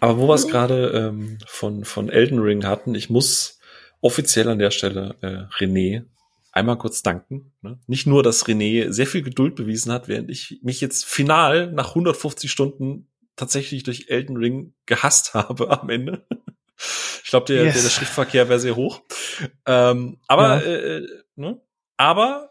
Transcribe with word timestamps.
Aber 0.00 0.18
wo 0.18 0.28
wir 0.28 0.34
es 0.34 0.48
gerade 0.48 0.90
ähm, 0.90 1.38
von, 1.46 1.84
von 1.84 2.08
Elden 2.08 2.38
Ring 2.38 2.64
hatten, 2.64 2.94
ich 2.94 3.10
muss 3.10 3.58
offiziell 4.00 4.48
an 4.48 4.58
der 4.58 4.70
Stelle 4.70 5.16
äh, 5.20 5.62
René 5.62 6.04
einmal 6.52 6.78
kurz 6.78 7.02
danken. 7.02 7.52
Ne? 7.62 7.78
Nicht 7.86 8.06
nur, 8.06 8.22
dass 8.22 8.46
René 8.46 8.90
sehr 8.90 9.06
viel 9.06 9.22
Geduld 9.22 9.54
bewiesen 9.54 9.92
hat, 9.92 10.08
während 10.08 10.30
ich 10.30 10.60
mich 10.62 10.80
jetzt 10.80 11.04
final 11.04 11.70
nach 11.72 11.90
150 11.90 12.50
Stunden 12.50 13.08
tatsächlich 13.36 13.82
durch 13.82 14.06
Elden 14.08 14.36
Ring 14.36 14.74
gehasst 14.86 15.34
habe 15.34 15.70
am 15.70 15.90
Ende. 15.90 16.26
Ich 17.22 17.30
glaube, 17.30 17.46
der, 17.46 17.64
yes. 17.64 17.74
der, 17.74 17.82
der 17.82 17.90
Schriftverkehr 17.90 18.48
wäre 18.48 18.58
sehr 18.58 18.76
hoch. 18.76 19.02
Ähm, 19.66 20.18
aber, 20.26 20.64
ja. 20.64 20.72
äh, 20.72 21.06
ne? 21.36 21.60
aber 21.96 22.49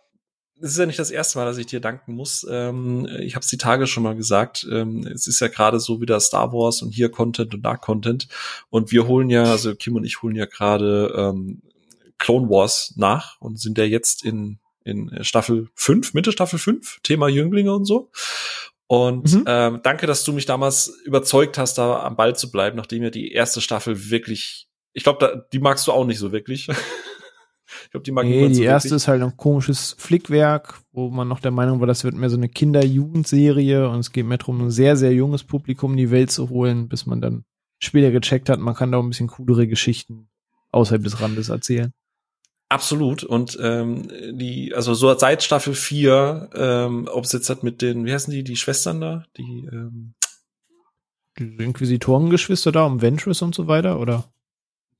es 0.61 0.71
ist 0.71 0.77
ja 0.77 0.85
nicht 0.85 0.99
das 0.99 1.11
erste 1.11 1.37
Mal, 1.37 1.45
dass 1.45 1.57
ich 1.57 1.65
dir 1.65 1.79
danken 1.79 2.13
muss. 2.13 2.45
Ähm, 2.49 3.07
ich 3.19 3.35
habe 3.35 3.43
es 3.43 3.49
die 3.49 3.57
Tage 3.57 3.87
schon 3.87 4.03
mal 4.03 4.15
gesagt. 4.15 4.67
Ähm, 4.69 5.07
es 5.07 5.27
ist 5.27 5.39
ja 5.39 5.47
gerade 5.47 5.79
so 5.79 6.01
wieder 6.01 6.19
Star 6.19 6.51
Wars 6.51 6.81
und 6.81 6.91
hier 6.91 7.09
Content 7.09 7.53
und 7.53 7.61
da 7.61 7.77
Content. 7.77 8.27
Und 8.69 8.91
wir 8.91 9.07
holen 9.07 9.29
ja, 9.29 9.43
also 9.43 9.75
Kim 9.75 9.95
und 9.95 10.03
ich 10.03 10.21
holen 10.21 10.35
ja 10.35 10.45
gerade 10.45 11.13
ähm, 11.15 11.61
Clone 12.17 12.49
Wars 12.49 12.93
nach 12.97 13.39
und 13.39 13.59
sind 13.59 13.77
ja 13.77 13.85
jetzt 13.85 14.23
in, 14.25 14.59
in 14.83 15.23
Staffel 15.23 15.69
5, 15.75 16.13
Mitte 16.13 16.31
Staffel 16.31 16.59
5, 16.59 16.99
Thema 17.03 17.29
Jünglinge 17.29 17.73
und 17.73 17.85
so. 17.85 18.11
Und 18.87 19.33
mhm. 19.33 19.43
ähm, 19.45 19.79
danke, 19.83 20.07
dass 20.07 20.23
du 20.23 20.33
mich 20.33 20.45
damals 20.45 20.87
überzeugt 21.05 21.57
hast, 21.57 21.77
da 21.77 22.03
am 22.03 22.15
Ball 22.15 22.35
zu 22.35 22.51
bleiben, 22.51 22.75
nachdem 22.75 23.03
ja 23.03 23.11
die 23.11 23.31
erste 23.31 23.61
Staffel 23.61 24.09
wirklich, 24.09 24.67
ich 24.93 25.03
glaube, 25.03 25.47
die 25.53 25.59
magst 25.59 25.87
du 25.87 25.91
auch 25.91 26.05
nicht 26.05 26.19
so 26.19 26.31
wirklich. 26.31 26.67
ich 27.89 27.91
glaube, 27.91 28.03
die 28.03 28.11
mag 28.11 28.27
nee, 28.27 28.49
die 28.49 28.61
erste 28.61 28.93
ist 28.93 29.07
halt 29.07 29.23
ein 29.23 29.35
komisches 29.35 29.95
Flickwerk, 29.97 30.79
wo 30.91 31.09
man 31.09 31.27
noch 31.27 31.39
der 31.39 31.49
Meinung 31.49 31.79
war, 31.79 31.87
das 31.87 32.03
wird 32.03 32.13
mehr 32.13 32.29
so 32.29 32.37
eine 32.37 32.47
Kinder-Jugendserie 32.47 33.89
und 33.89 33.97
es 33.97 34.11
geht 34.11 34.27
mehr 34.27 34.37
darum, 34.37 34.61
ein 34.61 34.69
sehr, 34.69 34.95
sehr 34.95 35.11
junges 35.11 35.43
Publikum 35.43 35.93
in 35.93 35.97
die 35.97 36.11
Welt 36.11 36.29
zu 36.29 36.51
holen, 36.51 36.87
bis 36.87 37.07
man 37.07 37.19
dann 37.19 37.45
später 37.79 38.11
gecheckt 38.11 38.47
hat, 38.47 38.59
man 38.59 38.75
kann 38.75 38.91
da 38.91 38.99
auch 38.99 39.01
ein 39.01 39.09
bisschen 39.09 39.29
coolere 39.29 39.65
Geschichten 39.65 40.29
außerhalb 40.71 41.03
des 41.03 41.19
Randes 41.19 41.49
erzählen. 41.49 41.91
Absolut. 42.69 43.23
Und 43.23 43.57
ähm, 43.59 44.07
die, 44.33 44.75
also 44.75 44.93
so 44.93 45.11
seit 45.17 45.41
Staffel 45.41 45.73
4, 45.73 46.51
ähm, 46.53 47.09
ob 47.11 47.23
es 47.23 47.31
jetzt 47.31 47.49
hat 47.49 47.63
mit 47.63 47.81
den, 47.81 48.05
wie 48.05 48.13
heißen 48.13 48.31
die, 48.31 48.43
die 48.43 48.55
Schwestern 48.55 49.01
da? 49.01 49.25
Die, 49.35 49.67
ähm, 49.73 50.13
die 51.39 51.55
Inquisitorengeschwister 51.57 52.71
da, 52.71 52.85
um 52.85 53.01
Ventress 53.01 53.41
und 53.41 53.55
so 53.55 53.65
weiter, 53.65 53.99
oder? 53.99 54.31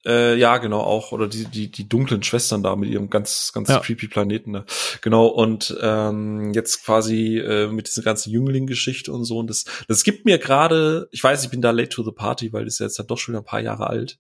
Äh, 0.05 0.38
ja, 0.38 0.58
genau, 0.58 0.80
auch. 0.80 1.11
Oder 1.11 1.28
die, 1.28 1.45
die, 1.45 1.69
die 1.69 1.89
dunklen 1.89 2.23
Schwestern 2.23 2.64
da 2.64 2.75
mit 2.75 2.89
ihrem 2.89 3.09
ganz, 3.09 3.52
ganz 3.53 3.69
ja. 3.69 3.80
creepy 3.80 4.08
Planeten 4.08 4.53
da. 4.53 4.66
Genau, 5.02 5.28
und 5.28 5.78
ähm, 5.81 6.53
jetzt 6.53 6.86
quasi 6.86 7.38
äh, 7.38 7.67
mit 7.67 7.88
dieser 7.88 8.02
ganzen 8.02 8.31
Jüngling-Geschichte 8.31 9.11
und 9.11 9.25
so. 9.25 9.38
Und 9.38 9.50
das, 9.50 9.66
das 9.88 10.03
gibt 10.03 10.25
mir 10.25 10.39
gerade, 10.39 11.09
ich 11.11 11.23
weiß, 11.23 11.44
ich 11.44 11.50
bin 11.50 11.61
da 11.61 11.72
late 11.72 11.89
to 11.89 12.03
the 12.03 12.11
party, 12.11 12.53
weil 12.53 12.66
das 12.66 12.75
ist 12.75 12.80
jetzt 12.80 13.00
halt 13.00 13.11
doch 13.11 13.17
schon 13.17 13.36
ein 13.36 13.44
paar 13.44 13.61
Jahre 13.61 13.88
alt. 13.88 14.20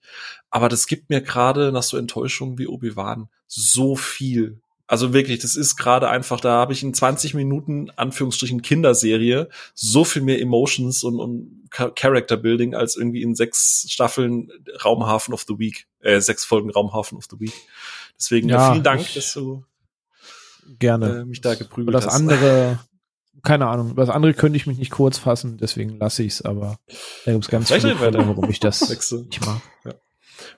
Aber 0.49 0.67
das 0.67 0.85
gibt 0.87 1.09
mir 1.09 1.21
gerade 1.21 1.71
nach 1.71 1.83
so 1.83 1.97
Enttäuschungen 1.97 2.57
wie 2.57 2.67
Obi-Wan 2.67 3.29
so 3.47 3.95
viel 3.95 4.61
also 4.89 5.13
wirklich, 5.13 5.37
das 5.37 5.55
ist 5.55 5.75
gerade 5.75 6.09
einfach, 6.09 6.39
da 6.39 6.53
habe 6.53 6.73
ich 6.73 6.81
in 6.81 6.95
20 6.95 7.35
Minuten, 7.35 7.91
Anführungsstrichen, 7.95 8.63
Kinderserie 8.63 9.47
so 9.75 10.03
viel 10.03 10.23
mehr 10.23 10.41
Emotions 10.41 11.03
und, 11.03 11.19
und 11.19 11.69
Character 11.69 12.37
Building 12.37 12.73
als 12.73 12.95
irgendwie 12.95 13.21
in 13.21 13.35
sechs 13.35 13.85
Staffeln 13.87 14.51
Raumhafen 14.83 15.31
of 15.35 15.45
the 15.47 15.59
Week, 15.59 15.85
äh, 15.99 16.19
sechs 16.19 16.43
Folgen 16.43 16.71
Raumhafen 16.71 17.19
of 17.19 17.25
the 17.29 17.39
Week. 17.39 17.53
Deswegen 18.17 18.49
ja, 18.49 18.71
vielen 18.71 18.83
Dank, 18.83 19.13
dass 19.13 19.31
du 19.33 19.63
gerne 20.79 21.19
äh, 21.19 21.25
mich 21.25 21.41
da 21.41 21.53
geprügelt 21.53 21.93
das 21.93 22.07
hast. 22.07 22.13
Das 22.13 22.19
andere, 22.19 22.79
keine 23.43 23.67
Ahnung, 23.67 23.91
über 23.91 24.03
das 24.03 24.13
andere 24.13 24.33
könnte 24.33 24.57
ich 24.57 24.65
mich 24.65 24.79
nicht 24.79 24.89
kurz 24.89 25.19
fassen, 25.19 25.57
deswegen 25.57 25.99
lasse 25.99 26.23
ich 26.23 26.33
es, 26.33 26.41
aber 26.41 26.79
da 27.25 27.33
gibt 27.33 27.43
es 27.43 27.51
ganz 27.51 27.71
viele 27.71 27.93
Gründe, 27.93 28.27
warum 28.27 28.49
ich 28.49 28.59
das 28.59 28.89
nicht 28.89 29.45
mag. 29.45 29.61
Ja. 29.85 29.93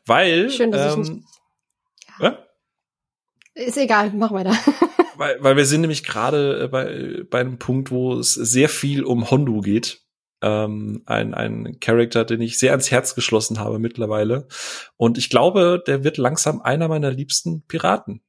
Weil, 0.06 0.50
Schön, 0.50 0.72
dass 0.72 0.96
ähm, 0.96 1.02
ich 1.02 1.10
nicht 1.10 1.24
ja? 2.22 2.38
Ist 3.66 3.78
egal, 3.78 4.12
mach 4.16 4.32
weiter. 4.32 4.56
weil, 5.16 5.38
weil 5.42 5.56
wir 5.56 5.66
sind 5.66 5.82
nämlich 5.82 6.04
gerade 6.04 6.64
äh, 6.64 6.68
bei, 6.68 7.24
bei 7.30 7.40
einem 7.40 7.60
Punkt, 7.60 7.92
wo 7.92 8.18
es 8.18 8.34
sehr 8.34 8.70
viel 8.70 9.04
um 9.04 9.30
Hondo 9.30 9.62
geht. 9.62 10.02
Ähm, 10.42 11.04
ein, 11.06 11.36
ein 11.36 11.80
Charakter, 11.80 12.26
den 12.26 12.42
ich 12.42 12.58
sehr 12.58 12.72
ans 12.72 12.90
Herz 12.90 13.14
geschlossen 13.14 13.60
habe 13.60 13.78
mittlerweile. 13.78 14.48
Und 14.98 15.20
ich 15.20 15.30
glaube, 15.30 15.84
der 15.86 16.04
wird 16.04 16.18
langsam 16.18 16.62
einer 16.62 16.88
meiner 16.88 17.12
liebsten 17.12 17.62
Piraten. 17.68 18.22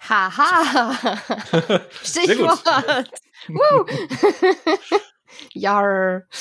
Haha. 0.00 1.18
Stichwort. 2.02 2.64
Jar. 5.52 6.22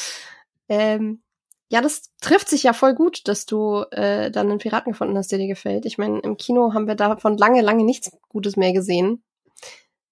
Ähm, 0.69 1.24
ja, 1.69 1.81
das 1.81 2.13
trifft 2.22 2.50
sich 2.50 2.63
ja 2.63 2.73
voll 2.73 2.94
gut, 2.95 3.28
dass 3.28 3.45
du 3.45 3.83
äh, 3.91 4.31
dann 4.31 4.50
einen 4.50 4.59
Piraten 4.59 4.94
gefunden 4.94 5.17
hast, 5.17 5.31
der 5.31 5.39
dir 5.39 5.47
gefällt. 5.47 5.85
Ich 5.85 5.97
meine, 5.97 6.19
im 6.19 6.38
Kino 6.38 6.73
haben 6.73 6.88
wir 6.88 6.95
davon 6.95 7.38
lange, 7.38 7.61
lange 7.61 7.83
nichts 7.83 8.11
Gutes 8.29 8.55
mehr 8.55 8.72
gesehen. 8.72 9.23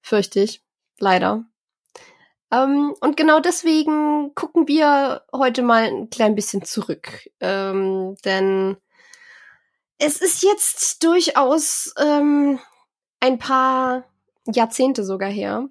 Fürchte 0.01 0.41
ich. 0.41 0.61
Leider. 0.99 1.45
Ähm, 2.51 2.93
und 2.99 3.17
genau 3.17 3.39
deswegen 3.39 4.33
gucken 4.35 4.67
wir 4.67 5.23
heute 5.33 5.61
mal 5.61 5.83
ein 5.83 6.09
klein 6.09 6.35
bisschen 6.35 6.63
zurück. 6.63 7.29
Ähm, 7.39 8.16
denn 8.25 8.77
es 9.97 10.17
ist 10.17 10.43
jetzt 10.43 11.03
durchaus 11.03 11.93
ähm, 11.97 12.59
ein 13.22 13.39
paar 13.39 14.03
Jahrzehnte 14.45 15.05
sogar 15.05 15.29
her, 15.29 15.69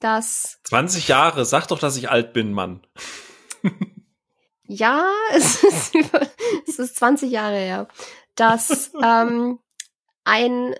dass. 0.00 0.58
20 0.64 1.08
Jahre, 1.08 1.44
sag 1.44 1.68
doch, 1.68 1.78
dass 1.78 1.96
ich 1.96 2.10
alt 2.10 2.32
bin, 2.32 2.52
Mann. 2.52 2.86
ja, 4.68 5.10
es 5.34 5.64
ist, 5.64 5.94
über, 5.94 6.20
es 6.66 6.78
ist 6.78 6.96
20 6.96 7.30
Jahre 7.30 7.56
her, 7.56 7.88
dass 8.36 8.92
ähm, 9.02 9.58
ein 10.24 10.74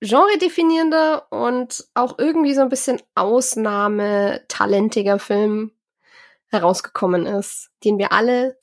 genre-definierender 0.00 1.28
und 1.30 1.86
auch 1.94 2.18
irgendwie 2.18 2.54
so 2.54 2.60
ein 2.60 2.68
bisschen 2.68 3.00
ausnahmetalentiger 3.14 5.20
Film 5.20 5.70
herausgekommen 6.48 7.26
ist, 7.26 7.70
den 7.84 7.98
wir 7.98 8.12
alle 8.12 8.58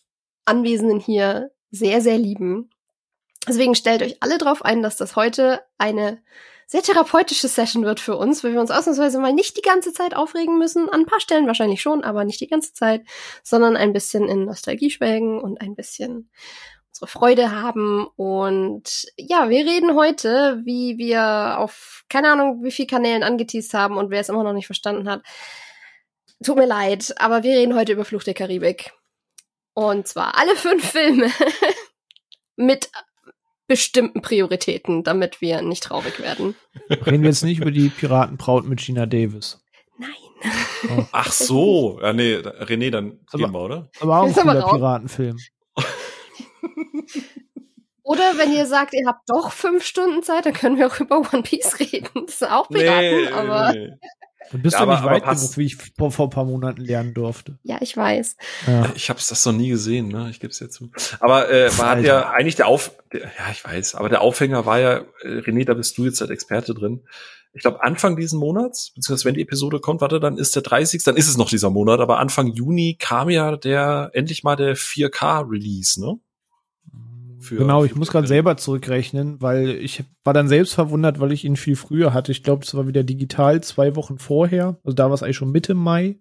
Anwesenden 0.45 0.99
hier 0.99 1.51
sehr, 1.71 2.01
sehr 2.01 2.17
lieben. 2.17 2.69
Deswegen 3.47 3.73
stellt 3.73 4.01
euch 4.01 4.21
alle 4.21 4.37
drauf 4.37 4.65
ein, 4.65 4.83
dass 4.83 4.97
das 4.97 5.15
heute 5.15 5.61
eine 5.77 6.21
sehr 6.71 6.83
therapeutische 6.83 7.47
Session 7.47 7.83
wird 7.83 7.99
für 7.99 8.15
uns, 8.15 8.43
weil 8.43 8.53
wir 8.53 8.61
uns 8.61 8.69
ausnahmsweise 8.69 9.17
mal 9.17 9.33
nicht 9.33 9.57
die 9.57 9.63
ganze 9.63 9.91
Zeit 9.91 10.15
aufregen 10.15 10.59
müssen. 10.59 10.87
An 10.87 11.01
ein 11.01 11.05
paar 11.07 11.19
Stellen 11.19 11.47
wahrscheinlich 11.47 11.81
schon, 11.81 12.03
aber 12.03 12.25
nicht 12.25 12.39
die 12.41 12.47
ganze 12.47 12.73
Zeit, 12.73 13.01
sondern 13.41 13.75
ein 13.75 13.91
bisschen 13.91 14.29
in 14.29 14.45
Nostalgie 14.45 14.91
schwelgen 14.91 15.41
und 15.41 15.59
ein 15.61 15.73
bisschen 15.73 16.29
unsere 16.89 17.07
Freude 17.07 17.51
haben. 17.51 18.05
Und 18.15 19.07
ja, 19.17 19.49
wir 19.49 19.65
reden 19.65 19.95
heute, 19.95 20.61
wie 20.63 20.99
wir 20.99 21.57
auf 21.57 22.03
keine 22.07 22.29
Ahnung, 22.29 22.63
wie 22.63 22.71
viel 22.71 22.85
Kanälen 22.85 23.23
angeteased 23.23 23.73
haben 23.73 23.97
und 23.97 24.11
wer 24.11 24.21
es 24.21 24.29
immer 24.29 24.43
noch 24.43 24.53
nicht 24.53 24.67
verstanden 24.67 25.09
hat. 25.09 25.23
Tut 26.43 26.55
mir 26.55 26.67
leid, 26.67 27.15
aber 27.17 27.41
wir 27.41 27.57
reden 27.57 27.73
heute 27.73 27.93
über 27.93 28.05
Fluch 28.05 28.23
der 28.23 28.35
Karibik. 28.35 28.91
Und 29.73 30.07
zwar 30.07 30.37
alle 30.37 30.55
fünf 30.55 30.87
Filme 30.91 31.31
mit 32.57 32.91
bestimmten 33.69 34.21
Prioritäten, 34.21 35.03
damit 35.03 35.39
wir 35.39 35.61
nicht 35.61 35.83
traurig 35.83 36.19
werden. 36.19 36.55
Reden 36.89 37.21
wir 37.21 37.29
jetzt 37.29 37.43
nicht 37.43 37.61
über 37.61 37.71
die 37.71 37.87
Piratenbraut 37.87 38.65
mit 38.65 38.79
Gina 38.79 39.05
Davis. 39.05 39.63
Nein. 39.97 40.09
Oh. 40.89 41.05
Ach 41.11 41.31
so, 41.31 41.99
ja 42.01 42.11
nee, 42.11 42.35
René, 42.35 42.89
dann 42.89 43.19
aber, 43.31 43.43
gehen 43.43 43.51
wir, 43.53 43.61
oder? 43.61 43.89
Aber 43.99 44.19
auch 44.19 44.25
ein 44.25 44.33
cooler 44.33 44.67
Piratenfilm. 44.67 45.37
Oder 48.03 48.37
wenn 48.37 48.51
ihr 48.51 48.65
sagt, 48.65 48.93
ihr 48.95 49.05
habt 49.05 49.29
doch 49.29 49.51
fünf 49.51 49.85
Stunden 49.85 50.23
Zeit, 50.23 50.47
dann 50.47 50.53
können 50.53 50.77
wir 50.77 50.87
auch 50.87 50.99
über 50.99 51.19
One 51.19 51.43
Piece 51.43 51.79
reden. 51.79 52.25
Das 52.25 52.41
ist 52.41 52.49
auch 52.49 52.67
Piraten, 52.67 53.21
nee, 53.21 53.27
aber. 53.27 53.73
Nee. 53.73 53.91
Du 54.51 54.57
bist 54.57 54.73
ja, 54.73 54.81
aber, 54.81 54.95
nicht 54.95 55.05
weit 55.05 55.23
genug, 55.23 55.57
wie 55.57 55.65
ich 55.65 55.77
vor, 55.97 56.11
vor 56.11 56.27
ein 56.27 56.29
paar 56.31 56.45
Monaten 56.45 56.81
lernen 56.81 57.13
durfte. 57.13 57.59
Ja, 57.63 57.77
ich 57.81 57.95
weiß. 57.95 58.35
Ja. 58.67 58.91
Ich 58.95 59.09
habe 59.09 59.19
das 59.19 59.45
noch 59.45 59.53
nie 59.53 59.69
gesehen, 59.69 60.07
ne? 60.07 60.29
Ich 60.29 60.39
gebe 60.39 60.51
es 60.51 60.59
ja 60.59 60.69
zu. 60.69 60.91
Aber 61.19 61.49
äh, 61.49 61.69
man 61.77 61.87
hat 61.87 62.03
ja 62.03 62.29
eigentlich 62.29 62.55
der 62.55 62.67
Auf, 62.67 62.91
der, 63.13 63.21
ja, 63.21 63.51
ich 63.51 63.63
weiß, 63.63 63.95
aber 63.95 64.09
der 64.09 64.21
Aufhänger 64.21 64.65
war 64.65 64.79
ja, 64.79 64.97
äh, 65.21 65.39
René, 65.39 65.65
da 65.65 65.73
bist 65.73 65.97
du 65.97 66.05
jetzt 66.05 66.21
als 66.21 66.31
Experte 66.31 66.73
drin. 66.73 67.01
Ich 67.53 67.61
glaube, 67.61 67.83
Anfang 67.83 68.15
diesen 68.15 68.39
Monats, 68.39 68.91
beziehungsweise 68.95 69.25
wenn 69.25 69.35
die 69.35 69.41
Episode 69.41 69.79
kommt, 69.79 70.01
warte, 70.01 70.19
dann 70.19 70.37
ist 70.37 70.55
der 70.55 70.61
30. 70.61 71.03
Dann 71.03 71.17
ist 71.17 71.27
es 71.27 71.37
noch 71.37 71.49
dieser 71.49 71.69
Monat, 71.69 71.99
aber 71.99 72.19
Anfang 72.19 72.47
Juni 72.47 72.95
kam 72.99 73.29
ja 73.29 73.57
der 73.57 74.11
endlich 74.13 74.43
mal 74.43 74.55
der 74.55 74.75
4K-Release, 74.75 75.99
ne? 75.99 76.19
Für, 77.49 77.55
genau, 77.55 77.83
ich 77.83 77.95
muss 77.95 78.11
gerade 78.11 78.27
selber 78.27 78.57
zurückrechnen, 78.57 79.41
weil 79.41 79.69
ich 79.69 80.03
war 80.23 80.35
dann 80.35 80.47
selbst 80.47 80.75
verwundert, 80.75 81.19
weil 81.19 81.31
ich 81.31 81.45
ihn 81.45 81.55
viel 81.55 81.75
früher 81.75 82.13
hatte. 82.13 82.31
Ich 82.31 82.43
glaube, 82.43 82.63
es 82.63 82.75
war 82.75 82.87
wieder 82.87 83.03
digital 83.03 83.61
zwei 83.61 83.95
Wochen 83.95 84.19
vorher. 84.19 84.77
Also 84.83 84.93
da 84.93 85.05
war 85.05 85.13
es 85.15 85.23
eigentlich 85.23 85.37
schon 85.37 85.51
Mitte 85.51 85.73
Mai. 85.73 86.19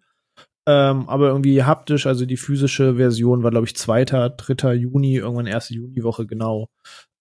Ähm, 0.67 1.07
aber 1.07 1.29
irgendwie 1.29 1.63
haptisch, 1.65 2.07
also 2.07 2.25
die 2.25 2.39
physische 2.39 2.97
Version 2.97 3.43
war, 3.43 3.51
glaube 3.51 3.67
ich, 3.67 3.77
zweiter, 3.77 4.31
dritter 4.31 4.73
Juni, 4.73 5.17
irgendwann 5.17 5.47
erste 5.47 5.75
Juniwoche 5.75 6.27
genau. 6.27 6.71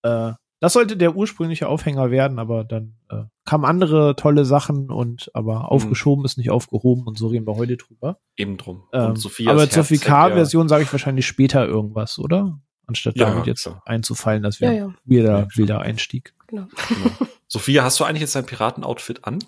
Äh, 0.04 0.32
das 0.62 0.74
sollte 0.74 0.96
der 0.96 1.16
ursprüngliche 1.16 1.68
Aufhänger 1.68 2.10
werden, 2.10 2.40
aber 2.40 2.64
dann 2.64 2.96
äh, 3.10 3.24
kamen 3.44 3.66
andere 3.66 4.16
tolle 4.16 4.46
Sachen 4.46 4.90
und 4.90 5.30
aber 5.34 5.60
mhm. 5.60 5.66
aufgeschoben 5.66 6.24
ist 6.24 6.38
nicht 6.38 6.50
aufgehoben 6.50 7.06
und 7.06 7.18
so 7.18 7.28
reden 7.28 7.46
wir 7.46 7.58
heute 7.58 7.76
drüber. 7.76 8.20
Eben 8.38 8.56
drum. 8.56 8.84
Ähm, 8.94 9.16
aber 9.48 9.70
zur 9.70 9.84
VK-Version 9.84 10.70
sage 10.70 10.84
ich 10.84 10.92
wahrscheinlich 10.92 11.28
später 11.28 11.68
irgendwas, 11.68 12.20
oder? 12.20 12.60
Anstatt 12.88 13.18
ja, 13.18 13.30
damit 13.30 13.48
jetzt 13.48 13.64
klar. 13.64 13.82
einzufallen, 13.86 14.44
dass 14.44 14.62
wir 14.62 14.72
ja, 14.72 14.86
ja. 14.88 14.94
wieder 15.04 15.40
ja, 15.40 15.48
wilder 15.56 15.82
Einstieg. 15.82 16.34
Genau. 16.48 16.68
genau. 16.88 17.12
Sophia, 17.48 17.84
hast 17.84 18.00
du 18.00 18.06
eigentlich 18.06 18.22
jetzt 18.22 18.36
dein 18.36 18.46
Piratenoutfit 18.46 19.26
an? 19.26 19.40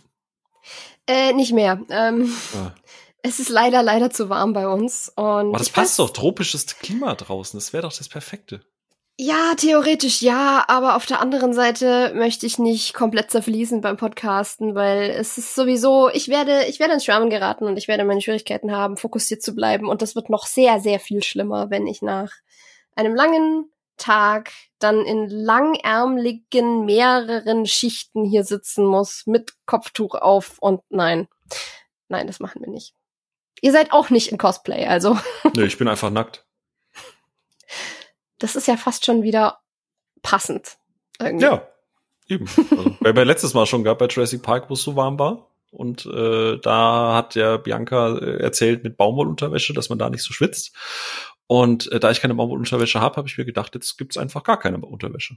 Äh, 1.08 1.34
nicht 1.34 1.54
mehr. 1.54 1.82
Ähm, 1.90 2.32
ah. 2.56 2.74
Es 3.22 3.40
ist 3.40 3.50
leider, 3.50 3.84
leider 3.84 4.10
zu 4.12 4.30
warm 4.30 4.54
bei 4.54 4.68
uns. 4.68 5.10
Und 5.16 5.24
Aber 5.26 5.58
das 5.58 5.70
passt 5.70 6.00
doch, 6.00 6.12
tropisches 6.12 6.66
Klima 6.80 7.16
draußen. 7.16 7.58
Das 7.58 7.74
wäre 7.74 7.84
doch 7.84 7.98
das 7.98 8.08
Perfekte. 8.08 8.62
Ja, 9.22 9.54
theoretisch 9.58 10.22
ja, 10.22 10.64
aber 10.70 10.96
auf 10.96 11.06
der 11.06 11.20
anderen 11.20 11.52
Seite 11.52 12.14
möchte 12.16 12.46
ich 12.46 12.58
nicht 12.58 12.94
komplett 12.94 13.32
zerfließen 13.32 13.82
beim 13.82 13.98
Podcasten, 13.98 14.76
weil 14.76 15.10
es 15.10 15.38
ist 15.38 15.56
sowieso, 15.56 16.10
ich 16.10 16.30
werde, 16.30 16.68
ich 16.70 16.80
werde 16.80 16.94
ins 16.94 17.04
Schwärmen 17.04 17.30
geraten 17.30 17.66
und 17.66 17.76
ich 17.76 17.90
werde 17.90 18.06
meine 18.06 18.22
Schwierigkeiten 18.22 18.72
haben, 18.72 18.96
fokussiert 18.96 19.42
zu 19.42 19.54
bleiben 19.54 19.90
und 19.90 20.02
das 20.02 20.16
wird 20.16 20.30
noch 20.30 20.46
sehr, 20.46 20.80
sehr 20.80 21.02
viel 21.02 21.22
schlimmer, 21.22 21.70
wenn 21.70 21.86
ich 21.86 22.02
nach 22.02 22.32
einem 23.00 23.16
langen 23.16 23.72
Tag 23.98 24.52
dann 24.80 25.04
in 25.06 25.30
langärmeligen 25.30 26.86
mehreren 26.86 27.66
Schichten 27.66 28.24
hier 28.24 28.44
sitzen 28.44 28.86
muss 28.86 29.24
mit 29.26 29.54
Kopftuch 29.66 30.16
auf 30.16 30.58
und 30.60 30.82
nein, 30.90 31.28
nein, 32.08 32.28
das 32.28 32.40
machen 32.40 32.62
wir 32.62 32.70
nicht. 32.70 32.94
Ihr 33.62 33.74
seid 33.74 33.92
auch 33.92 34.10
nicht 34.10 34.32
in 34.32 34.38
Cosplay, 34.38 34.86
also. 34.86 35.18
Nee, 35.56 35.66
ich 35.66 35.78
bin 35.78 35.88
einfach 35.88 36.10
nackt 36.10 36.46
das 38.40 38.56
ist 38.56 38.68
ja 38.68 38.78
fast 38.78 39.06
schon 39.06 39.22
wieder 39.22 39.60
passend. 40.24 40.78
Irgendwie. 41.20 41.46
Ja, 41.46 41.68
eben. 42.28 42.48
Also, 42.48 42.96
weil 43.02 43.16
wir 43.16 43.26
letztes 43.26 43.54
Mal 43.54 43.66
schon 43.66 43.84
gab 43.84 44.00
bei 44.00 44.08
Jurassic 44.08 44.42
Park, 44.42 44.70
wo 44.70 44.74
es 44.74 44.82
so 44.82 44.96
warm 44.96 45.20
war. 45.20 45.46
Und 45.72 46.08
äh, 46.08 46.58
da 46.58 47.14
hat 47.14 47.36
ja 47.36 47.58
Bianca 47.58 48.18
äh, 48.18 48.42
erzählt 48.42 48.84
mit 48.84 48.98
Baumwollunterwäsche, 48.98 49.74
dass 49.74 49.90
man 49.90 50.00
da 50.00 50.10
nicht 50.10 50.24
so 50.24 50.34
schwitzt. 50.34 50.76
Und 51.52 51.92
äh, 51.92 52.00
da 52.00 52.12
ich 52.12 52.22
keine 52.22 52.36
Baumwollunterwäsche 52.36 53.02
habe, 53.02 53.16
habe 53.16 53.28
ich 53.28 53.40
mir 53.40 53.44
gedacht, 53.44 53.74
jetzt 53.74 53.98
gibt's 53.98 54.18
einfach 54.18 54.44
gar 54.44 54.60
keine 54.60 54.78
Unterwäsche. 54.78 55.36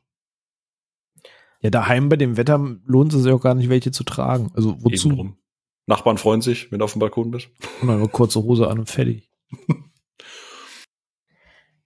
Ja, 1.61 1.71
daheim 1.71 2.11
bei 2.11 2.17
dem 2.17 2.37
Wetter 2.37 2.59
lohnt 2.85 3.15
es 3.15 3.23
sich 3.23 3.33
auch 3.33 3.41
gar 3.41 3.55
nicht, 3.55 3.71
welche 3.71 3.93
zu 3.93 4.05
tragen. 4.05 4.53
Also 4.55 4.77
wozu? 4.83 5.09
Ebenrum. 5.09 5.39
Nachbarn 5.87 6.19
freuen 6.19 6.43
sich, 6.43 6.71
wenn 6.71 6.81
du 6.81 6.85
auf 6.85 6.93
dem 6.93 6.99
Balkon 6.99 7.31
bist. 7.31 7.49
Und 7.81 7.89
dann 7.89 7.97
eine 7.97 8.09
kurze 8.09 8.43
Hose 8.43 8.69
an 8.69 8.79
und 8.79 8.91
fertig. 8.91 9.31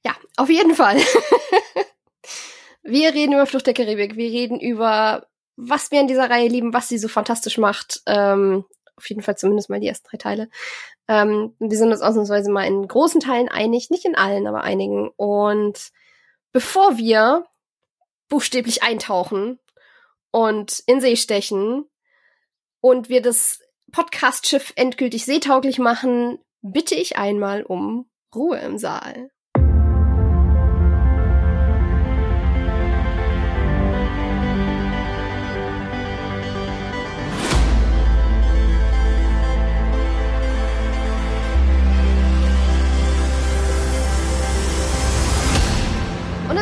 Ja, 0.05 0.15
auf 0.37 0.49
jeden 0.49 0.77
Fall. 0.77 0.99
wir 2.85 3.13
reden 3.13 3.33
über 3.33 3.45
Flucht 3.45 3.67
der 3.67 3.75
Karibik. 3.75 4.15
Wir 4.15 4.31
reden 4.31 4.61
über, 4.61 5.27
was 5.57 5.91
wir 5.91 6.01
in 6.01 6.07
dieser 6.07 6.31
Reihe 6.31 6.49
lieben, 6.49 6.73
was 6.73 6.89
sie 6.89 6.99
so 6.99 7.09
fantastisch 7.09 7.59
macht. 7.59 8.03
Ähm, 8.07 8.65
auf 8.97 9.09
jeden 9.09 9.23
Fall 9.23 9.37
zumindest 9.37 9.71
mal 9.71 9.81
die 9.81 9.89
ersten 9.89 10.09
drei 10.09 10.19
Teile. 10.19 10.49
Ähm, 11.09 11.55
wir 11.59 11.77
sind 11.77 11.91
uns 11.91 12.03
ausnahmsweise 12.03 12.51
mal 12.51 12.67
in 12.67 12.87
großen 12.87 13.21
Teilen 13.21 13.49
einig, 13.49 13.91
nicht 13.91 14.05
in 14.05 14.17
allen, 14.17 14.47
aber 14.47 14.63
einigen. 14.63 15.11
Und 15.17 15.91
bevor 16.53 16.97
wir 16.97 17.47
buchstäblich 18.29 18.83
eintauchen 18.83 19.59
und 20.31 20.83
in 20.87 21.01
See 21.01 21.17
stechen 21.17 21.85
und 22.81 23.09
wir 23.09 23.23
das 23.23 23.61
Podcast-Schiff 23.93 24.73
endgültig 24.77 25.25
seetauglich 25.25 25.79
machen, 25.79 26.39
bitte 26.63 26.95
ich 26.95 27.17
einmal 27.17 27.63
um 27.63 28.09
Ruhe 28.35 28.59
im 28.59 28.79
Saal. 28.79 29.31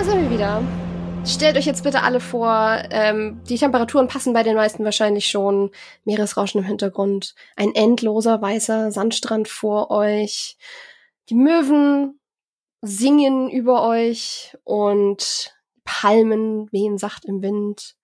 Sind 0.02 0.23
wir 0.23 0.31
wieder. 0.31 0.62
Stellt 1.25 1.56
euch 1.56 1.67
jetzt 1.67 1.85
bitte 1.85 2.02
alle 2.02 2.19
vor, 2.19 2.82
ähm, 2.91 3.41
die 3.49 3.58
Temperaturen 3.58 4.08
passen 4.08 4.32
bei 4.32 4.43
den 4.43 4.56
meisten 4.56 4.85
wahrscheinlich 4.85 5.29
schon. 5.29 5.70
Meeresrauschen 6.05 6.61
im 6.61 6.67
Hintergrund, 6.67 7.35
ein 7.55 7.75
endloser 7.75 8.43
weißer 8.43 8.91
Sandstrand 8.91 9.46
vor 9.46 9.91
euch. 9.91 10.56
Die 11.29 11.35
Möwen 11.35 12.19
singen 12.82 13.49
über 13.49 13.87
euch 13.87 14.56
und 14.64 15.55
Palmen 15.85 16.73
wehen 16.73 16.99
sacht 16.99 17.25
im 17.25 17.41
Wind. 17.41 17.94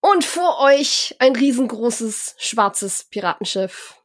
Und 0.00 0.24
vor 0.24 0.58
euch 0.60 1.16
ein 1.18 1.36
riesengroßes 1.36 2.36
schwarzes 2.38 3.04
Piratenschiff. 3.10 3.96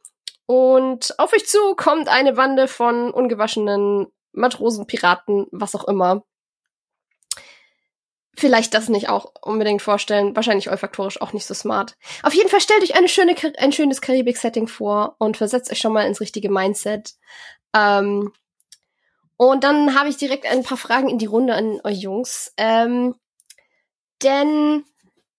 Und 0.44 1.18
auf 1.18 1.32
euch 1.32 1.46
zu 1.46 1.74
kommt 1.76 2.08
eine 2.08 2.34
Bande 2.34 2.68
von 2.68 3.10
ungewaschenen 3.10 4.08
Matrosen, 4.32 4.86
Piraten, 4.86 5.46
was 5.50 5.74
auch 5.74 5.88
immer 5.88 6.24
vielleicht 8.38 8.74
das 8.74 8.88
nicht 8.88 9.08
auch 9.08 9.32
unbedingt 9.42 9.82
vorstellen. 9.82 10.34
Wahrscheinlich 10.34 10.70
olfaktorisch 10.70 11.20
auch 11.20 11.32
nicht 11.32 11.46
so 11.46 11.54
smart. 11.54 11.96
Auf 12.22 12.34
jeden 12.34 12.48
Fall 12.48 12.60
stellt 12.60 12.82
euch 12.82 12.96
eine 12.96 13.08
schöne, 13.08 13.34
ein 13.58 13.72
schönes 13.72 14.00
Karibik-Setting 14.00 14.68
vor 14.68 15.16
und 15.18 15.36
versetzt 15.36 15.70
euch 15.70 15.78
schon 15.78 15.92
mal 15.92 16.06
ins 16.06 16.20
richtige 16.20 16.50
Mindset. 16.50 17.14
Ähm, 17.74 18.32
und 19.36 19.64
dann 19.64 19.98
habe 19.98 20.08
ich 20.08 20.16
direkt 20.16 20.46
ein 20.46 20.64
paar 20.64 20.78
Fragen 20.78 21.08
in 21.08 21.18
die 21.18 21.26
Runde 21.26 21.54
an 21.54 21.80
euch 21.84 21.98
Jungs. 21.98 22.52
Ähm, 22.56 23.14
denn 24.22 24.84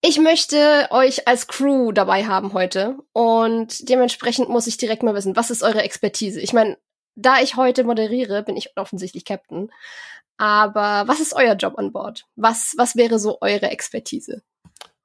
ich 0.01 0.17
möchte 0.19 0.87
euch 0.91 1.27
als 1.27 1.47
Crew 1.47 1.91
dabei 1.91 2.25
haben 2.25 2.53
heute 2.53 2.97
und 3.11 3.89
dementsprechend 3.89 4.47
muss 4.47 4.67
ich 4.67 4.77
direkt 4.77 5.03
mal 5.03 5.13
wissen, 5.13 5.35
was 5.35 5.51
ist 5.51 5.61
eure 5.61 5.81
Expertise? 5.81 6.39
Ich 6.39 6.53
meine, 6.53 6.77
da 7.15 7.41
ich 7.41 7.57
heute 7.57 7.83
moderiere, 7.83 8.43
bin 8.43 8.55
ich 8.55 8.77
offensichtlich 8.77 9.25
Captain. 9.25 9.69
Aber 10.39 11.05
was 11.05 11.19
ist 11.19 11.35
euer 11.35 11.55
Job 11.55 11.77
an 11.77 11.91
Bord? 11.91 12.25
Was, 12.37 12.73
was 12.77 12.95
wäre 12.95 13.19
so 13.19 13.39
eure 13.41 13.69
Expertise? 13.71 14.41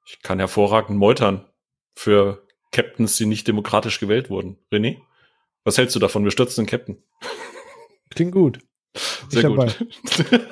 Ich 0.07 0.21
kann 0.21 0.39
hervorragend 0.39 0.97
meutern 0.97 1.45
für 1.93 2.47
Captains, 2.71 3.17
die 3.17 3.25
nicht 3.25 3.45
demokratisch 3.45 3.99
gewählt 3.99 4.29
wurden. 4.29 4.57
René, 4.71 5.01
was 5.65 5.77
hältst 5.77 5.93
du 5.93 5.99
davon? 5.99 6.23
Wir 6.23 6.31
stürzen 6.31 6.63
den 6.63 6.69
Captain. 6.69 7.03
Klingt 8.11 8.31
gut. 8.31 8.59
Sehr 9.27 9.49
ich 9.49 9.55
gut. 9.55 9.85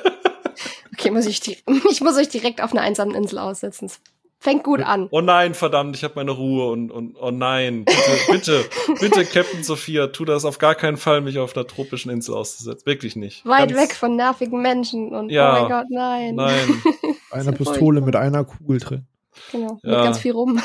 okay, 0.93 1.11
muss 1.11 1.27
ich, 1.27 1.63
ich 1.89 2.01
muss 2.01 2.17
euch 2.17 2.27
direkt 2.27 2.61
auf 2.61 2.73
einer 2.73 2.81
einsamen 2.81 3.15
Insel 3.15 3.39
aussetzen. 3.39 3.89
Fängt 4.43 4.65
gut 4.65 4.81
an. 4.81 5.07
Oh 5.09 5.21
nein, 5.21 5.53
verdammt, 5.53 5.95
ich 5.95 6.03
habe 6.03 6.15
meine 6.17 6.31
Ruhe 6.31 6.69
und, 6.69 6.91
und 6.91 7.15
oh 7.17 7.31
nein, 7.31 7.85
bitte, 7.85 8.29
bitte, 8.29 8.65
bitte, 8.99 9.23
Captain 9.23 9.63
Sophia, 9.63 10.07
tu 10.07 10.25
das 10.25 10.43
auf 10.43 10.57
gar 10.57 10.75
keinen 10.75 10.97
Fall, 10.97 11.21
mich 11.21 11.39
auf 11.39 11.55
einer 11.55 11.65
tropischen 11.65 12.11
Insel 12.11 12.35
auszusetzen. 12.35 12.85
Wirklich 12.85 13.15
nicht. 13.15 13.45
Weit 13.45 13.69
Ganz, 13.69 13.81
weg 13.81 13.95
von 13.95 14.17
nervigen 14.17 14.61
Menschen 14.61 15.15
und 15.15 15.29
ja, 15.29 15.49
oh 15.49 15.61
mein 15.61 15.71
Gott, 15.71 15.85
nein. 15.89 16.35
Nein. 16.35 16.83
Eine 17.31 17.53
Pistole 17.53 18.01
mit 18.01 18.17
einer 18.17 18.43
Kugel 18.43 18.79
drin. 18.79 19.07
Genau, 19.53 19.79
ja. 19.81 19.91
mit 19.91 20.03
ganz 20.03 20.19
viel 20.19 20.33
rum. 20.33 20.61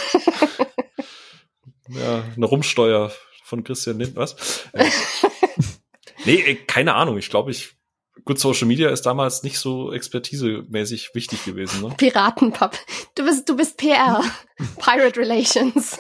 ja, 1.89 2.25
eine 2.35 2.47
Rumsteuer 2.47 3.13
von 3.45 3.63
Christian 3.63 4.01
Lind, 4.01 4.17
was? 4.17 4.65
nee, 6.25 6.57
keine 6.67 6.97
Ahnung, 6.97 7.17
ich 7.17 7.31
glaube, 7.31 7.53
ich 7.53 7.78
gut, 8.25 8.39
Social 8.39 8.67
Media 8.67 8.91
ist 8.91 9.03
damals 9.03 9.43
nicht 9.43 9.59
so 9.59 9.93
expertisemäßig 9.93 11.15
wichtig 11.15 11.45
gewesen. 11.45 11.83
Ne? 11.83 11.95
Piratenpub. 11.97 12.73
Du 13.15 13.25
bist, 13.25 13.49
du 13.49 13.57
bist 13.57 13.77
PR. 13.77 14.23
Pirate 14.79 15.21
Relations. 15.21 15.99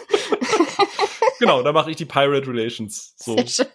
genau, 1.38 1.62
da 1.62 1.72
mache 1.72 1.90
ich 1.90 1.96
die 1.96 2.04
Pirate 2.04 2.46
Relations. 2.48 3.14
So. 3.16 3.36
Sehr 3.36 3.46
schön. 3.46 3.66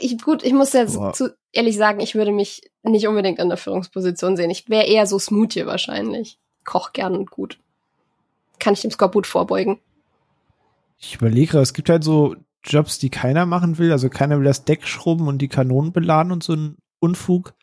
Ich, 0.00 0.20
gut, 0.22 0.42
ich 0.42 0.52
muss 0.52 0.72
jetzt 0.72 0.98
zu, 1.14 1.36
ehrlich 1.52 1.76
sagen, 1.76 2.00
ich 2.00 2.16
würde 2.16 2.32
mich 2.32 2.62
nicht 2.82 3.06
unbedingt 3.06 3.38
in 3.38 3.48
der 3.48 3.56
Führungsposition 3.56 4.36
sehen. 4.36 4.50
Ich 4.50 4.68
wäre 4.68 4.86
eher 4.86 5.06
so 5.06 5.18
Smoothie 5.18 5.66
wahrscheinlich. 5.66 6.38
Koch 6.64 6.92
gern 6.92 7.16
und 7.16 7.30
gut. 7.30 7.60
Kann 8.58 8.74
ich 8.74 8.80
dem 8.80 8.90
Skorbut 8.90 9.26
vorbeugen. 9.26 9.78
Ich 10.98 11.14
überlege, 11.14 11.58
es 11.58 11.74
gibt 11.74 11.88
halt 11.90 12.02
so 12.02 12.34
Jobs, 12.64 12.98
die 12.98 13.10
keiner 13.10 13.46
machen 13.46 13.78
will. 13.78 13.92
Also 13.92 14.08
keiner 14.08 14.38
will 14.38 14.44
das 14.44 14.64
Deck 14.64 14.86
schrubben 14.86 15.28
und 15.28 15.38
die 15.38 15.48
Kanonen 15.48 15.92
beladen 15.92 16.32
und 16.32 16.42
so 16.42 16.54
ein 16.54 16.76
Unfug. 17.00 17.54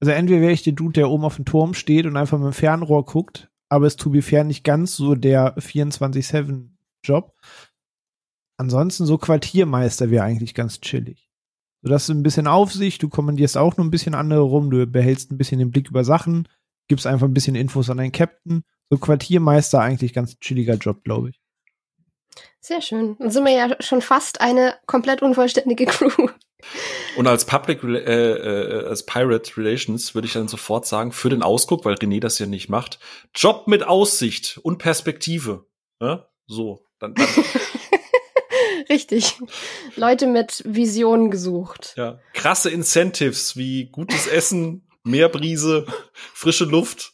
Also 0.00 0.12
entweder 0.12 0.40
wäre 0.40 0.52
ich 0.52 0.62
der 0.62 0.72
Dude, 0.72 0.94
der 0.94 1.10
oben 1.10 1.24
auf 1.24 1.36
dem 1.36 1.44
Turm 1.44 1.74
steht 1.74 2.06
und 2.06 2.16
einfach 2.16 2.38
mit 2.38 2.46
dem 2.46 2.52
Fernrohr 2.54 3.04
guckt, 3.04 3.50
aber 3.68 3.86
es 3.86 3.96
to 3.96 4.10
be 4.10 4.22
fair 4.22 4.44
nicht 4.44 4.64
ganz 4.64 4.96
so 4.96 5.14
der 5.14 5.56
24-7-Job. 5.58 7.34
Ansonsten 8.56 9.06
so 9.06 9.18
Quartiermeister 9.18 10.10
wäre 10.10 10.24
eigentlich 10.24 10.54
ganz 10.54 10.80
chillig. 10.80 11.30
So, 11.82 11.90
das 11.90 12.04
ist 12.04 12.10
ein 12.10 12.22
bisschen 12.22 12.46
Aufsicht, 12.46 13.02
du 13.02 13.08
kommandierst 13.08 13.56
auch 13.56 13.76
nur 13.76 13.86
ein 13.86 13.90
bisschen 13.90 14.14
andere 14.14 14.40
rum, 14.40 14.70
du 14.70 14.86
behältst 14.86 15.30
ein 15.30 15.38
bisschen 15.38 15.58
den 15.58 15.70
Blick 15.70 15.88
über 15.88 16.04
Sachen, 16.04 16.48
gibst 16.88 17.06
einfach 17.06 17.26
ein 17.26 17.34
bisschen 17.34 17.54
Infos 17.54 17.90
an 17.90 17.98
deinen 17.98 18.12
Captain. 18.12 18.64
So 18.90 18.98
Quartiermeister 18.98 19.80
eigentlich 19.80 20.12
ganz 20.12 20.38
chilliger 20.40 20.74
Job, 20.74 21.04
glaube 21.04 21.30
ich. 21.30 21.39
Sehr 22.60 22.82
schön. 22.82 23.16
Dann 23.18 23.30
sind 23.30 23.44
wir 23.44 23.52
ja 23.52 23.76
schon 23.80 24.02
fast 24.02 24.40
eine 24.40 24.74
komplett 24.86 25.22
unvollständige 25.22 25.86
Crew. 25.86 26.28
Und 27.16 27.26
als 27.26 27.44
Public, 27.44 27.82
äh, 27.82 27.96
äh, 27.98 28.86
als 28.86 29.06
Pirate 29.06 29.56
Relations 29.56 30.14
würde 30.14 30.26
ich 30.26 30.34
dann 30.34 30.48
sofort 30.48 30.86
sagen, 30.86 31.12
für 31.12 31.30
den 31.30 31.42
Ausguck, 31.42 31.84
weil 31.84 31.94
René 31.94 32.20
das 32.20 32.38
ja 32.38 32.46
nicht 32.46 32.68
macht, 32.68 32.98
Job 33.34 33.66
mit 33.66 33.82
Aussicht 33.82 34.58
und 34.62 34.78
Perspektive. 34.78 35.66
Ja? 36.00 36.28
So, 36.46 36.84
dann, 36.98 37.14
dann. 37.14 37.26
Richtig. 38.88 39.38
Leute 39.96 40.26
mit 40.26 40.62
Visionen 40.66 41.30
gesucht. 41.30 41.94
Ja. 41.96 42.18
Krasse 42.34 42.70
Incentives 42.70 43.56
wie 43.56 43.86
gutes 43.86 44.26
Essen, 44.26 44.86
Meerbrise, 45.04 45.86
frische 46.34 46.64
Luft 46.64 47.12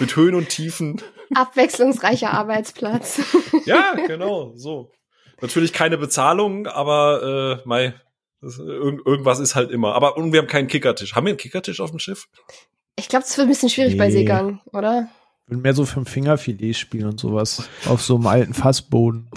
mit 0.00 0.16
Höhen 0.16 0.34
und 0.34 0.48
Tiefen. 0.48 1.00
Abwechslungsreicher 1.34 2.30
Arbeitsplatz. 2.30 3.20
ja, 3.66 3.94
genau, 4.06 4.52
so. 4.56 4.90
Natürlich 5.40 5.72
keine 5.72 5.98
Bezahlung, 5.98 6.66
aber 6.66 7.60
äh, 7.62 7.68
mei, 7.68 7.94
das, 8.40 8.58
irg 8.58 9.00
irgendwas 9.06 9.40
ist 9.40 9.54
halt 9.54 9.70
immer. 9.70 9.94
Aber 9.94 10.16
und 10.16 10.32
wir 10.32 10.40
haben 10.40 10.48
keinen 10.48 10.68
Kickertisch. 10.68 11.14
Haben 11.14 11.26
wir 11.26 11.30
einen 11.30 11.38
Kickertisch 11.38 11.80
auf 11.80 11.90
dem 11.90 11.98
Schiff? 11.98 12.28
Ich 12.96 13.08
glaube, 13.08 13.24
es 13.24 13.36
wird 13.36 13.46
ein 13.46 13.50
bisschen 13.50 13.68
schwierig 13.68 13.92
nee. 13.92 13.98
bei 13.98 14.10
Seegang, 14.10 14.60
oder? 14.72 15.08
Ich 15.44 15.50
will 15.50 15.58
mehr 15.58 15.74
so 15.74 15.84
fünf 15.84 16.08
Fingerfilet 16.08 16.74
spielen 16.74 17.06
und 17.06 17.20
sowas. 17.20 17.68
Auf 17.86 18.02
so 18.02 18.16
einem 18.16 18.26
alten 18.26 18.54
Fassboden. 18.54 19.30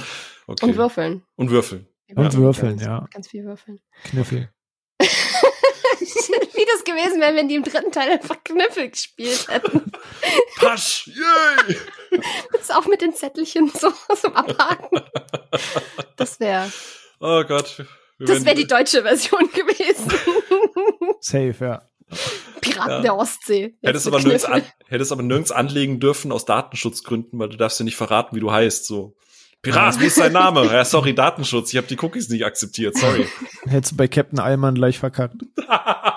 Okay. 0.47 0.65
Und 0.65 0.77
würfeln. 0.77 1.23
Und 1.35 1.49
würfeln. 1.49 1.87
Und 2.13 2.33
ja. 2.33 2.33
würfeln, 2.33 2.79
ja. 2.79 3.07
Ganz 3.11 3.27
viel 3.27 3.45
würfeln. 3.45 3.79
Kniffel. 4.03 4.51
Wie 6.65 6.71
das 6.71 6.83
gewesen 6.83 7.21
wäre, 7.21 7.35
wenn 7.35 7.47
die 7.47 7.55
im 7.55 7.63
dritten 7.63 7.91
Teil 7.91 8.09
einfach 8.09 8.43
Kniffel 8.43 8.89
gespielt 8.89 9.47
hätten. 9.49 9.91
Pasch! 10.55 11.07
Yay! 11.07 11.77
Das 12.53 12.71
auch 12.71 12.87
mit 12.87 13.01
den 13.01 13.13
Zettelchen 13.13 13.69
so 13.69 13.91
zum 14.15 14.35
Abhaken. 14.35 15.01
Das 16.15 16.39
wäre. 16.39 16.71
Oh 17.19 17.43
Gott. 17.43 17.85
Das 18.17 18.45
wäre 18.45 18.55
die 18.55 18.65
deutsche 18.65 19.03
Version 19.03 19.47
gewesen. 19.51 20.11
Safe, 21.19 21.55
ja. 21.59 21.81
Piraten 22.61 22.91
ja. 22.91 23.01
der 23.01 23.15
Ostsee. 23.15 23.75
Hättest 23.83 24.07
aber, 24.07 24.19
nirgends 24.19 24.45
an, 24.45 24.63
hättest 24.87 25.11
aber 25.11 25.21
nirgends 25.21 25.51
anlegen 25.51 25.99
dürfen 25.99 26.31
aus 26.31 26.45
Datenschutzgründen, 26.45 27.37
weil 27.37 27.49
du 27.49 27.57
darfst 27.57 27.79
ja 27.79 27.83
nicht 27.83 27.97
verraten, 27.97 28.35
wie 28.35 28.39
du 28.39 28.51
heißt. 28.51 28.87
So. 28.87 29.15
Pirat, 29.61 29.99
wie 29.99 30.05
ist 30.05 30.19
dein 30.19 30.31
Name? 30.31 30.65
Ja, 30.65 30.83
sorry, 30.83 31.13
Datenschutz. 31.13 31.73
Ich 31.73 31.77
habe 31.77 31.87
die 31.87 31.97
Cookies 31.99 32.29
nicht 32.29 32.45
akzeptiert. 32.45 32.97
Sorry. 32.97 33.27
Hättest 33.67 33.93
du 33.93 33.97
bei 33.97 34.07
Captain 34.07 34.39
Allman 34.39 34.75
gleich 34.75 34.97
verkackt. 34.97 35.43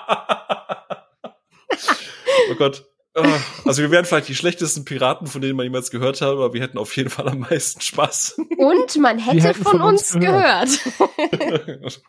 oh 2.51 2.55
Gott. 2.55 2.85
Oh, 3.15 3.23
also 3.65 3.81
wir 3.81 3.89
wären 3.91 4.05
vielleicht 4.05 4.27
die 4.27 4.35
schlechtesten 4.35 4.85
Piraten, 4.85 5.27
von 5.27 5.41
denen 5.41 5.55
man 5.55 5.63
jemals 5.63 5.89
gehört 5.89 6.21
hat, 6.21 6.29
aber 6.29 6.53
wir 6.53 6.61
hätten 6.61 6.77
auf 6.77 6.95
jeden 6.95 7.09
Fall 7.09 7.27
am 7.27 7.39
meisten 7.39 7.81
Spaß. 7.81 8.39
Und 8.57 8.97
man 8.97 9.17
hätte 9.17 9.53
von, 9.55 9.79
von, 9.79 9.81
uns 9.81 10.13
gehört. 10.13 10.69
gehört. 11.31 12.01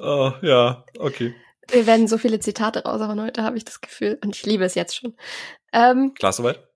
oh, 0.00 0.32
ja, 0.42 0.84
okay. 0.98 1.34
Wir 1.70 1.86
werden 1.86 2.08
so 2.08 2.18
viele 2.18 2.40
Zitate 2.40 2.84
raushauen 2.84 3.20
heute, 3.20 3.42
habe 3.42 3.56
ich 3.56 3.64
das 3.64 3.80
Gefühl. 3.80 4.18
Und 4.24 4.34
ich 4.34 4.44
liebe 4.46 4.64
es 4.64 4.74
jetzt 4.74 4.96
schon. 4.96 5.14
Ähm, 5.72 6.14
Klar 6.14 6.32
soweit? 6.32 6.66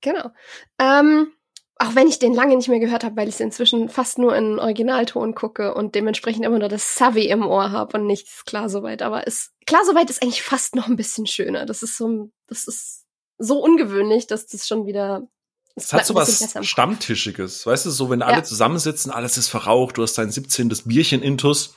Genau. 0.00 0.30
Ähm, 0.78 1.32
auch 1.78 1.94
wenn 1.94 2.06
ich 2.06 2.18
den 2.18 2.34
lange 2.34 2.56
nicht 2.56 2.68
mehr 2.68 2.78
gehört 2.78 3.04
habe, 3.04 3.16
weil 3.16 3.28
ich 3.28 3.34
es 3.34 3.40
inzwischen 3.40 3.88
fast 3.88 4.18
nur 4.18 4.36
in 4.36 4.58
Originalton 4.58 5.34
gucke 5.34 5.74
und 5.74 5.94
dementsprechend 5.94 6.44
immer 6.44 6.58
nur 6.58 6.68
das 6.68 6.96
Savvy 6.96 7.28
im 7.28 7.46
Ohr 7.46 7.72
habe 7.72 7.98
und 7.98 8.06
nichts 8.06 8.44
klar 8.44 8.68
soweit. 8.68 9.02
Aber 9.02 9.26
ist 9.26 9.50
klar 9.66 9.84
soweit 9.84 10.10
ist 10.10 10.22
eigentlich 10.22 10.42
fast 10.42 10.76
noch 10.76 10.86
ein 10.86 10.96
bisschen 10.96 11.26
schöner. 11.26 11.66
Das 11.66 11.82
ist 11.82 11.96
so, 11.96 12.30
das 12.46 12.68
ist 12.68 13.04
so 13.38 13.60
ungewöhnlich, 13.60 14.26
dass 14.26 14.46
das 14.46 14.68
schon 14.68 14.86
wieder. 14.86 15.26
Es 15.74 15.92
hat 15.92 16.04
so 16.04 16.14
was 16.14 16.54
Stammtischiges, 16.60 17.66
weißt 17.66 17.86
du, 17.86 17.90
so 17.90 18.10
wenn 18.10 18.20
alle 18.20 18.38
ja. 18.38 18.44
zusammensitzen, 18.44 19.10
alles 19.10 19.38
ist 19.38 19.48
verraucht, 19.48 19.96
du 19.96 20.02
hast 20.02 20.18
dein 20.18 20.30
17. 20.30 20.68
Bierchen 20.84 21.22
intus. 21.22 21.74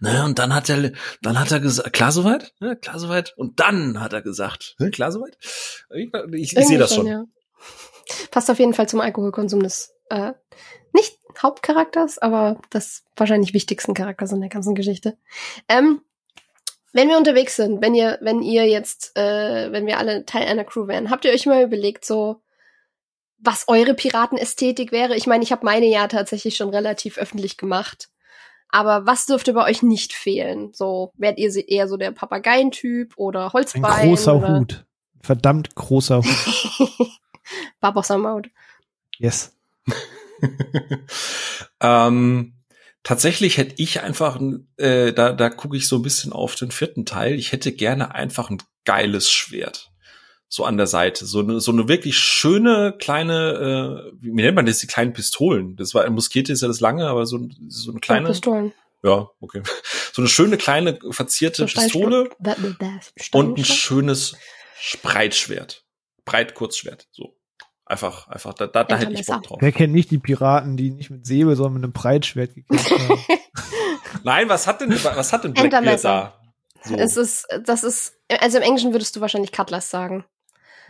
Ne, 0.00 0.24
und 0.24 0.38
dann 0.38 0.54
hat 0.54 0.68
er, 0.68 0.92
dann 1.22 1.38
hat 1.38 1.50
er 1.50 1.58
gesagt, 1.60 1.92
klar 1.92 2.12
soweit? 2.12 2.52
Ja, 2.60 2.74
klar 2.74 2.98
soweit? 2.98 3.34
Und 3.36 3.60
dann 3.60 4.00
hat 4.00 4.12
er 4.12 4.22
gesagt, 4.22 4.76
klar 4.92 5.10
soweit? 5.10 5.36
Ich, 5.90 6.10
ich, 6.32 6.56
ich 6.56 6.66
sehe 6.66 6.78
das 6.78 6.94
schon. 6.94 7.06
Ja. 7.06 7.24
Passt 8.30 8.50
auf 8.50 8.58
jeden 8.58 8.74
Fall 8.74 8.88
zum 8.88 9.00
Alkoholkonsum 9.00 9.62
des 9.62 9.94
äh, 10.10 10.32
nicht 10.92 11.18
Hauptcharakters, 11.40 12.18
aber 12.18 12.60
des 12.72 13.04
wahrscheinlich 13.16 13.54
wichtigsten 13.54 13.94
Charakters 13.94 14.32
in 14.32 14.40
der 14.40 14.50
ganzen 14.50 14.74
Geschichte. 14.74 15.16
Ähm, 15.68 16.00
wenn 16.92 17.08
wir 17.08 17.18
unterwegs 17.18 17.56
sind, 17.56 17.82
wenn 17.82 17.94
ihr, 17.94 18.18
wenn 18.20 18.40
ihr 18.40 18.66
jetzt, 18.68 19.16
äh, 19.18 19.72
wenn 19.72 19.86
wir 19.86 19.98
alle 19.98 20.24
Teil 20.24 20.46
einer 20.46 20.64
Crew 20.64 20.86
wären, 20.86 21.10
habt 21.10 21.24
ihr 21.24 21.32
euch 21.32 21.46
mal 21.46 21.64
überlegt, 21.64 22.04
so 22.04 22.40
was 23.38 23.68
eure 23.68 23.94
Piratenästhetik 23.94 24.92
wäre? 24.92 25.16
Ich 25.16 25.26
meine, 25.26 25.44
ich 25.44 25.52
habe 25.52 25.64
meine 25.64 25.86
ja 25.86 26.08
tatsächlich 26.08 26.56
schon 26.56 26.70
relativ 26.70 27.18
öffentlich 27.18 27.56
gemacht. 27.56 28.08
Aber 28.68 29.06
was 29.06 29.26
dürfte 29.26 29.52
bei 29.52 29.64
euch 29.68 29.82
nicht 29.82 30.12
fehlen? 30.12 30.72
So, 30.72 31.12
wärt 31.16 31.38
ihr 31.38 31.52
eher 31.68 31.86
so 31.86 31.96
der 31.96 32.10
Papageientyp 32.10 33.14
oder 33.16 33.52
Holzbein? 33.52 33.84
Ein 33.84 34.08
großer 34.08 34.36
oder? 34.36 34.58
Hut. 34.58 34.84
Verdammt 35.20 35.74
großer 35.74 36.18
Hut. 36.18 36.98
Barbossa 37.84 38.16
Mode. 38.16 38.48
Yes. 39.18 39.54
ähm, 41.80 42.54
tatsächlich 43.02 43.58
hätte 43.58 43.74
ich 43.76 44.00
einfach, 44.00 44.40
äh, 44.78 45.12
da, 45.12 45.32
da 45.32 45.50
gucke 45.50 45.76
ich 45.76 45.86
so 45.86 45.96
ein 45.96 46.02
bisschen 46.02 46.32
auf 46.32 46.54
den 46.54 46.70
vierten 46.70 47.04
Teil. 47.04 47.34
Ich 47.34 47.52
hätte 47.52 47.72
gerne 47.72 48.14
einfach 48.14 48.48
ein 48.48 48.62
geiles 48.86 49.30
Schwert. 49.30 49.90
So 50.48 50.64
an 50.64 50.78
der 50.78 50.86
Seite. 50.86 51.26
So 51.26 51.40
eine, 51.40 51.60
so 51.60 51.72
eine 51.72 51.86
wirklich 51.86 52.16
schöne 52.16 52.94
kleine, 52.98 54.12
äh, 54.14 54.16
wie 54.18 54.32
nennt 54.32 54.56
man 54.56 54.64
das, 54.64 54.78
die 54.78 54.86
kleinen 54.86 55.12
Pistolen? 55.12 55.76
Das 55.76 55.92
war, 55.92 56.08
Muskete 56.08 56.54
ist 56.54 56.62
ja 56.62 56.68
das 56.68 56.80
lange, 56.80 57.06
aber 57.06 57.26
so, 57.26 57.46
so 57.68 57.90
eine 57.90 58.00
kleine. 58.00 58.28
Pistolen. 58.28 58.72
Ja, 59.02 59.28
okay. 59.40 59.62
So 60.14 60.22
eine 60.22 60.28
schöne 60.30 60.56
kleine 60.56 60.98
verzierte 61.10 61.68
so 61.68 61.80
Pistole 61.80 62.30
und 63.32 63.58
ein 63.58 63.64
schönes 63.66 64.36
Breitschwert. 65.02 65.84
Breitkurzschwert. 66.24 67.08
So. 67.12 67.36
Einfach, 67.86 68.28
einfach, 68.28 68.54
da, 68.54 68.66
da, 68.66 68.84
da 68.84 68.96
hätte 68.96 69.12
ich 69.12 69.26
Bock 69.26 69.42
drauf. 69.42 69.58
Wer 69.60 69.72
kennt 69.72 69.92
nicht 69.92 70.10
die 70.10 70.18
Piraten, 70.18 70.76
die 70.76 70.90
nicht 70.90 71.10
mit 71.10 71.26
Säbel, 71.26 71.54
sondern 71.54 71.74
mit 71.74 71.84
einem 71.84 71.92
Breitschwert 71.92 72.54
gekämpft 72.54 72.90
haben? 72.90 73.20
Nein, 74.24 74.48
was 74.48 74.66
hat 74.66 74.80
denn, 74.80 74.90
was 74.90 75.32
hat 75.32 75.44
denn 75.44 75.52
Blackbeard 75.52 76.02
da? 76.02 76.34
So. 76.82 76.94
Es 76.96 77.16
ist, 77.16 77.46
das 77.64 77.84
ist, 77.84 78.18
also 78.40 78.58
im 78.58 78.62
Englischen 78.62 78.92
würdest 78.92 79.16
du 79.16 79.20
wahrscheinlich 79.20 79.52
Cutlass 79.52 79.90
sagen. 79.90 80.24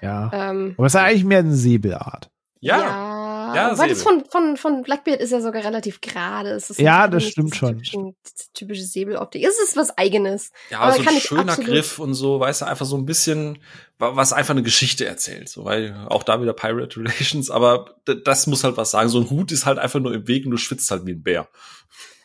Ja. 0.02 0.30
Ähm, 0.32 0.74
Aber 0.76 0.86
es 0.86 0.94
ist 0.94 1.00
eigentlich 1.00 1.24
mehr 1.24 1.38
eine 1.40 1.54
Säbelart. 1.54 2.30
Ja. 2.60 2.78
Ja, 2.78 3.13
ja 3.56 3.78
weil 3.78 3.88
das 3.88 4.02
von, 4.02 4.24
von, 4.28 4.56
von 4.56 4.82
Blackbeard 4.82 5.20
ist 5.20 5.30
ja 5.30 5.40
sogar 5.40 5.64
relativ 5.64 6.00
gerade. 6.00 6.50
Es 6.50 6.70
ist 6.70 6.80
ja, 6.80 7.08
das 7.08 7.24
stimmt 7.24 7.56
schon. 7.56 7.82
Typische, 7.82 8.14
typische 8.54 8.82
Säbeloptik. 8.84 9.44
Es 9.44 9.58
ist 9.58 9.76
was 9.76 9.96
eigenes. 9.96 10.50
Ja, 10.70 10.80
aber 10.80 10.92
so 10.94 11.08
ein 11.08 11.20
schöner 11.20 11.56
Griff 11.56 11.98
und 11.98 12.14
so, 12.14 12.40
weißt 12.40 12.62
du, 12.62 12.66
einfach 12.66 12.86
so 12.86 12.96
ein 12.96 13.06
bisschen, 13.06 13.58
was 13.98 14.32
einfach 14.32 14.52
eine 14.52 14.62
Geschichte 14.62 15.06
erzählt. 15.06 15.48
So, 15.48 15.64
weil 15.64 16.06
auch 16.08 16.22
da 16.22 16.40
wieder 16.40 16.52
Pirate 16.52 17.00
Relations, 17.00 17.50
aber 17.50 17.96
das 18.24 18.46
muss 18.46 18.64
halt 18.64 18.76
was 18.76 18.90
sagen. 18.90 19.08
So 19.08 19.20
ein 19.20 19.30
Hut 19.30 19.52
ist 19.52 19.66
halt 19.66 19.78
einfach 19.78 20.00
nur 20.00 20.14
im 20.14 20.28
Weg 20.28 20.44
und 20.44 20.50
du 20.50 20.56
schwitzt 20.56 20.90
halt 20.90 21.06
wie 21.06 21.12
ein 21.12 21.22
Bär. 21.22 21.48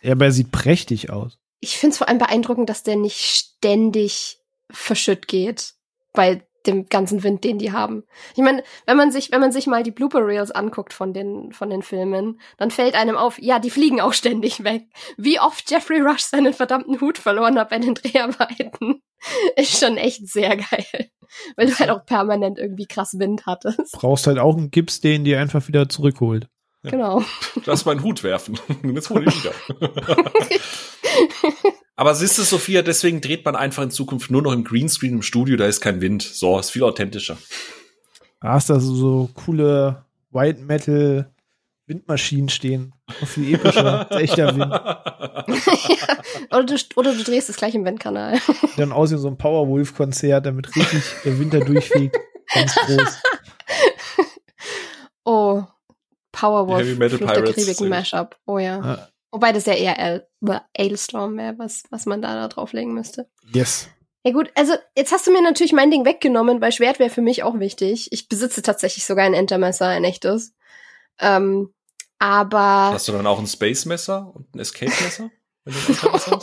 Ja, 0.02 0.14
aber 0.14 0.26
er 0.26 0.32
sieht 0.32 0.52
prächtig 0.52 1.10
aus. 1.10 1.38
Ich 1.60 1.78
finde 1.78 1.94
es 1.94 1.98
vor 1.98 2.08
allem 2.08 2.20
beeindruckend, 2.20 2.70
dass 2.70 2.84
der 2.84 2.96
nicht 2.96 3.20
ständig 3.20 4.40
verschütt 4.72 5.28
geht. 5.28 5.74
Bei 6.14 6.42
dem 6.70 6.88
ganzen 6.90 7.24
Wind, 7.24 7.44
den 7.44 7.58
die 7.58 7.72
haben. 7.72 8.04
Ich 8.36 8.44
meine, 8.44 8.64
wenn 8.86 8.98
man 8.98 9.12
sich, 9.12 9.32
wenn 9.32 9.42
man 9.42 9.52
sich 9.52 9.68
mal 9.68 9.84
die 9.84 9.92
Blooper 9.92 10.26
Reels 10.26 10.52
anguckt 10.52 10.94
von 10.94 11.14
den, 11.14 11.52
von 11.52 11.70
den 11.70 11.82
Filmen, 11.82 12.40
dann 12.58 12.72
fällt 12.72 12.96
einem 12.96 13.16
auf, 13.16 13.40
ja, 13.40 13.60
die 13.60 13.70
fliegen 13.70 14.02
auch 14.02 14.14
ständig 14.14 14.64
weg. 14.64 14.84
Wie 15.18 15.40
oft 15.40 15.70
Jeffrey 15.70 16.02
Rush 16.02 16.22
seinen 16.22 16.54
verdammten 16.54 17.02
Hut 17.02 17.18
verloren 17.18 17.58
hat 17.58 17.70
bei 17.70 17.80
den 17.80 17.96
Dreharbeiten, 17.96 19.02
ist 19.56 19.80
schon 19.80 19.98
echt 19.98 20.28
sehr 20.28 20.58
geil. 20.58 21.10
Weil 21.56 21.68
du 21.68 21.78
halt 21.78 21.90
auch 21.92 22.06
permanent 22.06 22.58
irgendwie 22.58 22.88
krass 22.88 23.20
Wind 23.20 23.46
hattest. 23.46 23.94
Brauchst 23.94 24.28
halt 24.28 24.40
auch 24.40 24.58
einen 24.58 24.72
Gips, 24.72 25.00
den 25.02 25.24
dir 25.24 25.40
einfach 25.40 25.68
wieder 25.68 25.88
zurückholt. 25.88 26.48
Ja. 26.84 26.92
Genau. 26.92 27.24
Lass 27.66 27.86
meinen 27.86 28.04
Hut 28.04 28.24
werfen. 28.24 28.58
Jetzt 28.84 29.10
hol 29.10 29.28
ich 29.28 29.44
wieder. 29.44 29.54
Aber 32.00 32.16
siehst 32.16 32.38
du, 32.38 32.44
Sophia, 32.44 32.82
deswegen 32.82 33.20
dreht 33.20 33.44
man 33.44 33.58
einfach 33.58 33.84
in 33.84 33.92
Zukunft 33.92 34.32
nur 34.32 34.42
noch 34.42 34.54
im 34.54 34.64
Greenscreen 34.64 35.16
im 35.16 35.22
Studio, 35.22 35.58
da 35.58 35.66
ist 35.66 35.82
kein 35.82 36.00
Wind. 36.00 36.22
So, 36.22 36.58
ist 36.58 36.70
viel 36.70 36.84
authentischer. 36.84 37.38
Da 38.40 38.54
hast 38.54 38.70
du 38.70 38.80
so 38.80 39.30
coole 39.34 40.06
White 40.32 40.62
Metal 40.62 41.30
Windmaschinen 41.88 42.48
stehen. 42.48 42.94
Noch 43.20 43.28
viel 43.28 43.54
epischer. 43.54 44.10
echter 44.18 44.56
Wind. 44.56 44.72
ja, 44.72 46.58
oder, 46.58 46.64
du, 46.64 46.76
oder 46.96 47.14
du 47.14 47.22
drehst 47.22 47.50
es 47.50 47.58
gleich 47.58 47.76
im 47.76 47.84
Windkanal. 47.84 48.40
Dann 48.78 48.94
aussehen 48.94 49.18
so 49.18 49.28
ein 49.28 49.38
Powerwolf-Konzert, 49.38 50.46
damit 50.46 50.74
richtig 50.78 51.04
der 51.26 51.38
Winter 51.38 51.60
durchfegt. 51.60 52.16
Ganz 52.54 52.76
groß. 52.76 53.22
Oh, 55.26 55.64
Powerwolf. 56.32 56.80
Heavy 56.80 56.96
Metal 56.96 57.18
Pirates. 57.20 57.82
Mashup. 57.82 58.38
Oh 58.46 58.58
ja. 58.58 58.80
ja. 58.80 59.10
Wobei 59.32 59.52
das 59.52 59.66
ja 59.66 59.74
eher 59.74 60.26
Ailstorm 60.74 61.38
wäre, 61.38 61.58
was, 61.58 61.84
was 61.90 62.06
man 62.06 62.22
da, 62.22 62.34
da 62.34 62.48
drauflegen 62.48 62.94
müsste. 62.94 63.30
Yes. 63.54 63.90
Ja 64.24 64.34
gut, 64.34 64.52
also 64.56 64.74
jetzt 64.98 65.12
hast 65.12 65.28
du 65.28 65.32
mir 65.32 65.42
natürlich 65.42 65.72
mein 65.72 65.92
Ding 65.92 66.04
weggenommen, 66.04 66.62
weil 66.62 66.72
Schwert 66.72 67.00
wäre 67.00 67.10
für 67.10 67.22
mich 67.22 67.44
auch 67.44 67.60
wichtig. 67.60 68.12
Ich 68.12 68.28
besitze 68.28 68.62
tatsächlich 68.62 69.06
sogar 69.06 69.26
ein 69.26 69.34
Entermesser, 69.34 69.88
ein 69.88 70.04
echtes. 70.04 70.54
Ähm, 71.20 71.74
aber. 72.18 72.92
Hast 72.92 73.08
du 73.08 73.14
dann 73.14 73.28
auch 73.28 73.40
ein 73.40 73.48
Space-Messer 73.48 74.34
und 74.36 74.54
ein 74.56 74.60
Escape-Messer? 74.60 75.30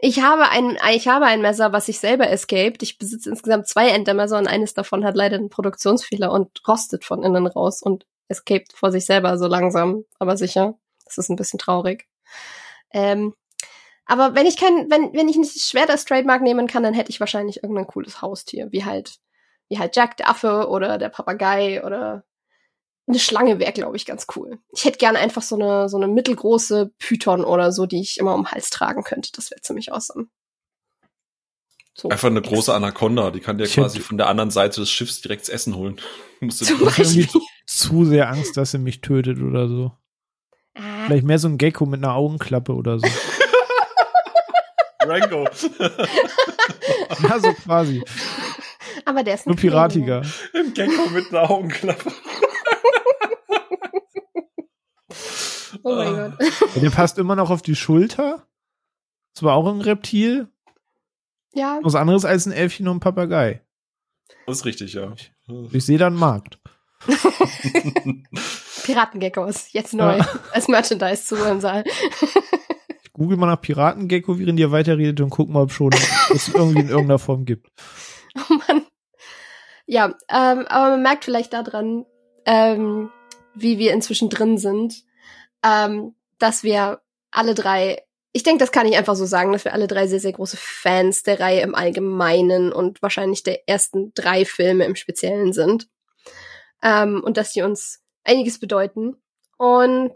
Ich 0.00 0.22
habe 0.22 0.48
ein, 0.48 0.78
ich 0.94 1.08
habe 1.08 1.24
ein 1.24 1.42
Messer, 1.42 1.72
was 1.72 1.86
sich 1.86 1.98
selber 1.98 2.30
escaped. 2.30 2.84
Ich 2.84 2.98
besitze 2.98 3.30
insgesamt 3.30 3.66
zwei 3.66 3.88
Endermesser 3.88 4.38
und 4.38 4.46
eines 4.46 4.72
davon 4.72 5.04
hat 5.04 5.16
leider 5.16 5.36
einen 5.36 5.50
Produktionsfehler 5.50 6.30
und 6.30 6.62
rostet 6.68 7.04
von 7.04 7.24
innen 7.24 7.48
raus 7.48 7.82
und 7.82 8.06
escaped 8.28 8.72
vor 8.72 8.92
sich 8.92 9.06
selber 9.06 9.38
so 9.38 9.46
langsam, 9.46 10.04
aber 10.18 10.36
sicher. 10.36 10.78
Das 11.04 11.18
ist 11.18 11.30
ein 11.30 11.36
bisschen 11.36 11.58
traurig. 11.58 12.06
Ähm, 12.92 13.34
aber 14.06 14.34
wenn 14.34 14.46
ich 14.46 14.56
kein, 14.56 14.90
wenn, 14.90 15.12
wenn 15.14 15.28
ich 15.28 15.36
nicht 15.36 15.54
das 15.54 15.68
Schwert 15.68 15.90
als 15.90 16.04
Trademark 16.04 16.42
nehmen 16.42 16.66
kann, 16.66 16.82
dann 16.82 16.94
hätte 16.94 17.10
ich 17.10 17.20
wahrscheinlich 17.20 17.62
irgendein 17.62 17.86
cooles 17.86 18.22
Haustier, 18.22 18.68
wie 18.72 18.84
halt, 18.84 19.18
wie 19.68 19.78
halt 19.78 19.94
Jack 19.96 20.16
der 20.16 20.30
Affe 20.30 20.68
oder 20.68 20.98
der 20.98 21.10
Papagei 21.10 21.84
oder 21.84 22.24
eine 23.06 23.18
Schlange 23.18 23.58
wäre, 23.58 23.72
glaube 23.72 23.96
ich, 23.96 24.06
ganz 24.06 24.26
cool. 24.36 24.58
Ich 24.70 24.84
hätte 24.84 24.98
gerne 24.98 25.18
einfach 25.18 25.42
so 25.42 25.56
eine, 25.56 25.88
so 25.88 25.96
eine 25.96 26.08
mittelgroße 26.08 26.92
Python 26.98 27.44
oder 27.44 27.72
so, 27.72 27.86
die 27.86 28.00
ich 28.00 28.18
immer 28.18 28.34
um 28.34 28.42
den 28.44 28.52
Hals 28.52 28.70
tragen 28.70 29.02
könnte. 29.02 29.30
Das 29.32 29.50
wäre 29.50 29.62
ziemlich 29.62 29.92
awesome. 29.92 30.28
So. 32.00 32.10
Einfach 32.10 32.28
eine 32.28 32.40
große 32.40 32.72
Anaconda, 32.72 33.32
die 33.32 33.40
kann 33.40 33.58
dir 33.58 33.66
quasi 33.66 33.98
von 33.98 34.18
der 34.18 34.28
anderen 34.28 34.52
Seite 34.52 34.80
des 34.80 34.88
Schiffs 34.88 35.20
direkt 35.20 35.42
das 35.42 35.48
Essen 35.48 35.74
holen. 35.74 36.00
Musst 36.40 36.60
du 36.60 36.74
irgendwie 36.74 37.28
zu 37.66 38.04
sehr 38.04 38.30
Angst, 38.30 38.56
dass 38.56 38.70
sie 38.70 38.78
mich 38.78 39.00
tötet 39.00 39.42
oder 39.42 39.66
so. 39.68 39.90
Ah. 40.76 41.06
Vielleicht 41.06 41.26
mehr 41.26 41.40
so 41.40 41.48
ein 41.48 41.58
Gecko 41.58 41.86
mit 41.86 42.04
einer 42.04 42.14
Augenklappe 42.14 42.72
oder 42.72 43.00
so. 43.00 43.06
Rango. 45.02 45.44
ja, 47.28 47.40
so 47.40 47.52
quasi. 47.64 48.04
Aber 49.04 49.24
der 49.24 49.34
ist 49.34 49.48
Nur 49.48 49.56
piratiger. 49.56 50.22
Ein 50.54 50.74
Gecko 50.74 51.10
mit 51.10 51.30
einer 51.30 51.50
Augenklappe. 51.50 52.12
oh 55.82 55.96
mein 55.96 56.14
ah. 56.14 56.36
Gott. 56.38 56.80
Der 56.80 56.90
passt 56.90 57.18
immer 57.18 57.34
noch 57.34 57.50
auf 57.50 57.62
die 57.62 57.74
Schulter. 57.74 58.46
Das 59.34 59.42
war 59.42 59.56
auch 59.56 59.66
ein 59.66 59.80
Reptil. 59.80 60.48
Ja. 61.52 61.78
Was 61.82 61.94
anderes 61.94 62.24
als 62.24 62.46
ein 62.46 62.52
Elfchen 62.52 62.88
und 62.88 62.96
ein 62.96 63.00
Papagei. 63.00 63.62
Das 64.46 64.58
ist 64.58 64.64
richtig, 64.64 64.94
ja. 64.94 65.12
Ich, 65.72 65.84
sehe 65.84 65.98
da 65.98 66.06
einen 66.06 66.16
Markt. 66.16 66.58
Piratengeckos, 68.82 69.72
jetzt 69.72 69.94
neu, 69.94 70.16
ja. 70.16 70.28
als 70.52 70.68
Merchandise 70.68 71.24
zu 71.24 71.36
im 71.36 71.60
Saal. 71.60 71.84
ich 73.02 73.12
google 73.12 73.36
mal 73.36 73.46
nach 73.46 73.60
Piratengecko, 73.60 74.38
während 74.38 74.58
ihr 74.58 74.72
weiterredet 74.72 75.20
und 75.20 75.30
guck 75.30 75.48
mal, 75.48 75.62
ob 75.62 75.72
schon 75.72 75.90
es 76.34 76.48
irgendwie 76.48 76.80
in 76.80 76.88
irgendeiner 76.88 77.18
Form 77.18 77.44
gibt. 77.44 77.68
Oh 78.36 78.54
Mann. 78.54 78.82
Ja, 79.86 80.14
ähm, 80.28 80.66
aber 80.68 80.90
man 80.90 81.02
merkt 81.02 81.24
vielleicht 81.24 81.52
daran, 81.52 82.04
ähm, 82.44 83.10
wie 83.54 83.78
wir 83.78 83.92
inzwischen 83.92 84.30
drin 84.30 84.58
sind, 84.58 85.02
ähm, 85.64 86.14
dass 86.38 86.62
wir 86.62 87.00
alle 87.30 87.54
drei, 87.54 88.02
ich 88.38 88.44
denke, 88.44 88.60
das 88.60 88.70
kann 88.70 88.86
ich 88.86 88.96
einfach 88.96 89.16
so 89.16 89.26
sagen, 89.26 89.50
dass 89.50 89.64
wir 89.64 89.72
alle 89.72 89.88
drei 89.88 90.06
sehr, 90.06 90.20
sehr 90.20 90.30
große 90.30 90.56
Fans 90.56 91.24
der 91.24 91.40
Reihe 91.40 91.60
im 91.60 91.74
Allgemeinen 91.74 92.72
und 92.72 93.02
wahrscheinlich 93.02 93.42
der 93.42 93.68
ersten 93.68 94.12
drei 94.14 94.44
Filme 94.44 94.84
im 94.84 94.94
Speziellen 94.94 95.52
sind. 95.52 95.88
Ähm, 96.80 97.20
und 97.24 97.36
dass 97.36 97.52
die 97.52 97.62
uns 97.62 98.00
einiges 98.22 98.60
bedeuten. 98.60 99.16
Und 99.56 100.14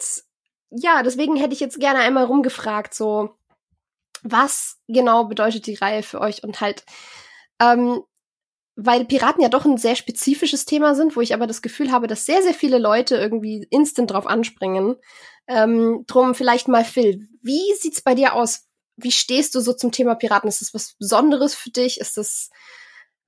ja, 0.70 1.02
deswegen 1.02 1.34
hätte 1.34 1.52
ich 1.52 1.58
jetzt 1.58 1.80
gerne 1.80 1.98
einmal 1.98 2.26
rumgefragt, 2.26 2.94
so, 2.94 3.34
was 4.22 4.78
genau 4.86 5.24
bedeutet 5.24 5.66
die 5.66 5.74
Reihe 5.74 6.04
für 6.04 6.20
euch 6.20 6.44
und 6.44 6.60
halt, 6.60 6.84
ähm, 7.60 8.04
weil 8.76 9.04
Piraten 9.04 9.42
ja 9.42 9.48
doch 9.48 9.64
ein 9.64 9.76
sehr 9.76 9.96
spezifisches 9.96 10.64
Thema 10.64 10.94
sind, 10.94 11.14
wo 11.14 11.20
ich 11.20 11.34
aber 11.34 11.46
das 11.46 11.62
Gefühl 11.62 11.92
habe, 11.92 12.06
dass 12.06 12.24
sehr, 12.24 12.42
sehr 12.42 12.54
viele 12.54 12.78
Leute 12.78 13.16
irgendwie 13.16 13.66
instant 13.70 14.10
drauf 14.10 14.26
anspringen. 14.26 14.96
Ähm, 15.46 16.04
drum 16.06 16.34
vielleicht 16.34 16.68
mal 16.68 16.84
Phil, 16.84 17.28
wie 17.42 17.74
sieht's 17.78 18.00
bei 18.00 18.14
dir 18.14 18.34
aus? 18.34 18.66
Wie 18.96 19.12
stehst 19.12 19.54
du 19.54 19.60
so 19.60 19.72
zum 19.72 19.92
Thema 19.92 20.14
Piraten? 20.14 20.48
Ist 20.48 20.60
das 20.60 20.74
was 20.74 20.94
Besonderes 20.94 21.54
für 21.54 21.70
dich? 21.70 22.00
Ist 22.00 22.16
das, 22.16 22.50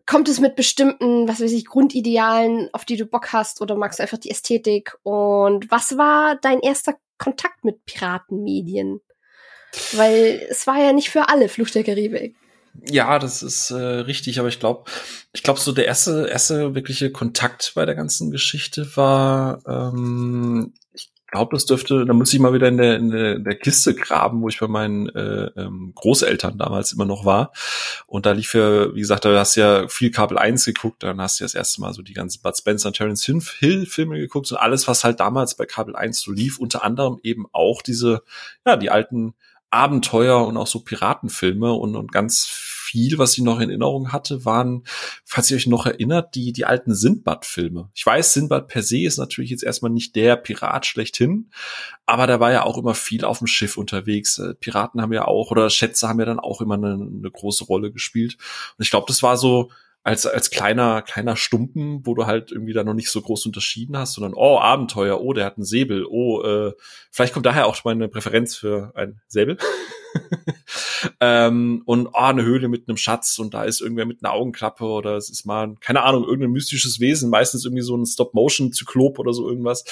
kommt 0.06 0.28
es 0.28 0.40
mit 0.40 0.56
bestimmten, 0.56 1.28
was 1.28 1.40
weiß 1.40 1.52
ich, 1.52 1.66
Grundidealen, 1.66 2.70
auf 2.72 2.84
die 2.84 2.96
du 2.96 3.06
Bock 3.06 3.32
hast 3.32 3.60
oder 3.60 3.74
magst 3.74 3.98
du 3.98 4.02
einfach 4.02 4.18
die 4.18 4.30
Ästhetik? 4.30 4.96
Und 5.02 5.70
was 5.70 5.98
war 5.98 6.36
dein 6.36 6.60
erster 6.60 6.94
Kontakt 7.18 7.64
mit 7.64 7.84
Piratenmedien? 7.84 9.00
Weil 9.92 10.46
es 10.48 10.66
war 10.66 10.78
ja 10.78 10.92
nicht 10.92 11.10
für 11.10 11.28
alle 11.28 11.48
Fluch 11.48 11.70
der 11.70 11.84
Karibik. 11.84 12.36
Ja, 12.82 13.18
das 13.18 13.42
ist 13.42 13.70
äh, 13.70 13.76
richtig, 13.76 14.38
aber 14.38 14.48
ich 14.48 14.58
glaube, 14.58 14.90
ich 15.32 15.42
glaube, 15.42 15.60
so 15.60 15.72
der 15.72 15.86
erste, 15.86 16.26
erste 16.26 16.74
wirkliche 16.74 17.10
Kontakt 17.10 17.72
bei 17.74 17.86
der 17.86 17.94
ganzen 17.94 18.30
Geschichte 18.30 18.96
war, 18.96 19.60
ähm, 19.66 20.74
ich 20.92 21.10
glaube, 21.30 21.56
das 21.56 21.66
dürfte, 21.66 22.04
da 22.04 22.12
muss 22.12 22.32
ich 22.32 22.40
mal 22.40 22.52
wieder 22.52 22.68
in 22.68 22.76
der, 22.76 22.96
in 22.96 23.10
der, 23.10 23.36
in 23.36 23.44
der 23.44 23.56
Kiste 23.56 23.94
graben, 23.94 24.40
wo 24.42 24.48
ich 24.48 24.60
bei 24.60 24.68
meinen 24.68 25.08
äh, 25.08 25.50
ähm, 25.56 25.92
Großeltern 25.94 26.58
damals 26.58 26.92
immer 26.92 27.06
noch 27.06 27.24
war. 27.24 27.52
Und 28.06 28.26
da 28.26 28.32
lief 28.32 28.54
ja, 28.54 28.94
wie 28.94 29.00
gesagt, 29.00 29.24
da 29.24 29.36
hast 29.38 29.56
du 29.56 29.60
ja 29.60 29.88
viel 29.88 30.12
Kabel 30.12 30.38
1 30.38 30.64
geguckt, 30.64 31.02
dann 31.02 31.20
hast 31.20 31.38
du 31.38 31.44
ja 31.44 31.46
das 31.46 31.54
erste 31.54 31.80
Mal 31.80 31.92
so 31.92 32.02
die 32.02 32.12
ganzen 32.12 32.42
Bud 32.42 32.56
Spencer 32.56 32.88
und 32.88 32.96
Terence 32.96 33.24
Hill 33.24 33.86
Filme 33.86 34.18
geguckt 34.18 34.50
und 34.52 34.58
alles, 34.58 34.86
was 34.86 35.02
halt 35.02 35.18
damals 35.20 35.56
bei 35.56 35.66
Kabel 35.66 35.96
1 35.96 36.20
so 36.20 36.30
lief, 36.30 36.58
unter 36.58 36.84
anderem 36.84 37.18
eben 37.22 37.46
auch 37.52 37.82
diese, 37.82 38.22
ja, 38.64 38.76
die 38.76 38.90
alten 38.90 39.34
Abenteuer 39.74 40.46
und 40.46 40.56
auch 40.56 40.66
so 40.66 40.80
Piratenfilme 40.80 41.72
und, 41.72 41.96
und 41.96 42.12
ganz 42.12 42.46
viel, 42.46 43.18
was 43.18 43.36
ich 43.36 43.42
noch 43.42 43.58
in 43.58 43.70
Erinnerung 43.70 44.12
hatte, 44.12 44.44
waren, 44.44 44.84
falls 45.24 45.50
ihr 45.50 45.56
euch 45.56 45.66
noch 45.66 45.84
erinnert, 45.84 46.36
die, 46.36 46.52
die 46.52 46.64
alten 46.64 46.94
Sindbad-Filme. 46.94 47.90
Ich 47.92 48.06
weiß, 48.06 48.34
Sindbad 48.34 48.68
per 48.68 48.82
se 48.82 49.00
ist 49.00 49.18
natürlich 49.18 49.50
jetzt 49.50 49.64
erstmal 49.64 49.90
nicht 49.90 50.14
der 50.14 50.36
Pirat 50.36 50.86
schlechthin, 50.86 51.50
aber 52.06 52.28
da 52.28 52.38
war 52.38 52.52
ja 52.52 52.62
auch 52.62 52.78
immer 52.78 52.94
viel 52.94 53.24
auf 53.24 53.38
dem 53.38 53.48
Schiff 53.48 53.76
unterwegs. 53.76 54.38
Äh, 54.38 54.54
Piraten 54.54 55.02
haben 55.02 55.12
ja 55.12 55.26
auch, 55.26 55.50
oder 55.50 55.68
Schätze 55.70 56.08
haben 56.08 56.20
ja 56.20 56.26
dann 56.26 56.38
auch 56.38 56.60
immer 56.60 56.74
eine, 56.74 56.92
eine 56.92 57.30
große 57.30 57.64
Rolle 57.64 57.90
gespielt. 57.90 58.36
Und 58.78 58.84
ich 58.84 58.90
glaube, 58.90 59.06
das 59.08 59.24
war 59.24 59.36
so, 59.36 59.70
als, 60.04 60.26
als 60.26 60.50
kleiner, 60.50 61.00
kleiner 61.00 61.34
Stumpen, 61.34 62.04
wo 62.04 62.14
du 62.14 62.26
halt 62.26 62.52
irgendwie 62.52 62.74
da 62.74 62.84
noch 62.84 62.92
nicht 62.92 63.10
so 63.10 63.22
groß 63.22 63.46
unterschieden 63.46 63.96
hast, 63.96 64.12
sondern, 64.12 64.34
oh, 64.34 64.58
Abenteuer, 64.58 65.20
oh, 65.22 65.32
der 65.32 65.46
hat 65.46 65.56
einen 65.56 65.64
Säbel, 65.64 66.04
oh, 66.04 66.42
äh, 66.42 66.72
vielleicht 67.10 67.32
kommt 67.32 67.46
daher 67.46 67.66
auch 67.66 67.82
meine 67.84 68.08
Präferenz 68.08 68.54
für 68.54 68.92
ein 68.94 69.22
Säbel. 69.28 69.56
ähm, 71.20 71.82
und 71.86 72.08
oh, 72.08 72.18
eine 72.18 72.44
Höhle 72.44 72.68
mit 72.68 72.86
einem 72.86 72.98
Schatz 72.98 73.38
und 73.38 73.54
da 73.54 73.64
ist 73.64 73.80
irgendwer 73.80 74.04
mit 74.04 74.22
einer 74.22 74.34
Augenklappe 74.34 74.84
oder 74.84 75.16
es 75.16 75.30
ist 75.30 75.46
mal, 75.46 75.74
keine 75.80 76.02
Ahnung, 76.02 76.24
irgendein 76.24 76.52
mystisches 76.52 77.00
Wesen, 77.00 77.30
meistens 77.30 77.64
irgendwie 77.64 77.82
so 77.82 77.96
ein 77.96 78.04
Stop-Motion-Zyklop 78.04 79.18
oder 79.18 79.32
so 79.32 79.48
irgendwas. 79.48 79.84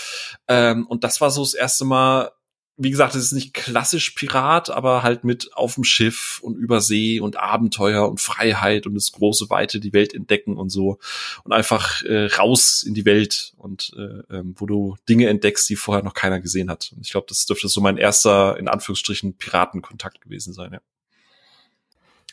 Ähm, 0.46 0.86
und 0.86 1.04
das 1.04 1.22
war 1.22 1.30
so 1.30 1.42
das 1.42 1.54
erste 1.54 1.86
Mal, 1.86 2.32
wie 2.76 2.90
gesagt, 2.90 3.14
es 3.14 3.24
ist 3.24 3.32
nicht 3.32 3.52
klassisch 3.52 4.10
Pirat, 4.10 4.70
aber 4.70 5.02
halt 5.02 5.24
mit 5.24 5.50
auf 5.54 5.74
dem 5.74 5.84
Schiff 5.84 6.40
und 6.42 6.56
über 6.56 6.80
See 6.80 7.20
und 7.20 7.36
Abenteuer 7.36 8.08
und 8.08 8.20
Freiheit 8.20 8.86
und 8.86 8.94
das 8.94 9.12
große 9.12 9.50
Weite, 9.50 9.78
die 9.78 9.92
Welt 9.92 10.14
entdecken 10.14 10.56
und 10.56 10.70
so 10.70 10.98
und 11.44 11.52
einfach 11.52 12.02
äh, 12.02 12.26
raus 12.26 12.82
in 12.82 12.94
die 12.94 13.04
Welt 13.04 13.52
und 13.58 13.92
äh, 13.96 14.36
ähm, 14.36 14.54
wo 14.56 14.66
du 14.66 14.96
Dinge 15.08 15.28
entdeckst, 15.28 15.68
die 15.68 15.76
vorher 15.76 16.02
noch 16.02 16.14
keiner 16.14 16.40
gesehen 16.40 16.70
hat. 16.70 16.92
Und 16.96 17.04
ich 17.04 17.12
glaube, 17.12 17.26
das 17.28 17.44
dürfte 17.44 17.68
so 17.68 17.80
mein 17.80 17.98
erster 17.98 18.56
in 18.58 18.68
Anführungsstrichen 18.68 19.36
Piratenkontakt 19.36 20.22
gewesen 20.22 20.54
sein. 20.54 20.72
Ja. 20.72 20.80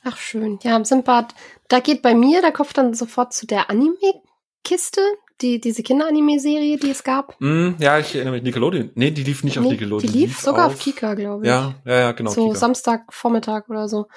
Ach 0.04 0.18
schön, 0.18 0.60
ja, 0.64 0.78
im 0.78 0.86
Simbad, 0.86 1.36
da 1.68 1.82
geht 1.82 2.02
bei 2.02 2.16
mir 2.16 2.42
der 2.42 2.54
Kopf 2.54 2.72
dann 2.72 2.94
sofort 2.94 3.34
zu 3.34 3.46
der 3.46 3.70
Anime-Kiste, 3.70 5.02
die, 5.42 5.60
diese 5.60 5.84
Kinderanime-Serie, 5.84 6.78
die 6.78 6.92
es 6.92 7.04
gab? 7.04 7.40
Mm, 7.40 7.72
ja, 7.80 8.00
ich 8.00 8.14
erinnere 8.16 8.36
mich, 8.36 8.44
Nickelodeon. 8.44 8.92
Nee, 8.96 9.12
die 9.12 9.24
lief 9.24 9.44
nicht 9.44 9.58
nee, 9.58 9.66
auf 9.66 9.72
Nickelodeon. 9.72 10.12
Die 10.12 10.18
lief, 10.18 10.30
lief 10.30 10.40
sogar 10.40 10.68
auf, 10.68 10.74
auf, 10.74 10.80
Kika, 10.80 11.14
glaube 11.14 11.44
ich. 11.44 11.50
Ja, 11.50 11.76
ja, 11.86 12.00
ja, 12.00 12.12
genau. 12.12 12.32
So 12.32 12.48
Kika. 12.48 12.60
Samstagvormittag 12.60 13.70
oder 13.70 13.88
so. 13.88 14.08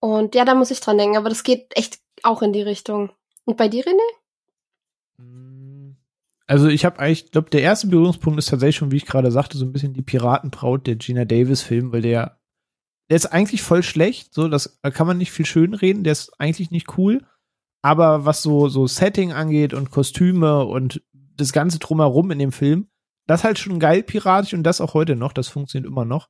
Und 0.00 0.34
ja, 0.34 0.44
da 0.44 0.54
muss 0.54 0.70
ich 0.70 0.80
dran 0.80 0.98
denken, 0.98 1.16
aber 1.16 1.28
das 1.28 1.42
geht 1.42 1.76
echt 1.76 1.98
auch 2.22 2.42
in 2.42 2.52
die 2.52 2.62
Richtung. 2.62 3.10
Und 3.44 3.56
bei 3.56 3.68
dir, 3.68 3.84
René? 3.84 5.22
Mm, 5.22 5.96
also 6.46 6.68
ich 6.68 6.84
habe 6.84 6.98
eigentlich, 7.00 7.30
glaube 7.32 7.50
der 7.50 7.62
erste 7.62 7.88
Berührungspunkt 7.88 8.38
ist 8.38 8.48
tatsächlich 8.48 8.76
schon, 8.76 8.90
wie 8.90 8.96
ich 8.96 9.06
gerade 9.06 9.30
sagte, 9.32 9.58
so 9.58 9.64
ein 9.64 9.72
bisschen 9.72 9.94
die 9.94 10.02
Piratenbraut 10.02 10.86
der 10.86 10.96
Gina 10.96 11.24
Davis 11.24 11.62
Film, 11.62 11.92
weil 11.92 12.02
der, 12.02 12.38
der 13.10 13.16
ist 13.16 13.26
eigentlich 13.26 13.62
voll 13.62 13.82
schlecht, 13.82 14.34
so 14.34 14.48
das 14.48 14.78
da 14.82 14.90
kann 14.90 15.06
man 15.06 15.18
nicht 15.18 15.32
viel 15.32 15.46
schön 15.46 15.74
reden, 15.74 16.04
der 16.04 16.12
ist 16.12 16.32
eigentlich 16.38 16.70
nicht 16.70 16.96
cool. 16.96 17.26
Aber 17.82 18.24
was 18.24 18.42
so, 18.42 18.68
so 18.68 18.86
Setting 18.86 19.32
angeht 19.32 19.72
und 19.72 19.90
Kostüme 19.90 20.64
und 20.64 21.02
das 21.12 21.52
Ganze 21.52 21.78
drumherum 21.78 22.30
in 22.30 22.38
dem 22.38 22.52
Film, 22.52 22.88
das 23.26 23.44
halt 23.44 23.58
schon 23.58 23.78
geil 23.78 24.02
piratisch 24.02 24.54
und 24.54 24.64
das 24.64 24.80
auch 24.80 24.94
heute 24.94 25.14
noch, 25.14 25.32
das 25.32 25.48
funktioniert 25.48 25.90
immer 25.90 26.04
noch. 26.04 26.28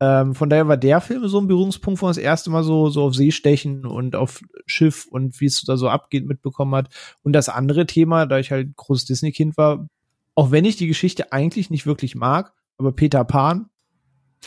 Ähm, 0.00 0.34
von 0.34 0.48
daher 0.48 0.68
war 0.68 0.76
der 0.76 1.00
Film 1.00 1.26
so 1.28 1.40
ein 1.40 1.48
Berührungspunkt, 1.48 2.00
wo 2.00 2.06
man 2.06 2.10
das 2.10 2.22
erste 2.22 2.50
Mal 2.50 2.62
so, 2.62 2.88
so 2.88 3.02
auf 3.04 3.14
See 3.14 3.32
stechen 3.32 3.84
und 3.84 4.14
auf 4.14 4.40
Schiff 4.66 5.06
und 5.10 5.40
wie 5.40 5.46
es 5.46 5.62
da 5.62 5.76
so 5.76 5.88
abgeht 5.88 6.26
mitbekommen 6.26 6.74
hat. 6.74 6.88
Und 7.22 7.32
das 7.32 7.48
andere 7.48 7.86
Thema, 7.86 8.26
da 8.26 8.38
ich 8.38 8.52
halt 8.52 8.76
großes 8.76 9.06
Disney-Kind 9.06 9.56
war, 9.56 9.88
auch 10.36 10.52
wenn 10.52 10.64
ich 10.64 10.76
die 10.76 10.86
Geschichte 10.86 11.32
eigentlich 11.32 11.70
nicht 11.70 11.84
wirklich 11.84 12.14
mag, 12.14 12.52
aber 12.78 12.92
Peter 12.92 13.24
Pan 13.24 13.70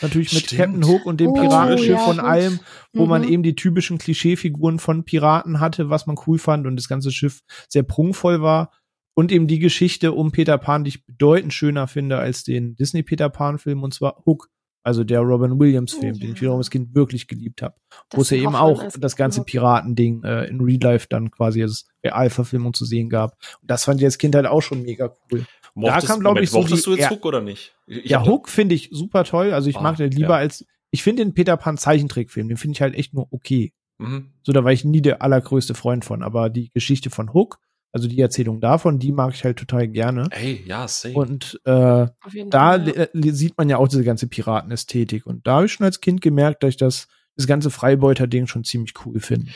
Natürlich 0.00 0.32
mit 0.32 0.44
Stimmt. 0.44 0.60
Captain 0.60 0.86
Hook 0.86 1.06
und 1.06 1.20
dem 1.20 1.30
oh, 1.30 1.34
Piratenschiff 1.34 1.98
ja, 1.98 2.06
und 2.06 2.20
allem, 2.20 2.60
wo 2.92 3.02
mhm. 3.02 3.08
man 3.08 3.24
eben 3.24 3.42
die 3.42 3.54
typischen 3.54 3.98
Klischeefiguren 3.98 4.78
von 4.78 5.04
Piraten 5.04 5.60
hatte, 5.60 5.90
was 5.90 6.06
man 6.06 6.16
cool 6.26 6.38
fand 6.38 6.66
und 6.66 6.76
das 6.76 6.88
ganze 6.88 7.12
Schiff 7.12 7.40
sehr 7.68 7.82
prunkvoll 7.82 8.40
war. 8.42 8.70
Und 9.14 9.30
eben 9.30 9.46
die 9.46 9.58
Geschichte 9.58 10.12
um 10.12 10.32
Peter 10.32 10.56
Pan, 10.56 10.84
die 10.84 10.88
ich 10.88 11.04
bedeutend 11.04 11.52
schöner 11.52 11.86
finde 11.86 12.18
als 12.18 12.44
den 12.44 12.76
Disney 12.76 13.02
Peter 13.02 13.28
Pan 13.28 13.58
Film, 13.58 13.82
und 13.82 13.92
zwar 13.92 14.22
Hook. 14.24 14.48
Also 14.84 15.04
der 15.04 15.20
Robin 15.20 15.60
Williams 15.60 15.92
Film, 15.92 16.14
oh, 16.14 16.18
ja. 16.18 16.20
den 16.20 16.34
ich 16.34 16.40
wiederum 16.40 16.58
als 16.58 16.70
Kind 16.70 16.92
wirklich 16.92 17.28
geliebt 17.28 17.62
habe. 17.62 17.76
Wo 18.10 18.22
es 18.22 18.30
ja 18.30 18.38
eben 18.38 18.56
auch 18.56 18.82
das 18.98 19.14
ganze 19.14 19.44
Piratending 19.44 20.24
äh, 20.24 20.46
in 20.46 20.60
Real 20.60 20.80
Life 20.82 21.06
dann 21.08 21.30
quasi 21.30 21.62
als 21.62 21.86
Realverfilmung 22.04 22.74
zu 22.74 22.84
sehen 22.84 23.08
gab. 23.08 23.36
Und 23.60 23.70
das 23.70 23.84
fand 23.84 24.00
ich 24.00 24.06
als 24.06 24.18
Kind 24.18 24.34
halt 24.34 24.46
auch 24.46 24.60
schon 24.60 24.82
mega 24.82 25.14
cool. 25.30 25.46
Mochtest, 25.74 26.04
da 26.04 26.12
kam, 26.12 26.20
glaube 26.20 26.42
ich, 26.42 26.50
so 26.50 26.60
mochtest 26.60 26.86
die, 26.86 26.90
du 26.90 26.96
jetzt 26.96 27.10
Hook 27.10 27.24
oder 27.24 27.40
nicht? 27.40 27.74
Ich 27.86 28.10
ja, 28.10 28.24
Hook 28.24 28.48
finde 28.48 28.74
ich 28.74 28.90
super 28.92 29.24
toll. 29.24 29.52
Also 29.52 29.70
ich 29.70 29.76
ah, 29.76 29.82
mag 29.82 29.96
den 29.96 30.10
lieber 30.10 30.34
ja. 30.34 30.36
als, 30.36 30.66
ich 30.90 31.02
finde 31.02 31.24
den 31.24 31.34
Peter 31.34 31.56
Pan 31.56 31.78
Zeichentrickfilm, 31.78 32.48
den 32.48 32.58
finde 32.58 32.74
ich 32.74 32.82
halt 32.82 32.94
echt 32.94 33.14
nur 33.14 33.28
okay. 33.30 33.72
Mhm. 33.98 34.32
So, 34.42 34.52
da 34.52 34.64
war 34.64 34.72
ich 34.72 34.84
nie 34.84 35.00
der 35.00 35.22
allergrößte 35.22 35.74
Freund 35.74 36.04
von. 36.04 36.22
Aber 36.22 36.50
die 36.50 36.70
Geschichte 36.70 37.08
von 37.08 37.32
Hook, 37.32 37.58
also 37.92 38.08
die 38.08 38.20
Erzählung 38.20 38.60
davon, 38.60 38.98
die 38.98 39.12
mag 39.12 39.34
ich 39.34 39.44
halt 39.44 39.58
total 39.58 39.88
gerne. 39.88 40.28
Ey, 40.30 40.62
ja, 40.66 40.88
same. 40.88 41.14
Und 41.14 41.60
äh, 41.64 41.70
da 41.70 42.12
Fall, 42.50 43.08
ja. 43.14 43.32
sieht 43.32 43.56
man 43.56 43.68
ja 43.68 43.78
auch 43.78 43.88
diese 43.88 44.04
ganze 44.04 44.26
Piratenästhetik. 44.26 45.26
Und 45.26 45.46
da 45.46 45.56
habe 45.56 45.66
ich 45.66 45.72
schon 45.72 45.86
als 45.86 46.00
Kind 46.00 46.20
gemerkt, 46.20 46.62
dass 46.62 46.70
ich 46.70 46.76
das, 46.76 47.08
das 47.36 47.46
ganze 47.46 47.70
Freibeuter-Ding 47.70 48.46
schon 48.46 48.64
ziemlich 48.64 48.94
cool 49.04 49.20
finde. 49.20 49.52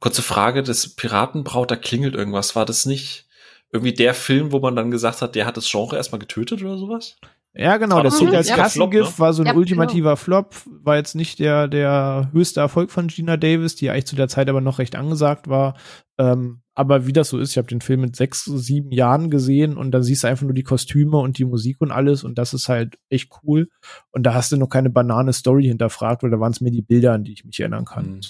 Kurze 0.00 0.22
Frage, 0.22 0.62
das 0.62 0.94
Piratenbraut, 0.94 1.70
da 1.70 1.76
klingelt 1.76 2.14
irgendwas. 2.14 2.54
War 2.54 2.64
das 2.64 2.86
nicht 2.86 3.27
irgendwie 3.72 3.92
der 3.92 4.14
Film, 4.14 4.52
wo 4.52 4.60
man 4.60 4.76
dann 4.76 4.90
gesagt 4.90 5.22
hat, 5.22 5.34
der 5.34 5.46
hat 5.46 5.56
das 5.56 5.70
Genre 5.70 5.96
erstmal 5.96 6.18
getötet 6.18 6.62
oder 6.62 6.78
sowas? 6.78 7.16
Ja, 7.54 7.76
genau, 7.76 8.02
das 8.02 8.18
Zug 8.18 8.32
als 8.34 8.48
Kassengift 8.48 9.12
ne? 9.12 9.18
war 9.18 9.32
so 9.32 9.42
ein 9.42 9.46
ja, 9.46 9.54
ultimativer 9.54 10.10
genau. 10.10 10.16
Flop, 10.16 10.54
war 10.66 10.96
jetzt 10.96 11.14
nicht 11.14 11.38
der, 11.38 11.66
der 11.66 12.30
höchste 12.32 12.60
Erfolg 12.60 12.90
von 12.90 13.08
Gina 13.08 13.36
Davis, 13.36 13.74
die 13.74 13.90
eigentlich 13.90 14.06
zu 14.06 14.16
der 14.16 14.28
Zeit 14.28 14.48
aber 14.48 14.60
noch 14.60 14.78
recht 14.78 14.94
angesagt 14.94 15.48
war. 15.48 15.76
Ähm, 16.18 16.60
aber 16.74 17.06
wie 17.06 17.12
das 17.12 17.30
so 17.30 17.38
ist, 17.38 17.50
ich 17.50 17.58
habe 17.58 17.66
den 17.66 17.80
Film 17.80 18.02
mit 18.02 18.14
sechs, 18.14 18.44
sieben 18.44 18.92
Jahren 18.92 19.30
gesehen 19.30 19.76
und 19.76 19.90
da 19.90 20.02
siehst 20.02 20.22
du 20.22 20.28
einfach 20.28 20.44
nur 20.44 20.54
die 20.54 20.62
Kostüme 20.62 21.16
und 21.16 21.38
die 21.38 21.44
Musik 21.44 21.80
und 21.80 21.90
alles 21.90 22.22
und 22.22 22.38
das 22.38 22.54
ist 22.54 22.68
halt 22.68 22.98
echt 23.08 23.32
cool. 23.42 23.68
Und 24.12 24.22
da 24.22 24.34
hast 24.34 24.52
du 24.52 24.56
noch 24.56 24.68
keine 24.68 24.90
banane 24.90 25.32
Story 25.32 25.64
hinterfragt, 25.64 26.22
weil 26.22 26.30
da 26.30 26.38
waren 26.38 26.52
es 26.52 26.60
mir 26.60 26.70
die 26.70 26.82
Bilder, 26.82 27.14
an 27.14 27.24
die 27.24 27.32
ich 27.32 27.44
mich 27.44 27.58
erinnern 27.58 27.86
kann. 27.86 28.04
Hm. 28.04 28.20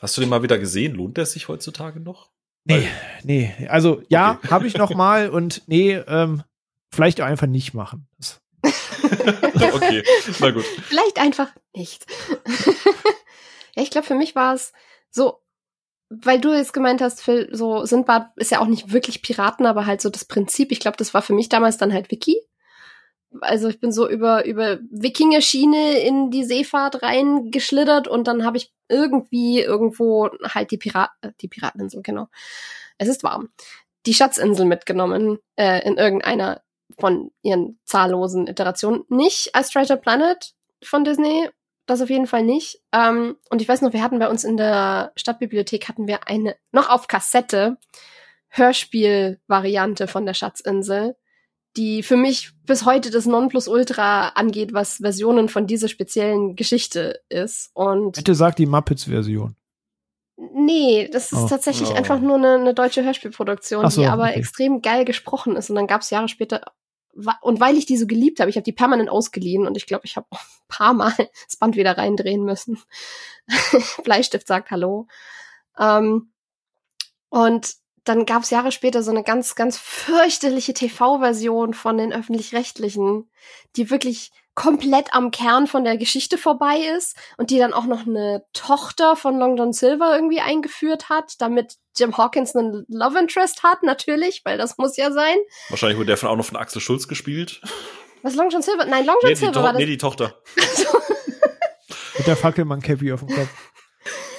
Hast 0.00 0.16
du 0.16 0.20
den 0.20 0.30
mal 0.30 0.44
wieder 0.44 0.58
gesehen? 0.58 0.94
Lohnt 0.94 1.16
der 1.16 1.26
sich 1.26 1.48
heutzutage 1.48 1.98
noch? 1.98 2.30
Nee, 2.64 2.88
nee. 3.22 3.54
Also 3.68 4.02
ja, 4.08 4.32
okay. 4.32 4.48
habe 4.50 4.66
ich 4.66 4.76
noch 4.76 4.94
mal 4.94 5.30
und 5.30 5.62
nee, 5.66 5.94
ähm, 5.94 6.42
vielleicht 6.92 7.20
auch 7.20 7.26
einfach 7.26 7.46
nicht 7.46 7.74
machen. 7.74 8.06
okay, 8.62 10.02
na 10.38 10.50
gut. 10.50 10.64
Vielleicht 10.64 11.18
einfach 11.18 11.50
nicht. 11.74 12.06
ja, 13.74 13.82
ich 13.82 13.90
glaube, 13.90 14.06
für 14.06 14.14
mich 14.14 14.34
war 14.34 14.54
es 14.54 14.72
so, 15.10 15.42
weil 16.10 16.40
du 16.40 16.52
jetzt 16.52 16.72
gemeint 16.72 17.00
hast, 17.00 17.22
Phil, 17.22 17.48
so 17.52 17.84
Sindbad 17.86 18.30
ist 18.36 18.50
ja 18.50 18.60
auch 18.60 18.66
nicht 18.66 18.92
wirklich 18.92 19.22
Piraten, 19.22 19.66
aber 19.66 19.86
halt 19.86 20.00
so 20.00 20.10
das 20.10 20.24
Prinzip. 20.24 20.72
Ich 20.72 20.80
glaube, 20.80 20.96
das 20.96 21.14
war 21.14 21.22
für 21.22 21.32
mich 21.32 21.48
damals 21.48 21.78
dann 21.78 21.92
halt 21.92 22.10
Wiki. 22.10 22.36
Also 23.40 23.68
ich 23.68 23.80
bin 23.80 23.92
so 23.92 24.08
über 24.08 24.44
über 24.44 24.78
Wikinger-Schiene 24.90 26.00
in 26.00 26.30
die 26.30 26.44
Seefahrt 26.44 27.02
reingeschlittert 27.02 28.08
und 28.08 28.26
dann 28.26 28.44
habe 28.44 28.56
ich 28.56 28.72
irgendwie 28.88 29.60
irgendwo 29.60 30.28
halt 30.42 30.70
die 30.70 30.78
Piraten, 30.78 31.14
äh, 31.22 31.32
die 31.40 31.48
Pirateninsel, 31.48 32.02
genau. 32.02 32.28
Es 32.98 33.08
ist 33.08 33.22
warm. 33.22 33.50
Die 34.06 34.14
Schatzinsel 34.14 34.66
mitgenommen 34.66 35.38
äh, 35.56 35.86
in 35.86 35.96
irgendeiner 35.96 36.62
von 36.98 37.30
ihren 37.42 37.78
zahllosen 37.84 38.46
Iterationen. 38.46 39.04
Nicht 39.08 39.54
als 39.54 39.70
Treasure 39.70 39.98
Planet 39.98 40.54
von 40.82 41.04
Disney, 41.04 41.48
das 41.86 42.02
auf 42.02 42.10
jeden 42.10 42.26
Fall 42.26 42.44
nicht. 42.44 42.80
Ähm, 42.92 43.36
und 43.50 43.62
ich 43.62 43.68
weiß 43.68 43.82
noch, 43.82 43.92
wir 43.92 44.02
hatten 44.02 44.18
bei 44.18 44.28
uns 44.28 44.44
in 44.44 44.56
der 44.56 45.12
Stadtbibliothek 45.16 45.88
hatten 45.88 46.06
wir 46.06 46.28
eine, 46.28 46.56
noch 46.72 46.88
auf 46.88 47.08
Kassette, 47.08 47.78
Hörspiel-Variante 48.48 50.06
von 50.08 50.26
der 50.26 50.34
Schatzinsel, 50.34 51.16
die 51.76 52.02
für 52.02 52.16
mich 52.16 52.52
bis 52.66 52.84
heute 52.84 53.10
das 53.10 53.26
Nonplusultra 53.26 54.30
angeht, 54.30 54.72
was 54.72 54.96
Versionen 54.96 55.48
von 55.48 55.66
dieser 55.66 55.88
speziellen 55.88 56.56
Geschichte 56.56 57.20
ist. 57.28 57.70
Und 57.74 58.16
Bitte 58.16 58.34
sag 58.34 58.56
die 58.56 58.66
Muppets-Version. 58.66 59.56
Nee, 60.36 61.08
das 61.12 61.32
ist 61.32 61.38
oh. 61.38 61.48
tatsächlich 61.48 61.90
oh. 61.90 61.94
einfach 61.94 62.20
nur 62.20 62.36
eine, 62.36 62.54
eine 62.54 62.74
deutsche 62.74 63.04
Hörspielproduktion, 63.04 63.88
so, 63.90 64.00
die 64.00 64.06
aber 64.06 64.24
okay. 64.24 64.38
extrem 64.38 64.82
geil 64.82 65.04
gesprochen 65.04 65.54
ist. 65.54 65.70
Und 65.70 65.76
dann 65.76 65.86
gab 65.86 66.00
es 66.00 66.10
Jahre 66.10 66.28
später 66.28 66.62
und 67.42 67.60
weil 67.60 67.76
ich 67.76 67.86
die 67.86 67.96
so 67.96 68.06
geliebt 68.06 68.40
habe, 68.40 68.50
ich 68.50 68.56
habe 68.56 68.64
die 68.64 68.72
permanent 68.72 69.10
ausgeliehen 69.10 69.66
und 69.66 69.76
ich 69.76 69.86
glaube, 69.86 70.06
ich 70.06 70.16
habe 70.16 70.26
ein 70.30 70.38
paar 70.68 70.94
Mal 70.94 71.12
das 71.46 71.56
Band 71.56 71.76
wieder 71.76 71.98
reindrehen 71.98 72.44
müssen. 72.44 72.78
Bleistift 74.04 74.46
sagt 74.46 74.70
Hallo. 74.70 75.06
Ähm, 75.78 76.32
und 77.28 77.74
dann 78.10 78.26
gab 78.26 78.42
es 78.42 78.50
Jahre 78.50 78.72
später 78.72 79.04
so 79.04 79.12
eine 79.12 79.22
ganz, 79.22 79.54
ganz 79.54 79.78
fürchterliche 79.78 80.74
TV-Version 80.74 81.74
von 81.74 81.96
den 81.96 82.12
öffentlich-rechtlichen, 82.12 83.30
die 83.76 83.88
wirklich 83.88 84.32
komplett 84.56 85.14
am 85.14 85.30
Kern 85.30 85.68
von 85.68 85.84
der 85.84 85.96
Geschichte 85.96 86.36
vorbei 86.36 86.78
ist 86.96 87.16
und 87.36 87.50
die 87.50 87.58
dann 87.58 87.72
auch 87.72 87.86
noch 87.86 88.08
eine 88.08 88.44
Tochter 88.52 89.14
von 89.14 89.38
Long 89.38 89.56
John 89.56 89.72
Silver 89.72 90.12
irgendwie 90.12 90.40
eingeführt 90.40 91.08
hat, 91.08 91.40
damit 91.40 91.76
Jim 91.96 92.16
Hawkins 92.18 92.56
einen 92.56 92.84
Love 92.88 93.16
Interest 93.16 93.62
hat, 93.62 93.84
natürlich, 93.84 94.42
weil 94.44 94.58
das 94.58 94.76
muss 94.76 94.96
ja 94.96 95.12
sein. 95.12 95.36
Wahrscheinlich 95.68 95.96
wurde 95.96 96.08
der 96.08 96.16
von 96.16 96.30
auch 96.30 96.36
noch 96.36 96.44
von 96.44 96.56
Axel 96.56 96.82
Schulz 96.82 97.06
gespielt. 97.06 97.62
Was 98.22 98.34
Long 98.34 98.50
John 98.50 98.62
Silver? 98.62 98.86
Nein, 98.86 99.06
Long 99.06 99.16
John 99.22 99.30
nee, 99.30 99.36
Silver 99.36 99.62
war 99.62 99.72
das. 99.72 99.78
Nee, 99.78 99.86
die 99.86 99.98
Tochter. 99.98 100.34
Mit 102.18 102.26
der 102.26 102.36
Fackelmann 102.36 102.82
Cappy 102.82 103.12
auf 103.12 103.20
dem 103.20 103.28
Kopf. 103.28 103.48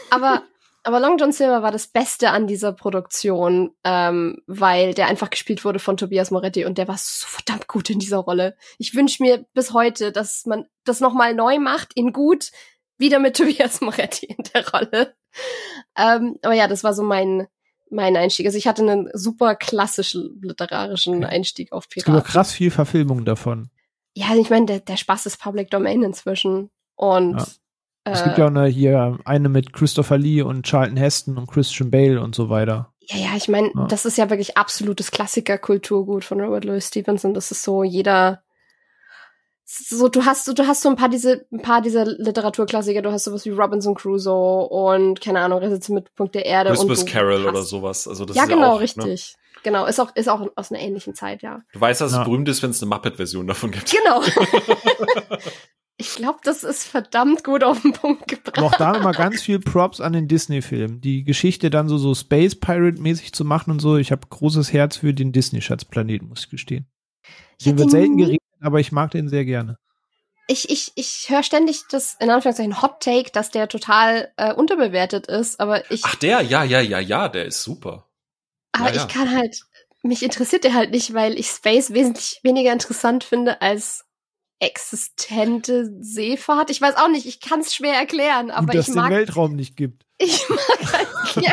Aber 0.10 0.44
aber 0.84 1.00
Long 1.00 1.17
John 1.17 1.32
Silver 1.32 1.62
war 1.62 1.72
das 1.72 1.88
Beste 1.88 2.32
an 2.32 2.48
dieser 2.48 2.74
Produktion, 2.74 3.72
ähm, 3.84 4.41
weil 4.48 4.94
der 4.94 5.08
einfach 5.08 5.30
gespielt 5.30 5.63
wurde 5.63 5.80
von 5.80 5.98
Tobias 5.98 6.32
Moretti 6.32 6.65
und 6.65 6.78
der 6.78 6.88
war 6.88 6.98
so 6.98 7.28
verdammt 7.28 7.67
gut 7.67 7.89
in 7.89 8.00
dieser 8.00 8.17
Rolle. 8.17 8.56
Ich 8.80 8.96
wünsche 8.96 9.22
mir 9.22 9.46
bis 9.54 9.74
heute, 9.74 10.12
dass 10.12 10.46
man 10.46 10.65
das 10.84 11.00
nochmal 11.00 11.36
neu 11.36 11.60
macht, 11.60 11.91
in 11.96 12.13
gut, 12.13 12.52
wieder 12.98 13.20
mit 13.20 13.36
Tobias 13.38 13.82
Moretti 13.82 14.26
in 14.26 14.44
der 14.54 14.67
Rolle. 14.70 15.15
Ähm, 15.96 16.38
aber 16.41 16.56
ja, 16.56 16.67
das 16.67 16.84
war 16.84 16.94
so 16.94 17.04
mein, 17.04 17.48
mein 17.91 18.17
Einstieg. 18.17 18.48
Also 18.48 18.58
ich 18.58 18.67
hatte 18.67 18.82
einen 18.82 19.10
super 19.13 19.56
klassischen 19.56 20.41
literarischen 20.41 21.24
Einstieg 21.24 21.72
auf 21.72 21.89
Piraten. 21.89 22.15
Es 22.15 22.24
gibt 22.24 22.34
krass 22.34 22.52
viel 22.52 22.72
Verfilmung 22.72 23.24
davon. 23.24 23.70
Ja, 24.13 24.36
ich 24.36 24.50
meine, 24.50 24.65
der, 24.65 24.80
der 24.80 24.98
Spaß 24.98 25.28
ist 25.28 25.38
Public 25.38 25.70
Domain 25.70 26.02
inzwischen. 26.04 26.72
Und 26.96 27.38
ja. 27.38 27.46
Es 28.04 28.24
gibt 28.24 28.38
ja 28.38 28.46
auch 28.46 28.50
eine, 28.50 28.66
hier 28.66 29.20
eine 29.26 29.50
mit 29.50 29.74
Christopher 29.74 30.18
Lee 30.18 30.42
und 30.42 30.66
Charlton 30.66 30.98
Heston 30.98 31.38
und 31.38 31.48
Christian 31.48 31.92
Bale 31.92 32.20
und 32.22 32.34
so 32.34 32.50
weiter. 32.50 32.92
Ja, 33.02 33.18
ja, 33.18 33.30
ich 33.36 33.48
meine, 33.48 33.72
ja. 33.76 33.86
das 33.88 34.06
ist 34.06 34.18
ja 34.18 34.30
wirklich 34.30 34.58
absolutes 34.58 35.12
Klassiker-Kulturgut 35.12 36.24
von 36.24 36.42
Robert 36.42 36.66
Louis 36.66 36.88
Stevenson. 36.88 37.34
Das 37.34 37.52
ist 37.52 37.64
so 37.64 37.84
jeder, 37.84 38.42
so 39.66 40.08
du 40.08 40.26
hast 40.26 40.48
du 40.48 40.68
hast 40.68 40.82
so 40.82 40.90
ein 40.90 40.96
paar 40.96 41.10
diese 41.10 41.46
ein 41.52 41.62
paar 41.62 41.82
dieser 41.82 42.06
Literaturklassiker. 42.06 43.02
Du 43.02 43.12
hast 43.12 43.26
sowas 43.26 43.46
wie 43.46 43.52
Robinson 43.52 43.94
Crusoe 43.94 44.68
und 44.68 45.22
keine 45.22 45.42
Ahnung, 45.42 45.60
Reise 45.60 45.80
zum 45.80 45.96
Mittelpunkt 45.96 46.34
der 46.34 46.46
Erde 46.46 46.72
Christmas 46.72 47.02
und 47.02 47.10
Carol 47.10 47.46
oder 47.46 47.62
sowas. 47.62 48.08
Also 48.08 48.26
das 48.26 48.36
ja, 48.36 48.44
ist 48.44 48.50
genau, 48.50 48.62
ja 48.62 48.72
auch, 48.74 48.80
richtig. 48.80 49.36
Ne? 49.36 49.62
Genau, 49.64 49.86
ist 49.86 50.00
auch 50.00 50.16
ist 50.16 50.28
auch 50.28 50.48
aus 50.56 50.72
einer 50.72 50.82
ähnlichen 50.82 51.14
Zeit, 51.14 51.44
ja. 51.44 51.62
Du 51.72 51.80
weißt, 51.80 52.02
dass 52.02 52.14
ja. 52.14 52.20
es 52.20 52.26
berühmt 52.26 52.50
ist, 52.50 52.64
wenn 52.64 52.72
es 52.72 52.82
eine 52.82 52.90
Muppet-Version 52.90 53.46
davon 53.46 53.70
gibt. 53.70 53.92
Genau. 53.92 54.22
Ich 56.02 56.16
glaube, 56.16 56.40
das 56.44 56.64
ist 56.64 56.86
verdammt 56.86 57.44
gut 57.44 57.64
auf 57.64 57.84
den 57.84 57.94
Punkt 57.94 58.28
gebracht. 58.28 58.58
Noch 58.58 58.76
da 58.76 58.94
nochmal 58.94 59.14
ganz 59.14 59.44
viel 59.44 59.60
Props 59.60 60.02
an 60.02 60.14
den 60.14 60.28
Disney-Film. 60.28 61.00
Die 61.00 61.24
Geschichte 61.24 61.70
dann 61.70 61.88
so, 61.88 62.00
so 62.00 62.16
Space 62.16 62.60
Pirate-mäßig 62.60 63.34
zu 63.34 63.46
machen 63.46 63.70
und 63.70 63.80
so. 63.82 63.98
Ich 63.98 64.12
habe 64.12 64.26
großes 64.28 64.74
Herz 64.74 64.98
für 64.98 65.14
den 65.14 65.32
Disney-Schatzplaneten, 65.32 66.28
muss 66.28 66.46
ich 66.46 66.50
gestehen. 66.50 66.88
Den 67.64 67.78
wird 67.78 67.92
selten 67.92 68.18
geredet, 68.18 68.42
aber 68.62 68.80
ich 68.80 68.92
mag 68.92 69.12
den 69.12 69.30
sehr 69.30 69.46
gerne. 69.46 69.78
Ich, 70.48 70.72
ich, 70.72 70.92
ich 70.96 71.28
höre 71.30 71.44
ständig 71.44 71.84
das, 71.92 72.18
in 72.20 72.32
Anführungszeichen, 72.32 72.82
Hot 72.82 73.00
Take, 73.02 73.30
dass 73.32 73.52
der 73.52 73.68
total 73.68 74.32
äh, 74.38 74.56
unterbewertet 74.56 75.28
ist, 75.28 75.60
aber 75.60 75.92
ich. 75.92 76.02
Ach, 76.04 76.16
der, 76.16 76.42
ja, 76.42 76.64
ja, 76.64 76.80
ja, 76.80 76.98
ja, 76.98 77.30
der 77.30 77.46
ist 77.46 77.62
super. 77.62 78.10
Aber 78.72 78.90
ja, 78.90 78.96
ja. 78.96 79.06
ich 79.06 79.14
kann 79.14 79.30
halt, 79.32 79.62
mich 80.02 80.24
interessiert 80.24 80.64
der 80.64 80.74
halt 80.74 80.90
nicht, 80.90 81.14
weil 81.14 81.38
ich 81.38 81.46
Space 81.46 81.94
wesentlich 81.94 82.40
weniger 82.42 82.74
interessant 82.74 83.24
finde 83.24 83.62
als 83.62 84.04
existente 84.62 85.91
Seefahrt. 86.00 86.69
Ich 86.69 86.80
weiß 86.80 86.95
auch 86.95 87.10
nicht, 87.10 87.26
ich 87.26 87.41
kann 87.41 87.62
es 87.62 87.74
schwer 87.76 87.95
erklären, 87.95 88.52
aber 88.52 88.67
Gut, 88.67 88.76
dass 88.76 88.88
ich 88.88 88.95
mag 88.95 89.10
den 89.10 89.17
Weltraum 89.17 89.56
nicht 89.56 89.76
gibt. 89.76 90.06
Ich 90.24 90.47
mag 90.50 90.93
halt, 90.93 91.08
ja. 91.38 91.52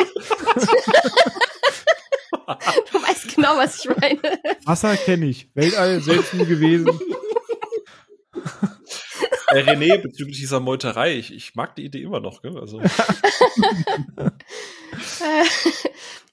Du 2.91 3.01
weißt 3.01 3.35
genau, 3.35 3.57
was 3.57 3.79
ich 3.79 3.89
meine. 3.89 4.39
Wasser 4.63 4.95
kenne 4.95 5.25
ich. 5.25 5.49
Weltall 5.55 6.01
selbst 6.01 6.35
nie 6.35 6.45
gewesen. 6.45 6.87
Äh, 9.51 9.63
René, 9.63 9.97
bezüglich 9.97 10.37
dieser 10.37 10.59
Meuterei, 10.59 11.15
ich, 11.15 11.33
ich 11.33 11.55
mag 11.55 11.75
die 11.75 11.85
Idee 11.85 12.03
immer 12.03 12.19
noch, 12.19 12.43
gell? 12.43 12.55
Also. 12.59 12.79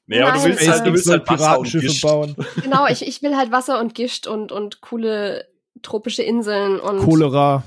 Nee, 0.09 0.21
aber 0.21 0.33
Nein, 0.33 0.43
du 0.43 0.49
willst 0.51 0.69
halt, 0.69 0.87
du 0.87 0.93
willst 0.93 1.11
halt 1.11 1.29
Wasser 1.29 1.59
und 1.59 1.73
Gischt. 1.73 2.03
bauen. 2.03 2.37
Genau, 2.63 2.87
ich, 2.87 3.07
ich 3.07 3.23
will 3.23 3.37
halt 3.37 3.51
Wasser 3.51 3.81
und 3.81 3.95
Gischt 3.95 4.27
und, 4.27 4.53
und 4.53 4.81
coole 4.81 5.49
tropische 5.87 6.23
Inseln 6.23 6.81
und 6.81 7.01
Cholera. 7.01 7.65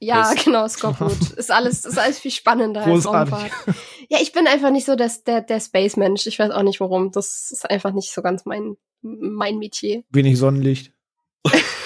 Ja, 0.00 0.30
Pest. 0.30 0.44
genau, 0.44 0.68
Skorbut. 0.68 1.30
ist 1.36 1.50
alles, 1.50 1.84
ist 1.84 1.98
alles 1.98 2.18
viel 2.18 2.30
spannender 2.30 2.84
Großartig. 2.84 3.32
als 3.32 3.42
Raumfahrt. 3.42 3.76
Ja, 4.08 4.18
ich 4.20 4.32
bin 4.32 4.46
einfach 4.46 4.70
nicht 4.70 4.84
so 4.84 4.96
der, 4.96 5.10
der, 5.26 5.40
der 5.40 5.60
Space-Mensch. 5.60 6.26
Ich 6.26 6.38
weiß 6.38 6.50
auch 6.50 6.62
nicht 6.62 6.80
warum. 6.80 7.10
Das 7.10 7.50
ist 7.50 7.68
einfach 7.70 7.92
nicht 7.92 8.12
so 8.12 8.20
ganz 8.20 8.44
mein, 8.44 8.76
mein 9.00 9.58
Metier. 9.58 10.04
Wenig 10.10 10.38
Sonnenlicht. 10.38 10.92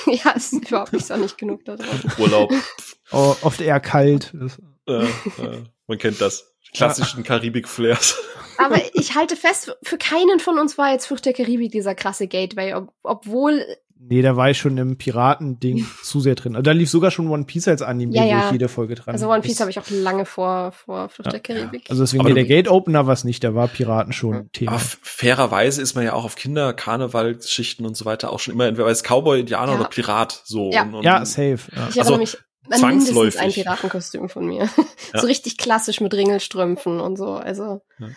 ja, 0.07 0.33
es 0.35 0.53
ist 0.53 0.69
überhaupt 0.69 0.93
nicht 0.93 1.07
sonnig 1.07 1.37
genug 1.37 1.65
da 1.65 1.77
drauf. 1.77 2.01
Urlaub. 2.19 2.53
Oh, 3.13 3.37
oft 3.43 3.61
eher 3.61 3.81
kalt. 3.81 4.33
Äh, 4.87 5.05
äh, 5.05 5.63
man 5.87 5.99
kennt 5.99 6.21
das. 6.21 6.55
Klassischen 6.75 7.23
Karibik-Flares. 7.23 8.17
Aber 8.59 8.81
ich 8.95 9.15
halte 9.15 9.37
fest, 9.37 9.77
für 9.83 9.97
keinen 9.97 10.41
von 10.41 10.59
uns 10.59 10.77
war 10.77 10.93
jetzt 10.93 11.07
Flucht 11.07 11.25
der 11.25 11.33
Karibik 11.33 11.71
dieser 11.71 11.95
krasse 11.95 12.27
Gateway, 12.27 12.75
ob, 12.75 12.93
obwohl 13.03 13.65
Nee, 14.01 14.23
da 14.23 14.37
war 14.37 14.51
ich 14.51 14.59
schon 14.59 14.79
im 14.79 14.97
Piratending 14.97 15.87
zu 16.03 16.21
sehr 16.21 16.35
drin. 16.35 16.55
Also 16.55 16.63
da 16.63 16.73
lief 16.73 16.89
sogar 16.89 17.11
schon 17.11 17.29
One 17.29 17.45
Piece 17.45 17.69
als 17.69 17.83
Anime, 17.83 18.15
ja, 18.15 18.25
ja. 18.25 18.41
wo 18.41 18.47
ich 18.47 18.53
jede 18.53 18.69
Folge 18.69 18.95
dran 18.95 19.15
Also 19.15 19.29
One 19.29 19.43
Piece 19.43 19.61
habe 19.61 19.71
ich 19.71 19.79
auch 19.79 19.91
lange 19.91 20.25
vor, 20.25 20.73
vor 20.73 21.09
Flucht 21.09 21.27
ja, 21.27 21.33
der 21.33 21.41
Karibik. 21.41 21.91
Also 21.91 22.03
deswegen, 22.03 22.25
nee, 22.25 22.35
der 22.35 22.45
Gate-Opener 22.45 23.07
war 23.07 23.13
es 23.13 23.25
nicht, 23.25 23.43
da 23.45 23.55
war 23.55 23.69
Piraten 23.69 24.13
schon 24.13 24.35
ja. 24.35 24.43
Thema. 24.53 24.73
Aber 24.73 24.81
fairerweise 24.81 25.83
ist 25.83 25.95
man 25.95 26.05
ja 26.05 26.13
auch 26.13 26.25
auf 26.25 26.37
Kinder, 26.37 26.73
Karnevalschichten 26.73 27.85
und 27.85 27.97
so 27.97 28.05
weiter 28.05 28.33
auch 28.33 28.41
schon 28.41 28.55
immer 28.55 28.67
entweder 28.67 28.87
als 28.87 29.03
Cowboy, 29.03 29.41
Indianer 29.41 29.75
oder 29.75 29.89
Pirat 29.89 30.43
so. 30.45 30.71
Ja, 30.73 30.83
und, 30.83 30.95
und 30.95 31.05
ja 31.05 31.25
safe. 31.25 31.59
Ich 31.91 31.99
also, 31.99 32.17
mich 32.17 32.39
zwangsläufig. 32.71 33.41
ein 33.41 33.53
Piratenkostüm 33.53 34.29
von 34.29 34.47
mir. 34.47 34.69
Ja. 35.15 35.21
so 35.21 35.27
richtig 35.27 35.57
klassisch 35.57 36.01
mit 36.03 36.13
Ringelstrümpfen 36.13 37.01
und 37.01 37.17
so. 37.17 37.33
Also. 37.33 37.81
Ja. 37.99 38.09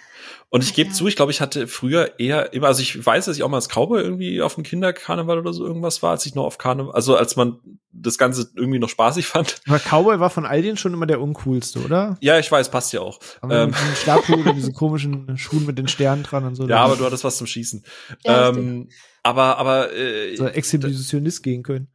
Und 0.49 0.63
ich 0.63 0.73
gebe 0.73 0.89
ja. 0.89 0.93
zu, 0.93 1.07
ich 1.07 1.15
glaube, 1.15 1.31
ich 1.31 1.39
hatte 1.39 1.67
früher 1.67 2.19
eher 2.19 2.51
immer, 2.51 2.67
also 2.67 2.81
ich 2.81 3.05
weiß, 3.05 3.25
dass 3.25 3.37
ich 3.37 3.43
auch 3.43 3.49
mal 3.49 3.55
als 3.57 3.69
Cowboy 3.69 4.01
irgendwie 4.01 4.41
auf 4.41 4.55
dem 4.55 4.65
Kinderkarneval 4.65 5.39
oder 5.39 5.53
so 5.53 5.65
irgendwas 5.65 6.03
war, 6.03 6.11
als 6.11 6.25
ich 6.25 6.35
noch 6.35 6.43
auf 6.43 6.57
Karneval, 6.57 6.93
also 6.93 7.15
als 7.15 7.37
man 7.37 7.59
das 7.93 8.17
Ganze 8.17 8.51
irgendwie 8.55 8.79
noch 8.79 8.89
spaßig 8.89 9.25
fand. 9.27 9.61
Aber 9.67 9.79
Cowboy 9.79 10.19
war 10.19 10.29
von 10.29 10.45
all 10.45 10.61
denen 10.61 10.75
schon 10.75 10.93
immer 10.93 11.05
der 11.05 11.21
uncoolste, 11.21 11.79
oder? 11.79 12.17
Ja, 12.19 12.37
ich 12.37 12.51
weiß, 12.51 12.69
passt 12.69 12.91
ja 12.91 12.99
auch. 12.99 13.19
Aber 13.39 13.63
ähm. 13.63 13.73
Stabhut 14.01 14.45
diese 14.55 14.73
komischen 14.73 15.37
Schuhen 15.37 15.65
mit 15.65 15.77
den 15.77 15.87
Sternen 15.87 16.23
dran 16.23 16.45
und 16.45 16.55
so. 16.55 16.67
Ja, 16.67 16.79
aber 16.79 16.97
du 16.97 17.05
hattest 17.05 17.23
was 17.23 17.37
zum 17.37 17.47
Schießen. 17.47 17.85
Ja, 18.25 18.49
ähm, 18.49 18.89
aber, 19.23 19.57
aber, 19.57 19.93
äh, 19.93 20.35
so 20.35 20.47
Exhibitionist 20.47 21.43
gehen 21.43 21.63
können. 21.63 21.87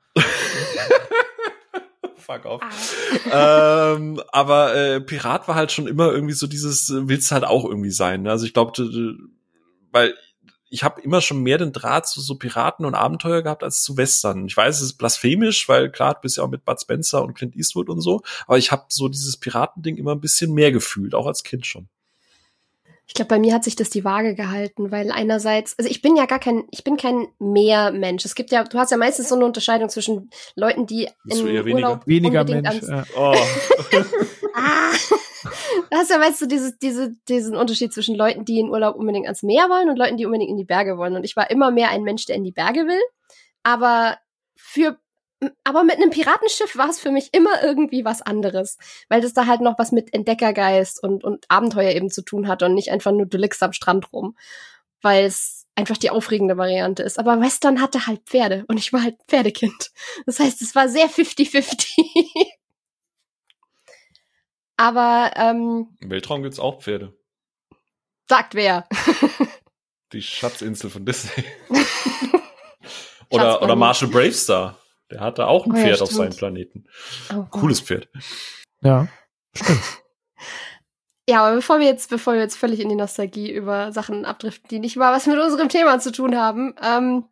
Fuck 2.26 2.44
off. 2.44 2.62
Ah. 3.30 3.94
ähm, 3.94 4.20
aber 4.32 4.74
äh, 4.74 5.00
Pirat 5.00 5.48
war 5.48 5.54
halt 5.54 5.72
schon 5.72 5.86
immer 5.86 6.10
irgendwie 6.12 6.34
so 6.34 6.46
dieses, 6.46 6.90
äh, 6.90 7.08
willst 7.08 7.30
halt 7.30 7.44
auch 7.44 7.64
irgendwie 7.64 7.90
sein. 7.90 8.22
Ne? 8.22 8.30
Also 8.30 8.44
ich 8.44 8.52
glaube, 8.52 8.72
weil 9.92 10.14
ich 10.68 10.82
habe 10.82 11.00
immer 11.00 11.20
schon 11.20 11.42
mehr 11.42 11.58
den 11.58 11.72
Draht 11.72 12.08
zu 12.08 12.20
so 12.20 12.34
Piraten 12.34 12.84
und 12.84 12.94
Abenteuer 12.94 13.42
gehabt 13.42 13.62
als 13.62 13.82
zu 13.82 13.96
Western. 13.96 14.46
Ich 14.46 14.56
weiß, 14.56 14.76
es 14.76 14.82
ist 14.82 14.98
blasphemisch, 14.98 15.68
weil 15.68 15.90
klar, 15.90 16.14
du 16.14 16.20
bist 16.22 16.36
ja 16.36 16.42
auch 16.42 16.50
mit 16.50 16.64
Bud 16.64 16.80
Spencer 16.80 17.22
und 17.22 17.34
Clint 17.34 17.54
Eastwood 17.54 17.88
und 17.88 18.00
so, 18.00 18.22
aber 18.46 18.58
ich 18.58 18.72
habe 18.72 18.84
so 18.88 19.08
dieses 19.08 19.36
Piratending 19.36 19.96
immer 19.96 20.12
ein 20.12 20.20
bisschen 20.20 20.52
mehr 20.52 20.72
gefühlt, 20.72 21.14
auch 21.14 21.26
als 21.26 21.44
Kind 21.44 21.66
schon. 21.66 21.88
Ich 23.08 23.14
glaube, 23.14 23.28
bei 23.28 23.38
mir 23.38 23.54
hat 23.54 23.62
sich 23.62 23.76
das 23.76 23.88
die 23.88 24.04
Waage 24.04 24.34
gehalten, 24.34 24.90
weil 24.90 25.12
einerseits, 25.12 25.78
also 25.78 25.88
ich 25.88 26.02
bin 26.02 26.16
ja 26.16 26.26
gar 26.26 26.40
kein, 26.40 26.64
ich 26.72 26.82
bin 26.82 26.96
kein 26.96 27.28
Mehrmensch. 27.38 28.24
Es 28.24 28.34
gibt 28.34 28.50
ja, 28.50 28.64
du 28.64 28.78
hast 28.78 28.90
ja 28.90 28.96
meistens 28.96 29.28
so 29.28 29.36
eine 29.36 29.44
Unterscheidung 29.44 29.88
zwischen 29.88 30.30
Leuten, 30.56 30.86
die 30.86 31.08
Bist 31.24 31.40
in 31.40 31.72
Urlaub 31.72 32.06
weniger, 32.06 32.46
weniger 32.48 32.70
Mensch. 32.70 32.82
Ja. 32.82 33.04
Oh. 33.16 33.34
ah, 34.54 34.92
du 35.90 35.96
hast 35.96 36.10
ja 36.10 36.20
weißt 36.20 36.42
du 36.42 36.46
dieses, 36.46 36.78
diese, 36.78 37.14
diesen 37.28 37.56
Unterschied 37.56 37.92
zwischen 37.92 38.16
Leuten, 38.16 38.44
die 38.44 38.58
in 38.58 38.70
Urlaub 38.70 38.96
unbedingt 38.96 39.26
ans 39.26 39.44
Meer 39.44 39.68
wollen 39.68 39.88
und 39.88 39.96
Leuten, 39.96 40.16
die 40.16 40.26
unbedingt 40.26 40.50
in 40.50 40.56
die 40.56 40.64
Berge 40.64 40.98
wollen. 40.98 41.14
Und 41.14 41.24
ich 41.24 41.36
war 41.36 41.48
immer 41.50 41.70
mehr 41.70 41.90
ein 41.90 42.02
Mensch, 42.02 42.26
der 42.26 42.34
in 42.34 42.44
die 42.44 42.52
Berge 42.52 42.86
will. 42.86 43.00
Aber 43.62 44.18
für 44.56 44.98
aber 45.64 45.84
mit 45.84 45.96
einem 45.96 46.10
Piratenschiff 46.10 46.76
war 46.76 46.88
es 46.88 46.98
für 46.98 47.10
mich 47.10 47.34
immer 47.34 47.62
irgendwie 47.62 48.04
was 48.04 48.22
anderes, 48.22 48.78
weil 49.08 49.20
das 49.20 49.34
da 49.34 49.46
halt 49.46 49.60
noch 49.60 49.78
was 49.78 49.92
mit 49.92 50.14
Entdeckergeist 50.14 51.02
und, 51.02 51.24
und 51.24 51.44
Abenteuer 51.48 51.92
eben 51.92 52.10
zu 52.10 52.22
tun 52.22 52.48
hat 52.48 52.62
und 52.62 52.74
nicht 52.74 52.90
einfach 52.90 53.12
nur 53.12 53.26
du 53.26 53.36
liegst 53.36 53.62
am 53.62 53.72
Strand 53.72 54.12
rum, 54.12 54.36
weil 55.02 55.26
es 55.26 55.66
einfach 55.74 55.98
die 55.98 56.10
aufregende 56.10 56.56
Variante 56.56 57.02
ist. 57.02 57.18
Aber 57.18 57.40
Western 57.40 57.82
hatte 57.82 58.06
halt 58.06 58.22
Pferde 58.24 58.64
und 58.68 58.78
ich 58.78 58.92
war 58.92 59.02
halt 59.02 59.16
Pferdekind. 59.28 59.90
Das 60.24 60.40
heißt, 60.40 60.62
es 60.62 60.74
war 60.74 60.88
sehr 60.88 61.08
50-50. 61.08 61.96
Aber 64.78 65.32
ähm, 65.36 65.96
im 66.00 66.10
Weltraum 66.10 66.42
gibt's 66.42 66.58
auch 66.58 66.80
Pferde. 66.82 67.14
Sagt 68.28 68.54
wer? 68.54 68.88
die 70.12 70.22
Schatzinsel 70.22 70.90
von 70.90 71.04
Disney. 71.04 71.44
oder, 73.30 73.62
oder 73.62 73.76
Marshall 73.76 74.08
Bravestar. 74.08 74.78
Der 75.10 75.20
hatte 75.20 75.46
auch 75.46 75.66
ein 75.66 75.72
oh, 75.72 75.74
Pferd 75.76 75.98
ja, 75.98 76.02
auf 76.02 76.10
seinem 76.10 76.34
Planeten. 76.34 76.86
Oh, 77.32 77.44
Cooles 77.50 77.80
Pferd. 77.80 78.08
Ja, 78.82 79.08
stimmt. 79.54 79.80
Ja, 81.28 81.44
aber 81.44 81.56
bevor 81.56 81.80
wir 81.80 81.86
jetzt, 81.86 82.08
bevor 82.08 82.34
wir 82.34 82.40
jetzt 82.40 82.56
völlig 82.56 82.78
in 82.78 82.88
die 82.88 82.94
Nostalgie 82.94 83.50
über 83.50 83.90
Sachen 83.90 84.24
abdriften, 84.24 84.68
die 84.68 84.78
nicht 84.78 84.96
mal 84.96 85.12
was 85.12 85.26
mit 85.26 85.38
unserem 85.38 85.68
Thema 85.68 85.98
zu 85.98 86.12
tun 86.12 86.36
haben, 86.36 86.74
ähm, 86.80 87.24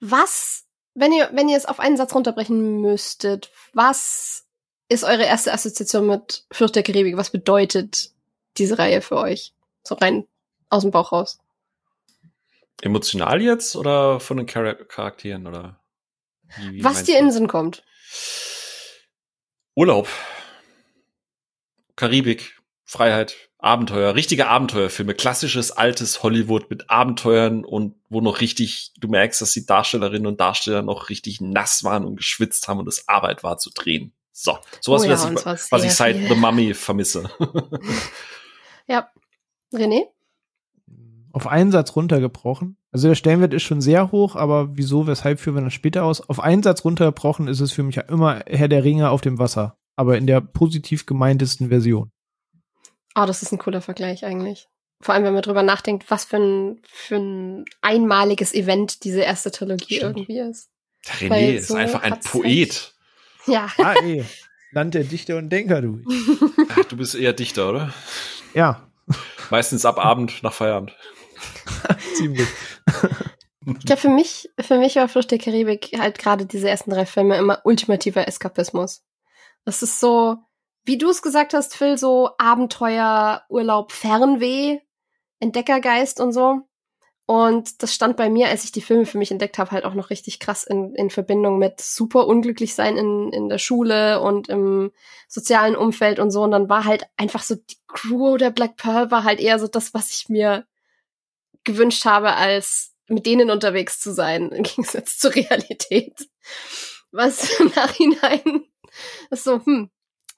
was, 0.00 0.64
wenn 0.94 1.12
ihr, 1.12 1.30
wenn 1.32 1.48
ihr 1.48 1.56
es 1.56 1.66
auf 1.66 1.78
einen 1.78 1.96
Satz 1.96 2.12
runterbrechen 2.12 2.80
müsstet, 2.80 3.52
was 3.72 4.46
ist 4.88 5.04
eure 5.04 5.24
erste 5.24 5.52
Assoziation 5.52 6.08
mit 6.08 6.44
Fürst 6.50 6.74
der 6.74 6.82
Karibik? 6.82 7.16
Was 7.16 7.30
bedeutet 7.30 8.10
diese 8.58 8.78
Reihe 8.78 9.00
für 9.00 9.18
euch? 9.18 9.54
So 9.84 9.94
rein 9.94 10.26
aus 10.68 10.82
dem 10.82 10.90
Bauch 10.90 11.12
raus. 11.12 11.38
Emotional 12.82 13.40
jetzt 13.40 13.76
oder 13.76 14.18
von 14.18 14.36
den 14.38 14.48
Char 14.48 14.74
Charakteren 14.74 15.46
oder? 15.46 15.80
Wie, 16.58 16.82
Was 16.82 17.04
dir 17.04 17.18
in 17.18 17.26
den 17.26 17.32
Sinn 17.32 17.48
kommt. 17.48 17.82
Urlaub. 19.74 20.08
Karibik, 21.96 22.60
Freiheit, 22.84 23.36
Abenteuer, 23.58 24.14
richtige 24.14 24.48
Abenteuerfilme, 24.48 25.14
klassisches 25.14 25.72
altes 25.72 26.22
Hollywood 26.22 26.70
mit 26.70 26.90
Abenteuern 26.90 27.64
und 27.64 27.96
wo 28.08 28.20
noch 28.20 28.40
richtig, 28.40 28.92
du 29.00 29.08
merkst, 29.08 29.40
dass 29.40 29.52
die 29.52 29.66
Darstellerinnen 29.66 30.26
und 30.26 30.40
Darsteller 30.40 30.82
noch 30.82 31.08
richtig 31.08 31.40
nass 31.40 31.82
waren 31.82 32.04
und 32.04 32.16
geschwitzt 32.16 32.68
haben 32.68 32.80
und 32.80 32.88
es 32.88 33.08
Arbeit 33.08 33.42
war 33.42 33.58
zu 33.58 33.70
drehen. 33.70 34.12
So, 34.32 34.58
sowas, 34.80 35.02
oh 35.02 35.06
ja, 35.06 35.12
was, 35.12 35.64
ich, 35.64 35.72
was 35.72 35.84
ich 35.84 35.92
seit 35.94 36.16
viel. 36.16 36.28
The 36.28 36.34
Mummy 36.34 36.74
vermisse. 36.74 37.30
ja. 38.86 39.10
René? 39.72 40.04
Auf 41.36 41.46
einen 41.46 41.70
Satz 41.70 41.94
runtergebrochen. 41.94 42.78
Also 42.92 43.08
der 43.08 43.14
Stellenwert 43.14 43.52
ist 43.52 43.62
schon 43.62 43.82
sehr 43.82 44.10
hoch, 44.10 44.36
aber 44.36 44.74
wieso, 44.78 45.06
weshalb 45.06 45.38
führen 45.38 45.56
wir 45.56 45.62
das 45.64 45.74
später 45.74 46.04
aus? 46.04 46.26
Auf 46.26 46.40
einen 46.40 46.62
Satz 46.62 46.82
runtergebrochen 46.82 47.46
ist 47.46 47.60
es 47.60 47.72
für 47.72 47.82
mich 47.82 47.96
ja 47.96 48.04
immer 48.04 48.42
Herr 48.46 48.68
der 48.68 48.84
Ringe 48.84 49.10
auf 49.10 49.20
dem 49.20 49.38
Wasser, 49.38 49.76
aber 49.96 50.16
in 50.16 50.26
der 50.26 50.40
positiv 50.40 51.04
gemeintesten 51.04 51.68
Version. 51.68 52.10
Oh, 53.14 53.26
das 53.26 53.42
ist 53.42 53.52
ein 53.52 53.58
cooler 53.58 53.82
Vergleich 53.82 54.24
eigentlich. 54.24 54.68
Vor 55.02 55.14
allem, 55.14 55.24
wenn 55.24 55.34
man 55.34 55.42
drüber 55.42 55.62
nachdenkt, 55.62 56.10
was 56.10 56.24
für 56.24 56.38
ein, 56.38 56.80
für 56.88 57.16
ein 57.16 57.66
einmaliges 57.82 58.54
Event 58.54 59.04
diese 59.04 59.20
erste 59.20 59.50
Trilogie 59.50 59.96
Stimmt. 59.96 60.16
irgendwie 60.16 60.38
ist. 60.38 60.70
Der 61.06 61.14
René 61.16 61.30
Weil 61.30 61.54
ist 61.56 61.68
so 61.68 61.74
einfach 61.74 62.02
ein 62.02 62.18
Poet. 62.20 62.94
Halt, 63.46 63.54
ja. 63.54 63.84
Ah, 63.84 63.94
ey. 64.02 64.24
Land 64.72 64.94
der 64.94 65.04
Dichter 65.04 65.36
und 65.36 65.50
Denker, 65.50 65.82
du. 65.82 66.00
Ach, 66.70 66.84
du 66.84 66.96
bist 66.96 67.14
eher 67.14 67.34
Dichter, 67.34 67.68
oder? 67.68 67.94
Ja. 68.54 68.88
Meistens 69.50 69.84
ab 69.84 70.02
Abend 70.02 70.42
nach 70.42 70.54
Feierabend. 70.54 70.96
Ziemlich. 72.14 72.48
Ich 73.66 73.84
glaube, 73.84 74.00
für 74.00 74.08
mich, 74.08 74.48
für 74.60 74.78
mich 74.78 74.96
war 74.96 75.08
Flucht 75.08 75.30
der 75.30 75.38
Karibik 75.38 75.90
halt 75.98 76.18
gerade 76.18 76.46
diese 76.46 76.68
ersten 76.68 76.90
drei 76.90 77.04
Filme 77.04 77.36
immer 77.36 77.60
ultimativer 77.64 78.26
Eskapismus. 78.28 79.04
Das 79.64 79.82
ist 79.82 79.98
so, 79.98 80.36
wie 80.84 80.98
du 80.98 81.10
es 81.10 81.20
gesagt 81.20 81.52
hast, 81.52 81.76
Phil, 81.76 81.98
so 81.98 82.30
Abenteuer, 82.38 83.42
Urlaub, 83.48 83.90
Fernweh, 83.90 84.78
Entdeckergeist 85.40 86.20
und 86.20 86.32
so. 86.32 86.62
Und 87.28 87.82
das 87.82 87.92
stand 87.92 88.16
bei 88.16 88.30
mir, 88.30 88.48
als 88.48 88.62
ich 88.62 88.70
die 88.70 88.80
Filme 88.80 89.04
für 89.04 89.18
mich 89.18 89.32
entdeckt 89.32 89.58
habe, 89.58 89.72
halt 89.72 89.84
auch 89.84 89.94
noch 89.94 90.10
richtig 90.10 90.38
krass 90.38 90.62
in, 90.62 90.94
in 90.94 91.10
Verbindung 91.10 91.58
mit 91.58 91.80
super 91.80 92.28
unglücklich 92.28 92.76
sein 92.76 92.96
in, 92.96 93.32
in 93.32 93.48
der 93.48 93.58
Schule 93.58 94.20
und 94.20 94.48
im 94.48 94.92
sozialen 95.26 95.74
Umfeld 95.74 96.20
und 96.20 96.30
so. 96.30 96.42
Und 96.42 96.52
dann 96.52 96.68
war 96.68 96.84
halt 96.84 97.02
einfach 97.16 97.42
so 97.42 97.56
die 97.56 97.78
Crew 97.88 98.36
der 98.36 98.50
Black 98.50 98.76
Pearl 98.76 99.10
war 99.10 99.24
halt 99.24 99.40
eher 99.40 99.58
so 99.58 99.66
das, 99.66 99.92
was 99.92 100.10
ich 100.10 100.28
mir 100.28 100.66
gewünscht 101.66 102.06
habe, 102.06 102.34
als 102.34 102.94
mit 103.08 103.26
denen 103.26 103.50
unterwegs 103.50 104.00
zu 104.00 104.12
sein, 104.12 104.50
im 104.50 104.62
Gegensatz 104.62 105.18
zur 105.18 105.34
Realität. 105.34 106.28
Was 107.12 107.50
im 107.60 107.72
Nachhinein 107.74 108.64
ist 109.30 109.44
so, 109.44 109.64
hm. 109.64 109.90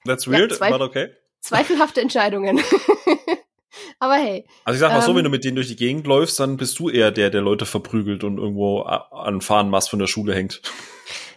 That's 0.05 0.27
weird, 0.27 0.59
ja, 0.59 0.69
but 0.69 0.81
okay. 0.81 1.09
Zweifelhafte 1.41 2.01
Entscheidungen. 2.01 2.59
Aber 3.99 4.15
hey. 4.15 4.45
Also 4.63 4.75
ich 4.75 4.79
sag 4.79 4.91
mal 4.91 4.99
ähm, 4.99 5.05
so, 5.05 5.15
wenn 5.15 5.23
du 5.23 5.29
mit 5.29 5.43
denen 5.43 5.55
durch 5.55 5.67
die 5.67 5.75
Gegend 5.75 6.07
läufst, 6.07 6.39
dann 6.39 6.57
bist 6.57 6.79
du 6.79 6.89
eher 6.89 7.11
der, 7.11 7.29
der 7.29 7.41
Leute 7.41 7.65
verprügelt 7.65 8.23
und 8.23 8.37
irgendwo 8.37 8.81
an 8.81 9.41
Fahnenmast 9.41 9.89
von 9.89 9.99
der 9.99 10.07
Schule 10.07 10.33
hängt. 10.33 10.61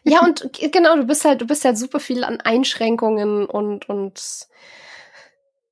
Ja, 0.04 0.24
und 0.24 0.50
genau, 0.72 0.96
du 0.96 1.04
bist 1.04 1.24
halt, 1.24 1.40
du 1.40 1.46
bist 1.46 1.64
halt 1.64 1.78
super 1.78 2.00
viel 2.00 2.24
an 2.24 2.40
Einschränkungen 2.40 3.46
und, 3.46 3.88
und, 3.88 4.48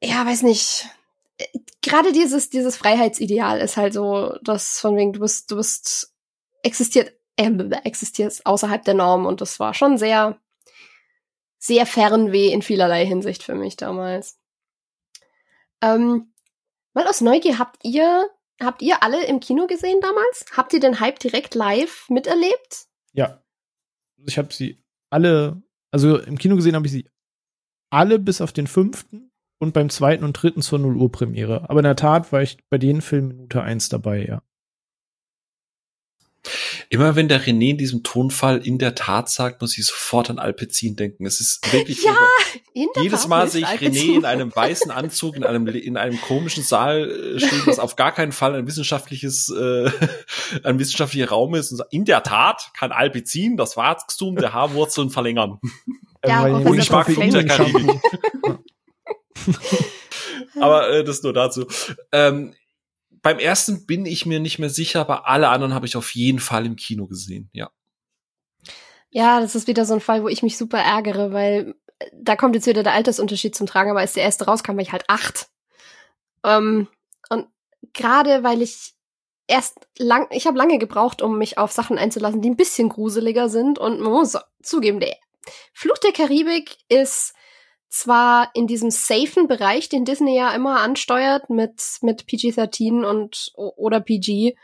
ja, 0.01 0.25
weiß 0.25 0.43
nicht, 0.43 0.87
gerade 1.83 2.13
dieses, 2.13 2.51
dieses 2.51 2.77
Freiheitsideal 2.77 3.61
ist 3.61 3.77
halt 3.77 3.95
so, 3.95 4.37
dass 4.43 4.81
von 4.81 4.97
wegen, 4.97 5.13
du 5.13 5.21
bist, 5.21 5.51
du 5.51 5.57
bist, 5.57 6.15
existiert, 6.63 7.13
äh, 7.37 7.51
existierst 7.85 8.47
außerhalb 8.47 8.85
der 8.85 8.95
Norm 8.95 9.27
und 9.27 9.41
das 9.41 9.61
war 9.61 9.75
schon 9.75 9.99
sehr, 9.99 10.39
sehr 11.59 11.87
fernweh 11.87 12.53
in 12.53 12.63
vielerlei 12.63 13.07
Hinsicht 13.07 13.43
für 13.43 13.55
mich 13.55 13.77
damals. 13.77 14.39
Ähm, 15.83 16.33
mal 16.93 17.07
aus 17.07 17.21
Neugier, 17.21 17.59
habt 17.59 17.85
ihr, 17.85 18.29
habt 18.61 18.83
ihr 18.83 19.03
alle 19.03 19.25
im 19.27 19.41
Kino 19.41 19.67
gesehen 19.67 20.01
damals? 20.01 20.45
Habt 20.57 20.73
ihr 20.73 20.81
den 20.81 21.01
Hype 21.01 21.19
direkt 21.19 21.55
live 21.55 22.09
miterlebt? 22.09 22.87
Ja. 23.13 23.43
Ich 24.27 24.37
habe 24.37 24.53
sie 24.53 24.83
alle 25.09 25.63
Also 25.91 26.19
im 26.19 26.39
Kino 26.39 26.57
gesehen 26.57 26.75
habe 26.75 26.87
ich 26.87 26.93
sie 26.93 27.09
alle 27.91 28.19
bis 28.19 28.41
auf 28.41 28.53
den 28.53 28.67
fünften 28.67 29.30
und 29.61 29.75
beim 29.75 29.91
zweiten 29.91 30.25
und 30.25 30.33
dritten 30.33 30.63
zur 30.63 30.79
0 30.79 30.97
Uhr 30.97 31.13
Premiere. 31.13 31.69
Aber 31.69 31.81
in 31.81 31.85
der 31.85 31.97
Tat 31.97 32.33
war 32.33 32.43
ich 32.43 32.59
bei 32.71 32.79
den 32.79 33.03
Filmen 33.03 33.29
Minute 33.29 33.63
eins 33.63 33.89
dabei, 33.89 34.25
ja. 34.27 34.43
Immer 36.89 37.17
wenn 37.17 37.29
der 37.29 37.43
René 37.43 37.73
in 37.73 37.77
diesem 37.77 38.03
Tonfall 38.03 38.67
in 38.67 38.79
der 38.79 38.95
Tat 38.95 39.29
sagt, 39.29 39.61
muss 39.61 39.77
ich 39.77 39.85
sofort 39.85 40.31
an 40.31 40.39
Alpecin 40.39 40.97
denken. 40.97 41.27
Es 41.27 41.39
ist 41.39 41.61
wirklich 41.73 42.03
ja, 42.03 42.17
in 42.73 42.89
der 42.97 43.03
jedes 43.03 43.29
Mal 43.29 43.47
sehe 43.49 43.61
ich 43.61 43.81
René 43.81 44.17
in 44.17 44.25
einem 44.25 44.51
weißen 44.57 44.91
Anzug 44.91 45.37
in 45.37 45.45
einem 45.45 45.69
in 45.69 45.99
einem 45.99 46.19
komischen 46.21 46.65
Saal 46.65 47.11
äh, 47.11 47.39
stehen, 47.39 47.63
was 47.67 47.79
auf 47.79 47.95
gar 47.95 48.13
keinen 48.13 48.33
Fall 48.33 48.55
ein 48.55 48.67
wissenschaftliches 48.67 49.51
äh, 49.51 49.91
ein 50.65 50.79
wissenschaftlicher 50.79 51.29
Raum 51.29 51.55
ist. 51.55 51.73
Und 51.73 51.83
in 51.91 52.07
der 52.07 52.23
Tat 52.23 52.71
kann 52.77 52.91
Alpecin 52.91 53.59
das 53.59 53.77
Wachstum 53.77 54.37
der 54.37 54.55
Haarwurzeln 54.55 55.11
verlängern. 55.11 55.61
Ja, 56.27 56.45
und 56.47 56.79
ich 56.79 56.91
mag 56.91 57.07
Karibik. 57.07 58.01
Aber 60.61 60.91
äh, 60.91 61.05
das 61.05 61.23
nur 61.23 61.33
dazu. 61.33 61.67
Ähm, 62.13 62.55
beim 63.23 63.39
ersten 63.39 63.87
bin 63.87 64.07
ich 64.07 64.27
mir 64.27 64.41
nicht 64.41 64.59
mehr 64.59 64.71
sicher, 64.71 65.01
aber 65.01 65.29
alle 65.29 65.49
anderen 65.49 65.75
habe 65.75 65.87
ich 65.87 65.97
auf 65.97 66.15
jeden 66.15 66.39
Fall 66.39 66.65
im 66.65 66.77
Kino 66.77 67.07
gesehen, 67.07 67.51
ja. 67.53 67.71
Ja, 69.11 69.41
das 69.41 69.55
ist 69.55 69.67
wieder 69.67 69.85
so 69.85 69.95
ein 69.95 70.01
Fall, 70.01 70.23
wo 70.23 70.29
ich 70.29 70.43
mich 70.43 70.57
super 70.57 70.79
ärgere, 70.79 71.33
weil 71.33 71.75
äh, 71.99 72.11
da 72.15 72.37
kommt 72.37 72.55
jetzt 72.55 72.67
wieder 72.67 72.83
der 72.83 72.95
Altersunterschied 72.95 73.55
zum 73.55 73.67
Tragen, 73.67 73.91
aber 73.91 74.01
als 74.01 74.15
der 74.15 74.23
erste 74.23 74.47
rauskam, 74.47 74.77
war 74.77 74.83
ich 74.83 74.93
halt 74.93 75.05
acht. 75.09 75.49
Ähm, 76.45 76.89
und 77.29 77.47
gerade 77.93 78.43
weil 78.45 78.63
ich 78.63 78.95
erst 79.49 79.79
lang, 79.99 80.29
ich 80.31 80.47
habe 80.47 80.57
lange 80.57 80.79
gebraucht, 80.79 81.23
um 81.23 81.37
mich 81.37 81.59
auf 81.59 81.73
Sachen 81.73 81.99
einzulassen, 81.99 82.41
die 82.41 82.51
ein 82.51 82.57
bisschen 82.57 82.89
gruseliger 82.89 83.49
sind 83.49 83.79
und 83.79 84.01
man 84.01 84.13
muss 84.13 84.39
zugeben, 84.63 85.01
der 85.01 85.17
Fluch 85.73 85.99
der 85.99 86.13
Karibik 86.13 86.79
ist 86.89 87.35
zwar 87.91 88.51
in 88.55 88.67
diesem 88.67 88.91
safen 88.91 89.49
Bereich, 89.49 89.89
den 89.89 90.05
Disney 90.05 90.37
ja 90.37 90.53
immer 90.53 90.81
ansteuert 90.81 91.51
mit, 91.51 91.83
mit 92.03 92.27
PG-13 92.27 93.05
und 93.05 93.53
oder 93.55 94.01
PG 94.01 94.55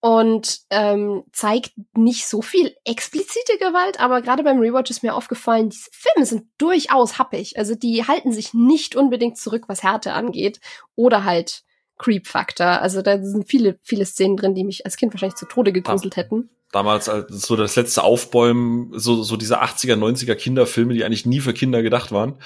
und 0.00 0.60
ähm, 0.70 1.24
zeigt 1.32 1.72
nicht 1.94 2.26
so 2.26 2.40
viel 2.40 2.74
explizite 2.84 3.58
Gewalt, 3.58 4.00
aber 4.00 4.22
gerade 4.22 4.42
beim 4.42 4.58
Rewatch 4.58 4.90
ist 4.90 5.02
mir 5.02 5.14
aufgefallen, 5.14 5.70
diese 5.70 5.90
Filme 5.92 6.26
sind 6.26 6.44
durchaus 6.58 7.18
happig. 7.18 7.58
Also 7.58 7.74
die 7.74 8.06
halten 8.06 8.32
sich 8.32 8.54
nicht 8.54 8.96
unbedingt 8.96 9.36
zurück, 9.36 9.64
was 9.68 9.82
Härte 9.82 10.12
angeht 10.12 10.60
oder 10.94 11.24
halt 11.24 11.62
Creep-Faktor. 11.98 12.80
Also 12.80 13.02
da 13.02 13.22
sind 13.22 13.48
viele, 13.48 13.78
viele 13.82 14.06
Szenen 14.06 14.36
drin, 14.36 14.54
die 14.54 14.64
mich 14.64 14.84
als 14.84 14.96
Kind 14.96 15.12
wahrscheinlich 15.12 15.36
zu 15.36 15.46
Tode 15.46 15.72
gegruselt 15.72 16.16
hätten 16.16 16.50
damals 16.72 17.08
als 17.08 17.46
so 17.46 17.56
das 17.56 17.76
letzte 17.76 18.02
Aufbäumen, 18.02 18.90
so, 18.98 19.22
so 19.22 19.36
diese 19.36 19.62
80er, 19.62 19.94
90er 19.94 20.34
Kinderfilme, 20.34 20.94
die 20.94 21.04
eigentlich 21.04 21.26
nie 21.26 21.40
für 21.40 21.54
Kinder 21.54 21.82
gedacht 21.82 22.12
waren, 22.12 22.36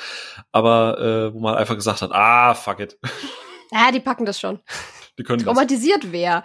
aber 0.52 1.00
äh, 1.00 1.34
wo 1.34 1.40
man 1.40 1.54
einfach 1.54 1.76
gesagt 1.76 2.02
hat, 2.02 2.12
ah, 2.12 2.54
fuck 2.54 2.80
it. 2.80 2.98
Ja, 3.72 3.92
die 3.92 4.00
packen 4.00 4.24
das 4.24 4.40
schon. 4.40 4.58
Die 5.16 5.22
können 5.22 5.44
Traumatisiert 5.44 6.02
das. 6.02 6.10
wer. 6.10 6.42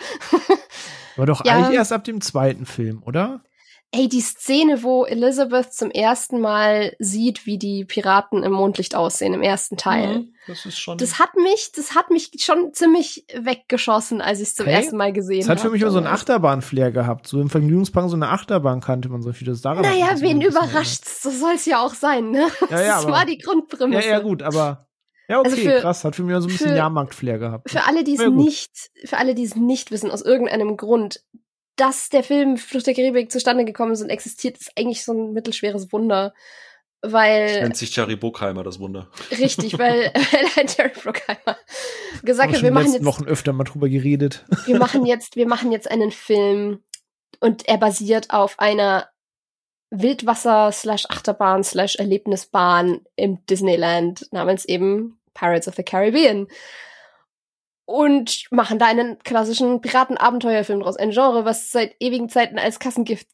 War 1.15 1.25
doch 1.25 1.43
ja. 1.43 1.55
eigentlich 1.55 1.75
erst 1.75 1.91
ab 1.91 2.03
dem 2.03 2.21
zweiten 2.21 2.67
Film, 2.67 3.01
oder? 3.03 3.41
Ey, 3.91 4.09
die 4.09 4.21
Szene, 4.21 4.83
wo 4.83 5.05
Elizabeth 5.05 5.73
zum 5.73 5.91
ersten 5.91 6.39
Mal 6.39 6.95
sieht, 6.99 7.45
wie 7.45 7.57
die 7.57 7.85
Piraten 7.85 8.43
im 8.43 8.51
Mondlicht 8.51 8.95
aussehen, 8.95 9.33
im 9.33 9.41
ersten 9.41 9.77
Teil. 9.77 10.19
Mhm, 10.19 10.33
das 10.47 10.65
ist 10.65 10.77
schon. 10.77 10.97
Das 10.97 11.19
hat 11.19 11.35
mich, 11.35 11.71
das 11.75 11.95
hat 11.95 12.09
mich 12.09 12.31
schon 12.39 12.73
ziemlich 12.73 13.25
weggeschossen, 13.33 14.21
als 14.21 14.39
ich 14.39 14.49
es 14.49 14.55
zum 14.55 14.65
hey, 14.65 14.75
ersten 14.75 14.97
Mal 14.97 15.13
gesehen 15.13 15.43
habe. 15.43 15.55
Das 15.55 15.63
hat 15.63 15.67
für 15.67 15.71
mich 15.71 15.81
immer 15.81 15.91
so 15.91 15.97
einen 15.97 16.07
Achterbahnflair 16.07 16.91
gehabt. 16.91 17.27
So 17.27 17.39
im 17.39 17.49
Vergnügungspark 17.49 18.09
so 18.09 18.15
eine 18.15 18.29
Achterbahn 18.29 18.81
kannte 18.81 19.09
man 19.09 19.21
so 19.21 19.31
viel. 19.33 19.47
Das 19.47 19.61
daran 19.61 19.83
naja, 19.83 20.19
wen 20.19 20.41
überrascht 20.41 21.05
So 21.05 21.29
soll 21.29 21.53
es 21.55 21.65
ja 21.65 21.83
auch 21.83 21.93
sein, 21.93 22.31
ne? 22.31 22.47
Ja, 22.69 22.81
ja, 22.81 22.87
das 22.95 23.03
aber, 23.03 23.13
war 23.13 23.25
die 23.25 23.37
Grundprämisse. 23.37 24.07
Ja, 24.07 24.17
ja, 24.17 24.19
gut, 24.19 24.43
aber 24.43 24.87
ja, 25.27 25.39
okay, 25.39 25.49
also 25.49 25.61
für, 25.61 25.79
krass. 25.79 26.03
Hat 26.03 26.15
für 26.15 26.23
mich 26.23 26.35
so 26.37 26.43
ein 26.43 26.47
bisschen 26.47 26.75
Jahrmarktflair 26.75 27.39
gehabt. 27.39 27.71
Für 27.71 27.83
alle, 27.83 28.03
die 28.03 28.15
es 28.15 28.27
nicht, 28.29 28.91
für 29.05 29.17
alle, 29.17 29.33
die 29.35 29.43
es 29.43 29.55
nicht 29.55 29.91
wissen, 29.91 30.11
aus 30.11 30.21
irgendeinem 30.21 30.77
Grund, 30.77 31.21
dass 31.75 32.09
der 32.09 32.23
Film 32.23 32.57
Flucht 32.57 32.87
der 32.87 32.93
Karibik 32.93 33.31
zustande 33.31 33.65
gekommen 33.65 33.93
ist 33.93 34.01
und 34.01 34.09
existiert, 34.09 34.57
ist 34.57 34.71
eigentlich 34.77 35.03
so 35.03 35.13
ein 35.13 35.33
mittelschweres 35.33 35.91
Wunder. 35.91 36.33
Weil. 37.01 37.47
Das 37.47 37.61
nennt 37.61 37.77
sich 37.77 37.95
Jerry 37.95 38.15
Bruckheimer, 38.15 38.63
das 38.63 38.79
Wunder. 38.79 39.09
Richtig, 39.31 39.77
weil, 39.77 40.11
weil 40.55 40.65
Jerry 40.67 40.91
Bruckheimer 41.01 41.57
gesagt 42.23 42.53
hat, 42.53 42.61
wir 42.63 42.71
machen 42.71 42.93
jetzt. 42.93 43.05
Wochen 43.05 43.25
öfter 43.25 43.53
mal 43.53 43.63
drüber 43.63 43.89
geredet. 43.89 44.45
Wir 44.65 44.79
machen 44.79 45.05
jetzt, 45.05 45.35
wir 45.35 45.47
machen 45.47 45.71
jetzt 45.71 45.89
einen 45.89 46.11
Film 46.11 46.79
und 47.39 47.67
er 47.67 47.77
basiert 47.77 48.31
auf 48.31 48.57
einer 48.59 49.09
Wildwasser 49.91 50.71
slash 50.71 51.05
Achterbahn 51.09 51.63
slash 51.63 51.97
Erlebnisbahn 51.97 53.01
im 53.15 53.45
Disneyland 53.45 54.27
namens 54.31 54.65
eben 54.65 55.19
Pirates 55.33 55.67
of 55.67 55.75
the 55.75 55.83
Caribbean 55.83 56.47
und 57.85 58.45
machen 58.51 58.79
da 58.79 58.85
einen 58.85 59.19
klassischen 59.19 59.81
Piratenabenteuerfilm 59.81 60.81
draus. 60.81 60.97
Ein 60.97 61.11
Genre, 61.11 61.45
was 61.45 61.71
seit 61.71 61.95
ewigen 61.99 62.29
Zeiten 62.29 62.57
als 62.57 62.79
Kassengift 62.79 63.27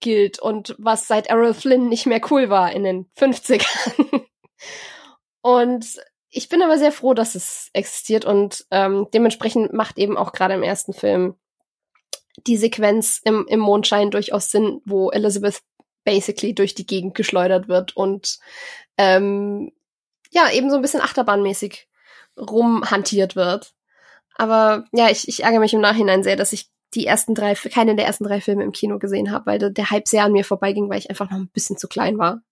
gilt 0.00 0.38
und 0.38 0.74
was 0.78 1.08
seit 1.08 1.28
Errol 1.28 1.54
Flynn 1.54 1.88
nicht 1.88 2.06
mehr 2.06 2.20
cool 2.30 2.50
war 2.50 2.72
in 2.72 2.84
den 2.84 3.06
50ern. 3.18 3.64
und 5.40 5.86
ich 6.28 6.48
bin 6.48 6.62
aber 6.62 6.78
sehr 6.78 6.92
froh, 6.92 7.14
dass 7.14 7.34
es 7.34 7.70
existiert 7.72 8.24
und 8.24 8.66
ähm, 8.70 9.08
dementsprechend 9.14 9.72
macht 9.72 9.98
eben 9.98 10.16
auch 10.16 10.32
gerade 10.32 10.54
im 10.54 10.62
ersten 10.62 10.92
Film 10.92 11.36
die 12.46 12.56
Sequenz 12.56 13.20
im, 13.24 13.46
im 13.48 13.60
Mondschein 13.60 14.10
durchaus 14.10 14.50
Sinn, 14.50 14.82
wo 14.84 15.10
Elizabeth 15.10 15.62
basically 16.04 16.54
durch 16.54 16.74
die 16.74 16.86
Gegend 16.86 17.14
geschleudert 17.14 17.68
wird 17.68 17.96
und 17.96 18.38
ähm, 18.98 19.72
ja, 20.30 20.50
eben 20.50 20.68
so 20.68 20.76
ein 20.76 20.82
bisschen 20.82 21.00
achterbahnmäßig 21.00 21.88
rumhantiert 22.36 23.36
wird. 23.36 23.74
Aber 24.34 24.84
ja, 24.92 25.10
ich, 25.10 25.28
ich 25.28 25.44
ärgere 25.44 25.60
mich 25.60 25.74
im 25.74 25.80
Nachhinein 25.80 26.22
sehr, 26.22 26.36
dass 26.36 26.52
ich 26.52 26.70
die 26.94 27.06
ersten 27.06 27.34
drei, 27.34 27.54
keine 27.54 27.96
der 27.96 28.06
ersten 28.06 28.24
drei 28.24 28.40
Filme 28.40 28.64
im 28.64 28.72
Kino 28.72 28.98
gesehen 28.98 29.30
habe, 29.30 29.46
weil 29.46 29.58
der 29.58 29.90
Hype 29.90 30.08
sehr 30.08 30.24
an 30.24 30.32
mir 30.32 30.44
vorbeiging, 30.44 30.88
weil 30.88 30.98
ich 30.98 31.10
einfach 31.10 31.30
noch 31.30 31.38
ein 31.38 31.48
bisschen 31.48 31.76
zu 31.76 31.88
klein 31.88 32.18
war. 32.18 32.42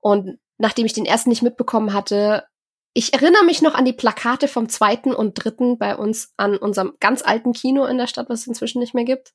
Und 0.00 0.38
nachdem 0.58 0.86
ich 0.86 0.92
den 0.92 1.06
ersten 1.06 1.30
nicht 1.30 1.42
mitbekommen 1.42 1.92
hatte, 1.92 2.44
ich 2.92 3.12
erinnere 3.12 3.44
mich 3.44 3.62
noch 3.62 3.74
an 3.74 3.84
die 3.84 3.92
Plakate 3.92 4.48
vom 4.48 4.68
zweiten 4.68 5.14
und 5.14 5.34
dritten 5.34 5.78
bei 5.78 5.96
uns 5.96 6.32
an 6.36 6.56
unserem 6.56 6.94
ganz 6.98 7.22
alten 7.22 7.52
Kino 7.52 7.84
in 7.84 7.98
der 7.98 8.08
Stadt, 8.08 8.28
was 8.28 8.40
es 8.40 8.46
inzwischen 8.48 8.80
nicht 8.80 8.94
mehr 8.94 9.04
gibt. 9.04 9.32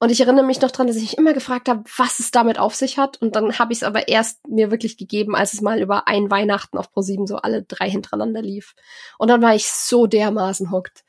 Und 0.00 0.10
ich 0.10 0.20
erinnere 0.20 0.44
mich 0.44 0.60
noch 0.60 0.70
dran, 0.70 0.86
dass 0.86 0.96
ich 0.96 1.02
mich 1.02 1.18
immer 1.18 1.32
gefragt 1.32 1.68
habe, 1.68 1.84
was 1.96 2.18
es 2.18 2.30
damit 2.30 2.58
auf 2.58 2.74
sich 2.74 2.98
hat. 2.98 3.20
Und 3.22 3.36
dann 3.36 3.58
habe 3.58 3.72
ich 3.72 3.78
es 3.78 3.82
aber 3.84 4.08
erst 4.08 4.46
mir 4.48 4.70
wirklich 4.70 4.96
gegeben, 4.96 5.34
als 5.34 5.54
es 5.54 5.60
mal 5.60 5.80
über 5.80 6.08
ein 6.08 6.30
Weihnachten 6.30 6.78
auf 6.78 6.92
ProSieben 6.92 7.26
so 7.26 7.36
alle 7.36 7.62
drei 7.62 7.88
hintereinander 7.88 8.42
lief. 8.42 8.74
Und 9.18 9.28
dann 9.28 9.40
war 9.40 9.54
ich 9.54 9.68
so 9.68 10.06
dermaßen 10.06 10.70
hockt. 10.70 11.04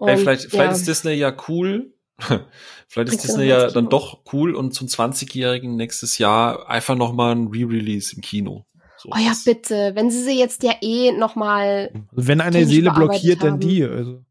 Ey, 0.00 0.16
vielleicht, 0.16 0.50
vielleicht 0.50 0.72
ist 0.72 0.88
Disney 0.88 1.12
ja 1.12 1.34
cool. 1.48 1.92
vielleicht 2.88 3.12
ist 3.12 3.24
Disney 3.24 3.44
ja 3.44 3.68
dann 3.68 3.88
doch 3.88 4.22
cool 4.32 4.54
und 4.54 4.72
zum 4.72 4.88
20-Jährigen 4.88 5.76
nächstes 5.76 6.18
Jahr 6.18 6.68
einfach 6.68 6.96
noch 6.96 7.12
mal 7.12 7.32
ein 7.32 7.48
Re-Release 7.48 8.16
im 8.16 8.22
Kino. 8.22 8.64
So 8.96 9.10
oh 9.12 9.18
ja, 9.18 9.32
bitte. 9.44 9.92
Wenn 9.94 10.10
sie 10.10 10.22
sie 10.22 10.38
jetzt 10.38 10.64
ja 10.64 10.74
eh 10.80 11.12
noch 11.12 11.36
mal 11.36 11.92
Wenn 12.10 12.40
eine 12.40 12.66
Seele 12.66 12.90
blockiert, 12.90 13.44
dann 13.44 13.60
die. 13.60 13.84
Also. 13.84 14.24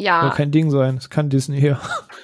Ja. 0.00 0.22
Soll 0.22 0.30
kein 0.30 0.50
Ding 0.50 0.70
sein. 0.70 0.96
Das 0.96 1.10
kann 1.10 1.28
Disney 1.28 1.60
ja. 1.60 1.78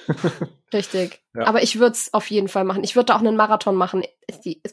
Richtig. 0.73 1.21
Ja. 1.35 1.45
Aber 1.45 1.61
ich 1.61 1.77
würde 1.77 1.93
es 1.93 2.11
auf 2.11 2.27
jeden 2.31 2.47
Fall 2.47 2.63
machen. 2.63 2.83
Ich 2.83 2.95
würde 2.95 3.05
da 3.05 3.15
auch 3.15 3.19
einen 3.19 3.37
Marathon 3.37 3.75
machen. 3.75 4.03
Die, 4.43 4.63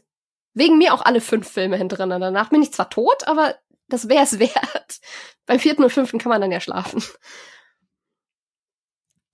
wegen 0.55 0.79
mir 0.79 0.95
auch 0.95 1.05
alle 1.05 1.21
fünf 1.21 1.47
Filme 1.47 1.77
hintereinander. 1.77 2.29
Danach 2.29 2.49
bin 2.49 2.63
ich 2.63 2.73
zwar 2.73 2.89
tot, 2.89 3.29
aber 3.29 3.57
das 3.89 4.09
wäre 4.09 4.25
es 4.25 4.39
wert. 4.39 5.01
Beim 5.45 5.59
vierten 5.59 5.85
und 5.85 5.91
fünften 5.91 6.19
kann 6.19 6.31
man 6.31 6.41
dann 6.41 6.51
ja 6.51 6.61
schlafen. 6.61 7.03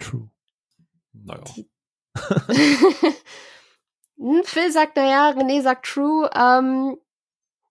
True. 0.00 0.28
Naja. 1.12 1.44
Phil 4.42 4.72
sagt, 4.72 4.96
naja, 4.96 5.30
René 5.30 5.62
sagt 5.62 5.86
true. 5.86 6.28
Ähm, 6.34 6.98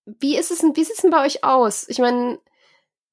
wie 0.05 0.37
ist 0.37 0.49
es 0.49 0.59
denn, 0.59 0.77
wie 0.77 0.83
sieht 0.85 0.95
es 0.95 1.01
denn 1.01 1.11
bei 1.11 1.25
euch 1.25 1.43
aus? 1.43 1.89
Ich 1.89 1.99
meine, 1.99 2.39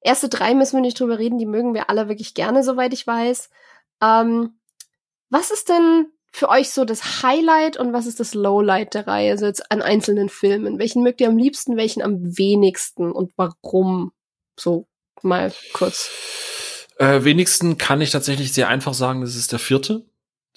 erste 0.07 0.29
drei 0.29 0.55
müssen 0.55 0.77
wir 0.77 0.81
nicht 0.81 0.99
drüber 0.99 1.19
reden, 1.19 1.37
die 1.37 1.45
mögen 1.45 1.75
wir 1.75 1.89
alle 1.89 2.07
wirklich 2.07 2.33
gerne, 2.33 2.63
soweit 2.63 2.93
ich 2.93 3.05
weiß. 3.05 3.49
Ähm, 4.01 4.57
was 5.29 5.51
ist 5.51 5.69
denn 5.69 6.07
für 6.31 6.49
euch 6.49 6.71
so 6.71 6.85
das 6.85 7.21
Highlight 7.23 7.77
und 7.77 7.93
was 7.93 8.05
ist 8.05 8.19
das 8.19 8.33
Lowlight 8.33 8.93
der 8.93 9.07
Reihe, 9.07 9.31
also 9.31 9.45
jetzt 9.45 9.71
an 9.71 9.81
einzelnen 9.81 10.29
Filmen? 10.29 10.79
Welchen 10.79 11.03
mögt 11.03 11.21
ihr 11.21 11.27
am 11.27 11.37
liebsten, 11.37 11.77
welchen 11.77 12.01
am 12.01 12.37
wenigsten 12.37 13.11
und 13.11 13.31
warum? 13.35 14.11
So 14.59 14.87
mal 15.21 15.53
kurz. 15.73 16.09
Äh, 16.97 17.23
wenigsten 17.23 17.77
kann 17.77 18.01
ich 18.01 18.11
tatsächlich 18.11 18.53
sehr 18.53 18.69
einfach 18.69 18.93
sagen, 18.93 19.21
das 19.21 19.35
ist 19.35 19.51
der 19.51 19.59
vierte. 19.59 20.05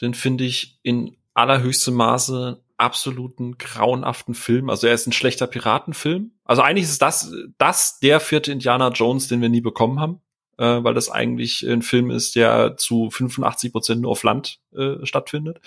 Den 0.01 0.15
finde 0.15 0.45
ich 0.45 0.79
in 0.83 1.17
allerhöchstem 1.35 1.95
Maße 1.95 2.63
absoluten 2.81 3.59
grauenhaften 3.59 4.35
Film. 4.35 4.71
Also 4.71 4.87
er 4.87 4.95
ist 4.95 5.07
ein 5.07 5.13
schlechter 5.13 5.47
Piratenfilm. 5.47 6.33
Also 6.45 6.63
eigentlich 6.63 6.85
ist 6.85 7.03
das, 7.03 7.33
das 7.59 7.99
der 8.01 8.21
vierte 8.21 8.53
Indiana 8.53 8.89
Jones, 8.89 9.29
den 9.29 9.41
wir 9.43 9.49
nie 9.49 9.61
bekommen 9.61 10.01
haben. 10.01 10.21
äh, 10.59 10.85
weil 10.85 10.93
das 10.95 11.11
eigentlich 11.11 11.63
ein 11.67 11.81
Film 11.83 12.11
ist, 12.11 12.37
der 12.37 12.77
zu 12.77 13.11
85 13.11 13.73
Prozent 13.73 14.03
nur 14.03 14.11
auf 14.11 14.23
Land 14.23 14.61
äh, 14.77 15.05
stattfindet. 15.07 15.61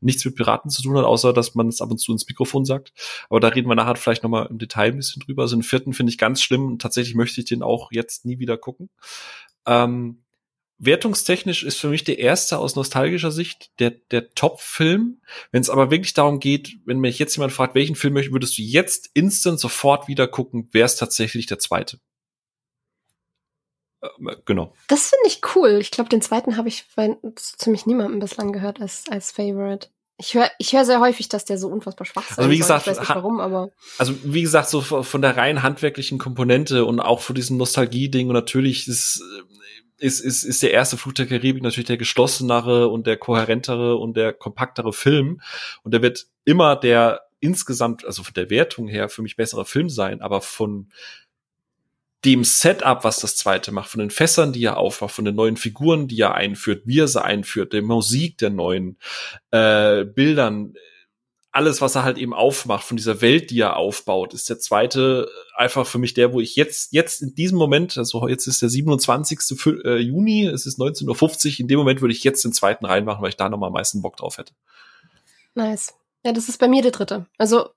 Nichts 0.00 0.24
mit 0.26 0.36
Piraten 0.36 0.70
zu 0.70 0.82
tun 0.82 0.96
hat, 0.98 1.06
außer 1.06 1.32
dass 1.32 1.54
man 1.54 1.68
es 1.68 1.80
ab 1.80 1.90
und 1.90 1.98
zu 1.98 2.12
ins 2.12 2.28
Mikrofon 2.28 2.66
sagt. 2.66 2.92
Aber 3.30 3.40
da 3.40 3.48
reden 3.48 3.68
wir 3.68 3.74
nachher 3.74 3.96
vielleicht 3.96 4.22
nochmal 4.22 4.46
im 4.50 4.58
Detail 4.58 4.90
ein 4.92 4.96
bisschen 4.98 5.22
drüber. 5.22 5.42
Also 5.42 5.56
den 5.56 5.62
vierten 5.62 5.94
finde 5.94 6.10
ich 6.10 6.18
ganz 6.18 6.42
schlimm. 6.42 6.78
Tatsächlich 6.78 7.14
möchte 7.14 7.40
ich 7.40 7.46
den 7.46 7.62
auch 7.62 7.90
jetzt 7.92 8.26
nie 8.26 8.38
wieder 8.38 8.58
gucken. 8.58 8.90
Ähm, 9.66 10.22
wertungstechnisch 10.78 11.62
ist 11.62 11.78
für 11.78 11.88
mich 11.88 12.04
der 12.04 12.18
erste 12.18 12.58
aus 12.58 12.76
nostalgischer 12.76 13.30
Sicht 13.30 13.70
der, 13.78 13.90
der 13.90 14.30
Top-Film. 14.30 15.20
Wenn 15.50 15.62
es 15.62 15.70
aber 15.70 15.90
wirklich 15.90 16.14
darum 16.14 16.38
geht, 16.38 16.76
wenn 16.84 16.98
mich 16.98 17.18
jetzt 17.18 17.36
jemand 17.36 17.52
fragt, 17.52 17.74
welchen 17.74 17.96
Film 17.96 18.14
würdest 18.14 18.58
du 18.58 18.62
jetzt 18.62 19.10
instant 19.14 19.58
sofort 19.58 20.08
wieder 20.08 20.28
gucken, 20.28 20.68
wäre 20.72 20.86
es 20.86 20.96
tatsächlich 20.96 21.46
der 21.46 21.58
zweite. 21.58 21.98
Äh, 24.02 24.36
genau. 24.44 24.74
Das 24.88 25.10
finde 25.10 25.26
ich 25.26 25.40
cool. 25.54 25.78
Ich 25.80 25.90
glaube, 25.90 26.10
den 26.10 26.22
zweiten 26.22 26.56
habe 26.56 26.68
ich 26.68 26.84
bei 26.94 27.16
ziemlich 27.36 27.86
niemandem 27.86 28.20
bislang 28.20 28.52
gehört 28.52 28.80
als, 28.80 29.04
als 29.10 29.32
Favorite. 29.32 29.88
Ich 30.18 30.32
höre 30.32 30.50
ich 30.58 30.72
hör 30.72 30.86
sehr 30.86 31.00
häufig, 31.00 31.28
dass 31.28 31.44
der 31.44 31.58
so 31.58 31.68
unfassbar 31.68 32.06
schwach 32.06 32.30
ist. 32.30 32.38
Also 32.38 32.50
wie 32.50 32.56
gesagt, 32.56 32.86
ich 32.86 32.92
weiß 32.92 33.00
nicht 33.00 33.08
warum, 33.10 33.38
aber 33.38 33.70
also 33.98 34.14
wie 34.22 34.40
gesagt, 34.40 34.70
so 34.70 34.80
von 34.80 35.20
der 35.20 35.36
rein 35.36 35.62
handwerklichen 35.62 36.16
Komponente 36.16 36.86
und 36.86 37.00
auch 37.00 37.20
von 37.20 37.34
diesem 37.34 37.58
Nostalgie-Ding 37.58 38.28
und 38.28 38.32
natürlich 38.32 38.88
ist 38.88 39.22
ist, 39.98 40.20
ist, 40.20 40.42
ist 40.42 40.62
der 40.62 40.72
erste 40.72 40.96
Flug 40.96 41.14
der 41.14 41.26
Karibik 41.26 41.62
natürlich 41.62 41.86
der 41.86 41.96
geschlossenere 41.96 42.88
und 42.88 43.06
der 43.06 43.16
kohärentere 43.16 43.96
und 43.96 44.16
der 44.16 44.32
kompaktere 44.32 44.92
Film. 44.92 45.40
Und 45.82 45.92
der 45.92 46.02
wird 46.02 46.26
immer 46.44 46.76
der 46.76 47.22
insgesamt, 47.40 48.04
also 48.04 48.22
von 48.22 48.34
der 48.34 48.50
Wertung 48.50 48.88
her, 48.88 49.08
für 49.08 49.22
mich 49.22 49.36
bessere 49.36 49.64
Film 49.64 49.88
sein, 49.88 50.20
aber 50.20 50.40
von 50.40 50.90
dem 52.24 52.44
Setup, 52.44 53.04
was 53.04 53.20
das 53.20 53.36
zweite 53.36 53.72
macht, 53.72 53.90
von 53.90 54.00
den 54.00 54.10
Fässern, 54.10 54.52
die 54.52 54.64
er 54.64 54.78
aufmacht, 54.78 55.14
von 55.14 55.24
den 55.24 55.36
neuen 55.36 55.56
Figuren, 55.56 56.08
die 56.08 56.20
er 56.20 56.34
einführt, 56.34 56.82
wie 56.84 57.00
er 57.00 57.08
sie 57.08 57.22
einführt, 57.22 57.72
der 57.72 57.82
Musik 57.82 58.38
der 58.38 58.50
neuen 58.50 58.98
äh, 59.50 60.04
Bildern, 60.04 60.74
alles, 61.56 61.80
was 61.80 61.94
er 61.94 62.04
halt 62.04 62.18
eben 62.18 62.34
aufmacht, 62.34 62.84
von 62.84 62.98
dieser 62.98 63.22
Welt, 63.22 63.50
die 63.50 63.60
er 63.60 63.76
aufbaut, 63.76 64.34
ist 64.34 64.50
der 64.50 64.58
zweite 64.58 65.26
einfach 65.54 65.86
für 65.86 65.96
mich 65.96 66.12
der, 66.12 66.34
wo 66.34 66.40
ich 66.40 66.54
jetzt, 66.54 66.92
jetzt 66.92 67.22
in 67.22 67.34
diesem 67.34 67.56
Moment, 67.56 67.96
also 67.96 68.28
jetzt 68.28 68.46
ist 68.46 68.60
der 68.60 68.68
27. 68.68 69.38
Äh, 69.84 69.96
Juni, 69.96 70.44
es 70.44 70.66
ist 70.66 70.78
19.50 70.78 71.54
Uhr, 71.54 71.60
in 71.60 71.68
dem 71.68 71.78
Moment 71.78 72.02
würde 72.02 72.12
ich 72.12 72.22
jetzt 72.24 72.44
den 72.44 72.52
zweiten 72.52 72.84
reinmachen, 72.84 73.22
weil 73.22 73.30
ich 73.30 73.38
da 73.38 73.48
nochmal 73.48 73.68
am 73.68 73.72
meisten 73.72 74.02
Bock 74.02 74.18
drauf 74.18 74.36
hätte. 74.36 74.52
Nice. 75.54 75.94
Ja, 76.26 76.32
das 76.32 76.50
ist 76.50 76.58
bei 76.58 76.68
mir 76.68 76.82
der 76.82 76.92
dritte. 76.92 77.24
Also, 77.38 77.70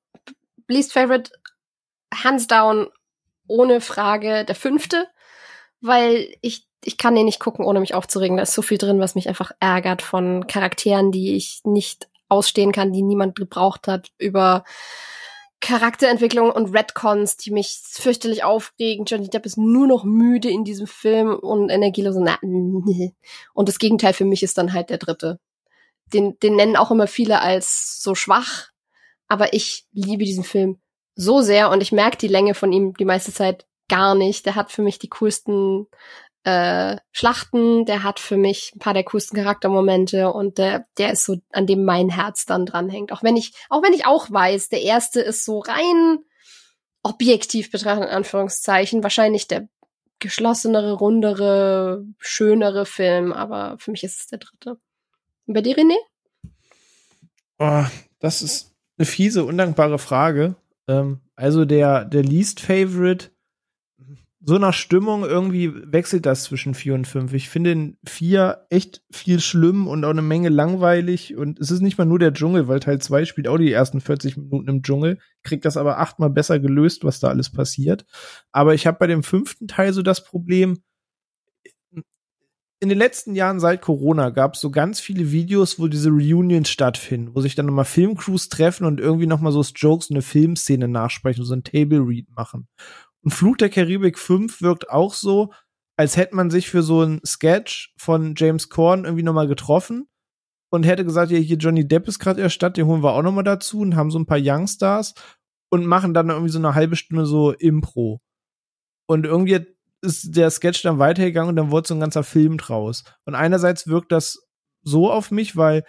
least 0.67 0.91
favorite, 0.91 1.31
hands 2.13 2.47
down, 2.47 2.89
ohne 3.47 3.79
Frage 3.79 4.43
der 4.43 4.55
fünfte, 4.55 5.07
weil 5.79 6.35
ich 6.41 6.67
ich 6.83 6.97
kann 6.97 7.15
den 7.15 7.25
nicht 7.25 7.39
gucken, 7.39 7.65
ohne 7.65 7.79
mich 7.79 7.93
aufzuregen. 7.93 8.37
Da 8.37 8.43
ist 8.43 8.53
so 8.53 8.61
viel 8.61 8.77
drin, 8.77 8.99
was 8.99 9.15
mich 9.15 9.27
einfach 9.27 9.51
ärgert 9.59 10.01
von 10.01 10.47
Charakteren, 10.47 11.11
die 11.11 11.35
ich 11.35 11.61
nicht 11.65 12.09
ausstehen 12.29 12.71
kann, 12.71 12.93
die 12.93 13.01
niemand 13.01 13.35
gebraucht 13.35 13.87
hat, 13.87 14.11
über 14.17 14.63
Charakterentwicklung 15.61 16.51
und 16.51 16.73
Redcons, 16.73 17.35
die 17.35 17.51
mich 17.51 17.79
fürchterlich 17.83 18.43
aufregen. 18.43 19.05
Johnny 19.05 19.29
Depp 19.29 19.45
ist 19.45 19.57
nur 19.57 19.87
noch 19.87 20.03
müde 20.05 20.49
in 20.49 20.63
diesem 20.63 20.87
Film 20.87 21.35
und 21.35 21.69
energielos. 21.69 22.15
Und 22.15 23.69
das 23.69 23.79
Gegenteil 23.79 24.13
für 24.13 24.25
mich 24.25 24.41
ist 24.41 24.57
dann 24.57 24.73
halt 24.73 24.89
der 24.89 24.99
dritte. 24.99 25.39
Den, 26.13 26.39
den 26.39 26.55
nennen 26.55 26.77
auch 26.77 26.91
immer 26.91 27.07
viele 27.07 27.41
als 27.41 28.01
so 28.01 28.15
schwach, 28.15 28.69
aber 29.27 29.53
ich 29.53 29.85
liebe 29.91 30.23
diesen 30.23 30.43
Film 30.43 30.79
so 31.15 31.41
sehr 31.41 31.69
und 31.69 31.81
ich 31.81 31.91
merke 31.91 32.17
die 32.17 32.29
Länge 32.29 32.55
von 32.55 32.71
ihm 32.71 32.93
die 32.93 33.05
meiste 33.05 33.33
Zeit 33.33 33.67
gar 33.89 34.15
nicht. 34.15 34.45
Der 34.45 34.55
hat 34.55 34.71
für 34.71 34.81
mich 34.81 34.97
die 34.97 35.09
coolsten 35.09 35.87
äh, 36.43 36.97
Schlachten, 37.11 37.85
der 37.85 38.03
hat 38.03 38.19
für 38.19 38.37
mich 38.37 38.71
ein 38.75 38.79
paar 38.79 38.93
der 38.93 39.03
coolsten 39.03 39.35
Charaktermomente 39.35 40.31
und 40.31 40.57
der, 40.57 40.85
der 40.97 41.11
ist 41.11 41.25
so, 41.25 41.37
an 41.51 41.67
dem 41.67 41.83
mein 41.83 42.09
Herz 42.09 42.45
dann 42.45 42.65
dranhängt. 42.65 43.11
Auch 43.11 43.23
wenn 43.23 43.35
ich, 43.35 43.53
auch 43.69 43.83
wenn 43.83 43.93
ich 43.93 44.05
auch 44.05 44.31
weiß, 44.31 44.69
der 44.69 44.81
erste 44.81 45.21
ist 45.21 45.43
so 45.45 45.59
rein 45.59 46.19
objektiv 47.03 47.71
betrachtet, 47.71 48.05
in 48.05 48.15
Anführungszeichen, 48.15 49.03
wahrscheinlich 49.03 49.47
der 49.47 49.67
geschlossenere, 50.19 50.93
rundere, 50.93 52.05
schönere 52.17 52.85
Film, 52.85 53.31
aber 53.31 53.77
für 53.79 53.91
mich 53.91 54.03
ist 54.03 54.19
es 54.19 54.27
der 54.27 54.39
dritte. 54.39 54.77
Und 55.45 55.53
bei 55.53 55.61
dir, 55.61 55.77
René? 55.77 55.95
Oh, 57.57 57.85
das 58.19 58.41
ist 58.41 58.73
eine 58.97 59.05
fiese, 59.05 59.45
undankbare 59.45 59.97
Frage. 59.97 60.55
Ähm, 60.87 61.21
also 61.35 61.65
der, 61.65 62.05
der 62.05 62.23
Least 62.23 62.59
Favorite 62.59 63.31
so 64.41 64.57
nach 64.57 64.73
Stimmung 64.73 65.25
irgendwie 65.25 65.73
wechselt 65.91 66.25
das 66.25 66.43
zwischen 66.43 66.73
vier 66.73 66.93
und 66.93 67.07
fünf. 67.07 67.33
Ich 67.33 67.49
finde 67.49 67.71
in 67.71 67.97
vier 68.05 68.65
echt 68.69 69.01
viel 69.11 69.41
schlimm 69.41 69.85
und 69.87 70.05
auch 70.05 70.11
eine 70.11 70.21
Menge 70.21 70.49
langweilig. 70.49 71.35
Und 71.35 71.59
es 71.59 71.71
ist 71.71 71.81
nicht 71.81 71.97
mal 71.97 72.05
nur 72.05 72.19
der 72.19 72.33
Dschungel, 72.33 72.67
weil 72.67 72.79
Teil 72.79 72.99
zwei 72.99 73.25
spielt 73.25 73.49
auch 73.49 73.57
die 73.57 73.71
ersten 73.71 73.99
40 73.99 74.37
Minuten 74.37 74.69
im 74.69 74.81
Dschungel, 74.81 75.19
kriegt 75.43 75.65
das 75.65 75.75
aber 75.75 75.99
achtmal 75.99 76.29
besser 76.29 76.59
gelöst, 76.59 77.03
was 77.03 77.19
da 77.19 77.27
alles 77.27 77.51
passiert. 77.51 78.05
Aber 78.51 78.73
ich 78.73 78.87
habe 78.87 78.97
bei 78.97 79.07
dem 79.07 79.23
fünften 79.23 79.67
Teil 79.67 79.91
so 79.91 80.01
das 80.01 80.23
Problem, 80.23 80.77
in 82.81 82.87
den 82.87 82.97
letzten 82.97 83.35
Jahren 83.35 83.59
seit 83.59 83.81
Corona 83.81 84.29
gab 84.29 84.53
es 84.53 84.61
so 84.61 84.71
ganz 84.71 85.01
viele 85.01 85.31
Videos, 85.31 85.79
wo 85.79 85.87
diese 85.87 86.09
Reunions 86.09 86.69
stattfinden, 86.69 87.35
wo 87.35 87.41
sich 87.41 87.55
dann 87.55 87.65
nochmal 87.65 87.83
Filmcrews 87.83 88.47
treffen 88.47 88.85
und 88.85 89.01
irgendwie 89.01 89.27
nochmal 89.27 89.51
so 89.51 89.61
Jokes 89.61 90.09
und 90.09 90.15
eine 90.15 90.21
Filmszene 90.21 90.87
nachsprechen, 90.87 91.43
so 91.43 91.53
ein 91.53 91.65
Table 91.65 91.99
Read 91.99 92.29
machen. 92.29 92.69
Und 93.23 93.31
Fluch 93.31 93.57
der 93.57 93.69
Karibik 93.69 94.17
5 94.17 94.61
wirkt 94.61 94.89
auch 94.89 95.13
so, 95.13 95.51
als 95.97 96.15
hätte 96.15 96.35
man 96.35 96.49
sich 96.49 96.69
für 96.69 96.81
so 96.81 97.01
ein 97.03 97.19
Sketch 97.25 97.93
von 97.97 98.33
James 98.37 98.69
Corn 98.69 99.03
irgendwie 99.03 99.23
nochmal 99.23 99.47
getroffen 99.47 100.07
und 100.71 100.85
hätte 100.85 101.03
gesagt, 101.03 101.31
ja, 101.31 101.37
hier 101.37 101.57
Johnny 101.57 101.87
Depp 101.87 102.07
ist 102.07 102.19
gerade 102.19 102.41
erstatt, 102.41 102.77
den 102.77 102.85
holen 102.85 103.03
wir 103.03 103.13
auch 103.13 103.23
nochmal 103.23 103.43
dazu 103.43 103.79
und 103.79 103.95
haben 103.95 104.11
so 104.11 104.19
ein 104.19 104.25
paar 104.25 104.39
Youngstars 104.41 105.13
und 105.69 105.85
machen 105.85 106.13
dann 106.13 106.29
irgendwie 106.29 106.51
so 106.51 106.59
eine 106.59 106.75
halbe 106.75 106.95
Stunde 106.95 107.25
so 107.25 107.51
Impro. 107.51 108.21
Und 109.07 109.25
irgendwie 109.25 109.65
ist 110.01 110.35
der 110.35 110.49
Sketch 110.49 110.81
dann 110.83 110.99
weitergegangen 110.99 111.49
und 111.49 111.55
dann 111.55 111.71
wurde 111.71 111.87
so 111.87 111.95
ein 111.95 111.99
ganzer 111.99 112.23
Film 112.23 112.57
draus. 112.57 113.03
Und 113.25 113.35
einerseits 113.35 113.87
wirkt 113.87 114.11
das 114.11 114.47
so 114.81 115.11
auf 115.11 115.31
mich, 115.31 115.57
weil 115.57 115.83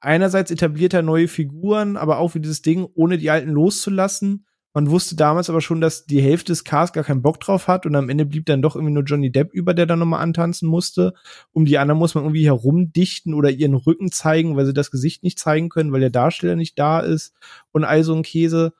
einerseits 0.00 0.50
etabliert 0.50 0.92
er 0.92 1.02
neue 1.02 1.28
Figuren, 1.28 1.96
aber 1.96 2.18
auch 2.18 2.34
wie 2.34 2.40
dieses 2.40 2.62
Ding, 2.62 2.86
ohne 2.94 3.16
die 3.16 3.30
alten 3.30 3.50
loszulassen. 3.50 4.46
Man 4.76 4.90
wusste 4.90 5.14
damals 5.14 5.48
aber 5.48 5.60
schon, 5.60 5.80
dass 5.80 6.04
die 6.04 6.20
Hälfte 6.20 6.50
des 6.50 6.64
Cast 6.64 6.94
gar 6.94 7.04
keinen 7.04 7.22
Bock 7.22 7.38
drauf 7.38 7.68
hat 7.68 7.86
und 7.86 7.94
am 7.94 8.08
Ende 8.08 8.26
blieb 8.26 8.46
dann 8.46 8.60
doch 8.60 8.74
irgendwie 8.74 8.92
nur 8.92 9.04
Johnny 9.04 9.30
Depp 9.30 9.52
über, 9.54 9.72
der 9.72 9.86
dann 9.86 10.00
nochmal 10.00 10.20
antanzen 10.20 10.68
musste. 10.68 11.14
Um 11.52 11.64
die 11.64 11.78
anderen 11.78 12.00
muss 12.00 12.16
man 12.16 12.24
irgendwie 12.24 12.44
herumdichten 12.44 13.34
oder 13.34 13.50
ihren 13.50 13.74
Rücken 13.74 14.10
zeigen, 14.10 14.56
weil 14.56 14.66
sie 14.66 14.74
das 14.74 14.90
Gesicht 14.90 15.22
nicht 15.22 15.38
zeigen 15.38 15.68
können, 15.68 15.92
weil 15.92 16.00
der 16.00 16.10
Darsteller 16.10 16.56
nicht 16.56 16.76
da 16.76 16.98
ist 16.98 17.34
und 17.70 17.84
all 17.84 18.02
so 18.02 18.16
ein 18.16 18.24
Käse. 18.24 18.74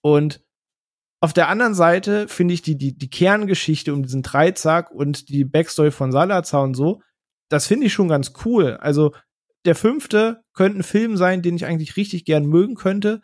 Und 0.00 0.42
auf 1.20 1.34
der 1.34 1.48
anderen 1.48 1.74
Seite 1.74 2.28
finde 2.28 2.54
ich 2.54 2.62
die, 2.62 2.78
die, 2.78 2.96
die 2.96 3.10
Kerngeschichte 3.10 3.92
um 3.92 4.02
diesen 4.02 4.22
Dreizack 4.22 4.90
und 4.90 5.28
die 5.28 5.44
Backstory 5.44 5.90
von 5.90 6.12
Salazar 6.12 6.62
und 6.62 6.74
so, 6.74 7.02
das 7.50 7.66
finde 7.66 7.86
ich 7.86 7.92
schon 7.92 8.08
ganz 8.08 8.32
cool. 8.46 8.78
Also 8.80 9.12
der 9.66 9.74
fünfte 9.74 10.40
könnte 10.54 10.78
ein 10.78 10.82
Film 10.82 11.18
sein, 11.18 11.42
den 11.42 11.56
ich 11.56 11.66
eigentlich 11.66 11.98
richtig 11.98 12.24
gern 12.24 12.46
mögen 12.46 12.74
könnte 12.74 13.20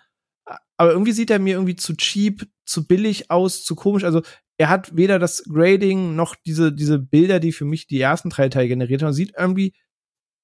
aber 0.76 0.92
irgendwie 0.92 1.12
sieht 1.12 1.30
er 1.30 1.38
mir 1.38 1.54
irgendwie 1.54 1.76
zu 1.76 1.96
cheap, 1.96 2.46
zu 2.64 2.86
billig 2.86 3.30
aus, 3.30 3.64
zu 3.64 3.74
komisch. 3.74 4.04
Also 4.04 4.22
er 4.58 4.68
hat 4.68 4.96
weder 4.96 5.18
das 5.18 5.44
Grading 5.44 6.14
noch 6.16 6.34
diese, 6.34 6.72
diese 6.72 6.98
Bilder, 6.98 7.40
die 7.40 7.52
für 7.52 7.64
mich 7.64 7.86
die 7.86 8.00
ersten 8.00 8.30
drei 8.30 8.48
Teile 8.48 8.68
generiert 8.68 9.02
haben. 9.02 9.12
Sieht 9.12 9.34
irgendwie 9.38 9.74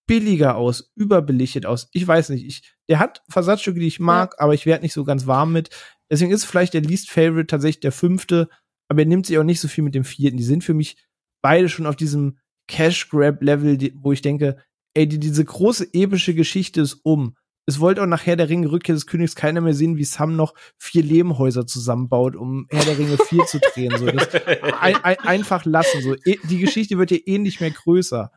billiger 0.06 0.56
aus, 0.56 0.90
überbelichtet 0.96 1.66
aus. 1.66 1.88
Ich 1.92 2.06
weiß 2.06 2.30
nicht. 2.30 2.46
Ich, 2.46 2.74
der 2.88 2.98
hat 2.98 3.22
Versatzstücke, 3.28 3.80
die 3.80 3.86
ich 3.86 4.00
mag, 4.00 4.34
ja. 4.36 4.44
aber 4.44 4.54
ich 4.54 4.66
werde 4.66 4.82
nicht 4.82 4.94
so 4.94 5.04
ganz 5.04 5.26
warm 5.26 5.52
mit. 5.52 5.70
Deswegen 6.10 6.32
ist 6.32 6.44
vielleicht 6.44 6.74
der 6.74 6.80
Least 6.80 7.10
Favorite 7.10 7.46
tatsächlich 7.46 7.80
der 7.80 7.92
fünfte, 7.92 8.48
aber 8.88 9.00
er 9.00 9.06
nimmt 9.06 9.26
sich 9.26 9.38
auch 9.38 9.44
nicht 9.44 9.60
so 9.60 9.68
viel 9.68 9.84
mit 9.84 9.94
dem 9.94 10.04
vierten. 10.04 10.38
Die 10.38 10.44
sind 10.44 10.64
für 10.64 10.74
mich 10.74 10.96
beide 11.42 11.68
schon 11.68 11.86
auf 11.86 11.96
diesem 11.96 12.38
Cash 12.66 13.10
Grab 13.10 13.42
Level, 13.42 13.78
wo 13.96 14.12
ich 14.12 14.22
denke, 14.22 14.56
ey, 14.94 15.06
die, 15.06 15.18
diese 15.18 15.44
große 15.44 15.92
epische 15.92 16.34
Geschichte 16.34 16.80
ist 16.80 17.00
um 17.04 17.36
es 17.68 17.80
wollte 17.80 18.02
auch 18.02 18.06
nachher 18.06 18.34
der 18.34 18.48
Ring 18.48 18.64
Rückkehr 18.64 18.94
des 18.94 19.06
Königs 19.06 19.34
keiner 19.34 19.60
mehr 19.60 19.74
sehen, 19.74 19.98
wie 19.98 20.04
Sam 20.04 20.36
noch 20.36 20.54
vier 20.78 21.02
Lehmhäuser 21.02 21.66
zusammenbaut, 21.66 22.34
um 22.34 22.66
Herr 22.70 22.82
der 22.82 22.96
Ringe 22.96 23.18
4 23.18 23.44
zu 23.44 23.58
drehen. 23.58 23.94
So, 23.98 24.06
das 24.06 24.26
ein, 24.80 24.96
ein, 25.04 25.18
einfach 25.18 25.66
lassen. 25.66 26.00
So, 26.00 26.14
e, 26.24 26.38
die 26.44 26.60
Geschichte 26.60 26.96
wird 26.96 27.10
ja 27.10 27.18
eh 27.26 27.36
nicht 27.36 27.60
mehr 27.60 27.70
größer. 27.70 28.32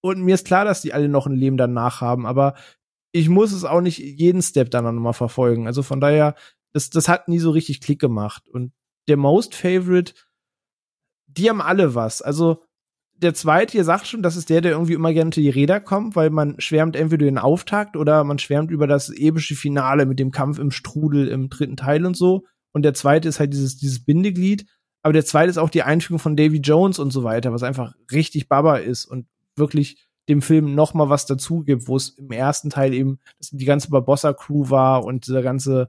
Und 0.00 0.22
mir 0.22 0.34
ist 0.34 0.48
klar, 0.48 0.64
dass 0.64 0.82
die 0.82 0.92
alle 0.92 1.08
noch 1.08 1.28
ein 1.28 1.36
Leben 1.36 1.56
danach 1.56 2.00
haben, 2.00 2.26
aber 2.26 2.56
ich 3.12 3.28
muss 3.28 3.52
es 3.52 3.62
auch 3.62 3.82
nicht 3.82 3.98
jeden 4.00 4.42
Step 4.42 4.72
dann 4.72 4.84
nochmal 4.84 5.12
verfolgen. 5.12 5.68
Also 5.68 5.84
von 5.84 6.00
daher, 6.00 6.34
das, 6.72 6.90
das 6.90 7.06
hat 7.06 7.28
nie 7.28 7.38
so 7.38 7.52
richtig 7.52 7.82
Klick 7.82 8.00
gemacht. 8.00 8.48
Und 8.48 8.72
der 9.06 9.16
Most 9.16 9.54
Favorite, 9.54 10.14
die 11.28 11.48
haben 11.48 11.62
alle 11.62 11.94
was. 11.94 12.20
Also 12.20 12.64
der 13.22 13.34
zweite, 13.34 13.76
ihr 13.76 13.84
sagt 13.84 14.06
schon, 14.06 14.22
das 14.22 14.36
ist 14.36 14.50
der, 14.50 14.60
der 14.60 14.72
irgendwie 14.72 14.94
immer 14.94 15.12
gerne 15.12 15.28
unter 15.28 15.40
die 15.40 15.48
Räder 15.48 15.80
kommt, 15.80 16.16
weil 16.16 16.30
man 16.30 16.60
schwärmt 16.60 16.96
entweder 16.96 17.24
den 17.24 17.38
Auftakt 17.38 17.96
oder 17.96 18.24
man 18.24 18.38
schwärmt 18.38 18.70
über 18.70 18.86
das 18.86 19.10
epische 19.10 19.54
Finale 19.54 20.06
mit 20.06 20.18
dem 20.18 20.32
Kampf 20.32 20.58
im 20.58 20.70
Strudel 20.70 21.28
im 21.28 21.48
dritten 21.48 21.76
Teil 21.76 22.04
und 22.04 22.16
so. 22.16 22.44
Und 22.72 22.82
der 22.82 22.94
zweite 22.94 23.28
ist 23.28 23.38
halt 23.38 23.52
dieses, 23.52 23.76
dieses 23.78 24.04
Bindeglied. 24.04 24.66
aber 25.02 25.12
der 25.12 25.24
zweite 25.24 25.50
ist 25.50 25.58
auch 25.58 25.70
die 25.70 25.82
Einführung 25.82 26.18
von 26.18 26.36
Davy 26.36 26.58
Jones 26.58 26.98
und 26.98 27.12
so 27.12 27.22
weiter, 27.24 27.52
was 27.52 27.62
einfach 27.62 27.94
richtig 28.10 28.48
Baba 28.48 28.76
ist 28.76 29.04
und 29.04 29.26
wirklich 29.56 30.08
dem 30.28 30.42
Film 30.42 30.74
noch 30.74 30.94
mal 30.94 31.08
was 31.08 31.26
dazu 31.26 31.62
gibt, 31.62 31.88
wo 31.88 31.96
es 31.96 32.10
im 32.10 32.30
ersten 32.30 32.70
Teil 32.70 32.94
eben 32.94 33.18
die 33.50 33.64
ganze 33.64 33.90
Barbossa-Crew 33.90 34.70
war 34.70 35.04
und 35.04 35.26
dieser 35.26 35.42
ganze 35.42 35.88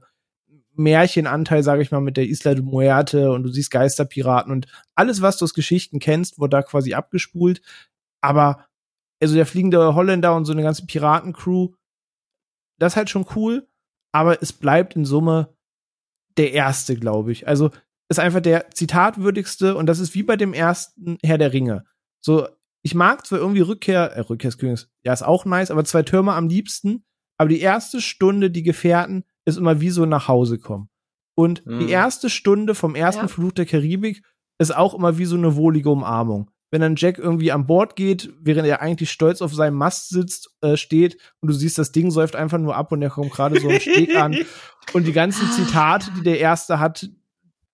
Märchenanteil, 0.76 1.62
sage 1.62 1.82
ich 1.82 1.90
mal, 1.90 2.00
mit 2.00 2.16
der 2.16 2.26
Isla 2.26 2.54
de 2.54 2.62
Muerte 2.62 3.30
und 3.32 3.42
du 3.42 3.48
siehst 3.50 3.70
Geisterpiraten 3.70 4.52
und 4.52 4.66
alles, 4.94 5.22
was 5.22 5.38
du 5.38 5.44
aus 5.44 5.54
Geschichten 5.54 5.98
kennst, 5.98 6.38
wurde 6.38 6.50
da 6.50 6.62
quasi 6.62 6.94
abgespult. 6.94 7.62
Aber 8.20 8.66
also 9.20 9.34
der 9.34 9.46
fliegende 9.46 9.94
Holländer 9.94 10.34
und 10.34 10.44
so 10.44 10.52
eine 10.52 10.62
ganze 10.62 10.86
Piratencrew, 10.86 11.70
das 12.78 12.92
ist 12.92 12.96
halt 12.96 13.10
schon 13.10 13.26
cool, 13.36 13.68
aber 14.12 14.42
es 14.42 14.52
bleibt 14.52 14.96
in 14.96 15.04
Summe 15.04 15.56
der 16.36 16.52
erste, 16.52 16.96
glaube 16.96 17.32
ich. 17.32 17.46
Also 17.46 17.70
ist 18.08 18.18
einfach 18.18 18.40
der 18.40 18.70
zitatwürdigste 18.70 19.76
und 19.76 19.86
das 19.86 19.98
ist 19.98 20.14
wie 20.14 20.22
bei 20.22 20.36
dem 20.36 20.52
ersten 20.52 21.18
Herr 21.22 21.38
der 21.38 21.52
Ringe. 21.52 21.84
So, 22.20 22.48
ich 22.82 22.94
mag 22.94 23.26
zwar 23.26 23.38
irgendwie 23.38 23.62
Rückkehr, 23.62 24.12
äh, 24.12 24.20
Rückkehr 24.20 24.50
des 24.50 24.58
Königs, 24.58 24.90
ja, 25.02 25.12
ist 25.12 25.22
auch 25.22 25.44
nice, 25.44 25.70
aber 25.70 25.84
zwei 25.84 26.02
Türme 26.02 26.34
am 26.34 26.48
liebsten, 26.48 27.04
aber 27.38 27.48
die 27.48 27.60
erste 27.60 28.00
Stunde, 28.00 28.50
die 28.50 28.62
Gefährten, 28.62 29.24
ist 29.44 29.58
immer 29.58 29.80
wie 29.80 29.90
so 29.90 30.06
nach 30.06 30.28
Hause 30.28 30.58
kommen. 30.58 30.88
Und 31.34 31.66
mhm. 31.66 31.80
die 31.80 31.90
erste 31.90 32.30
Stunde 32.30 32.74
vom 32.74 32.94
ersten 32.94 33.22
ja. 33.22 33.28
Fluch 33.28 33.52
der 33.52 33.66
Karibik 33.66 34.22
ist 34.58 34.74
auch 34.74 34.94
immer 34.94 35.18
wie 35.18 35.24
so 35.24 35.36
eine 35.36 35.56
wohlige 35.56 35.90
Umarmung. 35.90 36.50
Wenn 36.70 36.80
dann 36.80 36.96
Jack 36.96 37.18
irgendwie 37.18 37.52
an 37.52 37.66
Bord 37.66 37.94
geht, 37.94 38.32
während 38.40 38.66
er 38.66 38.80
eigentlich 38.80 39.10
stolz 39.10 39.42
auf 39.42 39.54
seinem 39.54 39.76
Mast 39.76 40.08
sitzt, 40.08 40.50
äh, 40.60 40.76
steht 40.76 41.18
und 41.40 41.48
du 41.48 41.54
siehst, 41.54 41.78
das 41.78 41.92
Ding 41.92 42.10
säuft 42.10 42.34
einfach 42.34 42.58
nur 42.58 42.74
ab 42.74 42.90
und 42.90 43.00
er 43.02 43.10
kommt 43.10 43.30
gerade 43.30 43.60
so 43.60 43.68
im 43.68 43.80
Steg 43.80 44.16
an. 44.16 44.36
Und 44.92 45.06
die 45.06 45.12
ganzen 45.12 45.50
Zitate, 45.50 46.10
die 46.14 46.22
der 46.22 46.38
erste 46.38 46.78
hat, 46.78 47.08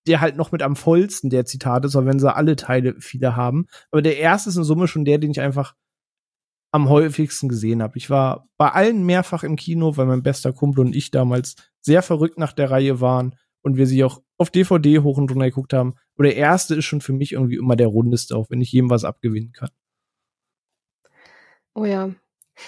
der 0.06 0.20
halt 0.20 0.36
noch 0.36 0.52
mit 0.52 0.62
am 0.62 0.76
vollsten 0.76 1.28
der 1.28 1.44
Zitate 1.44 1.88
ist, 1.88 1.96
auch 1.96 2.04
wenn 2.04 2.20
sie 2.20 2.32
alle 2.32 2.54
Teile 2.54 2.94
viele 3.00 3.34
haben. 3.34 3.66
Aber 3.90 4.00
der 4.00 4.16
erste 4.16 4.50
ist 4.50 4.56
in 4.56 4.64
Summe 4.64 4.86
schon 4.86 5.04
der, 5.04 5.18
den 5.18 5.32
ich 5.32 5.40
einfach 5.40 5.74
am 6.72 6.88
häufigsten 6.88 7.48
gesehen 7.48 7.82
habe. 7.82 7.98
Ich 7.98 8.10
war 8.10 8.48
bei 8.56 8.70
allen 8.70 9.04
mehrfach 9.04 9.42
im 9.42 9.56
Kino, 9.56 9.96
weil 9.96 10.06
mein 10.06 10.22
bester 10.22 10.52
Kumpel 10.52 10.84
und 10.84 10.94
ich 10.94 11.10
damals 11.10 11.56
sehr 11.80 12.02
verrückt 12.02 12.38
nach 12.38 12.52
der 12.52 12.70
Reihe 12.70 13.00
waren 13.00 13.34
und 13.62 13.76
wir 13.76 13.86
sie 13.86 14.04
auch 14.04 14.22
auf 14.38 14.50
DVD 14.50 15.00
hoch 15.00 15.18
und 15.18 15.30
runter 15.30 15.46
geguckt 15.46 15.72
haben. 15.72 15.94
Aber 16.14 16.24
der 16.24 16.36
erste 16.36 16.74
ist 16.74 16.84
schon 16.84 17.00
für 17.00 17.12
mich 17.12 17.32
irgendwie 17.32 17.56
immer 17.56 17.76
der 17.76 17.88
rundeste, 17.88 18.36
auch 18.36 18.50
wenn 18.50 18.60
ich 18.60 18.72
jedem 18.72 18.90
was 18.90 19.04
abgewinnen 19.04 19.52
kann. 19.52 19.70
Oh 21.74 21.84
ja. 21.84 22.10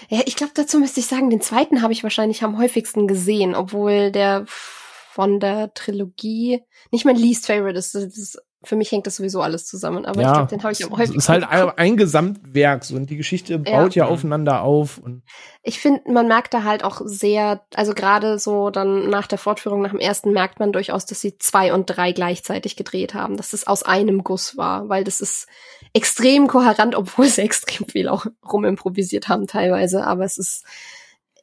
Ja, 0.09 0.23
ich 0.27 0.37
glaube, 0.37 0.53
dazu 0.55 0.79
müsste 0.79 1.01
ich 1.01 1.07
sagen, 1.07 1.31
den 1.31 1.41
zweiten 1.41 1.83
habe 1.83 1.93
ich 1.93 2.03
wahrscheinlich 2.03 2.43
am 2.43 2.59
häufigsten 2.59 3.07
gesehen, 3.07 3.55
obwohl 3.55 4.11
der 4.11 4.45
von 4.47 5.39
der 5.39 5.75
Trilogie 5.75 6.63
nicht 6.91 7.05
mein 7.05 7.17
least 7.17 7.47
favorite 7.47 7.79
ist. 7.79 7.95
Das 7.95 8.05
ist 8.17 8.43
für 8.65 8.77
mich 8.77 8.93
hängt 8.93 9.07
das 9.07 9.17
sowieso 9.17 9.43
alles 9.43 9.67
zusammen, 9.67 10.05
aber 10.05 10.21
ja, 10.21 10.29
ich 10.29 10.35
glaube, 10.35 10.51
den 10.51 10.63
habe 10.63 10.73
ich 10.73 10.85
am 10.85 10.93
häufigsten. 10.93 11.19
Es 11.19 11.25
ist 11.25 11.29
halt 11.29 11.45
ein, 11.49 11.71
ein 11.77 11.97
Gesamtwerk 11.97 12.85
so 12.85 12.97
und 12.97 13.11
die 13.11 13.17
Geschichte 13.17 13.59
baut 13.59 13.95
ja, 13.95 14.05
ja 14.05 14.11
aufeinander 14.11 14.63
auf. 14.63 14.99
Und 14.99 15.23
ich 15.63 15.81
finde, 15.81 16.11
man 16.11 16.29
merkt 16.29 16.55
da 16.55 16.63
halt 16.65 16.85
auch 16.85 17.01
sehr, 17.05 17.63
also 17.75 17.95
gerade 17.95 18.39
so 18.39 18.71
dann 18.71 19.11
nach 19.11 19.27
der 19.27 19.39
Fortführung, 19.39 19.83
nach 19.83 19.91
dem 19.91 19.99
ersten, 19.99 20.33
merkt 20.33 20.61
man 20.61 20.73
durchaus, 20.73 21.07
dass 21.07 21.21
sie 21.21 21.39
zwei 21.39 21.73
und 21.73 21.87
drei 21.87 22.13
gleichzeitig 22.13 22.77
gedreht 22.77 23.15
haben, 23.15 23.37
dass 23.37 23.53
es 23.53 23.67
aus 23.67 23.83
einem 23.83 24.23
Guss 24.23 24.57
war, 24.57 24.89
weil 24.89 25.05
das 25.05 25.21
ist 25.21 25.49
extrem 25.93 26.47
kohärent, 26.47 26.95
obwohl 26.95 27.27
sie 27.27 27.43
extrem 27.43 27.87
viel 27.89 28.09
auch 28.09 28.27
rumimprovisiert 28.51 29.29
haben 29.29 29.47
teilweise, 29.47 30.07
aber 30.07 30.25
es 30.25 30.39
ist 30.39 30.65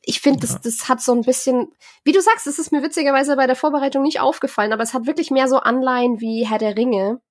ich 0.10 0.22
finde, 0.22 0.40
das, 0.40 0.60
das 0.60 0.90
hat 0.90 1.02
so 1.02 1.14
ein 1.14 1.22
bisschen, 1.22 1.68
wie 2.04 2.12
du 2.12 2.22
sagst, 2.22 2.48
es 2.48 2.58
ist 2.58 2.72
mir 2.72 2.82
witzigerweise 2.82 3.36
bei 3.36 3.46
der 3.46 3.56
Vorbereitung 3.56 4.02
nicht 4.02 4.20
aufgefallen, 4.20 4.74
aber 4.74 4.82
es 4.82 4.96
hat 4.96 5.06
wirklich 5.06 5.30
mehr 5.30 5.48
so 5.48 5.58
Anleihen 5.58 6.20
wie 6.20 6.48
Herr 6.48 6.58
der 6.58 6.76
Ringe. 6.76 7.22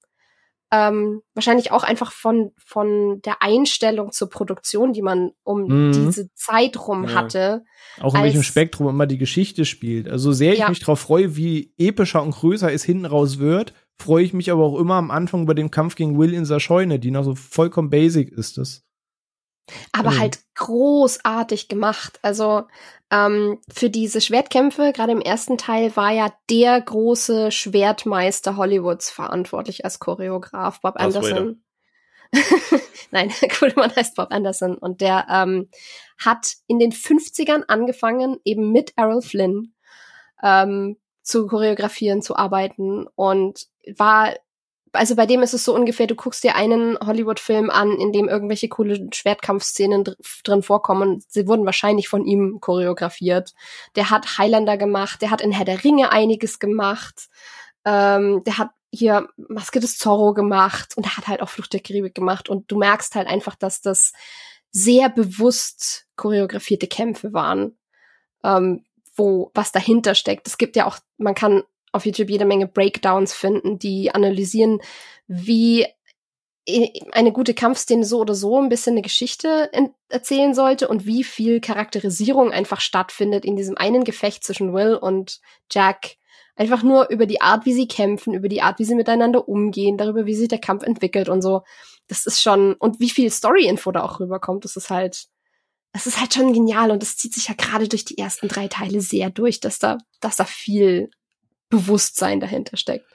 Ähm, 0.70 1.22
wahrscheinlich 1.34 1.72
auch 1.72 1.82
einfach 1.82 2.12
von, 2.12 2.52
von 2.64 3.20
der 3.22 3.42
Einstellung 3.42 4.12
zur 4.12 4.28
Produktion, 4.28 4.92
die 4.92 5.02
man 5.02 5.32
um 5.42 5.88
mhm. 5.88 5.92
diese 5.92 6.32
Zeit 6.34 6.78
rum 6.86 7.04
ja. 7.04 7.14
hatte. 7.14 7.64
Auch 8.00 8.14
in 8.14 8.22
welchem 8.22 8.42
Spektrum 8.44 8.88
immer 8.88 9.06
die 9.06 9.18
Geschichte 9.18 9.64
spielt. 9.64 10.08
Also 10.08 10.30
sehr 10.30 10.52
ich 10.52 10.60
ja. 10.60 10.68
mich 10.68 10.78
darauf 10.78 11.00
freue, 11.00 11.34
wie 11.34 11.72
epischer 11.78 12.22
und 12.22 12.30
größer 12.30 12.72
es 12.72 12.84
hinten 12.84 13.06
raus 13.06 13.38
wird, 13.38 13.72
freue 13.96 14.22
ich 14.22 14.34
mich 14.34 14.52
aber 14.52 14.62
auch 14.62 14.78
immer 14.78 14.94
am 14.94 15.10
Anfang 15.10 15.46
bei 15.46 15.54
dem 15.54 15.72
Kampf 15.72 15.96
gegen 15.96 16.16
Will 16.16 16.32
in 16.32 16.44
der 16.44 16.60
Scheune, 16.60 17.00
die 17.00 17.10
noch 17.10 17.24
so 17.24 17.34
vollkommen 17.34 17.90
basic 17.90 18.30
ist 18.30 18.58
das. 18.58 18.84
Aber 19.92 20.12
mhm. 20.12 20.18
halt 20.18 20.38
großartig 20.54 21.68
gemacht. 21.68 22.18
Also 22.22 22.64
ähm, 23.10 23.58
für 23.72 23.90
diese 23.90 24.20
Schwertkämpfe, 24.20 24.92
gerade 24.92 25.12
im 25.12 25.20
ersten 25.20 25.58
Teil, 25.58 25.94
war 25.96 26.12
ja 26.12 26.32
der 26.50 26.80
große 26.80 27.50
Schwertmeister 27.50 28.56
Hollywoods 28.56 29.10
verantwortlich 29.10 29.84
als 29.84 29.98
Choreograf, 29.98 30.80
Bob 30.80 30.96
Anderson. 30.96 31.62
Nein, 33.10 33.32
der 33.40 33.48
coole 33.48 33.74
Mann 33.76 33.94
heißt 33.94 34.16
Bob 34.16 34.28
Anderson 34.30 34.76
und 34.76 35.00
der 35.00 35.26
ähm, 35.30 35.70
hat 36.18 36.54
in 36.66 36.78
den 36.78 36.92
50ern 36.92 37.64
angefangen, 37.68 38.38
eben 38.44 38.72
mit 38.72 38.92
Errol 38.96 39.22
Flynn 39.22 39.74
ähm, 40.42 40.96
zu 41.22 41.46
choreografieren, 41.46 42.22
zu 42.22 42.36
arbeiten 42.36 43.06
und 43.14 43.66
war 43.96 44.34
also 44.98 45.16
bei 45.16 45.26
dem 45.26 45.42
ist 45.42 45.54
es 45.54 45.64
so 45.64 45.74
ungefähr, 45.74 46.06
du 46.06 46.14
guckst 46.14 46.44
dir 46.44 46.54
einen 46.54 46.98
Hollywood-Film 46.98 47.70
an, 47.70 47.92
in 47.98 48.12
dem 48.12 48.28
irgendwelche 48.28 48.68
coole 48.68 49.08
Schwertkampfszenen 49.12 50.04
dr 50.04 50.16
drin 50.44 50.62
vorkommen. 50.62 51.24
Sie 51.28 51.46
wurden 51.46 51.64
wahrscheinlich 51.64 52.08
von 52.08 52.24
ihm 52.24 52.58
choreografiert. 52.60 53.54
Der 53.96 54.10
hat 54.10 54.38
Highlander 54.38 54.76
gemacht, 54.76 55.22
der 55.22 55.30
hat 55.30 55.40
in 55.40 55.52
Herr 55.52 55.64
der 55.64 55.84
Ringe 55.84 56.12
einiges 56.12 56.58
gemacht. 56.58 57.28
Ähm, 57.84 58.42
der 58.44 58.58
hat 58.58 58.70
hier 58.92 59.28
Maske 59.36 59.80
des 59.80 59.98
Zorro 59.98 60.34
gemacht 60.34 60.96
und 60.96 61.06
er 61.06 61.16
hat 61.16 61.28
halt 61.28 61.42
auch 61.42 61.48
Flucht 61.48 61.72
der 61.72 61.80
Karibik 61.80 62.14
gemacht. 62.14 62.48
Und 62.48 62.70
du 62.70 62.76
merkst 62.78 63.14
halt 63.14 63.28
einfach, 63.28 63.54
dass 63.54 63.80
das 63.80 64.12
sehr 64.70 65.08
bewusst 65.08 66.06
choreografierte 66.16 66.86
Kämpfe 66.86 67.32
waren. 67.32 67.78
Ähm, 68.44 68.84
wo 69.18 69.50
was 69.54 69.72
dahinter 69.72 70.14
steckt. 70.14 70.46
Es 70.46 70.58
gibt 70.58 70.76
ja 70.76 70.86
auch, 70.86 70.98
man 71.18 71.34
kann 71.34 71.64
auf 71.92 72.06
YouTube 72.06 72.30
jede 72.30 72.44
Menge 72.44 72.66
Breakdowns 72.66 73.32
finden, 73.32 73.78
die 73.78 74.14
analysieren, 74.14 74.80
wie 75.26 75.86
eine 77.12 77.32
gute 77.32 77.54
Kampfszene 77.54 78.04
so 78.04 78.20
oder 78.20 78.34
so 78.34 78.60
ein 78.60 78.68
bisschen 78.68 78.92
eine 78.92 79.02
Geschichte 79.02 79.70
erzählen 80.08 80.54
sollte 80.54 80.88
und 80.88 81.06
wie 81.06 81.24
viel 81.24 81.60
Charakterisierung 81.60 82.52
einfach 82.52 82.80
stattfindet 82.80 83.44
in 83.44 83.56
diesem 83.56 83.78
einen 83.78 84.04
Gefecht 84.04 84.44
zwischen 84.44 84.74
Will 84.74 84.94
und 84.94 85.40
Jack. 85.70 86.16
Einfach 86.56 86.82
nur 86.82 87.08
über 87.08 87.24
die 87.24 87.40
Art, 87.40 87.64
wie 87.64 87.72
sie 87.72 87.88
kämpfen, 87.88 88.34
über 88.34 88.48
die 88.48 88.60
Art, 88.60 88.78
wie 88.80 88.84
sie 88.84 88.96
miteinander 88.96 89.48
umgehen, 89.48 89.96
darüber, 89.96 90.26
wie 90.26 90.34
sich 90.34 90.48
der 90.48 90.60
Kampf 90.60 90.82
entwickelt 90.82 91.28
und 91.28 91.40
so. 91.40 91.62
Das 92.08 92.26
ist 92.26 92.42
schon, 92.42 92.74
und 92.74 93.00
wie 93.00 93.10
viel 93.10 93.30
Story-Info 93.30 93.90
da 93.92 94.02
auch 94.02 94.20
rüberkommt, 94.20 94.64
das 94.64 94.76
ist 94.76 94.90
halt, 94.90 95.28
das 95.92 96.06
ist 96.06 96.20
halt 96.20 96.34
schon 96.34 96.52
genial 96.52 96.90
und 96.90 97.00
das 97.02 97.16
zieht 97.16 97.32
sich 97.32 97.48
ja 97.48 97.54
gerade 97.56 97.88
durch 97.88 98.04
die 98.04 98.18
ersten 98.18 98.48
drei 98.48 98.68
Teile 98.68 99.00
sehr 99.00 99.30
durch, 99.30 99.60
dass 99.60 99.78
da, 99.78 99.98
dass 100.20 100.36
da 100.36 100.44
viel 100.44 101.10
Bewusstsein 101.68 102.40
dahinter 102.40 102.76
steckt. 102.76 103.06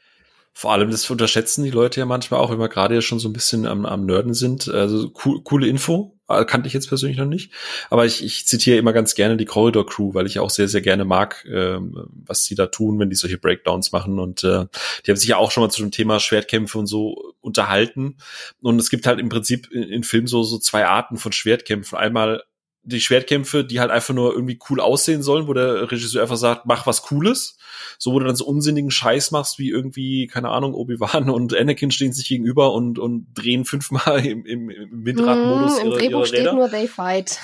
Vor 0.55 0.71
allem, 0.71 0.91
das 0.91 1.09
unterschätzen 1.09 1.63
die 1.63 1.71
Leute 1.71 1.99
ja 1.99 2.05
manchmal 2.05 2.39
auch, 2.39 2.51
wenn 2.51 2.59
wir 2.59 2.69
gerade 2.69 2.93
ja 2.93 3.01
schon 3.01 3.17
so 3.17 3.27
ein 3.27 3.33
bisschen 3.33 3.65
am, 3.65 3.87
am 3.87 4.05
Nörden 4.05 4.35
sind. 4.35 4.67
Also 4.67 5.11
cool, 5.25 5.41
coole 5.43 5.67
Info, 5.67 6.15
äh, 6.29 6.45
kannte 6.45 6.67
ich 6.67 6.73
jetzt 6.73 6.89
persönlich 6.89 7.17
noch 7.17 7.25
nicht. 7.25 7.51
Aber 7.89 8.05
ich, 8.05 8.23
ich 8.23 8.45
zitiere 8.45 8.77
immer 8.77 8.93
ganz 8.93 9.15
gerne 9.15 9.35
die 9.35 9.45
Corridor 9.45 9.83
Crew, 9.83 10.13
weil 10.13 10.27
ich 10.27 10.37
auch 10.37 10.51
sehr, 10.51 10.67
sehr 10.67 10.81
gerne 10.81 11.05
mag, 11.05 11.43
ähm, 11.51 12.07
was 12.25 12.43
sie 12.45 12.53
da 12.53 12.67
tun, 12.67 12.99
wenn 12.99 13.09
die 13.09 13.15
solche 13.15 13.39
Breakdowns 13.39 13.91
machen. 13.91 14.19
Und 14.19 14.43
äh, 14.43 14.65
die 15.05 15.11
haben 15.11 15.17
sich 15.17 15.29
ja 15.29 15.37
auch 15.37 15.49
schon 15.49 15.63
mal 15.63 15.71
zu 15.71 15.81
dem 15.81 15.89
Thema 15.89 16.19
Schwertkämpfe 16.19 16.77
und 16.77 16.85
so 16.85 17.33
unterhalten. 17.41 18.17
Und 18.61 18.79
es 18.79 18.91
gibt 18.91 19.07
halt 19.07 19.19
im 19.19 19.29
Prinzip 19.29 19.71
in, 19.71 19.81
in 19.81 20.03
Filmen 20.03 20.27
so, 20.27 20.43
so 20.43 20.59
zwei 20.59 20.85
Arten 20.85 21.17
von 21.17 21.31
Schwertkämpfen. 21.31 21.97
Einmal 21.97 22.43
die 22.83 22.99
Schwertkämpfe, 22.99 23.63
die 23.63 23.79
halt 23.79 23.91
einfach 23.91 24.13
nur 24.13 24.33
irgendwie 24.33 24.59
cool 24.69 24.79
aussehen 24.79 25.23
sollen, 25.23 25.47
wo 25.47 25.53
der 25.53 25.89
Regisseur 25.91 26.21
einfach 26.21 26.37
sagt, 26.37 26.65
mach 26.65 26.85
was 26.85 27.01
Cooles. 27.03 27.57
So, 27.97 28.11
wo 28.11 28.19
du 28.19 28.25
dann 28.25 28.35
so 28.35 28.45
unsinnigen 28.45 28.91
Scheiß 28.91 29.31
machst, 29.31 29.59
wie 29.59 29.69
irgendwie, 29.69 30.27
keine 30.27 30.49
Ahnung, 30.49 30.73
Obi-Wan 30.73 31.29
und 31.29 31.55
Anakin 31.55 31.91
stehen 31.91 32.13
sich 32.13 32.27
gegenüber 32.27 32.73
und, 32.73 32.99
und 32.99 33.27
drehen 33.33 33.65
fünfmal 33.65 34.25
im, 34.25 34.45
im, 34.45 34.69
im 34.69 35.05
Windradmodus 35.05 35.77
mm, 35.77 35.85
Im 35.85 35.91
Drehbuch 35.91 36.09
ihre 36.09 36.25
steht 36.25 36.53
nur 36.53 36.69
They 36.69 36.87
Fight. 36.87 37.39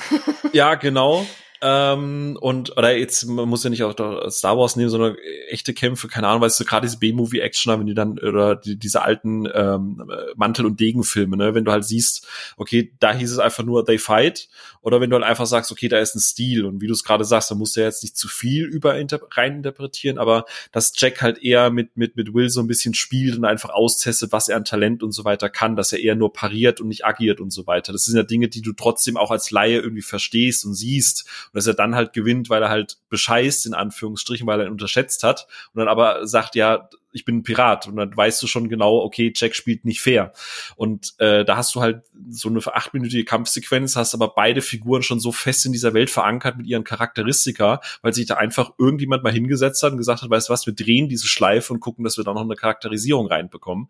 ja, 0.54 0.76
genau. 0.76 1.26
Ähm, 1.62 2.38
und, 2.40 2.78
oder 2.78 2.96
jetzt, 2.96 3.26
man 3.26 3.50
muss 3.50 3.64
ja 3.64 3.70
nicht 3.70 3.84
auch 3.84 3.94
Star 4.30 4.58
Wars 4.58 4.78
nehmen, 4.78 4.90
sondern 4.90 5.18
echte 5.50 5.74
Kämpfe, 5.74 6.08
keine 6.08 6.28
Ahnung, 6.28 6.42
weißt 6.42 6.60
du, 6.60 6.64
gerade 6.64 6.88
diese 6.88 7.00
B-Movie-Action, 7.00 7.80
wenn 7.80 7.86
die 7.86 7.94
dann, 7.94 8.18
oder 8.18 8.56
die, 8.56 8.78
diese 8.78 9.02
alten 9.02 9.48
ähm, 9.54 10.10
Mantel- 10.36 10.66
und 10.66 10.80
Degenfilme, 10.80 11.36
ne, 11.36 11.56
wenn 11.56 11.66
du 11.66 11.72
halt 11.72 11.84
siehst, 11.84 12.26
okay, 12.56 12.94
da 13.00 13.14
hieß 13.14 13.32
es 13.32 13.40
einfach 13.40 13.64
nur 13.66 13.86
They 13.86 13.98
Fight, 13.98 14.48
oder 14.82 15.02
wenn 15.02 15.10
du 15.10 15.18
halt 15.18 15.26
einfach 15.26 15.46
sagst, 15.46 15.72
okay, 15.72 15.90
da 15.90 16.00
ist 16.00 16.16
ein 16.16 16.22
Stil, 16.22 16.66
und 16.66 16.80
wie 16.80 16.88
du 16.88 16.94
es 16.94 17.04
gerade 17.04 17.26
sagst, 17.26 17.52
da 17.52 17.56
musst 17.56 17.76
du 17.76 17.82
ja 17.82 17.88
jetzt 17.88 18.04
nicht 18.04 18.16
zu 18.16 18.30
viel 18.30 18.64
über 18.64 18.96
reininterpretieren, 18.96 20.18
aber 20.18 20.46
dass 20.72 20.94
Jack 20.96 21.22
halt 21.22 21.44
eher 21.44 21.72
mit, 21.72 21.98
mit, 21.98 22.16
mit 22.16 22.34
Will 22.34 22.50
so 22.50 22.62
ein 22.62 22.68
bisschen 22.68 22.94
spielt 22.94 23.38
und 23.38 23.44
einfach 23.44 23.72
austestet, 23.72 24.32
was 24.32 24.48
er 24.48 24.56
an 24.56 24.64
Talent 24.64 25.04
und 25.04 25.12
so 25.12 25.26
weiter 25.26 25.50
kann, 25.50 25.76
dass 25.76 25.92
er 25.92 26.00
eher 26.00 26.16
nur 26.16 26.32
pariert 26.32 26.80
und 26.80 26.88
nicht 26.88 27.06
agiert 27.06 27.42
und 27.42 27.52
so 27.52 27.68
weiter. 27.68 27.92
Das 27.92 28.06
sind 28.06 28.16
ja 28.16 28.24
Dinge, 28.24 28.48
die 28.48 28.62
du 28.62 28.72
trotzdem 28.72 29.18
auch 29.18 29.32
als 29.32 29.52
Laie 29.52 29.80
irgendwie 29.80 30.02
verstehst 30.02 30.66
und 30.66 30.74
siehst 30.74 31.26
dass 31.54 31.68
er 31.68 31.74
dann 31.74 31.96
halt 31.96 32.14
gewinnt, 32.14 32.50
weil 32.50 32.64
er 32.64 32.70
halt 32.70 32.98
bescheißt, 33.10 33.66
in 33.66 33.74
Anführungsstrichen, 33.74 34.48
weil 34.48 34.60
er 34.60 34.68
ihn 34.68 34.72
unterschätzt 34.72 35.24
hat 35.24 35.48
und 35.74 35.80
dann 35.80 35.88
aber 35.88 36.28
sagt, 36.28 36.56
ja, 36.56 36.90
ich 37.12 37.26
bin 37.26 37.38
ein 37.38 37.44
Pirat 37.44 37.88
und 37.88 37.96
dann 37.96 38.16
weißt 38.16 38.42
du 38.42 38.48
schon 38.48 38.70
genau, 38.70 39.00
okay, 39.00 39.34
Jack 39.36 39.56
spielt 39.56 39.86
nicht 39.86 40.02
fair. 40.02 40.32
Und 40.76 41.14
äh, 41.18 41.44
da 41.44 41.58
hast 41.58 41.74
du 41.74 41.82
halt 41.82 42.04
so 42.30 42.50
eine 42.50 42.60
achtminütige 42.66 43.26
Kampfsequenz, 43.26 43.96
hast 43.96 44.14
aber 44.14 44.30
beide 44.36 44.62
Figuren 44.62 45.02
schon 45.02 45.20
so 45.20 45.32
fest 45.32 45.66
in 45.66 45.72
dieser 45.72 45.94
Welt 45.94 46.10
verankert 46.10 46.58
mit 46.58 46.68
ihren 46.68 46.84
Charakteristika, 46.84 47.82
weil 48.02 48.14
sich 48.14 48.28
da 48.28 48.36
einfach 48.36 48.74
irgendjemand 48.78 49.24
mal 49.24 49.34
hingesetzt 49.34 49.82
hat 49.82 49.92
und 49.92 49.98
gesagt 49.98 50.22
hat, 50.22 50.30
weißt 50.30 50.50
du 50.50 50.54
was, 50.54 50.66
wir 50.66 50.74
drehen 50.74 51.10
diese 51.10 51.28
Schleife 51.28 51.74
und 51.74 51.80
gucken, 51.80 52.04
dass 52.04 52.18
wir 52.18 52.24
da 52.24 52.34
noch 52.34 52.42
eine 52.42 52.56
Charakterisierung 52.56 53.28
reinbekommen. 53.28 53.90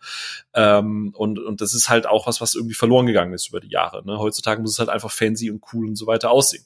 Ähm, 0.53 1.13
und, 1.15 1.39
und 1.39 1.61
das 1.61 1.73
ist 1.73 1.89
halt 1.89 2.07
auch 2.07 2.27
was, 2.27 2.39
was 2.39 2.55
irgendwie 2.55 2.75
verloren 2.75 3.05
gegangen 3.05 3.33
ist 3.33 3.49
über 3.49 3.59
die 3.59 3.69
Jahre. 3.69 4.05
Ne? 4.05 4.17
Heutzutage 4.17 4.61
muss 4.61 4.73
es 4.73 4.79
halt 4.79 4.89
einfach 4.89 5.11
fancy 5.11 5.51
und 5.51 5.63
cool 5.73 5.87
und 5.87 5.95
so 5.95 6.07
weiter 6.07 6.31
aussehen. 6.31 6.65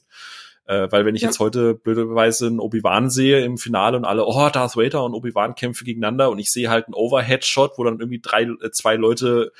Äh, 0.66 0.90
weil 0.90 1.04
wenn 1.04 1.14
ich 1.14 1.22
ja. 1.22 1.28
jetzt 1.28 1.40
heute 1.40 1.74
blöderweise 1.74 2.46
einen 2.46 2.60
Obi-Wan 2.60 3.10
sehe 3.10 3.44
im 3.44 3.58
Finale 3.58 3.96
und 3.96 4.04
alle, 4.04 4.24
oh, 4.26 4.48
Darth 4.50 4.76
Vader 4.76 5.04
und 5.04 5.14
Obi-Wan 5.14 5.54
kämpfen 5.54 5.84
gegeneinander 5.84 6.30
und 6.30 6.38
ich 6.38 6.50
sehe 6.50 6.70
halt 6.70 6.86
einen 6.86 6.94
Overhead-Shot, 6.94 7.72
wo 7.76 7.84
dann 7.84 8.00
irgendwie 8.00 8.20
drei, 8.20 8.42
äh, 8.42 8.70
zwei 8.70 8.96
Leute 8.96 9.52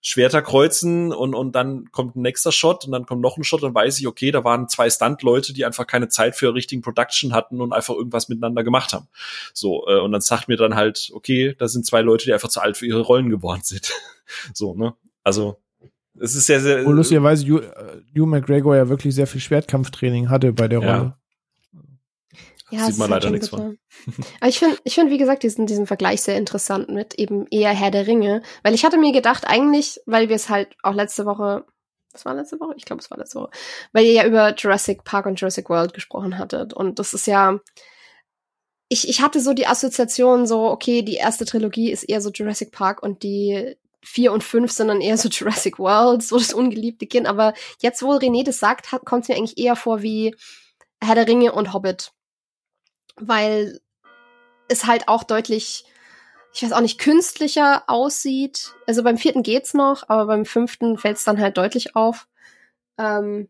Schwerter 0.00 0.42
kreuzen 0.42 1.12
und, 1.12 1.34
und 1.34 1.52
dann 1.52 1.90
kommt 1.90 2.14
ein 2.14 2.22
nächster 2.22 2.52
Shot 2.52 2.84
und 2.84 2.92
dann 2.92 3.04
kommt 3.04 3.20
noch 3.20 3.36
ein 3.36 3.42
Shot, 3.42 3.64
dann 3.64 3.74
weiß 3.74 3.98
ich, 3.98 4.06
okay, 4.06 4.30
da 4.30 4.44
waren 4.44 4.68
zwei 4.68 4.88
Stunt-Leute, 4.88 5.52
die 5.52 5.64
einfach 5.64 5.86
keine 5.88 6.08
Zeit 6.08 6.36
für 6.36 6.54
richtigen 6.54 6.82
Production 6.82 7.32
hatten 7.32 7.60
und 7.60 7.72
einfach 7.72 7.94
irgendwas 7.94 8.28
miteinander 8.28 8.62
gemacht 8.62 8.92
haben. 8.92 9.08
So, 9.52 9.86
äh, 9.88 9.98
und 9.98 10.12
dann 10.12 10.20
sagt 10.20 10.46
mir 10.46 10.56
dann 10.56 10.76
halt, 10.76 11.10
okay, 11.14 11.54
da 11.58 11.66
sind 11.66 11.84
zwei 11.84 12.00
Leute, 12.00 12.26
die 12.26 12.32
einfach 12.32 12.48
zu 12.48 12.60
alt 12.60 12.76
für 12.76 12.86
ihre 12.86 13.00
Rollen 13.00 13.28
geworden 13.28 13.60
sind. 13.64 13.92
so, 14.54 14.74
ne? 14.74 14.94
Also, 15.24 15.58
es 16.20 16.34
ist 16.34 16.46
sehr, 16.46 16.60
sehr. 16.60 16.84
Wo 16.84 16.92
lustigerweise 16.92 17.46
Hugh, 17.46 17.62
äh, 17.62 18.02
Hugh 18.14 18.26
McGregor 18.26 18.76
ja 18.76 18.88
wirklich 18.88 19.14
sehr 19.14 19.26
viel 19.26 19.40
Schwertkampftraining 19.40 20.30
hatte 20.30 20.52
bei 20.52 20.68
der 20.68 20.78
Rolle. 20.78 21.14
Ja, 22.70 22.86
Sieht 22.86 22.98
man 22.98 23.10
leider 23.10 23.30
nichts 23.30 23.48
von. 23.48 23.78
Aber 24.40 24.48
ich 24.48 24.58
finde, 24.58 24.76
ich 24.84 24.94
finde, 24.94 25.10
wie 25.10 25.18
gesagt, 25.18 25.42
diesen, 25.42 25.66
diesen 25.66 25.86
Vergleich 25.86 26.20
sehr 26.20 26.36
interessant 26.36 26.90
mit 26.90 27.14
eben 27.14 27.46
eher 27.50 27.70
Herr 27.70 27.90
der 27.90 28.06
Ringe. 28.06 28.42
Weil 28.62 28.74
ich 28.74 28.84
hatte 28.84 28.98
mir 28.98 29.12
gedacht, 29.12 29.44
eigentlich, 29.46 30.00
weil 30.04 30.28
wir 30.28 30.36
es 30.36 30.50
halt 30.50 30.76
auch 30.82 30.92
letzte 30.92 31.24
Woche, 31.24 31.64
was 32.12 32.26
war 32.26 32.34
letzte 32.34 32.60
Woche? 32.60 32.74
Ich 32.76 32.84
glaube, 32.84 33.00
es 33.00 33.10
war 33.10 33.16
letzte 33.16 33.40
Woche. 33.40 33.50
Weil 33.92 34.04
ihr 34.04 34.12
ja 34.12 34.26
über 34.26 34.54
Jurassic 34.54 35.04
Park 35.04 35.24
und 35.24 35.40
Jurassic 35.40 35.70
World 35.70 35.94
gesprochen 35.94 36.36
hattet. 36.36 36.74
Und 36.74 36.98
das 36.98 37.14
ist 37.14 37.26
ja, 37.26 37.58
ich, 38.88 39.08
ich 39.08 39.22
hatte 39.22 39.40
so 39.40 39.54
die 39.54 39.66
Assoziation 39.66 40.46
so, 40.46 40.68
okay, 40.68 41.02
die 41.02 41.14
erste 41.14 41.46
Trilogie 41.46 41.90
ist 41.90 42.02
eher 42.02 42.20
so 42.20 42.30
Jurassic 42.30 42.72
Park 42.72 43.02
und 43.02 43.22
die, 43.22 43.76
vier 44.02 44.32
und 44.32 44.44
fünf 44.44 44.72
sind 44.72 44.88
dann 44.88 45.00
eher 45.00 45.16
so 45.16 45.28
Jurassic 45.30 45.78
World, 45.78 46.22
so 46.22 46.38
das 46.38 46.52
ungeliebte 46.52 47.06
Kind. 47.06 47.26
Aber 47.26 47.54
jetzt, 47.80 48.02
wo 48.02 48.12
René 48.12 48.44
das 48.44 48.58
sagt, 48.58 48.88
kommt 49.04 49.22
es 49.22 49.28
mir 49.28 49.36
eigentlich 49.36 49.58
eher 49.58 49.76
vor 49.76 50.02
wie 50.02 50.34
Herr 51.02 51.14
der 51.14 51.28
Ringe 51.28 51.52
und 51.52 51.72
Hobbit. 51.72 52.12
Weil 53.16 53.80
es 54.68 54.86
halt 54.86 55.08
auch 55.08 55.24
deutlich, 55.24 55.84
ich 56.52 56.62
weiß 56.62 56.72
auch 56.72 56.80
nicht, 56.80 56.98
künstlicher 56.98 57.84
aussieht. 57.86 58.74
Also 58.86 59.02
beim 59.02 59.18
vierten 59.18 59.42
geht's 59.42 59.74
noch, 59.74 60.08
aber 60.08 60.26
beim 60.26 60.44
fünften 60.44 60.98
fällt 60.98 61.16
es 61.16 61.24
dann 61.24 61.40
halt 61.40 61.56
deutlich 61.56 61.96
auf. 61.96 62.28
Ähm, 62.98 63.48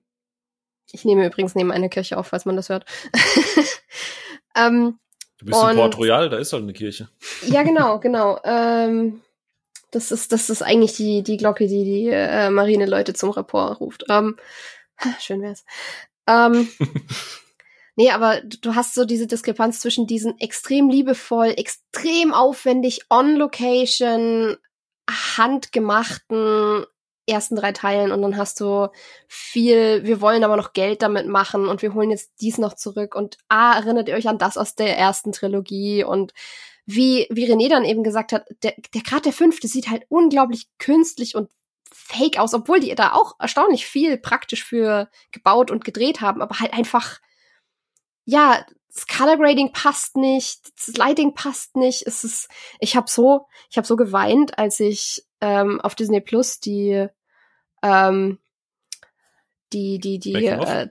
ich 0.92 1.04
nehme 1.04 1.26
übrigens 1.26 1.54
neben 1.54 1.70
einer 1.70 1.88
Kirche 1.88 2.16
auf, 2.16 2.28
falls 2.28 2.44
man 2.46 2.56
das 2.56 2.68
hört. 2.68 2.86
ähm, 4.56 4.98
du 5.38 5.46
bist 5.46 5.62
in 5.62 5.76
Port 5.76 5.98
Royal, 5.98 6.30
da 6.30 6.38
ist 6.38 6.52
halt 6.52 6.62
eine 6.62 6.72
Kirche. 6.72 7.08
ja, 7.46 7.62
genau, 7.62 7.98
genau. 8.00 8.40
Ähm, 8.44 9.20
das 9.90 10.12
ist, 10.12 10.32
das 10.32 10.50
ist 10.50 10.62
eigentlich 10.62 10.94
die, 10.94 11.22
die 11.22 11.36
Glocke, 11.36 11.66
die 11.66 11.84
die 11.84 12.08
äh, 12.08 12.50
Marineleute 12.50 13.14
zum 13.14 13.30
Rapport 13.30 13.80
ruft. 13.80 14.04
Ähm, 14.08 14.36
schön 15.20 15.42
wär's. 15.42 15.64
Ähm, 16.26 16.68
nee, 17.96 18.10
aber 18.10 18.40
du 18.42 18.74
hast 18.74 18.94
so 18.94 19.04
diese 19.04 19.26
Diskrepanz 19.26 19.80
zwischen 19.80 20.06
diesen 20.06 20.38
extrem 20.38 20.90
liebevoll, 20.90 21.54
extrem 21.56 22.32
aufwendig, 22.34 23.06
on 23.10 23.36
location, 23.36 24.56
handgemachten 25.08 26.84
ersten 27.28 27.56
drei 27.56 27.72
Teilen 27.72 28.10
und 28.10 28.22
dann 28.22 28.36
hast 28.36 28.60
du 28.60 28.88
viel, 29.28 30.04
wir 30.04 30.20
wollen 30.20 30.44
aber 30.44 30.56
noch 30.56 30.72
Geld 30.72 31.02
damit 31.02 31.26
machen 31.26 31.68
und 31.68 31.82
wir 31.82 31.94
holen 31.94 32.10
jetzt 32.10 32.32
dies 32.40 32.58
noch 32.58 32.74
zurück 32.74 33.14
und 33.14 33.36
ah, 33.48 33.74
erinnert 33.76 34.08
ihr 34.08 34.14
euch 34.14 34.28
an 34.28 34.38
das 34.38 34.56
aus 34.56 34.74
der 34.74 34.96
ersten 34.96 35.32
Trilogie 35.32 36.04
und 36.04 36.32
wie, 36.90 37.26
wie 37.28 37.44
René 37.44 37.68
dann 37.68 37.84
eben 37.84 38.02
gesagt 38.02 38.32
hat, 38.32 38.46
der, 38.62 38.72
der 38.94 39.02
gerade 39.02 39.20
der 39.20 39.34
fünfte 39.34 39.68
sieht 39.68 39.90
halt 39.90 40.06
unglaublich 40.08 40.68
künstlich 40.78 41.34
und 41.34 41.50
fake 41.92 42.38
aus, 42.38 42.54
obwohl 42.54 42.80
die 42.80 42.94
da 42.94 43.12
auch 43.12 43.34
erstaunlich 43.38 43.86
viel 43.86 44.16
praktisch 44.16 44.64
für 44.64 45.10
gebaut 45.30 45.70
und 45.70 45.84
gedreht 45.84 46.22
haben, 46.22 46.40
aber 46.40 46.60
halt 46.60 46.72
einfach, 46.72 47.20
ja, 48.24 48.64
das 48.90 49.06
Color 49.06 49.36
Grading 49.36 49.70
passt 49.72 50.16
nicht, 50.16 50.60
das 50.78 50.96
Lighting 50.96 51.34
passt 51.34 51.76
nicht. 51.76 52.06
Es 52.06 52.24
ist, 52.24 52.48
ich 52.80 52.96
habe 52.96 53.10
so, 53.10 53.46
ich 53.68 53.76
habe 53.76 53.86
so 53.86 53.94
geweint, 53.94 54.58
als 54.58 54.80
ich 54.80 55.26
ähm, 55.42 55.82
auf 55.82 55.94
Disney 55.94 56.22
Plus 56.22 56.58
die, 56.58 57.06
ähm, 57.82 58.38
die, 59.74 59.98
die, 59.98 60.18
die, 60.18 60.46
äh, 60.46 60.88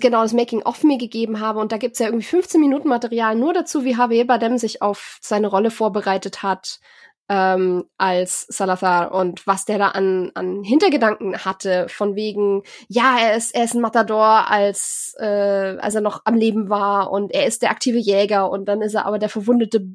genau 0.00 0.22
das 0.22 0.32
Making-of 0.32 0.82
mir 0.82 0.98
gegeben 0.98 1.40
habe. 1.40 1.60
Und 1.60 1.72
da 1.72 1.76
gibt's 1.76 1.98
ja 1.98 2.06
irgendwie 2.06 2.26
15 2.26 2.60
Minuten 2.60 2.88
Material 2.88 3.34
nur 3.34 3.52
dazu, 3.52 3.84
wie 3.84 3.92
Javier 3.92 4.26
Bardem 4.26 4.58
sich 4.58 4.82
auf 4.82 5.18
seine 5.20 5.48
Rolle 5.48 5.70
vorbereitet 5.70 6.42
hat 6.42 6.80
ähm, 7.28 7.84
als 7.96 8.46
Salazar 8.48 9.12
und 9.12 9.46
was 9.46 9.64
der 9.64 9.78
da 9.78 9.88
an, 9.88 10.30
an 10.34 10.62
Hintergedanken 10.62 11.44
hatte, 11.44 11.86
von 11.88 12.16
wegen, 12.16 12.62
ja, 12.88 13.16
er 13.18 13.36
ist, 13.36 13.54
er 13.54 13.64
ist 13.64 13.74
ein 13.74 13.80
Matador, 13.80 14.50
als, 14.50 15.14
äh, 15.18 15.76
als 15.78 15.94
er 15.94 16.02
noch 16.02 16.22
am 16.24 16.34
Leben 16.34 16.68
war 16.68 17.10
und 17.10 17.32
er 17.32 17.46
ist 17.46 17.62
der 17.62 17.70
aktive 17.70 17.98
Jäger 17.98 18.50
und 18.50 18.66
dann 18.66 18.82
ist 18.82 18.94
er 18.94 19.06
aber 19.06 19.18
der 19.18 19.30
verwundete 19.30 19.86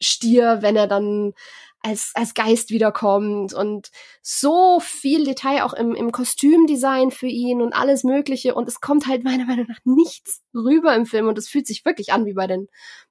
Stier, 0.00 0.58
wenn 0.60 0.76
er 0.76 0.86
dann 0.86 1.32
als, 1.80 2.12
als 2.14 2.34
Geist 2.34 2.70
wiederkommt 2.70 3.54
und 3.54 3.90
so 4.22 4.80
viel 4.80 5.24
Detail 5.24 5.62
auch 5.62 5.72
im, 5.74 5.94
im 5.94 6.12
Kostümdesign 6.12 7.10
für 7.10 7.26
ihn 7.28 7.62
und 7.62 7.72
alles 7.72 8.04
Mögliche 8.04 8.54
und 8.54 8.68
es 8.68 8.80
kommt 8.80 9.06
halt 9.06 9.24
meiner 9.24 9.46
Meinung 9.46 9.66
nach 9.68 9.78
nichts 9.84 10.42
rüber 10.54 10.94
im 10.94 11.06
Film 11.06 11.28
und 11.28 11.38
es 11.38 11.48
fühlt 11.48 11.66
sich 11.66 11.84
wirklich 11.84 12.12
an 12.12 12.26
wie 12.26 12.34
bei 12.34 12.46
den, 12.46 12.68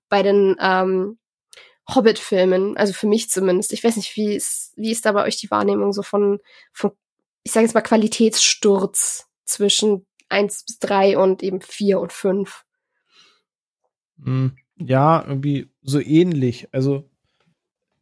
bei 0.09 0.21
den 0.21 0.55
ähm, 0.59 1.17
Hobbit-Filmen, 1.93 2.75
also 2.75 2.91
für 2.91 3.07
mich 3.07 3.29
zumindest. 3.29 3.71
Ich 3.71 3.83
weiß 3.83 3.95
nicht, 3.95 4.15
wie 4.17 4.35
ist, 4.35 4.73
wie 4.75 4.91
ist 4.91 5.05
da 5.05 5.13
bei 5.13 5.23
euch 5.23 5.37
die 5.37 5.49
Wahrnehmung 5.49 5.93
so 5.93 6.03
von, 6.03 6.39
von 6.73 6.91
ich 7.43 7.53
sage 7.53 7.65
jetzt 7.65 7.75
mal 7.75 7.81
Qualitätssturz 7.81 9.27
zwischen 9.45 10.05
eins 10.27 10.65
bis 10.65 10.79
drei 10.79 11.17
und 11.17 11.43
eben 11.43 11.61
vier 11.61 12.01
und 12.01 12.11
fünf? 12.11 12.65
Hm, 14.21 14.57
ja, 14.75 15.23
irgendwie 15.25 15.71
so 15.81 16.01
ähnlich. 16.01 16.67
Also 16.73 17.09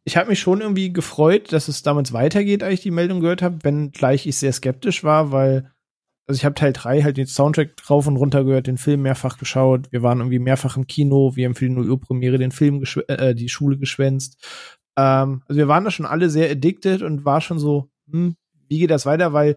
ich 0.06 0.16
habe 0.16 0.30
mich 0.30 0.38
schon 0.38 0.60
irgendwie 0.60 0.92
gefreut, 0.92 1.52
dass 1.52 1.66
es 1.66 1.82
damals 1.82 2.12
weitergeht, 2.12 2.62
als 2.62 2.74
ich 2.74 2.80
die 2.80 2.92
Meldung 2.92 3.20
gehört 3.20 3.42
habe, 3.42 3.58
wenn 3.62 3.90
gleich 3.90 4.24
ich 4.26 4.36
sehr 4.36 4.52
skeptisch 4.52 5.02
war, 5.02 5.32
weil 5.32 5.72
also 6.28 6.38
ich 6.38 6.44
habe 6.44 6.54
Teil 6.54 6.72
3 6.72 7.02
halt 7.02 7.16
den 7.16 7.26
Soundtrack 7.26 7.76
drauf 7.76 8.06
und 8.06 8.16
runter 8.16 8.44
gehört, 8.44 8.68
den 8.68 8.78
Film 8.78 9.02
mehrfach 9.02 9.36
geschaut, 9.36 9.90
wir 9.90 10.02
waren 10.02 10.18
irgendwie 10.18 10.38
mehrfach 10.38 10.76
im 10.76 10.86
Kino, 10.86 11.34
wir 11.34 11.46
haben 11.46 11.56
für 11.56 11.66
die 11.66 11.74
0 11.74 11.90
Uhr 11.90 12.00
Premiere 12.00 12.38
den 12.38 12.52
Film 12.52 12.84
äh, 13.08 13.34
die 13.34 13.48
Schule 13.48 13.78
geschwänzt. 13.78 14.44
Ähm, 14.96 15.42
also 15.48 15.58
wir 15.58 15.68
waren 15.68 15.84
da 15.84 15.90
schon 15.90 16.06
alle 16.06 16.30
sehr 16.30 16.50
addicted 16.50 17.02
und 17.02 17.24
war 17.24 17.40
schon 17.40 17.58
so, 17.58 17.90
hm, 18.08 18.36
wie 18.68 18.78
geht 18.78 18.90
das 18.90 19.06
weiter, 19.06 19.32
weil 19.32 19.56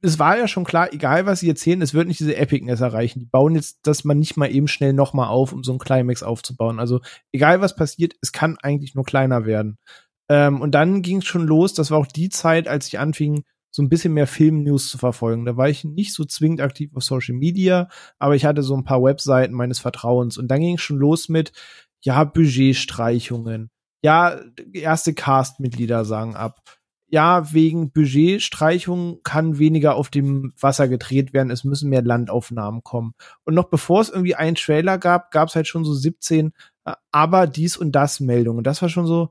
es 0.00 0.18
war 0.18 0.38
ja 0.38 0.46
schon 0.46 0.64
klar, 0.64 0.92
egal 0.92 1.26
was 1.26 1.40
sie 1.40 1.48
erzählen, 1.48 1.82
es 1.82 1.94
wird 1.94 2.06
nicht 2.06 2.20
diese 2.20 2.36
Epicness 2.36 2.80
erreichen. 2.80 3.20
Die 3.20 3.26
bauen 3.26 3.54
jetzt 3.54 3.80
das 3.82 4.04
man 4.04 4.18
nicht 4.18 4.36
mal 4.36 4.50
eben 4.50 4.68
schnell 4.68 4.92
nochmal 4.92 5.28
auf, 5.28 5.52
um 5.52 5.64
so 5.64 5.72
einen 5.72 5.78
Climax 5.78 6.22
aufzubauen. 6.22 6.78
Also 6.78 7.00
egal 7.32 7.60
was 7.60 7.74
passiert, 7.74 8.14
es 8.22 8.32
kann 8.32 8.56
eigentlich 8.62 8.94
nur 8.94 9.04
kleiner 9.04 9.44
werden. 9.44 9.78
Ähm, 10.28 10.60
und 10.60 10.72
dann 10.72 11.02
ging 11.02 11.18
es 11.18 11.26
schon 11.26 11.46
los, 11.46 11.74
das 11.74 11.90
war 11.90 11.98
auch 11.98 12.06
die 12.06 12.28
Zeit, 12.28 12.68
als 12.68 12.86
ich 12.86 12.98
anfing, 12.98 13.44
so 13.70 13.82
ein 13.82 13.88
bisschen 13.88 14.14
mehr 14.14 14.26
Film-News 14.26 14.88
zu 14.88 14.98
verfolgen. 14.98 15.44
Da 15.44 15.56
war 15.56 15.68
ich 15.68 15.84
nicht 15.84 16.14
so 16.14 16.24
zwingend 16.24 16.60
aktiv 16.60 16.90
auf 16.94 17.02
Social 17.02 17.34
Media, 17.34 17.88
aber 18.18 18.34
ich 18.34 18.44
hatte 18.44 18.62
so 18.62 18.74
ein 18.74 18.84
paar 18.84 19.02
Webseiten 19.02 19.54
meines 19.54 19.80
Vertrauens. 19.80 20.38
Und 20.38 20.48
dann 20.48 20.60
ging 20.60 20.76
es 20.76 20.80
schon 20.80 20.96
los 20.96 21.28
mit, 21.28 21.52
ja, 22.02 22.24
Budgetstreichungen. 22.24 23.70
Ja, 24.02 24.40
erste 24.72 25.12
Cast-Mitglieder 25.12 26.04
sagen 26.04 26.36
ab 26.36 26.60
ja, 27.08 27.52
wegen 27.52 27.92
Budgetstreichung 27.92 29.20
kann 29.22 29.58
weniger 29.58 29.94
auf 29.94 30.10
dem 30.10 30.52
Wasser 30.60 30.88
gedreht 30.88 31.32
werden, 31.32 31.50
es 31.50 31.64
müssen 31.64 31.88
mehr 31.88 32.02
Landaufnahmen 32.02 32.82
kommen. 32.82 33.14
Und 33.44 33.54
noch 33.54 33.68
bevor 33.68 34.00
es 34.00 34.08
irgendwie 34.08 34.34
einen 34.34 34.56
Trailer 34.56 34.98
gab, 34.98 35.30
gab 35.30 35.48
es 35.48 35.54
halt 35.54 35.68
schon 35.68 35.84
so 35.84 35.94
17 35.94 36.52
äh, 36.84 36.94
aber 37.12 37.46
dies 37.46 37.76
und 37.76 37.92
das 37.92 38.20
Meldungen. 38.20 38.64
Das 38.64 38.80
war 38.82 38.88
schon 38.88 39.06
so, 39.06 39.30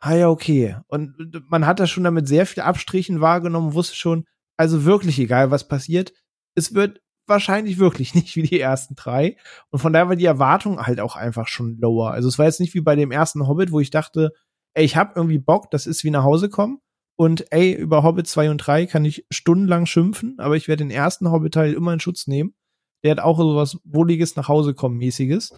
ah 0.00 0.14
ja, 0.14 0.28
okay. 0.28 0.76
Und 0.88 1.42
man 1.48 1.66
hat 1.66 1.80
das 1.80 1.90
schon 1.90 2.04
damit 2.04 2.28
sehr 2.28 2.46
viel 2.46 2.62
Abstrichen 2.62 3.20
wahrgenommen, 3.20 3.74
wusste 3.74 3.96
schon, 3.96 4.26
also 4.56 4.84
wirklich 4.84 5.18
egal, 5.18 5.50
was 5.50 5.66
passiert, 5.66 6.12
es 6.54 6.74
wird 6.74 7.00
wahrscheinlich 7.26 7.78
wirklich 7.78 8.14
nicht 8.14 8.36
wie 8.36 8.42
die 8.42 8.60
ersten 8.60 8.94
drei. 8.94 9.36
Und 9.70 9.78
von 9.80 9.92
daher 9.92 10.08
war 10.08 10.16
die 10.16 10.26
Erwartung 10.26 10.80
halt 10.86 11.00
auch 11.00 11.16
einfach 11.16 11.48
schon 11.48 11.78
lower. 11.78 12.12
Also 12.12 12.28
es 12.28 12.38
war 12.38 12.46
jetzt 12.46 12.60
nicht 12.60 12.74
wie 12.74 12.80
bei 12.82 12.96
dem 12.96 13.10
ersten 13.10 13.46
Hobbit, 13.48 13.72
wo 13.72 13.80
ich 13.80 13.90
dachte, 13.90 14.32
ey, 14.74 14.84
ich 14.84 14.96
hab 14.96 15.16
irgendwie 15.16 15.38
Bock, 15.38 15.70
das 15.70 15.86
ist 15.86 16.04
wie 16.04 16.10
nach 16.10 16.24
Hause 16.24 16.48
kommen. 16.48 16.80
Und 17.16 17.52
ey, 17.52 17.72
über 17.72 18.02
Hobbit 18.02 18.26
2 18.26 18.50
und 18.50 18.58
3 18.58 18.86
kann 18.86 19.04
ich 19.04 19.26
stundenlang 19.30 19.86
schimpfen, 19.86 20.38
aber 20.38 20.56
ich 20.56 20.66
werde 20.66 20.84
den 20.84 20.90
ersten 20.90 21.30
Hobbit-Teil 21.30 21.72
immer 21.72 21.92
in 21.92 22.00
Schutz 22.00 22.26
nehmen. 22.26 22.54
Der 23.02 23.12
hat 23.12 23.20
auch 23.20 23.38
sowas 23.38 23.78
wohliges 23.84 24.34
nach 24.36 24.48
Hause 24.48 24.74
kommen 24.74 24.96
mäßiges. 24.96 25.52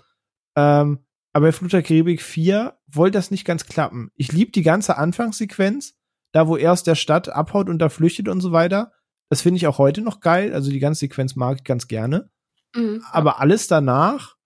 Ähm, 0.57 1.07
aber 1.33 1.47
bei 1.47 1.53
Flut 1.53 1.73
der 1.73 1.83
Karibik 1.83 2.23
4 2.23 2.79
wollte 2.87 3.19
das 3.19 3.31
nicht 3.31 3.45
ganz 3.45 3.67
klappen. 3.67 4.11
Ich 4.15 4.33
lieb 4.33 4.53
die 4.53 4.63
ganze 4.63 4.97
Anfangssequenz, 4.99 5.95
da 6.33 6.49
wo 6.49 6.57
er 6.57 6.73
aus 6.73 6.83
der 6.83 6.95
Stadt 6.95 7.29
abhaut 7.29 7.69
und 7.69 7.79
da 7.79 7.89
flüchtet 7.89 8.29
und 8.29 8.41
so 8.41 8.53
weiter. 8.53 8.93
Das 9.29 9.43
finde 9.43 9.57
ich 9.59 9.67
auch 9.67 9.79
heute 9.79 10.03
noch 10.03 10.21
geil. 10.21 10.53
Also 10.53 10.71
die 10.71 10.79
ganze 10.79 11.01
Sequenz 11.01 11.37
mag 11.37 11.59
ich 11.59 11.65
ganz 11.65 11.89
gerne. 11.89 12.31
Mhm, 12.75 13.03
aber 13.11 13.41
alles 13.41 13.67
danach 13.69 14.37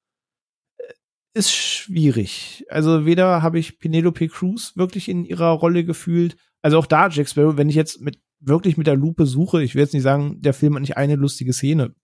äh, 0.78 0.92
ist 1.34 1.52
schwierig. 1.52 2.64
Also 2.68 3.06
weder 3.06 3.42
habe 3.42 3.58
ich 3.58 3.78
Penelope 3.78 4.28
Cruz 4.28 4.76
wirklich 4.76 5.08
in 5.08 5.24
ihrer 5.24 5.50
Rolle 5.50 5.84
gefühlt, 5.84 6.36
also 6.62 6.78
auch 6.78 6.86
da 6.86 7.08
Jack 7.08 7.28
Sparrow, 7.28 7.56
wenn 7.56 7.68
ich 7.68 7.76
jetzt 7.76 8.00
mit 8.00 8.18
wirklich 8.40 8.76
mit 8.76 8.86
der 8.86 8.96
Lupe 8.96 9.26
suche, 9.26 9.62
ich 9.62 9.74
will 9.74 9.82
jetzt 9.82 9.94
nicht 9.94 10.02
sagen, 10.02 10.40
der 10.40 10.54
Film 10.54 10.74
hat 10.74 10.80
nicht 10.80 10.96
eine 10.96 11.16
lustige 11.16 11.52
Szene. 11.52 11.94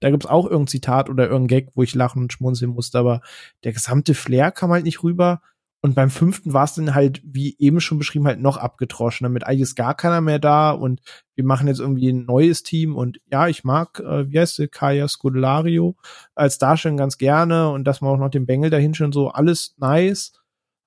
Da 0.00 0.10
gibt's 0.10 0.26
auch 0.26 0.44
irgendein 0.44 0.68
Zitat 0.68 1.10
oder 1.10 1.24
irgendein 1.24 1.48
Gag, 1.48 1.68
wo 1.74 1.82
ich 1.82 1.94
lachen 1.94 2.22
und 2.22 2.32
schmunzeln 2.32 2.70
musste, 2.70 2.98
aber 2.98 3.20
der 3.64 3.72
gesamte 3.72 4.14
Flair 4.14 4.52
kam 4.52 4.70
halt 4.70 4.84
nicht 4.84 5.02
rüber. 5.02 5.42
Und 5.84 5.96
beim 5.96 6.10
fünften 6.10 6.52
war 6.52 6.62
es 6.62 6.74
dann 6.74 6.94
halt, 6.94 7.20
wie 7.24 7.56
eben 7.58 7.80
schon 7.80 7.98
beschrieben, 7.98 8.28
halt 8.28 8.40
noch 8.40 8.56
abgetroschener. 8.56 9.28
Mit 9.28 9.44
eigentlich 9.44 9.74
gar 9.74 9.96
keiner 9.96 10.20
mehr 10.20 10.38
da 10.38 10.70
und 10.70 11.00
wir 11.34 11.44
machen 11.44 11.66
jetzt 11.66 11.80
irgendwie 11.80 12.08
ein 12.12 12.24
neues 12.24 12.62
Team 12.62 12.94
und 12.94 13.18
ja, 13.26 13.48
ich 13.48 13.64
mag, 13.64 13.98
äh, 13.98 14.30
wie 14.30 14.38
heißt 14.38 14.54
sie, 14.54 14.68
Kaya 14.68 15.08
Scudelario 15.08 15.96
als 16.36 16.58
Darstellung 16.58 16.96
ganz 16.98 17.18
gerne 17.18 17.70
und 17.70 17.82
dass 17.82 18.00
man 18.00 18.12
auch 18.12 18.18
noch 18.18 18.28
den 18.30 18.46
Bengel 18.46 18.70
dahin 18.70 18.94
schon 18.94 19.10
so, 19.10 19.30
alles 19.30 19.74
nice. 19.78 20.32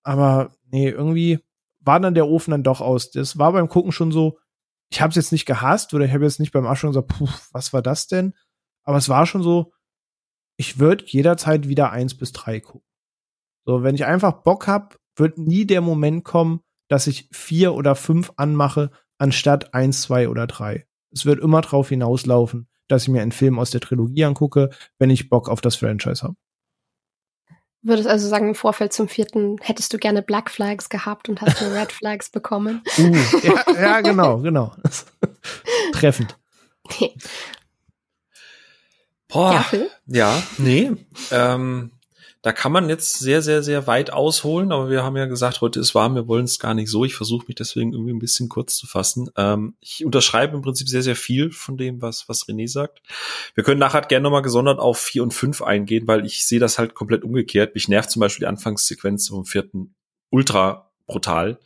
Aber 0.03 0.55
nee, 0.71 0.89
irgendwie 0.89 1.39
war 1.85 1.99
dann 1.99 2.15
der 2.15 2.27
Ofen 2.27 2.51
dann 2.51 2.63
doch 2.63 2.81
aus. 2.81 3.11
Das 3.11 3.37
war 3.37 3.53
beim 3.53 3.69
Gucken 3.69 3.91
schon 3.91 4.11
so, 4.11 4.39
ich 4.89 5.01
habe 5.01 5.09
es 5.09 5.15
jetzt 5.15 5.31
nicht 5.31 5.45
gehasst 5.45 5.93
oder 5.93 6.05
ich 6.05 6.13
habe 6.13 6.23
jetzt 6.23 6.39
nicht 6.39 6.51
beim 6.51 6.65
Abschauen 6.65 6.91
gesagt, 6.91 7.07
puh, 7.07 7.27
was 7.51 7.73
war 7.73 7.81
das 7.81 8.07
denn? 8.07 8.33
Aber 8.83 8.97
es 8.97 9.09
war 9.09 9.25
schon 9.25 9.43
so, 9.43 9.73
ich 10.57 10.79
würde 10.79 11.05
jederzeit 11.07 11.67
wieder 11.67 11.91
eins 11.91 12.15
bis 12.15 12.31
drei 12.31 12.59
gucken. 12.59 12.87
So, 13.65 13.83
wenn 13.83 13.95
ich 13.95 14.05
einfach 14.05 14.43
Bock 14.43 14.67
hab, 14.67 14.97
wird 15.15 15.37
nie 15.37 15.65
der 15.65 15.81
Moment 15.81 16.23
kommen, 16.23 16.61
dass 16.87 17.07
ich 17.07 17.27
vier 17.31 17.73
oder 17.73 17.95
fünf 17.95 18.31
anmache, 18.37 18.91
anstatt 19.17 19.73
eins, 19.73 20.03
zwei 20.03 20.29
oder 20.29 20.45
drei. 20.45 20.87
Es 21.11 21.25
wird 21.25 21.39
immer 21.39 21.61
drauf 21.61 21.89
hinauslaufen, 21.89 22.69
dass 22.87 23.03
ich 23.03 23.09
mir 23.09 23.21
einen 23.21 23.31
Film 23.31 23.57
aus 23.57 23.71
der 23.71 23.81
Trilogie 23.81 24.25
angucke, 24.25 24.69
wenn 24.99 25.09
ich 25.09 25.29
Bock 25.29 25.49
auf 25.49 25.61
das 25.61 25.77
Franchise 25.77 26.21
habe. 26.23 26.35
Würdest 27.85 28.07
also 28.07 28.27
sagen, 28.27 28.47
im 28.49 28.55
Vorfeld 28.55 28.93
zum 28.93 29.07
vierten 29.07 29.57
hättest 29.61 29.93
du 29.93 29.99
gerne 29.99 30.23
Black 30.23 30.49
Flags 30.49 30.89
gehabt 30.89 31.29
und 31.29 31.39
hast 31.39 31.61
nur 31.61 31.71
Red 31.71 31.91
Flags 31.91 32.31
bekommen? 32.31 32.81
Uh, 32.97 33.15
ja, 33.43 33.79
ja, 33.79 34.01
genau, 34.01 34.39
genau. 34.39 34.73
Treffend. 35.93 36.35
Boah, 39.27 39.63
ja, 39.71 39.85
ja 40.07 40.43
nee. 40.57 40.93
Ähm, 41.29 41.91
da 42.45 42.51
kann 42.51 42.71
man 42.71 42.89
jetzt 42.89 43.17
sehr, 43.17 43.41
sehr, 43.41 43.63
sehr 43.63 43.87
weit 43.87 44.13
ausholen, 44.13 44.71
aber 44.71 44.91
wir 44.91 45.01
haben 45.01 45.17
ja 45.17 45.25
gesagt, 45.25 45.61
heute 45.61 45.79
ist 45.79 45.95
warm, 45.95 46.13
wir 46.13 46.27
wollen 46.27 46.45
es 46.45 46.59
gar 46.59 46.75
nicht 46.75 46.91
so. 46.91 47.03
Ich 47.03 47.15
versuche 47.15 47.47
mich 47.47 47.55
deswegen 47.55 47.91
irgendwie 47.91 48.13
ein 48.13 48.19
bisschen 48.19 48.49
kurz 48.49 48.77
zu 48.77 48.85
fassen. 48.85 49.31
Ähm, 49.35 49.75
ich 49.79 50.05
unterschreibe 50.05 50.55
im 50.55 50.61
Prinzip 50.61 50.87
sehr, 50.87 51.01
sehr 51.01 51.15
viel 51.15 51.49
von 51.49 51.75
dem, 51.75 52.03
was, 52.03 52.29
was 52.29 52.47
René 52.47 52.67
sagt. 52.67 53.01
Wir 53.55 53.63
können 53.63 53.79
nachher 53.79 54.01
gerne 54.01 54.21
nochmal 54.21 54.43
gesondert 54.43 54.77
auf 54.77 54.99
vier 54.99 55.23
und 55.23 55.33
fünf 55.33 55.63
eingehen, 55.63 56.07
weil 56.07 56.23
ich 56.23 56.45
sehe 56.45 56.59
das 56.59 56.77
halt 56.77 56.93
komplett 56.93 57.23
umgekehrt. 57.23 57.73
Mich 57.73 57.87
nervt 57.87 58.11
zum 58.11 58.19
Beispiel 58.19 58.43
die 58.43 58.49
Anfangssequenz 58.49 59.29
vom 59.29 59.45
vierten 59.45 59.95
ultra 60.29 60.91
brutal. 61.07 61.57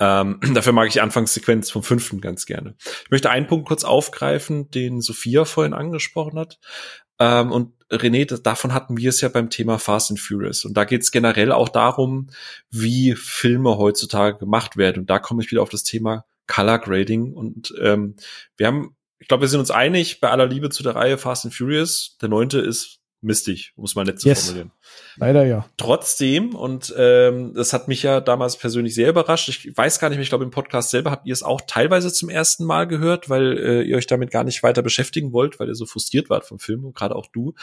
Ähm, 0.00 0.40
dafür 0.54 0.72
mag 0.72 0.86
ich 0.86 0.94
die 0.94 1.02
Anfangssequenz 1.02 1.70
vom 1.70 1.82
fünften 1.82 2.22
ganz 2.22 2.46
gerne. 2.46 2.74
Ich 3.04 3.10
möchte 3.10 3.28
einen 3.28 3.46
Punkt 3.46 3.68
kurz 3.68 3.84
aufgreifen, 3.84 4.70
den 4.70 5.02
Sophia 5.02 5.44
vorhin 5.44 5.74
angesprochen 5.74 6.38
hat. 6.38 6.58
Ähm, 7.18 7.52
und 7.52 7.72
René, 7.90 8.40
davon 8.42 8.74
hatten 8.74 8.96
wir 8.96 9.10
es 9.10 9.20
ja 9.20 9.28
beim 9.28 9.50
Thema 9.50 9.78
Fast 9.78 10.10
and 10.10 10.20
Furious. 10.20 10.64
Und 10.64 10.74
da 10.76 10.84
geht 10.84 11.02
es 11.02 11.12
generell 11.12 11.52
auch 11.52 11.68
darum, 11.68 12.28
wie 12.70 13.14
Filme 13.14 13.78
heutzutage 13.78 14.38
gemacht 14.38 14.76
werden. 14.76 15.00
Und 15.00 15.10
da 15.10 15.18
komme 15.18 15.42
ich 15.42 15.50
wieder 15.50 15.62
auf 15.62 15.70
das 15.70 15.84
Thema 15.84 16.24
Color 16.48 16.80
Grading. 16.80 17.32
Und 17.32 17.74
ähm, 17.80 18.16
wir 18.56 18.66
haben, 18.66 18.96
ich 19.18 19.28
glaube, 19.28 19.42
wir 19.42 19.48
sind 19.48 19.60
uns 19.60 19.70
einig 19.70 20.20
bei 20.20 20.30
aller 20.30 20.46
Liebe 20.46 20.70
zu 20.70 20.82
der 20.82 20.96
Reihe 20.96 21.18
Fast 21.18 21.44
and 21.44 21.54
Furious. 21.54 22.16
Der 22.20 22.28
neunte 22.28 22.58
ist 22.58 23.00
mistig, 23.20 23.72
muss 23.76 23.94
man 23.94 24.06
nett 24.06 24.20
zu 24.20 24.28
yes. 24.28 24.44
formulieren. 24.44 24.72
Leider 25.16 25.44
ja. 25.44 25.66
Trotzdem, 25.76 26.54
und 26.54 26.94
ähm, 26.96 27.54
das 27.54 27.72
hat 27.72 27.88
mich 27.88 28.02
ja 28.02 28.20
damals 28.20 28.56
persönlich 28.56 28.94
sehr 28.94 29.08
überrascht. 29.08 29.48
Ich 29.48 29.76
weiß 29.76 29.98
gar 29.98 30.08
nicht 30.08 30.18
mehr, 30.18 30.22
ich 30.22 30.28
glaube, 30.28 30.44
im 30.44 30.50
Podcast 30.50 30.90
selber 30.90 31.10
habt 31.10 31.26
ihr 31.26 31.32
es 31.32 31.42
auch 31.42 31.60
teilweise 31.66 32.12
zum 32.12 32.28
ersten 32.28 32.64
Mal 32.64 32.86
gehört, 32.86 33.28
weil 33.28 33.58
äh, 33.58 33.82
ihr 33.82 33.96
euch 33.96 34.06
damit 34.06 34.30
gar 34.30 34.44
nicht 34.44 34.62
weiter 34.62 34.82
beschäftigen 34.82 35.32
wollt, 35.32 35.58
weil 35.58 35.68
ihr 35.68 35.74
so 35.74 35.86
frustriert 35.86 36.30
wart 36.30 36.44
vom 36.44 36.58
Film, 36.58 36.92
gerade 36.92 37.16
auch 37.16 37.26
du. 37.26 37.54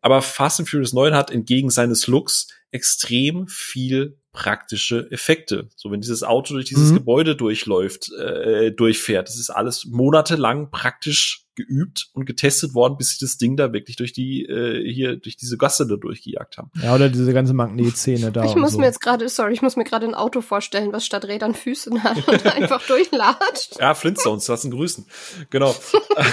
Aber 0.00 0.22
Fast 0.22 0.60
and 0.60 0.68
Furious 0.68 0.92
9 0.92 1.14
hat 1.14 1.30
entgegen 1.30 1.70
seines 1.70 2.06
Looks 2.06 2.48
extrem 2.70 3.48
viel 3.48 4.19
praktische 4.32 5.10
Effekte. 5.10 5.68
So 5.76 5.90
wenn 5.90 6.00
dieses 6.00 6.22
Auto 6.22 6.54
durch 6.54 6.66
dieses 6.66 6.90
mhm. 6.90 6.96
Gebäude 6.96 7.36
durchläuft, 7.36 8.12
äh, 8.12 8.70
durchfährt, 8.72 9.28
das 9.28 9.38
ist 9.38 9.50
alles 9.50 9.86
monatelang 9.86 10.70
praktisch 10.70 11.46
geübt 11.60 12.08
und 12.12 12.26
getestet 12.26 12.74
worden, 12.74 12.96
bis 12.96 13.10
sie 13.10 13.24
das 13.24 13.36
Ding 13.36 13.56
da 13.56 13.72
wirklich 13.72 13.96
durch 13.96 14.12
die 14.12 14.44
äh, 14.44 14.90
hier 14.90 15.16
durch 15.16 15.36
diese 15.36 15.58
Gasse 15.58 15.86
da 15.86 15.96
durchgejagt 15.96 16.58
haben. 16.58 16.70
Ja, 16.82 16.94
oder 16.94 17.08
diese 17.08 17.32
ganze 17.32 17.52
Magnetszene 17.54 18.32
da. 18.32 18.44
Ich 18.44 18.54
muss 18.54 18.72
so. 18.72 18.78
mir 18.78 18.86
jetzt 18.86 19.00
gerade, 19.00 19.28
sorry, 19.28 19.52
ich 19.52 19.62
muss 19.62 19.76
mir 19.76 19.84
gerade 19.84 20.06
ein 20.06 20.14
Auto 20.14 20.40
vorstellen, 20.40 20.92
was 20.92 21.04
statt 21.04 21.26
Rädern 21.26 21.54
Füßen 21.54 22.02
hat 22.02 22.26
und 22.28 22.46
einfach 22.54 22.86
durchlatscht. 22.86 23.78
Ja, 23.78 23.94
Flintstones, 23.94 24.48
lassen 24.48 24.70
grüßen. 24.70 25.06
Genau. 25.50 25.74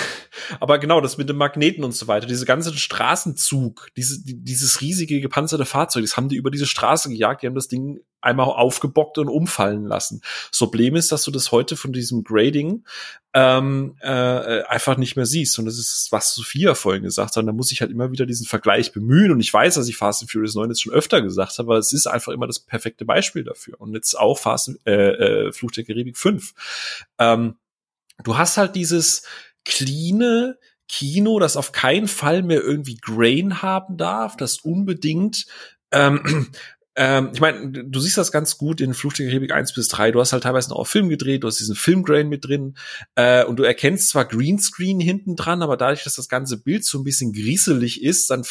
Aber 0.59 0.77
genau, 0.79 1.01
das 1.01 1.17
mit 1.17 1.29
den 1.29 1.37
Magneten 1.37 1.83
und 1.83 1.93
so 1.93 2.07
weiter, 2.07 2.27
diese 2.27 2.45
ganze 2.45 2.75
Straßenzug, 2.77 3.87
diese, 3.97 4.21
dieses 4.23 4.81
riesige 4.81 5.19
gepanzerte 5.19 5.65
Fahrzeug, 5.65 6.03
das 6.03 6.15
haben 6.15 6.29
die 6.29 6.35
über 6.35 6.51
diese 6.51 6.67
Straße 6.67 7.09
gejagt, 7.09 7.41
die 7.41 7.47
haben 7.47 7.55
das 7.55 7.67
Ding 7.67 7.86
einmal 8.21 8.47
aufgebockt 8.47 9.17
und 9.17 9.29
umfallen 9.29 9.85
lassen. 9.85 10.21
Das 10.51 10.59
Problem 10.59 10.95
ist, 10.95 11.11
dass 11.11 11.23
du 11.23 11.31
das 11.31 11.51
heute 11.51 11.77
von 11.77 11.93
diesem 11.93 12.23
Grading 12.23 12.83
ähm, 13.33 13.95
äh, 14.01 14.63
einfach 14.63 14.97
nicht 14.97 15.15
mehr 15.15 15.25
siehst. 15.25 15.57
Und 15.59 15.65
das 15.65 15.77
ist, 15.77 16.11
was 16.11 16.33
Sophia 16.33 16.73
vorhin 16.75 17.03
gesagt 17.03 17.35
hat. 17.35 17.37
Und 17.37 17.47
da 17.47 17.53
muss 17.53 17.71
ich 17.71 17.81
halt 17.81 17.91
immer 17.91 18.11
wieder 18.11 18.25
diesen 18.25 18.47
Vergleich 18.47 18.91
bemühen. 18.91 19.31
Und 19.31 19.39
ich 19.39 19.53
weiß, 19.53 19.75
dass 19.75 19.87
ich 19.87 19.97
Fast 19.97 20.21
and 20.21 20.31
Furious 20.31 20.55
9 20.55 20.69
jetzt 20.69 20.81
schon 20.81 20.93
öfter 20.93 21.21
gesagt 21.21 21.57
habe, 21.57 21.71
aber 21.71 21.77
es 21.77 21.93
ist 21.93 22.07
einfach 22.07 22.33
immer 22.33 22.47
das 22.47 22.59
perfekte 22.59 23.05
Beispiel 23.05 23.43
dafür. 23.43 23.79
Und 23.79 23.93
jetzt 23.93 24.15
auch 24.15 24.39
Fast 24.39 24.71
äh, 24.85 24.91
äh, 24.91 25.51
Fluch 25.53 25.71
der 25.71 25.85
Karibik 25.85 26.17
5. 26.17 26.53
Ähm, 27.19 27.55
du 28.23 28.37
hast 28.37 28.57
halt 28.57 28.75
dieses 28.75 29.23
cleane, 29.63 30.57
Kino, 30.89 31.39
das 31.39 31.57
auf 31.57 31.73
keinen 31.73 32.07
Fall 32.07 32.43
mehr 32.43 32.61
irgendwie 32.61 32.97
Grain 32.97 33.61
haben 33.61 33.97
darf, 33.97 34.37
das 34.37 34.59
unbedingt 34.59 35.45
ähm, 35.91 36.49
ähm, 36.97 37.29
ich 37.31 37.39
meine, 37.39 37.85
du 37.85 37.99
siehst 37.99 38.17
das 38.17 38.31
ganz 38.31 38.57
gut 38.57 38.81
in 38.81 38.95
Fluch 38.95 39.13
der 39.13 39.27
Karibik 39.27 39.51
1 39.51 39.73
bis 39.73 39.87
3. 39.87 40.11
Du 40.11 40.19
hast 40.19 40.33
halt 40.33 40.43
teilweise 40.43 40.71
noch 40.71 40.77
auf 40.77 40.89
Film 40.89 41.09
gedreht, 41.09 41.43
du 41.43 41.47
hast 41.47 41.59
diesen 41.59 41.75
Filmgrain 41.75 42.27
mit 42.27 42.45
drin 42.45 42.75
äh, 43.13 43.45
und 43.45 43.57
du 43.57 43.63
erkennst 43.63 44.09
zwar 44.09 44.25
Greenscreen 44.25 44.99
hinten 44.99 45.35
dran, 45.35 45.61
aber 45.61 45.77
dadurch, 45.77 46.03
dass 46.03 46.15
das 46.15 46.27
ganze 46.27 46.57
Bild 46.57 46.83
so 46.83 46.97
ein 46.97 47.03
bisschen 47.03 47.33
grieselig 47.33 48.03
ist, 48.03 48.31
dann 48.31 48.43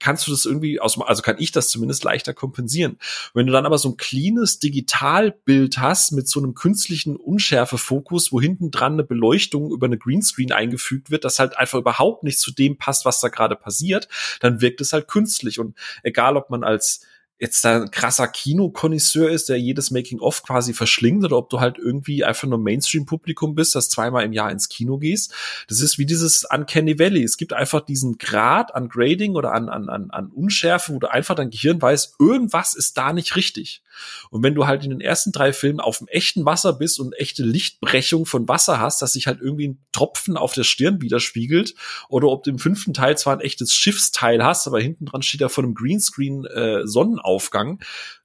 kannst 0.00 0.26
du 0.26 0.30
das 0.30 0.46
irgendwie 0.46 0.80
aus, 0.80 0.98
also 0.98 1.20
kann 1.20 1.36
ich 1.38 1.52
das 1.52 1.68
zumindest 1.68 2.04
leichter 2.04 2.32
kompensieren. 2.32 2.98
wenn 3.34 3.46
du 3.46 3.52
dann 3.52 3.66
aber 3.66 3.76
so 3.76 3.90
ein 3.90 3.96
cleanes 3.98 4.60
Digitalbild 4.60 5.78
hast 5.78 6.12
mit 6.12 6.26
so 6.26 6.40
einem 6.40 6.54
künstlichen 6.54 7.16
Unschärfefokus, 7.16 8.32
wo 8.32 8.40
hinten 8.40 8.70
dran 8.70 8.94
eine 8.94 9.04
Beleuchtung 9.04 9.70
über 9.72 9.86
eine 9.86 9.98
Greenscreen 9.98 10.52
eingefügt 10.52 11.10
wird, 11.10 11.24
das 11.24 11.38
halt 11.38 11.58
einfach 11.58 11.78
überhaupt 11.78 12.22
nicht 12.22 12.38
zu 12.38 12.50
dem 12.50 12.78
passt, 12.78 13.04
was 13.04 13.20
da 13.20 13.28
gerade 13.28 13.56
passiert, 13.56 14.08
dann 14.40 14.62
wirkt 14.62 14.80
es 14.80 14.94
halt 14.94 15.06
künstlich. 15.06 15.58
Und 15.58 15.76
egal, 16.02 16.38
ob 16.38 16.48
man 16.48 16.64
als 16.64 17.02
jetzt 17.38 17.64
da 17.64 17.82
ein 17.82 17.90
krasser 17.90 18.26
Kinokonnoisseur 18.26 19.30
ist, 19.30 19.48
der 19.48 19.58
jedes 19.58 19.90
Making-of 19.90 20.42
quasi 20.42 20.74
verschlingt 20.74 21.24
oder 21.24 21.36
ob 21.36 21.50
du 21.50 21.60
halt 21.60 21.78
irgendwie 21.78 22.24
einfach 22.24 22.48
nur 22.48 22.58
Mainstream-Publikum 22.58 23.54
bist, 23.54 23.74
das 23.74 23.88
zweimal 23.88 24.24
im 24.24 24.32
Jahr 24.32 24.50
ins 24.50 24.68
Kino 24.68 24.98
gehst. 24.98 25.32
Das 25.68 25.80
ist 25.80 25.98
wie 25.98 26.06
dieses 26.06 26.44
Uncanny 26.50 26.98
Valley. 26.98 27.22
Es 27.22 27.36
gibt 27.36 27.52
einfach 27.52 27.80
diesen 27.80 28.18
Grad 28.18 28.74
an 28.74 28.88
Grading 28.88 29.36
oder 29.36 29.52
an, 29.52 29.68
an, 29.68 29.88
an, 29.88 30.10
an 30.10 30.28
Unschärfe, 30.28 30.94
wo 30.94 30.98
du 30.98 31.10
einfach 31.10 31.34
dein 31.34 31.50
Gehirn 31.50 31.80
weiß, 31.80 32.14
irgendwas 32.18 32.74
ist 32.74 32.96
da 32.98 33.12
nicht 33.12 33.36
richtig. 33.36 33.82
Und 34.30 34.42
wenn 34.42 34.54
du 34.54 34.66
halt 34.66 34.84
in 34.84 34.90
den 34.90 35.00
ersten 35.00 35.32
drei 35.32 35.52
Filmen 35.52 35.80
auf 35.80 35.98
dem 35.98 36.08
echten 36.08 36.44
Wasser 36.44 36.72
bist 36.72 37.00
und 37.00 37.14
echte 37.14 37.42
Lichtbrechung 37.42 38.26
von 38.26 38.48
Wasser 38.48 38.80
hast, 38.80 39.02
dass 39.02 39.12
sich 39.12 39.26
halt 39.26 39.40
irgendwie 39.40 39.68
ein 39.68 39.78
Tropfen 39.92 40.36
auf 40.36 40.52
der 40.52 40.64
Stirn 40.64 41.00
widerspiegelt, 41.00 41.74
oder 42.08 42.28
ob 42.28 42.44
du 42.44 42.50
im 42.50 42.58
fünften 42.58 42.94
Teil 42.94 43.16
zwar 43.18 43.34
ein 43.34 43.40
echtes 43.40 43.74
Schiffsteil 43.74 44.44
hast, 44.44 44.66
aber 44.66 44.80
hinten 44.80 45.06
dran 45.06 45.22
steht 45.22 45.40
ja 45.40 45.48
von 45.48 45.64
einem 45.64 45.74
Greenscreen 45.74 46.44
äh, 46.44 46.86
Sonnenaufgang. 47.28 47.80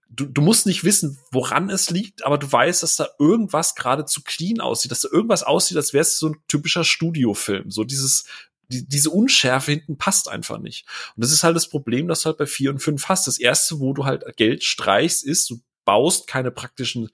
Du, 0.10 0.26
du 0.26 0.42
musst 0.42 0.68
nicht 0.68 0.84
wissen, 0.84 1.18
woran 1.32 1.70
es 1.72 1.90
liegt, 1.90 2.24
aber 2.24 2.38
du 2.38 2.52
weißt, 2.52 2.84
dass 2.84 2.96
da 2.96 3.08
irgendwas 3.18 3.74
gerade 3.74 4.06
zu 4.06 4.22
clean 4.24 4.60
aussieht, 4.60 4.92
dass 4.92 5.02
da 5.02 5.10
irgendwas 5.12 5.42
aussieht, 5.42 5.78
als 5.78 5.94
wäre 5.94 6.04
es 6.04 6.20
so 6.20 6.30
ein 6.30 6.38
typischer 6.48 6.84
Studiofilm. 6.84 7.72
So 7.72 7.84
dieses 7.84 8.26
die, 8.70 8.88
diese 8.88 9.10
Unschärfe 9.10 9.72
hinten 9.72 9.98
passt 9.98 10.30
einfach 10.30 10.60
nicht. 10.60 10.86
Und 11.16 11.24
das 11.24 11.32
ist 11.32 11.44
halt 11.44 11.56
das 11.56 11.68
Problem, 11.68 12.08
das 12.08 12.22
du 12.22 12.28
halt 12.28 12.38
bei 12.38 12.46
vier 12.46 12.70
und 12.70 12.80
fünf 12.80 13.10
hast. 13.10 13.28
Das 13.28 13.40
erste, 13.40 13.80
wo 13.80 13.94
du 13.94 14.06
halt 14.06 14.24
Geld 14.38 14.64
streichst, 14.64 15.24
ist, 15.24 15.50
du 15.50 15.62
baust 15.86 16.28
keine 16.28 16.52
praktischen 16.52 17.10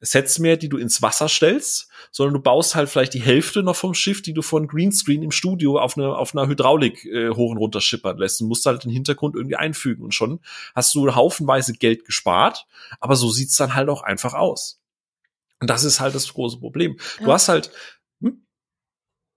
Sets 0.00 0.38
mehr, 0.38 0.56
die 0.56 0.68
du 0.68 0.78
ins 0.78 1.02
Wasser 1.02 1.28
stellst, 1.28 1.88
sondern 2.10 2.34
du 2.34 2.40
baust 2.40 2.74
halt 2.74 2.88
vielleicht 2.88 3.14
die 3.14 3.20
Hälfte 3.20 3.62
noch 3.62 3.76
vom 3.76 3.94
Schiff, 3.94 4.22
die 4.22 4.32
du 4.32 4.42
von 4.42 4.68
Greenscreen 4.68 5.22
im 5.22 5.30
Studio 5.30 5.78
auf, 5.78 5.96
eine, 5.96 6.16
auf 6.16 6.34
einer 6.34 6.48
Hydraulik 6.48 7.04
äh, 7.04 7.30
hoch 7.30 7.50
und 7.50 7.58
runter 7.58 7.80
schippern 7.80 8.18
lässt 8.18 8.40
und 8.40 8.48
musst 8.48 8.66
halt 8.66 8.84
den 8.84 8.90
Hintergrund 8.90 9.34
irgendwie 9.34 9.56
einfügen 9.56 10.04
und 10.04 10.14
schon 10.14 10.40
hast 10.74 10.94
du 10.94 11.14
haufenweise 11.14 11.72
Geld 11.72 12.04
gespart, 12.04 12.66
aber 13.00 13.16
so 13.16 13.30
sieht's 13.30 13.56
dann 13.56 13.74
halt 13.74 13.88
auch 13.88 14.02
einfach 14.02 14.34
aus. 14.34 14.80
Und 15.60 15.70
das 15.70 15.84
ist 15.84 16.00
halt 16.00 16.14
das 16.14 16.32
große 16.32 16.58
Problem. 16.58 16.98
Ja. 17.18 17.26
Du 17.26 17.32
hast 17.32 17.48
halt 17.48 17.70
hm? 18.20 18.46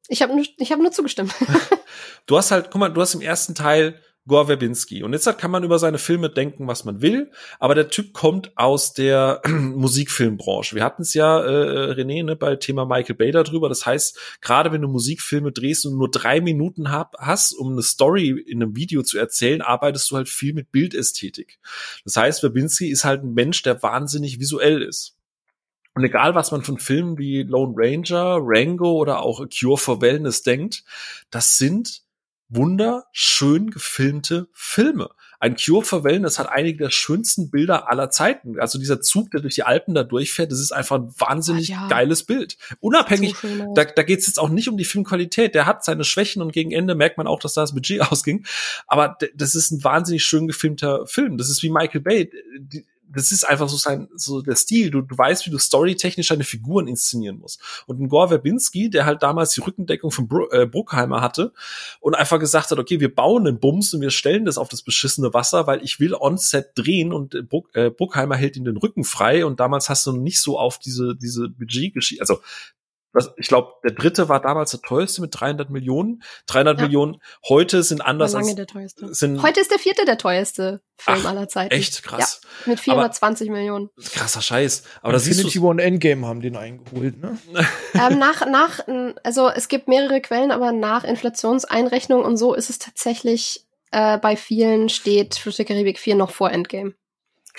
Ich 0.07 0.21
habe 0.21 0.35
nur, 0.35 0.45
ich 0.57 0.71
hab 0.71 0.79
nur 0.79 0.91
zugestimmt. 0.91 1.33
du 2.25 2.37
hast 2.37 2.51
halt, 2.51 2.71
guck 2.71 2.79
mal, 2.79 2.89
du 2.89 3.01
hast 3.01 3.13
im 3.13 3.21
ersten 3.21 3.55
Teil 3.55 4.01
Gore 4.27 4.47
Verbinski. 4.47 5.03
Und 5.03 5.13
jetzt 5.13 5.37
kann 5.37 5.51
man 5.51 5.63
über 5.63 5.79
seine 5.79 5.97
Filme 5.97 6.29
denken, 6.29 6.67
was 6.67 6.85
man 6.85 7.01
will, 7.01 7.31
aber 7.59 7.73
der 7.73 7.89
Typ 7.89 8.13
kommt 8.13 8.55
aus 8.57 8.93
der 8.93 9.41
Musikfilmbranche. 9.47 10.75
Wir 10.75 10.83
hatten 10.83 11.01
es 11.01 11.13
ja, 11.13 11.39
äh, 11.39 11.93
René, 11.93 12.23
ne, 12.23 12.35
bei 12.35 12.55
Thema 12.55 12.85
Michael 12.85 13.15
Bay 13.15 13.31
darüber. 13.31 13.69
Das 13.69 13.85
heißt, 13.85 14.39
gerade 14.41 14.71
wenn 14.71 14.81
du 14.81 14.87
Musikfilme 14.87 15.51
drehst 15.51 15.85
und 15.85 15.97
nur 15.97 16.11
drei 16.11 16.41
Minuten 16.41 16.91
hab, 16.91 17.15
hast, 17.17 17.53
um 17.53 17.71
eine 17.71 17.81
Story 17.81 18.29
in 18.29 18.61
einem 18.61 18.75
Video 18.75 19.01
zu 19.03 19.17
erzählen, 19.17 19.61
arbeitest 19.61 20.11
du 20.11 20.17
halt 20.17 20.29
viel 20.29 20.53
mit 20.53 20.71
Bildästhetik. 20.71 21.59
Das 22.03 22.15
heißt, 22.15 22.41
Verbinski 22.41 22.89
ist 22.89 23.05
halt 23.05 23.23
ein 23.23 23.33
Mensch, 23.33 23.63
der 23.63 23.81
wahnsinnig 23.81 24.39
visuell 24.39 24.81
ist. 24.81 25.15
Und 25.95 26.03
egal, 26.03 26.35
was 26.35 26.51
man 26.51 26.61
von 26.61 26.77
Filmen 26.77 27.17
wie 27.17 27.43
Lone 27.43 27.73
Ranger, 27.75 28.37
Rango 28.41 28.93
oder 28.93 29.21
auch 29.21 29.41
A 29.41 29.47
Cure 29.47 29.77
for 29.77 30.01
Wellness 30.01 30.43
denkt, 30.43 30.83
das 31.31 31.57
sind 31.57 32.03
wunderschön 32.49 33.69
gefilmte 33.69 34.49
Filme. 34.53 35.09
Ein 35.39 35.55
Cure 35.55 35.85
for 35.85 36.03
Wellness 36.03 36.37
hat 36.37 36.49
einige 36.49 36.79
der 36.79 36.91
schönsten 36.91 37.49
Bilder 37.49 37.89
aller 37.89 38.09
Zeiten. 38.09 38.59
Also 38.59 38.77
dieser 38.77 38.99
Zug, 38.99 39.31
der 39.31 39.39
durch 39.39 39.55
die 39.55 39.63
Alpen 39.63 39.93
da 39.93 40.03
durchfährt, 40.03 40.51
das 40.51 40.59
ist 40.59 40.73
einfach 40.73 40.97
ein 40.97 41.13
wahnsinnig 41.17 41.69
ja. 41.69 41.87
geiles 41.87 42.23
Bild. 42.23 42.57
Unabhängig, 42.81 43.35
so 43.37 43.73
da, 43.73 43.85
da 43.85 44.03
geht 44.03 44.19
es 44.19 44.27
jetzt 44.27 44.39
auch 44.39 44.49
nicht 44.49 44.67
um 44.67 44.75
die 44.75 44.83
Filmqualität. 44.83 45.55
Der 45.55 45.65
hat 45.65 45.85
seine 45.85 46.03
Schwächen 46.03 46.41
und 46.41 46.51
gegen 46.51 46.71
Ende 46.71 46.93
merkt 46.93 47.17
man 47.17 47.27
auch, 47.27 47.39
dass 47.39 47.53
da 47.53 47.61
das 47.61 47.73
Budget 47.73 48.01
ausging. 48.11 48.45
Aber 48.85 49.17
das 49.33 49.55
ist 49.55 49.71
ein 49.71 49.83
wahnsinnig 49.83 50.25
schön 50.25 50.47
gefilmter 50.47 51.07
Film. 51.07 51.37
Das 51.37 51.49
ist 51.49 51.63
wie 51.63 51.69
Michael 51.69 52.01
Bay. 52.01 52.31
Die, 52.57 52.85
das 53.11 53.31
ist 53.31 53.43
einfach 53.43 53.69
so 53.69 53.77
sein, 53.77 54.07
so 54.15 54.41
der 54.41 54.55
Stil. 54.55 54.91
Du, 54.91 55.01
du 55.01 55.17
weißt, 55.17 55.45
wie 55.45 55.49
du 55.49 55.57
storytechnisch 55.57 56.27
deine 56.27 56.43
Figuren 56.43 56.87
inszenieren 56.87 57.39
musst. 57.39 57.61
Und 57.87 57.99
ein 57.99 58.07
Gore 58.07 58.29
Verbinski, 58.29 58.89
der 58.89 59.05
halt 59.05 59.23
damals 59.23 59.51
die 59.51 59.61
Rückendeckung 59.61 60.11
von 60.11 60.27
Bro 60.27 60.49
äh, 60.51 60.65
Bruckheimer 60.65 61.21
hatte 61.21 61.53
und 61.99 62.15
einfach 62.15 62.39
gesagt 62.39 62.71
hat, 62.71 62.79
okay, 62.79 62.99
wir 62.99 63.13
bauen 63.13 63.47
einen 63.47 63.59
Bums 63.59 63.93
und 63.93 64.01
wir 64.01 64.11
stellen 64.11 64.45
das 64.45 64.57
auf 64.57 64.69
das 64.69 64.81
beschissene 64.81 65.33
Wasser, 65.33 65.67
weil 65.67 65.83
ich 65.83 65.99
will 65.99 66.13
on-set 66.13 66.71
drehen 66.75 67.11
und 67.11 67.35
äh, 67.35 67.41
Bruck, 67.41 67.69
äh, 67.73 67.89
Bruckheimer 67.89 68.35
hält 68.35 68.57
ihn 68.57 68.65
den 68.65 68.77
Rücken 68.77 69.03
frei 69.03 69.45
und 69.45 69.59
damals 69.59 69.89
hast 69.89 70.05
du 70.05 70.11
nicht 70.11 70.41
so 70.41 70.59
auf 70.59 70.77
diese, 70.77 71.15
diese 71.15 71.49
Budgetgeschichte, 71.49 72.21
also 72.21 72.39
was, 73.11 73.31
ich 73.37 73.47
glaube, 73.47 73.73
der 73.83 73.91
dritte 73.91 74.29
war 74.29 74.39
damals 74.39 74.71
der 74.71 74.81
teuerste 74.81 75.21
mit 75.21 75.31
300 75.39 75.69
Millionen. 75.69 76.21
300 76.45 76.77
ja. 76.77 76.85
Millionen. 76.85 77.17
Heute 77.47 77.81
sind 77.81 78.01
anders. 78.01 78.33
Lange 78.33 78.53
der 78.53 78.67
teuerste. 78.67 79.13
Sind 79.13 79.41
Heute 79.41 79.59
ist 79.59 79.71
der 79.71 79.79
vierte 79.79 80.05
der 80.05 80.17
teuerste 80.17 80.81
Film 80.95 81.17
Ach, 81.21 81.29
aller 81.29 81.47
Zeiten. 81.47 81.73
Echt 81.73 82.03
krass. 82.03 82.41
Ja, 82.43 82.71
mit 82.71 82.79
420 82.79 83.49
Aber, 83.49 83.57
Millionen. 83.57 83.89
Krasser 84.13 84.41
Scheiß. 84.41 84.83
Aber 85.01 85.13
das 85.13 85.23
Infinity 85.23 85.49
siehst 85.49 85.55
du. 85.55 85.67
War 85.67 85.79
Endgame 85.79 86.27
haben 86.27 86.41
den 86.41 86.55
eingeholt, 86.55 87.17
ne? 87.17 87.37
ähm, 87.93 88.19
nach, 88.19 88.45
nach, 88.45 88.81
also 89.23 89.49
es 89.49 89.67
gibt 89.69 89.87
mehrere 89.87 90.21
Quellen, 90.21 90.51
aber 90.51 90.71
nach 90.71 91.03
Inflationseinrechnung 91.03 92.23
und 92.23 92.37
so 92.37 92.53
ist 92.53 92.69
es 92.69 92.77
tatsächlich 92.77 93.65
äh, 93.91 94.17
bei 94.19 94.35
vielen 94.35 94.89
steht 94.89 95.35
Fluch 95.35 95.55
der 95.55 95.65
Karibik 95.65 95.97
4 95.97 96.15
noch 96.15 96.31
vor 96.31 96.51
Endgame. 96.51 96.93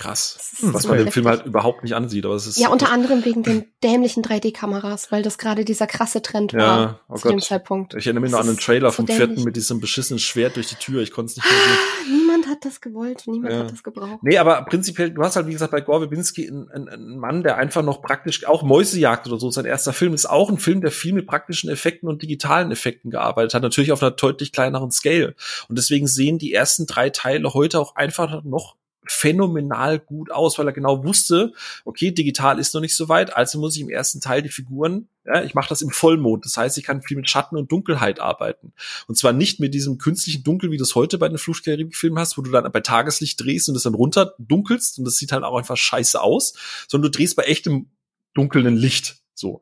Krass. 0.01 0.55
Was 0.61 0.87
man 0.87 0.97
im 0.97 1.11
Film 1.11 1.27
halt 1.27 1.45
überhaupt 1.45 1.83
nicht 1.83 1.93
ansieht. 1.93 2.25
Aber 2.25 2.33
es 2.33 2.47
ist 2.47 2.57
ja, 2.57 2.69
unter 2.69 2.91
anderem 2.91 3.23
wegen 3.23 3.43
den 3.43 3.65
dämlichen 3.83 4.23
3D-Kameras, 4.23 5.11
weil 5.11 5.21
das 5.21 5.37
gerade 5.37 5.63
dieser 5.63 5.85
krasse 5.85 6.23
Trend 6.23 6.55
war 6.55 6.59
ja, 6.59 6.99
oh 7.07 7.17
zu 7.17 7.23
Gott. 7.23 7.31
dem 7.33 7.39
Zeitpunkt. 7.39 7.93
Ich 7.93 8.07
erinnere 8.07 8.23
mich 8.23 8.31
noch 8.31 8.39
an 8.39 8.47
den 8.47 8.57
Trailer 8.57 8.91
vom 8.91 9.05
vierten 9.05 9.43
mit 9.43 9.55
diesem 9.55 9.79
beschissenen 9.79 10.17
Schwert 10.17 10.55
durch 10.55 10.69
die 10.69 10.75
Tür. 10.75 11.03
Ich 11.03 11.11
konnte 11.11 11.29
es 11.29 11.37
nicht 11.37 11.45
mehr 11.45 11.53
sehen. 11.53 12.17
Niemand 12.17 12.47
hat 12.47 12.65
das 12.65 12.81
gewollt, 12.81 13.25
niemand 13.27 13.53
ja. 13.53 13.59
hat 13.59 13.71
das 13.71 13.83
gebraucht. 13.83 14.23
Nee, 14.23 14.39
aber 14.39 14.63
prinzipiell, 14.63 15.11
du 15.11 15.21
hast 15.21 15.35
halt, 15.35 15.45
wie 15.45 15.51
gesagt, 15.51 15.71
bei 15.71 15.81
Gore 15.81 15.99
Verbinski 15.99 16.47
einen, 16.47 16.71
einen, 16.71 16.89
einen 16.89 17.19
Mann, 17.19 17.43
der 17.43 17.57
einfach 17.57 17.83
noch 17.83 18.01
praktisch, 18.01 18.47
auch 18.47 18.63
Mäusejagd 18.63 19.27
oder 19.27 19.39
so, 19.39 19.51
sein 19.51 19.65
erster 19.65 19.93
Film 19.93 20.15
ist 20.15 20.25
auch 20.25 20.49
ein 20.49 20.57
Film, 20.57 20.81
der 20.81 20.89
viel 20.89 21.13
mit 21.13 21.27
praktischen 21.27 21.69
Effekten 21.69 22.09
und 22.09 22.23
digitalen 22.23 22.71
Effekten 22.71 23.11
gearbeitet 23.11 23.53
hat. 23.53 23.61
Natürlich 23.61 23.91
auf 23.91 24.01
einer 24.01 24.11
deutlich 24.11 24.51
kleineren 24.51 24.89
Scale. 24.89 25.35
Und 25.69 25.77
deswegen 25.77 26.07
sehen 26.07 26.39
die 26.39 26.53
ersten 26.53 26.87
drei 26.87 27.11
Teile 27.11 27.53
heute 27.53 27.79
auch 27.79 27.95
einfach 27.95 28.43
noch 28.43 28.77
phänomenal 29.05 29.99
gut 29.99 30.31
aus, 30.31 30.59
weil 30.59 30.67
er 30.67 30.73
genau 30.73 31.03
wusste, 31.03 31.53
okay, 31.85 32.11
digital 32.11 32.59
ist 32.59 32.73
noch 32.73 32.81
nicht 32.81 32.95
so 32.95 33.09
weit, 33.09 33.35
also 33.35 33.59
muss 33.59 33.75
ich 33.75 33.81
im 33.81 33.89
ersten 33.89 34.21
Teil 34.21 34.41
die 34.41 34.49
Figuren, 34.49 35.07
ja, 35.25 35.43
ich 35.43 35.53
mache 35.53 35.69
das 35.69 35.81
im 35.81 35.89
Vollmond, 35.89 36.45
das 36.45 36.57
heißt, 36.57 36.77
ich 36.77 36.83
kann 36.83 37.01
viel 37.01 37.17
mit 37.17 37.29
Schatten 37.29 37.57
und 37.57 37.71
Dunkelheit 37.71 38.19
arbeiten. 38.19 38.73
Und 39.07 39.17
zwar 39.17 39.33
nicht 39.33 39.59
mit 39.59 39.73
diesem 39.73 39.97
künstlichen 39.97 40.43
Dunkel, 40.43 40.71
wie 40.71 40.77
du 40.77 40.83
es 40.83 40.95
heute 40.95 41.17
bei 41.17 41.29
den 41.29 41.37
Fluchtkaribik-Filmen 41.37 42.19
hast, 42.19 42.37
wo 42.37 42.41
du 42.41 42.51
dann 42.51 42.71
bei 42.71 42.81
Tageslicht 42.81 43.43
drehst 43.43 43.69
und 43.69 43.75
es 43.75 43.83
dann 43.83 43.95
runter 43.95 44.35
dunkelst 44.37 44.99
und 44.99 45.05
das 45.05 45.17
sieht 45.17 45.31
halt 45.31 45.43
auch 45.43 45.57
einfach 45.57 45.77
scheiße 45.77 46.21
aus, 46.21 46.53
sondern 46.87 47.11
du 47.11 47.17
drehst 47.17 47.35
bei 47.35 47.43
echtem 47.43 47.87
dunklen 48.33 48.75
Licht. 48.75 49.20
So. 49.41 49.61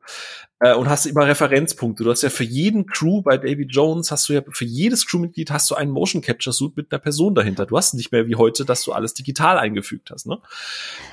Äh, 0.60 0.74
und 0.74 0.88
hast 0.88 1.06
immer 1.06 1.26
Referenzpunkte. 1.26 2.04
Du 2.04 2.10
hast 2.10 2.22
ja 2.22 2.30
für 2.30 2.44
jeden 2.44 2.86
Crew 2.86 3.22
bei 3.22 3.36
David 3.36 3.74
Jones 3.74 4.12
hast 4.12 4.28
du 4.28 4.34
ja 4.34 4.42
für 4.48 4.64
jedes 4.64 5.06
Crewmitglied 5.06 5.50
hast 5.50 5.70
du 5.70 5.74
einen 5.74 5.90
Motion 5.90 6.22
Capture 6.22 6.54
Suit 6.54 6.76
mit 6.76 6.92
einer 6.92 7.00
Person 7.00 7.34
dahinter. 7.34 7.66
Du 7.66 7.76
hast 7.76 7.94
nicht 7.94 8.12
mehr 8.12 8.28
wie 8.28 8.36
heute, 8.36 8.64
dass 8.64 8.84
du 8.84 8.92
alles 8.92 9.14
digital 9.14 9.58
eingefügt 9.58 10.10
hast. 10.10 10.26
Ne? 10.26 10.40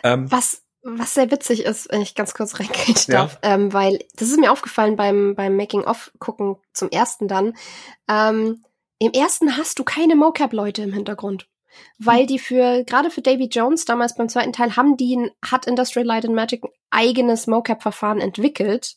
Ähm, 0.03 0.32
was 0.32 0.61
was 0.84 1.15
sehr 1.15 1.32
witzig 1.32 1.65
ist, 1.65 1.91
wenn 1.91 2.01
ich 2.01 2.15
ganz 2.15 2.34
kurz 2.34 2.59
reingehen 2.59 2.95
darf, 3.07 3.39
ja. 3.43 3.55
ähm, 3.55 3.74
weil 3.74 3.99
das 4.15 4.30
ist 4.30 4.39
mir 4.39 4.51
aufgefallen 4.51 4.95
beim 4.95 5.36
beim 5.36 5.55
Making 5.55 5.82
of 5.82 6.11
gucken 6.20 6.57
zum 6.74 6.89
ersten 6.89 7.28
dann. 7.28 7.55
Ähm, 8.07 8.63
Im 8.99 9.11
ersten 9.11 9.57
hast 9.57 9.80
du 9.80 9.84
keine 9.84 10.15
Mocap 10.15 10.53
Leute 10.53 10.84
im 10.84 10.93
Hintergrund 10.93 11.47
weil 11.98 12.26
die 12.26 12.40
für, 12.40 12.84
gerade 12.84 13.10
für 13.10 13.22
Davy 13.22 13.46
Jones 13.46 13.86
damals 13.86 14.16
beim 14.16 14.30
zweiten 14.30 14.54
Teil, 14.54 14.76
haben 14.76 14.98
die, 14.98 15.32
hat 15.44 15.68
Industrial 15.68 16.06
Light 16.06 16.26
and 16.26 16.36
Magic 16.36 16.64
ein 16.64 16.70
eigenes 16.90 17.48
Mocap-Verfahren 17.48 18.22
entwickelt, 18.22 18.96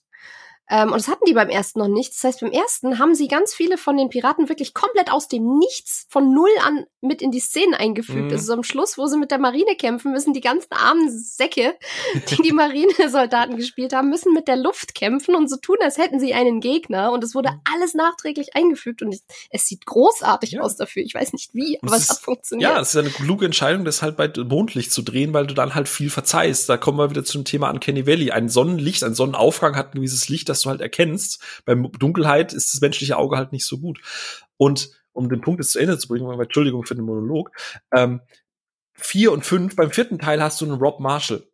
ähm, 0.70 0.92
und 0.92 1.00
das 1.00 1.08
hatten 1.08 1.24
die 1.26 1.34
beim 1.34 1.48
ersten 1.48 1.80
noch 1.80 1.88
nicht. 1.88 2.12
Das 2.14 2.22
heißt, 2.22 2.40
beim 2.40 2.52
ersten 2.52 3.00
haben 3.00 3.16
sie 3.16 3.26
ganz 3.26 3.52
viele 3.52 3.76
von 3.76 3.96
den 3.96 4.08
Piraten 4.08 4.48
wirklich 4.48 4.72
komplett 4.72 5.12
aus 5.12 5.26
dem 5.26 5.58
Nichts 5.58 6.06
von 6.08 6.32
null 6.32 6.50
an 6.64 6.86
mit 7.00 7.22
in 7.22 7.32
die 7.32 7.40
Szenen 7.40 7.74
eingefügt. 7.74 8.26
Mhm. 8.26 8.32
Also 8.32 8.52
am 8.52 8.62
Schluss, 8.62 8.96
wo 8.96 9.06
sie 9.06 9.18
mit 9.18 9.32
der 9.32 9.38
Marine 9.38 9.74
kämpfen, 9.76 10.12
müssen 10.12 10.32
die 10.32 10.40
ganzen 10.40 10.72
armen 10.72 11.10
Säcke, 11.10 11.74
die 12.30 12.42
die 12.42 12.52
Marinesoldaten 12.52 13.56
gespielt 13.56 13.92
haben, 13.92 14.10
müssen 14.10 14.32
mit 14.32 14.46
der 14.46 14.56
Luft 14.56 14.94
kämpfen 14.94 15.34
und 15.34 15.50
so 15.50 15.56
tun, 15.56 15.78
als 15.82 15.98
hätten 15.98 16.20
sie 16.20 16.34
einen 16.34 16.60
Gegner. 16.60 17.10
Und 17.10 17.24
es 17.24 17.34
wurde 17.34 17.50
mhm. 17.50 17.60
alles 17.74 17.94
nachträglich 17.94 18.54
eingefügt 18.54 19.02
und 19.02 19.12
es, 19.12 19.24
es 19.50 19.66
sieht 19.66 19.86
großartig 19.86 20.52
ja. 20.52 20.60
aus 20.60 20.76
dafür. 20.76 21.02
Ich 21.02 21.14
weiß 21.14 21.32
nicht 21.32 21.52
wie, 21.52 21.78
aber 21.82 21.96
es, 21.96 22.04
es 22.04 22.10
hat 22.10 22.18
funktioniert. 22.18 22.70
Ja, 22.70 22.80
es 22.80 22.90
ist 22.90 22.96
eine 22.96 23.10
kluge 23.10 23.44
Entscheidung, 23.44 23.84
das 23.84 24.02
halt 24.02 24.16
bei 24.16 24.30
Mondlicht 24.36 24.92
zu 24.92 25.02
drehen, 25.02 25.32
weil 25.32 25.46
du 25.46 25.54
dann 25.54 25.74
halt 25.74 25.88
viel 25.88 26.10
verzeihst. 26.10 26.68
Da 26.68 26.76
kommen 26.76 26.98
wir 26.98 27.10
wieder 27.10 27.24
zum 27.24 27.44
Thema 27.44 27.70
Uncanny 27.70 28.06
Valley. 28.06 28.30
Ein 28.30 28.48
Sonnenlicht, 28.48 29.02
ein 29.02 29.14
Sonnenaufgang 29.14 29.74
hat 29.74 29.94
ein 29.94 29.98
gewisses 29.98 30.28
Licht, 30.28 30.48
das 30.48 30.59
du 30.62 30.70
halt 30.70 30.80
erkennst. 30.80 31.42
Beim 31.64 31.90
Dunkelheit 31.92 32.52
ist 32.52 32.74
das 32.74 32.80
menschliche 32.80 33.16
Auge 33.16 33.36
halt 33.36 33.52
nicht 33.52 33.66
so 33.66 33.78
gut. 33.78 34.00
Und 34.56 34.90
um 35.12 35.28
den 35.28 35.40
Punkt 35.40 35.60
jetzt 35.60 35.72
zu 35.72 35.78
Ende 35.78 35.98
zu 35.98 36.08
bringen, 36.08 36.26
weil, 36.26 36.40
Entschuldigung 36.40 36.84
für 36.84 36.94
den 36.94 37.04
Monolog, 37.04 37.50
ähm, 37.94 38.20
vier 38.94 39.32
und 39.32 39.44
fünf, 39.44 39.76
beim 39.76 39.90
vierten 39.90 40.18
Teil 40.18 40.42
hast 40.42 40.60
du 40.60 40.66
einen 40.66 40.80
Rob 40.80 41.00
Marshall 41.00 41.49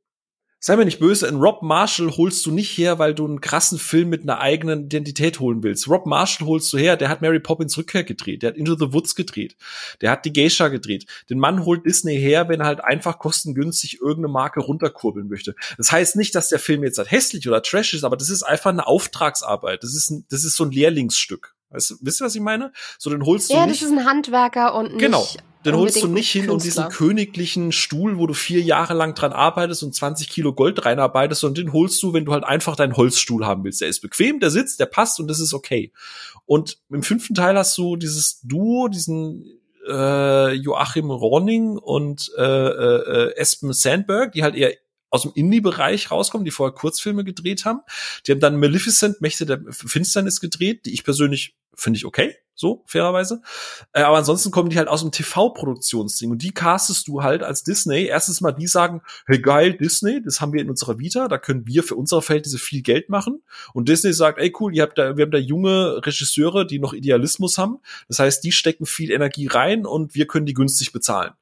sei 0.58 0.76
mir 0.76 0.84
nicht 0.84 0.98
böse, 0.98 1.28
einen 1.28 1.40
Rob 1.40 1.62
Marshall 1.62 2.16
holst 2.16 2.44
du 2.46 2.50
nicht 2.50 2.76
her, 2.76 2.98
weil 2.98 3.14
du 3.14 3.26
einen 3.26 3.40
krassen 3.40 3.78
Film 3.78 4.08
mit 4.08 4.22
einer 4.22 4.40
eigenen 4.40 4.84
Identität 4.84 5.38
holen 5.38 5.62
willst. 5.62 5.88
Rob 5.88 6.06
Marshall 6.06 6.46
holst 6.46 6.72
du 6.72 6.78
her, 6.78 6.96
der 6.96 7.08
hat 7.08 7.22
Mary 7.22 7.40
Poppins 7.40 7.76
Rückkehr 7.76 8.04
gedreht, 8.04 8.42
der 8.42 8.50
hat 8.50 8.56
Into 8.56 8.74
the 8.74 8.92
Woods 8.92 9.14
gedreht, 9.14 9.56
der 10.00 10.10
hat 10.10 10.24
die 10.24 10.32
Geisha 10.32 10.68
gedreht. 10.68 11.06
Den 11.30 11.38
Mann 11.38 11.64
holt 11.64 11.84
Disney 11.86 12.16
her, 12.18 12.48
wenn 12.48 12.60
er 12.60 12.66
halt 12.66 12.82
einfach 12.82 13.18
kostengünstig 13.18 14.00
irgendeine 14.00 14.32
Marke 14.32 14.60
runterkurbeln 14.60 15.28
möchte. 15.28 15.54
Das 15.76 15.92
heißt 15.92 16.16
nicht, 16.16 16.34
dass 16.34 16.48
der 16.48 16.58
Film 16.58 16.82
jetzt 16.84 16.98
halt 16.98 17.10
hässlich 17.10 17.46
oder 17.46 17.62
trash 17.62 17.94
ist, 17.94 18.04
aber 18.04 18.16
das 18.16 18.30
ist 18.30 18.42
einfach 18.42 18.70
eine 18.70 18.86
Auftragsarbeit. 18.86 19.82
Das 19.82 19.94
ist, 19.94 20.10
ein, 20.10 20.24
das 20.30 20.44
ist 20.44 20.56
so 20.56 20.64
ein 20.64 20.70
Lehrlingsstück. 20.70 21.54
Weißt 21.70 21.90
du, 21.90 21.94
wisst 22.00 22.20
ihr, 22.20 22.24
was 22.24 22.34
ich 22.34 22.40
meine? 22.40 22.72
So, 22.98 23.10
den 23.10 23.24
holst 23.24 23.50
du 23.50 23.54
ja, 23.54 23.66
nicht. 23.66 23.80
Ja, 23.80 23.86
das 23.86 23.92
ist 23.92 23.98
ein 23.98 24.08
Handwerker 24.08 24.74
und 24.74 24.92
nicht 24.92 25.00
Genau. 25.00 25.26
Den 25.66 25.76
holst 25.76 26.02
du 26.02 26.08
nicht 26.08 26.30
hin 26.30 26.50
um 26.50 26.58
diesen 26.58 26.88
königlichen 26.88 27.72
Stuhl, 27.72 28.18
wo 28.18 28.26
du 28.26 28.34
vier 28.34 28.60
Jahre 28.60 28.94
lang 28.94 29.14
dran 29.14 29.32
arbeitest 29.32 29.82
und 29.82 29.94
20 29.94 30.28
Kilo 30.28 30.52
Gold 30.52 30.84
reinarbeitest, 30.84 31.40
sondern 31.40 31.66
den 31.66 31.72
holst 31.72 32.02
du, 32.02 32.12
wenn 32.12 32.24
du 32.24 32.32
halt 32.32 32.44
einfach 32.44 32.76
deinen 32.76 32.96
Holzstuhl 32.96 33.46
haben 33.46 33.64
willst. 33.64 33.80
Der 33.80 33.88
ist 33.88 34.00
bequem, 34.00 34.40
der 34.40 34.50
sitzt, 34.50 34.80
der 34.80 34.86
passt 34.86 35.20
und 35.20 35.28
das 35.28 35.40
ist 35.40 35.54
okay. 35.54 35.92
Und 36.44 36.78
im 36.90 37.02
fünften 37.02 37.34
Teil 37.34 37.56
hast 37.56 37.76
du 37.76 37.96
dieses 37.96 38.40
Duo, 38.42 38.88
diesen 38.88 39.60
äh, 39.88 40.52
Joachim 40.52 41.10
Ronning 41.10 41.78
und 41.78 42.30
äh, 42.36 42.42
äh, 42.42 43.36
Espen 43.36 43.72
Sandberg, 43.72 44.32
die 44.32 44.42
halt 44.42 44.54
eher 44.54 44.72
aus 45.10 45.22
dem 45.22 45.32
Indie-Bereich 45.34 46.10
rauskommen, 46.10 46.44
die 46.44 46.50
vorher 46.50 46.74
Kurzfilme 46.74 47.24
gedreht 47.24 47.64
haben. 47.64 47.80
Die 48.26 48.32
haben 48.32 48.40
dann 48.40 48.58
Maleficent, 48.58 49.20
Mächte 49.20 49.46
der 49.46 49.60
Finsternis 49.70 50.40
gedreht, 50.40 50.84
die 50.84 50.92
ich 50.92 51.04
persönlich 51.04 51.56
finde 51.74 51.98
ich 51.98 52.04
okay. 52.04 52.36
So, 52.56 52.82
fairerweise. 52.86 53.42
Äh, 53.92 54.00
aber 54.00 54.16
ansonsten 54.16 54.50
kommen 54.50 54.70
die 54.70 54.78
halt 54.78 54.88
aus 54.88 55.02
dem 55.02 55.12
TV-Produktionsding 55.12 56.30
und 56.30 56.42
die 56.42 56.52
castest 56.52 57.06
du 57.06 57.22
halt 57.22 57.42
als 57.42 57.62
Disney. 57.62 58.06
Erstens 58.06 58.40
mal, 58.40 58.52
die 58.52 58.66
sagen, 58.66 59.02
hey 59.26 59.38
geil, 59.38 59.74
Disney, 59.74 60.22
das 60.22 60.40
haben 60.40 60.54
wir 60.54 60.62
in 60.62 60.70
unserer 60.70 60.98
Vita, 60.98 61.28
da 61.28 61.36
können 61.36 61.66
wir 61.66 61.82
für 61.82 61.94
unsere 61.96 62.22
Verhältnisse 62.22 62.58
viel 62.58 62.82
Geld 62.82 63.10
machen. 63.10 63.42
Und 63.74 63.88
Disney 63.88 64.14
sagt, 64.14 64.38
ey 64.38 64.52
cool, 64.58 64.74
ihr 64.74 64.82
habt 64.82 64.96
da, 64.96 65.16
wir 65.16 65.24
haben 65.24 65.30
da 65.30 65.38
junge 65.38 66.00
Regisseure, 66.04 66.66
die 66.66 66.78
noch 66.78 66.94
Idealismus 66.94 67.58
haben. 67.58 67.78
Das 68.08 68.18
heißt, 68.18 68.42
die 68.42 68.52
stecken 68.52 68.86
viel 68.86 69.10
Energie 69.10 69.46
rein 69.46 69.84
und 69.84 70.14
wir 70.14 70.26
können 70.26 70.46
die 70.46 70.54
günstig 70.54 70.92
bezahlen. 70.92 71.32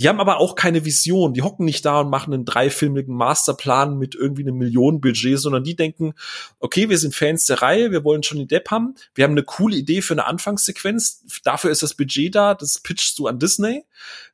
Die 0.00 0.08
haben 0.08 0.20
aber 0.20 0.38
auch 0.38 0.54
keine 0.54 0.84
Vision. 0.84 1.34
Die 1.34 1.42
hocken 1.42 1.64
nicht 1.64 1.84
da 1.84 2.00
und 2.00 2.10
machen 2.10 2.32
einen 2.32 2.44
dreifilmigen 2.44 3.14
Masterplan 3.14 3.98
mit 3.98 4.14
irgendwie 4.14 4.42
einem 4.42 4.56
Millionenbudget, 4.56 5.40
sondern 5.40 5.64
die 5.64 5.74
denken, 5.74 6.14
okay, 6.60 6.88
wir 6.88 6.98
sind 6.98 7.16
Fans 7.16 7.46
der 7.46 7.62
Reihe, 7.62 7.90
wir 7.90 8.04
wollen 8.04 8.22
Johnny 8.22 8.46
Depp 8.46 8.70
haben, 8.70 8.94
wir 9.14 9.24
haben 9.24 9.32
eine 9.32 9.42
coole 9.42 9.76
Idee 9.76 10.00
für 10.00 10.14
eine 10.14 10.26
Anfangssequenz, 10.26 11.24
dafür 11.42 11.72
ist 11.72 11.82
das 11.82 11.94
Budget 11.94 12.34
da, 12.34 12.54
das 12.54 12.78
pitchst 12.78 13.18
du 13.18 13.26
an 13.26 13.40
Disney, 13.40 13.84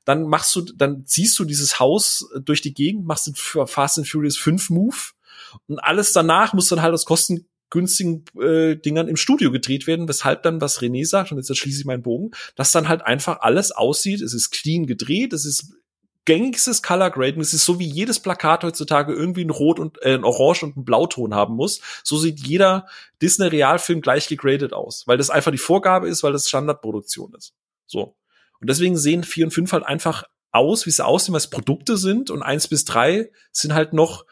dann 0.05 0.25
machst 0.25 0.55
du, 0.55 0.61
dann 0.61 1.07
ziehst 1.07 1.39
du 1.39 1.45
dieses 1.45 1.81
Haus 1.81 2.29
durch 2.41 2.61
die 2.61 2.75
Gegend, 2.75 3.07
machst 3.07 3.27
den 3.27 3.35
Fast 3.35 3.99
and 3.99 4.07
Furious 4.07 4.37
5 4.37 4.69
Move 4.69 4.97
und 5.67 5.79
alles 5.79 6.13
danach 6.13 6.53
muss 6.53 6.69
dann 6.69 6.83
halt 6.83 6.93
aus 6.93 7.07
Kosten 7.07 7.47
günstigen 7.75 8.25
äh, 8.41 8.77
Dingern 8.77 9.09
im 9.09 9.17
Studio 9.17 9.51
gedreht 9.51 9.87
werden, 9.87 10.09
weshalb 10.09 10.45
dann, 10.45 10.61
was 10.61 10.81
René 10.81 11.05
sagt, 11.05 11.33
und 11.33 11.39
jetzt 11.39 11.55
schließe 11.55 11.81
ich 11.81 11.85
meinen 11.85 12.03
Bogen, 12.03 12.31
dass 12.55 12.73
dann 12.73 12.89
halt 12.89 13.03
einfach 13.03 13.41
alles 13.41 13.73
aussieht, 13.73 14.23
es 14.23 14.33
ist 14.33 14.51
clean 14.51 14.87
gedreht, 14.87 15.33
es 15.33 15.45
ist 15.45 15.75
gängigstes 16.25 16.83
Color 16.83 17.11
Grading. 17.11 17.41
Es 17.41 17.53
ist 17.53 17.65
so 17.65 17.79
wie 17.79 17.87
jedes 17.87 18.21
Plakat 18.21 18.65
heutzutage 18.65 19.13
irgendwie 19.13 19.45
ein 19.45 19.51
Rot 19.51 19.79
und 19.79 20.01
äh, 20.03 20.15
ein 20.15 20.25
Orange 20.25 20.63
und 20.63 20.77
ein 20.77 20.85
Blauton 20.85 21.35
haben 21.35 21.55
muss. 21.55 21.81
So 22.03 22.17
sieht 22.17 22.41
jeder 22.47 22.87
Disney 23.21 23.49
Realfilm 23.49 24.01
gleich 24.01 24.29
gegradet 24.29 24.73
aus, 24.73 25.07
weil 25.07 25.19
das 25.19 25.29
einfach 25.29 25.51
die 25.51 25.59
Vorgabe 25.59 26.09
ist, 26.09 26.23
weil 26.23 26.33
das 26.33 26.49
Standardproduktion 26.49 27.35
ist. 27.37 27.53
So. 27.87 28.17
Und 28.61 28.71
deswegen 28.71 28.97
sehen 28.97 29.25
vier 29.25 29.45
und 29.45 29.51
fünf 29.51 29.73
halt 29.73 29.85
einfach 29.85 30.25
aus, 30.53 30.87
wie 30.87 30.91
sie 30.91 31.05
aussehen, 31.05 31.35
was 31.35 31.51
Produkte 31.51 31.97
sind 31.97 32.31
und 32.31 32.43
eins 32.43 32.69
bis 32.69 32.85
drei 32.85 33.31
sind 33.53 33.75
halt 33.75 33.93
noch 33.93 34.25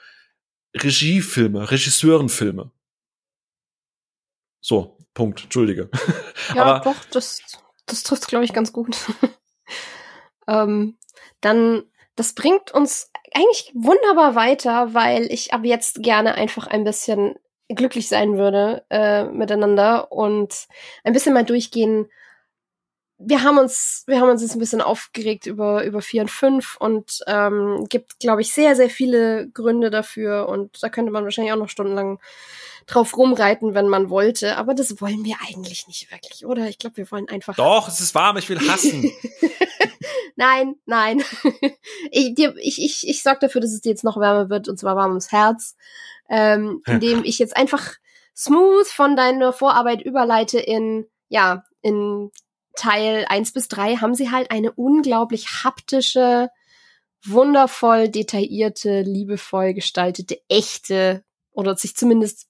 Regiefilme, 0.75 1.71
Regisseurenfilme. 1.71 2.71
So, 4.63 4.97
Punkt. 5.13 5.43
Entschuldige. 5.43 5.91
Ja, 6.55 6.65
Aber, 6.77 6.81
doch, 6.81 7.05
das, 7.11 7.41
das 7.85 8.05
trifft, 8.05 8.29
glaube 8.29 8.45
ich, 8.45 8.55
ganz 8.55 8.73
gut. 8.73 8.97
ähm, 10.49 10.97
dann, 11.41 11.83
das 12.15 12.33
bringt 12.33 12.73
uns 12.73 13.11
eigentlich 13.35 13.73
wunderbar 13.75 14.35
weiter, 14.35 14.95
weil 14.95 15.25
ich 15.33 15.53
ab 15.53 15.65
jetzt 15.65 16.03
gerne 16.03 16.35
einfach 16.37 16.67
ein 16.69 16.85
bisschen 16.85 17.35
glücklich 17.69 18.09
sein 18.09 18.37
würde 18.37 18.85
äh, 18.91 19.25
miteinander 19.25 20.13
und 20.13 20.69
ein 21.05 21.13
bisschen 21.13 21.35
mal 21.35 21.45
durchgehen. 21.45 22.09
Wir 23.19 23.43
haben 23.43 23.59
uns, 23.59 24.05
wir 24.07 24.21
haben 24.21 24.29
uns 24.29 24.43
jetzt 24.43 24.55
ein 24.55 24.59
bisschen 24.59 24.81
aufgeregt 24.81 25.47
über 25.47 25.85
über 25.85 26.03
vier 26.03 26.23
und 26.23 26.31
fünf 26.31 26.77
und 26.79 27.21
ähm, 27.27 27.87
gibt, 27.89 28.21
glaube 28.21 28.43
ich, 28.43 28.53
sehr 28.53 28.77
sehr 28.77 28.91
viele 28.91 29.49
Gründe 29.49 29.91
dafür 29.91 30.49
und 30.49 30.83
da 30.83 30.89
könnte 30.89 31.13
man 31.13 31.25
wahrscheinlich 31.25 31.53
auch 31.53 31.59
noch 31.59 31.69
stundenlang 31.69 32.19
drauf 32.87 33.17
rumreiten, 33.17 33.75
wenn 33.75 33.89
man 33.89 34.11
wollte. 34.11 34.57
Aber 34.57 34.75
das 34.75 35.01
wollen 35.01 35.25
wir 35.25 35.37
eigentlich 35.47 35.87
nicht 35.87 36.11
wirklich, 36.11 36.47
oder? 36.47 36.69
Ich 36.69 36.79
glaube, 36.79 36.97
wir 36.97 37.11
wollen 37.11 37.29
einfach. 37.29 37.57
Doch, 37.57 37.89
es 37.89 38.01
ist 38.01 38.15
warm, 38.15 38.37
ich 38.37 38.49
will 38.49 38.61
hassen. 38.69 39.11
nein, 40.37 40.77
nein. 40.87 41.23
ich, 42.11 42.35
dir, 42.35 42.55
ich, 42.59 42.83
ich, 42.83 43.09
ich 43.09 43.23
sorge 43.23 43.41
dafür, 43.41 43.61
dass 43.61 43.73
es 43.73 43.81
dir 43.81 43.91
jetzt 43.91 44.05
noch 44.05 44.19
wärmer 44.19 44.51
wird, 44.51 44.69
und 44.69 44.79
zwar 44.79 44.97
warm 44.97 45.11
ums 45.11 45.33
Herz. 45.33 45.77
Ähm, 46.29 46.83
indem 46.87 47.25
ich 47.25 47.39
jetzt 47.39 47.57
einfach 47.57 47.95
smooth 48.37 48.87
von 48.87 49.17
deiner 49.17 49.53
Vorarbeit 49.53 50.03
überleite 50.03 50.59
in, 50.59 51.07
ja, 51.29 51.65
in 51.83 52.31
Teil 52.75 53.27
eins 53.29 53.53
bis 53.53 53.69
drei 53.69 53.97
haben 53.97 54.15
sie 54.15 54.31
halt 54.31 54.51
eine 54.51 54.73
unglaublich 54.73 55.63
haptische, 55.63 56.49
wundervoll 57.25 58.09
detaillierte, 58.09 59.03
liebevoll 59.03 59.75
gestaltete, 59.75 60.39
echte 60.49 61.23
oder 61.53 61.77
sich 61.77 61.95
zumindest 61.95 62.49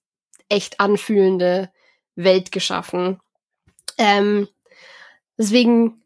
echt 0.53 0.81
anfühlende 0.81 1.71
Welt 2.15 2.53
geschaffen. 2.53 3.21
Ähm, 3.99 4.49
deswegen 5.39 6.03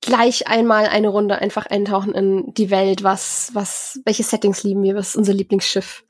gleich 0.00 0.48
einmal 0.48 0.86
eine 0.86 1.08
Runde 1.08 1.36
einfach 1.36 1.66
eintauchen 1.66 2.14
in 2.14 2.54
die 2.54 2.70
Welt. 2.70 3.02
Was, 3.02 3.50
was, 3.52 4.00
welche 4.04 4.22
Settings 4.22 4.62
lieben 4.62 4.82
wir? 4.82 4.94
Was 4.94 5.10
ist 5.10 5.16
unser 5.16 5.34
Lieblingsschiff? 5.34 6.04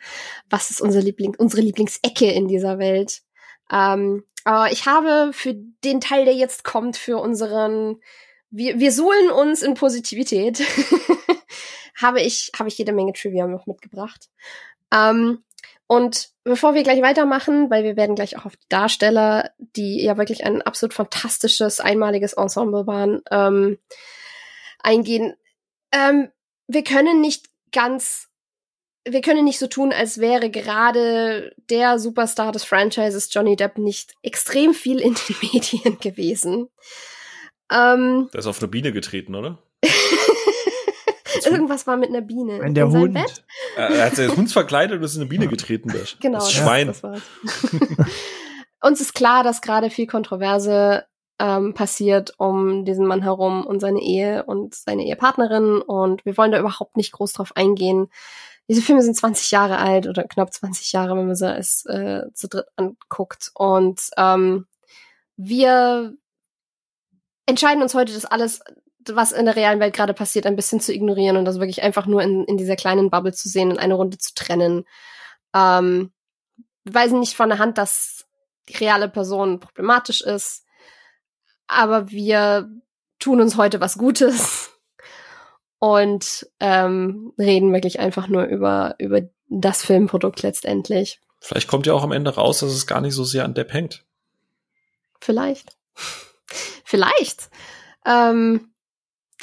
Was 0.48 0.70
ist 0.70 0.80
unser 0.80 1.00
Liebling, 1.00 1.34
unsere 1.36 1.62
Lieblingsecke 1.62 2.30
in 2.30 2.46
dieser 2.46 2.78
Welt? 2.78 3.22
Ähm, 3.70 4.24
aber 4.44 4.72
ich 4.72 4.86
habe 4.86 5.32
für 5.32 5.54
den 5.84 6.00
Teil, 6.00 6.24
der 6.24 6.34
jetzt 6.34 6.64
kommt, 6.64 6.96
für 6.96 7.18
unseren, 7.18 8.00
wir, 8.50 8.78
wir 8.78 8.92
suhlen 8.92 9.30
uns 9.30 9.62
in 9.62 9.74
Positivität, 9.74 10.62
habe 12.00 12.20
ich, 12.20 12.52
habe 12.58 12.68
ich 12.68 12.78
jede 12.78 12.92
Menge 12.92 13.12
Trivia 13.12 13.46
noch 13.46 13.66
mitgebracht. 13.66 14.30
Ähm, 14.92 15.42
und 15.90 16.30
bevor 16.44 16.74
wir 16.74 16.84
gleich 16.84 17.02
weitermachen, 17.02 17.68
weil 17.68 17.82
wir 17.82 17.96
werden 17.96 18.14
gleich 18.14 18.38
auch 18.38 18.44
auf 18.44 18.54
die 18.54 18.68
Darsteller, 18.68 19.50
die 19.58 20.00
ja 20.00 20.16
wirklich 20.16 20.44
ein 20.44 20.62
absolut 20.62 20.94
fantastisches, 20.94 21.80
einmaliges 21.80 22.34
Ensemble 22.34 22.86
waren, 22.86 23.22
ähm, 23.32 23.76
eingehen. 24.78 25.34
Ähm, 25.90 26.28
wir 26.68 26.84
können 26.84 27.20
nicht 27.20 27.48
ganz, 27.72 28.28
wir 29.04 29.20
können 29.20 29.44
nicht 29.44 29.58
so 29.58 29.66
tun, 29.66 29.92
als 29.92 30.18
wäre 30.18 30.48
gerade 30.48 31.56
der 31.68 31.98
Superstar 31.98 32.52
des 32.52 32.62
Franchises 32.62 33.28
Johnny 33.34 33.56
Depp 33.56 33.76
nicht 33.76 34.14
extrem 34.22 34.74
viel 34.74 35.00
in 35.00 35.14
den 35.14 35.36
Medien 35.52 35.98
gewesen. 35.98 36.68
Ähm, 37.68 38.28
der 38.32 38.38
ist 38.38 38.46
auf 38.46 38.60
eine 38.60 38.68
Biene 38.68 38.92
getreten, 38.92 39.34
oder? 39.34 39.58
Irgendwas 41.50 41.86
war 41.86 41.96
mit 41.96 42.08
einer 42.10 42.20
Biene. 42.20 42.58
In 42.58 42.74
der 42.74 42.86
in 42.86 42.92
Hund. 42.92 43.14
Bett? 43.14 43.44
Er 43.76 44.06
hat 44.06 44.16
sich 44.16 44.34
Hund 44.36 44.50
verkleidet 44.50 44.98
und 44.98 45.04
ist 45.04 45.14
in 45.14 45.22
eine 45.22 45.28
Biene 45.28 45.48
getreten. 45.48 45.90
Das, 45.92 46.16
genau. 46.20 46.38
Das 46.38 46.52
Schwein. 46.52 46.88
Das, 46.88 47.00
das 47.00 47.22
Uns 48.82 49.00
ist 49.00 49.14
klar, 49.14 49.44
dass 49.44 49.60
gerade 49.60 49.90
viel 49.90 50.06
Kontroverse 50.06 51.04
ähm, 51.38 51.74
passiert 51.74 52.34
um 52.38 52.84
diesen 52.84 53.06
Mann 53.06 53.22
herum 53.22 53.66
und 53.66 53.80
seine 53.80 54.00
Ehe 54.00 54.44
und 54.44 54.74
seine 54.74 55.04
Ehepartnerin 55.04 55.80
und 55.80 56.24
wir 56.24 56.36
wollen 56.36 56.52
da 56.52 56.58
überhaupt 56.58 56.96
nicht 56.96 57.12
groß 57.12 57.32
drauf 57.32 57.56
eingehen. 57.56 58.08
Diese 58.68 58.82
Filme 58.82 59.02
sind 59.02 59.16
20 59.16 59.50
Jahre 59.50 59.78
alt 59.78 60.06
oder 60.06 60.24
knapp 60.24 60.52
20 60.52 60.92
Jahre, 60.92 61.16
wenn 61.16 61.26
man 61.26 61.34
sie 61.34 61.52
es 61.52 61.84
äh, 61.86 62.22
zu 62.34 62.48
dritt 62.48 62.66
anguckt. 62.76 63.50
Und 63.54 64.00
ähm, 64.16 64.66
wir 65.36 66.14
entscheiden 67.46 67.82
uns 67.82 67.94
heute, 67.94 68.12
das 68.12 68.26
alles 68.26 68.60
was 69.08 69.32
in 69.32 69.46
der 69.46 69.56
realen 69.56 69.80
Welt 69.80 69.94
gerade 69.94 70.14
passiert, 70.14 70.46
ein 70.46 70.56
bisschen 70.56 70.80
zu 70.80 70.92
ignorieren 70.92 71.36
und 71.36 71.44
das 71.44 71.58
wirklich 71.58 71.82
einfach 71.82 72.06
nur 72.06 72.22
in, 72.22 72.44
in 72.44 72.56
dieser 72.56 72.76
kleinen 72.76 73.10
Bubble 73.10 73.32
zu 73.32 73.48
sehen 73.48 73.70
und 73.70 73.78
eine 73.78 73.94
Runde 73.94 74.18
zu 74.18 74.34
trennen. 74.34 74.84
Ähm, 75.54 76.12
wir 76.84 76.94
weisen 76.94 77.20
nicht 77.20 77.36
von 77.36 77.48
der 77.48 77.58
Hand, 77.58 77.78
dass 77.78 78.26
die 78.68 78.76
reale 78.76 79.08
Person 79.08 79.60
problematisch 79.60 80.20
ist, 80.20 80.64
aber 81.66 82.10
wir 82.10 82.68
tun 83.18 83.40
uns 83.40 83.56
heute 83.56 83.80
was 83.80 83.98
Gutes 83.98 84.70
und 85.78 86.48
ähm, 86.60 87.32
reden 87.38 87.72
wirklich 87.72 88.00
einfach 88.00 88.28
nur 88.28 88.44
über, 88.44 88.96
über 88.98 89.22
das 89.48 89.84
Filmprodukt 89.84 90.42
letztendlich. 90.42 91.20
Vielleicht 91.40 91.68
kommt 91.68 91.86
ja 91.86 91.94
auch 91.94 92.02
am 92.02 92.12
Ende 92.12 92.34
raus, 92.34 92.60
dass 92.60 92.72
es 92.72 92.86
gar 92.86 93.00
nicht 93.00 93.14
so 93.14 93.24
sehr 93.24 93.44
an 93.44 93.54
Depp 93.54 93.72
hängt. 93.72 94.04
Vielleicht. 95.20 95.76
Vielleicht. 96.84 97.50
Ähm, 98.04 98.69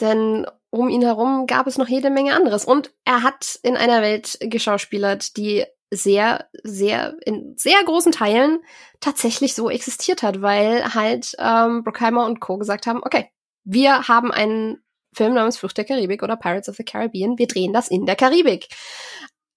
denn 0.02 0.46
um 0.70 0.90
ihn 0.90 1.02
herum 1.02 1.48
gab 1.48 1.68
es 1.68 1.78
noch 1.78 1.88
jede 1.88 2.10
Menge 2.10 2.36
anderes. 2.36 2.66
Und 2.66 2.94
er 3.06 3.24
hat 3.24 3.60
in 3.64 3.78
einer 3.78 4.02
Welt 4.02 4.38
geschauspielert, 4.42 5.38
die 5.38 5.66
sehr, 5.90 6.48
sehr, 6.64 7.16
in 7.26 7.54
sehr 7.58 7.82
großen 7.86 8.12
Teilen 8.12 8.60
tatsächlich 9.00 9.54
so 9.54 9.70
existiert 9.70 10.22
hat, 10.24 10.42
weil 10.42 10.94
halt 10.94 11.34
ähm, 11.40 11.84
Brockheimer 11.84 12.26
und 12.26 12.42
Co. 12.42 12.58
gesagt 12.58 12.88
haben, 12.88 13.02
okay, 13.04 13.30
wir 13.64 14.08
haben 14.08 14.32
einen 14.32 14.84
Film 15.14 15.34
namens 15.34 15.58
Flucht 15.58 15.78
der 15.78 15.86
Karibik 15.86 16.24
oder 16.24 16.36
Pirates 16.36 16.70
of 16.70 16.76
the 16.76 16.84
Caribbean, 16.84 17.38
wir 17.38 17.48
drehen 17.48 17.74
das 17.74 17.88
in 17.88 18.06
der 18.06 18.16
Karibik. 18.16 18.68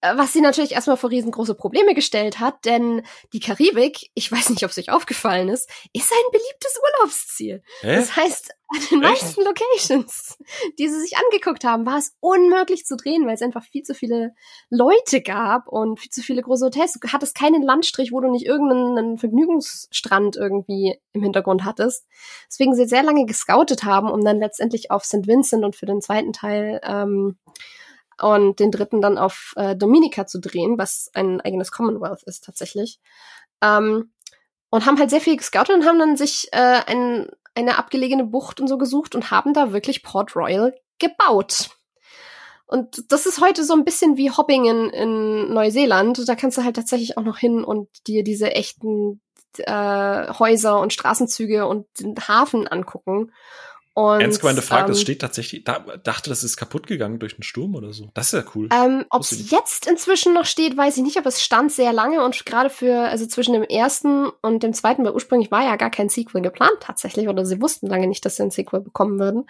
Äh, 0.01 0.17
was 0.17 0.33
sie 0.33 0.41
natürlich 0.41 0.73
erstmal 0.73 0.97
vor 0.97 1.11
riesengroße 1.11 1.55
Probleme 1.55 1.93
gestellt 1.93 2.39
hat, 2.39 2.65
denn 2.65 3.03
die 3.33 3.39
Karibik, 3.39 4.09
ich 4.15 4.31
weiß 4.31 4.49
nicht, 4.49 4.63
ob 4.63 4.71
es 4.71 4.77
euch 4.77 4.91
aufgefallen 4.91 5.49
ist, 5.49 5.69
ist 5.93 6.11
ein 6.11 6.31
beliebtes 6.31 6.79
Urlaubsziel. 6.83 7.63
Hä? 7.81 7.95
Das 7.95 8.15
heißt, 8.15 8.51
an 8.73 8.79
den 8.89 8.99
meisten 9.01 9.43
Locations, 9.43 10.37
die 10.79 10.87
sie 10.87 10.99
sich 10.99 11.17
angeguckt 11.17 11.63
haben, 11.63 11.85
war 11.85 11.97
es 11.97 12.15
unmöglich 12.19 12.85
zu 12.85 12.95
drehen, 12.95 13.27
weil 13.27 13.35
es 13.35 13.41
einfach 13.41 13.63
viel 13.63 13.83
zu 13.83 13.93
viele 13.93 14.33
Leute 14.69 15.21
gab 15.21 15.67
und 15.67 15.99
viel 15.99 16.09
zu 16.09 16.21
viele 16.21 16.41
große 16.41 16.65
Hotels. 16.65 16.93
Du 16.93 17.07
hattest 17.09 17.35
keinen 17.35 17.61
Landstrich, 17.61 18.11
wo 18.11 18.21
du 18.21 18.31
nicht 18.31 18.45
irgendeinen 18.45 19.17
Vergnügungsstrand 19.17 20.37
irgendwie 20.37 20.97
im 21.13 21.21
Hintergrund 21.21 21.65
hattest. 21.65 22.07
Deswegen 22.47 22.73
sie 22.73 22.87
sehr 22.87 23.03
lange 23.03 23.25
gescoutet 23.25 23.83
haben, 23.83 24.09
um 24.09 24.23
dann 24.23 24.39
letztendlich 24.39 24.89
auf 24.89 25.03
St. 25.03 25.27
Vincent 25.27 25.65
und 25.65 25.75
für 25.75 25.85
den 25.85 26.01
zweiten 26.01 26.31
Teil 26.31 26.79
ähm, 26.83 27.37
und 28.21 28.59
den 28.59 28.71
dritten 28.71 29.01
dann 29.01 29.17
auf 29.17 29.53
äh, 29.55 29.75
Dominica 29.75 30.27
zu 30.27 30.39
drehen, 30.39 30.77
was 30.77 31.09
ein 31.13 31.41
eigenes 31.41 31.71
Commonwealth 31.71 32.23
ist 32.23 32.43
tatsächlich. 32.43 32.99
Ähm, 33.61 34.11
und 34.69 34.85
haben 34.85 34.99
halt 34.99 35.09
sehr 35.09 35.21
viel 35.21 35.37
gescoutet 35.37 35.75
und 35.75 35.85
haben 35.85 35.99
dann 35.99 36.17
sich 36.17 36.47
äh, 36.51 36.81
ein, 36.87 37.29
eine 37.55 37.77
abgelegene 37.77 38.23
Bucht 38.23 38.61
und 38.61 38.67
so 38.67 38.77
gesucht 38.77 39.15
und 39.15 39.31
haben 39.31 39.53
da 39.53 39.73
wirklich 39.73 40.03
Port 40.03 40.35
Royal 40.35 40.73
gebaut. 40.99 41.69
Und 42.67 43.11
das 43.11 43.25
ist 43.25 43.41
heute 43.41 43.65
so 43.65 43.73
ein 43.73 43.83
bisschen 43.83 44.15
wie 44.15 44.31
Hopping 44.31 44.63
in, 44.63 44.89
in 44.91 45.53
Neuseeland. 45.53 46.25
Da 46.25 46.35
kannst 46.35 46.57
du 46.57 46.63
halt 46.63 46.77
tatsächlich 46.77 47.17
auch 47.17 47.23
noch 47.23 47.37
hin 47.37 47.65
und 47.65 47.89
dir 48.07 48.23
diese 48.23 48.51
echten 48.51 49.19
äh, 49.57 50.33
Häuser 50.39 50.79
und 50.79 50.93
Straßenzüge 50.93 51.67
und 51.67 51.87
den 51.99 52.15
Hafen 52.15 52.67
angucken. 52.67 53.33
Und, 53.93 54.21
Ernst 54.21 54.39
gemeinte 54.39 54.61
Frage, 54.61 54.83
ähm, 54.83 54.91
das 54.91 55.01
steht 55.01 55.19
tatsächlich, 55.19 55.65
da, 55.65 55.79
dachte, 55.79 56.29
das 56.29 56.45
ist 56.45 56.55
kaputt 56.55 56.87
gegangen 56.87 57.19
durch 57.19 57.33
einen 57.33 57.43
Sturm 57.43 57.75
oder 57.75 57.91
so. 57.91 58.09
Das 58.13 58.27
ist 58.27 58.39
ja 58.39 58.51
cool. 58.55 58.69
Ähm, 58.73 59.05
Ob 59.09 59.21
es 59.21 59.51
jetzt 59.51 59.85
inzwischen 59.85 60.33
noch 60.33 60.45
steht, 60.45 60.77
weiß 60.77 60.95
ich 60.95 61.03
nicht, 61.03 61.17
aber 61.17 61.27
es 61.27 61.41
stand 61.41 61.73
sehr 61.73 61.91
lange 61.91 62.23
und 62.23 62.45
gerade 62.45 62.69
für, 62.69 62.99
also 63.09 63.25
zwischen 63.27 63.53
dem 63.53 63.63
ersten 63.63 64.29
und 64.41 64.63
dem 64.63 64.73
zweiten, 64.73 65.03
weil 65.03 65.11
ursprünglich 65.11 65.51
war 65.51 65.63
ja 65.63 65.75
gar 65.75 65.89
kein 65.89 66.07
Sequel 66.07 66.41
geplant 66.41 66.77
tatsächlich, 66.79 67.27
oder 67.27 67.45
sie 67.45 67.61
wussten 67.61 67.87
lange 67.87 68.07
nicht, 68.07 68.23
dass 68.23 68.37
sie 68.37 68.43
ein 68.43 68.51
Sequel 68.51 68.79
bekommen 68.79 69.19
würden. 69.19 69.45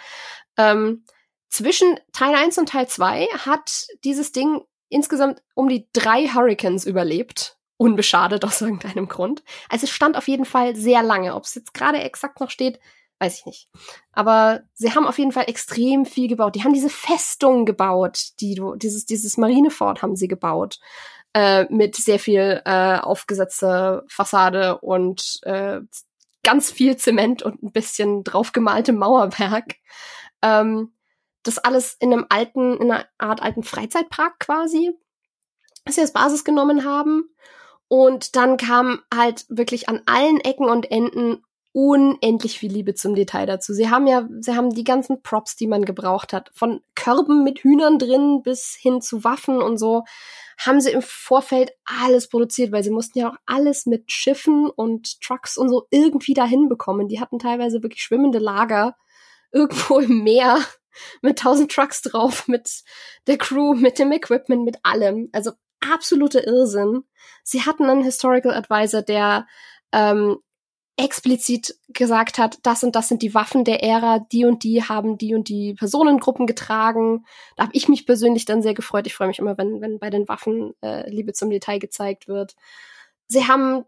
Ähm, 0.58 1.04
zwischen 1.50 2.00
Teil 2.12 2.34
1 2.34 2.58
und 2.58 2.70
Teil 2.70 2.88
2 2.88 3.28
hat 3.46 3.86
dieses 4.04 4.32
Ding 4.32 4.62
insgesamt 4.90 5.44
um 5.54 5.70
die 5.70 5.88
drei 5.94 6.28
Hurricanes 6.28 6.86
überlebt. 6.86 7.58
Unbeschadet 7.78 8.46
aus 8.46 8.62
irgendeinem 8.62 9.08
Grund. 9.08 9.44
Also 9.70 9.86
es 9.86 9.90
stand 9.90 10.16
auf 10.16 10.28
jeden 10.28 10.46
Fall 10.46 10.76
sehr 10.76 11.04
lange. 11.04 11.36
Ob 11.36 11.44
es 11.44 11.56
jetzt 11.56 11.74
gerade 11.74 12.00
exakt 12.00 12.40
noch 12.40 12.50
steht, 12.50 12.80
weiß 13.22 13.40
ich 13.40 13.46
nicht. 13.46 13.70
Aber 14.12 14.64
sie 14.74 14.94
haben 14.94 15.06
auf 15.06 15.20
jeden 15.20 15.32
Fall 15.32 15.46
extrem 15.48 16.06
viel 16.06 16.28
gebaut. 16.28 16.56
Die 16.56 16.64
haben 16.64 16.74
diese 16.74 16.90
Festung 16.90 17.66
gebaut, 17.66 18.32
die 18.42 18.56
du, 18.56 18.76
dieses, 18.76 19.06
dieses 19.06 19.38
Marinefort 19.38 20.02
haben 20.02 20.16
sie 20.16 20.28
gebaut. 20.28 20.80
Äh, 21.34 21.66
mit 21.70 21.96
sehr 21.96 22.20
viel 22.20 22.62
äh, 22.66 22.98
aufgesetzter 22.98 24.04
Fassade 24.10 24.80
und 24.80 25.40
äh, 25.44 25.80
ganz 26.44 26.72
viel 26.72 26.98
Zement 26.98 27.42
und 27.42 27.64
ein 27.64 27.72
bisschen 27.72 28.26
draufgemaltem 28.26 28.98
Mauerwerk. 28.98 29.76
Ähm, 30.42 30.94
das 31.44 31.58
alles 31.58 31.96
in 32.00 32.12
einem 32.12 32.26
alten, 32.28 32.76
in 32.78 32.92
einer 32.92 33.06
Art 33.18 33.42
alten 33.42 33.64
Freizeitpark 33.64 34.40
quasi, 34.40 34.92
dass 35.86 35.96
sie 35.96 36.02
als 36.02 36.12
Basis 36.12 36.44
genommen 36.44 36.84
haben. 36.84 37.34
Und 37.88 38.36
dann 38.36 38.58
kam 38.58 39.02
halt 39.14 39.46
wirklich 39.48 39.88
an 39.88 40.02
allen 40.08 40.40
Ecken 40.42 40.70
und 40.70 40.92
Enden 40.92 41.44
unendlich 41.74 42.60
viel 42.60 42.72
Liebe 42.72 42.94
zum 42.94 43.16
Detail 43.16 43.46
dazu. 43.46 43.74
Sie 43.74 43.90
haben 43.90 44.06
ja, 44.08 44.28
sie 44.40 44.56
haben 44.56 44.72
die 44.72 44.84
ganzen 44.84 45.22
Props, 45.22 45.56
die 45.56 45.68
man 45.68 45.86
gebraucht 45.86 46.34
hat, 46.34 46.52
von 46.54 46.82
Körben 46.96 47.44
mit 47.44 47.60
Hühnern 47.60 47.98
drin 47.98 48.42
bis 48.44 48.76
hin 48.80 49.02
zu 49.02 49.24
Waffen 49.24 49.62
und 49.62 49.78
so, 49.78 50.04
haben 50.58 50.82
sie 50.82 50.92
im 50.92 51.02
Vorfeld 51.02 51.72
alles 51.86 52.28
produziert, 52.28 52.72
weil 52.72 52.84
sie 52.84 52.92
mussten 52.92 53.20
ja 53.20 53.30
auch 53.30 53.38
alles 53.46 53.86
mit 53.86 54.12
Schiffen 54.12 54.70
und 54.70 55.22
Trucks 55.22 55.58
und 55.58 55.70
so 55.70 55.88
irgendwie 55.90 56.34
dahin 56.34 56.70
bekommen. 56.70 57.08
Die 57.08 57.20
hatten 57.20 57.40
teilweise 57.40 57.82
wirklich 57.82 58.04
schwimmende 58.04 58.40
Lager 58.40 58.96
irgendwo 59.52 60.00
im 60.00 60.24
Meer 60.24 60.60
mit 61.22 61.40
tausend 61.40 61.72
Trucks 61.72 62.02
drauf, 62.02 62.48
mit 62.48 62.84
der 63.28 63.38
Crew, 63.38 63.74
mit 63.74 63.98
dem 63.98 64.12
Equipment, 64.12 64.66
mit 64.66 64.78
allem. 64.84 65.30
Also 65.32 65.52
absoluter 65.80 66.46
Irrsinn. 66.46 67.04
Sie 67.44 67.62
hatten 67.62 67.86
einen 67.86 68.04
Historical 68.04 68.54
Advisor, 68.54 69.02
der 69.02 69.48
ähm, 69.94 70.38
explizit 71.02 71.76
gesagt 71.90 72.38
hat, 72.38 72.60
das 72.64 72.84
und 72.84 72.96
das 72.96 73.08
sind 73.08 73.22
die 73.22 73.34
Waffen 73.34 73.64
der 73.64 73.84
Ära, 73.84 74.20
die 74.20 74.46
und 74.46 74.64
die 74.64 74.84
haben 74.84 75.18
die 75.18 75.34
und 75.34 75.50
die 75.50 75.74
Personengruppen 75.74 76.48
getragen. 76.48 77.26
Da 77.56 77.64
habe 77.64 77.74
ich 77.76 77.88
mich 77.90 78.06
persönlich 78.06 78.46
dann 78.46 78.62
sehr 78.62 78.74
gefreut. 78.74 79.08
Ich 79.08 79.16
freue 79.16 79.28
mich 79.28 79.40
immer, 79.40 79.58
wenn, 79.58 79.82
wenn 79.82 80.00
bei 80.00 80.10
den 80.10 80.28
Waffen 80.28 80.74
äh, 80.82 81.10
Liebe 81.10 81.34
zum 81.34 81.50
Detail 81.50 81.80
gezeigt 81.80 82.28
wird. 82.28 82.56
Sie 83.28 83.48
haben 83.48 83.86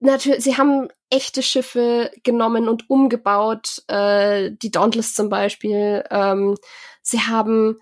natürlich, 0.00 0.42
sie 0.42 0.56
haben 0.56 0.88
echte 1.10 1.42
Schiffe 1.42 2.10
genommen 2.22 2.68
und 2.68 2.88
umgebaut, 2.88 3.82
äh, 3.88 4.50
die 4.50 4.70
Dauntless 4.70 5.14
zum 5.14 5.28
Beispiel. 5.28 6.04
Ähm, 6.10 6.56
sie 7.02 7.20
haben 7.20 7.78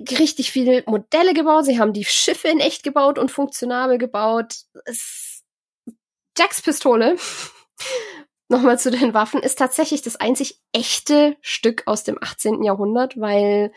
richtig 0.00 0.50
viele 0.52 0.84
Modelle 0.86 1.34
gebaut, 1.34 1.64
sie 1.64 1.78
haben 1.78 1.92
die 1.92 2.04
Schiffe 2.04 2.48
in 2.48 2.60
echt 2.60 2.82
gebaut 2.82 3.18
und 3.18 3.30
funktionabel 3.30 3.98
gebaut. 3.98 4.54
Es, 4.84 5.42
Jacks 6.36 6.62
Pistole, 6.62 7.16
nochmal 8.48 8.78
zu 8.78 8.90
den 8.90 9.14
Waffen, 9.14 9.42
ist 9.42 9.58
tatsächlich 9.58 10.02
das 10.02 10.16
einzig 10.16 10.60
echte 10.72 11.36
Stück 11.40 11.82
aus 11.86 12.04
dem 12.04 12.18
18. 12.20 12.62
Jahrhundert, 12.62 13.18
weil 13.20 13.72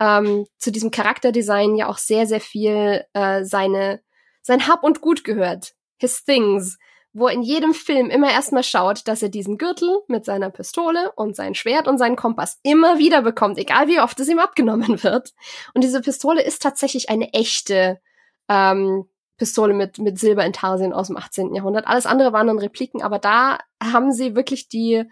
ähm, 0.00 0.46
zu 0.58 0.70
diesem 0.70 0.90
Charakterdesign 0.90 1.76
ja 1.76 1.88
auch 1.88 1.98
sehr, 1.98 2.26
sehr 2.26 2.40
viel 2.40 3.04
äh, 3.12 3.44
seine, 3.44 4.00
sein 4.42 4.66
Hab 4.68 4.84
und 4.84 5.00
Gut 5.00 5.24
gehört. 5.24 5.74
His 5.98 6.24
Things 6.24 6.78
wo 7.12 7.26
er 7.26 7.34
in 7.34 7.42
jedem 7.42 7.74
Film 7.74 8.08
immer 8.08 8.30
erstmal 8.30 8.62
schaut, 8.62 9.06
dass 9.06 9.22
er 9.22 9.28
diesen 9.28 9.58
Gürtel 9.58 10.00
mit 10.08 10.24
seiner 10.24 10.50
Pistole 10.50 11.12
und 11.12 11.36
sein 11.36 11.54
Schwert 11.54 11.86
und 11.86 11.98
seinen 11.98 12.16
Kompass 12.16 12.58
immer 12.62 12.98
wieder 12.98 13.22
bekommt, 13.22 13.58
egal 13.58 13.88
wie 13.88 14.00
oft 14.00 14.18
es 14.20 14.28
ihm 14.28 14.38
abgenommen 14.38 15.02
wird. 15.02 15.32
Und 15.74 15.84
diese 15.84 16.00
Pistole 16.00 16.42
ist 16.42 16.62
tatsächlich 16.62 17.10
eine 17.10 17.32
echte 17.34 18.00
ähm, 18.48 19.08
Pistole 19.42 19.74
mit, 19.74 19.98
mit 19.98 20.20
Silberintarsien 20.20 20.92
aus 20.92 21.08
dem 21.08 21.16
18. 21.16 21.52
Jahrhundert. 21.52 21.88
Alles 21.88 22.06
andere 22.06 22.32
waren 22.32 22.46
dann 22.46 22.60
Repliken, 22.60 23.02
aber 23.02 23.18
da 23.18 23.58
haben 23.82 24.12
sie 24.12 24.36
wirklich 24.36 24.68
die 24.68 25.02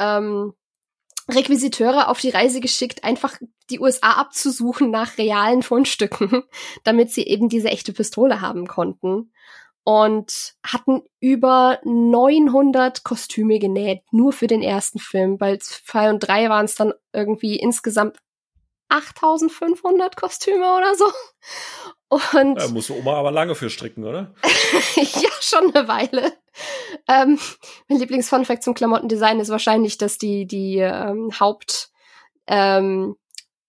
ähm, 0.00 0.52
Requisiteure 1.30 2.08
auf 2.08 2.18
die 2.18 2.30
Reise 2.30 2.58
geschickt, 2.58 3.04
einfach 3.04 3.36
die 3.70 3.78
USA 3.78 4.14
abzusuchen 4.14 4.90
nach 4.90 5.16
realen 5.16 5.62
Fundstücken, 5.62 6.42
damit 6.82 7.12
sie 7.12 7.22
eben 7.22 7.48
diese 7.48 7.68
echte 7.68 7.92
Pistole 7.92 8.40
haben 8.40 8.66
konnten 8.66 9.30
und 9.84 10.54
hatten 10.66 11.02
über 11.20 11.78
900 11.84 13.04
Kostüme 13.04 13.60
genäht, 13.60 14.02
nur 14.10 14.32
für 14.32 14.48
den 14.48 14.60
ersten 14.60 14.98
Film. 14.98 15.38
Bei 15.38 15.56
2 15.56 16.10
und 16.10 16.18
3 16.18 16.48
waren 16.48 16.64
es 16.64 16.74
dann 16.74 16.94
irgendwie 17.12 17.60
insgesamt 17.60 18.18
8500 18.88 20.16
Kostüme 20.16 20.74
oder 20.74 20.96
so. 20.96 21.04
Und 22.08 22.54
da 22.54 22.68
muss 22.68 22.90
Oma 22.90 23.14
aber 23.14 23.30
lange 23.30 23.54
für 23.54 23.68
stricken, 23.68 24.04
oder? 24.04 24.34
ja, 24.96 25.30
schon 25.40 25.74
eine 25.74 25.88
Weile. 25.88 26.32
Ähm, 27.06 27.38
mein 27.88 27.98
Lieblingsfunfact 27.98 28.62
zum 28.62 28.74
Klamottendesign 28.74 29.40
ist 29.40 29.50
wahrscheinlich, 29.50 29.98
dass 29.98 30.16
die 30.16 30.46
die 30.46 30.78
ähm, 30.78 31.30
Haupt 31.38 31.90
ähm, 32.46 33.16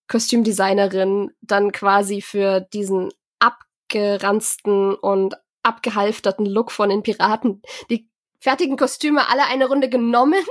Kostümdesignerin 0.08 1.30
dann 1.42 1.70
quasi 1.70 2.22
für 2.22 2.60
diesen 2.60 3.10
abgeranzten 3.38 4.94
und 4.94 5.36
abgehalfterten 5.62 6.46
Look 6.46 6.72
von 6.72 6.88
den 6.88 7.02
Piraten 7.02 7.62
die 7.90 8.08
fertigen 8.38 8.78
Kostüme 8.78 9.28
alle 9.28 9.44
eine 9.44 9.68
Runde 9.68 9.90
genommen, 9.90 10.42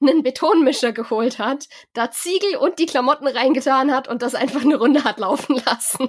einen 0.00 0.22
Betonmischer 0.22 0.92
geholt 0.92 1.38
hat, 1.38 1.68
da 1.92 2.10
Ziegel 2.10 2.56
und 2.56 2.78
die 2.78 2.86
Klamotten 2.86 3.26
reingetan 3.26 3.92
hat 3.92 4.06
und 4.06 4.22
das 4.22 4.36
einfach 4.36 4.62
eine 4.62 4.76
Runde 4.76 5.02
hat 5.04 5.18
laufen 5.18 5.60
lassen. 5.66 6.08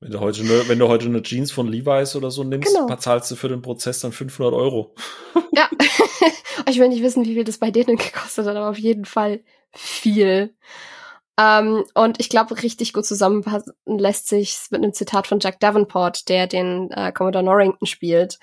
Wenn 0.00 0.10
du 0.10 0.20
heute 0.20 0.42
eine, 0.42 0.68
wenn 0.68 0.78
du 0.78 0.88
heute 0.88 1.06
eine 1.06 1.22
Jeans 1.22 1.50
von 1.50 1.68
Levi's 1.68 2.16
oder 2.16 2.30
so 2.30 2.44
nimmst, 2.44 2.74
genau. 2.74 2.94
zahlst 2.96 3.30
du 3.30 3.36
für 3.36 3.48
den 3.48 3.62
Prozess 3.62 4.00
dann 4.00 4.12
500 4.12 4.52
Euro. 4.52 4.94
Ja. 5.52 5.70
ich 6.68 6.78
will 6.78 6.88
nicht 6.88 7.02
wissen, 7.02 7.24
wie 7.24 7.34
viel 7.34 7.44
das 7.44 7.58
bei 7.58 7.70
denen 7.70 7.96
gekostet 7.96 8.46
hat, 8.46 8.56
aber 8.56 8.68
auf 8.68 8.78
jeden 8.78 9.06
Fall 9.06 9.42
viel. 9.74 10.54
Ähm, 11.38 11.84
und 11.94 12.20
ich 12.20 12.28
glaube, 12.28 12.62
richtig 12.62 12.92
gut 12.92 13.06
zusammenpassen 13.06 13.72
lässt 13.86 14.28
sich 14.28 14.58
mit 14.70 14.82
einem 14.82 14.92
Zitat 14.92 15.26
von 15.26 15.40
Jack 15.40 15.60
Davenport, 15.60 16.28
der 16.28 16.46
den 16.46 16.90
äh, 16.90 17.12
Commodore 17.12 17.44
Norrington 17.44 17.86
spielt, 17.86 18.38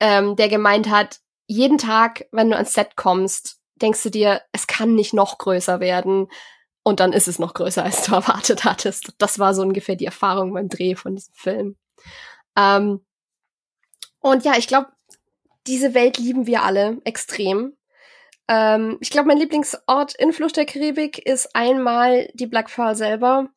ähm, 0.00 0.36
der 0.36 0.48
gemeint 0.48 0.88
hat, 0.90 1.20
jeden 1.46 1.78
Tag, 1.78 2.26
wenn 2.30 2.50
du 2.50 2.56
ans 2.56 2.74
Set 2.74 2.96
kommst, 2.96 3.58
denkst 3.76 4.02
du 4.02 4.10
dir, 4.10 4.42
es 4.52 4.66
kann 4.66 4.94
nicht 4.94 5.14
noch 5.14 5.38
größer 5.38 5.80
werden. 5.80 6.28
Und 6.88 7.00
dann 7.00 7.12
ist 7.12 7.28
es 7.28 7.38
noch 7.38 7.52
größer, 7.52 7.84
als 7.84 8.06
du 8.06 8.14
erwartet 8.14 8.64
hattest. 8.64 9.12
Das 9.18 9.38
war 9.38 9.52
so 9.52 9.60
ungefähr 9.60 9.94
die 9.94 10.06
Erfahrung 10.06 10.54
beim 10.54 10.70
Dreh 10.70 10.94
von 10.94 11.16
diesem 11.16 11.34
Film. 11.34 11.76
Ähm, 12.56 13.04
und 14.20 14.46
ja, 14.46 14.56
ich 14.56 14.68
glaube, 14.68 14.88
diese 15.66 15.92
Welt 15.92 16.16
lieben 16.16 16.46
wir 16.46 16.62
alle 16.62 16.96
extrem. 17.04 17.76
Ähm, 18.48 18.96
ich 19.02 19.10
glaube, 19.10 19.28
mein 19.28 19.36
Lieblingsort 19.36 20.14
in 20.14 20.32
Flucht 20.32 20.56
der 20.56 20.64
Karibik 20.64 21.18
ist 21.18 21.54
einmal 21.54 22.30
die 22.32 22.46
Black 22.46 22.74
Pearl 22.74 22.96
selber 22.96 23.50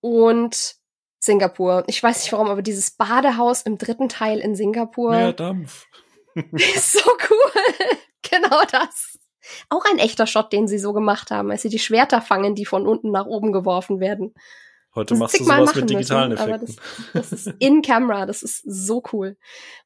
und 0.00 0.76
Singapur. 1.18 1.82
Ich 1.88 2.00
weiß 2.00 2.22
nicht 2.22 2.32
warum, 2.32 2.48
aber 2.48 2.62
dieses 2.62 2.92
Badehaus 2.92 3.62
im 3.62 3.76
dritten 3.76 4.08
Teil 4.08 4.38
in 4.38 4.54
Singapur. 4.54 5.10
Mehr 5.10 5.32
Dampf. 5.32 5.88
ist 6.52 6.92
so 6.92 7.10
cool. 7.28 7.74
genau 8.22 8.62
das. 8.70 9.15
Auch 9.68 9.84
ein 9.90 9.98
echter 9.98 10.26
Shot, 10.26 10.52
den 10.52 10.68
sie 10.68 10.78
so 10.78 10.92
gemacht 10.92 11.30
haben, 11.30 11.50
als 11.50 11.62
sie 11.62 11.68
die 11.68 11.78
Schwerter 11.78 12.20
fangen, 12.20 12.54
die 12.54 12.66
von 12.66 12.86
unten 12.86 13.10
nach 13.10 13.26
oben 13.26 13.52
geworfen 13.52 14.00
werden. 14.00 14.34
Heute 14.96 15.12
das 15.12 15.18
machst 15.18 15.40
du 15.40 15.44
sowas 15.44 15.74
mit 15.74 15.90
digitalen 15.90 16.30
müssen, 16.30 16.48
Effekten. 16.48 16.76
Das, 17.12 17.30
das, 17.30 17.46
ist 17.46 17.54
in 17.58 17.82
Camera, 17.82 18.24
das 18.24 18.42
ist 18.42 18.62
so 18.64 19.02
cool. 19.12 19.36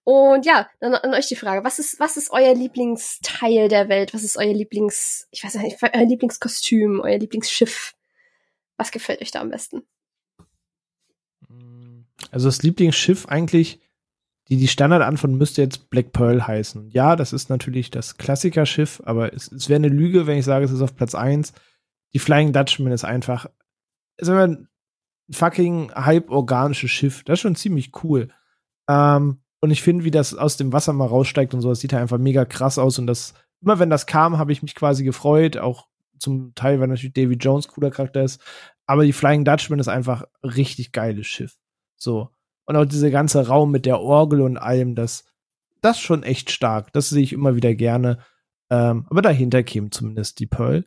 Und 0.05 0.47
ja, 0.47 0.69
dann 0.79 0.95
an 0.95 1.15
euch 1.15 1.27
die 1.27 1.37
Frage, 1.37 1.65
was 1.65 1.81
ist, 1.81 1.99
was 1.99 2.17
ist 2.17 2.31
euer 2.31 2.55
Lieblingsteil 2.55 3.69
der 3.69 3.89
Welt? 3.89 4.15
Was 4.15 4.23
ist 4.23 4.37
euer 4.37 4.55
Lieblings, 4.55 5.27
ich 5.33 5.43
weiß 5.43 5.57
nicht, 5.57 5.79
euer 5.83 6.05
Lieblingskostüm, 6.05 7.01
euer 7.01 7.19
Lieblingsschiff? 7.19 7.95
Was 8.77 8.93
gefällt 8.93 9.21
euch 9.21 9.33
da 9.33 9.41
am 9.41 9.51
besten? 9.51 9.83
Also 12.31 12.49
das 12.49 12.63
Lieblingsschiff 12.63 13.27
eigentlich 13.27 13.81
die, 14.49 14.57
die 14.57 14.69
Standardantwort 14.69 15.33
müsste 15.33 15.63
jetzt 15.63 15.91
Black 15.91 16.13
Pearl 16.13 16.47
heißen. 16.47 16.91
Ja, 16.91 17.17
das 17.17 17.33
ist 17.33 17.51
natürlich 17.51 17.91
das 17.91 18.17
Klassikerschiff, 18.17 19.01
aber 19.05 19.33
es, 19.33 19.51
es 19.53 19.69
wäre 19.69 19.77
eine 19.77 19.89
Lüge, 19.89 20.27
wenn 20.27 20.39
ich 20.39 20.45
sage, 20.45 20.65
es 20.65 20.73
ist 20.73 20.83
auf 20.83 20.97
Platz 20.97 21.15
eins. 21.15 21.53
Die 22.13 22.19
Flying 22.19 22.53
Dutchman 22.53 22.93
ist 22.93 23.05
einfach, 23.05 23.47
ist 24.17 24.29
immer 24.29 24.47
ein 24.47 24.69
fucking 25.31 25.93
halb 25.95 26.31
organisches 26.31 26.91
Schiff. 26.91 27.23
Das 27.25 27.35
ist 27.35 27.41
schon 27.41 27.55
ziemlich 27.55 27.93
cool. 28.03 28.29
Ähm, 28.89 29.39
und 29.61 29.71
ich 29.71 29.83
finde, 29.83 30.05
wie 30.05 30.11
das 30.11 30.35
aus 30.35 30.57
dem 30.57 30.73
Wasser 30.73 30.93
mal 30.93 31.07
raussteigt 31.07 31.55
und 31.55 31.61
so, 31.61 31.69
das 31.69 31.81
sieht 31.81 31.93
halt 31.93 32.03
einfach 32.03 32.19
mega 32.19 32.45
krass 32.45 32.79
aus. 32.79 32.99
Und 32.99 33.07
das, 33.07 33.35
immer 33.61 33.79
wenn 33.79 33.91
das 33.91 34.07
kam, 34.07 34.39
habe 34.39 34.53
ich 34.53 34.63
mich 34.63 34.75
quasi 34.75 35.05
gefreut. 35.05 35.59
Auch 35.59 35.87
zum 36.19 36.55
Teil, 36.55 36.81
weil 36.81 36.89
natürlich 36.89 37.15
Davy 37.15 37.35
Jones 37.35 37.69
cooler 37.69 37.91
Charakter 37.91 38.23
ist. 38.23 38.43
Aber 38.87 39.05
die 39.05 39.13
Flying 39.13 39.45
Dutchman 39.45 39.79
ist 39.79 39.89
einfach 39.89 40.25
ein 40.43 40.51
richtig 40.51 40.93
geiles 40.93 41.27
Schiff. 41.27 41.57
So. 41.97 42.31
Und 42.71 42.77
auch 42.77 42.85
dieser 42.85 43.11
ganze 43.11 43.49
Raum 43.49 43.73
mit 43.73 43.85
der 43.85 43.99
Orgel 43.99 44.43
und 44.43 44.57
allem, 44.57 44.95
das, 44.95 45.25
das 45.81 45.99
schon 45.99 46.23
echt 46.23 46.53
stark. 46.53 46.93
Das 46.93 47.09
sehe 47.09 47.25
ich 47.25 47.33
immer 47.33 47.57
wieder 47.57 47.75
gerne. 47.75 48.21
Ähm, 48.71 49.09
aber 49.11 49.23
dahinter 49.23 49.65
käme 49.65 49.91
zumindest 49.91 50.39
die 50.39 50.47
Pearl. 50.47 50.85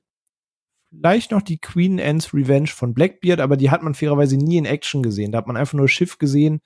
Vielleicht 0.89 1.31
noch 1.31 1.41
die 1.41 1.57
Queen 1.57 1.99
Anne's 1.99 2.33
Revenge 2.33 2.69
von 2.69 2.93
Blackbeard, 2.93 3.41
aber 3.41 3.57
die 3.57 3.69
hat 3.69 3.83
man 3.83 3.95
fairerweise 3.95 4.37
nie 4.37 4.55
in 4.55 4.63
Action 4.63 5.03
gesehen. 5.03 5.33
Da 5.33 5.39
hat 5.39 5.47
man 5.47 5.57
einfach 5.57 5.73
nur 5.73 5.89
Schiff 5.89 6.19
gesehen 6.19 6.61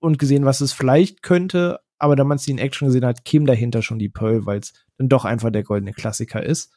und 0.00 0.18
gesehen, 0.18 0.46
was 0.46 0.62
es 0.62 0.72
vielleicht 0.72 1.22
könnte. 1.22 1.80
Aber 1.98 2.16
da 2.16 2.24
man 2.24 2.36
es 2.36 2.48
in 2.48 2.56
Action 2.56 2.88
gesehen 2.88 3.04
hat, 3.04 3.26
käme 3.26 3.44
dahinter 3.44 3.82
schon 3.82 3.98
die 3.98 4.08
Pearl, 4.08 4.46
weil 4.46 4.60
es 4.60 4.72
dann 4.96 5.10
doch 5.10 5.26
einfach 5.26 5.50
der 5.50 5.64
goldene 5.64 5.92
Klassiker 5.92 6.42
ist. 6.42 6.72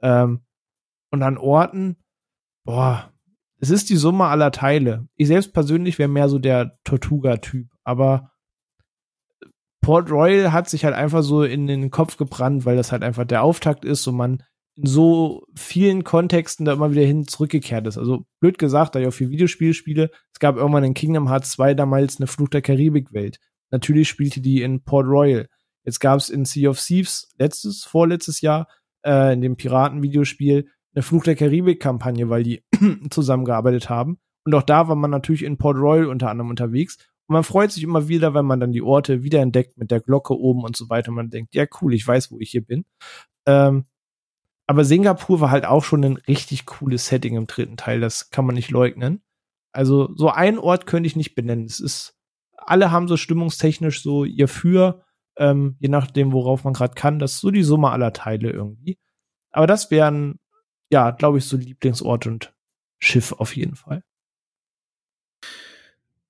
Ähm, 0.00 0.42
und 1.10 1.24
an 1.24 1.38
Orten, 1.38 1.96
boah, 2.62 3.12
es 3.62 3.70
ist 3.70 3.90
die 3.90 3.96
Summe 3.96 4.24
aller 4.24 4.50
Teile. 4.50 5.06
Ich 5.14 5.28
selbst 5.28 5.52
persönlich 5.52 6.00
wäre 6.00 6.08
mehr 6.08 6.28
so 6.28 6.40
der 6.40 6.78
Tortuga-Typ, 6.82 7.68
aber 7.84 8.32
Port 9.80 10.10
Royal 10.10 10.52
hat 10.52 10.68
sich 10.68 10.84
halt 10.84 10.96
einfach 10.96 11.22
so 11.22 11.44
in 11.44 11.68
den 11.68 11.90
Kopf 11.92 12.16
gebrannt, 12.16 12.66
weil 12.66 12.76
das 12.76 12.90
halt 12.90 13.04
einfach 13.04 13.24
der 13.24 13.44
Auftakt 13.44 13.84
ist 13.84 14.04
und 14.08 14.16
man 14.16 14.42
in 14.74 14.86
so 14.86 15.44
vielen 15.54 16.02
Kontexten 16.02 16.64
da 16.64 16.72
immer 16.72 16.90
wieder 16.90 17.02
hin 17.02 17.28
zurückgekehrt 17.28 17.86
ist. 17.86 17.98
Also 17.98 18.24
blöd 18.40 18.58
gesagt, 18.58 18.96
da 18.96 19.00
ich 19.00 19.06
auch 19.06 19.12
viel 19.12 19.30
Videospiele 19.30 19.74
spiele, 19.74 20.10
es 20.32 20.40
gab 20.40 20.56
irgendwann 20.56 20.82
in 20.82 20.94
Kingdom 20.94 21.28
Hearts 21.28 21.52
2 21.52 21.74
damals 21.74 22.16
eine 22.16 22.26
Fluch 22.26 22.48
der 22.48 22.62
Karibik-Welt. 22.62 23.38
Natürlich 23.70 24.08
spielte 24.08 24.40
die 24.40 24.62
in 24.62 24.82
Port 24.82 25.06
Royal. 25.06 25.46
Jetzt 25.84 26.00
gab 26.00 26.18
es 26.18 26.30
in 26.30 26.44
Sea 26.44 26.68
of 26.68 26.80
Thieves 26.80 27.32
letztes, 27.38 27.84
vorletztes 27.84 28.40
Jahr, 28.40 28.66
äh, 29.04 29.34
in 29.34 29.40
dem 29.40 29.56
Piraten-Videospiel, 29.56 30.66
eine 30.94 31.02
Fluch 31.02 31.24
der 31.24 31.36
Karibik-Kampagne, 31.36 32.28
weil 32.28 32.42
die 32.42 32.62
zusammengearbeitet 33.10 33.88
haben. 33.88 34.18
Und 34.44 34.54
auch 34.54 34.62
da 34.62 34.88
war 34.88 34.96
man 34.96 35.10
natürlich 35.10 35.44
in 35.44 35.58
Port 35.58 35.76
Royal 35.76 36.06
unter 36.06 36.30
anderem 36.30 36.50
unterwegs. 36.50 36.98
Und 37.26 37.34
man 37.34 37.44
freut 37.44 37.70
sich 37.70 37.82
immer 37.82 38.08
wieder, 38.08 38.34
wenn 38.34 38.44
man 38.44 38.60
dann 38.60 38.72
die 38.72 38.82
Orte 38.82 39.22
wiederentdeckt 39.22 39.78
mit 39.78 39.90
der 39.90 40.00
Glocke 40.00 40.38
oben 40.38 40.64
und 40.64 40.76
so 40.76 40.88
weiter. 40.88 41.10
Und 41.10 41.16
man 41.16 41.30
denkt, 41.30 41.54
ja 41.54 41.66
cool, 41.80 41.94
ich 41.94 42.06
weiß, 42.06 42.30
wo 42.30 42.40
ich 42.40 42.50
hier 42.50 42.64
bin. 42.64 42.84
Ähm, 43.46 43.86
aber 44.66 44.84
Singapur 44.84 45.40
war 45.40 45.50
halt 45.50 45.64
auch 45.64 45.84
schon 45.84 46.04
ein 46.04 46.16
richtig 46.16 46.66
cooles 46.66 47.06
Setting 47.06 47.36
im 47.36 47.46
dritten 47.46 47.76
Teil. 47.76 48.00
Das 48.00 48.30
kann 48.30 48.44
man 48.44 48.54
nicht 48.54 48.70
leugnen. 48.70 49.22
Also 49.72 50.14
so 50.16 50.28
ein 50.28 50.58
Ort 50.58 50.86
könnte 50.86 51.06
ich 51.06 51.16
nicht 51.16 51.34
benennen. 51.34 51.64
Es 51.64 51.80
ist, 51.80 52.14
alle 52.56 52.90
haben 52.90 53.08
so 53.08 53.16
stimmungstechnisch 53.16 54.02
so 54.02 54.24
ihr 54.24 54.48
Für, 54.48 55.04
ähm, 55.36 55.76
je 55.78 55.88
nachdem, 55.88 56.32
worauf 56.32 56.64
man 56.64 56.74
gerade 56.74 56.94
kann. 56.94 57.18
Das 57.18 57.34
ist 57.34 57.40
so 57.40 57.50
die 57.50 57.62
Summe 57.62 57.90
aller 57.90 58.12
Teile 58.12 58.50
irgendwie. 58.50 58.98
Aber 59.50 59.66
das 59.66 59.90
wären 59.90 60.38
ja, 60.92 61.10
glaube 61.10 61.38
ich, 61.38 61.46
so 61.46 61.56
Lieblingsort 61.56 62.26
und 62.26 62.52
Schiff 62.98 63.32
auf 63.32 63.56
jeden 63.56 63.76
Fall. 63.76 64.04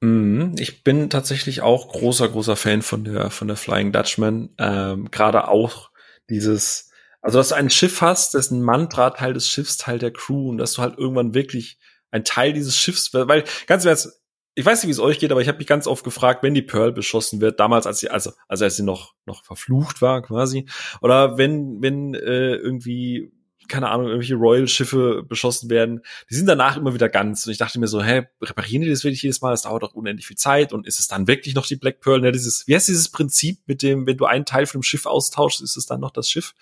Mhm, 0.00 0.54
ich 0.58 0.84
bin 0.84 1.10
tatsächlich 1.10 1.62
auch 1.62 1.88
großer, 1.88 2.28
großer 2.28 2.56
Fan 2.56 2.82
von 2.82 3.04
der, 3.04 3.30
von 3.30 3.48
der 3.48 3.56
Flying 3.56 3.92
Dutchman. 3.92 4.50
Ähm, 4.58 5.10
Gerade 5.10 5.48
auch 5.48 5.90
dieses, 6.30 6.90
also 7.20 7.38
dass 7.38 7.48
du 7.48 7.56
ein 7.56 7.70
Schiff 7.70 8.00
hast, 8.00 8.34
dessen 8.34 8.62
Mantra 8.62 9.10
Teil 9.10 9.34
des 9.34 9.48
Schiffs, 9.48 9.76
Teil 9.76 9.98
der 9.98 10.12
Crew 10.12 10.50
und 10.50 10.58
dass 10.58 10.74
du 10.74 10.82
halt 10.82 10.96
irgendwann 10.96 11.34
wirklich 11.34 11.78
ein 12.12 12.24
Teil 12.24 12.52
dieses 12.52 12.76
Schiffs, 12.76 13.12
weil 13.12 13.44
ganz 13.66 13.84
ehrlich, 13.84 14.06
ich 14.54 14.64
weiß 14.64 14.82
nicht, 14.82 14.88
wie 14.88 14.92
es 14.92 15.00
euch 15.00 15.18
geht, 15.18 15.32
aber 15.32 15.40
ich 15.40 15.48
habe 15.48 15.58
mich 15.58 15.66
ganz 15.66 15.86
oft 15.86 16.04
gefragt, 16.04 16.42
wenn 16.42 16.54
die 16.54 16.62
Pearl 16.62 16.92
beschossen 16.92 17.40
wird, 17.40 17.58
damals 17.58 17.86
als 17.86 18.00
sie, 18.00 18.10
also, 18.10 18.32
also 18.48 18.64
als 18.64 18.76
sie 18.76 18.82
noch 18.82 19.14
noch 19.24 19.44
verflucht 19.44 20.02
war 20.02 20.22
quasi, 20.22 20.68
oder 21.00 21.38
wenn 21.38 21.80
wenn 21.80 22.14
äh, 22.14 22.54
irgendwie 22.54 23.32
keine 23.68 23.88
Ahnung, 23.88 24.06
irgendwelche 24.06 24.34
Royal-Schiffe 24.34 25.22
beschossen 25.22 25.70
werden, 25.70 26.02
die 26.30 26.34
sind 26.34 26.46
danach 26.46 26.76
immer 26.76 26.94
wieder 26.94 27.08
ganz. 27.08 27.46
Und 27.46 27.52
ich 27.52 27.58
dachte 27.58 27.78
mir 27.78 27.88
so, 27.88 28.02
hä, 28.02 28.26
reparieren 28.40 28.82
die 28.82 28.90
das 28.90 29.04
wirklich 29.04 29.22
jedes 29.22 29.40
Mal? 29.40 29.50
Das 29.50 29.62
dauert 29.62 29.82
doch 29.82 29.94
unendlich 29.94 30.26
viel 30.26 30.36
Zeit. 30.36 30.72
Und 30.72 30.86
ist 30.86 31.00
es 31.00 31.08
dann 31.08 31.26
wirklich 31.26 31.54
noch 31.54 31.66
die 31.66 31.76
Black 31.76 32.00
Pearl? 32.00 32.24
Ja, 32.24 32.30
dieses, 32.30 32.66
wie 32.66 32.74
heißt 32.74 32.88
dieses 32.88 33.08
Prinzip 33.08 33.60
mit 33.66 33.82
dem, 33.82 34.06
wenn 34.06 34.16
du 34.16 34.26
einen 34.26 34.44
Teil 34.44 34.66
von 34.66 34.80
dem 34.80 34.82
Schiff 34.82 35.06
austauschst, 35.06 35.62
ist 35.62 35.76
es 35.76 35.86
dann 35.86 36.00
noch 36.00 36.10
das 36.10 36.28
Schiff? 36.28 36.54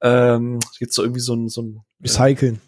Ähm, 0.00 0.58
gibt's 0.78 0.94
so 0.94 1.02
irgendwie 1.02 1.20
so 1.20 1.34
ein, 1.34 1.48
so 1.48 1.62
ein 1.62 1.80
Recyceln. 2.02 2.60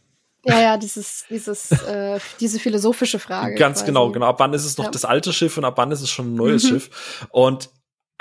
Ja, 0.47 0.61
ja, 0.61 0.77
dieses, 0.77 1.25
dieses, 1.31 1.71
äh, 1.71 2.19
diese 2.39 2.59
philosophische 2.59 3.19
Frage. 3.19 3.55
Ganz 3.55 3.79
quasi. 3.79 3.87
genau, 3.87 4.11
genau. 4.11 4.27
Ab 4.27 4.41
wann 4.41 4.53
ist 4.53 4.65
es 4.65 4.77
noch 4.77 4.87
ja. 4.87 4.91
das 4.91 5.05
alte 5.05 5.33
Schiff 5.33 5.57
und 5.57 5.65
ab 5.65 5.79
wann 5.79 5.91
ist 5.91 6.03
es 6.03 6.11
schon 6.11 6.33
ein 6.33 6.35
neues 6.35 6.65
mhm. 6.65 6.69
Schiff? 6.69 7.27
Und 7.31 7.71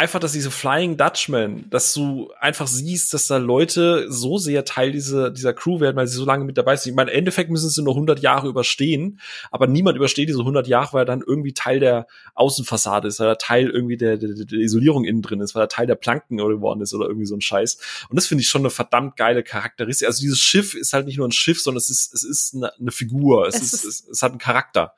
einfach, 0.04 0.20
dass 0.20 0.34
diese 0.34 0.52
Flying 0.52 0.98
Dutchman, 0.98 1.64
dass 1.70 1.94
du 1.94 2.30
einfach 2.38 2.68
siehst, 2.68 3.14
dass 3.14 3.28
da 3.28 3.38
Leute 3.38 4.12
so 4.12 4.38
sehr 4.38 4.66
Teil 4.66 4.92
dieser, 4.92 5.32
dieser 5.32 5.54
Crew 5.54 5.80
werden, 5.80 5.96
weil 5.96 6.08
sie 6.08 6.18
so 6.18 6.26
lange 6.26 6.44
mit 6.44 6.58
dabei 6.58 6.76
sind. 6.76 6.92
Ich 6.92 6.96
meine, 6.96 7.12
im 7.12 7.18
Endeffekt 7.20 7.50
müssen 7.50 7.70
sie 7.70 7.82
nur 7.82 7.94
100 7.94 8.20
Jahre 8.20 8.50
überstehen, 8.50 9.22
aber 9.50 9.66
niemand 9.66 9.96
übersteht 9.96 10.28
diese 10.28 10.40
100 10.40 10.68
Jahre, 10.68 10.92
weil 10.92 11.04
er 11.04 11.06
dann 11.06 11.24
irgendwie 11.26 11.54
Teil 11.54 11.80
der 11.80 12.08
Außenfassade 12.36 13.08
ist, 13.08 13.22
weil 13.22 13.30
er 13.30 13.38
Teil 13.38 13.70
irgendwie 13.70 13.96
der, 13.96 14.18
der, 14.18 14.34
der 14.34 14.60
Isolierung 14.60 15.06
innen 15.06 15.22
drin 15.22 15.40
ist, 15.40 15.56
weil 15.56 15.64
er 15.64 15.70
Teil 15.70 15.88
der 15.88 15.96
Planken 15.96 16.36
geworden 16.36 16.82
ist 16.82 16.94
oder 16.94 17.08
irgendwie 17.08 17.26
so 17.26 17.36
ein 17.36 17.42
Scheiß. 17.42 17.78
Und 18.10 18.18
das 18.18 18.28
finde 18.28 18.42
ich 18.42 18.50
schon 18.50 18.64
eine 18.64 18.72
verdammt 18.72 19.16
geile 19.16 19.42
Charakteristik. 19.42 20.06
Also 20.06 20.20
dieses 20.20 20.40
Schiff 20.40 20.74
ist 20.74 20.92
halt 20.92 21.06
nicht 21.06 21.18
nur 21.18 21.30
ein 21.30 21.32
Schiff, 21.32 21.62
sondern 21.62 21.78
es 21.78 21.90
ist, 21.90 22.14
es 22.14 22.26
ist 22.26 22.56
eine, 22.56 22.74
eine 22.78 22.92
Figur. 22.92 23.48
Es, 23.48 23.56
es 23.56 23.74
ist, 23.74 23.86
es, 23.86 24.10
es 24.10 24.22
hat 24.22 24.34
einen 24.34 24.40
Charakter. 24.40 24.96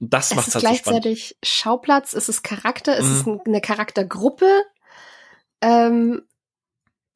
Und 0.00 0.12
das 0.12 0.30
es 0.30 0.36
macht 0.36 0.48
es 0.48 0.54
halt 0.54 0.64
gleichzeitig 0.64 1.28
so 1.28 1.48
Schauplatz, 1.48 2.12
es 2.14 2.28
ist 2.28 2.42
Charakter, 2.42 2.98
es 2.98 3.06
mhm. 3.06 3.34
ist 3.34 3.46
eine 3.46 3.60
Charaktergruppe. 3.60 4.48
Ähm, 5.60 6.22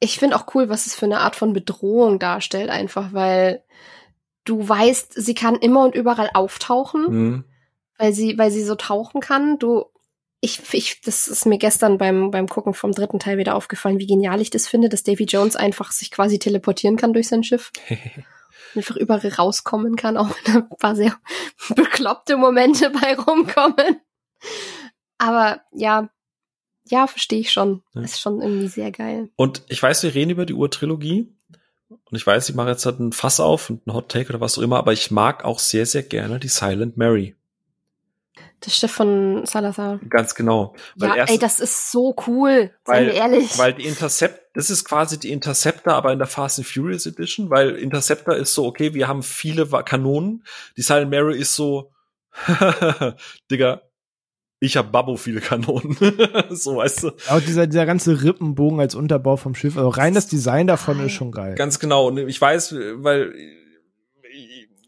ich 0.00 0.18
finde 0.18 0.36
auch 0.36 0.54
cool, 0.54 0.68
was 0.68 0.86
es 0.86 0.94
für 0.94 1.06
eine 1.06 1.20
Art 1.20 1.36
von 1.36 1.52
Bedrohung 1.52 2.18
darstellt, 2.18 2.70
einfach 2.70 3.12
weil 3.12 3.64
du 4.44 4.66
weißt, 4.66 5.12
sie 5.14 5.34
kann 5.34 5.56
immer 5.56 5.84
und 5.84 5.94
überall 5.94 6.30
auftauchen, 6.32 7.02
mhm. 7.10 7.44
weil 7.98 8.12
sie, 8.12 8.38
weil 8.38 8.50
sie 8.50 8.64
so 8.64 8.76
tauchen 8.76 9.20
kann. 9.20 9.58
Du, 9.58 9.84
ich, 10.40 10.72
ich, 10.72 11.00
das 11.00 11.26
ist 11.26 11.46
mir 11.46 11.58
gestern 11.58 11.98
beim, 11.98 12.30
beim 12.30 12.48
Gucken 12.48 12.74
vom 12.74 12.92
dritten 12.92 13.18
Teil 13.18 13.38
wieder 13.38 13.56
aufgefallen, 13.56 13.98
wie 13.98 14.06
genial 14.06 14.40
ich 14.40 14.50
das 14.50 14.68
finde, 14.68 14.88
dass 14.88 15.02
Davy 15.02 15.24
Jones 15.24 15.56
einfach 15.56 15.90
sich 15.90 16.10
quasi 16.10 16.38
teleportieren 16.38 16.96
kann 16.96 17.12
durch 17.12 17.28
sein 17.28 17.42
Schiff. 17.42 17.72
einfach 18.74 18.96
überall 18.96 19.26
rauskommen 19.26 19.96
kann, 19.96 20.16
auch 20.16 20.28
wenn 20.28 20.54
da 20.54 20.60
ein 20.60 20.78
paar 20.78 20.96
sehr 20.96 21.16
bekloppte 21.74 22.36
Momente 22.36 22.90
bei 22.90 23.14
rumkommen. 23.14 24.00
Aber 25.18 25.60
ja, 25.72 26.08
ja, 26.90 27.06
verstehe 27.06 27.40
ich 27.40 27.52
schon. 27.52 27.82
Ja. 27.94 28.02
Ist 28.02 28.20
schon 28.20 28.40
irgendwie 28.40 28.68
sehr 28.68 28.90
geil. 28.90 29.30
Und 29.36 29.62
ich 29.68 29.82
weiß, 29.82 30.02
wir 30.02 30.14
reden 30.14 30.30
über 30.30 30.46
die 30.46 30.54
Urtrilogie. 30.54 31.32
Und 31.88 32.16
ich 32.16 32.26
weiß, 32.26 32.48
ich 32.48 32.54
mache 32.54 32.70
jetzt 32.70 32.86
halt 32.86 33.00
ein 33.00 33.12
Fass 33.12 33.40
auf 33.40 33.70
und 33.70 33.86
ein 33.86 33.92
Hot 33.94 34.10
Take 34.10 34.30
oder 34.30 34.40
was 34.40 34.58
auch 34.58 34.62
immer, 34.62 34.78
aber 34.78 34.92
ich 34.92 35.10
mag 35.10 35.44
auch 35.44 35.58
sehr, 35.58 35.86
sehr 35.86 36.02
gerne 36.02 36.38
die 36.38 36.48
Silent 36.48 36.96
Mary. 36.96 37.34
Das 38.60 38.76
Schiff 38.76 38.90
von 38.90 39.46
Salazar. 39.46 40.00
Ganz 40.08 40.34
genau. 40.34 40.74
Weil 40.96 41.10
ja, 41.10 41.16
erst, 41.16 41.32
ey, 41.32 41.38
das 41.38 41.60
ist 41.60 41.92
so 41.92 42.14
cool, 42.26 42.72
weil, 42.84 43.04
seien 43.04 43.06
wir 43.06 43.14
ehrlich. 43.14 43.58
Weil 43.58 43.74
die 43.74 43.86
Intercept, 43.86 44.47
das 44.58 44.70
ist 44.70 44.84
quasi 44.84 45.20
die 45.20 45.30
Interceptor, 45.30 45.94
aber 45.94 46.12
in 46.12 46.18
der 46.18 46.26
Fast 46.26 46.58
and 46.58 46.66
Furious 46.66 47.06
Edition, 47.06 47.48
weil 47.48 47.76
Interceptor 47.76 48.34
ist 48.34 48.54
so, 48.54 48.66
okay, 48.66 48.92
wir 48.92 49.06
haben 49.06 49.22
viele 49.22 49.64
Kanonen. 49.68 50.42
Die 50.76 50.82
Silent 50.82 51.12
Mary 51.12 51.38
ist 51.38 51.54
so, 51.54 51.92
Digga, 53.52 53.82
ich 54.58 54.76
hab 54.76 54.90
Babbo 54.90 55.16
viele 55.16 55.40
Kanonen. 55.40 55.96
so, 56.50 56.78
weißt 56.78 57.04
du. 57.04 57.12
Auch 57.28 57.38
dieser, 57.38 57.68
dieser 57.68 57.86
ganze 57.86 58.24
Rippenbogen 58.24 58.80
als 58.80 58.96
Unterbau 58.96 59.36
vom 59.36 59.54
Schiff, 59.54 59.76
also 59.76 59.90
rein 59.90 60.14
das 60.14 60.26
Design 60.26 60.66
davon 60.66 60.98
ist 61.06 61.12
schon 61.12 61.30
geil. 61.30 61.54
Ganz 61.54 61.78
genau. 61.78 62.08
Und 62.08 62.18
ich 62.18 62.40
weiß, 62.40 62.74
weil 62.94 63.32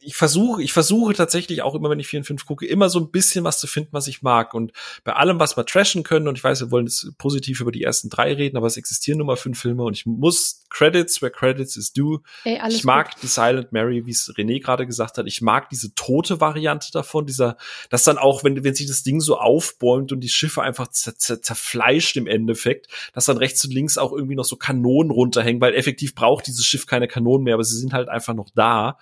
ich 0.02 0.16
versuche, 0.16 0.62
ich 0.62 0.72
versuche 0.72 1.14
tatsächlich 1.14 1.62
auch 1.62 1.74
immer, 1.74 1.90
wenn 1.90 2.00
ich 2.00 2.08
4 2.08 2.20
und 2.20 2.24
5 2.24 2.46
gucke, 2.46 2.66
immer 2.66 2.88
so 2.88 2.98
ein 2.98 3.10
bisschen 3.10 3.44
was 3.44 3.58
zu 3.58 3.66
finden, 3.66 3.90
was 3.92 4.06
ich 4.06 4.22
mag. 4.22 4.54
Und 4.54 4.72
bei 5.04 5.12
allem, 5.12 5.38
was 5.38 5.56
wir 5.56 5.66
trashen 5.66 6.02
können, 6.02 6.28
und 6.28 6.38
ich 6.38 6.44
weiß, 6.44 6.60
wir 6.60 6.70
wollen 6.70 6.86
jetzt 6.86 7.16
positiv 7.18 7.60
über 7.60 7.72
die 7.72 7.82
ersten 7.82 8.08
drei 8.08 8.32
reden, 8.32 8.56
aber 8.56 8.66
es 8.66 8.76
existieren 8.76 9.18
nur 9.18 9.26
mal 9.26 9.36
fünf 9.36 9.60
Filme 9.60 9.82
und 9.82 9.94
ich 9.94 10.06
muss 10.06 10.64
Credits, 10.70 11.20
where 11.20 11.30
Credits 11.30 11.76
is 11.76 11.92
due. 11.92 12.20
Ey, 12.44 12.60
ich 12.68 12.84
mag 12.84 13.10
gut. 13.12 13.22
die 13.22 13.26
Silent 13.26 13.72
Mary, 13.72 14.06
wie 14.06 14.12
es 14.12 14.32
René 14.36 14.62
gerade 14.62 14.86
gesagt 14.86 15.18
hat. 15.18 15.26
Ich 15.26 15.42
mag 15.42 15.68
diese 15.68 15.94
tote 15.94 16.40
Variante 16.40 16.90
davon, 16.92 17.26
dieser, 17.26 17.56
dass 17.90 18.04
dann 18.04 18.18
auch, 18.18 18.44
wenn, 18.44 18.62
wenn 18.64 18.74
sich 18.74 18.86
das 18.86 19.02
Ding 19.02 19.20
so 19.20 19.38
aufbäumt 19.38 20.12
und 20.12 20.20
die 20.20 20.28
Schiffe 20.28 20.62
einfach 20.62 20.88
zerfleischt 20.88 22.16
im 22.16 22.26
Endeffekt, 22.26 22.86
dass 23.12 23.26
dann 23.26 23.36
rechts 23.36 23.64
und 23.64 23.72
links 23.72 23.98
auch 23.98 24.12
irgendwie 24.12 24.36
noch 24.36 24.44
so 24.44 24.56
Kanonen 24.56 25.10
runterhängen, 25.10 25.60
weil 25.60 25.74
effektiv 25.74 26.14
braucht 26.14 26.46
dieses 26.46 26.64
Schiff 26.64 26.86
keine 26.86 27.08
Kanonen 27.08 27.44
mehr, 27.44 27.54
aber 27.54 27.64
sie 27.64 27.76
sind 27.76 27.92
halt 27.92 28.08
einfach 28.08 28.34
noch 28.34 28.48
da. 28.54 28.98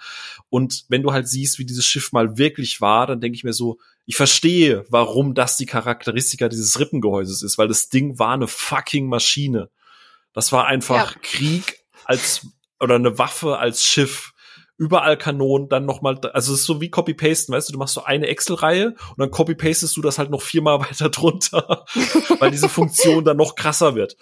Und 0.49 0.88
wenn 0.89 1.03
du 1.03 1.13
halt 1.13 1.29
siehst, 1.29 1.59
wie 1.59 1.67
dieses 1.67 1.87
Schiff 1.87 2.13
mal 2.13 2.39
wirklich 2.39 2.81
war, 2.81 3.07
dann 3.07 3.21
denke 3.21 3.37
ich 3.37 3.45
mir 3.45 3.53
so, 3.53 3.79
ich 4.07 4.17
verstehe, 4.17 4.85
warum 4.89 5.35
das 5.35 5.57
die 5.57 5.67
Charakteristika 5.67 6.49
dieses 6.49 6.79
Rippengehäuses 6.79 7.43
ist, 7.43 7.59
weil 7.59 7.69
das 7.69 7.89
Ding 7.89 8.19
war 8.19 8.33
eine 8.33 8.49
fucking 8.49 9.09
Maschine. 9.09 9.71
Das 10.33 10.51
war 10.53 10.67
einfach 10.67 11.15
ja. 11.15 11.21
Krieg 11.23 11.85
als 12.05 12.47
oder 12.81 12.95
eine 12.95 13.19
Waffe 13.19 13.59
als 13.59 13.85
Schiff 13.85 14.33
überall 14.79 15.19
Kanonen, 15.19 15.69
dann 15.69 15.85
nochmal, 15.85 16.19
also 16.33 16.55
es 16.55 16.61
ist 16.61 16.67
so 16.67 16.81
wie 16.81 16.89
Copy-Pasten, 16.89 17.53
weißt 17.53 17.69
du, 17.69 17.73
du 17.73 17.79
machst 17.81 17.95
so 17.95 18.05
eine 18.05 18.29
Excel-Reihe 18.29 18.91
und 18.91 19.19
dann 19.19 19.33
copy-pastest 19.33 19.97
du 19.97 20.03
das 20.03 20.19
halt 20.19 20.31
noch 20.31 20.41
viermal 20.41 20.79
weiter 20.89 21.11
drunter, 21.11 21.85
weil 22.39 22.53
diese 22.53 22.69
Funktion 22.69 23.25
dann 23.25 23.37
noch 23.37 23.57
krasser 23.57 23.97
wird. 23.97 24.17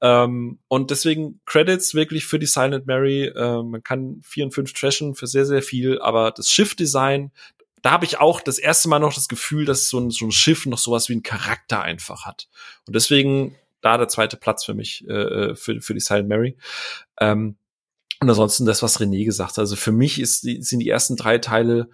Ähm, 0.00 0.58
und 0.66 0.90
deswegen 0.90 1.40
Credits 1.46 1.94
wirklich 1.94 2.26
für 2.26 2.40
die 2.40 2.46
Silent 2.46 2.86
Mary, 2.86 3.26
äh, 3.26 3.62
man 3.62 3.84
kann 3.84 4.20
vier 4.24 4.44
und 4.44 4.52
fünf 4.52 4.72
trashen 4.72 5.14
für 5.14 5.28
sehr, 5.28 5.46
sehr 5.46 5.62
viel, 5.62 6.00
aber 6.00 6.32
das 6.32 6.50
Schiff-Design, 6.50 7.30
da 7.80 7.92
habe 7.92 8.04
ich 8.04 8.18
auch 8.18 8.40
das 8.40 8.58
erste 8.58 8.88
Mal 8.88 8.98
noch 8.98 9.14
das 9.14 9.28
Gefühl, 9.28 9.64
dass 9.64 9.88
so 9.88 10.00
ein, 10.00 10.10
so 10.10 10.26
ein 10.26 10.32
Schiff 10.32 10.66
noch 10.66 10.78
sowas 10.78 11.08
wie 11.08 11.14
ein 11.14 11.22
Charakter 11.22 11.82
einfach 11.82 12.26
hat. 12.26 12.48
Und 12.86 12.96
deswegen 12.96 13.56
da 13.80 13.96
der 13.96 14.08
zweite 14.08 14.36
Platz 14.36 14.64
für 14.64 14.74
mich, 14.74 15.08
äh, 15.08 15.12
äh 15.12 15.54
für, 15.54 15.80
für 15.80 15.94
die 15.94 16.00
Silent 16.00 16.28
Mary. 16.28 16.56
Ähm, 17.20 17.56
und 18.20 18.28
ansonsten 18.28 18.66
das, 18.66 18.82
was 18.82 19.00
René 19.00 19.24
gesagt 19.24 19.52
hat. 19.52 19.58
Also 19.58 19.76
für 19.76 19.92
mich 19.92 20.20
ist, 20.20 20.42
sind 20.42 20.78
die 20.78 20.88
ersten 20.88 21.16
drei 21.16 21.38
Teile 21.38 21.88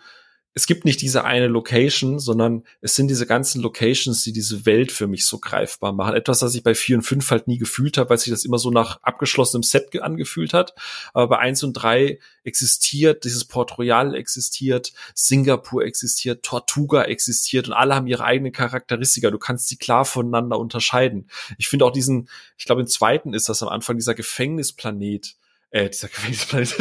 es 0.57 0.67
gibt 0.67 0.87
nicht 0.87 1.03
diese 1.03 1.25
eine 1.25 1.49
Location, 1.49 2.19
sondern 2.19 2.63
es 2.81 2.95
sind 2.95 3.09
diese 3.09 3.27
ganzen 3.27 3.61
Locations, 3.61 4.23
die 4.23 4.33
diese 4.33 4.65
Welt 4.65 4.91
für 4.91 5.07
mich 5.07 5.27
so 5.27 5.39
greifbar 5.39 5.93
machen. 5.93 6.15
Etwas, 6.15 6.41
was 6.41 6.55
ich 6.55 6.63
bei 6.63 6.75
vier 6.75 6.97
und 6.97 7.03
fünf 7.03 7.31
halt 7.31 7.47
nie 7.47 7.59
gefühlt 7.59 7.99
habe, 7.99 8.09
weil 8.09 8.17
sich 8.17 8.31
das 8.31 8.47
immer 8.47 8.57
so 8.57 8.71
nach 8.71 8.99
abgeschlossenem 9.03 9.63
Set 9.63 10.01
angefühlt 10.01 10.55
hat. 10.55 10.75
Aber 11.13 11.29
bei 11.29 11.39
eins 11.41 11.63
und 11.63 11.75
drei 11.75 12.21
existiert, 12.43 13.25
dieses 13.25 13.45
Port 13.45 13.77
Royal 13.77 14.15
existiert, 14.15 14.95
Singapur 15.15 15.85
existiert, 15.85 16.43
Tortuga 16.43 17.03
existiert 17.03 17.69
und 17.69 17.75
alle 17.75 17.95
haben 17.95 18.07
ihre 18.07 18.25
eigenen 18.25 18.53
Charakteristika. 18.53 19.31
Du 19.31 19.39
kannst 19.39 19.69
sie 19.69 19.77
klar 19.77 20.07
voneinander 20.07 20.59
unterscheiden. 20.59 21.29
Ich 21.59 21.69
finde 21.69 21.85
auch 21.85 21.93
diesen, 21.93 22.31
ich 22.57 22.65
glaube, 22.65 22.81
im 22.81 22.87
zweiten 22.87 23.35
ist 23.35 23.51
das 23.51 23.63
am 23.63 23.69
Anfang 23.69 23.99
dieser 23.99 24.15
Gefängnisplanet 24.15 25.37
äh, 25.77 25.91
dieser 25.91 26.09
Gefängnisplanet. 26.15 26.75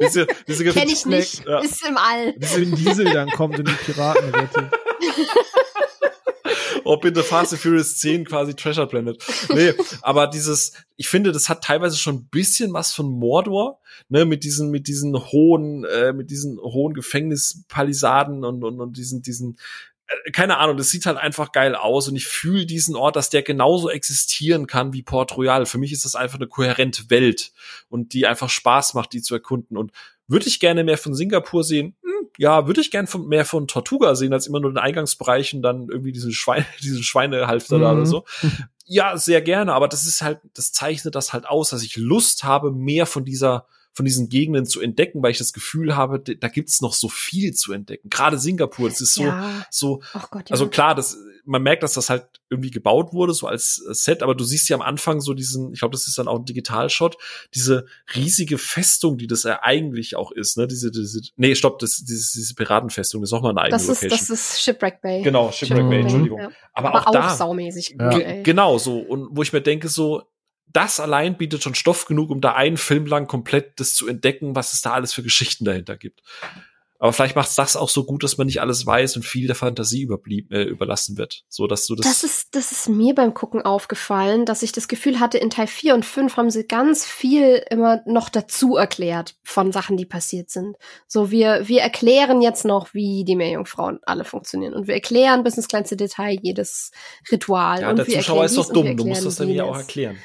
diese, 0.00 0.26
diese 0.48 0.64
Kenn 0.64 0.88
ich 0.88 1.04
nicht. 1.06 1.44
Ja. 1.46 1.60
Ist 1.60 1.86
im 1.86 1.96
All. 1.96 2.32
Bis 2.34 2.56
Vin 2.56 2.74
Diesel 2.74 3.04
dann 3.12 3.28
kommt 3.30 3.58
und 3.58 3.68
die 3.68 3.72
Piraten 3.72 4.34
rettet. 4.34 4.64
Ob 6.84 7.04
in 7.04 7.14
The 7.16 7.22
Fast 7.22 7.52
and 7.52 7.60
Furious 7.60 7.98
10 7.98 8.24
quasi 8.26 8.54
Treasure 8.54 8.86
Planet. 8.86 9.20
Nee, 9.52 9.74
aber 10.02 10.28
dieses, 10.28 10.72
ich 10.94 11.08
finde, 11.08 11.32
das 11.32 11.48
hat 11.48 11.64
teilweise 11.64 11.96
schon 11.96 12.14
ein 12.14 12.28
bisschen 12.28 12.72
was 12.72 12.92
von 12.92 13.06
Mordor, 13.06 13.80
ne, 14.08 14.24
mit 14.24 14.44
diesen, 14.44 14.70
mit 14.70 14.86
diesen 14.86 15.16
hohen, 15.16 15.84
äh, 15.84 16.12
mit 16.12 16.30
diesen 16.30 16.58
hohen 16.58 16.94
Gefängnispalisaden 16.94 18.44
und, 18.44 18.62
und, 18.62 18.80
und 18.80 18.96
diesen, 18.96 19.20
diesen, 19.20 19.58
keine 20.32 20.58
Ahnung, 20.58 20.76
das 20.76 20.90
sieht 20.90 21.06
halt 21.06 21.18
einfach 21.18 21.52
geil 21.52 21.74
aus 21.74 22.08
und 22.08 22.16
ich 22.16 22.26
fühle 22.26 22.66
diesen 22.66 22.94
Ort, 22.94 23.16
dass 23.16 23.30
der 23.30 23.42
genauso 23.42 23.90
existieren 23.90 24.66
kann 24.66 24.92
wie 24.92 25.02
Port 25.02 25.36
Royal. 25.36 25.66
Für 25.66 25.78
mich 25.78 25.92
ist 25.92 26.04
das 26.04 26.14
einfach 26.14 26.38
eine 26.38 26.46
kohärente 26.46 27.10
Welt 27.10 27.52
und 27.88 28.12
die 28.12 28.26
einfach 28.26 28.48
Spaß 28.48 28.94
macht, 28.94 29.12
die 29.12 29.22
zu 29.22 29.34
erkunden. 29.34 29.76
Und 29.76 29.92
würde 30.28 30.46
ich 30.46 30.60
gerne 30.60 30.84
mehr 30.84 30.98
von 30.98 31.14
Singapur 31.14 31.64
sehen? 31.64 31.96
Hm, 32.02 32.28
ja, 32.38 32.66
würde 32.66 32.80
ich 32.80 32.90
gerne 32.90 33.08
mehr 33.26 33.44
von 33.44 33.66
Tortuga 33.66 34.14
sehen, 34.14 34.32
als 34.32 34.46
immer 34.46 34.60
nur 34.60 34.70
den 34.70 34.78
Eingangsbereich 34.78 35.54
und 35.54 35.62
dann 35.62 35.88
irgendwie 35.88 36.12
diesen 36.12 36.32
Schweine, 36.32 36.66
diesen 36.82 37.02
Schweinehalfter 37.02 37.78
mhm. 37.78 37.82
da 37.82 37.92
oder 37.92 38.00
mhm. 38.00 38.06
so. 38.06 38.24
Ja, 38.84 39.16
sehr 39.16 39.42
gerne, 39.42 39.72
aber 39.72 39.88
das 39.88 40.06
ist 40.06 40.22
halt, 40.22 40.38
das 40.54 40.72
zeichnet 40.72 41.16
das 41.16 41.32
halt 41.32 41.46
aus, 41.48 41.70
dass 41.70 41.82
ich 41.82 41.96
Lust 41.96 42.44
habe, 42.44 42.70
mehr 42.70 43.06
von 43.06 43.24
dieser 43.24 43.66
von 43.96 44.04
diesen 44.04 44.28
Gegenden 44.28 44.66
zu 44.66 44.82
entdecken, 44.82 45.22
weil 45.22 45.30
ich 45.30 45.38
das 45.38 45.54
Gefühl 45.54 45.96
habe, 45.96 46.20
da 46.20 46.48
gibt's 46.48 46.82
noch 46.82 46.92
so 46.92 47.08
viel 47.08 47.54
zu 47.54 47.72
entdecken. 47.72 48.10
Gerade 48.10 48.38
Singapur, 48.38 48.90
das 48.90 49.00
ist 49.00 49.14
so, 49.14 49.22
ja. 49.22 49.66
so, 49.70 50.02
Gott, 50.30 50.50
ja. 50.50 50.52
also 50.52 50.68
klar, 50.68 50.94
das, 50.94 51.16
man 51.46 51.62
merkt, 51.62 51.82
dass 51.82 51.94
das 51.94 52.10
halt 52.10 52.26
irgendwie 52.50 52.70
gebaut 52.70 53.14
wurde, 53.14 53.32
so 53.32 53.46
als 53.46 53.76
Set, 53.76 54.22
aber 54.22 54.34
du 54.34 54.44
siehst 54.44 54.68
ja 54.68 54.76
am 54.76 54.82
Anfang 54.82 55.22
so 55.22 55.32
diesen, 55.32 55.72
ich 55.72 55.78
glaube, 55.78 55.92
das 55.92 56.06
ist 56.06 56.18
dann 56.18 56.28
auch 56.28 56.38
ein 56.38 56.44
Digitalshot, 56.44 57.16
diese 57.54 57.86
riesige 58.14 58.58
Festung, 58.58 59.16
die 59.16 59.26
das 59.26 59.44
ja 59.44 59.62
eigentlich 59.62 60.14
auch 60.14 60.30
ist, 60.30 60.58
ne, 60.58 60.66
diese, 60.66 60.90
diese, 60.90 61.22
nee, 61.36 61.54
stopp, 61.54 61.78
das, 61.78 62.04
diese, 62.04 62.38
diese 62.38 62.54
Piratenfestung, 62.54 63.22
das 63.22 63.30
ist 63.30 63.32
auch 63.32 63.42
mal 63.42 63.50
eine 63.50 63.62
eigene 63.62 63.78
das 63.78 63.88
ist, 63.88 64.02
Location. 64.02 64.28
Das 64.28 64.30
ist 64.30 64.60
Shipwreck 64.60 65.00
Bay. 65.00 65.22
Genau, 65.22 65.50
Shipwreck, 65.52 65.68
Shipwreck 65.78 65.88
Bay, 65.88 66.00
Entschuldigung. 66.02 66.38
Ja. 66.40 66.50
Aber, 66.74 66.90
aber, 66.90 67.00
auch, 67.00 67.06
auch 67.06 67.12
da. 67.12 67.34
saumäßig. 67.34 67.96
Ja. 67.98 68.42
Genau, 68.42 68.76
so, 68.76 68.98
und 68.98 69.28
wo 69.30 69.40
ich 69.40 69.54
mir 69.54 69.62
denke, 69.62 69.88
so, 69.88 70.22
das 70.76 71.00
allein 71.00 71.36
bietet 71.36 71.62
schon 71.62 71.74
Stoff 71.74 72.04
genug, 72.04 72.30
um 72.30 72.40
da 72.40 72.52
einen 72.52 72.76
Film 72.76 73.06
lang 73.06 73.26
komplett 73.26 73.80
das 73.80 73.94
zu 73.94 74.06
entdecken, 74.06 74.54
was 74.54 74.72
es 74.72 74.82
da 74.82 74.92
alles 74.92 75.12
für 75.12 75.22
Geschichten 75.22 75.64
dahinter 75.64 75.96
gibt. 75.96 76.22
Aber 76.98 77.12
vielleicht 77.12 77.36
macht 77.36 77.50
es 77.50 77.56
das 77.56 77.76
auch 77.76 77.90
so 77.90 78.04
gut, 78.04 78.24
dass 78.24 78.38
man 78.38 78.46
nicht 78.46 78.60
alles 78.60 78.86
weiß 78.86 79.16
und 79.16 79.22
viel 79.22 79.46
der 79.46 79.56
Fantasie 79.56 80.02
überblieb, 80.02 80.50
äh, 80.50 80.62
überlassen 80.62 81.18
wird. 81.18 81.44
So 81.48 81.66
dass 81.66 81.86
du 81.86 81.94
das. 81.94 82.06
Das 82.06 82.24
ist, 82.24 82.54
das 82.54 82.72
ist 82.72 82.88
mir 82.88 83.14
beim 83.14 83.34
Gucken 83.34 83.62
aufgefallen, 83.62 84.46
dass 84.46 84.62
ich 84.62 84.72
das 84.72 84.88
Gefühl 84.88 85.20
hatte, 85.20 85.36
in 85.36 85.50
Teil 85.50 85.66
4 85.66 85.94
und 85.94 86.06
5 86.06 86.36
haben 86.36 86.50
sie 86.50 86.66
ganz 86.66 87.04
viel 87.04 87.62
immer 87.70 88.00
noch 88.06 88.30
dazu 88.30 88.76
erklärt 88.76 89.36
von 89.42 89.72
Sachen, 89.72 89.98
die 89.98 90.06
passiert 90.06 90.48
sind. 90.48 90.76
So, 91.06 91.30
wir, 91.30 91.68
wir 91.68 91.82
erklären 91.82 92.40
jetzt 92.40 92.64
noch, 92.64 92.94
wie 92.94 93.24
die 93.24 93.36
Meerjungfrauen 93.36 93.98
alle 94.04 94.24
funktionieren. 94.24 94.72
Und 94.72 94.86
wir 94.86 94.94
erklären 94.94 95.44
bis 95.44 95.56
ins 95.56 95.68
kleinste 95.68 95.96
Detail 95.96 96.38
jedes 96.42 96.92
Ritual. 97.30 97.82
Ja, 97.82 97.90
und 97.90 97.96
der 97.96 98.06
Zuschauer 98.06 98.46
ist 98.46 98.56
doch 98.56 98.72
dumm, 98.72 98.96
du 98.96 99.04
musst 99.04 99.26
das 99.26 99.36
dann 99.36 99.50
ja 99.50 99.64
auch 99.64 99.76
erklären. 99.76 100.16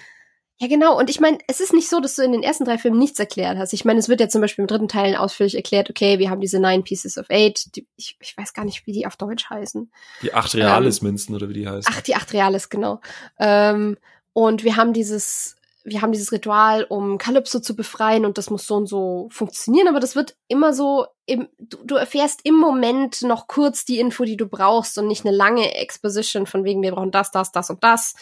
Ja, 0.61 0.67
genau. 0.67 0.95
Und 0.95 1.09
ich 1.09 1.19
meine, 1.19 1.39
es 1.47 1.59
ist 1.59 1.73
nicht 1.73 1.89
so, 1.89 1.99
dass 1.99 2.13
du 2.13 2.21
in 2.21 2.33
den 2.33 2.43
ersten 2.43 2.65
drei 2.65 2.77
Filmen 2.77 2.99
nichts 2.99 3.17
erklärt 3.17 3.57
hast. 3.57 3.73
Ich 3.73 3.83
meine, 3.83 3.99
es 3.99 4.09
wird 4.09 4.21
ja 4.21 4.29
zum 4.29 4.41
Beispiel 4.41 4.61
im 4.61 4.67
dritten 4.67 4.87
Teil 4.87 5.15
ausführlich 5.15 5.55
erklärt, 5.55 5.89
okay, 5.89 6.19
wir 6.19 6.29
haben 6.29 6.39
diese 6.39 6.59
Nine 6.59 6.83
Pieces 6.83 7.17
of 7.17 7.25
Eight. 7.31 7.75
Die, 7.75 7.87
ich, 7.95 8.15
ich 8.21 8.37
weiß 8.37 8.53
gar 8.53 8.63
nicht, 8.63 8.85
wie 8.85 8.91
die 8.91 9.07
auf 9.07 9.17
Deutsch 9.17 9.49
heißen. 9.49 9.91
Die 10.21 10.35
acht 10.35 10.53
Reales-Münzen 10.53 11.33
ähm, 11.33 11.35
oder 11.37 11.49
wie 11.49 11.55
die 11.55 11.67
heißen. 11.67 11.91
Ach, 11.91 12.01
die 12.01 12.15
acht 12.15 12.31
Reales, 12.31 12.69
genau. 12.69 13.01
Ähm, 13.39 13.97
und 14.33 14.63
wir 14.63 14.75
haben 14.75 14.93
dieses, 14.93 15.55
wir 15.83 16.03
haben 16.03 16.11
dieses 16.11 16.31
Ritual, 16.31 16.83
um 16.83 17.17
Calypso 17.17 17.59
zu 17.59 17.75
befreien 17.75 18.23
und 18.23 18.37
das 18.37 18.51
muss 18.51 18.67
so 18.67 18.75
und 18.75 18.85
so 18.85 19.29
funktionieren, 19.31 19.87
aber 19.87 19.99
das 19.99 20.15
wird 20.15 20.35
immer 20.47 20.75
so, 20.75 21.07
im, 21.25 21.49
du, 21.57 21.77
du 21.83 21.95
erfährst 21.95 22.41
im 22.43 22.55
Moment 22.55 23.23
noch 23.23 23.47
kurz 23.47 23.83
die 23.83 23.97
Info, 23.97 24.25
die 24.25 24.37
du 24.37 24.45
brauchst 24.45 24.99
und 24.99 25.07
nicht 25.07 25.25
eine 25.25 25.35
lange 25.35 25.73
Exposition 25.73 26.45
von 26.45 26.63
wegen, 26.65 26.83
wir 26.83 26.91
brauchen 26.91 27.09
das, 27.09 27.31
das, 27.31 27.51
das 27.51 27.71
und 27.71 27.83
das. 27.83 28.13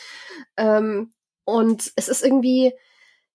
Ähm, 0.56 1.11
und 1.50 1.92
es 1.96 2.08
ist 2.08 2.24
irgendwie, 2.24 2.74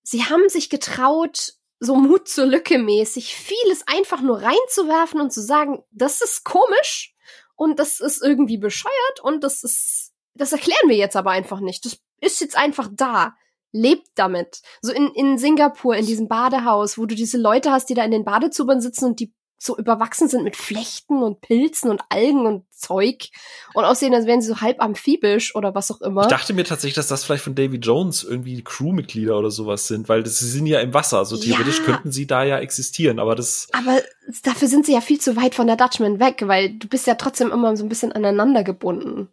sie 0.02 0.24
haben 0.24 0.48
sich 0.48 0.70
getraut, 0.70 1.54
so 1.80 1.96
Mut 1.96 2.28
zur 2.28 2.46
Lücke 2.46 2.78
mäßig, 2.78 3.34
vieles 3.34 3.86
einfach 3.86 4.20
nur 4.20 4.42
reinzuwerfen 4.42 5.20
und 5.20 5.32
zu 5.32 5.42
sagen, 5.42 5.84
das 5.90 6.20
ist 6.20 6.44
komisch 6.44 7.14
und 7.56 7.78
das 7.78 8.00
ist 8.00 8.22
irgendwie 8.22 8.58
bescheuert 8.58 9.20
und 9.22 9.44
das 9.44 9.62
ist, 9.62 10.12
das 10.34 10.52
erklären 10.52 10.88
wir 10.88 10.96
jetzt 10.96 11.16
aber 11.16 11.30
einfach 11.30 11.60
nicht. 11.60 11.84
Das 11.84 11.98
ist 12.20 12.40
jetzt 12.40 12.56
einfach 12.56 12.88
da. 12.92 13.34
Lebt 13.76 14.06
damit. 14.14 14.62
So 14.82 14.92
in, 14.92 15.08
in 15.14 15.36
Singapur, 15.36 15.96
in 15.96 16.06
diesem 16.06 16.28
Badehaus, 16.28 16.96
wo 16.96 17.06
du 17.06 17.16
diese 17.16 17.38
Leute 17.38 17.72
hast, 17.72 17.86
die 17.86 17.94
da 17.94 18.04
in 18.04 18.12
den 18.12 18.24
Badezubern 18.24 18.80
sitzen 18.80 19.06
und 19.06 19.18
die 19.18 19.34
so 19.64 19.76
überwachsen 19.76 20.28
sind 20.28 20.44
mit 20.44 20.56
Flechten 20.56 21.22
und 21.22 21.40
Pilzen 21.40 21.90
und 21.90 22.02
Algen 22.10 22.46
und 22.46 22.64
Zeug 22.70 23.30
und 23.72 23.84
aussehen, 23.84 24.14
als 24.14 24.26
wären 24.26 24.42
sie 24.42 24.48
so 24.48 24.60
halb 24.60 24.80
amphibisch 24.80 25.54
oder 25.54 25.74
was 25.74 25.90
auch 25.90 26.00
immer. 26.02 26.22
Ich 26.22 26.28
dachte 26.28 26.52
mir 26.52 26.64
tatsächlich, 26.64 26.94
dass 26.94 27.08
das 27.08 27.24
vielleicht 27.24 27.44
von 27.44 27.54
Davy 27.54 27.78
Jones 27.78 28.24
irgendwie 28.24 28.62
Crewmitglieder 28.62 29.38
oder 29.38 29.50
sowas 29.50 29.88
sind, 29.88 30.08
weil 30.08 30.22
das, 30.22 30.38
sie 30.38 30.50
sind 30.50 30.66
ja 30.66 30.80
im 30.80 30.92
Wasser, 30.92 31.18
also 31.18 31.36
theoretisch 31.36 31.78
ja. 31.78 31.84
könnten 31.84 32.12
sie 32.12 32.26
da 32.26 32.44
ja 32.44 32.58
existieren, 32.58 33.18
aber 33.18 33.34
das. 33.34 33.68
Aber 33.72 34.00
dafür 34.42 34.68
sind 34.68 34.84
sie 34.86 34.92
ja 34.92 35.00
viel 35.00 35.20
zu 35.20 35.36
weit 35.36 35.54
von 35.54 35.66
der 35.66 35.76
Dutchman 35.76 36.20
weg, 36.20 36.42
weil 36.46 36.74
du 36.78 36.86
bist 36.86 37.06
ja 37.06 37.14
trotzdem 37.14 37.50
immer 37.50 37.76
so 37.76 37.84
ein 37.84 37.88
bisschen 37.88 38.12
aneinander 38.12 38.64
gebunden. 38.64 39.28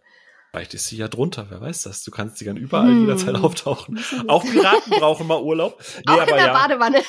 Vielleicht 0.51 0.73
ist 0.73 0.87
sie 0.87 0.97
ja 0.97 1.07
drunter, 1.07 1.47
wer 1.49 1.61
weiß 1.61 1.83
das. 1.83 2.03
Du 2.03 2.11
kannst 2.11 2.37
sie 2.37 2.45
dann 2.45 2.57
überall 2.57 2.89
hm. 2.89 3.01
jederzeit 3.01 3.35
auftauchen. 3.43 3.99
Auch 4.27 4.43
Piraten 4.43 4.91
brauchen 4.91 5.27
mal 5.27 5.41
Urlaub. 5.41 5.81
Nee, 6.05 6.13
Auch 6.13 6.21
in 6.21 6.35
der 6.35 6.47
ja. 6.47 6.53
Badewanne 6.53 7.01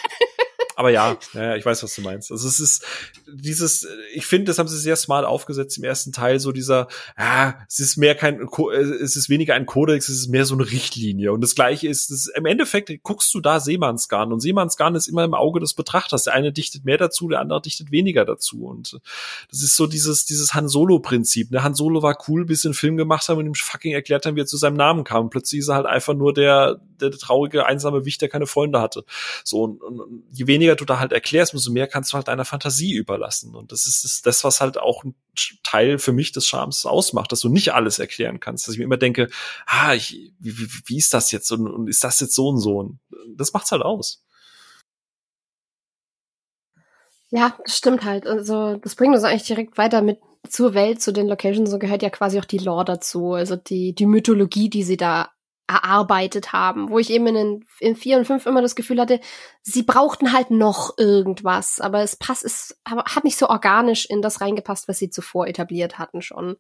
aber 0.77 0.91
ja, 0.91 1.17
ja, 1.35 1.57
ich 1.57 1.65
weiß, 1.65 1.83
was 1.83 1.95
du 1.95 2.03
meinst. 2.03 2.31
Also 2.31 2.49
es 2.49 2.61
ist 2.61 2.85
dieses, 3.33 3.87
ich 4.15 4.27
finde, 4.27 4.47
das 4.47 4.59
haben 4.59 4.69
sie 4.69 4.79
sehr 4.79 4.97
smart 4.97 5.25
aufgesetzt 5.25 5.79
im 5.79 5.85
ersten 5.85 6.13
Teil, 6.13 6.39
so 6.41 6.53
dieser, 6.53 6.89
ja, 7.19 7.59
es 7.69 7.81
ist 7.81 7.97
mehr 7.97 8.15
kein, 8.15 8.49
es 9.03 9.17
ist 9.17 9.29
weniger 9.29 9.55
ein 9.55 9.67
Kodex, 9.67 10.09
es 10.09 10.19
ist 10.19 10.29
mehr 10.29 10.45
so 10.45 10.55
eine 10.55 10.71
Richtlinie. 10.71 11.33
Und 11.33 11.41
das 11.41 11.55
Gleiche 11.55 11.89
ist, 11.89 12.11
das, 12.11 12.27
im 12.27 12.47
Endeffekt 12.47 12.91
guckst 13.03 13.33
du 13.35 13.41
da 13.41 13.61
Seemannsgarn 13.61 14.33
und 14.33 14.41
Seemannsgarn 14.41 14.95
ist 14.95 15.09
immer 15.09 15.25
im 15.25 15.35
Auge 15.35 15.61
des 15.61 15.75
Betrachters. 15.75 16.25
Der 16.25 16.35
eine 16.35 16.53
dichtet 16.53 16.85
mehr 16.85 16.99
dazu, 16.99 17.29
der 17.29 17.41
andere 17.41 17.61
dichtet 17.61 17.91
weniger 17.91 18.25
dazu. 18.25 18.65
Und 18.65 19.01
das 19.51 19.63
ist 19.63 19.77
so 19.77 19.87
dieses, 19.87 20.25
dieses 20.25 20.55
Han 20.55 20.69
Solo-Prinzip. 20.69 21.51
Ne? 21.51 21.63
Han 21.63 21.75
Solo 21.75 22.03
war 22.03 22.17
cool, 22.29 22.45
bis 22.45 22.63
sie 22.63 22.69
einen 22.69 22.75
Film 22.75 22.97
gemacht 22.97 23.29
haben 23.29 23.39
und 23.39 23.47
ihm 23.47 23.55
fucking 23.55 23.93
erklärt 23.93 24.27
haben, 24.27 24.37
wie 24.37 24.41
er 24.41 24.47
zu 24.47 24.57
seinem 24.57 24.77
Namen 24.77 25.05
kam. 25.05 25.25
Und 25.25 25.31
plötzlich 25.31 25.61
ist 25.61 25.69
er 25.69 25.77
halt 25.77 25.87
einfach 25.87 26.15
nur 26.15 26.33
der, 26.33 26.81
der, 27.01 27.11
der 27.11 27.19
traurige, 27.19 27.67
einsame 27.67 28.05
Wicht, 28.05 28.23
der 28.23 28.29
keine 28.29 28.47
Freunde 28.47 28.81
hatte. 28.81 29.05
So, 29.45 29.63
und, 29.63 29.83
und 29.83 30.25
je 30.33 30.47
weniger 30.47 30.62
weniger 30.63 30.77
du 30.77 30.85
da 30.85 30.99
halt 30.99 31.13
erklärst, 31.13 31.53
umso 31.53 31.73
mehr 31.73 31.89
kannst 31.89 32.13
du 32.13 32.15
halt 32.17 32.29
deiner 32.29 32.45
Fantasie 32.45 32.95
überlassen. 32.95 33.55
Und 33.55 33.73
das 33.73 33.87
ist 33.87 34.25
das, 34.27 34.45
was 34.45 34.61
halt 34.61 34.79
auch 34.79 35.05
ein 35.05 35.15
Teil 35.63 35.99
für 35.99 36.13
mich 36.13 36.33
des 36.33 36.47
Charmes 36.47 36.87
ausmacht, 36.87 37.33
dass 37.33 37.41
du 37.41 37.49
nicht 37.49 37.75
alles 37.75 37.99
erklären 37.99 38.41
kannst. 38.41 38.67
Dass 38.67 38.75
ich 38.75 38.79
mir 38.79 38.85
immer 38.85 38.97
denke, 38.97 39.29
ah, 39.67 39.95
ich, 39.95 40.33
wie, 40.39 40.59
wie, 40.59 40.69
wie 40.87 40.97
ist 40.97 41.13
das 41.13 41.33
jetzt 41.33 41.51
und, 41.51 41.67
und 41.67 41.89
ist 41.89 42.05
das 42.05 42.21
jetzt 42.21 42.35
so 42.35 42.49
und 42.49 42.59
so? 42.59 42.79
Und 42.79 43.01
das 43.37 43.53
macht's 43.53 43.73
halt 43.73 43.83
aus. 43.83 44.25
Ja, 47.31 47.57
das 47.65 47.79
stimmt 47.79 48.05
halt. 48.05 48.27
Also 48.27 48.77
das 48.77 48.95
bringt 48.95 49.15
uns 49.15 49.25
eigentlich 49.25 49.45
direkt 49.45 49.79
weiter 49.79 50.03
mit 50.03 50.21
zur 50.49 50.75
Welt, 50.75 51.01
zu 51.01 51.13
den 51.13 51.29
Locations, 51.29 51.71
so 51.71 51.79
gehört 51.79 52.03
ja 52.03 52.11
quasi 52.11 52.39
auch 52.39 52.45
die 52.45 52.59
Lore 52.59 52.85
dazu, 52.85 53.33
also 53.33 53.55
die, 53.55 53.95
die 53.95 54.07
Mythologie, 54.07 54.69
die 54.69 54.83
sie 54.83 54.97
da 54.97 55.31
erarbeitet 55.73 56.53
haben, 56.53 56.91
wo 56.91 56.99
ich 56.99 57.11
eben 57.11 57.27
in, 57.29 57.35
den, 57.35 57.65
in 57.81 57.97
vier 57.97 58.19
und 58.19 58.27
fünf 58.27 58.47
immer 58.47 58.63
das 58.63 58.75
Gefühl 58.75 59.01
hatte, 59.01 59.21
sie 59.63 59.83
brauchten 59.83 60.33
halt 60.33 60.51
noch 60.51 60.99
irgendwas, 60.99 61.81
aber 61.81 62.03
es 62.03 62.17
passt, 62.17 62.45
es 62.45 62.81
hat 62.85 63.25
nicht 63.25 63.39
so 63.39 63.49
organisch 63.49 64.07
in 64.07 64.23
das 64.23 64.41
reingepasst, 64.41 64.89
was 64.89 64.99
sie 64.99 65.11
zuvor 65.11 65.47
etabliert 65.47 65.99
hatten 65.99 66.23
schon. 66.23 66.57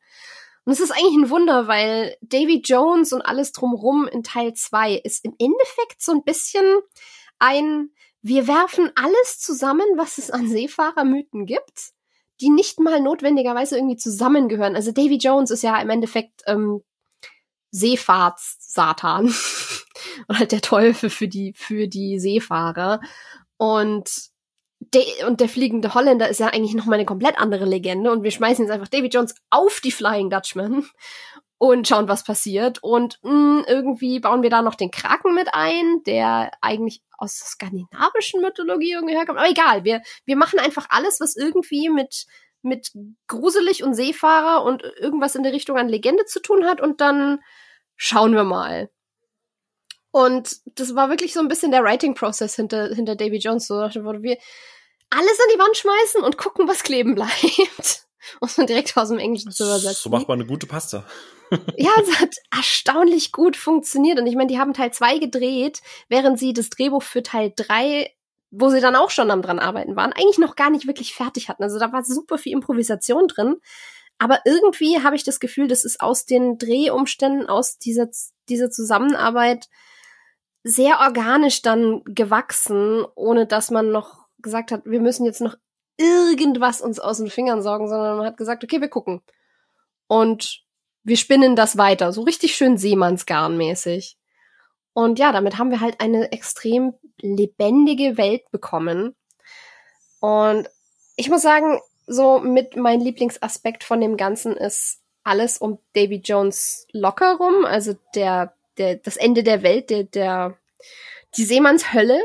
Und 0.64 0.72
es 0.72 0.80
ist 0.80 0.92
eigentlich 0.92 1.16
ein 1.16 1.30
Wunder, 1.30 1.66
weil 1.66 2.16
Davy 2.20 2.62
Jones 2.64 3.12
und 3.12 3.22
alles 3.22 3.52
drumrum 3.52 4.06
in 4.06 4.22
Teil 4.22 4.54
zwei 4.54 4.94
ist 4.94 5.24
im 5.24 5.34
Endeffekt 5.38 6.00
so 6.00 6.12
ein 6.12 6.22
bisschen 6.22 6.64
ein, 7.38 7.90
wir 8.22 8.46
werfen 8.46 8.90
alles 8.94 9.40
zusammen, 9.40 9.86
was 9.96 10.18
es 10.18 10.30
an 10.30 10.48
Seefahrermythen 10.48 11.46
gibt, 11.46 11.92
die 12.40 12.50
nicht 12.50 12.78
mal 12.78 13.00
notwendigerweise 13.00 13.76
irgendwie 13.76 13.96
zusammengehören. 13.96 14.76
Also 14.76 14.92
Davy 14.92 15.16
Jones 15.16 15.50
ist 15.50 15.62
ja 15.62 15.80
im 15.80 15.90
Endeffekt 15.90 16.42
ähm, 16.46 16.82
Seefahrts-Satan. 17.72 19.34
und 20.28 20.38
halt 20.38 20.52
der 20.52 20.60
Teufel 20.60 21.10
für 21.10 21.28
die, 21.28 21.52
für 21.54 21.88
die 21.88 22.18
Seefahrer. 22.20 23.00
Und 23.56 24.32
De 24.94 25.24
und 25.26 25.40
der 25.40 25.48
fliegende 25.48 25.94
Holländer 25.94 26.28
ist 26.28 26.40
ja 26.40 26.48
eigentlich 26.48 26.74
noch 26.74 26.86
mal 26.86 26.96
eine 26.96 27.04
komplett 27.04 27.38
andere 27.38 27.64
Legende 27.64 28.10
und 28.10 28.24
wir 28.24 28.32
schmeißen 28.32 28.64
jetzt 28.64 28.72
einfach 28.72 28.88
Davy 28.88 29.06
Jones 29.06 29.34
auf 29.48 29.80
die 29.80 29.92
Flying 29.92 30.28
Dutchman 30.28 30.84
und 31.58 31.86
schauen, 31.86 32.08
was 32.08 32.24
passiert. 32.24 32.82
Und 32.82 33.20
mh, 33.22 33.30
hm, 33.30 33.64
irgendwie 33.68 34.18
bauen 34.18 34.42
wir 34.42 34.50
da 34.50 34.60
noch 34.60 34.74
den 34.74 34.90
Kraken 34.90 35.34
mit 35.34 35.48
ein, 35.52 36.02
der 36.04 36.50
eigentlich 36.60 37.00
aus 37.16 37.38
der 37.38 37.46
skandinavischen 37.46 38.42
Mythologie 38.42 38.92
irgendwie 38.92 39.14
herkommt. 39.14 39.38
Aber 39.38 39.48
egal, 39.48 39.84
wir, 39.84 40.02
wir 40.24 40.36
machen 40.36 40.58
einfach 40.58 40.86
alles, 40.90 41.20
was 41.20 41.36
irgendwie 41.36 41.88
mit, 41.88 42.26
mit 42.62 42.90
gruselig 43.28 43.84
und 43.84 43.94
Seefahrer 43.94 44.64
und 44.64 44.82
irgendwas 44.98 45.36
in 45.36 45.44
der 45.44 45.52
Richtung 45.52 45.78
an 45.78 45.88
Legende 45.88 46.24
zu 46.24 46.42
tun 46.42 46.64
hat 46.64 46.80
und 46.80 47.00
dann 47.00 47.38
schauen 48.02 48.34
wir 48.34 48.42
mal. 48.42 48.90
Und 50.10 50.56
das 50.74 50.96
war 50.96 51.08
wirklich 51.08 51.32
so 51.32 51.38
ein 51.38 51.46
bisschen 51.46 51.70
der 51.70 51.84
Writing-Prozess 51.84 52.56
hinter, 52.56 52.88
hinter 52.88 53.14
Davy 53.14 53.36
Jones. 53.36 53.68
So, 53.68 53.76
wo 53.76 54.22
wir 54.22 54.36
alles 55.08 55.38
an 55.40 55.46
die 55.54 55.58
Wand 55.58 55.76
schmeißen 55.76 56.22
und 56.22 56.36
gucken, 56.36 56.66
was 56.66 56.82
kleben 56.82 57.14
bleibt. 57.14 58.02
Muss 58.40 58.56
man 58.58 58.66
direkt 58.66 58.96
aus 58.96 59.08
dem 59.08 59.18
Englischen 59.18 59.52
zu 59.52 59.64
übersetzen. 59.64 60.02
So 60.02 60.10
macht 60.10 60.26
man 60.26 60.40
eine 60.40 60.48
gute 60.48 60.66
Pasta. 60.66 61.04
ja, 61.76 61.90
es 62.02 62.20
hat 62.20 62.34
erstaunlich 62.50 63.30
gut 63.30 63.56
funktioniert. 63.56 64.18
Und 64.18 64.26
ich 64.26 64.34
meine, 64.34 64.48
die 64.48 64.58
haben 64.58 64.74
Teil 64.74 64.92
2 64.92 65.18
gedreht, 65.18 65.80
während 66.08 66.40
sie 66.40 66.52
das 66.52 66.70
Drehbuch 66.70 67.04
für 67.04 67.22
Teil 67.22 67.52
3, 67.54 68.10
wo 68.50 68.68
sie 68.68 68.80
dann 68.80 68.96
auch 68.96 69.10
schon 69.10 69.30
am 69.30 69.42
dran 69.42 69.60
arbeiten 69.60 69.94
waren, 69.94 70.12
eigentlich 70.12 70.38
noch 70.38 70.56
gar 70.56 70.70
nicht 70.70 70.88
wirklich 70.88 71.14
fertig 71.14 71.48
hatten. 71.48 71.62
Also 71.62 71.78
da 71.78 71.92
war 71.92 72.04
super 72.04 72.36
viel 72.36 72.52
Improvisation 72.52 73.28
drin. 73.28 73.60
Aber 74.22 74.38
irgendwie 74.44 75.02
habe 75.02 75.16
ich 75.16 75.24
das 75.24 75.40
Gefühl, 75.40 75.66
das 75.66 75.84
ist 75.84 76.00
aus 76.00 76.26
den 76.26 76.56
Drehumständen, 76.56 77.48
aus 77.48 77.78
dieser, 77.78 78.08
dieser 78.48 78.70
Zusammenarbeit 78.70 79.68
sehr 80.62 81.00
organisch 81.00 81.60
dann 81.62 82.02
gewachsen, 82.04 83.04
ohne 83.16 83.48
dass 83.48 83.72
man 83.72 83.90
noch 83.90 84.28
gesagt 84.40 84.70
hat, 84.70 84.82
wir 84.84 85.00
müssen 85.00 85.24
jetzt 85.26 85.40
noch 85.40 85.56
irgendwas 85.96 86.80
uns 86.80 87.00
aus 87.00 87.18
den 87.18 87.30
Fingern 87.30 87.62
sorgen, 87.62 87.88
sondern 87.88 88.16
man 88.16 88.26
hat 88.26 88.36
gesagt, 88.36 88.62
okay, 88.62 88.80
wir 88.80 88.86
gucken. 88.86 89.22
Und 90.06 90.62
wir 91.02 91.16
spinnen 91.16 91.56
das 91.56 91.76
weiter, 91.76 92.12
so 92.12 92.22
richtig 92.22 92.54
schön 92.54 92.76
Seemannsgarn-mäßig. 92.76 94.18
Und 94.92 95.18
ja, 95.18 95.32
damit 95.32 95.58
haben 95.58 95.72
wir 95.72 95.80
halt 95.80 96.00
eine 96.00 96.30
extrem 96.30 96.94
lebendige 97.20 98.16
Welt 98.18 98.48
bekommen. 98.52 99.16
Und 100.20 100.68
ich 101.16 101.28
muss 101.28 101.42
sagen, 101.42 101.80
so 102.06 102.40
mit 102.40 102.76
mein 102.76 103.00
Lieblingsaspekt 103.00 103.84
von 103.84 104.00
dem 104.00 104.16
Ganzen 104.16 104.56
ist 104.56 105.00
alles 105.24 105.58
um 105.58 105.78
Davy 105.94 106.16
Jones 106.16 106.86
locker 106.92 107.36
rum, 107.36 107.64
also 107.64 107.94
der 108.14 108.54
der, 108.78 108.96
das 108.96 109.16
Ende 109.16 109.42
der 109.42 109.62
Welt, 109.62 109.90
der, 109.90 110.04
der, 110.04 110.58
die 111.36 111.44
Seemannshölle. 111.44 112.20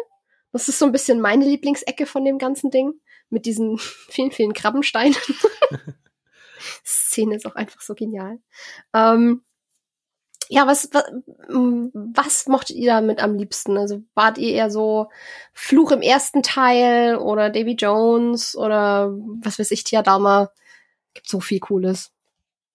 Das 0.52 0.70
ist 0.70 0.80
so 0.80 0.86
ein 0.86 0.92
bisschen 0.92 1.20
meine 1.20 1.46
Lieblingsecke 1.46 2.06
von 2.06 2.26
dem 2.26 2.38
ganzen 2.38 2.72
Ding. 2.72 2.94
Mit 3.30 3.46
diesen 3.46 3.78
vielen, 4.10 4.32
vielen 4.32 4.54
Krabbensteinen. 4.54 5.16
Szene 6.86 7.36
ist 7.36 7.46
auch 7.46 7.56
einfach 7.56 7.82
so 7.82 7.94
genial. 7.94 8.40
Ähm, 8.94 9.44
ja, 10.50 10.68
was, 10.68 10.90
was, 10.94 11.04
was 11.94 12.48
mochtet 12.48 12.78
ihr 12.78 12.92
damit 12.92 13.22
am 13.22 13.36
liebsten? 13.36 13.78
Also 13.78 14.04
wart 14.14 14.38
ihr 14.38 14.54
eher 14.54 14.70
so 14.70 15.10
Fluch 15.54 15.92
im 15.92 16.02
ersten 16.02 16.44
Teil 16.44 17.18
oder 17.18 17.50
Davy 17.50 17.74
Jones 17.74 18.56
oder 18.56 19.12
was 19.42 19.60
weiß 19.60 19.72
ich, 19.72 19.84
Tiadama? 19.84 20.52
Gibt 21.14 21.28
so 21.28 21.40
viel 21.40 21.60
Cooles. 21.60 22.12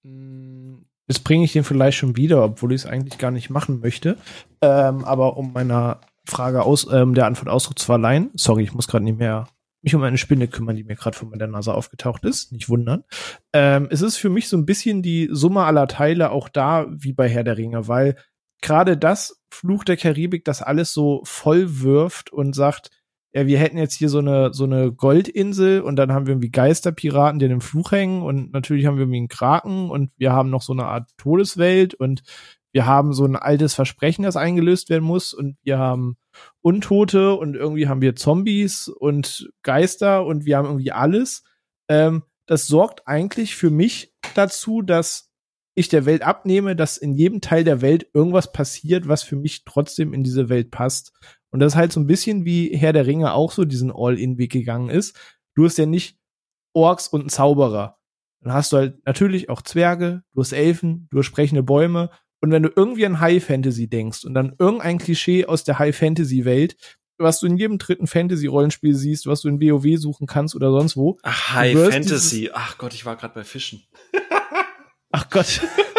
Mm, 0.03 0.79
Jetzt 1.09 1.25
bringe 1.25 1.45
ich 1.45 1.53
den 1.53 1.65
vielleicht 1.65 1.99
schon 1.99 2.17
wieder, 2.17 2.45
obwohl 2.45 2.73
ich 2.73 2.83
es 2.83 2.87
eigentlich 2.87 3.19
gar 3.19 3.31
nicht 3.31 3.51
machen 3.51 3.81
möchte. 3.81 4.17
Ähm, 4.61 5.05
aber 5.05 5.37
um 5.37 5.53
meiner 5.53 6.01
Frage 6.25 6.63
aus, 6.63 6.87
ähm, 6.91 7.15
der 7.15 7.27
Antwort 7.27 7.49
Ausdruck 7.49 7.79
zu 7.79 7.85
verleihen, 7.87 8.31
sorry, 8.35 8.63
ich 8.63 8.73
muss 8.73 8.89
gerade 8.89 9.05
nicht 9.05 9.19
mehr 9.19 9.49
mich 9.83 9.95
um 9.95 10.03
eine 10.03 10.19
Spinne 10.19 10.49
kümmern, 10.49 10.77
die 10.77 10.85
mir 10.85 10.97
gerade 10.97 11.17
von 11.17 11.29
meiner 11.31 11.47
Nase 11.47 11.75
aufgetaucht 11.75 12.25
ist. 12.25 12.53
Nicht 12.53 12.69
wundern. 12.69 13.05
Ähm, 13.53 13.89
es 13.91 14.01
ist 14.01 14.17
für 14.17 14.31
mich 14.31 14.49
so 14.49 14.57
ein 14.57 14.67
bisschen 14.67 15.03
die 15.03 15.29
Summe 15.31 15.65
aller 15.65 15.89
Teile 15.89 16.31
auch 16.31 16.49
da 16.49 16.87
wie 16.91 17.13
bei 17.13 17.29
Herr 17.29 17.45
der 17.45 17.59
Ringe, 17.59 17.89
weil 17.89 18.17
gerade 18.61 18.97
das 18.97 19.43
Fluch 19.53 19.85
der 19.85 19.97
Karibik 19.97 20.45
das 20.45 20.63
alles 20.63 20.95
so 20.95 21.23
voll 21.25 21.81
wirft 21.83 22.33
und 22.33 22.55
sagt, 22.55 22.91
ja, 23.35 23.47
wir 23.47 23.59
hätten 23.59 23.79
jetzt 23.79 23.95
hier 23.95 24.09
so 24.09 24.19
eine, 24.19 24.53
so 24.53 24.65
eine 24.65 24.93
Goldinsel 24.93 25.81
und 25.81 25.97
dann 25.97 26.13
haben 26.13 26.27
wir 26.27 26.33
irgendwie 26.33 26.51
Geisterpiraten, 26.51 27.39
die 27.39 27.47
in 27.47 27.51
dem 27.51 27.61
Fluch 27.61 27.91
hängen 27.93 28.23
und 28.23 28.53
natürlich 28.53 28.87
haben 28.87 28.97
wir 28.97 29.03
irgendwie 29.03 29.19
einen 29.19 29.29
Kraken 29.29 29.91
und 29.91 30.11
wir 30.17 30.33
haben 30.33 30.51
noch 30.51 30.63
so 30.63 30.73
eine 30.73 30.85
Art 30.85 31.11
Todeswelt 31.17 31.95
und 31.95 32.23
wir 32.73 32.87
haben 32.87 33.13
so 33.13 33.25
ein 33.25 33.37
altes 33.37 33.75
Versprechen, 33.75 34.23
das 34.23 34.37
eingelöst 34.37 34.91
werden 34.91 35.05
muss 35.05 35.35
und 35.35 35.57
wir 35.63 35.79
haben 35.79 36.17
Untote 36.61 37.35
und 37.35 37.55
irgendwie 37.55 37.89
haben 37.89 38.03
wir 38.03 38.17
Zombies 38.17 38.89
und 38.89 39.51
Geister 39.63 40.25
und 40.25 40.45
wir 40.45 40.57
haben 40.57 40.67
irgendwie 40.67 40.93
alles. 40.93 41.45
Ähm, 41.89 42.23
das 42.47 42.67
sorgt 42.67 43.07
eigentlich 43.07 43.55
für 43.55 43.71
mich 43.71 44.15
dazu, 44.35 44.83
dass 44.83 45.31
ich 45.75 45.89
der 45.89 46.05
Welt 46.05 46.23
abnehme, 46.23 46.77
dass 46.77 46.99
in 46.99 47.15
jedem 47.15 47.41
Teil 47.41 47.65
der 47.65 47.81
Welt 47.81 48.07
irgendwas 48.13 48.53
passiert, 48.53 49.09
was 49.09 49.23
für 49.23 49.37
mich 49.37 49.65
trotzdem 49.65 50.13
in 50.13 50.23
diese 50.23 50.49
Welt 50.49 50.71
passt. 50.71 51.13
Und 51.51 51.61
das 51.61 51.73
ist 51.73 51.77
halt 51.77 51.93
so 51.93 52.01
ein 52.01 52.07
bisschen 52.07 52.45
wie 52.45 52.77
Herr 52.77 52.93
der 52.93 53.07
Ringe 53.07 53.33
auch 53.33 53.53
so 53.53 53.65
diesen 53.65 53.93
All-In-Weg 53.93 54.53
gegangen 54.53 54.91
ist. 54.91 55.19
Du 55.55 55.65
hast 55.65 55.79
ja 55.79 55.87
nicht 55.87 56.19
Orks 56.75 57.09
und 57.09 57.21
einen 57.21 57.29
Zauberer. 57.29 57.99
Dann 58.41 58.55
hast 58.55 58.73
du 58.73 58.79
halt 58.79 59.07
natürlich 59.07 59.49
auch 59.49 59.63
Zwerge, 59.63 60.25
du 60.33 60.41
hast 60.41 60.53
Elfen, 60.53 61.09
du 61.11 61.19
hast 61.19 61.27
sprechende 61.27 61.63
Bäume. 61.63 62.11
Und 62.43 62.51
wenn 62.51 62.65
du 62.65 62.71
irgendwie 62.75 63.07
an 63.07 63.21
High 63.21 63.43
Fantasy 63.43 63.89
denkst 63.89 64.25
und 64.25 64.35
dann 64.35 64.55
irgendein 64.59 64.99
Klischee 64.99 65.47
aus 65.47 65.63
der 65.63 65.79
High 65.79 65.97
Fantasy 65.97 66.45
Welt, 66.45 66.77
was 67.17 67.39
du 67.39 67.47
in 67.47 67.57
jedem 67.57 67.79
dritten 67.79 68.09
Fantasy-Rollenspiel 68.09 68.95
siehst, 68.97 69.27
was 69.27 69.43
du 69.43 69.49
in 69.49 69.61
WoW 69.61 69.97
suchen 69.97 70.27
kannst 70.27 70.57
oder 70.57 70.73
sonst 70.73 70.97
wo. 70.97 71.19
Ach, 71.23 71.55
High 71.55 71.79
Fantasy. 71.79 72.51
Ach 72.53 72.79
Gott, 72.79 72.95
ich 72.95 73.07
war 73.07 73.15
gerade 73.15 73.35
bei 73.35 73.45
Fischen. 73.45 73.85
Ach 75.13 75.31
Gott. 75.31 75.61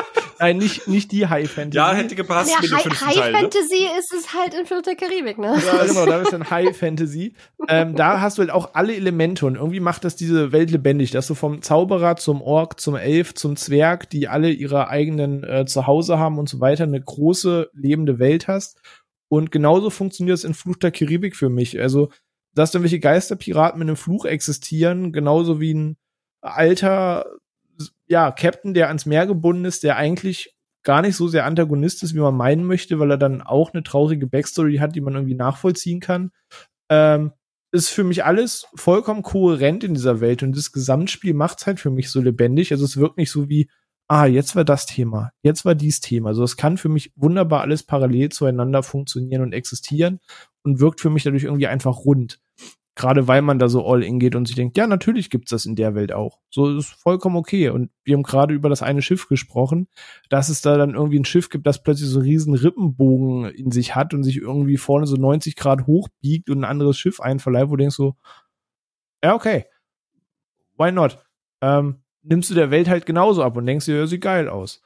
Nein, 0.43 0.57
nicht, 0.57 0.87
nicht 0.89 1.11
die 1.13 1.27
High 1.27 1.49
Fantasy. 1.49 1.77
Ja, 1.77 1.93
hätte 1.93 2.15
gepasst 2.15 2.51
ja, 2.51 2.59
mit 2.61 2.71
High, 2.73 2.83
dem 2.83 2.91
High 2.91 3.15
Teil, 3.15 3.31
ne? 3.31 3.39
Fantasy 3.39 3.79
ne? 3.79 3.99
ist 3.99 4.13
es 4.13 4.33
halt 4.33 4.53
in 4.53 4.65
Flucht 4.65 4.87
der 4.87 4.95
Karibik, 4.95 5.37
ne? 5.37 5.57
Ja, 5.65 5.85
genau, 5.85 6.05
da 6.05 6.21
ist 6.21 6.33
dann 6.33 6.49
High 6.49 6.75
Fantasy. 6.77 7.33
Ähm, 7.69 7.95
da 7.95 8.19
hast 8.19 8.37
du 8.37 8.41
halt 8.41 8.51
auch 8.51 8.73
alle 8.73 8.93
Elemente 8.93 9.45
und 9.45 9.55
irgendwie 9.55 9.79
macht 9.79 10.03
das 10.03 10.17
diese 10.17 10.51
Welt 10.51 10.69
lebendig, 10.69 11.11
dass 11.11 11.27
du 11.27 11.35
vom 11.35 11.61
Zauberer 11.61 12.17
zum 12.17 12.41
Ork, 12.41 12.81
zum 12.81 12.95
Elf, 12.95 13.33
zum 13.35 13.55
Zwerg, 13.55 14.09
die 14.09 14.27
alle 14.27 14.49
ihre 14.49 14.89
eigenen 14.89 15.45
äh, 15.45 15.65
Zuhause 15.65 16.19
haben 16.19 16.37
und 16.37 16.49
so 16.49 16.59
weiter, 16.59 16.83
eine 16.83 17.01
große 17.01 17.69
lebende 17.73 18.19
Welt 18.19 18.49
hast. 18.49 18.81
Und 19.29 19.49
genauso 19.49 19.89
funktioniert 19.89 20.37
es 20.37 20.43
in 20.43 20.53
Fluch 20.53 20.75
der 20.75 20.91
Karibik 20.91 21.37
für 21.37 21.49
mich. 21.49 21.79
Also, 21.79 22.09
dass 22.53 22.71
dann 22.71 22.83
welche 22.83 22.99
Geisterpiraten 22.99 23.79
mit 23.79 23.87
einem 23.87 23.95
Fluch 23.95 24.25
existieren, 24.25 25.13
genauso 25.13 25.61
wie 25.61 25.73
ein 25.73 25.97
alter 26.41 27.25
ja, 28.07 28.31
Captain, 28.31 28.73
der 28.73 28.87
ans 28.87 29.05
Meer 29.05 29.27
gebunden 29.27 29.65
ist, 29.65 29.83
der 29.83 29.97
eigentlich 29.97 30.55
gar 30.83 31.01
nicht 31.01 31.15
so 31.15 31.27
sehr 31.27 31.45
Antagonist 31.45 32.03
ist, 32.03 32.13
wie 32.13 32.19
man 32.19 32.35
meinen 32.35 32.65
möchte, 32.65 32.99
weil 32.99 33.11
er 33.11 33.17
dann 33.17 33.41
auch 33.41 33.73
eine 33.73 33.83
traurige 33.83 34.27
Backstory 34.27 34.77
hat, 34.77 34.95
die 34.95 35.01
man 35.01 35.15
irgendwie 35.15 35.35
nachvollziehen 35.35 35.99
kann. 35.99 36.31
Ähm, 36.89 37.31
ist 37.71 37.89
für 37.89 38.03
mich 38.03 38.23
alles 38.23 38.67
vollkommen 38.75 39.23
kohärent 39.23 39.83
in 39.83 39.95
dieser 39.95 40.21
Welt 40.21 40.43
und 40.43 40.55
das 40.55 40.71
Gesamtspiel 40.71 41.33
macht 41.33 41.59
es 41.59 41.67
halt 41.67 41.79
für 41.79 41.89
mich 41.89 42.11
so 42.11 42.21
lebendig. 42.21 42.71
Also 42.71 42.85
es 42.85 42.97
wirkt 42.97 43.17
nicht 43.17 43.31
so 43.31 43.49
wie, 43.49 43.67
ah, 44.07 44.25
jetzt 44.25 44.55
war 44.55 44.63
das 44.63 44.85
Thema, 44.85 45.31
jetzt 45.41 45.65
war 45.65 45.73
dies 45.73 45.99
Thema. 45.99 46.29
Also 46.29 46.43
es 46.43 46.55
kann 46.55 46.77
für 46.77 46.89
mich 46.89 47.11
wunderbar 47.15 47.61
alles 47.61 47.83
parallel 47.83 48.29
zueinander 48.29 48.83
funktionieren 48.83 49.41
und 49.41 49.53
existieren 49.53 50.19
und 50.61 50.79
wirkt 50.79 51.01
für 51.01 51.09
mich 51.09 51.23
dadurch 51.23 51.45
irgendwie 51.45 51.67
einfach 51.67 51.97
rund. 52.05 52.39
Gerade 52.95 53.27
weil 53.27 53.41
man 53.41 53.57
da 53.57 53.69
so 53.69 53.85
all 53.87 54.03
in 54.03 54.19
geht 54.19 54.35
und 54.35 54.45
sich 54.45 54.55
denkt, 54.55 54.77
ja, 54.77 54.85
natürlich 54.85 55.31
gibt's 55.31 55.49
das 55.49 55.65
in 55.65 55.75
der 55.75 55.95
Welt 55.95 56.13
auch. 56.13 56.39
So 56.51 56.77
ist 56.77 56.89
vollkommen 56.89 57.37
okay. 57.37 57.69
Und 57.69 57.89
wir 58.03 58.15
haben 58.15 58.21
gerade 58.21 58.53
über 58.53 58.69
das 58.69 58.83
eine 58.83 59.01
Schiff 59.01 59.27
gesprochen, 59.27 59.87
dass 60.29 60.49
es 60.49 60.61
da 60.61 60.77
dann 60.77 60.93
irgendwie 60.93 61.17
ein 61.17 61.25
Schiff 61.25 61.49
gibt, 61.49 61.65
das 61.65 61.81
plötzlich 61.81 62.09
so 62.09 62.19
einen 62.19 62.27
riesen 62.27 62.53
Rippenbogen 62.53 63.45
in 63.45 63.71
sich 63.71 63.95
hat 63.95 64.13
und 64.13 64.23
sich 64.23 64.37
irgendwie 64.37 64.77
vorne 64.77 65.07
so 65.07 65.15
90 65.15 65.55
Grad 65.55 65.87
hochbiegt 65.87 66.51
und 66.51 66.59
ein 66.59 66.69
anderes 66.69 66.97
Schiff 66.97 67.19
einverleiht, 67.19 67.69
wo 67.69 67.75
du 67.75 67.77
denkst 67.77 67.95
so, 67.95 68.15
ja, 69.23 69.33
okay. 69.33 69.65
Why 70.77 70.91
not? 70.91 71.17
Ähm, 71.61 72.03
nimmst 72.21 72.51
du 72.51 72.53
der 72.53 72.69
Welt 72.69 72.89
halt 72.89 73.07
genauso 73.07 73.41
ab 73.43 73.57
und 73.57 73.65
denkst 73.65 73.85
dir, 73.85 73.97
ja, 73.97 74.07
sieht 74.07 74.21
geil 74.21 74.49
aus. 74.49 74.83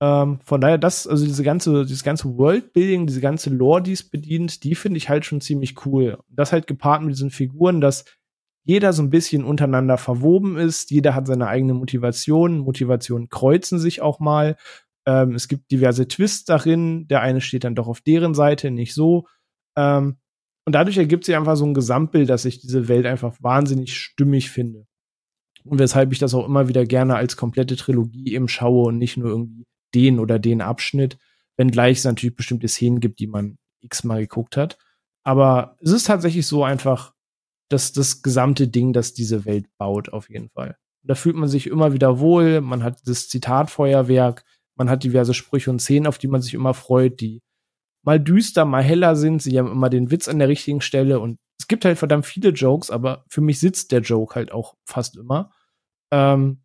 Ähm, 0.00 0.38
von 0.44 0.60
daher, 0.60 0.78
das, 0.78 1.06
also 1.06 1.24
diese 1.24 1.42
ganze, 1.42 1.84
dieses 1.84 2.04
ganze 2.04 2.36
Worldbuilding, 2.36 3.06
diese 3.06 3.20
ganze 3.20 3.50
Lore, 3.50 3.82
die 3.82 3.92
es 3.92 4.08
bedient, 4.08 4.62
die 4.62 4.74
finde 4.74 4.98
ich 4.98 5.08
halt 5.08 5.24
schon 5.24 5.40
ziemlich 5.40 5.84
cool. 5.86 6.18
Das 6.28 6.52
halt 6.52 6.66
gepaart 6.66 7.02
mit 7.02 7.14
diesen 7.14 7.30
Figuren, 7.30 7.80
dass 7.80 8.04
jeder 8.64 8.92
so 8.92 9.02
ein 9.02 9.10
bisschen 9.10 9.44
untereinander 9.44 9.96
verwoben 9.96 10.56
ist, 10.56 10.90
jeder 10.90 11.14
hat 11.14 11.26
seine 11.26 11.48
eigene 11.48 11.74
Motivation, 11.74 12.58
Motivationen 12.58 13.28
kreuzen 13.28 13.78
sich 13.78 14.02
auch 14.02 14.20
mal. 14.20 14.56
Ähm, 15.06 15.34
es 15.34 15.48
gibt 15.48 15.70
diverse 15.70 16.06
Twists 16.06 16.44
darin, 16.44 17.08
der 17.08 17.22
eine 17.22 17.40
steht 17.40 17.64
dann 17.64 17.74
doch 17.74 17.88
auf 17.88 18.00
deren 18.00 18.34
Seite, 18.34 18.70
nicht 18.70 18.94
so. 18.94 19.26
Ähm, 19.76 20.18
und 20.66 20.74
dadurch 20.74 20.98
ergibt 20.98 21.24
sich 21.24 21.34
einfach 21.34 21.56
so 21.56 21.64
ein 21.64 21.72
Gesamtbild, 21.72 22.28
dass 22.28 22.44
ich 22.44 22.60
diese 22.60 22.88
Welt 22.88 23.06
einfach 23.06 23.34
wahnsinnig 23.40 23.96
stimmig 23.96 24.50
finde. 24.50 24.86
Und 25.64 25.78
weshalb 25.78 26.12
ich 26.12 26.18
das 26.18 26.34
auch 26.34 26.46
immer 26.46 26.68
wieder 26.68 26.84
gerne 26.84 27.16
als 27.16 27.38
komplette 27.38 27.74
Trilogie 27.74 28.34
eben 28.34 28.48
schaue 28.48 28.88
und 28.88 28.98
nicht 28.98 29.16
nur 29.16 29.30
irgendwie 29.30 29.64
den 29.94 30.18
oder 30.18 30.38
den 30.38 30.60
Abschnitt, 30.60 31.18
wenngleich 31.56 31.98
es 31.98 32.04
natürlich 32.04 32.36
bestimmte 32.36 32.68
Szenen 32.68 33.00
gibt, 33.00 33.20
die 33.20 33.26
man 33.26 33.58
x-mal 33.80 34.20
geguckt 34.20 34.56
hat. 34.56 34.78
Aber 35.24 35.76
es 35.80 35.92
ist 35.92 36.06
tatsächlich 36.06 36.46
so 36.46 36.64
einfach, 36.64 37.12
dass 37.68 37.92
das 37.92 38.22
gesamte 38.22 38.68
Ding, 38.68 38.92
das 38.92 39.12
diese 39.12 39.44
Welt 39.44 39.66
baut, 39.76 40.10
auf 40.10 40.30
jeden 40.30 40.48
Fall. 40.50 40.76
Da 41.02 41.14
fühlt 41.14 41.36
man 41.36 41.48
sich 41.48 41.66
immer 41.66 41.92
wieder 41.92 42.18
wohl, 42.18 42.60
man 42.60 42.82
hat 42.82 43.00
das 43.06 43.28
Zitatfeuerwerk, 43.28 44.44
man 44.76 44.88
hat 44.88 45.04
diverse 45.04 45.34
Sprüche 45.34 45.70
und 45.70 45.80
Szenen, 45.80 46.06
auf 46.06 46.18
die 46.18 46.28
man 46.28 46.40
sich 46.40 46.54
immer 46.54 46.74
freut, 46.74 47.20
die 47.20 47.42
mal 48.04 48.18
düster, 48.18 48.64
mal 48.64 48.82
heller 48.82 49.16
sind. 49.16 49.42
Sie 49.42 49.58
haben 49.58 49.70
immer 49.70 49.90
den 49.90 50.10
Witz 50.10 50.28
an 50.28 50.38
der 50.38 50.48
richtigen 50.48 50.80
Stelle 50.80 51.20
und 51.20 51.38
es 51.60 51.66
gibt 51.68 51.84
halt 51.84 51.98
verdammt 51.98 52.24
viele 52.24 52.50
Jokes, 52.50 52.90
aber 52.90 53.24
für 53.28 53.40
mich 53.40 53.60
sitzt 53.60 53.92
der 53.92 54.00
Joke 54.00 54.34
halt 54.34 54.52
auch 54.52 54.74
fast 54.86 55.16
immer. 55.16 55.50
Ähm, 56.10 56.62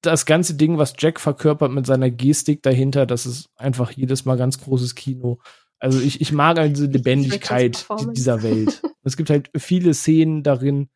das 0.00 0.26
ganze 0.26 0.54
Ding, 0.54 0.78
was 0.78 0.94
Jack 0.98 1.20
verkörpert 1.20 1.72
mit 1.72 1.86
seiner 1.86 2.10
Gestik 2.10 2.62
dahinter, 2.62 3.06
das 3.06 3.26
ist 3.26 3.50
einfach 3.56 3.90
jedes 3.90 4.24
Mal 4.24 4.36
ganz 4.36 4.60
großes 4.60 4.94
Kino. 4.94 5.40
Also 5.78 6.00
ich, 6.00 6.20
ich 6.20 6.32
mag 6.32 6.58
halt 6.58 6.76
diese 6.76 6.86
Lebendigkeit 6.86 7.86
dieser 8.12 8.42
Welt. 8.42 8.82
es 9.02 9.16
gibt 9.16 9.30
halt 9.30 9.50
viele 9.56 9.94
Szenen 9.94 10.42
darin, 10.42 10.88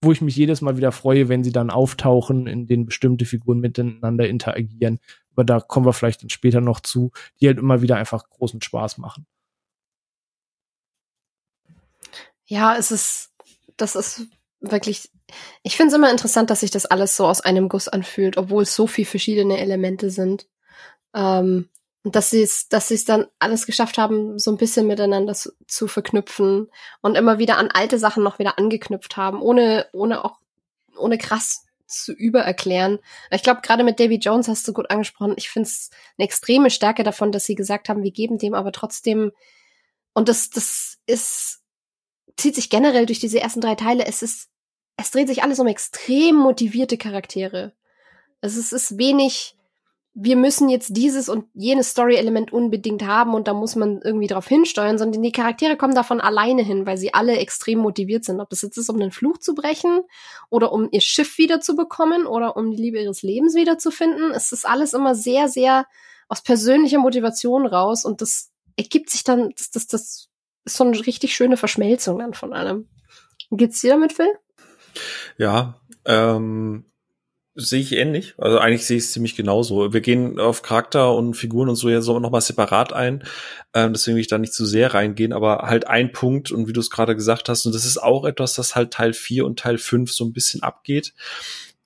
wo 0.00 0.10
ich 0.10 0.20
mich 0.20 0.36
jedes 0.36 0.60
Mal 0.60 0.76
wieder 0.76 0.90
freue, 0.90 1.28
wenn 1.28 1.44
sie 1.44 1.52
dann 1.52 1.70
auftauchen, 1.70 2.46
in 2.46 2.66
denen 2.66 2.86
bestimmte 2.86 3.24
Figuren 3.24 3.60
miteinander 3.60 4.28
interagieren. 4.28 4.98
Aber 5.32 5.44
da 5.44 5.60
kommen 5.60 5.86
wir 5.86 5.92
vielleicht 5.92 6.22
dann 6.22 6.30
später 6.30 6.60
noch 6.60 6.80
zu, 6.80 7.12
die 7.40 7.46
halt 7.46 7.58
immer 7.58 7.82
wieder 7.82 7.96
einfach 7.96 8.28
großen 8.28 8.60
Spaß 8.60 8.98
machen. 8.98 9.26
Ja, 12.46 12.76
es 12.76 12.90
ist, 12.90 13.32
das 13.76 13.94
ist 13.94 14.26
wirklich 14.62 15.10
ich 15.62 15.76
finde 15.76 15.88
es 15.88 15.94
immer 15.94 16.10
interessant, 16.10 16.50
dass 16.50 16.60
sich 16.60 16.70
das 16.70 16.86
alles 16.86 17.16
so 17.16 17.26
aus 17.26 17.40
einem 17.40 17.68
Guss 17.68 17.88
anfühlt, 17.88 18.36
obwohl 18.36 18.64
es 18.64 18.74
so 18.74 18.86
viele 18.86 19.06
verschiedene 19.06 19.58
Elemente 19.58 20.10
sind. 20.10 20.46
Ähm, 21.14 21.68
und 22.04 22.16
dass 22.16 22.30
sie 22.30 22.42
es, 22.42 22.68
dass 22.68 22.88
sie 22.88 22.94
es 22.94 23.04
dann 23.04 23.26
alles 23.38 23.64
geschafft 23.64 23.96
haben, 23.96 24.38
so 24.38 24.50
ein 24.50 24.56
bisschen 24.56 24.88
miteinander 24.88 25.34
zu, 25.34 25.52
zu, 25.68 25.86
verknüpfen 25.86 26.68
und 27.00 27.14
immer 27.14 27.38
wieder 27.38 27.58
an 27.58 27.70
alte 27.70 27.98
Sachen 27.98 28.24
noch 28.24 28.40
wieder 28.40 28.58
angeknüpft 28.58 29.16
haben, 29.16 29.40
ohne, 29.40 29.86
ohne 29.92 30.24
auch, 30.24 30.38
ohne 30.96 31.16
krass 31.16 31.64
zu 31.86 32.12
übererklären. 32.12 32.98
Ich 33.30 33.42
glaube, 33.42 33.60
gerade 33.60 33.84
mit 33.84 34.00
Davy 34.00 34.16
Jones 34.16 34.48
hast 34.48 34.66
du 34.66 34.72
gut 34.72 34.90
angesprochen. 34.90 35.34
Ich 35.36 35.48
finde 35.48 35.68
es 35.68 35.90
eine 36.18 36.24
extreme 36.24 36.70
Stärke 36.70 37.04
davon, 37.04 37.30
dass 37.30 37.44
sie 37.44 37.54
gesagt 37.54 37.88
haben, 37.88 38.02
wir 38.02 38.10
geben 38.10 38.38
dem 38.38 38.54
aber 38.54 38.72
trotzdem, 38.72 39.30
und 40.12 40.28
das, 40.28 40.50
das 40.50 40.98
ist, 41.06 41.60
zieht 42.36 42.56
sich 42.56 42.68
generell 42.68 43.06
durch 43.06 43.20
diese 43.20 43.40
ersten 43.40 43.60
drei 43.60 43.76
Teile. 43.76 44.06
Es 44.06 44.22
ist 44.22 44.51
es 44.96 45.10
dreht 45.10 45.28
sich 45.28 45.42
alles 45.42 45.58
um 45.58 45.66
extrem 45.66 46.36
motivierte 46.36 46.98
Charaktere. 46.98 47.72
Also 48.40 48.60
es 48.60 48.72
ist 48.72 48.98
wenig, 48.98 49.56
wir 50.14 50.36
müssen 50.36 50.68
jetzt 50.68 50.96
dieses 50.96 51.28
und 51.28 51.46
jenes 51.54 51.90
Story-Element 51.90 52.52
unbedingt 52.52 53.04
haben 53.04 53.34
und 53.34 53.48
da 53.48 53.54
muss 53.54 53.76
man 53.76 54.02
irgendwie 54.02 54.26
drauf 54.26 54.46
hinsteuern, 54.46 54.98
sondern 54.98 55.22
die 55.22 55.32
Charaktere 55.32 55.76
kommen 55.76 55.94
davon 55.94 56.20
alleine 56.20 56.62
hin, 56.62 56.84
weil 56.86 56.98
sie 56.98 57.14
alle 57.14 57.38
extrem 57.38 57.78
motiviert 57.78 58.24
sind. 58.24 58.40
Ob 58.40 58.50
das 58.50 58.62
jetzt 58.62 58.76
ist, 58.76 58.90
um 58.90 58.98
den 58.98 59.12
Fluch 59.12 59.38
zu 59.38 59.54
brechen 59.54 60.02
oder 60.50 60.72
um 60.72 60.88
ihr 60.90 61.00
Schiff 61.00 61.38
wiederzubekommen 61.38 62.26
oder 62.26 62.56
um 62.56 62.70
die 62.70 62.82
Liebe 62.82 63.00
ihres 63.00 63.22
Lebens 63.22 63.54
wiederzufinden. 63.54 64.32
Es 64.32 64.52
ist 64.52 64.66
alles 64.66 64.92
immer 64.92 65.14
sehr, 65.14 65.48
sehr 65.48 65.86
aus 66.28 66.42
persönlicher 66.42 66.98
Motivation 66.98 67.66
raus 67.66 68.04
und 68.04 68.20
das 68.20 68.50
ergibt 68.76 69.10
sich 69.10 69.24
dann, 69.24 69.50
das, 69.56 69.70
das, 69.70 69.86
das 69.86 70.28
ist 70.64 70.76
so 70.76 70.84
eine 70.84 71.06
richtig 71.06 71.34
schöne 71.34 71.56
Verschmelzung 71.56 72.18
dann 72.18 72.34
von 72.34 72.52
allem. 72.52 72.88
Geht's 73.50 73.80
dir 73.80 73.90
damit, 73.90 74.12
Phil? 74.12 74.32
Ja, 75.38 75.80
ähm, 76.04 76.84
sehe 77.54 77.80
ich 77.80 77.92
ähnlich. 77.92 78.34
Also 78.38 78.58
eigentlich 78.58 78.86
sehe 78.86 78.96
ich 78.96 79.04
es 79.04 79.12
ziemlich 79.12 79.36
genauso. 79.36 79.92
Wir 79.92 80.00
gehen 80.00 80.40
auf 80.40 80.62
Charakter 80.62 81.14
und 81.14 81.34
Figuren 81.34 81.68
und 81.68 81.76
so 81.76 81.90
ja 81.90 82.00
so 82.00 82.18
nochmal 82.18 82.40
separat 82.40 82.92
ein. 82.92 83.24
Ähm, 83.74 83.92
deswegen 83.92 84.16
will 84.16 84.22
ich 84.22 84.28
da 84.28 84.38
nicht 84.38 84.54
zu 84.54 84.64
sehr 84.64 84.94
reingehen, 84.94 85.32
aber 85.32 85.58
halt 85.68 85.86
ein 85.86 86.12
Punkt 86.12 86.50
und 86.50 86.66
wie 86.66 86.72
du 86.72 86.80
es 86.80 86.90
gerade 86.90 87.14
gesagt 87.14 87.48
hast, 87.48 87.66
und 87.66 87.74
das 87.74 87.84
ist 87.84 88.02
auch 88.02 88.24
etwas, 88.24 88.54
das 88.54 88.74
halt 88.74 88.92
Teil 88.92 89.12
4 89.12 89.44
und 89.44 89.58
Teil 89.58 89.78
5 89.78 90.10
so 90.12 90.24
ein 90.24 90.32
bisschen 90.32 90.62
abgeht. 90.62 91.12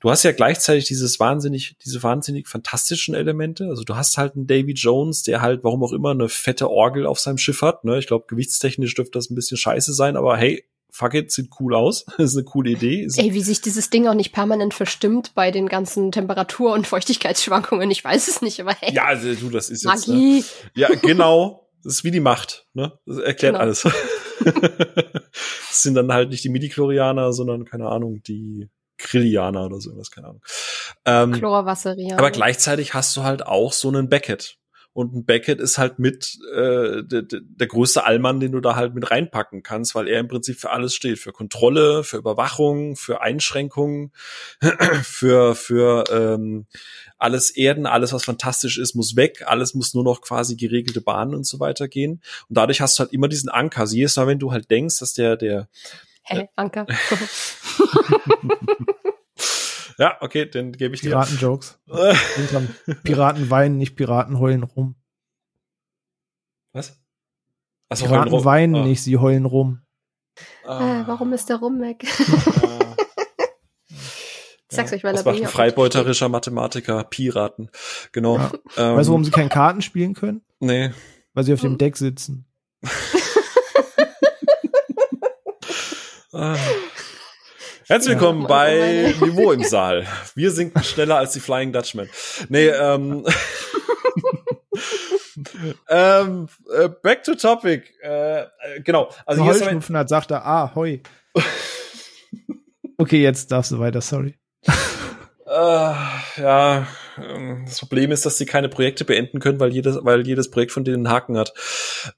Du 0.00 0.10
hast 0.10 0.22
ja 0.22 0.32
gleichzeitig 0.32 0.84
dieses 0.84 1.18
wahnsinnig, 1.18 1.76
diese 1.84 2.02
wahnsinnig 2.02 2.46
fantastischen 2.46 3.14
Elemente. 3.14 3.66
Also 3.66 3.82
du 3.82 3.96
hast 3.96 4.18
halt 4.18 4.36
einen 4.36 4.46
Davy 4.46 4.72
Jones, 4.72 5.22
der 5.22 5.40
halt, 5.40 5.64
warum 5.64 5.82
auch 5.82 5.92
immer, 5.92 6.10
eine 6.10 6.28
fette 6.28 6.70
Orgel 6.70 7.06
auf 7.06 7.18
seinem 7.18 7.38
Schiff 7.38 7.62
hat. 7.62 7.84
Ne? 7.84 7.98
Ich 7.98 8.06
glaube, 8.06 8.26
gewichtstechnisch 8.28 8.94
dürfte 8.94 9.18
das 9.18 9.30
ein 9.30 9.34
bisschen 9.34 9.56
scheiße 9.56 9.94
sein, 9.94 10.16
aber 10.16 10.36
hey, 10.36 10.64
fuck 10.96 11.14
it, 11.14 11.30
sieht 11.30 11.50
cool 11.60 11.74
aus. 11.74 12.06
ist 12.18 12.36
eine 12.36 12.44
coole 12.44 12.70
Idee. 12.70 13.06
Ey, 13.16 13.34
wie 13.34 13.42
sich 13.42 13.60
dieses 13.60 13.90
Ding 13.90 14.08
auch 14.08 14.14
nicht 14.14 14.32
permanent 14.32 14.74
verstimmt 14.74 15.34
bei 15.34 15.50
den 15.50 15.68
ganzen 15.68 16.10
Temperatur- 16.10 16.72
und 16.72 16.86
Feuchtigkeitsschwankungen. 16.86 17.90
Ich 17.90 18.02
weiß 18.02 18.28
es 18.28 18.42
nicht, 18.42 18.60
aber 18.60 18.74
hey. 18.80 18.94
Ja, 18.94 19.04
also, 19.04 19.34
du, 19.34 19.50
das 19.50 19.68
ist 19.70 19.84
Magie. 19.84 20.38
jetzt. 20.38 20.64
Ne? 20.64 20.70
Ja, 20.82 20.88
genau. 20.94 21.68
Das 21.84 21.94
ist 21.94 22.04
wie 22.04 22.10
die 22.10 22.20
Macht, 22.20 22.66
ne? 22.72 22.98
Das 23.06 23.18
erklärt 23.18 23.54
genau. 23.54 23.58
alles. 23.58 23.82
das 24.44 25.82
sind 25.82 25.94
dann 25.94 26.12
halt 26.12 26.30
nicht 26.30 26.42
die 26.42 26.48
Midi-Chlorianer, 26.48 27.32
sondern, 27.32 27.64
keine 27.64 27.86
Ahnung, 27.88 28.22
die 28.26 28.68
Grillianer 28.98 29.66
oder 29.66 29.78
so 29.78 29.90
irgendwas, 29.90 30.10
keine 30.10 30.28
Ahnung. 30.28 30.42
Ähm, 31.04 31.32
Chlorwasserianer. 31.32 32.18
Aber 32.18 32.30
gleichzeitig 32.30 32.94
hast 32.94 33.16
du 33.16 33.22
halt 33.22 33.46
auch 33.46 33.72
so 33.72 33.88
einen 33.88 34.08
Beckett. 34.08 34.56
Und 34.96 35.14
ein 35.14 35.26
Beckett 35.26 35.60
ist 35.60 35.76
halt 35.76 35.98
mit 35.98 36.38
äh, 36.54 37.02
der, 37.04 37.24
der 37.28 37.66
größte 37.66 38.06
Allmann, 38.06 38.40
den 38.40 38.52
du 38.52 38.60
da 38.60 38.76
halt 38.76 38.94
mit 38.94 39.10
reinpacken 39.10 39.62
kannst, 39.62 39.94
weil 39.94 40.08
er 40.08 40.20
im 40.20 40.28
Prinzip 40.28 40.58
für 40.58 40.70
alles 40.70 40.94
steht. 40.94 41.18
Für 41.18 41.32
Kontrolle, 41.32 42.02
für 42.02 42.16
Überwachung, 42.16 42.96
für 42.96 43.20
Einschränkungen, 43.20 44.10
für, 45.02 45.54
für 45.54 46.04
ähm, 46.10 46.64
alles 47.18 47.50
Erden, 47.50 47.84
alles, 47.84 48.14
was 48.14 48.24
fantastisch 48.24 48.78
ist, 48.78 48.94
muss 48.94 49.16
weg, 49.16 49.44
alles 49.44 49.74
muss 49.74 49.92
nur 49.92 50.02
noch 50.02 50.22
quasi 50.22 50.56
geregelte 50.56 51.02
Bahnen 51.02 51.34
und 51.34 51.44
so 51.44 51.60
weiter 51.60 51.88
gehen. 51.88 52.22
Und 52.48 52.56
dadurch 52.56 52.80
hast 52.80 52.98
du 52.98 53.02
halt 53.02 53.12
immer 53.12 53.28
diesen 53.28 53.50
Anker. 53.50 53.82
Also 53.82 53.96
jedes 53.96 54.16
Mal, 54.16 54.28
wenn 54.28 54.38
du 54.38 54.50
halt 54.50 54.70
denkst, 54.70 54.98
dass 55.00 55.12
der, 55.12 55.36
der 55.36 55.68
Hä, 56.22 56.36
hey, 56.36 56.48
Anker. 56.56 56.86
Ja, 59.98 60.18
okay, 60.20 60.44
den 60.46 60.72
gebe 60.72 60.94
ich 60.94 61.00
dir. 61.00 61.10
Piraten-Jokes. 61.10 61.80
Piraten 63.02 63.50
weinen, 63.50 63.78
nicht 63.78 63.96
Piraten 63.96 64.38
heulen 64.38 64.62
rum. 64.62 64.96
Was? 66.72 67.00
Achso, 67.88 68.06
Piraten 68.06 68.32
rum. 68.32 68.44
weinen 68.44 68.76
ah. 68.76 68.84
nicht, 68.84 69.02
sie 69.02 69.16
heulen 69.16 69.46
rum. 69.46 69.80
Ah. 70.66 71.00
Äh, 71.00 71.06
warum 71.06 71.32
ist 71.32 71.48
der 71.48 71.56
Rum 71.56 71.80
weg? 71.80 72.04
Ah. 72.62 72.96
Ich 74.68 74.76
sag's 74.76 74.92
euch, 74.92 75.04
weil 75.04 75.12
das 75.12 75.24
er 75.24 75.32
ein 75.32 75.46
freibeuterischer 75.46 76.28
Mathematiker, 76.28 77.04
Piraten. 77.04 77.70
Genau. 78.10 78.36
Ja. 78.36 78.50
Ähm, 78.76 78.96
weißt 78.96 79.06
du, 79.06 79.12
warum 79.12 79.24
sie 79.24 79.30
keine 79.30 79.48
Karten 79.48 79.80
spielen 79.80 80.14
können? 80.14 80.42
Nee. 80.58 80.90
Weil 81.34 81.44
sie 81.44 81.52
auf 81.52 81.60
dem 81.60 81.72
hm. 81.72 81.78
Deck 81.78 81.96
sitzen. 81.96 82.46
ah. 86.32 86.56
Herzlich 87.88 88.14
willkommen 88.14 88.42
ja, 88.42 88.48
bei 88.48 89.14
Niveau 89.20 89.52
im 89.52 89.62
Saal. 89.62 90.08
Wir 90.34 90.50
sinken 90.50 90.82
schneller 90.82 91.18
als 91.18 91.34
die 91.34 91.40
Flying 91.40 91.72
Dutchman. 91.72 92.08
Nee, 92.48 92.66
ähm, 92.66 93.24
ähm 95.88 96.48
äh, 96.76 96.88
back 96.88 97.22
to 97.22 97.36
topic. 97.36 97.94
Äh, 98.02 98.40
äh 98.40 98.46
genau. 98.82 99.12
Also 99.24 99.44
hier 99.44 99.52
Heuschnupfen 99.52 99.96
hat, 99.96 100.08
sagt 100.08 100.32
er, 100.32 100.44
ah, 100.44 100.72
hoi. 100.74 101.00
okay, 102.98 103.22
jetzt 103.22 103.52
darfst 103.52 103.70
du 103.70 103.78
weiter, 103.78 104.00
sorry. 104.00 104.34
äh, 104.66 104.72
ja, 105.46 106.88
ähm, 107.18 107.66
das 107.66 107.78
Problem 107.78 108.10
ist, 108.10 108.26
dass 108.26 108.36
sie 108.36 108.46
keine 108.46 108.68
Projekte 108.68 109.04
beenden 109.04 109.38
können, 109.38 109.60
weil 109.60 109.72
jedes, 109.72 109.96
weil 110.02 110.26
jedes 110.26 110.50
Projekt 110.50 110.72
von 110.72 110.82
denen 110.82 111.06
einen 111.06 111.14
Haken 111.14 111.38
hat. 111.38 111.54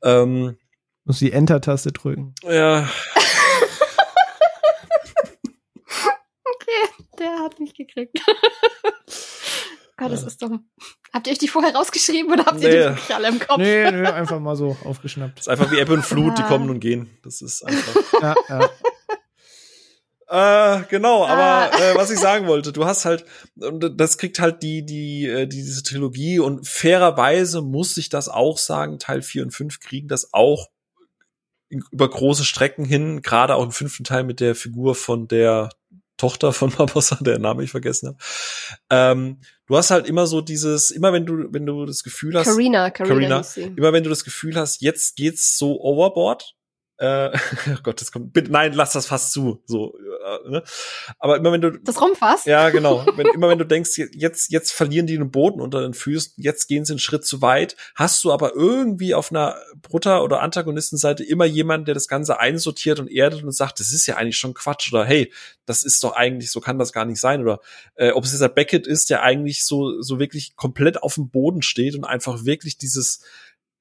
Ähm, 0.02 0.56
Muss 1.04 1.18
die 1.18 1.32
Enter-Taste 1.32 1.92
drücken. 1.92 2.34
Ja. 2.42 2.88
Der 7.18 7.40
hat 7.40 7.58
mich 7.58 7.67
gekriegt. 7.78 8.20
Gott, 9.96 10.12
das 10.12 10.24
ist 10.24 10.42
dumm. 10.42 10.68
Habt 11.12 11.26
ihr 11.26 11.32
euch 11.32 11.38
die 11.38 11.48
vorher 11.48 11.74
rausgeschrieben 11.74 12.32
oder 12.32 12.44
habt 12.44 12.58
nee. 12.58 12.66
ihr 12.66 12.70
die 12.70 12.78
wirklich 12.78 13.14
alle 13.14 13.28
im 13.28 13.38
Kopf? 13.38 13.58
Nee, 13.58 13.90
nee, 13.90 14.06
einfach 14.06 14.38
mal 14.38 14.56
so 14.56 14.76
aufgeschnappt. 14.84 15.38
Das 15.38 15.46
ist 15.46 15.48
einfach 15.48 15.70
wie 15.72 15.78
Ebbe 15.78 15.94
und 15.94 16.04
Flut, 16.04 16.36
die 16.38 16.42
kommen 16.42 16.68
und 16.68 16.80
gehen. 16.80 17.08
Das 17.22 17.40
ist 17.40 17.62
einfach. 17.62 18.12
ja, 18.22 18.34
ja. 18.48 18.70
Äh, 20.30 20.84
genau, 20.90 21.24
aber 21.24 21.72
ah. 21.72 21.78
äh, 21.78 21.96
was 21.96 22.10
ich 22.10 22.18
sagen 22.18 22.46
wollte, 22.46 22.70
du 22.70 22.84
hast 22.84 23.06
halt, 23.06 23.24
das 23.56 24.18
kriegt 24.18 24.38
halt 24.40 24.62
die, 24.62 24.84
die, 24.84 25.26
äh, 25.26 25.46
diese 25.46 25.82
Trilogie 25.82 26.38
und 26.38 26.68
fairerweise 26.68 27.62
muss 27.62 27.96
ich 27.96 28.10
das 28.10 28.28
auch 28.28 28.58
sagen, 28.58 28.98
Teil 28.98 29.22
4 29.22 29.44
und 29.44 29.52
5 29.52 29.80
kriegen 29.80 30.06
das 30.06 30.34
auch 30.34 30.68
über 31.70 32.08
große 32.08 32.44
Strecken 32.44 32.84
hin, 32.84 33.22
gerade 33.22 33.54
auch 33.54 33.64
im 33.64 33.72
fünften 33.72 34.04
Teil 34.04 34.24
mit 34.24 34.40
der 34.40 34.54
Figur 34.54 34.94
von 34.94 35.28
der 35.28 35.70
Tochter 36.18 36.52
von 36.52 36.70
Barbossa, 36.76 37.16
der 37.20 37.38
Name 37.38 37.64
ich 37.64 37.70
vergessen 37.70 38.08
habe. 38.08 38.18
Ähm, 38.90 39.40
du 39.66 39.76
hast 39.76 39.90
halt 39.90 40.06
immer 40.06 40.26
so 40.26 40.42
dieses, 40.42 40.90
immer 40.90 41.12
wenn 41.14 41.24
du, 41.24 41.48
wenn 41.50 41.64
du 41.64 41.86
das 41.86 42.02
Gefühl 42.02 42.36
hast, 42.36 42.46
Carina, 42.46 42.90
Carina, 42.90 43.42
Carina 43.42 43.72
immer 43.76 43.92
wenn 43.94 44.04
du 44.04 44.10
das 44.10 44.24
Gefühl 44.24 44.56
hast, 44.56 44.82
jetzt 44.82 45.16
geht's 45.16 45.56
so 45.56 45.80
overboard, 45.80 46.56
äh, 46.98 47.30
oh 47.70 47.80
Gott, 47.82 48.00
das 48.00 48.12
kommt, 48.12 48.32
bitte, 48.32 48.50
nein, 48.50 48.72
lass 48.72 48.92
das 48.92 49.06
fast 49.06 49.32
zu, 49.32 49.62
so, 49.66 49.96
äh, 49.98 50.50
ne? 50.50 50.62
Aber 51.18 51.36
immer 51.36 51.52
wenn 51.52 51.60
du. 51.60 51.70
Das 51.70 52.00
rumfasst? 52.00 52.46
Ja, 52.46 52.70
genau. 52.70 53.06
wenn, 53.16 53.26
immer 53.28 53.48
wenn 53.48 53.58
du 53.58 53.64
denkst, 53.64 53.98
jetzt, 54.12 54.50
jetzt 54.50 54.72
verlieren 54.72 55.06
die 55.06 55.16
den 55.16 55.30
Boden 55.30 55.60
unter 55.60 55.80
den 55.80 55.94
Füßen, 55.94 56.34
jetzt 56.36 56.66
gehen 56.66 56.84
sie 56.84 56.92
einen 56.92 56.98
Schritt 56.98 57.24
zu 57.24 57.40
weit, 57.40 57.76
hast 57.94 58.22
du 58.24 58.32
aber 58.32 58.54
irgendwie 58.54 59.14
auf 59.14 59.30
einer 59.30 59.56
Brutter- 59.80 60.24
oder 60.24 60.40
Antagonistenseite 60.40 61.22
immer 61.22 61.44
jemanden, 61.44 61.86
der 61.86 61.94
das 61.94 62.08
Ganze 62.08 62.40
einsortiert 62.40 62.98
und 62.98 63.08
erdet 63.08 63.44
und 63.44 63.52
sagt, 63.52 63.80
das 63.80 63.92
ist 63.92 64.06
ja 64.06 64.16
eigentlich 64.16 64.38
schon 64.38 64.54
Quatsch 64.54 64.92
oder 64.92 65.04
hey, 65.04 65.32
das 65.66 65.84
ist 65.84 66.02
doch 66.02 66.16
eigentlich, 66.16 66.50
so 66.50 66.60
kann 66.60 66.78
das 66.78 66.92
gar 66.92 67.04
nicht 67.04 67.20
sein 67.20 67.42
oder 67.42 67.60
äh, 67.94 68.10
ob 68.10 68.24
es 68.24 68.30
dieser 68.30 68.48
Beckett 68.48 68.86
ist, 68.86 69.10
der 69.10 69.22
eigentlich 69.22 69.64
so, 69.64 70.02
so 70.02 70.18
wirklich 70.18 70.56
komplett 70.56 71.02
auf 71.02 71.14
dem 71.14 71.30
Boden 71.30 71.62
steht 71.62 71.94
und 71.94 72.04
einfach 72.04 72.44
wirklich 72.44 72.78
dieses, 72.78 73.20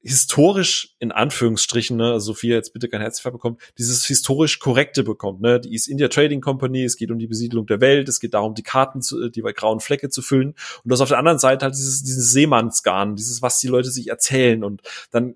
historisch 0.02 0.96
in 1.00 1.12
Anführungsstrichen, 1.12 1.98
ne, 1.98 2.12
also 2.12 2.34
Sophia 2.34 2.56
jetzt 2.56 2.74
bitte 2.74 2.88
kein 2.88 3.02
Herzfall 3.02 3.32
bekommt, 3.32 3.62
dieses 3.78 4.06
historisch 4.06 4.60
korrekte 4.60 5.04
bekommt, 5.04 5.42
ne, 5.42 5.60
die 5.60 5.74
East 5.74 5.88
India 5.88 6.08
Trading 6.08 6.42
Company, 6.42 6.84
es 6.84 6.98
geht 6.98 7.12
um 7.12 7.20
die 7.20 7.28
Besiedlung 7.28 7.66
der 7.66 7.82
Welt, 7.82 8.08
es 8.08 8.20
geht 8.20 8.34
darum, 8.34 8.54
die 8.54 8.64
Karten, 8.64 9.02
zu, 9.02 9.30
die 9.30 9.42
grauen 9.42 9.80
Flecke 9.80 10.10
zu 10.10 10.22
füllen. 10.22 10.56
Und 10.84 10.92
das 10.92 11.02
auf 11.02 11.10
der 11.10 11.18
anderen 11.18 11.40
Seite 11.40 11.66
halt 11.66 11.76
dieses, 11.76 12.04
dieses 12.04 12.32
Seemannsgarn, 12.32 13.16
dieses, 13.16 13.42
was 13.42 13.60
die 13.60 13.68
Leute 13.68 13.90
sich 13.90 14.08
erzählen. 14.08 14.64
Und 14.64 14.82
dann 15.12 15.36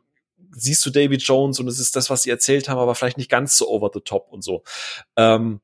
siehst 0.51 0.85
du 0.85 0.89
David 0.89 1.23
Jones 1.23 1.59
und 1.59 1.67
es 1.67 1.79
ist 1.79 1.95
das, 1.95 2.09
was 2.09 2.23
sie 2.23 2.29
erzählt 2.29 2.69
haben, 2.69 2.79
aber 2.79 2.95
vielleicht 2.95 3.17
nicht 3.17 3.29
ganz 3.29 3.57
so 3.57 3.67
over 3.69 3.89
the 3.93 4.01
top 4.01 4.27
und 4.31 4.43
so. 4.43 4.63
Ähm, 5.15 5.61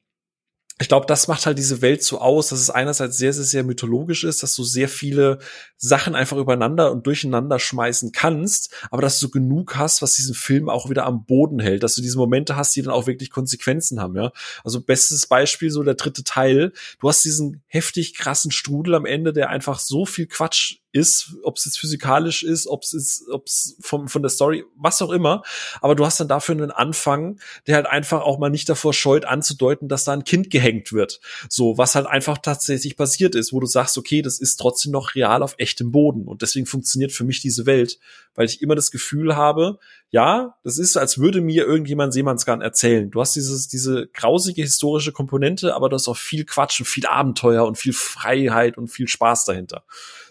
ich 0.79 0.87
glaube, 0.87 1.07
das 1.07 1.27
macht 1.27 1.47
halt 1.47 1.57
diese 1.57 1.81
Welt 1.81 2.03
so 2.03 2.19
aus, 2.19 2.49
dass 2.49 2.59
es 2.59 2.69
einerseits 2.69 3.17
sehr, 3.17 3.33
sehr, 3.33 3.43
sehr 3.43 3.63
mythologisch 3.63 4.23
ist, 4.23 4.43
dass 4.43 4.55
du 4.55 4.63
sehr 4.63 4.87
viele 4.87 5.39
Sachen 5.75 6.13
einfach 6.13 6.37
übereinander 6.37 6.91
und 6.91 7.07
durcheinander 7.07 7.57
schmeißen 7.57 8.11
kannst, 8.11 8.75
aber 8.91 9.01
dass 9.01 9.19
du 9.19 9.29
genug 9.29 9.75
hast, 9.75 10.03
was 10.03 10.13
diesen 10.13 10.35
Film 10.35 10.69
auch 10.69 10.89
wieder 10.89 11.05
am 11.05 11.25
Boden 11.25 11.59
hält, 11.59 11.81
dass 11.81 11.95
du 11.95 12.03
diese 12.03 12.19
Momente 12.19 12.55
hast, 12.55 12.75
die 12.75 12.83
dann 12.83 12.93
auch 12.93 13.07
wirklich 13.07 13.31
Konsequenzen 13.31 13.99
haben, 13.99 14.15
ja. 14.15 14.31
Also 14.63 14.81
bestes 14.81 15.25
Beispiel, 15.25 15.71
so 15.71 15.81
der 15.81 15.95
dritte 15.95 16.23
Teil, 16.23 16.73
du 16.99 17.09
hast 17.09 17.25
diesen 17.25 17.63
heftig 17.65 18.13
krassen 18.13 18.51
Strudel 18.51 18.93
am 18.93 19.05
Ende, 19.05 19.33
der 19.33 19.49
einfach 19.49 19.79
so 19.79 20.05
viel 20.05 20.27
Quatsch 20.27 20.77
ist, 20.97 21.35
ob 21.43 21.57
es 21.57 21.65
jetzt 21.65 21.79
physikalisch 21.79 22.43
ist, 22.43 22.67
ob 22.67 22.83
es 22.83 22.93
ist, 22.93 23.29
ob 23.29 23.47
es 23.47 23.77
von, 23.79 24.07
von 24.07 24.21
der 24.21 24.29
Story, 24.29 24.65
was 24.75 25.01
auch 25.01 25.11
immer. 25.11 25.43
Aber 25.81 25.95
du 25.95 26.05
hast 26.05 26.19
dann 26.19 26.27
dafür 26.27 26.55
einen 26.55 26.71
Anfang, 26.71 27.39
der 27.67 27.75
halt 27.75 27.85
einfach 27.85 28.21
auch 28.21 28.39
mal 28.39 28.49
nicht 28.49 28.67
davor 28.69 28.93
scheut, 28.93 29.25
anzudeuten, 29.25 29.87
dass 29.87 30.03
da 30.03 30.13
ein 30.13 30.23
Kind 30.23 30.49
gehängt 30.49 30.91
wird. 30.91 31.19
So, 31.49 31.77
was 31.77 31.95
halt 31.95 32.07
einfach 32.07 32.37
tatsächlich 32.37 32.97
passiert 32.97 33.35
ist, 33.35 33.53
wo 33.53 33.59
du 33.59 33.67
sagst, 33.67 33.97
okay, 33.97 34.21
das 34.21 34.39
ist 34.39 34.57
trotzdem 34.57 34.91
noch 34.91 35.15
real 35.15 35.43
auf 35.43 35.55
echtem 35.57 35.91
Boden. 35.91 36.27
Und 36.27 36.41
deswegen 36.41 36.65
funktioniert 36.65 37.11
für 37.11 37.23
mich 37.23 37.41
diese 37.41 37.65
Welt, 37.65 37.99
weil 38.35 38.45
ich 38.45 38.61
immer 38.61 38.75
das 38.75 38.91
Gefühl 38.91 39.35
habe, 39.35 39.79
ja, 40.09 40.55
das 40.63 40.77
ist, 40.77 40.95
als 40.95 41.17
würde 41.17 41.41
mir 41.41 41.65
irgendjemand 41.65 42.13
Seemannsgarn 42.13 42.61
erzählen. 42.61 43.11
Du 43.11 43.19
hast 43.19 43.35
dieses, 43.35 43.67
diese 43.67 44.07
grausige 44.07 44.61
historische 44.61 45.11
Komponente, 45.11 45.75
aber 45.75 45.89
du 45.89 45.95
hast 45.95 46.07
auch 46.07 46.15
viel 46.15 46.45
Quatsch 46.45 46.79
und 46.79 46.85
viel 46.85 47.05
Abenteuer 47.05 47.65
und 47.65 47.77
viel 47.77 47.93
Freiheit 47.93 48.77
und 48.77 48.87
viel 48.87 49.07
Spaß 49.07 49.45
dahinter. 49.45 49.83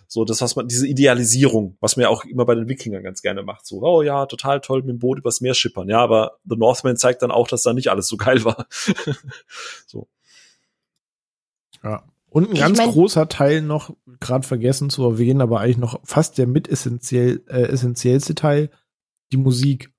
So, 0.09 0.24
das, 0.24 0.41
was 0.41 0.57
man, 0.57 0.69
diese 0.69 0.87
Idealisierung, 0.87 1.77
was 1.81 1.97
man 1.97 2.05
ja 2.05 2.09
auch 2.09 2.24
immer 2.24 2.45
bei 2.45 2.55
den 2.55 2.69
Wikingern 2.69 3.03
ganz 3.03 3.23
gerne 3.23 3.43
macht. 3.43 3.66
So, 3.66 3.83
oh 3.83 4.03
ja, 4.03 4.27
total 4.27 4.61
toll 4.61 4.81
mit 4.81 4.91
dem 4.91 4.99
Boot 4.99 5.19
übers 5.19 5.41
Meer 5.41 5.55
schippern. 5.55 5.89
Ja, 5.89 5.99
aber 5.99 6.39
The 6.45 6.57
Northman 6.57 6.97
zeigt 6.97 7.23
dann 7.23 7.31
auch, 7.31 7.49
dass 7.49 7.62
da 7.62 7.73
nicht 7.73 7.89
alles 7.89 8.09
so 8.09 8.16
geil 8.16 8.45
war. 8.45 8.66
so. 9.87 10.09
Ja. 11.83 12.05
Und 12.28 12.49
ein 12.49 12.55
ich 12.55 12.61
ganz 12.61 12.78
mein, 12.78 12.91
großer 12.91 13.28
Teil 13.28 13.62
noch, 13.62 13.97
gerade 14.20 14.47
vergessen 14.47 14.91
zu 14.91 15.05
erwähnen, 15.05 15.41
aber 15.41 15.61
eigentlich 15.61 15.78
noch 15.78 16.01
fast 16.05 16.39
der 16.39 16.47
mit 16.47 16.69
essentiell, 16.69 17.43
äh, 17.49 17.62
essentiellste 17.62 18.35
Teil, 18.35 18.70
die 19.33 19.39
Musik. 19.39 19.93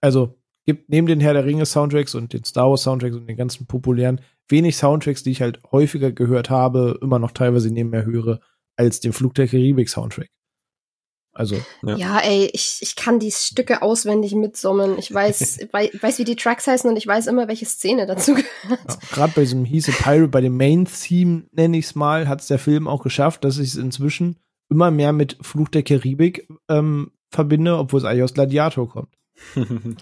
Also, 0.00 0.36
gibt 0.66 0.90
neben 0.90 1.06
den 1.06 1.20
Herr 1.20 1.32
der 1.32 1.44
Ringe 1.44 1.66
Soundtracks 1.66 2.14
und 2.14 2.32
den 2.32 2.44
Star 2.44 2.68
Wars 2.68 2.82
Soundtracks 2.82 3.16
und 3.16 3.26
den 3.26 3.36
ganzen 3.36 3.66
populären 3.66 4.20
wenig 4.48 4.76
Soundtracks, 4.76 5.22
die 5.22 5.30
ich 5.30 5.40
halt 5.40 5.60
häufiger 5.72 6.12
gehört 6.12 6.50
habe, 6.50 6.98
immer 7.00 7.18
noch 7.18 7.30
teilweise 7.30 7.70
nebenher 7.70 8.04
höre, 8.04 8.40
als 8.76 9.00
den 9.00 9.12
Flug 9.12 9.34
der 9.34 9.48
Karibik 9.48 9.88
Soundtrack. 9.88 10.28
Also. 11.34 11.56
Ja. 11.82 11.96
ja, 11.96 12.18
ey, 12.20 12.48
ich, 12.52 12.78
ich 12.80 12.94
kann 12.94 13.18
die 13.18 13.32
Stücke 13.32 13.82
auswendig 13.82 14.34
mitsummen. 14.34 14.96
Ich 14.98 15.12
weiß, 15.12 15.66
wei 15.72 15.90
weiß, 16.00 16.18
wie 16.18 16.24
die 16.24 16.36
Tracks 16.36 16.66
heißen 16.66 16.88
und 16.88 16.96
ich 16.96 17.06
weiß 17.06 17.26
immer, 17.26 17.48
welche 17.48 17.66
Szene 17.66 18.06
dazu 18.06 18.34
gehört. 18.34 18.80
Ja, 18.88 18.98
Gerade 19.10 19.32
bei 19.34 19.40
diesem 19.42 19.64
Hieße 19.64 19.92
Pirate, 19.92 20.28
bei 20.28 20.40
dem 20.40 20.56
Main-Theme, 20.56 21.44
nenne 21.50 21.76
ich 21.76 21.86
es 21.86 21.94
mal, 21.96 22.28
hat 22.28 22.40
es 22.40 22.46
der 22.46 22.60
Film 22.60 22.86
auch 22.86 23.02
geschafft, 23.02 23.42
dass 23.44 23.58
ich 23.58 23.70
es 23.70 23.76
inzwischen 23.76 24.38
immer 24.70 24.92
mehr 24.92 25.12
mit 25.12 25.36
Fluch 25.42 25.68
der 25.68 25.82
Karibik 25.82 26.48
ähm, 26.68 27.10
verbinde, 27.30 27.76
obwohl 27.76 27.98
es 27.98 28.04
eigentlich 28.04 28.22
aus 28.22 28.34
Gladiator 28.34 28.88
kommt. 28.88 29.14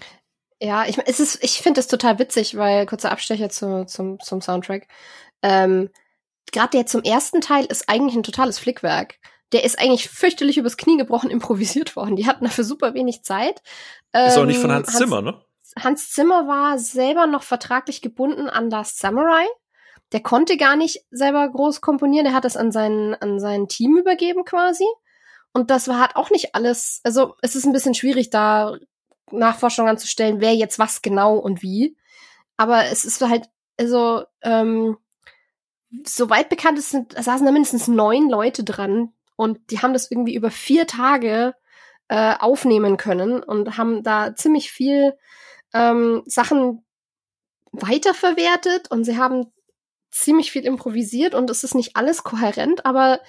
ja, 0.61 0.85
ich, 0.85 0.99
es 1.05 1.19
ist, 1.19 1.43
ich 1.43 1.61
finde 1.63 1.79
es 1.79 1.87
total 1.87 2.19
witzig, 2.19 2.55
weil, 2.55 2.85
kurzer 2.85 3.11
Abstecher 3.11 3.49
zu, 3.49 3.85
zum, 3.87 4.19
zum 4.19 4.41
Soundtrack. 4.41 4.87
Ähm, 5.41 5.89
gerade 6.51 6.71
der 6.71 6.85
zum 6.85 7.03
ersten 7.03 7.41
Teil 7.41 7.65
ist 7.65 7.89
eigentlich 7.89 8.15
ein 8.15 8.23
totales 8.23 8.59
Flickwerk. 8.59 9.15
Der 9.51 9.63
ist 9.63 9.79
eigentlich 9.79 10.09
fürchterlich 10.09 10.57
übers 10.57 10.77
Knie 10.77 10.97
gebrochen 10.97 11.29
improvisiert 11.31 11.95
worden. 11.95 12.15
Die 12.15 12.27
hatten 12.27 12.45
dafür 12.45 12.63
super 12.63 12.93
wenig 12.93 13.23
Zeit. 13.23 13.61
Ist 14.13 14.35
ähm, 14.35 14.43
auch 14.43 14.45
nicht 14.45 14.59
von 14.59 14.71
Hans, 14.71 14.87
Hans 14.89 14.97
Zimmer, 14.97 15.21
ne? 15.21 15.41
Hans 15.79 16.11
Zimmer 16.11 16.47
war 16.47 16.77
selber 16.77 17.25
noch 17.25 17.43
vertraglich 17.43 18.01
gebunden 18.01 18.47
an 18.49 18.69
Last 18.69 18.99
Samurai. 18.99 19.45
Der 20.11 20.21
konnte 20.21 20.57
gar 20.57 20.75
nicht 20.75 21.05
selber 21.09 21.49
groß 21.49 21.81
komponieren. 21.81 22.25
Der 22.25 22.33
hat 22.35 22.45
das 22.45 22.57
an 22.57 22.71
sein, 22.71 23.15
an 23.19 23.39
sein 23.39 23.67
Team 23.67 23.97
übergeben 23.97 24.45
quasi. 24.45 24.85
Und 25.53 25.71
das 25.71 25.87
war 25.87 25.99
halt 25.99 26.15
auch 26.15 26.29
nicht 26.29 26.55
alles. 26.55 27.01
Also 27.03 27.35
es 27.41 27.55
ist 27.55 27.65
ein 27.65 27.73
bisschen 27.73 27.95
schwierig, 27.95 28.29
da 28.29 28.77
Nachforschungen 29.31 29.89
anzustellen, 29.89 30.41
wer 30.41 30.53
jetzt 30.53 30.79
was 30.79 31.01
genau 31.01 31.37
und 31.37 31.61
wie. 31.61 31.97
Aber 32.57 32.85
es 32.85 33.05
ist 33.05 33.21
halt, 33.21 33.49
also 33.79 34.23
ähm, 34.41 34.97
soweit 36.05 36.49
bekannt 36.49 36.79
ist, 36.79 36.91
saßen 36.91 37.45
da 37.45 37.51
mindestens 37.51 37.87
neun 37.87 38.29
Leute 38.29 38.63
dran 38.63 39.13
und 39.35 39.71
die 39.71 39.79
haben 39.79 39.93
das 39.93 40.09
irgendwie 40.09 40.35
über 40.35 40.51
vier 40.51 40.87
Tage 40.87 41.55
äh, 42.07 42.35
aufnehmen 42.39 42.97
können 42.97 43.43
und 43.43 43.77
haben 43.77 44.03
da 44.03 44.35
ziemlich 44.35 44.71
viel 44.71 45.17
ähm, 45.73 46.23
Sachen 46.25 46.83
weiterverwertet 47.71 48.91
und 48.91 49.03
sie 49.03 49.17
haben 49.17 49.51
ziemlich 50.11 50.51
viel 50.51 50.65
improvisiert 50.65 51.33
und 51.33 51.49
es 51.49 51.63
ist 51.63 51.73
nicht 51.73 51.95
alles 51.95 52.23
kohärent, 52.23 52.85
aber 52.85 53.19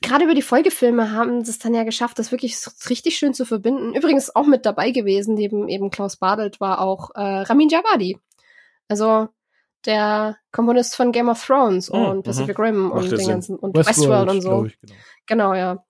gerade 0.00 0.24
über 0.24 0.34
die 0.34 0.42
Folgefilme 0.42 1.12
haben 1.12 1.44
sie 1.44 1.52
es 1.52 1.58
dann 1.58 1.74
ja 1.74 1.84
geschafft, 1.84 2.18
das 2.18 2.32
wirklich 2.32 2.56
richtig 2.90 3.16
schön 3.16 3.34
zu 3.34 3.44
verbinden. 3.44 3.94
Übrigens 3.94 4.34
auch 4.34 4.46
mit 4.46 4.66
dabei 4.66 4.90
gewesen, 4.90 5.34
neben 5.34 5.68
eben 5.68 5.90
Klaus 5.90 6.16
Badelt 6.16 6.60
war 6.60 6.80
auch 6.80 7.10
äh, 7.14 7.20
Ramin 7.20 7.68
Javadi. 7.68 8.18
Also 8.88 9.28
der 9.86 10.36
Komponist 10.52 10.96
von 10.96 11.12
Game 11.12 11.28
of 11.28 11.44
Thrones 11.44 11.90
oh, 11.92 11.96
und 11.96 12.22
Pacific 12.22 12.58
aha. 12.58 12.66
Rim 12.66 12.90
und 12.90 13.10
den 13.10 13.26
ganzen 13.26 13.56
und 13.56 13.76
Westworld, 13.76 14.28
Westworld 14.28 14.30
und 14.30 14.40
so. 14.40 14.64
Ich, 14.66 14.78
genau. 15.26 15.50
genau, 15.50 15.54
ja. 15.54 15.84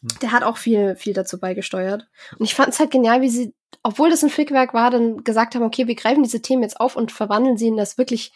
Hm. 0.00 0.18
Der 0.22 0.32
hat 0.32 0.42
auch 0.42 0.56
viel, 0.56 0.96
viel 0.96 1.14
dazu 1.14 1.38
beigesteuert. 1.38 2.08
Und 2.38 2.44
ich 2.44 2.54
fand 2.54 2.70
es 2.70 2.78
halt 2.80 2.90
genial, 2.90 3.20
wie 3.20 3.28
sie, 3.28 3.54
obwohl 3.82 4.10
das 4.10 4.22
ein 4.22 4.30
Flickwerk 4.30 4.74
war, 4.74 4.90
dann 4.90 5.24
gesagt 5.24 5.54
haben, 5.54 5.62
okay, 5.62 5.86
wir 5.86 5.94
greifen 5.94 6.22
diese 6.22 6.42
Themen 6.42 6.62
jetzt 6.62 6.80
auf 6.80 6.96
und 6.96 7.12
verwandeln 7.12 7.56
sie 7.56 7.68
in 7.68 7.76
das 7.76 7.98
wirklich 7.98 8.32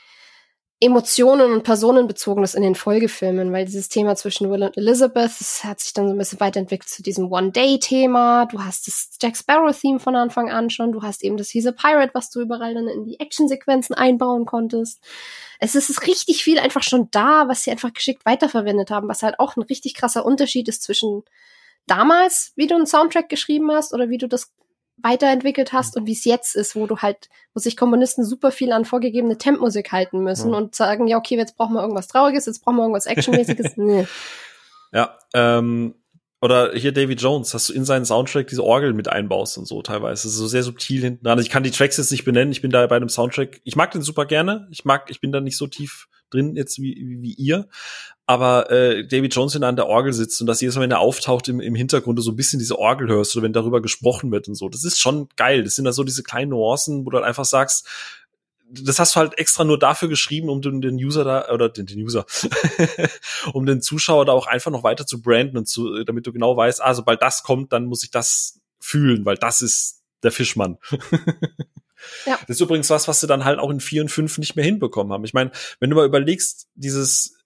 Emotionen 0.82 1.52
und 1.52 1.62
Personenbezogenes 1.62 2.54
in 2.54 2.62
den 2.62 2.74
Folgefilmen, 2.74 3.52
weil 3.52 3.66
dieses 3.66 3.90
Thema 3.90 4.16
zwischen 4.16 4.50
Will 4.50 4.62
und 4.62 4.78
Elizabeth, 4.78 5.30
das 5.38 5.62
hat 5.62 5.78
sich 5.78 5.92
dann 5.92 6.08
so 6.08 6.14
ein 6.14 6.18
bisschen 6.18 6.40
weiterentwickelt 6.40 6.88
zu 6.88 7.02
diesem 7.02 7.30
One-Day-Thema. 7.30 8.46
Du 8.46 8.64
hast 8.64 8.86
das 8.86 9.10
Jack 9.20 9.36
Sparrow-Theme 9.36 10.00
von 10.00 10.16
Anfang 10.16 10.48
an 10.50 10.70
schon. 10.70 10.92
Du 10.92 11.02
hast 11.02 11.22
eben 11.22 11.36
das 11.36 11.50
He's 11.50 11.66
a 11.66 11.72
Pirate, 11.72 12.14
was 12.14 12.30
du 12.30 12.40
überall 12.40 12.72
dann 12.72 12.88
in 12.88 13.04
die 13.04 13.20
Actionsequenzen 13.20 13.94
einbauen 13.94 14.46
konntest. 14.46 15.02
Es 15.58 15.74
ist 15.74 16.06
richtig 16.06 16.42
viel 16.42 16.58
einfach 16.58 16.82
schon 16.82 17.08
da, 17.10 17.46
was 17.46 17.64
sie 17.64 17.70
einfach 17.70 17.92
geschickt 17.92 18.24
weiterverwendet 18.24 18.90
haben, 18.90 19.06
was 19.06 19.22
halt 19.22 19.38
auch 19.38 19.56
ein 19.56 19.62
richtig 19.62 19.92
krasser 19.92 20.24
Unterschied 20.24 20.66
ist 20.66 20.82
zwischen 20.82 21.24
damals, 21.86 22.52
wie 22.56 22.66
du 22.66 22.74
einen 22.74 22.86
Soundtrack 22.86 23.28
geschrieben 23.28 23.70
hast 23.70 23.92
oder 23.92 24.08
wie 24.08 24.18
du 24.18 24.28
das 24.28 24.50
weiterentwickelt 25.02 25.72
hast 25.72 25.96
und 25.96 26.06
wie 26.06 26.12
es 26.12 26.24
jetzt 26.24 26.56
ist, 26.56 26.76
wo 26.76 26.86
du 26.86 26.98
halt, 26.98 27.28
wo 27.54 27.60
sich 27.60 27.76
Komponisten 27.76 28.24
super 28.24 28.50
viel 28.50 28.72
an 28.72 28.84
vorgegebene 28.84 29.38
Tempmusik 29.38 29.92
halten 29.92 30.20
müssen 30.20 30.52
ja. 30.52 30.56
und 30.56 30.74
sagen, 30.74 31.06
ja, 31.06 31.16
okay, 31.16 31.36
jetzt 31.36 31.56
brauchen 31.56 31.74
wir 31.74 31.82
irgendwas 31.82 32.08
Trauriges, 32.08 32.46
jetzt 32.46 32.64
brauchen 32.64 32.76
wir 32.76 32.82
irgendwas 32.82 33.06
Actionmäßiges. 33.06 33.72
nee. 33.76 34.06
Ja, 34.92 35.18
ähm, 35.34 35.94
Oder 36.40 36.72
hier 36.72 36.92
David 36.92 37.20
Jones, 37.20 37.50
dass 37.50 37.66
du 37.66 37.72
in 37.74 37.84
seinen 37.84 38.04
Soundtrack 38.04 38.46
diese 38.46 38.64
Orgel 38.64 38.92
mit 38.92 39.08
einbaust 39.08 39.58
und 39.58 39.66
so 39.66 39.82
teilweise. 39.82 40.22
Das 40.22 40.32
ist 40.32 40.38
so 40.38 40.48
sehr 40.48 40.62
subtil 40.62 41.02
hinten 41.02 41.24
dran. 41.24 41.38
Also 41.38 41.46
ich 41.46 41.50
kann 41.50 41.62
die 41.62 41.70
Tracks 41.70 41.96
jetzt 41.98 42.10
nicht 42.10 42.24
benennen. 42.24 42.50
Ich 42.50 42.62
bin 42.62 42.70
da 42.70 42.86
bei 42.86 42.96
einem 42.96 43.08
Soundtrack. 43.08 43.60
Ich 43.64 43.76
mag 43.76 43.90
den 43.90 44.02
super 44.02 44.24
gerne. 44.26 44.66
Ich 44.70 44.84
mag, 44.84 45.10
ich 45.10 45.20
bin 45.20 45.32
da 45.32 45.40
nicht 45.40 45.56
so 45.56 45.66
tief 45.66 46.08
drin 46.30 46.56
jetzt 46.56 46.80
wie, 46.80 46.94
wie, 46.96 47.22
wie 47.22 47.34
ihr. 47.34 47.68
Aber 48.26 48.70
äh, 48.70 49.06
David 49.06 49.34
Jones, 49.34 49.54
wenn 49.54 49.62
er 49.62 49.68
an 49.68 49.76
der 49.76 49.88
Orgel 49.88 50.12
sitzt 50.12 50.40
und 50.40 50.46
dass 50.46 50.60
jedes 50.60 50.76
Mal, 50.76 50.82
wenn 50.82 50.90
er 50.92 51.00
auftaucht, 51.00 51.48
im, 51.48 51.60
im 51.60 51.74
Hintergrund 51.74 52.18
du 52.18 52.22
so 52.22 52.30
ein 52.30 52.36
bisschen 52.36 52.60
diese 52.60 52.78
Orgel 52.78 53.08
hörst 53.08 53.34
oder 53.34 53.42
wenn 53.42 53.52
darüber 53.52 53.82
gesprochen 53.82 54.30
wird 54.30 54.46
und 54.46 54.54
so, 54.54 54.68
das 54.68 54.84
ist 54.84 55.00
schon 55.00 55.28
geil. 55.36 55.64
Das 55.64 55.74
sind 55.74 55.84
da 55.84 55.92
so 55.92 56.04
diese 56.04 56.22
kleinen 56.22 56.50
Nuancen, 56.50 57.04
wo 57.04 57.10
du 57.10 57.16
halt 57.16 57.26
einfach 57.26 57.44
sagst, 57.44 57.88
das 58.70 58.98
hast 58.98 59.16
du 59.16 59.20
halt 59.20 59.38
extra 59.38 59.64
nur 59.64 59.78
dafür 59.78 60.08
geschrieben, 60.08 60.48
um 60.48 60.62
den, 60.62 60.80
den 60.80 60.94
User 60.94 61.24
da, 61.24 61.52
oder 61.52 61.68
den, 61.68 61.86
den 61.86 61.98
User, 62.00 62.24
um 63.52 63.66
den 63.66 63.82
Zuschauer 63.82 64.24
da 64.24 64.32
auch 64.32 64.46
einfach 64.46 64.70
noch 64.70 64.84
weiter 64.84 65.06
zu 65.06 65.20
branden 65.20 65.56
und 65.56 65.66
zu, 65.66 66.04
damit 66.04 66.26
du 66.26 66.32
genau 66.32 66.56
weißt, 66.56 66.82
ah, 66.82 66.94
sobald 66.94 67.20
das 67.22 67.42
kommt, 67.42 67.72
dann 67.72 67.86
muss 67.86 68.04
ich 68.04 68.10
das 68.10 68.60
fühlen, 68.78 69.24
weil 69.24 69.36
das 69.36 69.60
ist 69.60 70.02
der 70.22 70.30
Fischmann. 70.30 70.78
ja. 72.26 72.38
Das 72.46 72.56
ist 72.56 72.60
übrigens 72.60 72.90
was, 72.90 73.08
was 73.08 73.20
sie 73.20 73.26
dann 73.26 73.44
halt 73.44 73.58
auch 73.58 73.70
in 73.70 73.80
4 73.80 74.02
und 74.02 74.08
5 74.08 74.38
nicht 74.38 74.56
mehr 74.56 74.64
hinbekommen 74.64 75.12
haben. 75.12 75.24
Ich 75.24 75.34
meine, 75.34 75.50
wenn 75.78 75.90
du 75.90 75.96
mal 75.96 76.06
überlegst, 76.06 76.68
dieses 76.74 77.36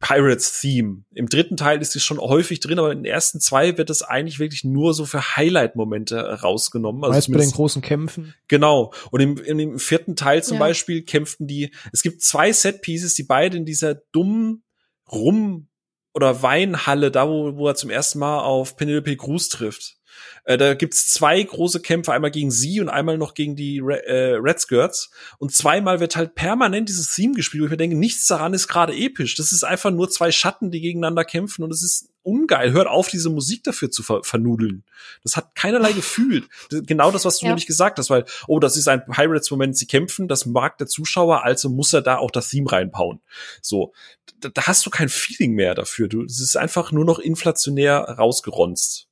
Pirates-Theme. 0.00 1.04
Im 1.14 1.28
dritten 1.28 1.56
Teil 1.56 1.80
ist 1.80 1.96
es 1.96 2.04
schon 2.04 2.18
häufig 2.18 2.60
drin, 2.60 2.78
aber 2.78 2.92
in 2.92 2.98
den 2.98 3.10
ersten 3.10 3.40
zwei 3.40 3.78
wird 3.78 3.88
es 3.88 4.02
eigentlich 4.02 4.38
wirklich 4.38 4.64
nur 4.64 4.92
so 4.92 5.06
für 5.06 5.36
Highlight-Momente 5.36 6.40
rausgenommen. 6.42 7.04
Also 7.04 7.14
Meist 7.14 7.32
bei 7.32 7.38
den 7.38 7.50
großen 7.50 7.80
Kämpfen. 7.80 8.34
Genau. 8.48 8.92
Und 9.10 9.20
im, 9.20 9.38
im 9.38 9.78
vierten 9.78 10.14
Teil 10.14 10.42
zum 10.42 10.56
ja. 10.56 10.60
Beispiel 10.60 11.02
kämpften 11.02 11.46
die, 11.46 11.72
es 11.92 12.02
gibt 12.02 12.22
zwei 12.22 12.52
Set-Pieces, 12.52 13.14
die 13.14 13.22
beide 13.22 13.56
in 13.56 13.64
dieser 13.64 13.94
dummen 13.94 14.62
Rum- 15.10 15.68
oder 16.14 16.42
Weinhalle, 16.42 17.10
da 17.10 17.28
wo, 17.28 17.56
wo 17.56 17.66
er 17.66 17.74
zum 17.74 17.88
ersten 17.88 18.18
Mal 18.18 18.40
auf 18.40 18.76
Penelope 18.76 19.16
Cruz 19.16 19.48
trifft. 19.48 19.96
Äh, 20.44 20.58
da 20.58 20.74
gibt's 20.74 21.12
zwei 21.12 21.40
große 21.42 21.80
Kämpfe, 21.80 22.12
einmal 22.12 22.30
gegen 22.30 22.50
sie 22.50 22.80
und 22.80 22.88
einmal 22.88 23.16
noch 23.16 23.34
gegen 23.34 23.54
die 23.54 23.80
Re 23.80 24.04
äh, 24.06 24.34
Red 24.34 24.60
Skirts. 24.60 25.10
Und 25.38 25.52
zweimal 25.54 26.00
wird 26.00 26.16
halt 26.16 26.34
permanent 26.34 26.88
dieses 26.88 27.14
Theme 27.14 27.34
gespielt, 27.34 27.62
wo 27.62 27.66
ich 27.66 27.70
mir 27.70 27.76
denke, 27.76 27.96
nichts 27.96 28.26
daran 28.26 28.54
ist 28.54 28.68
gerade 28.68 28.94
episch. 28.94 29.36
Das 29.36 29.52
ist 29.52 29.64
einfach 29.64 29.90
nur 29.90 30.10
zwei 30.10 30.32
Schatten, 30.32 30.70
die 30.70 30.80
gegeneinander 30.80 31.24
kämpfen 31.24 31.62
und 31.62 31.72
es 31.72 31.82
ist 31.82 32.08
ungeil. 32.22 32.72
Hört 32.72 32.88
auf, 32.88 33.08
diese 33.08 33.30
Musik 33.30 33.64
dafür 33.64 33.90
zu 33.90 34.02
ver 34.02 34.22
vernudeln. 34.24 34.84
Das 35.22 35.36
hat 35.36 35.54
keinerlei 35.54 35.92
Gefühl. 35.92 36.44
Genau 36.70 37.10
das, 37.10 37.24
was 37.24 37.38
du 37.38 37.46
ja. 37.46 37.50
nämlich 37.50 37.66
gesagt 37.66 37.98
hast, 37.98 38.10
weil, 38.10 38.24
oh, 38.46 38.58
das 38.58 38.76
ist 38.76 38.88
ein 38.88 39.04
Pirates-Moment, 39.04 39.76
sie 39.76 39.86
kämpfen, 39.86 40.28
das 40.28 40.46
mag 40.46 40.78
der 40.78 40.86
Zuschauer, 40.86 41.44
also 41.44 41.68
muss 41.68 41.92
er 41.92 42.02
da 42.02 42.18
auch 42.18 42.30
das 42.30 42.48
Theme 42.48 42.70
reinbauen. 42.70 43.20
So. 43.60 43.92
Da, 44.40 44.48
da 44.48 44.66
hast 44.66 44.86
du 44.86 44.90
kein 44.90 45.08
Feeling 45.08 45.52
mehr 45.52 45.74
dafür. 45.74 46.08
Du, 46.08 46.24
es 46.24 46.40
ist 46.40 46.56
einfach 46.56 46.92
nur 46.92 47.04
noch 47.04 47.18
inflationär 47.18 47.98
rausgeronzt. 47.98 49.08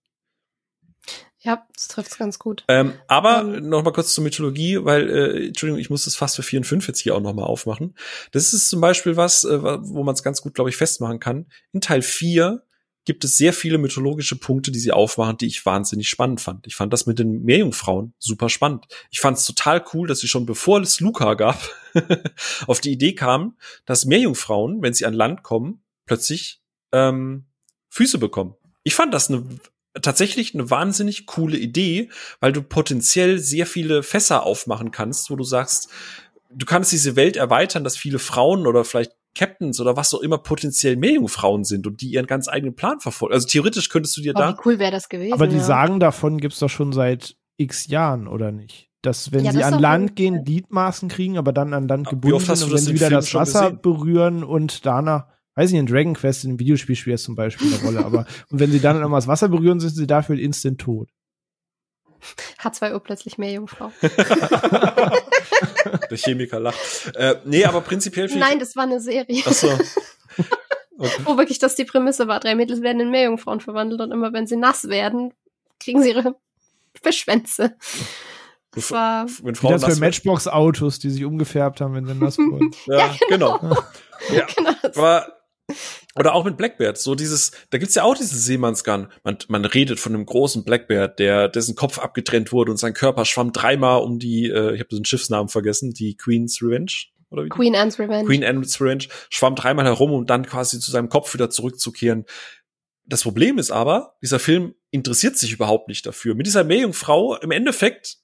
Ja, 1.43 1.67
das 1.75 1.89
trifft's 1.89 2.19
ganz 2.19 2.39
gut. 2.39 2.65
Ähm, 2.69 2.93
aber 3.09 3.41
ähm, 3.41 3.69
noch 3.71 3.83
mal 3.83 3.93
kurz 3.93 4.13
zur 4.13 4.25
Mythologie, 4.25 4.85
weil, 4.85 5.09
äh, 5.09 5.47
Entschuldigung, 5.47 5.81
ich 5.81 5.89
muss 5.89 6.05
das 6.05 6.15
fast 6.15 6.37
für 6.37 6.43
4 6.43 6.61
und 6.61 6.65
5 6.65 6.87
jetzt 6.87 7.01
hier 7.01 7.15
auch 7.15 7.21
noch 7.21 7.33
mal 7.33 7.45
aufmachen. 7.45 7.95
Das 8.33 8.53
ist 8.53 8.69
zum 8.69 8.83
Beispiel 8.83 9.17
was, 9.17 9.45
äh, 9.45 9.59
wo 9.63 10.05
man 10.05 10.15
es 10.15 10.23
ganz 10.23 10.43
gut, 10.43 10.55
glaube 10.55 10.69
ich, 10.69 10.77
festmachen 10.77 11.19
kann. 11.19 11.47
In 11.73 11.81
Teil 11.81 12.03
4 12.03 12.63
gibt 13.07 13.25
es 13.25 13.39
sehr 13.39 13.55
viele 13.55 13.79
mythologische 13.79 14.37
Punkte, 14.37 14.71
die 14.71 14.79
sie 14.79 14.93
aufmachen, 14.93 15.39
die 15.39 15.47
ich 15.47 15.65
wahnsinnig 15.65 16.11
spannend 16.11 16.43
fand. 16.43 16.67
Ich 16.67 16.77
fand 16.77 16.93
das 16.93 17.07
mit 17.07 17.19
den 17.19 17.43
Meerjungfrauen 17.43 18.13
super 18.19 18.51
spannend. 18.51 18.87
Ich 19.11 19.21
fand 19.21 19.39
es 19.39 19.47
total 19.47 19.83
cool, 19.95 20.07
dass 20.07 20.21
sie 20.21 20.29
schon 20.29 20.45
bevor 20.45 20.81
es 20.81 21.01
Luca 21.01 21.35
gab, 21.35 21.59
auf 22.67 22.81
die 22.81 22.93
Idee 22.93 23.15
kamen, 23.15 23.57
dass 23.87 24.05
Meerjungfrauen, 24.05 24.83
wenn 24.83 24.93
sie 24.93 25.07
an 25.07 25.15
Land 25.15 25.43
kommen, 25.43 25.83
plötzlich 26.05 26.61
ähm, 26.93 27.47
Füße 27.89 28.19
bekommen. 28.19 28.55
Ich 28.83 28.95
fand 28.95 29.15
das 29.15 29.31
eine 29.31 29.45
tatsächlich 30.01 30.55
eine 30.55 30.71
wahnsinnig 30.71 31.27
coole 31.27 31.57
Idee, 31.57 32.11
weil 32.41 32.53
du 32.53 32.63
potenziell 32.63 33.39
sehr 33.39 33.67
viele 33.67 34.03
Fässer 34.03 34.45
aufmachen 34.45 34.91
kannst, 34.91 35.31
wo 35.31 35.37
du 35.37 35.45
sagst, 35.45 35.89
du 36.51 36.67
kannst 36.67 36.93
diese 36.93 37.17
Welt 37.17 37.37
erweitern, 37.37 37.85
dass 37.85 37.97
viele 37.97 38.19
Frauen 38.19 38.67
oder 38.67 38.85
vielleicht 38.85 39.13
Captains 39.35 39.81
oder 39.81 39.97
was 39.97 40.13
auch 40.13 40.21
immer 40.21 40.39
potenziell 40.39 40.97
Meerjungfrauen 40.97 41.65
sind 41.65 41.87
und 41.87 42.01
die 42.01 42.11
ihren 42.11 42.27
ganz 42.27 42.49
eigenen 42.49 42.75
Plan 42.75 43.01
verfolgen. 43.01 43.35
Also 43.35 43.47
theoretisch 43.47 43.89
könntest 43.89 44.17
du 44.17 44.23
dir 44.23 44.33
oh, 44.35 44.39
da. 44.39 44.53
Wie 44.53 44.61
cool 44.65 44.79
wäre 44.79 44.91
das 44.91 45.09
gewesen. 45.09 45.33
Aber 45.33 45.47
die 45.47 45.57
ja. 45.57 45.63
sagen 45.63 46.01
davon 46.01 46.39
gibt's 46.39 46.59
doch 46.59 46.69
schon 46.69 46.93
seit 46.93 47.37
x 47.57 47.87
Jahren, 47.87 48.27
oder 48.27 48.51
nicht? 48.51 48.89
Dass 49.03 49.33
wenn 49.33 49.45
ja, 49.45 49.53
sie 49.53 49.63
an 49.63 49.79
Land 49.79 50.17
gehen, 50.17 50.45
Gliedmaßen 50.45 51.09
kriegen, 51.09 51.39
aber 51.39 51.53
dann 51.53 51.73
an 51.73 51.89
Land 51.89 52.09
gebunden 52.09 52.41
sind 52.41 52.65
und 52.65 52.73
wenn 52.73 52.79
sie 52.79 52.95
wieder 52.95 53.07
Film 53.07 53.21
das 53.21 53.35
Wasser 53.35 53.71
berühren 53.71 54.45
und 54.45 54.85
danach 54.85 55.27
weiß 55.61 55.73
ich, 55.73 55.79
in 55.79 55.87
Dragon 55.87 56.15
Quest 56.15 56.45
in 56.45 56.51
einem 56.51 56.59
Videospiel 56.59 56.97
spielt 56.97 57.15
das 57.15 57.23
zum 57.23 57.35
Beispiel 57.35 57.67
eine 57.73 57.83
Rolle, 57.83 58.05
aber 58.05 58.27
und 58.51 58.61
wenn 58.61 58.73
sie 58.73 58.81
dann 58.81 58.99
das 59.11 59.27
Wasser 59.27 59.49
berühren, 59.49 59.79
sind 59.79 59.91
sie 59.91 60.07
dafür 60.07 60.39
instant 60.39 60.81
tot. 60.81 61.11
H2O 62.63 62.99
plötzlich 63.01 63.37
mehr 63.39 63.53
Jungfrau. 63.53 63.93
Der 66.11 66.17
Chemiker 66.19 66.61
lacht. 66.61 66.79
Äh, 67.15 67.37
nee, 67.45 67.65
aber 67.65 67.81
prinzipiell. 67.81 68.29
Nein, 68.37 68.59
das 68.59 68.77
war 68.77 68.85
eine 68.85 69.01
Serie. 69.01 69.43
Ach 69.47 69.53
so. 69.53 69.71
Okay. 70.99 71.11
Wo 71.25 71.37
wirklich 71.39 71.59
das 71.59 71.75
die 71.77 71.85
Prämisse 71.85 72.29
war. 72.29 72.41
Drei 72.41 72.55
Mädels 72.55 72.83
werden 72.83 73.01
in 73.01 73.11
Meerjungfrauen 73.11 73.61
verwandelt 73.61 74.01
und 74.01 74.13
immer 74.13 74.33
wenn 74.33 74.47
sie 74.47 74.57
nass 74.57 74.89
werden, 74.89 75.33
kriegen 75.79 76.03
sie 76.03 76.11
ihre 76.11 76.37
Fischschwänze. 77.03 77.77
Das 78.73 78.91
war 78.93 79.27
wenn 79.43 79.55
Frauen 79.55 79.81
das 79.81 79.85
für 79.85 79.99
Matchbox-Autos, 79.99 81.01
die 81.01 81.11
sich 81.11 81.25
umgefärbt 81.25 81.81
haben, 81.81 81.95
wenn 81.95 82.07
sie 82.07 82.15
nass 82.15 82.39
wurden. 82.39 82.71
ja, 82.87 82.99
ja, 82.99 83.15
genau. 83.29 83.59
genau. 83.59 83.77
ja. 84.33 84.47
genau. 84.55 84.71
Aber 84.95 85.40
oder 86.17 86.35
auch 86.35 86.45
mit 86.45 86.57
Blackbeard, 86.57 86.99
so 86.99 87.15
dieses, 87.15 87.53
da 87.71 87.79
gibt's 87.79 87.95
ja 87.95 88.03
auch 88.03 88.17
diesen 88.17 88.39
Seemannsgun. 88.39 89.09
Man, 89.25 89.39
man 89.49 89.65
redet 89.65 90.01
von 90.01 90.15
einem 90.15 90.27
großen 90.27 90.65
Blackbeard, 90.65 91.19
der 91.19 91.49
dessen 91.49 91.75
Kopf 91.75 91.99
abgetrennt 91.99 92.53
wurde 92.53 92.71
und 92.71 92.77
sein 92.79 92.95
Körper 92.95 93.25
schwamm 93.25 93.53
dreimal 93.53 94.03
um 94.03 94.19
die, 94.19 94.49
äh, 94.49 94.75
ich 94.75 94.81
habe 94.81 94.95
den 94.95 95.05
Schiffsnamen 95.05 95.49
vergessen, 95.49 95.93
die 95.93 96.17
Queen's 96.17 96.63
Revenge 96.63 96.93
oder 97.31 97.45
wie? 97.45 97.49
Queen 97.49 97.77
Anne's 97.77 97.99
Revenge. 97.99 98.27
Queen 98.27 98.45
Anne's 98.45 98.81
Revenge 98.81 99.07
schwamm 99.31 99.55
dreimal 99.55 99.85
herum, 99.85 100.13
um 100.13 100.27
dann 100.27 100.47
quasi 100.47 100.81
zu 100.81 100.91
seinem 100.91 101.09
Kopf 101.09 101.33
wieder 101.35 101.51
zurückzukehren. 101.51 102.25
Das 103.07 103.23
Problem 103.23 103.59
ist 103.59 103.71
aber, 103.71 104.17
dieser 104.23 104.39
Film 104.39 104.75
interessiert 104.91 105.37
sich 105.37 105.53
überhaupt 105.53 105.89
nicht 105.89 106.07
dafür. 106.07 106.35
Mit 106.35 106.47
dieser 106.47 106.65
Meerjungfrau 106.65 107.37
im 107.37 107.51
Endeffekt 107.51 108.19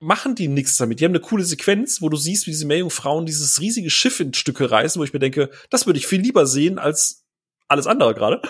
machen 0.00 0.34
die 0.34 0.48
nichts 0.48 0.76
damit. 0.78 0.98
Die 0.98 1.04
haben 1.04 1.12
eine 1.12 1.20
coole 1.20 1.44
Sequenz, 1.44 2.02
wo 2.02 2.08
du 2.08 2.16
siehst, 2.16 2.46
wie 2.46 2.50
diese 2.50 2.66
Meerjungfrauen 2.66 3.26
dieses 3.26 3.60
riesige 3.60 3.90
Schiff 3.90 4.18
in 4.18 4.34
Stücke 4.34 4.70
reißen, 4.70 4.98
wo 4.98 5.04
ich 5.04 5.12
mir 5.12 5.20
denke, 5.20 5.50
das 5.68 5.86
würde 5.86 5.98
ich 5.98 6.06
viel 6.06 6.20
lieber 6.20 6.46
sehen 6.46 6.78
als 6.78 7.24
alles 7.68 7.86
andere 7.86 8.14
gerade. 8.14 8.40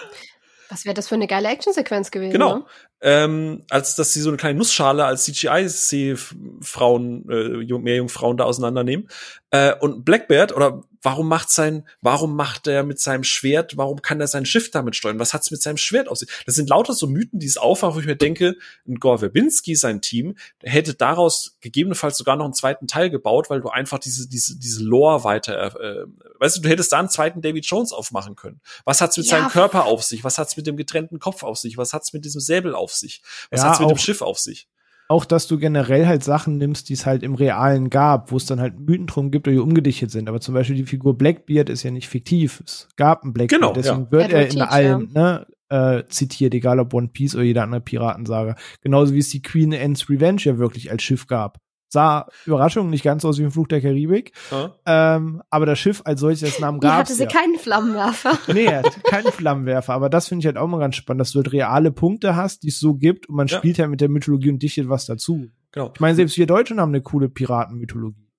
Was 0.71 0.85
wäre 0.85 0.95
das 0.95 1.09
für 1.09 1.17
eine 1.17 1.27
geile 1.27 1.49
Actionsequenz 1.49 2.13
gewesen? 2.13 2.33
Genau. 2.33 2.59
Ne? 2.59 2.65
Ähm, 3.03 3.65
als 3.69 3.97
dass 3.97 4.13
sie 4.13 4.21
so 4.21 4.31
eine 4.31 4.37
kleine 4.37 4.57
Nussschale 4.57 5.05
als 5.05 5.25
CGI-Frauen, 5.25 7.29
äh, 7.29 7.79
Meerjungfrauen 7.79 8.37
da 8.37 8.45
auseinandernehmen. 8.45 9.09
Äh, 9.51 9.75
und 9.81 10.05
Blackbeard 10.05 10.55
oder 10.55 10.85
warum 11.03 11.29
macht 11.29 11.51
sein, 11.51 11.87
warum 12.01 12.37
macht 12.37 12.67
er 12.67 12.83
mit 12.83 13.01
seinem 13.01 13.25
Schwert, 13.25 13.77
warum 13.77 14.03
kann 14.03 14.21
er 14.21 14.27
sein 14.27 14.47
Schiff 14.47 14.71
damit 14.71 14.97
steuern? 14.97 15.19
Was 15.19 15.33
hat's 15.33 15.51
mit 15.51 15.63
seinem 15.63 15.77
Schwert 15.77 16.09
auf 16.09 16.19
sich? 16.19 16.29
Das 16.47 16.55
sind 16.55 16.69
lauter 16.69 16.93
so 16.93 17.07
Mythen, 17.07 17.39
die 17.39 17.47
es 17.47 17.57
aufmachen, 17.57 17.97
wo 17.97 18.01
ich 18.01 18.07
mir 18.07 18.17
denke, 18.17 18.57
ein 18.87 18.97
Gore 18.97 19.19
Verbinski, 19.19 19.77
sein 19.77 20.01
Team, 20.01 20.37
hätte 20.63 20.95
daraus 20.95 21.57
gegebenenfalls 21.61 22.19
sogar 22.19 22.37
noch 22.37 22.45
einen 22.45 22.55
zweiten 22.55 22.87
Teil 22.87 23.11
gebaut, 23.11 23.51
weil 23.51 23.61
du 23.61 23.69
einfach 23.69 23.99
diese, 23.99 24.29
diese, 24.29 24.59
diese 24.59 24.83
Lore 24.83 25.25
weiter, 25.25 25.75
äh, 25.81 26.07
weißt 26.39 26.59
du, 26.59 26.61
du 26.63 26.69
hättest 26.69 26.93
da 26.93 26.99
einen 26.99 27.09
zweiten 27.09 27.41
David 27.41 27.67
Jones 27.67 27.93
aufmachen 27.93 28.37
können. 28.37 28.61
Was 28.85 29.01
hat's 29.01 29.17
mit 29.17 29.27
ja. 29.27 29.39
seinem 29.39 29.49
Körper 29.49 29.85
auf 29.85 30.03
sich? 30.03 30.25
Was 30.25 30.39
hat's 30.39 30.57
mit 30.57 30.67
dem 30.67 30.77
getrennten 30.77 31.19
Kopf 31.19 31.43
auf 31.43 31.59
sich? 31.59 31.77
Was 31.77 31.93
hat's 31.93 32.13
mit 32.13 32.25
diesem 32.25 32.41
Säbel 32.41 32.75
auf 32.75 32.93
sich? 32.93 33.23
Was 33.51 33.63
ja, 33.63 33.69
hat's 33.69 33.81
mit 33.81 33.91
dem 33.91 33.99
Schiff 33.99 34.23
auf 34.23 34.39
sich? 34.39 34.69
Auch, 35.11 35.25
dass 35.25 35.49
du 35.49 35.59
generell 35.59 36.07
halt 36.07 36.23
Sachen 36.23 36.57
nimmst, 36.57 36.89
die 36.89 36.93
es 36.93 37.05
halt 37.05 37.25
im 37.25 37.35
Realen 37.35 37.91
gab, 37.91 38.31
wo 38.31 38.37
es 38.37 38.47
dann 38.47 38.61
halt 38.61 38.79
Mythen 38.79 39.09
drum 39.09 39.33
gibt, 39.33 39.49
die 39.49 39.59
umgedichtet 39.59 40.13
sind. 40.13 40.29
Aber 40.29 40.41
zum 40.41 40.55
Beispiel 40.55 40.77
die 40.77 40.87
Figur 40.87 41.19
Blackbeard 41.19 41.69
ist 41.69 41.83
ja 41.83 41.91
nicht 41.91 42.09
fiktiv. 42.09 42.63
Es 42.65 42.89
gab 42.95 43.25
einen 43.25 43.33
Blackbeard, 43.33 43.61
genau, 43.61 43.73
deswegen 43.73 44.05
ja. 44.05 44.11
wird 44.13 44.33
er 44.33 44.49
in 44.49 44.61
allen 44.61 45.13
ne, 45.13 45.47
äh, 45.69 46.05
zitiert, 46.09 46.55
egal 46.55 46.79
ob 46.79 46.95
One 46.95 47.09
Piece 47.09 47.35
oder 47.35 47.43
jeder 47.43 47.65
andere 47.65 47.81
Piratensaga. 47.81 48.55
Genauso 48.83 49.13
wie 49.13 49.19
es 49.19 49.31
die 49.31 49.43
Queen 49.43 49.75
Anne's 49.75 50.09
Revenge 50.09 50.43
ja 50.43 50.59
wirklich 50.59 50.93
als 50.93 51.03
Schiff 51.03 51.27
gab 51.27 51.59
sah 51.91 52.29
Überraschung 52.47 52.89
nicht 52.89 53.03
ganz 53.03 53.25
aus 53.25 53.39
wie 53.39 53.45
ein 53.45 53.51
Flug 53.51 53.69
der 53.69 53.81
Karibik. 53.81 54.33
Ja. 54.51 54.75
Ähm, 54.87 55.43
aber 55.51 55.67
das 55.67 55.79
Schiff 55.79 56.03
als 56.05 56.21
solches, 56.21 56.41
das 56.41 56.61
Namen 56.61 56.81
gab 56.81 56.93
hatte 56.93 57.15
sie 57.15 57.25
ja. 57.25 57.29
keinen 57.29 57.59
Flammenwerfer. 57.59 58.39
Nee, 58.53 58.65
er 58.65 58.79
hatte 58.79 59.01
keinen 59.01 59.33
Flammenwerfer. 59.33 59.93
Aber 59.93 60.09
das 60.09 60.29
finde 60.29 60.41
ich 60.43 60.47
halt 60.47 60.57
auch 60.57 60.69
mal 60.69 60.79
ganz 60.79 60.97
spannend, 60.97 61.21
dass 61.21 61.33
du 61.33 61.39
halt 61.39 61.53
reale 61.53 61.91
Punkte 61.91 62.37
hast, 62.37 62.63
die 62.63 62.69
es 62.69 62.79
so 62.79 62.95
gibt 62.95 63.29
und 63.29 63.37
man 63.37 63.49
ja. 63.49 63.59
spielt 63.59 63.79
halt 63.79 63.91
mit 63.91 64.01
der 64.01 64.09
Mythologie 64.09 64.51
und 64.51 64.63
dichtet 64.63 64.89
was 64.89 65.07
dazu. 65.07 65.49
Genau. 65.73 65.91
Ich 65.95 66.01
meine, 66.01 66.15
selbst 66.15 66.37
wir 66.37 66.47
Deutschen 66.47 66.81
haben 66.81 66.91
eine 66.91 67.03
coole 67.03 67.29
Piratenmythologie. 67.29 68.31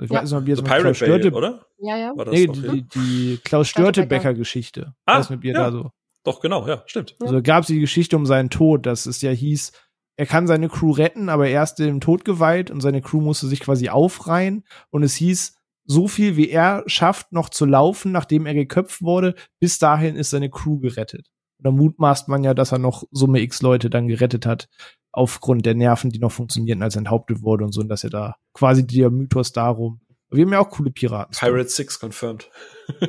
Ich 0.00 0.10
ja. 0.10 0.20
weiß 0.20 0.30
nicht, 0.30 0.38
ob 0.38 0.48
ihr 0.48 0.54
jetzt 0.54 0.64
Pirate 0.64 0.94
Störte, 0.94 1.30
Bay, 1.30 1.38
oder? 1.38 1.66
Ja, 1.78 1.96
ja. 1.96 2.16
War 2.16 2.26
das 2.26 2.34
nee, 2.34 2.46
die, 2.46 2.88
die 2.94 3.40
Klaus 3.42 3.68
Störtebecker-Geschichte. 3.68 4.94
Ah, 5.06 5.18
weiß 5.18 5.30
nicht, 5.30 5.38
ob 5.38 5.44
ihr 5.44 5.54
ja. 5.54 5.70
da 5.70 5.72
so. 5.72 5.90
Doch, 6.24 6.40
genau, 6.40 6.66
ja, 6.68 6.82
stimmt. 6.86 7.16
Also 7.20 7.42
gab 7.42 7.62
es 7.62 7.66
die 7.66 7.80
Geschichte 7.80 8.16
um 8.16 8.26
seinen 8.26 8.50
Tod, 8.50 8.86
dass 8.86 9.06
es 9.06 9.22
ja 9.22 9.30
hieß, 9.30 9.72
er 10.16 10.26
kann 10.26 10.46
seine 10.46 10.68
Crew 10.68 10.92
retten, 10.92 11.28
aber 11.28 11.48
er 11.48 11.62
ist 11.62 11.76
dem 11.76 12.00
Tod 12.00 12.24
geweiht 12.24 12.70
und 12.70 12.80
seine 12.80 13.00
Crew 13.00 13.20
musste 13.20 13.46
sich 13.46 13.60
quasi 13.60 13.88
aufreihen. 13.88 14.64
Und 14.90 15.02
es 15.02 15.14
hieß, 15.14 15.56
so 15.84 16.06
viel 16.06 16.36
wie 16.36 16.48
er 16.48 16.84
schafft, 16.86 17.32
noch 17.32 17.48
zu 17.48 17.64
laufen, 17.64 18.12
nachdem 18.12 18.46
er 18.46 18.54
geköpft 18.54 19.02
wurde, 19.02 19.34
bis 19.58 19.78
dahin 19.78 20.16
ist 20.16 20.30
seine 20.30 20.50
Crew 20.50 20.78
gerettet. 20.78 21.28
Und 21.58 21.66
dann 21.66 21.76
mutmaßt 21.76 22.28
man 22.28 22.44
ja, 22.44 22.54
dass 22.54 22.72
er 22.72 22.78
noch 22.78 23.04
Summe 23.10 23.40
X 23.40 23.62
Leute 23.62 23.90
dann 23.90 24.06
gerettet 24.06 24.46
hat, 24.46 24.68
aufgrund 25.12 25.66
der 25.66 25.74
Nerven, 25.74 26.10
die 26.10 26.18
noch 26.18 26.32
funktionierten, 26.32 26.82
als 26.82 26.96
er 26.96 27.00
enthauptet 27.00 27.42
wurde 27.42 27.64
und 27.64 27.72
so, 27.72 27.80
und 27.80 27.88
dass 27.88 28.04
er 28.04 28.10
da 28.10 28.36
quasi 28.54 28.86
der 28.86 29.10
Mythos 29.10 29.52
darum. 29.52 30.00
Wir 30.32 30.44
haben 30.44 30.52
ja 30.52 30.60
auch 30.60 30.70
coole 30.70 30.90
Piraten. 30.90 31.36
Pirate 31.38 31.68
6 31.68 32.00
confirmed. 32.00 32.50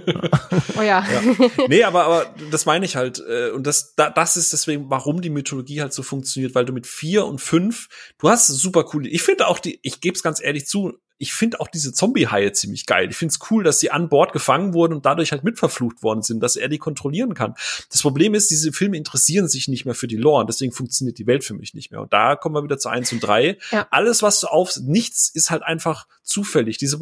oh 0.78 0.82
ja. 0.82 1.06
ja. 1.06 1.50
Nee, 1.68 1.84
aber, 1.84 2.04
aber 2.04 2.36
das 2.52 2.66
meine 2.66 2.86
ich 2.86 2.96
halt. 2.96 3.24
Äh, 3.28 3.52
und 3.52 3.66
das, 3.66 3.96
da, 3.96 4.10
das 4.10 4.38
ist 4.38 4.54
deswegen, 4.54 4.90
warum 4.90 5.22
die 5.22 5.30
Mythologie 5.30 5.82
halt 5.82 5.94
so 5.94 6.04
funktioniert, 6.04 6.54
weil 6.54 6.66
du 6.66 6.74
mit 6.74 6.86
vier 6.86 7.26
und 7.26 7.40
fünf, 7.40 7.88
du 8.20 8.30
hast 8.30 8.48
super 8.48 8.84
coole. 8.84 9.10
Ich 9.10 9.24
finde 9.24 9.48
auch 9.48 9.60
die, 9.60 9.80
ich 9.84 10.02
gebe 10.02 10.16
es 10.16 10.24
ganz 10.24 10.42
ehrlich 10.42 10.68
zu, 10.68 10.94
ich 11.24 11.34
finde 11.34 11.62
auch 11.62 11.70
diese 11.70 11.94
Zombie-Haie 11.94 12.52
ziemlich 12.52 12.86
geil. 12.86 13.08
Ich 13.10 13.16
finde 13.16 13.32
es 13.32 13.40
cool, 13.50 13.64
dass 13.64 13.80
sie 13.80 13.92
an 13.92 14.10
Bord 14.10 14.34
gefangen 14.34 14.74
wurden 14.74 14.94
und 14.94 15.06
dadurch 15.06 15.32
halt 15.32 15.46
mitverflucht 15.46 16.04
worden 16.04 16.22
sind, 16.22 16.42
dass 16.42 16.58
er 16.58 16.68
die 16.68 16.78
kontrollieren 16.78 17.34
kann. 17.34 17.56
Das 17.90 18.02
Problem 18.02 18.34
ist, 18.34 18.52
diese 18.52 18.74
Filme 18.74 18.98
interessieren 18.98 19.48
sich 19.48 19.70
nicht 19.70 19.86
mehr 19.86 19.96
für 19.96 20.08
die 20.08 20.18
Lore 20.18 20.42
und 20.42 20.50
deswegen 20.50 20.74
funktioniert 20.74 21.18
die 21.18 21.26
Welt 21.26 21.46
für 21.46 21.54
mich 21.54 21.74
nicht 21.74 21.92
mehr. 21.92 22.02
Und 22.02 22.12
da 22.12 22.36
kommen 22.36 22.56
wir 22.56 22.64
wieder 22.64 22.78
zu 22.78 22.90
eins 22.90 23.14
und 23.14 23.22
drei. 23.22 23.58
Ja. 23.72 23.88
Alles, 23.90 24.22
was 24.22 24.42
du 24.42 24.48
auf, 24.48 24.76
nichts 24.82 25.30
ist 25.30 25.50
halt 25.50 25.64
einfach 25.64 26.08
zufällig. 26.24 26.78
Diese, 26.78 27.00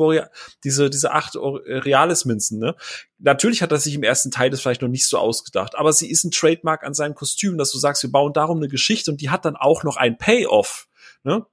diese, 0.64 0.92
diese 0.92 1.12
acht 1.12 1.36
Reales-Münzen, 1.36 2.60
ne? 2.60 2.76
Natürlich 3.18 3.64
hat 3.64 3.72
er 3.72 3.80
sich 3.80 3.96
im 3.96 4.04
ersten 4.04 4.30
Teil 4.30 4.52
das 4.52 4.62
vielleicht 4.62 4.84
noch 4.84 4.90
nicht 4.90 5.08
so 5.08 5.18
ausgedacht, 5.18 5.76
aber 5.76 5.94
sie 5.94 6.10
ist 6.10 6.24
ein 6.24 6.32
Trademark 6.32 6.84
an 6.84 6.94
seinem 6.94 7.16
Kostüm, 7.16 7.58
dass 7.58 7.72
du 7.72 7.80
sagst, 7.80 8.04
wir 8.04 8.12
bauen 8.12 8.34
darum 8.34 8.58
eine 8.58 8.68
Geschichte 8.68 9.10
und 9.10 9.22
die 9.22 9.32
hat 9.32 9.46
dann 9.46 9.56
auch 9.56 9.84
noch 9.84 9.98
ein 9.98 10.18
Payoff. 10.18 10.88
Ne? 11.24 11.46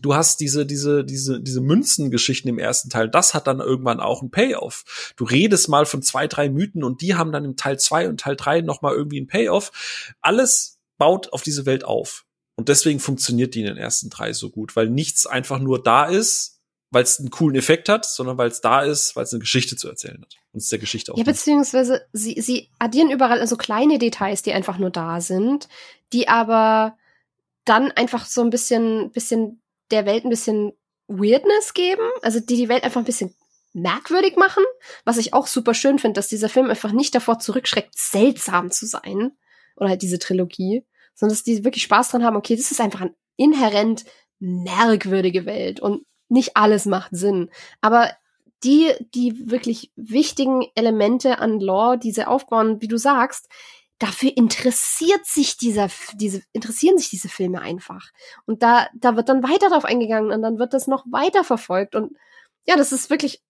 Du 0.00 0.14
hast 0.14 0.40
diese, 0.40 0.66
diese, 0.66 1.04
diese, 1.04 1.40
diese 1.40 1.60
Münzengeschichten 1.60 2.48
im 2.48 2.58
ersten 2.58 2.90
Teil, 2.90 3.08
das 3.08 3.34
hat 3.34 3.46
dann 3.46 3.60
irgendwann 3.60 4.00
auch 4.00 4.22
ein 4.22 4.30
Payoff. 4.30 5.12
Du 5.16 5.24
redest 5.24 5.68
mal 5.68 5.86
von 5.86 6.02
zwei, 6.02 6.26
drei 6.26 6.48
Mythen 6.48 6.84
und 6.84 7.00
die 7.00 7.14
haben 7.14 7.32
dann 7.32 7.44
im 7.44 7.56
Teil 7.56 7.78
zwei 7.78 8.08
und 8.08 8.20
Teil 8.20 8.36
drei 8.36 8.60
nochmal 8.60 8.94
irgendwie 8.94 9.20
ein 9.20 9.26
Payoff. 9.26 10.14
Alles 10.20 10.78
baut 10.98 11.32
auf 11.32 11.42
diese 11.42 11.66
Welt 11.66 11.84
auf. 11.84 12.26
Und 12.56 12.68
deswegen 12.68 13.00
funktioniert 13.00 13.54
die 13.54 13.60
in 13.60 13.66
den 13.66 13.76
ersten 13.78 14.10
drei 14.10 14.32
so 14.32 14.50
gut, 14.50 14.76
weil 14.76 14.90
nichts 14.90 15.26
einfach 15.26 15.58
nur 15.58 15.82
da 15.82 16.04
ist, 16.04 16.60
weil 16.90 17.04
es 17.04 17.18
einen 17.18 17.30
coolen 17.30 17.56
Effekt 17.56 17.88
hat, 17.88 18.04
sondern 18.04 18.36
weil 18.36 18.48
es 18.48 18.60
da 18.60 18.82
ist, 18.82 19.16
weil 19.16 19.24
es 19.24 19.32
eine 19.32 19.40
Geschichte 19.40 19.76
zu 19.76 19.88
erzählen 19.88 20.20
hat. 20.20 20.36
Und 20.52 20.60
es 20.60 20.68
der 20.68 20.78
Geschichte 20.78 21.12
auch. 21.12 21.16
Ja, 21.16 21.24
beziehungsweise 21.24 22.02
sie, 22.12 22.40
sie 22.40 22.68
addieren 22.78 23.10
überall 23.10 23.38
so 23.38 23.42
also 23.42 23.56
kleine 23.56 23.98
Details, 23.98 24.42
die 24.42 24.52
einfach 24.52 24.78
nur 24.78 24.90
da 24.90 25.20
sind, 25.20 25.68
die 26.12 26.28
aber 26.28 26.96
dann 27.64 27.92
einfach 27.92 28.26
so 28.26 28.40
ein 28.42 28.50
bisschen, 28.50 29.10
bisschen 29.12 29.62
der 29.90 30.06
Welt 30.06 30.24
ein 30.24 30.30
bisschen 30.30 30.72
Weirdness 31.08 31.74
geben, 31.74 32.08
also 32.22 32.40
die 32.40 32.56
die 32.56 32.68
Welt 32.68 32.84
einfach 32.84 33.00
ein 33.00 33.04
bisschen 33.04 33.34
merkwürdig 33.72 34.36
machen, 34.36 34.64
was 35.04 35.16
ich 35.16 35.32
auch 35.32 35.46
super 35.46 35.74
schön 35.74 35.98
finde, 35.98 36.18
dass 36.18 36.28
dieser 36.28 36.48
Film 36.48 36.70
einfach 36.70 36.92
nicht 36.92 37.14
davor 37.14 37.38
zurückschreckt, 37.38 37.96
seltsam 37.96 38.70
zu 38.70 38.86
sein, 38.86 39.32
oder 39.76 39.90
halt 39.90 40.02
diese 40.02 40.18
Trilogie, 40.18 40.84
sondern 41.14 41.34
dass 41.34 41.42
die 41.42 41.64
wirklich 41.64 41.84
Spaß 41.84 42.10
dran 42.10 42.24
haben, 42.24 42.36
okay, 42.36 42.56
das 42.56 42.70
ist 42.70 42.80
einfach 42.80 43.00
eine 43.00 43.14
inhärent 43.36 44.04
merkwürdige 44.38 45.46
Welt 45.46 45.80
und 45.80 46.04
nicht 46.28 46.56
alles 46.56 46.86
macht 46.86 47.10
Sinn. 47.12 47.50
Aber 47.80 48.10
die, 48.62 48.92
die 49.14 49.50
wirklich 49.50 49.90
wichtigen 49.96 50.66
Elemente 50.74 51.38
an 51.38 51.60
Lore, 51.60 51.98
die 51.98 52.12
sie 52.12 52.26
aufbauen, 52.26 52.80
wie 52.80 52.88
du 52.88 52.98
sagst, 52.98 53.48
dafür 54.00 54.34
interessiert 54.34 55.26
sich 55.26 55.58
dieser, 55.58 55.88
diese, 56.14 56.42
interessieren 56.52 56.98
sich 56.98 57.10
diese 57.10 57.28
Filme 57.28 57.60
einfach. 57.60 58.10
Und 58.46 58.62
da, 58.62 58.88
da 58.94 59.14
wird 59.14 59.28
dann 59.28 59.42
weiter 59.42 59.68
drauf 59.68 59.84
eingegangen 59.84 60.32
und 60.32 60.42
dann 60.42 60.58
wird 60.58 60.72
das 60.72 60.86
noch 60.86 61.04
weiter 61.10 61.44
verfolgt. 61.44 61.94
Und 61.94 62.16
ja, 62.66 62.76
das 62.76 62.92
ist 62.92 63.10
wirklich, 63.10 63.42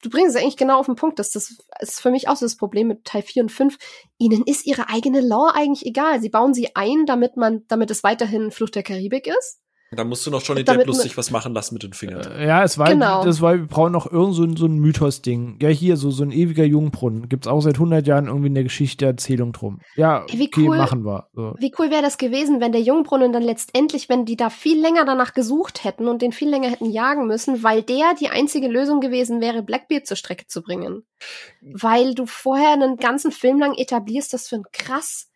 du 0.00 0.08
bringst 0.08 0.34
es 0.34 0.42
eigentlich 0.42 0.56
genau 0.56 0.78
auf 0.78 0.86
den 0.86 0.96
Punkt, 0.96 1.18
dass 1.18 1.30
das 1.30 1.58
ist 1.80 2.00
für 2.00 2.10
mich 2.10 2.26
auch 2.26 2.36
so 2.36 2.46
das 2.46 2.56
Problem 2.56 2.88
mit 2.88 3.04
Teil 3.04 3.22
4 3.22 3.44
und 3.44 3.52
5. 3.52 3.76
Ihnen 4.16 4.42
ist 4.46 4.66
ihre 4.66 4.88
eigene 4.88 5.20
Lore 5.20 5.54
eigentlich 5.54 5.86
egal. 5.86 6.22
Sie 6.22 6.30
bauen 6.30 6.54
sie 6.54 6.74
ein, 6.74 7.04
damit 7.04 7.36
man, 7.36 7.66
damit 7.68 7.90
es 7.90 8.02
weiterhin 8.02 8.50
Flucht 8.50 8.74
der 8.74 8.82
Karibik 8.82 9.26
ist. 9.26 9.61
Da 9.94 10.04
musst 10.04 10.26
du 10.26 10.30
noch 10.30 10.42
Johnny 10.42 10.64
Depp 10.64 10.86
lustig 10.86 11.18
was 11.18 11.30
machen 11.30 11.52
lassen 11.52 11.74
mit 11.74 11.82
den 11.82 11.92
Fingern. 11.92 12.32
Äh, 12.32 12.46
ja, 12.46 12.64
es 12.64 12.78
war, 12.78 12.88
genau. 12.88 13.24
das 13.24 13.42
war, 13.42 13.56
wir 13.56 13.66
brauchen 13.66 13.92
noch 13.92 14.10
irgend 14.10 14.34
so, 14.34 14.56
so 14.56 14.66
ein 14.66 14.78
Mythos-Ding. 14.78 15.58
Ja, 15.60 15.68
hier, 15.68 15.98
so, 15.98 16.10
so 16.10 16.22
ein 16.22 16.32
ewiger 16.32 16.64
Jungbrunnen. 16.64 17.28
Gibt's 17.28 17.46
auch 17.46 17.60
seit 17.60 17.74
100 17.74 18.06
Jahren 18.06 18.26
irgendwie 18.26 18.46
in 18.46 18.54
der 18.54 18.62
Geschichte 18.62 19.04
Erzählung 19.04 19.52
drum. 19.52 19.80
Ja, 19.94 20.24
wie 20.32 20.46
okay, 20.46 20.66
cool, 20.66 20.78
machen 20.78 21.04
wir. 21.04 21.28
So. 21.34 21.54
Wie 21.58 21.72
cool 21.78 21.90
wäre 21.90 22.02
das 22.02 22.16
gewesen, 22.16 22.60
wenn 22.60 22.72
der 22.72 22.80
Jungbrunnen 22.80 23.32
dann 23.32 23.42
letztendlich, 23.42 24.08
wenn 24.08 24.24
die 24.24 24.36
da 24.36 24.48
viel 24.48 24.80
länger 24.80 25.04
danach 25.04 25.34
gesucht 25.34 25.84
hätten 25.84 26.08
und 26.08 26.22
den 26.22 26.32
viel 26.32 26.48
länger 26.48 26.70
hätten 26.70 26.90
jagen 26.90 27.26
müssen, 27.26 27.62
weil 27.62 27.82
der 27.82 28.14
die 28.18 28.28
einzige 28.28 28.68
Lösung 28.68 29.00
gewesen 29.00 29.40
wäre, 29.40 29.62
Blackbeard 29.62 30.06
zur 30.06 30.16
Strecke 30.16 30.46
zu 30.46 30.62
bringen. 30.62 31.04
Weil 31.60 32.14
du 32.14 32.24
vorher 32.24 32.72
einen 32.72 32.96
ganzen 32.96 33.30
Film 33.30 33.60
lang 33.60 33.74
etablierst, 33.74 34.32
das 34.32 34.48
für 34.48 34.56
ein 34.56 34.64
krass 34.72 35.31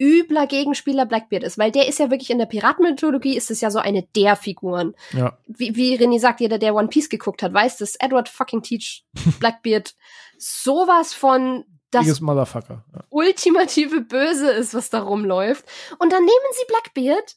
übler 0.00 0.46
Gegenspieler 0.46 1.06
Blackbeard 1.06 1.44
ist, 1.44 1.58
weil 1.58 1.72
der 1.72 1.88
ist 1.88 1.98
ja 1.98 2.10
wirklich 2.10 2.30
in 2.30 2.38
der 2.38 2.46
Piratenmythologie 2.46 3.36
ist 3.36 3.50
es 3.50 3.60
ja 3.60 3.70
so 3.70 3.78
eine 3.78 4.04
der 4.14 4.36
Figuren. 4.36 4.94
Ja. 5.12 5.38
Wie, 5.46 5.74
wie 5.76 5.96
René 5.96 6.20
sagt, 6.20 6.40
jeder, 6.40 6.58
der 6.58 6.74
One 6.74 6.88
Piece 6.88 7.08
geguckt 7.08 7.42
hat, 7.42 7.52
weiß, 7.52 7.78
dass 7.78 7.96
Edward 7.96 8.28
fucking 8.28 8.62
Teach 8.62 9.04
Blackbeard 9.40 9.94
sowas 10.38 11.12
von 11.12 11.64
das 11.90 12.20
Motherfucker. 12.20 12.84
Ja. 12.94 13.04
ultimative 13.08 14.02
Böse 14.02 14.50
ist, 14.50 14.74
was 14.74 14.90
da 14.90 15.00
rumläuft. 15.00 15.64
Und 15.98 16.12
dann 16.12 16.22
nehmen 16.22 16.52
sie 16.52 16.66
Blackbeard 16.68 17.36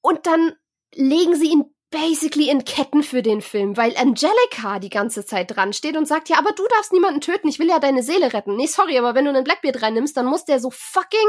und 0.00 0.26
dann 0.26 0.52
legen 0.94 1.34
sie 1.34 1.50
ihn 1.50 1.64
basically 1.94 2.50
in 2.50 2.64
Ketten 2.64 3.04
für 3.04 3.22
den 3.22 3.40
Film, 3.40 3.76
weil 3.76 3.96
Angelica 3.96 4.80
die 4.80 4.90
ganze 4.90 5.24
Zeit 5.24 5.54
dran 5.54 5.72
steht 5.72 5.96
und 5.96 6.06
sagt, 6.06 6.28
ja, 6.28 6.38
aber 6.38 6.50
du 6.50 6.66
darfst 6.68 6.92
niemanden 6.92 7.20
töten, 7.20 7.46
ich 7.46 7.60
will 7.60 7.68
ja 7.68 7.78
deine 7.78 8.02
Seele 8.02 8.32
retten. 8.32 8.56
Nee, 8.56 8.66
sorry, 8.66 8.98
aber 8.98 9.14
wenn 9.14 9.24
du 9.24 9.30
einen 9.30 9.44
Blackbeard 9.44 9.80
reinnimmst, 9.80 10.16
dann 10.16 10.26
muss 10.26 10.44
der 10.44 10.58
so 10.58 10.70
fucking 10.70 11.20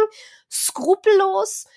skrupellos, 0.52 1.68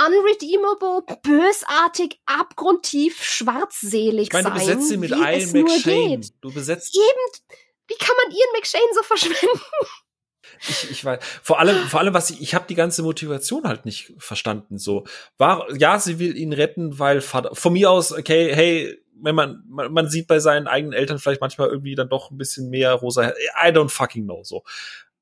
unredeemable, 0.00 1.04
bösartig, 1.22 2.20
abgrundtief, 2.24 3.22
schwarzselig 3.22 4.30
sein. 4.32 4.40
Ich 4.40 4.44
meine, 4.44 4.48
du 4.48 4.58
besetzt 4.58 4.88
sie 4.88 4.96
mit 4.96 5.10
Ian 5.10 5.52
McShane. 5.52 6.26
Du 6.40 6.52
besetzt... 6.52 6.96
Eben, 6.96 7.58
wie 7.88 7.96
kann 7.98 8.16
man 8.16 8.34
Ian 8.34 8.48
McShane 8.54 8.94
so 8.94 9.02
verschwenden? 9.02 9.60
Ich, 10.60 10.90
ich 10.90 11.04
weiß, 11.04 11.18
vor 11.42 11.60
allem, 11.60 11.76
vor 11.86 12.00
allem, 12.00 12.14
was 12.14 12.30
ich, 12.30 12.40
ich 12.40 12.54
habe 12.54 12.66
die 12.68 12.74
ganze 12.74 13.02
Motivation 13.02 13.64
halt 13.64 13.84
nicht 13.84 14.14
verstanden. 14.18 14.78
So, 14.78 15.04
war, 15.36 15.66
ja, 15.76 15.98
sie 15.98 16.18
will 16.18 16.36
ihn 16.36 16.52
retten, 16.52 16.98
weil 16.98 17.20
Vater, 17.20 17.54
von 17.54 17.72
mir 17.72 17.90
aus, 17.90 18.12
okay, 18.12 18.54
hey, 18.54 18.98
wenn 19.20 19.34
man, 19.34 19.64
man, 19.68 19.92
man 19.92 20.08
sieht 20.08 20.28
bei 20.28 20.38
seinen 20.38 20.66
eigenen 20.66 20.92
Eltern 20.92 21.18
vielleicht 21.18 21.40
manchmal 21.40 21.68
irgendwie 21.68 21.94
dann 21.94 22.08
doch 22.08 22.30
ein 22.30 22.38
bisschen 22.38 22.70
mehr 22.70 22.92
rosa, 22.92 23.30
I 23.30 23.68
don't 23.68 23.90
fucking 23.90 24.24
know, 24.24 24.42
so. 24.44 24.64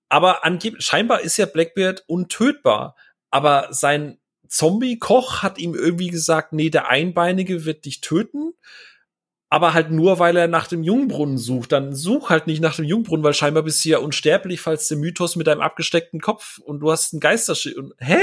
Aber 0.09 0.45
angeblich, 0.45 0.85
scheinbar 0.85 1.21
ist 1.21 1.37
ja 1.37 1.47
Blackbeard 1.47 2.05
untötbar, 2.07 2.95
aber 3.31 3.69
sein 3.71 4.19
Zombie-Koch 4.49 5.43
hat 5.43 5.59
ihm 5.59 5.75
irgendwie 5.75 6.09
gesagt, 6.09 6.53
nee, 6.53 6.71
der 6.71 6.89
Einbeinige 6.89 7.65
wird 7.65 7.85
dich 7.85 8.01
töten 8.01 8.53
aber 9.48 9.74
halt 9.74 9.90
nur, 9.90 10.18
weil 10.18 10.36
er 10.36 10.48
nach 10.48 10.66
dem 10.66 10.82
Jungbrunnen 10.82 11.39
sucht. 11.39 11.73
Dann 11.73 11.94
such 11.94 12.31
halt 12.31 12.47
nicht 12.47 12.60
nach 12.60 12.77
dem 12.77 12.85
Jungbrunnen, 12.85 13.23
weil 13.23 13.35
scheinbar 13.35 13.62
bist 13.62 13.85
du 13.85 13.90
ja 13.90 13.98
unsterblich, 13.98 14.60
falls 14.60 14.89
der 14.89 14.98
Mythos 14.98 15.36
mit 15.36 15.47
deinem 15.47 15.60
abgesteckten 15.60 16.20
Kopf 16.20 16.59
und 16.59 16.81
du 16.81 16.90
hast 16.90 17.12
einen 17.12 17.20
Geisterschild. 17.20 17.77
Und 17.77 17.94
hä? 17.98 18.18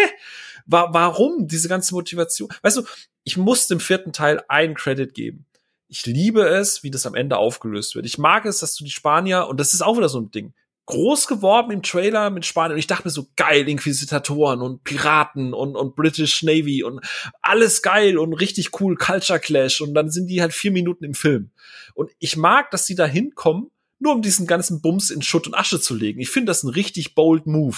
Wa 0.65 0.89
warum 0.91 1.47
diese 1.47 1.69
ganze 1.69 1.93
Motivation? 1.93 2.49
Weißt 2.61 2.77
du, 2.77 2.83
ich 3.23 3.37
muss 3.37 3.67
dem 3.67 3.79
vierten 3.79 4.11
Teil 4.11 4.43
einen 4.47 4.75
Credit 4.75 5.13
geben. 5.13 5.45
Ich 5.87 6.05
liebe 6.05 6.41
es, 6.41 6.83
wie 6.83 6.91
das 6.91 7.05
am 7.05 7.15
Ende 7.15 7.37
aufgelöst 7.37 7.95
wird. 7.95 8.05
Ich 8.05 8.17
mag 8.17 8.45
es, 8.45 8.59
dass 8.59 8.75
du 8.75 8.83
die 8.83 8.91
Spanier, 8.91 9.47
und 9.47 9.59
das 9.59 9.73
ist 9.73 9.81
auch 9.81 9.97
wieder 9.97 10.09
so 10.09 10.19
ein 10.19 10.31
Ding, 10.31 10.53
groß 10.85 11.27
geworben 11.27 11.72
im 11.72 11.81
Trailer 11.81 12.30
mit 12.30 12.45
Spanien. 12.45 12.73
Und 12.73 12.80
ich 12.80 12.88
dachte 12.88 13.07
mir 13.07 13.11
so, 13.11 13.27
geil, 13.35 13.68
Inquisitatoren 13.69 14.61
und 14.61 14.84
Piraten 14.84 15.53
und, 15.53 15.76
und 15.76 15.95
British 15.95 16.43
Navy 16.43 16.84
und 16.84 16.99
alles 17.41 17.81
geil 17.81 18.18
und 18.18 18.34
richtig 18.34 18.80
cool, 18.81 18.95
Culture 18.95 19.39
Clash. 19.39 19.81
Und 19.81 19.93
dann 19.93 20.10
sind 20.10 20.27
die 20.27 20.41
halt 20.41 20.53
vier 20.53 20.72
Minuten 20.72 21.05
im 21.05 21.14
Film. 21.14 21.51
Und 21.93 22.11
ich 22.19 22.35
mag, 22.35 22.72
dass 22.72 22.85
die 22.85 22.95
da 22.95 23.05
hinkommen, 23.05 23.72
nur 23.99 24.14
um 24.14 24.22
diesen 24.22 24.45
ganzen 24.45 24.81
Bums 24.81 25.10
in 25.10 25.22
Schutt 25.22 25.47
und 25.47 25.53
Asche 25.53 25.80
zu 25.80 25.95
legen. 25.95 26.19
Ich 26.19 26.30
finde 26.30 26.49
das 26.49 26.64
ein 26.64 26.69
richtig 26.69 27.15
bold 27.15 27.47
Move. 27.47 27.77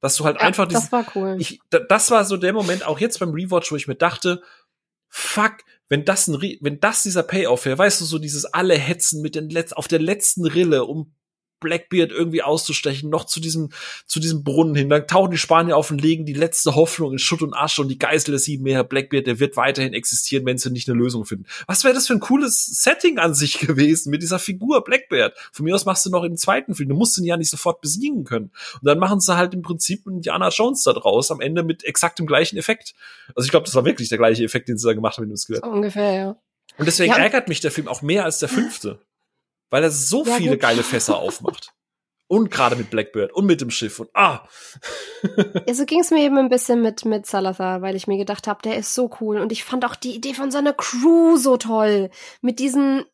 Dass 0.00 0.16
du 0.16 0.24
halt 0.24 0.36
ja, 0.36 0.46
einfach 0.46 0.66
das 0.66 0.90
war 0.92 1.04
cool. 1.14 1.36
Ich, 1.38 1.60
das 1.68 2.10
war 2.10 2.24
so 2.24 2.38
der 2.38 2.54
Moment, 2.54 2.86
auch 2.86 2.98
jetzt 2.98 3.20
beim 3.20 3.32
Rewatch, 3.32 3.70
wo 3.70 3.76
ich 3.76 3.86
mir 3.86 3.96
dachte, 3.96 4.42
fuck, 5.10 5.58
wenn 5.90 6.06
das 6.06 6.26
ein, 6.26 6.40
wenn 6.60 6.80
das 6.80 7.02
dieser 7.02 7.22
Payoff 7.22 7.66
wäre, 7.66 7.76
weißt 7.76 8.00
du, 8.00 8.06
so 8.06 8.18
dieses 8.18 8.46
alle 8.46 8.76
Hetzen 8.78 9.20
mit 9.20 9.34
den 9.34 9.50
Letz 9.50 9.72
auf 9.72 9.88
der 9.88 9.98
letzten 9.98 10.46
Rille, 10.46 10.84
um 10.84 11.12
Blackbeard 11.60 12.10
irgendwie 12.10 12.42
auszustechen, 12.42 13.10
noch 13.10 13.24
zu 13.24 13.40
diesem, 13.40 13.70
zu 14.06 14.18
diesem 14.20 14.42
Brunnen 14.42 14.74
hin. 14.74 14.88
Dann 14.88 15.06
tauchen 15.06 15.30
die 15.30 15.38
Spanier 15.38 15.76
auf 15.76 15.90
und 15.90 16.00
legen 16.00 16.26
die 16.26 16.32
letzte 16.32 16.74
Hoffnung 16.74 17.12
in 17.12 17.18
Schutt 17.18 17.42
und 17.42 17.54
Asche 17.54 17.82
und 17.82 17.88
die 17.88 17.98
Geisel 17.98 18.32
des 18.32 18.44
sieben 18.44 18.64
Meer 18.64 18.84
Blackbeard, 18.84 19.26
der 19.26 19.38
wird 19.38 19.56
weiterhin 19.56 19.92
existieren, 19.92 20.44
wenn 20.46 20.58
sie 20.58 20.70
nicht 20.70 20.88
eine 20.88 20.98
Lösung 20.98 21.24
finden. 21.24 21.46
Was 21.66 21.84
wäre 21.84 21.94
das 21.94 22.06
für 22.06 22.14
ein 22.14 22.20
cooles 22.20 22.66
Setting 22.66 23.18
an 23.18 23.34
sich 23.34 23.58
gewesen 23.66 24.10
mit 24.10 24.22
dieser 24.22 24.38
Figur 24.38 24.82
Blackbeard? 24.82 25.36
Von 25.52 25.64
mir 25.64 25.74
aus 25.74 25.84
machst 25.84 26.06
du 26.06 26.10
noch 26.10 26.24
im 26.24 26.36
zweiten 26.36 26.74
Film. 26.74 26.88
Du 26.88 26.96
musst 26.96 27.18
ihn 27.18 27.24
ja 27.24 27.36
nicht 27.36 27.50
sofort 27.50 27.80
besiegen 27.80 28.24
können. 28.24 28.50
Und 28.74 28.84
dann 28.84 28.98
machen 28.98 29.20
sie 29.20 29.36
halt 29.36 29.54
im 29.54 29.62
Prinzip 29.62 30.06
einen 30.06 30.22
Diana 30.22 30.48
Jones 30.48 30.82
da 30.82 30.92
draus 30.92 31.30
am 31.30 31.40
Ende 31.40 31.62
mit 31.62 31.84
exakt 31.84 32.18
dem 32.18 32.26
gleichen 32.26 32.56
Effekt. 32.56 32.94
Also 33.34 33.44
ich 33.44 33.50
glaube, 33.50 33.66
das 33.66 33.74
war 33.74 33.84
wirklich 33.84 34.08
der 34.08 34.18
gleiche 34.18 34.44
Effekt, 34.44 34.68
den 34.68 34.78
sie 34.78 34.86
da 34.86 34.94
gemacht 34.94 35.16
haben 35.16 35.24
mit 35.24 35.30
dem 35.30 35.36
Skelett. 35.36 35.62
ungefähr, 35.62 36.12
ja. 36.12 36.36
Und 36.78 36.86
deswegen 36.86 37.12
ja. 37.12 37.18
ärgert 37.18 37.48
mich 37.48 37.60
der 37.60 37.70
Film 37.70 37.88
auch 37.88 38.00
mehr 38.00 38.24
als 38.24 38.38
der 38.38 38.48
fünfte 38.48 39.00
weil 39.70 39.82
er 39.82 39.90
so 39.90 40.24
ja, 40.24 40.34
viele 40.34 40.52
gut. 40.52 40.60
geile 40.60 40.82
Fässer 40.82 41.16
aufmacht. 41.20 41.72
Und 42.26 42.48
gerade 42.48 42.76
mit 42.76 42.90
Blackbird 42.90 43.32
und 43.32 43.46
mit 43.46 43.60
dem 43.60 43.70
Schiff 43.70 43.98
und 43.98 44.08
ah. 44.14 44.46
ja, 45.66 45.74
so 45.74 45.84
ging 45.84 45.98
es 45.98 46.12
mir 46.12 46.22
eben 46.22 46.38
ein 46.38 46.48
bisschen 46.48 46.80
mit, 46.80 47.04
mit 47.04 47.26
Salazar, 47.26 47.82
weil 47.82 47.96
ich 47.96 48.06
mir 48.06 48.18
gedacht 48.18 48.46
habe, 48.46 48.62
der 48.62 48.76
ist 48.76 48.94
so 48.94 49.10
cool. 49.20 49.38
Und 49.40 49.50
ich 49.50 49.64
fand 49.64 49.84
auch 49.84 49.96
die 49.96 50.14
Idee 50.14 50.34
von 50.34 50.52
seiner 50.52 50.72
Crew 50.72 51.36
so 51.36 51.56
toll. 51.56 52.08
Mit 52.40 52.60
diesen 52.60 53.04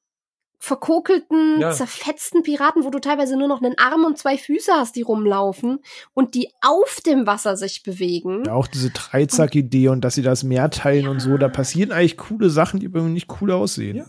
verkokelten, 0.59 1.61
ja. 1.61 1.73
zerfetzten 1.73 2.43
Piraten, 2.43 2.85
wo 2.85 2.91
du 2.91 2.99
teilweise 2.99 3.37
nur 3.37 3.49
noch 3.49 3.63
einen 3.63 3.77
Arm 3.79 4.05
und 4.05 4.19
zwei 4.19 4.39
Füße 4.39 4.73
hast, 4.73 4.97
die 4.97 5.03
rumlaufen 5.03 5.81
und 6.15 6.35
die 6.35 6.51
auf 6.63 7.01
dem 7.05 7.27
Wasser 7.27 7.57
sich 7.57 7.83
bewegen. 7.83 8.45
Ja, 8.47 8.55
auch 8.55 8.67
diese 8.67 8.91
Dreizack-Idee 8.91 9.89
und 9.89 10.01
dass 10.03 10.15
sie 10.15 10.23
das 10.23 10.45
Meer 10.45 10.71
teilen 10.71 11.05
ja. 11.05 11.11
und 11.11 11.21
so, 11.21 11.37
da 11.37 11.49
passieren 11.49 11.93
eigentlich 11.93 12.17
coole 12.17 12.51
Sachen, 12.51 12.81
die 12.81 12.87
irgendwie 12.87 13.13
nicht 13.13 13.31
cool 13.41 13.53
aussehen. 13.53 13.97
Ja. 13.97 14.07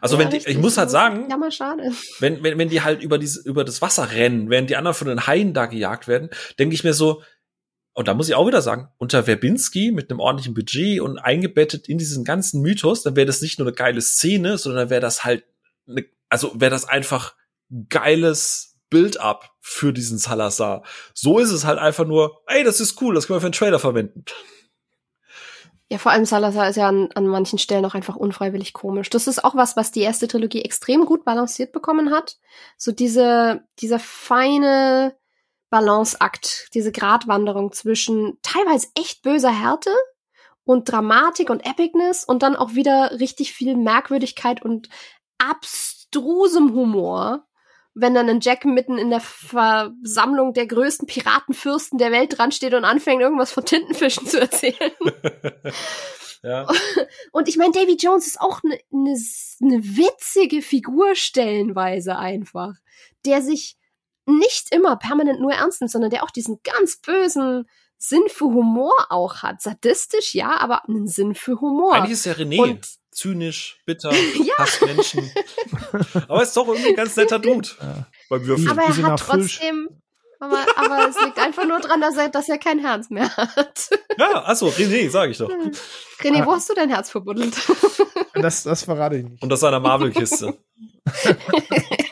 Also 0.00 0.18
wenn 0.18 0.30
die, 0.30 0.38
ich 0.38 0.58
muss 0.58 0.78
halt 0.78 0.90
sagen, 0.90 1.28
ja, 1.30 1.36
mal 1.36 1.52
schade. 1.52 1.92
Wenn, 2.18 2.42
wenn, 2.42 2.58
wenn 2.58 2.68
die 2.68 2.82
halt 2.82 3.02
über, 3.02 3.18
diese, 3.18 3.40
über 3.48 3.64
das 3.64 3.82
Wasser 3.82 4.10
rennen, 4.12 4.50
während 4.50 4.70
die 4.70 4.76
anderen 4.76 4.94
von 4.94 5.08
den 5.08 5.26
Haien 5.26 5.54
da 5.54 5.66
gejagt 5.66 6.08
werden, 6.08 6.30
denke 6.58 6.74
ich 6.74 6.84
mir 6.84 6.94
so, 6.94 7.22
und 7.96 8.08
da 8.08 8.14
muss 8.14 8.28
ich 8.28 8.34
auch 8.34 8.46
wieder 8.46 8.60
sagen, 8.60 8.88
unter 8.98 9.22
Verbinski 9.22 9.92
mit 9.92 10.10
einem 10.10 10.18
ordentlichen 10.18 10.54
Budget 10.54 11.00
und 11.00 11.18
eingebettet 11.18 11.88
in 11.88 11.96
diesen 11.96 12.24
ganzen 12.24 12.60
Mythos, 12.60 13.02
dann 13.04 13.14
wäre 13.14 13.26
das 13.26 13.40
nicht 13.40 13.60
nur 13.60 13.68
eine 13.68 13.74
geile 13.74 14.00
Szene, 14.00 14.58
sondern 14.58 14.84
dann 14.84 14.90
wäre 14.90 15.00
das 15.00 15.24
halt 15.24 15.44
ne, 15.86 16.06
also 16.28 16.52
wäre 16.54 16.70
das 16.70 16.88
einfach 16.88 17.34
geiles 17.88 18.78
Build-up 18.90 19.50
für 19.60 19.92
diesen 19.92 20.18
Salazar. 20.18 20.84
So 21.14 21.38
ist 21.38 21.50
es 21.50 21.64
halt 21.64 21.78
einfach 21.78 22.04
nur, 22.04 22.42
ey, 22.46 22.64
das 22.64 22.80
ist 22.80 23.00
cool, 23.00 23.14
das 23.14 23.26
können 23.26 23.36
wir 23.36 23.40
für 23.40 23.46
einen 23.46 23.52
Trailer 23.52 23.78
verwenden. 23.78 24.24
Ja, 25.90 25.98
vor 25.98 26.12
allem 26.12 26.24
Salazar 26.24 26.68
ist 26.68 26.76
ja 26.76 26.88
an, 26.88 27.10
an 27.14 27.26
manchen 27.26 27.58
Stellen 27.58 27.84
auch 27.84 27.94
einfach 27.94 28.16
unfreiwillig 28.16 28.72
komisch. 28.72 29.10
Das 29.10 29.26
ist 29.26 29.44
auch 29.44 29.54
was, 29.54 29.76
was 29.76 29.92
die 29.92 30.00
erste 30.00 30.28
Trilogie 30.28 30.62
extrem 30.62 31.04
gut 31.04 31.24
balanciert 31.24 31.72
bekommen 31.72 32.10
hat. 32.10 32.38
So 32.78 32.90
diese, 32.90 33.62
dieser 33.80 33.98
feine 33.98 35.14
Balanceakt, 35.70 36.68
diese 36.72 36.92
Gratwanderung 36.92 37.72
zwischen 37.72 38.38
teilweise 38.42 38.88
echt 38.98 39.22
böser 39.22 39.50
Härte 39.50 39.90
und 40.64 40.90
Dramatik 40.90 41.50
und 41.50 41.66
Epicness 41.66 42.24
und 42.24 42.42
dann 42.42 42.56
auch 42.56 42.74
wieder 42.74 43.18
richtig 43.20 43.52
viel 43.52 43.76
Merkwürdigkeit 43.76 44.62
und 44.62 44.88
abstrusem 45.38 46.74
Humor, 46.74 47.46
wenn 47.94 48.14
dann 48.14 48.28
ein 48.28 48.40
Jack 48.40 48.64
mitten 48.64 48.98
in 48.98 49.10
der 49.10 49.20
Versammlung 49.20 50.52
der 50.52 50.66
größten 50.66 51.06
Piratenfürsten 51.06 51.98
der 51.98 52.10
Welt 52.10 52.36
dran 52.38 52.52
steht 52.52 52.74
und 52.74 52.84
anfängt, 52.84 53.22
irgendwas 53.22 53.52
von 53.52 53.64
Tintenfischen 53.64 54.26
zu 54.26 54.40
erzählen. 54.40 54.92
ja. 56.42 56.66
Und 57.30 57.48
ich 57.48 57.56
meine, 57.56 57.72
Davy 57.72 57.96
Jones 57.96 58.26
ist 58.26 58.40
auch 58.40 58.60
eine 58.64 58.78
ne, 58.90 59.16
ne 59.60 59.96
witzige 59.96 60.60
Figur 60.60 61.14
stellenweise 61.14 62.16
einfach, 62.18 62.74
der 63.24 63.42
sich 63.42 63.76
nicht 64.26 64.74
immer 64.74 64.96
permanent 64.96 65.40
nur 65.40 65.52
ernst 65.52 65.80
nimmt, 65.80 65.92
sondern 65.92 66.10
der 66.10 66.24
auch 66.24 66.30
diesen 66.30 66.60
ganz 66.64 66.96
bösen 66.96 67.68
Sinn 67.96 68.24
für 68.28 68.46
Humor 68.46 68.94
auch 69.10 69.42
hat. 69.42 69.62
Sadistisch, 69.62 70.34
ja, 70.34 70.58
aber 70.58 70.88
einen 70.88 71.06
Sinn 71.06 71.34
für 71.34 71.60
Humor. 71.60 71.94
Eigentlich 71.94 72.12
ist 72.12 72.26
ja 72.26 72.32
René. 72.32 72.60
Und 72.60 72.88
zynisch, 73.14 73.80
bitter, 73.86 74.12
ja. 74.44 74.54
hasst 74.58 74.84
Menschen. 74.84 75.30
aber 76.28 76.42
ist 76.42 76.56
doch 76.56 76.68
irgendwie 76.68 76.90
ein 76.90 76.96
ganz 76.96 77.16
netter 77.16 77.38
Dude 77.38 77.68
ja. 77.80 78.06
beim 78.28 78.46
Würfeln. 78.46 78.68
Aber 78.68 78.82
er 78.82 79.02
hat 79.02 79.20
trotzdem, 79.20 79.88
aber, 80.40 80.58
aber 80.76 81.08
es 81.08 81.20
liegt 81.22 81.38
einfach 81.38 81.66
nur 81.66 81.80
dran, 81.80 82.00
dass 82.00 82.16
er, 82.16 82.28
dass 82.28 82.48
er 82.48 82.58
kein 82.58 82.78
Herz 82.80 83.08
mehr 83.10 83.34
hat. 83.36 83.88
Ja, 84.18 84.44
achso, 84.44 84.68
René, 84.68 85.08
sag 85.08 85.30
ich 85.30 85.38
doch. 85.38 85.50
René, 86.20 86.44
wo 86.44 86.52
hast 86.52 86.68
du 86.68 86.74
dein 86.74 86.90
Herz 86.90 87.10
verbuddelt? 87.10 87.54
Das, 88.34 88.64
das 88.64 88.82
verrate 88.82 89.16
ich 89.16 89.24
nicht. 89.24 89.42
Und 89.42 89.52
aus 89.52 89.60
seiner 89.60 89.80
Marvel-Kiste. 89.80 90.58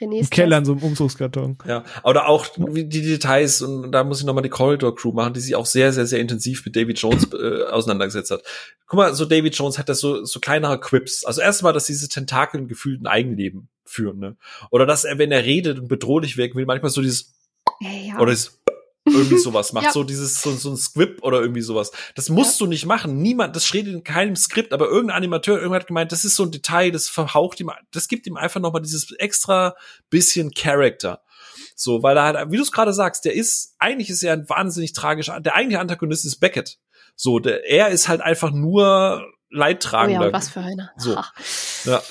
Im 0.00 0.30
Keller 0.30 0.58
in 0.58 0.64
so 0.64 0.72
einem 0.72 0.82
Umzugskarton. 0.82 1.58
Ja, 1.66 1.84
oder 2.04 2.28
auch 2.28 2.46
die 2.56 2.88
Details, 2.88 3.62
und 3.62 3.92
da 3.92 4.04
muss 4.04 4.20
ich 4.20 4.26
nochmal 4.26 4.42
die 4.42 4.48
Corridor 4.48 4.94
Crew 4.94 5.12
machen, 5.12 5.34
die 5.34 5.40
sich 5.40 5.54
auch 5.54 5.66
sehr, 5.66 5.92
sehr, 5.92 6.06
sehr 6.06 6.20
intensiv 6.20 6.64
mit 6.64 6.76
David 6.76 6.98
Jones 6.98 7.28
äh, 7.32 7.64
auseinandergesetzt 7.64 8.30
hat. 8.30 8.42
Guck 8.86 8.96
mal, 8.98 9.14
so 9.14 9.24
David 9.24 9.56
Jones 9.56 9.78
hat 9.78 9.88
das 9.88 10.00
so, 10.00 10.24
so 10.24 10.40
kleinere 10.40 10.80
Quips. 10.80 11.24
Also 11.24 11.40
erstmal, 11.40 11.72
dass 11.72 11.86
diese 11.86 12.08
Tentakel 12.08 12.66
gefühlt 12.66 13.02
ein 13.02 13.06
Eigenleben 13.06 13.68
führen, 13.84 14.18
ne? 14.18 14.36
Oder 14.70 14.86
dass 14.86 15.04
er, 15.04 15.18
wenn 15.18 15.32
er 15.32 15.44
redet 15.44 15.78
und 15.78 15.88
bedrohlich 15.88 16.36
wirken 16.36 16.56
will, 16.56 16.66
manchmal 16.66 16.90
so 16.90 17.02
dieses, 17.02 17.34
ja. 17.80 18.18
oder 18.18 18.32
dieses 18.32 18.60
irgendwie 19.06 19.38
sowas 19.38 19.72
macht, 19.72 19.86
ja. 19.86 19.92
so 19.92 20.04
dieses 20.04 20.42
so, 20.42 20.52
so 20.52 20.70
ein 20.70 20.76
Script 20.76 21.22
oder 21.22 21.40
irgendwie 21.40 21.62
sowas. 21.62 21.92
Das 22.14 22.28
musst 22.28 22.60
ja. 22.60 22.66
du 22.66 22.70
nicht 22.70 22.86
machen. 22.86 23.22
Niemand, 23.22 23.56
das 23.56 23.66
steht 23.66 23.86
in 23.86 24.04
keinem 24.04 24.36
Skript, 24.36 24.72
aber 24.72 24.86
irgendein 24.86 25.16
Animateur 25.16 25.56
irgendwann 25.56 25.80
hat 25.80 25.86
gemeint, 25.86 26.12
das 26.12 26.24
ist 26.24 26.36
so 26.36 26.42
ein 26.42 26.50
Detail, 26.50 26.90
das 26.90 27.08
verhaucht 27.08 27.60
ihm, 27.60 27.70
das 27.92 28.08
gibt 28.08 28.26
ihm 28.26 28.36
einfach 28.36 28.60
noch 28.60 28.72
mal 28.72 28.80
dieses 28.80 29.12
extra 29.12 29.74
bisschen 30.10 30.50
Character. 30.52 31.22
So, 31.74 32.02
weil 32.02 32.16
er 32.16 32.22
halt, 32.24 32.50
wie 32.50 32.56
du 32.56 32.62
es 32.62 32.72
gerade 32.72 32.92
sagst, 32.92 33.24
der 33.24 33.34
ist 33.34 33.74
eigentlich 33.78 34.10
ist 34.10 34.22
er 34.22 34.32
ein 34.32 34.48
wahnsinnig 34.48 34.92
tragischer, 34.92 35.40
der 35.40 35.54
eigentliche 35.54 35.80
Antagonist 35.80 36.24
ist 36.24 36.40
Beckett. 36.40 36.78
So, 37.14 37.38
der, 37.38 37.68
er 37.68 37.88
ist 37.88 38.08
halt 38.08 38.20
einfach 38.20 38.50
nur 38.50 39.24
leidtragender. 39.50 40.20
Oh 40.20 40.24
ja, 40.24 40.32
was 40.32 40.48
für 40.48 40.60
einer. 40.60 40.90
So. 40.96 41.16
Ja. 41.84 42.02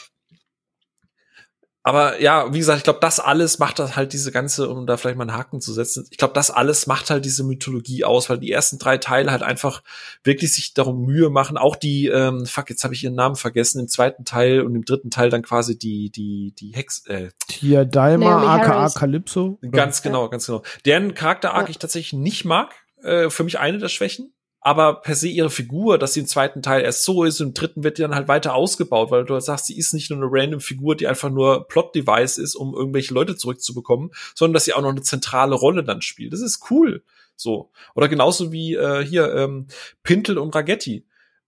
Aber 1.87 2.19
ja, 2.19 2.51
wie 2.51 2.57
gesagt, 2.57 2.79
ich 2.79 2.83
glaube, 2.83 2.97
das 2.99 3.19
alles 3.19 3.59
macht 3.59 3.77
das 3.77 3.95
halt 3.95 4.11
diese 4.11 4.31
ganze, 4.31 4.67
um 4.69 4.87
da 4.87 4.97
vielleicht 4.97 5.17
mal 5.17 5.29
einen 5.29 5.37
Haken 5.37 5.61
zu 5.61 5.71
setzen, 5.71 6.07
ich 6.09 6.17
glaube, 6.17 6.33
das 6.33 6.49
alles 6.49 6.87
macht 6.87 7.11
halt 7.11 7.25
diese 7.25 7.43
Mythologie 7.43 8.03
aus, 8.03 8.27
weil 8.27 8.39
die 8.39 8.51
ersten 8.51 8.79
drei 8.79 8.97
Teile 8.97 9.29
halt 9.29 9.43
einfach 9.43 9.83
wirklich 10.23 10.51
sich 10.51 10.73
darum 10.73 11.05
Mühe 11.05 11.29
machen. 11.29 11.57
Auch 11.57 11.75
die, 11.75 12.07
ähm, 12.07 12.47
fuck, 12.47 12.71
jetzt 12.71 12.83
habe 12.83 12.95
ich 12.95 13.03
ihren 13.03 13.13
Namen 13.13 13.35
vergessen, 13.35 13.79
im 13.81 13.87
zweiten 13.87 14.25
Teil 14.25 14.61
und 14.61 14.73
im 14.73 14.83
dritten 14.83 15.11
Teil 15.11 15.29
dann 15.29 15.43
quasi 15.43 15.77
die, 15.77 16.09
die, 16.09 16.55
die 16.57 16.71
Hex, 16.71 17.05
äh, 17.05 17.29
Tia 17.47 17.85
Dalma, 17.85 18.55
aka 18.55 18.89
Calypso. 18.89 19.59
Ganz 19.69 20.01
genau, 20.01 20.27
ganz 20.27 20.47
genau. 20.47 20.63
Deren 20.85 21.13
Charakter-Arc 21.13 21.67
ja. 21.67 21.69
ich 21.69 21.77
tatsächlich 21.77 22.13
nicht 22.13 22.45
mag. 22.45 22.73
Äh, 23.03 23.29
für 23.29 23.43
mich 23.43 23.59
eine 23.59 23.77
der 23.77 23.89
Schwächen 23.89 24.33
aber 24.65 24.95
per 24.95 25.13
se 25.13 25.27
ihre 25.27 25.51
Figur, 25.51 25.99
dass 25.99 26.13
sie 26.13 26.21
im 26.21 26.25
zweiten 26.25 26.63
Teil 26.63 26.81
erst 26.81 27.03
so 27.03 27.23
ist 27.23 27.39
und 27.39 27.49
im 27.49 27.53
dritten 27.53 27.83
wird 27.83 27.99
die 27.99 28.01
dann 28.01 28.15
halt 28.15 28.27
weiter 28.27 28.55
ausgebaut, 28.55 29.11
weil 29.11 29.23
du 29.23 29.39
sagst, 29.39 29.67
sie 29.67 29.77
ist 29.77 29.93
nicht 29.93 30.09
nur 30.09 30.17
eine 30.17 30.27
random 30.27 30.59
Figur, 30.59 30.95
die 30.95 31.05
einfach 31.05 31.29
nur 31.29 31.67
Plot-Device 31.67 32.39
ist, 32.39 32.55
um 32.55 32.73
irgendwelche 32.73 33.13
Leute 33.13 33.35
zurückzubekommen, 33.35 34.09
sondern 34.33 34.55
dass 34.55 34.65
sie 34.65 34.73
auch 34.73 34.81
noch 34.81 34.89
eine 34.89 35.03
zentrale 35.03 35.53
Rolle 35.53 35.83
dann 35.83 36.01
spielt. 36.01 36.33
Das 36.33 36.41
ist 36.41 36.71
cool. 36.71 37.03
So. 37.35 37.69
Oder 37.93 38.07
genauso 38.07 38.51
wie 38.51 38.73
äh, 38.73 39.05
hier 39.05 39.35
ähm, 39.35 39.67
Pintel 40.01 40.39
und 40.39 40.55
Ragetti. 40.55 41.05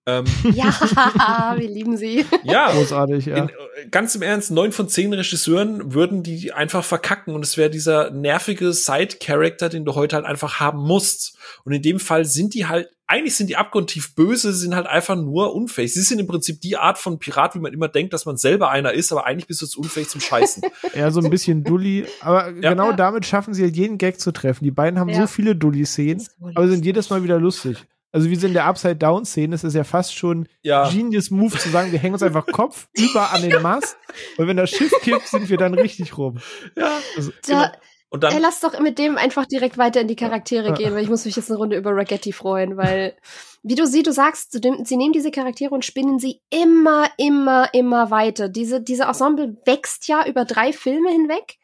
Ähm, 0.08 0.24
ja, 0.54 0.72
wir 1.58 1.68
lieben 1.70 1.98
sie. 1.98 2.26
Ja, 2.44 2.72
großartig, 2.72 3.26
ja. 3.26 3.36
In, 3.36 3.52
ganz 3.92 4.16
im 4.16 4.22
Ernst, 4.22 4.52
neun 4.52 4.72
von 4.72 4.88
zehn 4.88 5.14
Regisseuren 5.14 5.94
würden 5.94 6.24
die 6.24 6.54
einfach 6.54 6.86
verkacken 6.86 7.36
und 7.36 7.44
es 7.44 7.58
wäre 7.58 7.70
dieser 7.70 8.10
nervige 8.12 8.72
Side-Character, 8.72 9.68
den 9.68 9.84
du 9.84 9.96
heute 9.96 10.16
halt 10.16 10.26
einfach 10.26 10.62
haben 10.62 10.80
musst. 10.80 11.38
Und 11.66 11.74
in 11.74 11.82
dem 11.82 12.00
Fall 12.00 12.24
sind 12.24 12.54
die 12.54 12.68
halt, 12.68 12.90
eigentlich 13.06 13.36
sind 13.36 13.50
die 13.50 13.58
abgrundtief 13.58 14.16
böse, 14.16 14.54
sie 14.54 14.62
sind 14.62 14.76
halt 14.76 14.88
einfach 14.88 15.18
nur 15.18 15.54
unfähig. 15.54 15.94
Sie 15.94 16.02
sind 16.02 16.20
im 16.20 16.28
Prinzip 16.28 16.62
die 16.62 16.78
Art 16.78 16.98
von 16.98 17.20
Pirat, 17.20 17.56
wie 17.56 17.60
man 17.60 17.74
immer 17.74 17.90
denkt, 17.90 18.14
dass 18.14 18.26
man 18.26 18.38
selber 18.38 18.70
einer 18.70 18.94
ist, 18.94 19.12
aber 19.12 19.26
eigentlich 19.26 19.48
bist 19.48 19.62
du 19.62 19.66
jetzt 19.66 19.76
unfähig 19.76 20.08
zum 20.08 20.22
Scheißen. 20.22 20.64
ja, 20.96 21.12
so 21.12 21.20
ein 21.20 21.30
bisschen 21.30 21.66
Dulli. 21.66 22.06
Aber 22.22 22.52
ja. 22.52 22.70
genau 22.70 22.94
damit 22.94 23.26
schaffen 23.26 23.54
sie 23.54 23.64
halt 23.64 23.76
jeden 23.76 23.98
Gag 23.98 24.22
zu 24.22 24.32
treffen. 24.32 24.64
Die 24.64 24.72
beiden 24.72 25.02
haben 25.02 25.10
ja. 25.10 25.20
so 25.20 25.28
viele 25.28 25.54
Dulli-Szenen, 25.54 26.26
aber 26.56 26.70
sind 26.70 26.86
jedes 26.86 27.10
Mal 27.10 27.24
wieder 27.24 27.40
lustig. 27.40 27.86
Also 28.12 28.30
wie 28.30 28.36
sie 28.36 28.48
in 28.48 28.54
der 28.54 28.66
Upside-Down-Szene, 28.66 29.54
ist 29.54 29.64
es 29.64 29.74
ja 29.74 29.84
fast 29.84 30.16
schon 30.16 30.48
ja. 30.62 30.90
Genius-Move 30.90 31.58
zu 31.58 31.70
sagen, 31.70 31.92
wir 31.92 32.00
hängen 32.00 32.14
uns 32.14 32.24
einfach 32.24 32.46
Kopf 32.46 32.88
über 32.98 33.32
an 33.32 33.42
den 33.42 33.62
Mast 33.62 33.98
und 34.38 34.48
wenn 34.48 34.58
das 34.58 34.70
Schiff 34.70 34.92
kippt, 35.02 35.28
sind 35.28 35.50
wir 35.50 35.58
dann 35.58 35.74
richtig 35.74 36.18
rum. 36.18 36.38
Ja. 36.76 37.00
Also, 37.16 37.32
da, 37.46 37.66
genau. 37.66 37.78
Und 38.10 38.24
dann, 38.24 38.34
ey, 38.34 38.40
lass 38.40 38.62
doch 38.62 38.80
mit 38.80 39.00
dem 39.00 39.18
einfach 39.18 39.46
direkt 39.46 39.78
weiter 39.78 40.00
in 40.00 40.08
die 40.08 40.16
Charaktere 40.16 40.74
gehen, 40.74 40.94
weil 40.94 41.04
ich 41.04 41.10
muss 41.10 41.26
mich 41.26 41.36
jetzt 41.36 41.50
eine 41.50 41.58
Runde 41.58 41.76
über 41.76 41.92
Ragetti 41.92 42.32
freuen, 42.32 42.78
weil, 42.78 43.18
wie 43.64 43.76
du 43.76 43.86
sie, 43.86 44.02
du 44.02 44.14
sagst, 44.14 44.54
sie 44.54 44.98
nehmen 44.98 45.12
diese 45.12 45.32
Charaktere 45.32 45.74
und 45.74 45.84
spinnen 45.84 46.18
sie 46.18 46.40
immer, 46.50 47.08
immer, 47.18 47.74
immer 47.74 48.10
weiter. 48.10 48.48
Diese, 48.48 48.82
diese 48.82 49.04
Ensemble 49.04 49.58
wächst 49.66 50.08
ja 50.08 50.26
über 50.26 50.46
drei 50.46 50.72
Filme 50.72 51.10
hinweg 51.12 51.58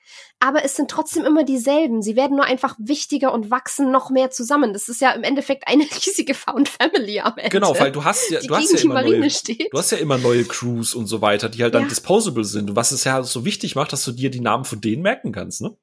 aber 0.44 0.66
es 0.66 0.76
sind 0.76 0.92
trotzdem 0.92 1.24
immer 1.24 1.46
dieselben. 1.46 2.02
Sie 2.02 2.18
werden 2.18 2.36
nur 2.36 2.44
einfach 2.44 2.76
wichtiger 2.78 3.32
und 3.32 3.50
wachsen 3.50 3.92
noch 3.92 4.10
mehr 4.10 4.30
zusammen. 4.30 4.74
Das 4.74 4.90
ist 4.90 5.00
ja 5.00 5.12
im 5.12 5.24
Endeffekt 5.24 5.70
eine 5.70 5.84
riesige 6.06 6.34
Found 6.34 6.68
Family 6.68 7.22
am 7.22 7.38
Ende. 7.38 7.50
Genau, 7.50 7.74
weil 7.80 7.94
du 7.94 8.04
hast 8.04 8.30
ja, 8.30 8.42
du 8.42 8.54
hast 8.54 8.74
ja 8.74 8.80
immer 8.80 9.02
neue, 9.04 9.30
steht. 9.30 9.70
du 9.72 9.78
hast 9.78 9.92
ja 9.92 10.00
immer 10.00 10.18
neue 10.18 10.44
Crews 10.44 10.96
und 10.96 11.08
so 11.08 11.22
weiter, 11.22 11.48
die 11.48 11.64
halt 11.64 11.74
dann 11.74 11.84
ja. 11.84 11.88
disposable 11.88 12.44
sind. 12.44 12.70
Und 12.70 12.76
was 12.76 12.92
es 12.92 13.06
ja 13.06 13.24
so 13.24 13.46
wichtig 13.46 13.76
macht, 13.76 13.94
dass 13.94 14.04
du 14.04 14.12
dir 14.12 14.30
die 14.30 14.42
Namen 14.42 14.66
von 14.66 14.82
denen 14.82 15.02
merken 15.02 15.32
kannst, 15.32 15.62
ne? 15.62 15.78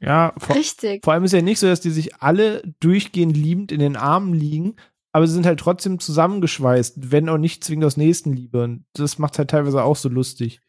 Ja, 0.00 0.34
vor, 0.38 0.56
Richtig. 0.56 1.04
Vor 1.04 1.12
allem 1.12 1.22
ist 1.22 1.32
ja 1.32 1.40
nicht 1.40 1.60
so, 1.60 1.68
dass 1.68 1.80
die 1.80 1.90
sich 1.90 2.16
alle 2.16 2.62
durchgehend 2.80 3.36
liebend 3.36 3.70
in 3.70 3.78
den 3.78 3.94
Armen 3.94 4.34
liegen, 4.34 4.74
aber 5.12 5.28
sie 5.28 5.34
sind 5.34 5.46
halt 5.46 5.60
trotzdem 5.60 6.00
zusammengeschweißt, 6.00 7.12
wenn 7.12 7.28
auch 7.28 7.38
nicht 7.38 7.62
zwingend 7.62 7.84
aus 7.84 7.96
Nächstenliebe. 7.96 8.64
Und 8.64 8.86
das 8.94 9.18
macht 9.18 9.38
halt 9.38 9.50
teilweise 9.50 9.84
auch 9.84 9.94
so 9.94 10.08
lustig. 10.08 10.60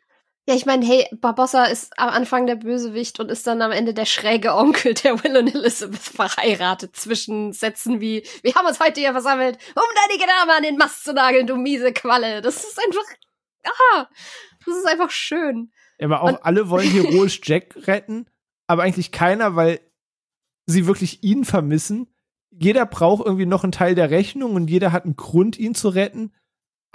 Ja, 0.47 0.53
ich 0.53 0.67
meine, 0.67 0.85
hey, 0.85 1.07
Barbossa 1.11 1.65
ist 1.65 1.97
am 1.97 2.09
Anfang 2.09 2.45
der 2.45 2.55
Bösewicht 2.55 3.19
und 3.19 3.31
ist 3.31 3.47
dann 3.47 3.63
am 3.63 3.71
Ende 3.71 3.95
der 3.95 4.05
schräge 4.05 4.53
Onkel, 4.53 4.93
der 4.93 5.23
Will 5.23 5.35
und 5.37 5.53
Elizabeth 5.53 5.99
verheiratet 5.99 6.95
zwischen 6.95 7.51
Sätzen 7.51 7.99
wie, 7.99 8.23
wir 8.43 8.53
haben 8.53 8.67
uns 8.67 8.79
heute 8.79 8.99
hier 8.99 9.11
versammelt, 9.11 9.57
um 9.75 9.83
deine 10.07 10.19
Gedame 10.19 10.55
an 10.55 10.61
den 10.61 10.77
Mast 10.77 11.03
zu 11.03 11.13
nageln, 11.13 11.47
du 11.47 11.55
miese 11.55 11.93
Qualle. 11.93 12.41
Das 12.41 12.57
ist 12.63 12.79
einfach, 12.79 13.05
aha, 13.63 14.09
das 14.67 14.77
ist 14.77 14.85
einfach 14.85 15.09
schön. 15.09 15.71
Aber 15.99 16.21
auch 16.21 16.29
und, 16.29 16.45
alle 16.45 16.69
wollen 16.69 16.91
heroisch 16.91 17.41
Jack 17.43 17.87
retten, 17.87 18.29
aber 18.67 18.83
eigentlich 18.83 19.11
keiner, 19.11 19.55
weil 19.55 19.79
sie 20.67 20.85
wirklich 20.85 21.23
ihn 21.23 21.43
vermissen. 21.43 22.07
Jeder 22.51 22.85
braucht 22.85 23.25
irgendwie 23.25 23.47
noch 23.47 23.63
einen 23.63 23.71
Teil 23.71 23.95
der 23.95 24.11
Rechnung 24.11 24.53
und 24.53 24.69
jeder 24.69 24.91
hat 24.91 25.05
einen 25.05 25.15
Grund, 25.15 25.57
ihn 25.57 25.73
zu 25.73 25.89
retten. 25.89 26.33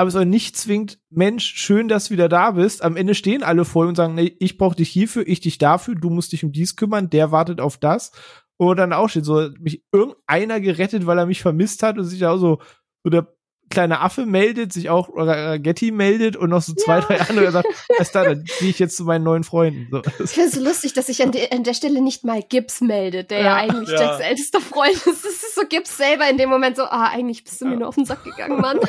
Aber 0.01 0.09
es 0.09 0.16
auch 0.16 0.24
nicht 0.24 0.56
zwingt, 0.56 0.98
Mensch, 1.10 1.44
schön, 1.56 1.86
dass 1.86 2.06
du 2.06 2.12
wieder 2.12 2.31
da 2.31 2.52
bist. 2.52 2.82
Am 2.82 2.97
Ende 2.97 3.14
stehen 3.14 3.43
alle 3.43 3.66
voll 3.66 3.86
und 3.86 3.97
sagen, 3.97 4.14
nee, 4.14 4.35
ich 4.40 4.56
brauche 4.56 4.74
dich 4.74 4.89
hierfür, 4.89 5.28
ich 5.28 5.40
dich 5.40 5.59
dafür, 5.59 5.94
du 5.94 6.09
musst 6.09 6.32
dich 6.32 6.43
um 6.43 6.52
dies 6.52 6.74
kümmern, 6.74 7.10
der 7.10 7.32
wartet 7.32 7.60
auf 7.60 7.77
das. 7.77 8.10
Und 8.56 8.78
dann 8.78 8.94
auch 8.94 9.10
steht 9.10 9.27
so, 9.27 9.51
mich 9.60 9.85
irgendeiner 9.93 10.59
gerettet, 10.59 11.05
weil 11.05 11.18
er 11.18 11.27
mich 11.27 11.43
vermisst 11.43 11.82
hat 11.82 11.98
und 11.98 12.05
sich 12.05 12.24
auch 12.24 12.39
so, 12.39 12.62
so 13.05 13.10
der 13.10 13.28
kleine 13.68 14.01
Affe 14.01 14.24
meldet, 14.24 14.72
sich 14.72 14.89
auch 14.89 15.10
oder 15.10 15.59
Getty 15.59 15.90
meldet 15.90 16.35
und 16.35 16.48
noch 16.48 16.62
so 16.62 16.72
zwei, 16.72 17.01
ja. 17.01 17.01
drei 17.02 17.20
andere 17.20 17.52
sagt, 17.52 17.68
erst 17.98 18.14
da, 18.14 18.24
dann 18.24 18.44
gehe 18.59 18.70
ich 18.70 18.78
jetzt 18.78 18.97
zu 18.97 19.05
meinen 19.05 19.22
neuen 19.22 19.44
Freunden. 19.44 19.86
So. 19.90 20.02
Ich 20.24 20.31
finde 20.31 20.48
es 20.48 20.55
so 20.55 20.62
lustig, 20.62 20.94
dass 20.94 21.09
sich 21.09 21.22
an, 21.22 21.31
de 21.31 21.51
an, 21.51 21.62
der 21.62 21.74
Stelle 21.74 22.01
nicht 22.01 22.24
mal 22.24 22.43
Gibbs 22.43 22.81
meldet, 22.81 23.31
der 23.31 23.40
ja, 23.40 23.44
ja 23.44 23.56
eigentlich 23.56 23.90
ja. 23.90 24.01
Jacks 24.01 24.20
ältester 24.20 24.62
Freund 24.62 24.94
ist. 24.94 25.06
Das 25.06 25.24
ist 25.24 25.55
so 25.55 25.60
Gibbs 25.68 25.98
selber 25.98 26.27
in 26.31 26.39
dem 26.39 26.48
Moment 26.48 26.77
so, 26.77 26.85
ah, 26.85 27.10
eigentlich 27.12 27.44
bist 27.44 27.60
du 27.60 27.66
mir 27.66 27.77
nur 27.77 27.89
auf 27.89 27.97
den 27.97 28.06
Sack 28.06 28.24
gegangen, 28.24 28.60
Mann. 28.62 28.81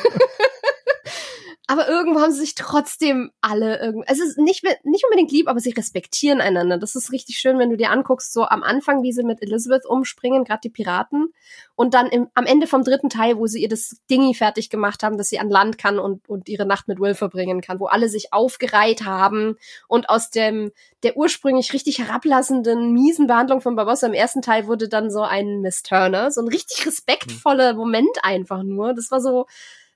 aber 1.72 1.88
irgendwo 1.88 2.20
haben 2.20 2.34
sie 2.34 2.42
sich 2.42 2.56
trotzdem 2.56 3.32
alle 3.40 3.80
irgendwie, 3.80 4.06
es 4.10 4.20
ist 4.20 4.38
nicht, 4.38 4.62
nicht 4.84 5.06
unbedingt 5.06 5.32
lieb, 5.32 5.48
aber 5.48 5.62
sie 5.62 5.72
respektieren 5.72 6.42
einander. 6.42 6.78
Das 6.78 6.98
ist 6.98 7.14
richtig 7.14 7.38
schön, 7.38 7.60
wenn 7.60 7.70
du 7.70 7.78
dir 7.78 7.92
anguckst, 7.92 8.34
so 8.34 8.44
am 8.44 8.62
Anfang, 8.62 9.04
wie 9.04 9.14
sie 9.14 9.24
mit 9.24 9.42
Elizabeth 9.42 9.86
umspringen, 9.86 10.44
gerade 10.44 10.60
die 10.66 10.70
Piraten, 10.70 11.32
und 11.76 11.94
dann 11.94 12.08
im, 12.08 12.28
am 12.34 12.46
Ende 12.46 12.68
vom 12.68 12.84
dritten 12.84 13.08
Teil, 13.08 13.38
wo 13.38 13.48
sie 13.48 13.62
ihr 13.62 13.70
das 13.70 13.96
Dingi 14.10 14.34
fertig 14.34 14.70
gemacht 14.70 15.02
haben, 15.02 15.18
dass 15.18 15.30
sie 15.30 15.40
an 15.40 15.50
Land 15.50 15.78
kann 15.78 15.98
und, 15.98 16.28
und 16.28 16.50
ihre 16.50 16.66
Nacht 16.66 16.90
mit 16.90 17.00
Will 17.00 17.16
verbringen 17.16 17.62
kann, 17.62 17.80
wo 17.80 17.86
alle 17.86 18.10
sich 18.10 18.34
aufgereiht 18.34 19.06
haben 19.06 19.56
und 19.88 20.10
aus 20.10 20.30
dem, 20.30 20.74
der 21.04 21.16
ursprünglich 21.16 21.72
richtig 21.72 22.00
herablassenden, 22.00 22.92
miesen 22.92 23.28
Behandlung 23.28 23.62
von 23.62 23.78
Barbossa 23.78 24.08
im 24.08 24.14
ersten 24.14 24.42
Teil 24.42 24.68
wurde 24.68 24.90
dann 24.90 25.10
so 25.10 25.22
ein 25.22 25.62
Miss 25.62 25.84
Turner, 25.84 26.32
so 26.32 26.42
ein 26.42 26.50
richtig 26.50 26.86
respektvoller 26.86 27.76
Moment 27.76 28.18
einfach 28.24 28.62
nur. 28.62 28.94
Das 28.94 29.10
war 29.10 29.22
so, 29.22 29.46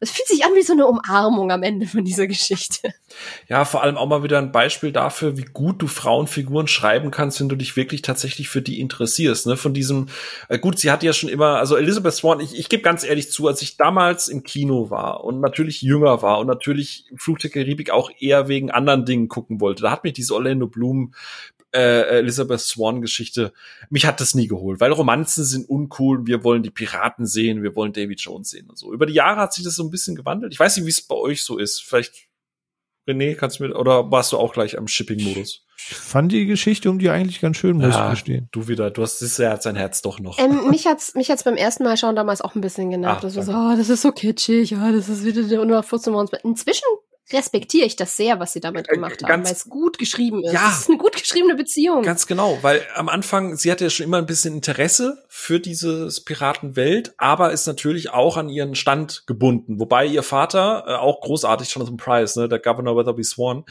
es 0.01 0.11
fühlt 0.11 0.27
sich 0.27 0.43
an 0.43 0.53
wie 0.55 0.61
so 0.61 0.73
eine 0.73 0.87
Umarmung 0.87 1.51
am 1.51 1.63
Ende 1.63 1.87
von 1.87 2.03
dieser 2.03 2.27
Geschichte. 2.27 2.93
Ja, 3.47 3.63
vor 3.63 3.81
allem 3.81 3.95
auch 3.95 4.07
mal 4.07 4.23
wieder 4.23 4.39
ein 4.39 4.51
Beispiel 4.51 4.91
dafür, 4.91 5.37
wie 5.37 5.45
gut 5.45 5.81
du 5.81 5.87
Frauenfiguren 5.87 6.67
schreiben 6.67 7.11
kannst, 7.11 7.39
wenn 7.39 7.47
du 7.47 7.55
dich 7.55 7.77
wirklich 7.77 8.01
tatsächlich 8.01 8.49
für 8.49 8.61
die 8.61 8.81
interessierst. 8.81 9.47
Ne? 9.47 9.55
Von 9.55 9.73
diesem, 9.73 10.07
äh, 10.49 10.59
gut, 10.59 10.79
sie 10.79 10.91
hat 10.91 11.01
ja 11.01 11.13
schon 11.13 11.29
immer, 11.29 11.57
also 11.57 11.77
Elizabeth 11.77 12.13
Swan, 12.13 12.41
ich, 12.41 12.59
ich 12.59 12.67
gebe 12.67 12.83
ganz 12.83 13.05
ehrlich 13.05 13.31
zu, 13.31 13.47
als 13.47 13.61
ich 13.61 13.77
damals 13.77 14.27
im 14.27 14.43
Kino 14.43 14.89
war 14.89 15.23
und 15.23 15.39
natürlich 15.39 15.81
jünger 15.81 16.21
war 16.21 16.39
und 16.39 16.47
natürlich 16.47 17.05
Flug 17.15 17.39
der 17.39 17.49
Karibik 17.49 17.89
auch 17.89 18.11
eher 18.19 18.49
wegen 18.49 18.71
anderen 18.71 19.05
Dingen 19.05 19.29
gucken 19.29 19.61
wollte, 19.61 19.83
da 19.83 19.91
hat 19.91 20.03
mich 20.03 20.13
diese 20.13 20.33
Orlando 20.33 20.67
Bloom 20.67 21.13
äh, 21.75 22.19
Elizabeth 22.19 22.61
Swan-Geschichte, 22.61 23.51
mich 23.89 24.05
hat 24.05 24.21
das 24.21 24.33
nie 24.33 24.47
geholt, 24.47 24.79
weil 24.79 24.91
Romanzen 24.91 25.43
sind 25.43 25.69
uncool, 25.69 26.25
wir 26.25 26.43
wollen 26.43 26.63
die 26.63 26.71
Piraten 26.71 27.25
sehen, 27.25 27.63
wir 27.63 27.75
wollen 27.75 27.91
David 27.93 28.21
Jones 28.21 28.49
sehen 28.49 28.69
und 28.69 28.77
so. 28.77 28.93
Über 28.93 29.05
die 29.05 29.13
Jahre 29.13 29.41
hat 29.41 29.53
sich 29.53 29.63
das 29.63 29.75
so 29.75 29.83
ein 29.83 29.89
bisschen 29.89 30.15
gewandelt. 30.15 30.53
Ich 30.53 30.59
weiß 30.59 30.77
nicht, 30.77 30.85
wie 30.85 30.91
es 30.91 31.01
bei 31.01 31.15
euch 31.15 31.43
so 31.43 31.57
ist. 31.57 31.83
Vielleicht, 31.83 32.27
René, 33.07 33.35
kannst 33.35 33.59
du 33.59 33.67
mir, 33.67 33.75
oder 33.75 34.09
warst 34.09 34.31
du 34.31 34.37
auch 34.37 34.53
gleich 34.53 34.77
am 34.77 34.87
Shipping-Modus? 34.87 35.65
Ich 35.77 35.95
fand 35.95 36.31
die 36.31 36.45
Geschichte 36.45 36.89
um 36.89 36.97
die 36.97 37.09
eigentlich 37.09 37.41
ganz 37.41 37.57
schön, 37.57 37.77
muss 37.77 37.93
ja, 37.93 38.05
ich 38.05 38.11
gestehen. 38.11 38.47
Du 38.51 38.67
wieder, 38.67 38.89
du 38.89 39.01
hast 39.01 39.21
das 39.21 39.37
Herz, 39.37 39.65
sein 39.65 39.75
Herz 39.75 40.01
doch 40.01 40.19
noch. 40.19 40.39
Ähm, 40.39 40.69
mich 40.69 40.87
hat's, 40.87 41.13
mich 41.13 41.29
hat's 41.29 41.43
beim 41.43 41.57
ersten 41.57 41.83
Mal 41.83 41.97
schauen 41.97 42.15
damals 42.15 42.41
auch 42.41 42.55
ein 42.55 42.61
bisschen 42.61 42.89
genervt. 42.89 43.17
Ach, 43.17 43.21
das 43.21 43.35
war 43.35 43.43
so, 43.43 43.51
oh, 43.51 43.75
das 43.77 43.89
ist 43.89 44.01
so 44.01 44.11
kitschig, 44.11 44.71
ja, 44.71 44.87
oh, 44.87 44.91
das 44.93 45.09
ist 45.09 45.25
wieder 45.25 45.43
der 45.43 45.59
114 45.59 46.13
Inzwischen 46.43 46.87
respektiere 47.33 47.85
ich 47.85 47.95
das 47.95 48.15
sehr, 48.15 48.39
was 48.39 48.53
sie 48.53 48.59
damit 48.59 48.87
äh, 48.89 48.93
gemacht 48.93 49.23
haben, 49.23 49.43
weil 49.43 49.51
es 49.51 49.65
gut 49.67 49.97
geschrieben 49.97 50.43
ist. 50.43 50.53
Ja, 50.53 50.69
es 50.69 50.81
ist 50.81 50.89
eine 50.89 50.97
gut 50.97 51.13
geschriebene 51.13 51.55
Beziehung. 51.55 52.03
Ganz 52.03 52.27
genau, 52.27 52.59
weil 52.61 52.85
am 52.93 53.09
Anfang, 53.09 53.55
sie 53.55 53.71
hatte 53.71 53.85
ja 53.85 53.89
schon 53.89 54.05
immer 54.05 54.17
ein 54.17 54.25
bisschen 54.25 54.53
Interesse 54.53 55.23
für 55.27 55.59
dieses 55.59 56.23
Piratenwelt, 56.23 57.13
aber 57.17 57.51
ist 57.51 57.65
natürlich 57.65 58.11
auch 58.11 58.37
an 58.37 58.49
ihren 58.49 58.75
Stand 58.75 59.23
gebunden. 59.25 59.79
Wobei 59.79 60.05
ihr 60.05 60.23
Vater, 60.23 60.85
äh, 60.87 60.95
auch 60.95 61.21
großartig, 61.21 61.73
Jonathan 61.73 61.97
Price, 61.97 62.35
ne, 62.35 62.47
der 62.47 62.59
Governor 62.59 62.95
Weatherby 62.95 63.23
Swan, 63.23 63.65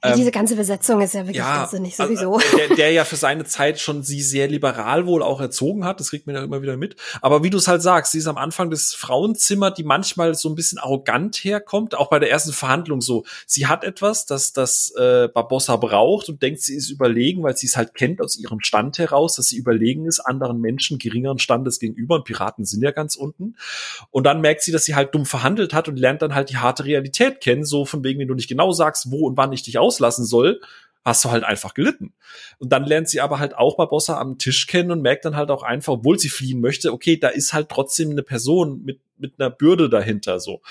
ähm, 0.00 0.14
Diese 0.16 0.30
ganze 0.30 0.54
Besetzung 0.54 1.00
ist 1.00 1.14
ja 1.14 1.22
wirklich 1.22 1.38
ja, 1.38 1.62
irrsinnig 1.62 1.96
sowieso. 1.96 2.40
Der, 2.56 2.76
der 2.76 2.92
ja 2.92 3.04
für 3.06 3.16
seine 3.16 3.44
Zeit 3.44 3.80
schon 3.80 4.04
sie 4.04 4.22
sehr 4.22 4.46
liberal 4.46 5.06
wohl 5.06 5.24
auch 5.24 5.40
erzogen 5.40 5.84
hat, 5.84 5.98
das 5.98 6.10
kriegt 6.10 6.26
man 6.28 6.36
ja 6.36 6.44
immer 6.44 6.62
wieder 6.62 6.76
mit. 6.76 6.94
Aber 7.20 7.42
wie 7.42 7.50
du 7.50 7.58
es 7.58 7.66
halt 7.66 7.82
sagst, 7.82 8.12
sie 8.12 8.18
ist 8.18 8.28
am 8.28 8.38
Anfang 8.38 8.70
des 8.70 8.94
Frauenzimmer, 8.94 9.72
die 9.72 9.82
manchmal 9.82 10.36
so 10.36 10.48
ein 10.48 10.54
bisschen 10.54 10.78
arrogant 10.78 11.36
herkommt, 11.38 11.96
auch 11.96 12.10
bei 12.10 12.20
der 12.20 12.30
ersten 12.30 12.52
Verhandlung 12.52 13.00
so. 13.00 13.24
Sie 13.44 13.66
hat 13.66 13.82
etwas, 13.82 14.24
das 14.24 14.52
das 14.52 14.92
äh, 14.96 15.28
Barbossa 15.34 15.74
braucht 15.74 16.28
und 16.28 16.42
denkt, 16.42 16.60
sie 16.60 16.76
ist 16.76 16.90
überlegen, 16.90 17.42
weil 17.42 17.56
sie 17.56 17.66
es 17.66 17.76
halt 17.76 17.94
kennt 17.94 18.20
aus 18.22 18.38
ihrem 18.38 18.60
Stand 18.60 18.98
heraus, 18.98 19.34
dass 19.34 19.46
sie 19.46 19.56
überlegen 19.56 20.06
ist 20.06 20.20
anderen 20.20 20.60
Menschen 20.60 20.98
geringeren 20.98 21.40
Standes 21.40 21.80
gegenüber 21.80 22.14
und 22.14 22.24
Piraten 22.24 22.64
sind 22.64 22.82
ja 22.82 22.92
ganz 22.92 23.16
unten. 23.16 23.56
Und 24.12 24.24
dann 24.24 24.40
merkt 24.40 24.62
sie, 24.62 24.70
dass 24.70 24.84
sie 24.84 24.94
halt 24.94 25.12
dumm 25.12 25.26
verhandelt 25.26 25.74
hat 25.74 25.88
und 25.88 25.98
lernt 25.98 26.22
dann 26.22 26.36
halt 26.36 26.50
die 26.50 26.58
harte 26.58 26.84
Realität 26.84 27.40
kennen, 27.40 27.64
so 27.64 27.84
von 27.84 28.04
wegen, 28.04 28.20
wenn 28.20 28.28
du 28.28 28.34
nicht 28.34 28.48
genau 28.48 28.70
sagst, 28.70 29.10
wo 29.10 29.26
und 29.26 29.36
wann 29.36 29.52
ich 29.52 29.64
dich 29.64 29.76
aus 29.78 29.87
rauslassen 29.88 30.24
soll, 30.24 30.60
hast 31.04 31.24
du 31.24 31.30
halt 31.30 31.44
einfach 31.44 31.74
gelitten. 31.74 32.12
Und 32.58 32.70
dann 32.70 32.84
lernt 32.84 33.08
sie 33.08 33.20
aber 33.20 33.38
halt 33.38 33.56
auch 33.56 33.76
Barbossa 33.76 34.18
am 34.18 34.38
Tisch 34.38 34.66
kennen 34.66 34.90
und 34.90 35.00
merkt 35.00 35.24
dann 35.24 35.36
halt 35.36 35.50
auch 35.50 35.62
einfach, 35.62 35.94
obwohl 35.94 36.18
sie 36.18 36.28
fliehen 36.28 36.60
möchte, 36.60 36.92
okay, 36.92 37.16
da 37.16 37.28
ist 37.28 37.52
halt 37.52 37.68
trotzdem 37.68 38.10
eine 38.10 38.22
Person 38.22 38.82
mit 38.84 39.00
mit 39.20 39.34
einer 39.40 39.50
Bürde 39.50 39.90
dahinter 39.90 40.38
so. 40.38 40.62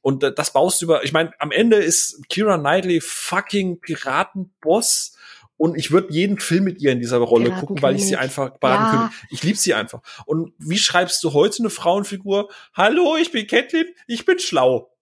Und 0.00 0.22
das 0.22 0.52
baust 0.52 0.80
du 0.80 0.86
über, 0.86 1.02
ich 1.02 1.12
meine, 1.12 1.32
am 1.40 1.50
Ende 1.50 1.76
ist 1.78 2.28
Kira 2.28 2.56
Knightley 2.56 3.00
fucking 3.00 3.80
Piratenboss 3.80 5.16
und 5.56 5.76
ich 5.76 5.90
würde 5.90 6.12
jeden 6.12 6.38
Film 6.38 6.62
mit 6.62 6.80
ihr 6.80 6.92
in 6.92 7.00
dieser 7.00 7.18
Rolle 7.18 7.50
gucken, 7.50 7.80
weil 7.82 7.96
ich 7.96 8.06
sie 8.06 8.16
einfach 8.16 8.58
baden 8.58 8.96
ja. 8.96 9.12
Ich 9.30 9.42
liebe 9.42 9.58
sie 9.58 9.74
einfach. 9.74 10.02
Und 10.26 10.52
wie 10.58 10.78
schreibst 10.78 11.24
du 11.24 11.32
heute 11.32 11.62
eine 11.64 11.70
Frauenfigur? 11.70 12.48
Hallo, 12.74 13.16
ich 13.16 13.32
bin 13.32 13.46
Catelyn, 13.46 13.86
ich 14.06 14.24
bin 14.24 14.38
schlau. 14.38 14.92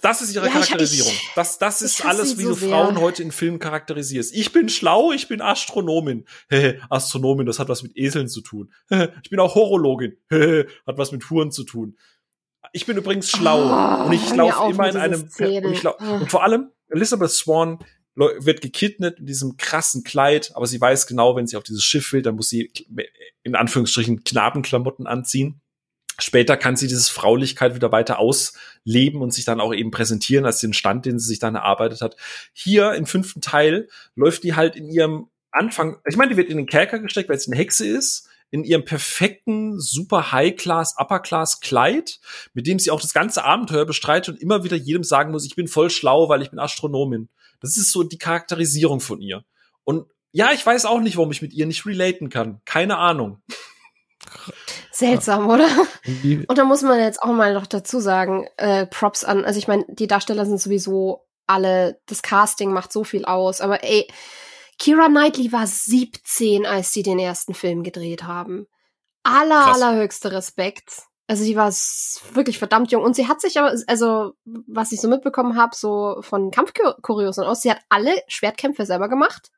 Das 0.00 0.22
ist 0.22 0.34
ihre 0.34 0.46
ja, 0.46 0.52
Charakterisierung. 0.52 1.12
Ich, 1.12 1.30
das, 1.34 1.58
das 1.58 1.82
ist 1.82 2.04
alles, 2.04 2.38
wie 2.38 2.42
so 2.42 2.50
du 2.50 2.54
sehr. 2.54 2.68
Frauen 2.68 3.00
heute 3.00 3.22
in 3.22 3.32
Filmen 3.32 3.58
charakterisierst. 3.58 4.34
Ich 4.34 4.52
bin 4.52 4.68
schlau, 4.68 5.12
ich 5.12 5.28
bin 5.28 5.40
Astronomin. 5.40 6.24
Astronomin, 6.90 7.46
das 7.46 7.58
hat 7.58 7.68
was 7.68 7.82
mit 7.82 7.96
Eseln 7.96 8.28
zu 8.28 8.40
tun. 8.40 8.72
ich 9.22 9.30
bin 9.30 9.40
auch 9.40 9.54
Horologin. 9.54 10.16
hat 10.30 10.98
was 10.98 11.12
mit 11.12 11.28
Huren 11.30 11.50
zu 11.50 11.64
tun. 11.64 11.96
Ich 12.72 12.86
bin 12.86 12.96
übrigens 12.96 13.30
schlau 13.30 13.64
oh, 13.64 14.06
und 14.06 14.12
ich 14.12 14.34
laufe 14.34 14.70
immer 14.70 14.88
in 14.88 14.96
einem 14.96 15.22
und, 15.22 15.72
ich 15.72 15.82
lauf, 15.82 15.96
und 16.00 16.30
vor 16.30 16.42
allem 16.42 16.70
Elizabeth 16.88 17.30
Swan 17.30 17.78
wird 18.14 18.60
gekidnet 18.60 19.20
in 19.20 19.26
diesem 19.26 19.56
krassen 19.56 20.02
Kleid, 20.02 20.50
aber 20.54 20.66
sie 20.66 20.80
weiß 20.80 21.06
genau, 21.06 21.36
wenn 21.36 21.46
sie 21.46 21.56
auf 21.56 21.62
dieses 21.62 21.84
Schiff 21.84 22.12
will, 22.12 22.20
dann 22.20 22.34
muss 22.34 22.48
sie 22.48 22.70
in 23.42 23.54
Anführungsstrichen 23.54 24.24
Knabenklamotten 24.24 25.06
anziehen 25.06 25.62
Später 26.20 26.56
kann 26.56 26.76
sie 26.76 26.88
dieses 26.88 27.08
Fraulichkeit 27.08 27.74
wieder 27.74 27.92
weiter 27.92 28.18
ausleben 28.18 29.22
und 29.22 29.32
sich 29.32 29.44
dann 29.44 29.60
auch 29.60 29.72
eben 29.72 29.92
präsentieren 29.92 30.46
als 30.46 30.60
den 30.60 30.72
Stand, 30.72 31.06
den 31.06 31.18
sie 31.18 31.28
sich 31.28 31.38
dann 31.38 31.54
erarbeitet 31.54 32.00
hat. 32.00 32.16
Hier 32.52 32.94
im 32.94 33.06
fünften 33.06 33.40
Teil 33.40 33.88
läuft 34.16 34.42
die 34.42 34.56
halt 34.56 34.74
in 34.74 34.90
ihrem 34.90 35.28
Anfang, 35.52 35.98
ich 36.08 36.16
meine, 36.16 36.30
die 36.30 36.36
wird 36.36 36.50
in 36.50 36.56
den 36.56 36.66
Kerker 36.66 36.98
gesteckt, 36.98 37.28
weil 37.28 37.38
sie 37.38 37.52
eine 37.52 37.60
Hexe 37.60 37.86
ist, 37.86 38.28
in 38.50 38.64
ihrem 38.64 38.84
perfekten, 38.84 39.78
super 39.78 40.32
High-Class, 40.32 40.96
Upper-Class-Kleid, 40.98 42.18
mit 42.54 42.66
dem 42.66 42.78
sie 42.78 42.90
auch 42.90 43.00
das 43.00 43.12
ganze 43.12 43.44
Abenteuer 43.44 43.84
bestreitet 43.84 44.34
und 44.34 44.40
immer 44.40 44.64
wieder 44.64 44.76
jedem 44.76 45.04
sagen 45.04 45.30
muss, 45.30 45.44
ich 45.44 45.54
bin 45.54 45.68
voll 45.68 45.90
schlau, 45.90 46.28
weil 46.28 46.42
ich 46.42 46.50
bin 46.50 46.58
Astronomin. 46.58 47.28
Das 47.60 47.76
ist 47.76 47.92
so 47.92 48.02
die 48.02 48.18
Charakterisierung 48.18 49.00
von 49.00 49.20
ihr. 49.20 49.44
Und 49.84 50.06
ja, 50.32 50.50
ich 50.52 50.64
weiß 50.64 50.86
auch 50.86 51.00
nicht, 51.00 51.16
warum 51.16 51.30
ich 51.30 51.42
mit 51.42 51.52
ihr 51.52 51.66
nicht 51.66 51.86
relaten 51.86 52.28
kann. 52.28 52.60
Keine 52.64 52.98
Ahnung. 52.98 53.42
Seltsam, 54.90 55.48
oder? 55.48 55.68
Und 56.48 56.58
da 56.58 56.64
muss 56.64 56.82
man 56.82 56.98
jetzt 56.98 57.22
auch 57.22 57.32
mal 57.32 57.54
noch 57.54 57.66
dazu 57.66 58.00
sagen, 58.00 58.48
äh, 58.56 58.86
Props 58.86 59.24
an, 59.24 59.44
also 59.44 59.58
ich 59.58 59.68
meine, 59.68 59.84
die 59.88 60.06
Darsteller 60.06 60.44
sind 60.44 60.60
sowieso 60.60 61.26
alle, 61.46 62.00
das 62.06 62.22
Casting 62.22 62.72
macht 62.72 62.92
so 62.92 63.04
viel 63.04 63.24
aus, 63.24 63.60
aber 63.60 63.82
ey, 63.84 64.08
Kira 64.78 65.08
Knightley 65.08 65.52
war 65.52 65.66
17, 65.66 66.66
als 66.66 66.92
sie 66.92 67.02
den 67.02 67.18
ersten 67.18 67.54
Film 67.54 67.82
gedreht 67.82 68.24
haben. 68.24 68.66
Aller, 69.24 69.62
Krass. 69.64 69.82
allerhöchster 69.82 70.32
Respekt. 70.32 71.02
Also 71.26 71.44
sie 71.44 71.56
war 71.56 71.70
wirklich 72.32 72.58
verdammt 72.58 72.90
jung 72.90 73.02
und 73.02 73.14
sie 73.14 73.28
hat 73.28 73.40
sich 73.40 73.58
aber, 73.58 73.74
also 73.86 74.32
was 74.44 74.92
ich 74.92 75.00
so 75.00 75.08
mitbekommen 75.08 75.56
habe, 75.56 75.76
so 75.76 76.16
von 76.22 76.50
Kampfkuriosen 76.50 77.44
aus, 77.44 77.60
sie 77.60 77.70
hat 77.70 77.80
alle 77.90 78.14
Schwertkämpfe 78.28 78.86
selber 78.86 79.10
gemacht 79.10 79.50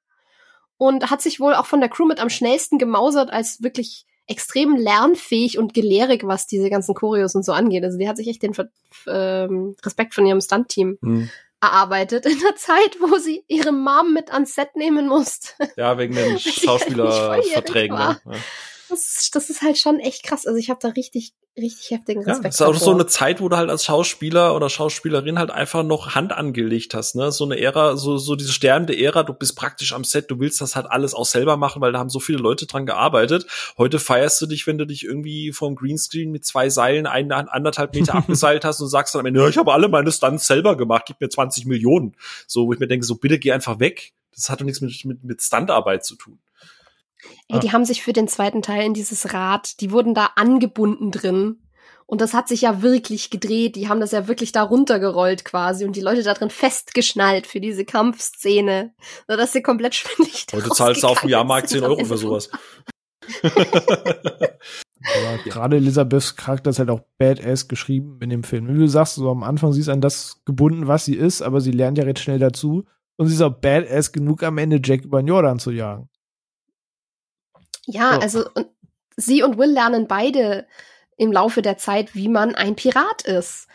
und 0.79 1.11
hat 1.11 1.23
sich 1.23 1.39
wohl 1.39 1.55
auch 1.55 1.67
von 1.67 1.81
der 1.81 1.89
Crew 1.89 2.07
mit 2.07 2.19
am 2.19 2.31
schnellsten 2.31 2.79
gemausert 2.79 3.31
als 3.31 3.63
wirklich 3.63 4.07
extrem 4.31 4.77
lernfähig 4.77 5.59
und 5.59 5.75
gelehrig, 5.75 6.23
was 6.25 6.47
diese 6.47 6.71
ganzen 6.71 6.95
Choreos 6.95 7.35
und 7.35 7.45
so 7.45 7.53
angeht. 7.53 7.83
Also 7.83 7.99
die 7.99 8.09
hat 8.09 8.17
sich 8.17 8.29
echt 8.29 8.43
den 8.43 8.55
ähm, 9.09 9.75
Respekt 9.85 10.15
von 10.15 10.25
ihrem 10.25 10.41
Stunt-Team 10.41 10.99
hm. 11.03 11.31
erarbeitet 11.61 12.27
in 12.27 12.39
der 12.39 12.55
Zeit, 12.55 12.97
wo 13.01 13.19
sie 13.19 13.45
ihre 13.49 13.73
Mom 13.73 14.15
mit 14.15 14.33
ans 14.33 14.55
Set 14.55 14.77
nehmen 14.77 15.09
musste. 15.09 15.49
Ja, 15.77 15.99
wegen 15.99 16.15
den 16.15 16.39
Schauspielerverträgen. 16.39 17.99
Ne? 17.99 18.21
Ja. 18.25 18.33
Das, 18.91 19.31
das 19.33 19.51
ist 19.51 19.63
halt 19.63 19.79
schon 19.79 20.01
echt 20.01 20.23
krass. 20.23 20.47
Also 20.47 20.59
ich 20.59 20.69
habe 20.69 20.81
da 20.83 20.89
richtig, 20.89 21.33
richtig 21.57 21.91
heftigen 21.91 22.23
Respekt. 22.23 22.45
Ja, 22.45 22.49
das 22.49 22.55
ist 22.57 22.63
auch 22.63 22.73
davor. 22.73 22.85
so 22.85 22.91
eine 22.93 23.07
Zeit, 23.07 23.41
wo 23.41 23.49
du 23.49 23.57
halt 23.57 23.71
als 23.71 23.85
Schauspieler 23.85 24.55
oder 24.55 24.69
Schauspielerin 24.69 25.39
halt 25.39 25.51
einfach 25.51 25.83
noch 25.83 26.15
Hand 26.15 26.33
angelegt 26.33 26.95
hast, 26.95 27.15
ne? 27.15 27.33
So 27.33 27.45
eine 27.45 27.59
Ära, 27.59 27.97
so, 27.97 28.19
so 28.19 28.37
diese 28.37 28.53
sterbende 28.53 28.99
Ära, 28.99 29.23
du 29.23 29.33
bist 29.33 29.57
praktisch 29.57 29.93
am 29.93 30.05
Set, 30.05 30.31
du 30.31 30.41
willst 30.41 30.61
das 30.61 30.77
halt 30.77 30.87
alles 30.91 31.15
auch 31.15 31.25
selber 31.25 31.57
machen, 31.57 31.81
weil 31.81 31.93
da 31.93 31.99
haben 31.99 32.11
so 32.11 32.21
viele 32.21 32.39
Leute 32.39 32.67
dran 32.67 32.87
gearbeitet. 32.87 33.47
Heute 33.79 33.99
feierst 33.99 34.41
du 34.43 34.47
dich, 34.47 34.67
wenn 34.67 34.79
du 34.79 34.87
dich 34.87 35.05
irgendwie 35.05 35.53
vom 35.53 35.77
Greenscreen 35.77 36.31
mit 36.31 36.45
zwei 36.45 36.69
Seilen 36.69 37.07
ein, 37.07 37.33
anderthalb 37.33 37.95
Meter 37.95 38.15
abgeseilt 38.17 38.65
hast 38.65 38.81
und 38.81 38.89
sagst 38.89 39.15
dann 39.15 39.21
am 39.21 39.27
Ende, 39.27 39.41
ja, 39.41 39.49
ich 39.49 39.59
habe 39.59 39.73
alle 39.73 39.89
meine 39.89 40.13
Stunts 40.13 40.47
selber 40.47 40.77
gemacht, 40.77 41.05
gib 41.07 41.21
mir 41.21 41.29
20 41.29 41.67
Millionen. 41.67 42.17
So, 42.47 42.67
wo 42.67 42.73
ich 42.73 42.79
mir 42.79 42.89
denke, 42.89 43.07
so 43.07 43.15
bitte 43.15 43.39
geh 43.39 43.53
einfach 43.53 43.81
weg. 43.81 44.13
Das 44.35 44.49
hat 44.49 44.61
doch 44.61 44.65
nichts 44.65 44.81
mit, 44.81 45.05
mit, 45.05 45.25
mit 45.25 45.43
Standarbeit 45.43 46.05
zu 46.05 46.15
tun. 46.17 46.39
Ey, 47.49 47.57
ah. 47.57 47.59
die 47.59 47.73
haben 47.73 47.85
sich 47.85 48.03
für 48.03 48.13
den 48.13 48.29
zweiten 48.29 48.63
Teil 48.63 48.85
in 48.85 48.95
dieses 48.95 49.33
Rad, 49.33 49.81
die 49.81 49.91
wurden 49.91 50.15
da 50.15 50.31
angebunden 50.37 51.11
drin. 51.11 51.59
Und 52.11 52.21
das 52.21 52.35
hat 52.35 52.49
sich 52.49 52.63
ja 52.63 52.83
wirklich 52.83 53.31
gedreht. 53.31 53.77
Die 53.77 53.89
haben 53.89 54.01
das 54.01 54.11
ja 54.11 54.27
wirklich 54.27 54.51
da 54.51 54.65
runtergerollt 54.65 55.45
quasi 55.45 55.85
und 55.85 55.95
die 55.95 56.01
Leute 56.01 56.25
da 56.25 56.35
drin 56.35 56.51
festgeschnallt 56.51 57.47
für 57.47 57.61
diese 57.61 57.85
Kampfszene, 57.85 58.93
sodass 59.29 59.53
sie 59.53 59.63
komplett 59.63 59.95
schwindelig 59.95 60.47
Heute 60.53 60.71
zahlst 60.71 61.05
du 61.05 61.07
auf 61.07 61.21
dem 61.21 61.31
Jahrmarkt 61.31 61.69
10 61.69 61.85
Euro 61.85 62.05
für 62.05 62.19
sowas. 62.19 62.51
Aber 63.43 65.39
gerade 65.45 65.77
Elisabeths 65.77 66.35
Charakter 66.35 66.71
ist 66.71 66.81
halt 66.81 66.91
auch 66.91 67.03
badass 67.19 67.69
geschrieben 67.69 68.19
in 68.21 68.31
dem 68.31 68.43
Film. 68.43 68.67
Wie 68.67 68.79
du 68.79 68.89
sagst, 68.89 69.15
so 69.15 69.31
am 69.31 69.45
Anfang 69.45 69.73
sie 69.73 69.81
ist 69.81 69.89
an 69.89 70.01
das 70.01 70.43
gebunden, 70.45 70.89
was 70.89 71.05
sie 71.05 71.15
ist, 71.15 71.43
aber 71.43 71.61
sie 71.61 71.71
lernt 71.71 71.97
ja 71.97 72.03
recht 72.03 72.19
schnell 72.19 72.41
dazu. 72.41 72.87
Und 73.19 73.29
sie 73.29 73.35
ist 73.35 73.43
auch 73.43 73.55
badass 73.55 74.11
genug, 74.11 74.43
am 74.43 74.59
Ende 74.59 74.81
Jack 74.83 75.05
über 75.05 75.23
den 75.23 75.29
Jordan 75.29 75.61
zu 75.61 75.71
jagen. 75.71 76.10
Ja, 77.91 78.15
so. 78.15 78.21
also 78.21 78.45
und 78.55 78.69
sie 79.17 79.43
und 79.43 79.59
Will 79.59 79.71
lernen 79.71 80.07
beide 80.07 80.67
im 81.17 81.33
Laufe 81.33 81.63
der 81.63 81.77
Zeit, 81.77 82.15
wie 82.15 82.29
man 82.29 82.55
ein 82.55 82.77
Pirat 82.77 83.23
ist. 83.23 83.67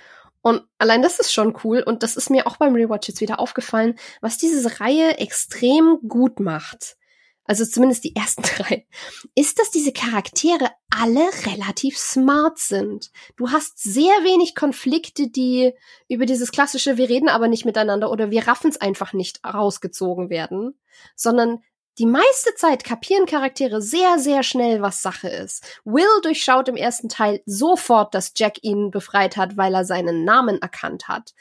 Und 0.42 0.64
allein 0.78 1.02
das 1.02 1.20
ist 1.20 1.34
schon 1.34 1.58
cool. 1.64 1.82
Und 1.82 2.04
das 2.04 2.16
ist 2.16 2.30
mir 2.30 2.48
auch 2.48 2.58
beim 2.58 2.76
Rewatch 2.76 3.08
jetzt 3.08 3.22
wieder 3.22 3.40
aufgefallen, 3.40 3.98
was 4.22 4.38
diese 4.38 4.80
Reihe 4.80 5.18
extrem 5.18 6.00
gut 6.08 6.40
macht. 6.40 6.98
Also 7.46 7.64
zumindest 7.66 8.04
die 8.04 8.16
ersten 8.16 8.42
drei, 8.58 8.88
ist, 9.36 9.60
dass 9.60 9.72
diese 9.72 9.92
Charaktere 9.92 10.70
alle 10.90 11.30
relativ 11.46 11.98
smart 11.98 12.58
sind. 12.58 13.12
Du 13.38 13.52
hast 13.52 13.82
sehr 13.82 14.14
wenig 14.24 14.56
Konflikte, 14.56 15.30
die 15.30 15.74
über 16.08 16.26
dieses 16.26 16.52
klassische, 16.52 16.98
wir 16.98 17.10
reden 17.10 17.30
aber 17.30 17.48
nicht 17.48 17.66
miteinander 17.66 18.12
oder 18.12 18.32
wir 18.32 18.48
raffen 18.48 18.70
es 18.70 18.82
einfach 18.82 19.14
nicht 19.14 19.44
rausgezogen 19.46 20.30
werden, 20.30 20.80
sondern 21.16 21.64
die 21.98 22.06
meiste 22.06 22.54
Zeit 22.56 22.84
kapieren 22.84 23.26
Charaktere 23.26 23.82
sehr, 23.82 24.20
sehr 24.20 24.44
schnell, 24.44 24.82
was 24.82 25.02
Sache 25.02 25.30
ist. 25.30 25.64
Will 25.86 26.08
durchschaut 26.22 26.68
im 26.68 26.76
ersten 26.76 27.10
Teil 27.10 27.42
sofort, 27.46 28.14
dass 28.14 28.34
Jack 28.36 28.64
ihn 28.64 28.92
befreit 28.92 29.38
hat, 29.38 29.58
weil 29.58 29.74
er 29.74 29.86
seinen 29.86 30.26
Namen 30.26 30.62
erkannt 30.62 31.08
hat. 31.08 31.34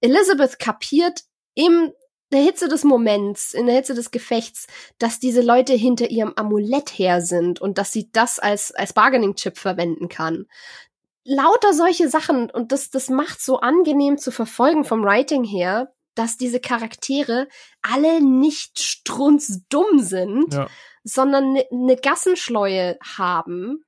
Elizabeth 0.00 0.58
kapiert 0.58 1.22
im 1.54 1.92
der 2.32 2.42
Hitze 2.42 2.68
des 2.68 2.82
Moments, 2.82 3.54
in 3.54 3.66
der 3.66 3.76
Hitze 3.76 3.94
des 3.94 4.10
Gefechts, 4.10 4.66
dass 4.98 5.20
diese 5.20 5.40
Leute 5.40 5.72
hinter 5.72 6.10
ihrem 6.10 6.32
Amulett 6.34 6.90
her 6.90 7.20
sind 7.20 7.60
und 7.60 7.78
dass 7.78 7.92
sie 7.92 8.10
das 8.12 8.40
als, 8.40 8.72
als 8.72 8.92
Bargaining-Chip 8.92 9.56
verwenden 9.56 10.08
kann. 10.08 10.46
Lauter 11.24 11.72
solche 11.72 12.08
Sachen 12.08 12.50
und 12.50 12.72
das, 12.72 12.90
das 12.90 13.08
macht 13.08 13.40
so 13.40 13.60
angenehm 13.60 14.18
zu 14.18 14.32
verfolgen 14.32 14.84
vom 14.84 15.04
Writing 15.04 15.44
her, 15.44 15.94
dass 16.14 16.36
diese 16.36 16.60
Charaktere 16.60 17.48
alle 17.82 18.22
nicht 18.22 18.80
strunzdumm 18.80 19.98
sind, 19.98 20.54
ja. 20.54 20.68
sondern 21.02 21.44
eine 21.50 21.64
ne 21.70 21.96
Gassenschleue 21.96 22.98
haben. 23.02 23.84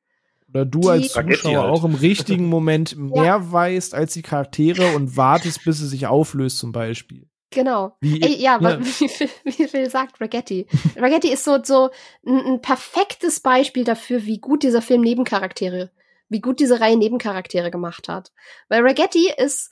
Oder 0.48 0.64
du 0.64 0.88
als 0.88 1.12
Zuschauer 1.12 1.62
halt. 1.62 1.70
auch 1.70 1.84
im 1.84 1.94
richtigen 1.94 2.48
Moment 2.48 2.96
mehr 2.96 3.24
ja. 3.24 3.52
weißt 3.52 3.94
als 3.94 4.14
die 4.14 4.22
Charaktere 4.22 4.94
und 4.94 5.16
wartest, 5.16 5.64
bis 5.64 5.80
es 5.80 5.90
sich 5.90 6.06
auflöst, 6.06 6.58
zum 6.58 6.72
Beispiel. 6.72 7.28
Genau. 7.50 7.96
Wie, 8.00 8.20
Ey, 8.20 8.36
ja, 8.40 8.58
ja. 8.60 8.80
Wie, 8.84 9.08
viel, 9.08 9.30
wie 9.44 9.68
viel 9.68 9.88
sagt 9.88 10.20
Ragetti? 10.20 10.66
Ragetti 10.96 11.32
ist 11.32 11.44
so, 11.44 11.58
so 11.62 11.90
ein, 12.26 12.40
ein 12.40 12.60
perfektes 12.60 13.40
Beispiel 13.40 13.84
dafür, 13.84 14.26
wie 14.26 14.38
gut 14.38 14.62
dieser 14.62 14.82
Film 14.82 15.00
Nebencharaktere, 15.00 15.90
wie 16.28 16.40
gut 16.40 16.60
diese 16.60 16.80
Reihe 16.80 16.96
Nebencharaktere 16.96 17.70
gemacht 17.70 18.08
hat. 18.08 18.32
Weil 18.68 18.82
Ragetti 18.82 19.30
ist 19.36 19.70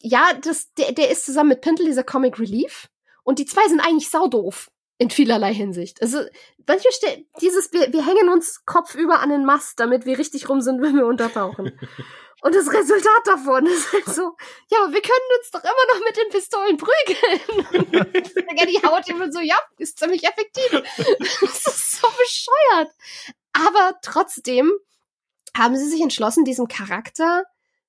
ja, 0.00 0.32
das, 0.34 0.72
der, 0.74 0.92
der 0.92 1.10
ist 1.10 1.24
zusammen 1.24 1.50
mit 1.50 1.60
Pintle 1.60 1.84
dieser 1.84 2.04
Comic 2.04 2.38
Relief. 2.38 2.88
Und 3.22 3.38
die 3.38 3.46
zwei 3.46 3.66
sind 3.68 3.80
eigentlich 3.80 4.10
saudoof. 4.10 4.70
In 4.98 5.08
vielerlei 5.08 5.54
Hinsicht. 5.54 6.02
Also, 6.02 6.18
manchmal 6.66 7.24
dieses, 7.40 7.72
wir, 7.72 7.90
wir 7.90 8.04
hängen 8.04 8.28
uns 8.28 8.66
kopfüber 8.66 9.20
an 9.20 9.30
den 9.30 9.46
Mast, 9.46 9.80
damit 9.80 10.04
wir 10.04 10.18
richtig 10.18 10.50
rum 10.50 10.60
sind, 10.60 10.82
wenn 10.82 10.94
wir 10.94 11.06
untertauchen. 11.06 11.72
Und 12.42 12.54
das 12.54 12.72
Resultat 12.72 13.26
davon 13.26 13.66
ist 13.66 13.92
halt 13.92 14.06
so, 14.06 14.34
ja, 14.70 14.82
aber 14.82 14.92
wir 14.92 15.02
können 15.02 15.38
uns 15.38 15.50
doch 15.50 15.62
immer 15.62 15.94
noch 15.94 16.04
mit 16.04 16.16
den 16.16 16.28
Pistolen 16.30 16.76
prügeln. 16.76 17.90
Und 18.50 18.68
die 18.68 18.82
haut 18.82 19.08
immer 19.08 19.30
so, 19.30 19.40
ja, 19.40 19.56
ist 19.78 19.98
ziemlich 19.98 20.24
effektiv. 20.24 20.70
Das 21.40 21.66
ist 21.66 22.00
so 22.00 22.08
bescheuert. 22.08 22.94
Aber 23.52 23.98
trotzdem 24.02 24.72
haben 25.56 25.76
sie 25.76 25.88
sich 25.88 26.00
entschlossen, 26.00 26.44
diesem 26.44 26.68
Charakter 26.68 27.44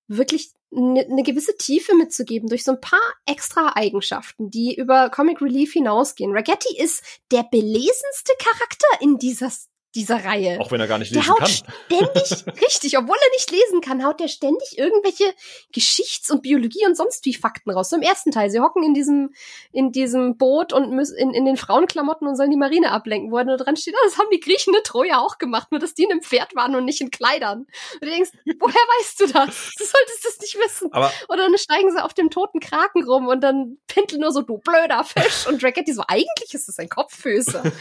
wirklich 0.08 0.52
eine 0.76 1.06
ne 1.07 1.23
gewisse 1.23 1.57
Tiefe 1.57 1.95
mitzugeben 1.95 2.49
durch 2.49 2.64
so 2.64 2.72
ein 2.72 2.81
paar 2.81 2.99
extra 3.26 3.73
Eigenschaften, 3.76 4.49
die 4.49 4.76
über 4.76 5.10
Comic 5.10 5.41
Relief 5.41 5.73
hinausgehen. 5.73 6.31
Ragetti 6.31 6.77
ist 6.77 7.03
der 7.31 7.43
belesenste 7.43 8.34
Charakter 8.39 8.88
in 9.02 9.18
dieser 9.18 9.52
dieser 9.95 10.23
Reihe. 10.23 10.59
Auch 10.59 10.72
wenn 10.72 10.80
er 10.80 10.88
gar 10.88 10.97
nicht 10.97 11.11
lesen 11.11 11.26
der 11.26 11.34
haut 11.34 11.39
kann. 11.39 11.49
Ständig, 11.49 12.61
richtig, 12.61 12.97
obwohl 12.97 13.15
er 13.15 13.31
nicht 13.31 13.51
lesen 13.51 13.81
kann, 13.81 14.05
haut 14.05 14.22
er 14.22 14.30
ständig 14.30 14.77
irgendwelche 14.77 15.34
Geschichts- 15.73 16.31
und 16.31 16.41
Biologie 16.41 16.85
und 16.85 16.95
sonst 16.95 17.26
wie 17.26 17.34
Fakten 17.34 17.72
raus. 17.72 17.89
So 17.89 17.97
im 17.97 18.01
ersten 18.01 18.31
Teil. 18.31 18.49
Sie 18.49 18.59
hocken 18.59 18.84
in 18.84 18.93
diesem, 18.93 19.34
in 19.72 19.91
diesem 19.91 20.38
Boot 20.38 20.72
und 20.72 20.91
müssen 20.91 21.18
in, 21.18 21.34
in 21.34 21.45
den 21.45 21.57
Frauenklamotten 21.57 22.27
und 22.27 22.35
sollen 22.35 22.51
die 22.51 22.57
Marine 22.57 22.91
ablenken, 22.91 23.31
wo 23.31 23.38
er 23.38 23.43
nur 23.43 23.57
dran 23.57 23.76
steht, 23.76 23.95
ah, 23.95 24.05
das 24.05 24.18
haben 24.18 24.30
die 24.31 24.39
Griechen 24.39 24.73
in 24.73 24.84
Troja 24.84 25.19
auch 25.19 25.38
gemacht, 25.38 25.72
nur 25.72 25.80
dass 25.80 25.93
die 25.93 26.03
in 26.03 26.11
einem 26.11 26.22
Pferd 26.22 26.55
waren 26.55 26.76
und 26.76 26.85
nicht 26.85 27.01
in 27.01 27.11
Kleidern. 27.11 27.68
Und 27.93 28.01
du 28.01 28.09
denkst, 28.09 28.31
woher 28.59 28.73
weißt 28.99 29.19
du 29.19 29.27
das? 29.27 29.72
Du 29.77 29.85
solltest 29.85 30.26
das 30.26 30.39
nicht 30.39 30.57
wissen. 30.57 30.91
Aber 30.93 31.11
Oder 31.27 31.43
dann 31.43 31.57
steigen 31.57 31.91
sie 31.91 32.03
auf 32.03 32.13
dem 32.13 32.30
toten 32.30 32.59
Kraken 32.59 33.03
rum 33.03 33.27
und 33.27 33.41
dann 33.41 33.77
Pintel 33.88 34.19
nur 34.19 34.31
so, 34.31 34.41
du 34.41 34.57
blöder 34.57 35.03
Fisch. 35.03 35.47
Und 35.47 35.61
Dragetti 35.61 35.93
so, 35.93 36.03
eigentlich 36.07 36.53
ist 36.53 36.68
das 36.68 36.80
ein 36.80 36.89
Kopffüße. 36.89 37.61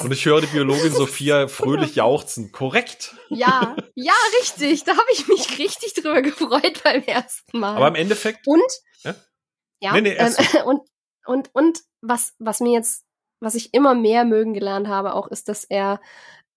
und 0.00 0.12
ich 0.12 0.24
höre 0.24 0.40
die 0.40 0.46
Biologin 0.46 0.92
Sophia 0.92 1.48
fröhlich 1.48 1.96
jauchzen. 1.96 2.52
Korrekt. 2.52 3.14
Ja, 3.28 3.76
ja, 3.94 4.12
richtig. 4.40 4.84
Da 4.84 4.92
habe 4.92 5.08
ich 5.12 5.28
mich 5.28 5.58
richtig 5.58 5.94
drüber 5.94 6.22
gefreut 6.22 6.82
beim 6.84 7.02
ersten 7.02 7.58
Mal. 7.58 7.76
Aber 7.76 7.88
im 7.88 7.94
Endeffekt. 7.94 8.46
Und 8.46 8.62
ja, 9.02 9.14
ja 9.80 9.92
nee, 9.92 10.00
nee, 10.02 10.16
ähm, 10.16 10.34
und 10.64 10.80
und 11.26 11.50
und 11.54 11.80
was 12.00 12.34
was 12.38 12.60
mir 12.60 12.72
jetzt 12.72 13.04
was 13.40 13.54
ich 13.54 13.74
immer 13.74 13.94
mehr 13.94 14.24
mögen 14.24 14.54
gelernt 14.54 14.88
habe 14.88 15.14
auch 15.14 15.28
ist, 15.28 15.48
dass 15.48 15.64
er 15.64 16.00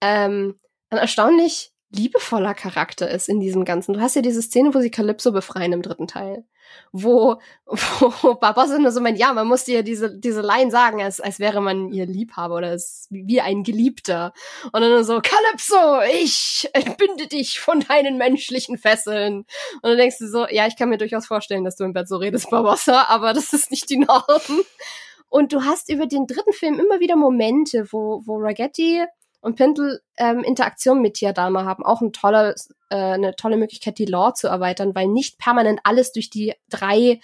ähm, 0.02 0.60
ein 0.90 0.98
erstaunlich 0.98 1.72
liebevoller 1.92 2.54
Charakter 2.54 3.10
ist 3.10 3.30
in 3.30 3.40
diesem 3.40 3.66
Ganzen. 3.66 3.94
Du 3.94 4.00
hast 4.00 4.16
ja 4.16 4.22
diese 4.22 4.42
Szene, 4.42 4.74
wo 4.74 4.80
sie 4.80 4.92
Calypso 4.92 5.32
befreien 5.32 5.74
im 5.74 5.82
dritten 5.82 6.08
Teil 6.08 6.46
wo, 6.92 7.40
wo 7.66 8.36
Barbossa 8.40 8.78
nur 8.80 8.92
so 8.92 9.02
meint, 9.02 9.18
ja, 9.18 9.34
man 9.34 9.48
muss 9.48 9.66
dir 9.66 9.84
diese, 9.84 10.18
diese 10.18 10.42
Line 10.42 10.72
sagen, 10.72 11.02
als, 11.02 11.20
als 11.20 11.40
wäre 11.40 11.62
man 11.62 11.92
ihr 11.92 12.06
Liebhaber 12.06 12.56
oder 12.56 12.70
als, 12.70 13.08
wie 13.10 13.42
ein 13.42 13.64
Geliebter. 13.64 14.34
Und 14.72 14.82
dann 14.82 15.04
so, 15.04 15.22
Calypso, 15.22 16.02
ich 16.22 16.70
entbinde 16.74 17.28
dich 17.28 17.60
von 17.60 17.82
deinen 17.82 18.18
menschlichen 18.18 18.78
Fesseln. 18.78 19.46
Und 19.82 19.84
dann 19.84 19.98
denkst 19.98 20.18
du 20.20 20.28
so, 20.28 20.48
ja, 20.48 20.68
ich 20.68 20.76
kann 20.78 20.90
mir 20.90 20.98
durchaus 20.98 21.28
vorstellen, 21.28 21.64
dass 21.64 21.76
du 21.76 21.84
im 21.84 21.94
Bett 21.94 22.08
so 22.08 22.18
redest, 22.18 22.50
Barbossa, 22.50 23.06
aber 23.10 23.34
das 23.34 23.54
ist 23.54 23.72
nicht 23.72 23.90
die 23.90 23.98
Norm. 23.98 24.62
Und 25.30 25.54
du 25.54 25.64
hast 25.64 25.90
über 25.90 26.08
den 26.08 26.26
dritten 26.26 26.54
Film 26.54 26.80
immer 26.80 27.00
wieder 27.00 27.16
Momente, 27.16 27.88
wo, 27.92 28.24
wo 28.26 28.38
Ragetti 28.38 29.06
und 29.42 29.56
Pendle 29.56 30.02
ähm, 30.18 30.44
Interaktion 30.44 31.02
mit 31.02 31.16
Tiadama 31.16 31.64
haben 31.64 31.86
auch 31.86 32.02
ein 32.02 32.12
toller, 32.12 32.56
äh, 32.90 32.96
eine 32.96 33.36
tolle 33.36 33.58
Möglichkeit, 33.58 33.98
die 33.98 34.06
Lore 34.06 34.34
zu 34.34 34.48
erweitern, 34.48 34.94
weil 34.96 35.08
nicht 35.08 35.38
permanent 35.38 35.80
alles 35.84 36.12
durch 36.12 36.30
die 36.30 36.54
drei 36.70 37.22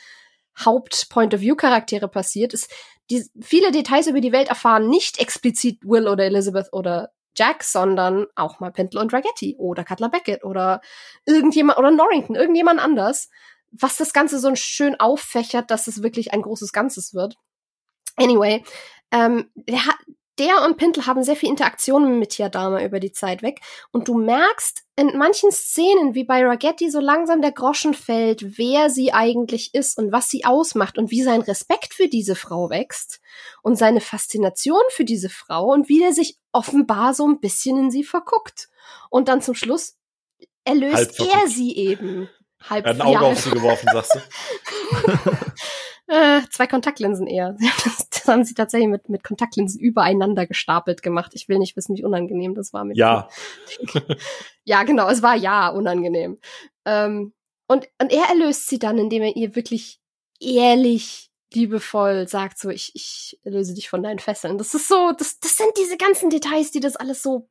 Haupt-Point-of-View-Charaktere 0.63 2.07
passiert. 2.07 2.53
Es, 2.53 2.69
die, 3.09 3.25
viele 3.41 3.71
Details 3.71 4.07
über 4.07 4.21
die 4.21 4.31
Welt 4.31 4.47
erfahren 4.47 4.87
nicht 4.87 5.19
explizit 5.19 5.79
Will 5.83 6.07
oder 6.07 6.23
Elizabeth 6.23 6.71
oder 6.71 7.11
Jack, 7.37 7.63
sondern 7.63 8.27
auch 8.35 8.61
mal 8.61 8.71
Pendle 8.71 9.01
und 9.01 9.13
Ragetti 9.13 9.55
oder 9.57 9.83
Cutler 9.83 10.09
Beckett 10.09 10.45
oder 10.45 10.79
irgendjemand 11.25 11.77
oder 11.77 11.91
Norrington, 11.91 12.35
irgendjemand 12.35 12.79
anders, 12.79 13.29
was 13.71 13.97
das 13.97 14.13
Ganze 14.13 14.39
so 14.39 14.55
schön 14.55 14.97
auffächert, 14.99 15.69
dass 15.69 15.87
es 15.87 16.01
wirklich 16.01 16.33
ein 16.33 16.41
großes 16.41 16.71
Ganzes 16.71 17.13
wird. 17.13 17.35
Anyway, 18.15 18.63
ähm, 19.11 19.51
der 19.55 19.81
der 20.37 20.63
und 20.63 20.77
Pintel 20.77 21.05
haben 21.05 21.23
sehr 21.23 21.35
viel 21.35 21.49
Interaktion 21.49 22.19
mit 22.19 22.31
Tiadama 22.31 22.83
über 22.83 22.99
die 22.99 23.11
Zeit 23.11 23.41
weg. 23.41 23.61
Und 23.91 24.07
du 24.07 24.17
merkst 24.17 24.83
in 24.97 25.17
manchen 25.17 25.51
Szenen, 25.51 26.13
wie 26.13 26.23
bei 26.23 26.45
Ragetti, 26.45 26.89
so 26.89 26.99
langsam 26.99 27.41
der 27.41 27.51
Groschen 27.51 27.93
fällt, 27.93 28.57
wer 28.57 28.89
sie 28.89 29.13
eigentlich 29.13 29.73
ist 29.73 29.97
und 29.97 30.11
was 30.11 30.29
sie 30.29 30.45
ausmacht 30.45 30.97
und 30.97 31.11
wie 31.11 31.23
sein 31.23 31.41
Respekt 31.41 31.93
für 31.93 32.07
diese 32.07 32.35
Frau 32.35 32.69
wächst 32.69 33.21
und 33.61 33.77
seine 33.77 34.01
Faszination 34.01 34.83
für 34.89 35.05
diese 35.05 35.29
Frau 35.29 35.71
und 35.71 35.89
wie 35.89 35.99
der 35.99 36.13
sich 36.13 36.37
offenbar 36.51 37.13
so 37.13 37.27
ein 37.27 37.39
bisschen 37.39 37.77
in 37.77 37.91
sie 37.91 38.03
verguckt. 38.03 38.69
Und 39.09 39.27
dann 39.29 39.41
zum 39.41 39.55
Schluss 39.55 39.97
erlöst 40.63 41.19
er 41.19 41.47
sie 41.47 41.75
eben. 41.75 42.29
Halb, 42.69 42.85
er 42.85 42.93
hat 42.93 43.01
ein 43.01 43.07
Auge 43.07 43.23
ja, 43.25 43.31
auf 43.31 43.39
sie 43.39 43.51
geworfen, 43.51 43.89
sagst 43.91 44.15
du? 44.15 45.11
Äh, 46.07 46.41
zwei 46.51 46.67
Kontaktlinsen 46.67 47.27
eher. 47.27 47.57
Das 48.25 48.33
haben 48.33 48.43
sie 48.43 48.55
tatsächlich 48.55 48.89
mit, 48.89 49.07
mit 49.07 49.23
Kontaktlinsen 49.23 49.79
übereinander 49.79 50.47
gestapelt 50.47 51.03
gemacht. 51.03 51.33
Ich 51.35 51.47
will 51.47 51.59
nicht 51.59 51.77
wissen, 51.77 51.95
wie 51.95 52.03
unangenehm 52.03 52.55
das 52.55 52.73
war 52.73 52.83
mit. 52.83 52.97
Ja. 52.97 53.29
ja, 54.63 54.81
genau, 54.81 55.07
es 55.09 55.21
war 55.21 55.35
ja 55.35 55.69
unangenehm. 55.69 56.39
Ähm, 56.85 57.33
und, 57.67 57.87
und 58.01 58.11
er 58.11 58.29
erlöst 58.29 58.67
sie 58.67 58.79
dann, 58.79 58.97
indem 58.97 59.21
er 59.21 59.35
ihr 59.35 59.55
wirklich 59.55 59.99
ehrlich, 60.39 61.29
liebevoll 61.53 62.27
sagt, 62.27 62.57
so, 62.57 62.69
ich, 62.69 62.91
ich 62.95 63.39
löse 63.43 63.73
dich 63.73 63.89
von 63.89 64.01
deinen 64.01 64.19
Fesseln. 64.19 64.57
Das 64.57 64.73
ist 64.73 64.87
so, 64.87 65.11
das, 65.17 65.39
das 65.39 65.55
sind 65.55 65.69
diese 65.77 65.97
ganzen 65.97 66.29
Details, 66.29 66.71
die 66.71 66.79
das 66.79 66.95
alles 66.95 67.21
so 67.21 67.47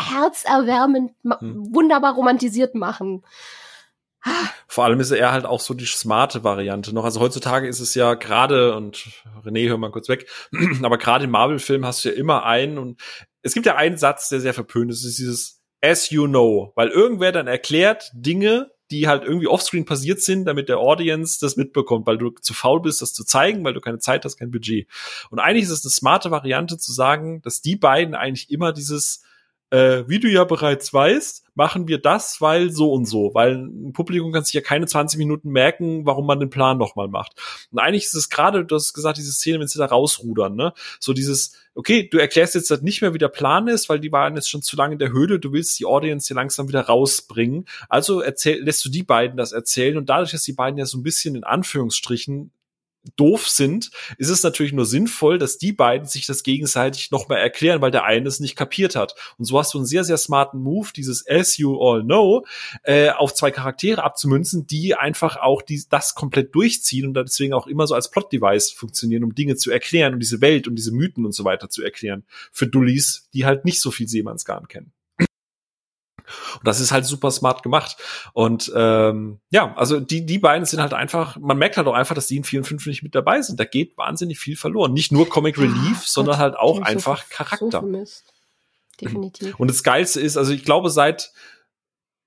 herzerwärmend, 0.00 1.12
hm. 1.22 1.74
wunderbar 1.74 2.14
romantisiert 2.14 2.74
machen. 2.74 3.24
Vor 4.66 4.84
allem 4.84 5.00
ist 5.00 5.10
er 5.10 5.32
halt 5.32 5.46
auch 5.46 5.60
so 5.60 5.74
die 5.74 5.86
smarte 5.86 6.44
Variante 6.44 6.94
noch. 6.94 7.04
Also 7.04 7.20
heutzutage 7.20 7.66
ist 7.66 7.80
es 7.80 7.94
ja 7.94 8.14
gerade, 8.14 8.76
und 8.76 9.08
René, 9.44 9.68
hör 9.68 9.78
mal 9.78 9.90
kurz 9.90 10.08
weg, 10.08 10.28
aber 10.82 10.98
gerade 10.98 11.24
im 11.24 11.30
Marvel-Film 11.30 11.84
hast 11.84 12.04
du 12.04 12.10
ja 12.10 12.14
immer 12.14 12.44
einen 12.44 12.78
und 12.78 13.00
es 13.42 13.54
gibt 13.54 13.66
ja 13.66 13.76
einen 13.76 13.96
Satz, 13.96 14.28
der 14.28 14.40
sehr 14.40 14.54
verpönt 14.54 14.90
ist, 14.90 15.04
ist 15.04 15.18
dieses 15.18 15.62
as 15.82 16.10
you 16.10 16.26
know, 16.26 16.72
weil 16.76 16.88
irgendwer 16.88 17.32
dann 17.32 17.46
erklärt 17.46 18.10
Dinge, 18.14 18.70
die 18.90 19.08
halt 19.08 19.24
irgendwie 19.24 19.46
offscreen 19.46 19.84
passiert 19.84 20.20
sind, 20.20 20.44
damit 20.44 20.68
der 20.68 20.78
Audience 20.78 21.38
das 21.40 21.56
mitbekommt, 21.56 22.06
weil 22.06 22.18
du 22.18 22.30
zu 22.30 22.54
faul 22.54 22.82
bist, 22.82 23.00
das 23.02 23.14
zu 23.14 23.24
zeigen, 23.24 23.64
weil 23.64 23.72
du 23.72 23.80
keine 23.80 23.98
Zeit 23.98 24.24
hast, 24.24 24.36
kein 24.36 24.50
Budget. 24.50 24.88
Und 25.30 25.38
eigentlich 25.38 25.64
ist 25.64 25.70
es 25.70 25.84
eine 25.84 25.90
smarte 25.90 26.30
Variante 26.30 26.76
zu 26.76 26.92
sagen, 26.92 27.40
dass 27.42 27.62
die 27.62 27.76
beiden 27.76 28.14
eigentlich 28.14 28.50
immer 28.50 28.72
dieses 28.72 29.22
äh, 29.70 30.04
wie 30.08 30.18
du 30.18 30.28
ja 30.28 30.44
bereits 30.44 30.92
weißt, 30.92 31.44
machen 31.54 31.88
wir 31.88 31.98
das, 31.98 32.40
weil 32.40 32.70
so 32.70 32.92
und 32.92 33.06
so, 33.06 33.30
weil 33.34 33.54
ein 33.54 33.92
Publikum 33.92 34.32
kann 34.32 34.44
sich 34.44 34.54
ja 34.54 34.60
keine 34.60 34.86
20 34.86 35.18
Minuten 35.18 35.50
merken, 35.50 36.06
warum 36.06 36.26
man 36.26 36.40
den 36.40 36.50
Plan 36.50 36.78
nochmal 36.78 37.08
macht. 37.08 37.32
Und 37.70 37.78
eigentlich 37.78 38.04
ist 38.04 38.14
es 38.14 38.30
gerade, 38.30 38.64
du 38.64 38.74
hast 38.74 38.94
gesagt, 38.94 39.18
diese 39.18 39.32
Szene, 39.32 39.60
wenn 39.60 39.68
sie 39.68 39.78
da 39.78 39.86
rausrudern, 39.86 40.56
ne? 40.56 40.72
So 40.98 41.12
dieses, 41.12 41.56
okay, 41.74 42.08
du 42.08 42.18
erklärst 42.18 42.54
jetzt 42.54 42.70
halt 42.70 42.82
nicht 42.82 43.00
mehr, 43.00 43.14
wie 43.14 43.18
der 43.18 43.28
Plan 43.28 43.68
ist, 43.68 43.88
weil 43.88 44.00
die 44.00 44.12
waren 44.12 44.34
jetzt 44.34 44.48
schon 44.48 44.62
zu 44.62 44.76
lange 44.76 44.94
in 44.94 44.98
der 44.98 45.12
Höhle, 45.12 45.38
du 45.38 45.52
willst 45.52 45.78
die 45.78 45.86
Audience 45.86 46.28
hier 46.28 46.36
langsam 46.36 46.68
wieder 46.68 46.82
rausbringen. 46.82 47.66
Also 47.88 48.20
erzähl, 48.20 48.62
lässt 48.62 48.84
du 48.84 48.88
die 48.88 49.02
beiden 49.02 49.36
das 49.36 49.52
erzählen 49.52 49.96
und 49.96 50.08
dadurch, 50.08 50.32
dass 50.32 50.42
die 50.42 50.52
beiden 50.52 50.78
ja 50.78 50.86
so 50.86 50.98
ein 50.98 51.02
bisschen 51.02 51.36
in 51.36 51.44
Anführungsstrichen 51.44 52.52
doof 53.16 53.48
sind, 53.48 53.90
ist 54.18 54.28
es 54.28 54.42
natürlich 54.42 54.72
nur 54.72 54.86
sinnvoll, 54.86 55.38
dass 55.38 55.58
die 55.58 55.72
beiden 55.72 56.06
sich 56.06 56.26
das 56.26 56.42
gegenseitig 56.42 57.10
nochmal 57.10 57.38
erklären, 57.38 57.80
weil 57.80 57.90
der 57.90 58.04
eine 58.04 58.28
es 58.28 58.40
nicht 58.40 58.56
kapiert 58.56 58.96
hat. 58.96 59.14
Und 59.38 59.44
so 59.44 59.58
hast 59.58 59.74
du 59.74 59.78
einen 59.78 59.86
sehr, 59.86 60.04
sehr 60.04 60.18
smarten 60.18 60.60
Move, 60.62 60.88
dieses 60.94 61.26
As 61.28 61.56
You 61.56 61.78
All 61.80 62.02
Know, 62.02 62.44
äh, 62.82 63.10
auf 63.10 63.34
zwei 63.34 63.50
Charaktere 63.50 64.02
abzumünzen, 64.02 64.66
die 64.66 64.94
einfach 64.94 65.36
auch 65.36 65.62
die, 65.62 65.82
das 65.88 66.14
komplett 66.14 66.54
durchziehen 66.54 67.06
und 67.06 67.14
deswegen 67.14 67.54
auch 67.54 67.66
immer 67.66 67.86
so 67.86 67.94
als 67.94 68.10
Plot-Device 68.10 68.72
funktionieren, 68.72 69.24
um 69.24 69.34
Dinge 69.34 69.56
zu 69.56 69.70
erklären 69.70 70.14
und 70.14 70.20
diese 70.20 70.40
Welt 70.40 70.68
und 70.68 70.76
diese 70.76 70.92
Mythen 70.92 71.24
und 71.24 71.32
so 71.32 71.44
weiter 71.44 71.70
zu 71.70 71.82
erklären. 71.82 72.24
Für 72.52 72.66
Dullis, 72.66 73.28
die 73.32 73.46
halt 73.46 73.64
nicht 73.64 73.80
so 73.80 73.90
viel 73.90 74.08
Seemannsgarn 74.08 74.68
kennen. 74.68 74.92
Und 76.58 76.66
das 76.66 76.80
ist 76.80 76.92
halt 76.92 77.04
super 77.04 77.30
smart 77.30 77.62
gemacht. 77.62 77.96
Und 78.32 78.72
ähm, 78.74 79.40
ja, 79.50 79.74
also 79.76 80.00
die, 80.00 80.26
die 80.26 80.38
beiden 80.38 80.64
sind 80.64 80.80
halt 80.80 80.94
einfach, 80.94 81.36
man 81.36 81.58
merkt 81.58 81.76
halt 81.76 81.86
auch 81.86 81.94
einfach, 81.94 82.14
dass 82.14 82.26
die 82.26 82.36
in 82.36 82.44
4 82.44 82.60
und 82.60 82.64
5 82.64 82.86
nicht 82.86 83.02
mit 83.02 83.14
dabei 83.14 83.42
sind. 83.42 83.60
Da 83.60 83.64
geht 83.64 83.96
wahnsinnig 83.96 84.38
viel 84.38 84.56
verloren. 84.56 84.92
Nicht 84.92 85.12
nur 85.12 85.28
Comic 85.28 85.58
Relief, 85.58 86.00
ja, 86.00 86.02
sondern 86.04 86.38
halt 86.38 86.56
auch 86.56 86.80
einfach 86.82 87.22
so, 87.22 87.34
Charakter. 87.34 87.80
So 87.80 88.06
Definitiv. 89.00 89.58
Und 89.58 89.68
das 89.68 89.82
Geilste 89.82 90.20
ist, 90.20 90.36
also 90.36 90.52
ich 90.52 90.64
glaube, 90.64 90.90
seit 90.90 91.32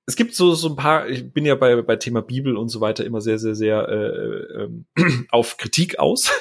es 0.06 0.16
gibt 0.16 0.36
so 0.36 0.54
so 0.54 0.70
ein 0.70 0.76
paar, 0.76 1.08
ich 1.08 1.32
bin 1.32 1.46
ja 1.46 1.56
bei 1.56 1.82
bei 1.82 1.96
Thema 1.96 2.22
Bibel 2.22 2.58
und 2.58 2.70
so 2.70 2.82
weiter 2.82 3.06
immer 3.06 3.22
sehr 3.22 3.40
sehr 3.40 3.56
sehr 3.56 3.88
äh, 3.88 4.64
äh, 4.64 5.26
auf 5.30 5.58
Kritik 5.58 6.00
aus 6.00 6.32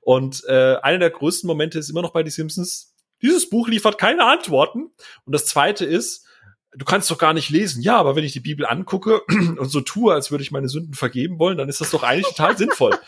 und 0.00 0.44
äh, 0.46 0.76
einer 0.82 0.98
der 0.98 1.10
größten 1.10 1.46
Momente 1.46 1.78
ist 1.78 1.88
immer 1.88 2.02
noch 2.02 2.12
bei 2.12 2.22
die 2.22 2.30
Simpsons. 2.30 2.94
Dieses 3.22 3.50
Buch 3.50 3.68
liefert 3.68 3.98
keine 3.98 4.24
Antworten 4.24 4.90
und 5.24 5.32
das 5.32 5.46
zweite 5.46 5.84
ist, 5.84 6.26
du 6.74 6.84
kannst 6.84 7.10
doch 7.10 7.18
gar 7.18 7.32
nicht 7.32 7.50
lesen. 7.50 7.82
Ja, 7.82 7.96
aber 7.96 8.14
wenn 8.16 8.24
ich 8.24 8.32
die 8.32 8.40
Bibel 8.40 8.66
angucke 8.66 9.22
und 9.28 9.70
so 9.70 9.80
tue, 9.80 10.12
als 10.12 10.30
würde 10.30 10.42
ich 10.42 10.50
meine 10.50 10.68
Sünden 10.68 10.94
vergeben 10.94 11.38
wollen, 11.38 11.56
dann 11.56 11.68
ist 11.68 11.80
das 11.80 11.90
doch 11.90 12.02
eigentlich 12.02 12.34
total 12.34 12.56
sinnvoll. 12.58 12.98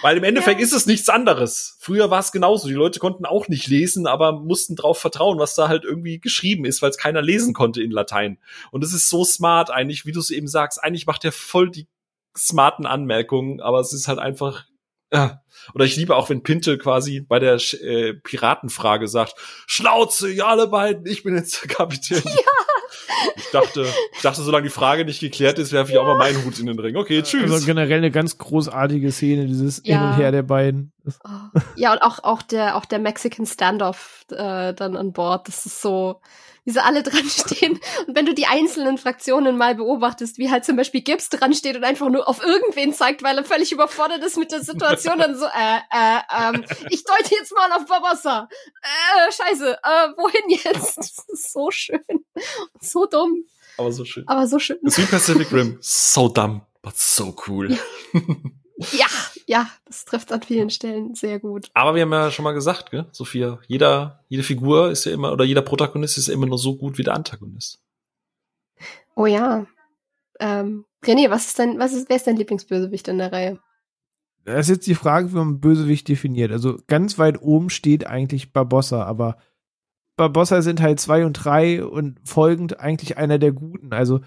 Weil 0.00 0.16
im 0.16 0.24
Endeffekt 0.24 0.60
ja. 0.60 0.64
ist 0.64 0.72
es 0.72 0.86
nichts 0.86 1.08
anderes. 1.08 1.76
Früher 1.80 2.10
war 2.10 2.20
es 2.20 2.32
genauso. 2.32 2.68
Die 2.68 2.74
Leute 2.74 3.00
konnten 3.00 3.26
auch 3.26 3.48
nicht 3.48 3.66
lesen, 3.68 4.06
aber 4.06 4.32
mussten 4.32 4.76
drauf 4.76 4.98
vertrauen, 4.98 5.38
was 5.38 5.54
da 5.54 5.68
halt 5.68 5.84
irgendwie 5.84 6.20
geschrieben 6.20 6.64
ist, 6.64 6.82
weil 6.82 6.90
es 6.90 6.98
keiner 6.98 7.22
lesen 7.22 7.54
konnte 7.54 7.82
in 7.82 7.90
Latein. 7.90 8.38
Und 8.70 8.82
es 8.84 8.92
ist 8.92 9.08
so 9.08 9.24
smart 9.24 9.70
eigentlich, 9.70 10.06
wie 10.06 10.12
du 10.12 10.20
es 10.20 10.30
eben 10.30 10.48
sagst. 10.48 10.82
Eigentlich 10.82 11.06
macht 11.06 11.24
er 11.24 11.32
voll 11.32 11.70
die 11.70 11.88
smarten 12.36 12.86
Anmerkungen, 12.86 13.60
aber 13.60 13.80
es 13.80 13.92
ist 13.92 14.08
halt 14.08 14.18
einfach 14.18 14.64
ja. 15.12 15.42
Oder 15.74 15.84
ich 15.84 15.96
liebe 15.96 16.16
auch, 16.16 16.30
wenn 16.30 16.42
Pintel 16.42 16.78
quasi 16.78 17.20
bei 17.20 17.38
der 17.38 17.60
äh, 17.82 18.14
Piratenfrage 18.14 19.06
sagt, 19.08 19.34
Schnauze, 19.66 20.30
ja 20.30 20.46
alle 20.46 20.68
beiden, 20.68 21.04
ich 21.04 21.22
bin 21.22 21.36
jetzt 21.36 21.62
der 21.62 21.68
Kapitän. 21.68 22.22
Ja. 22.24 22.32
Ich 23.36 23.50
dachte, 23.50 23.86
ich 24.14 24.22
dachte, 24.22 24.42
solange 24.42 24.64
die 24.64 24.70
Frage 24.70 25.04
nicht 25.04 25.20
geklärt 25.20 25.58
ist, 25.58 25.72
werfe 25.72 25.90
ich 25.90 25.96
ja. 25.96 26.02
auch 26.02 26.06
mal 26.06 26.16
meinen 26.16 26.44
Hut 26.44 26.58
in 26.58 26.66
den 26.66 26.78
Ring. 26.78 26.96
Okay, 26.96 27.22
tschüss. 27.22 27.50
Also 27.50 27.66
generell 27.66 27.98
eine 27.98 28.10
ganz 28.10 28.38
großartige 28.38 29.12
Szene, 29.12 29.46
dieses 29.46 29.82
ja. 29.84 29.98
Hin 29.98 30.08
und 30.08 30.16
Her 30.16 30.32
der 30.32 30.42
beiden. 30.42 30.92
Oh. 31.24 31.60
Ja, 31.76 31.92
und 31.92 32.02
auch, 32.02 32.22
auch 32.22 32.42
der, 32.42 32.76
auch 32.76 32.84
der 32.84 32.98
Mexican 32.98 33.46
Standoff 33.46 34.24
äh, 34.30 34.72
dann 34.74 34.96
an 34.96 35.12
Bord. 35.12 35.48
Das 35.48 35.66
ist 35.66 35.80
so, 35.80 36.20
wie 36.64 36.70
sie 36.70 36.82
alle 36.82 37.02
dran 37.02 37.28
stehen. 37.28 37.80
Und 38.06 38.16
wenn 38.16 38.26
du 38.26 38.34
die 38.34 38.46
einzelnen 38.46 38.98
Fraktionen 38.98 39.56
mal 39.56 39.74
beobachtest, 39.74 40.38
wie 40.38 40.50
halt 40.50 40.64
zum 40.64 40.76
Beispiel 40.76 41.02
Gibbs 41.02 41.28
dran 41.28 41.54
steht 41.54 41.76
und 41.76 41.84
einfach 41.84 42.08
nur 42.08 42.28
auf 42.28 42.42
irgendwen 42.42 42.92
zeigt, 42.92 43.22
weil 43.22 43.38
er 43.38 43.44
völlig 43.44 43.72
überfordert 43.72 44.22
ist 44.24 44.36
mit 44.36 44.52
der 44.52 44.62
Situation, 44.62 45.18
dann 45.18 45.36
so, 45.36 45.46
äh, 45.46 45.78
äh, 45.90 46.20
ähm, 46.38 46.64
ich 46.90 47.04
deute 47.04 47.34
jetzt 47.34 47.52
mal 47.54 47.72
auf 47.72 47.86
Barbossa. 47.86 48.48
Äh, 48.82 49.32
scheiße, 49.32 49.78
äh, 49.82 50.08
wohin 50.16 50.50
jetzt? 50.50 50.98
Das 50.98 51.24
ist 51.28 51.52
so 51.52 51.70
schön. 51.70 52.00
So 52.80 53.06
dumm. 53.06 53.44
Aber 53.78 53.92
so 53.92 54.04
schön. 54.04 54.26
Aber 54.26 54.46
so 54.46 54.58
schön. 54.58 54.78
Wie 54.82 55.06
Pacific 55.06 55.50
Rim. 55.52 55.78
So 55.80 56.28
dumb, 56.28 56.62
but 56.82 56.96
so 56.96 57.34
cool. 57.46 57.72
Ja. 57.72 57.78
Ja, 58.90 59.06
ja, 59.46 59.68
das 59.84 60.04
trifft 60.04 60.32
an 60.32 60.42
vielen 60.42 60.70
Stellen 60.70 61.14
sehr 61.14 61.38
gut. 61.40 61.70
Aber 61.74 61.94
wir 61.94 62.02
haben 62.02 62.12
ja 62.12 62.30
schon 62.30 62.44
mal 62.44 62.52
gesagt, 62.52 62.90
gell, 62.90 63.06
Sophia, 63.12 63.58
jeder, 63.66 64.24
jede 64.28 64.42
Figur 64.42 64.90
ist 64.90 65.04
ja 65.04 65.12
immer, 65.12 65.32
oder 65.32 65.44
jeder 65.44 65.62
Protagonist 65.62 66.18
ist 66.18 66.28
ja 66.28 66.34
immer 66.34 66.46
nur 66.46 66.58
so 66.58 66.76
gut 66.76 66.98
wie 66.98 67.02
der 67.02 67.14
Antagonist. 67.14 67.80
Oh 69.14 69.26
ja. 69.26 69.66
Ähm, 70.40 70.84
René, 71.04 71.30
was 71.30 71.46
ist 71.46 71.58
dein, 71.58 71.78
was 71.78 71.92
ist, 71.92 72.08
wer 72.08 72.16
ist 72.16 72.26
dein 72.26 72.36
Lieblingsbösewicht 72.36 73.08
in 73.08 73.18
der 73.18 73.32
Reihe? 73.32 73.60
Das 74.44 74.66
ist 74.66 74.76
jetzt 74.76 74.86
die 74.86 74.94
Frage, 74.94 75.30
wie 75.30 75.36
man 75.36 75.60
Bösewicht 75.60 76.08
definiert. 76.08 76.50
Also 76.50 76.78
ganz 76.88 77.18
weit 77.18 77.40
oben 77.42 77.70
steht 77.70 78.06
eigentlich 78.06 78.52
Barbossa, 78.52 79.04
aber 79.04 79.36
Barbossa 80.16 80.62
sind 80.62 80.80
halt 80.80 81.00
zwei 81.00 81.24
und 81.24 81.34
drei 81.34 81.84
und 81.84 82.18
folgend 82.24 82.80
eigentlich 82.80 83.16
einer 83.16 83.38
der 83.38 83.52
Guten. 83.52 83.92
Also 83.92 84.20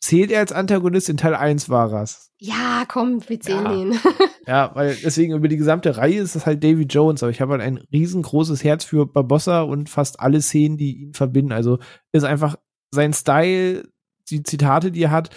zählt 0.00 0.30
er 0.30 0.40
als 0.40 0.52
Antagonist? 0.52 1.08
In 1.08 1.16
Teil 1.16 1.34
1 1.34 1.68
war 1.68 1.92
er's. 1.92 2.30
Ja, 2.38 2.84
komm, 2.86 3.20
wir 3.28 3.40
zählen 3.40 3.64
ja. 3.64 3.74
ihn. 3.74 3.98
ja, 4.46 4.70
weil 4.74 4.96
deswegen 5.02 5.34
über 5.34 5.48
die 5.48 5.56
gesamte 5.56 5.96
Reihe 5.96 6.20
ist 6.20 6.36
es 6.36 6.46
halt 6.46 6.62
Davy 6.62 6.84
Jones, 6.84 7.22
aber 7.22 7.30
ich 7.30 7.40
habe 7.40 7.52
halt 7.52 7.62
ein 7.62 7.78
riesengroßes 7.92 8.62
Herz 8.62 8.84
für 8.84 9.06
Barbossa 9.06 9.62
und 9.62 9.88
fast 9.88 10.20
alle 10.20 10.40
Szenen, 10.40 10.76
die 10.76 11.02
ihn 11.02 11.14
verbinden. 11.14 11.52
Also 11.52 11.78
ist 12.12 12.24
einfach 12.24 12.56
sein 12.92 13.12
Style, 13.12 13.88
die 14.30 14.42
Zitate, 14.42 14.92
die 14.92 15.02
er 15.02 15.10
hat, 15.10 15.30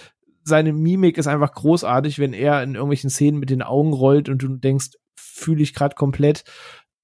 seine 0.43 0.73
Mimik 0.73 1.17
ist 1.17 1.27
einfach 1.27 1.53
großartig, 1.53 2.19
wenn 2.19 2.33
er 2.33 2.63
in 2.63 2.75
irgendwelchen 2.75 3.09
Szenen 3.09 3.39
mit 3.39 3.49
den 3.49 3.61
Augen 3.61 3.93
rollt 3.93 4.29
und 4.29 4.41
du 4.41 4.47
denkst, 4.49 4.91
fühle 5.15 5.61
ich 5.63 5.73
gerade 5.73 5.95
komplett. 5.95 6.43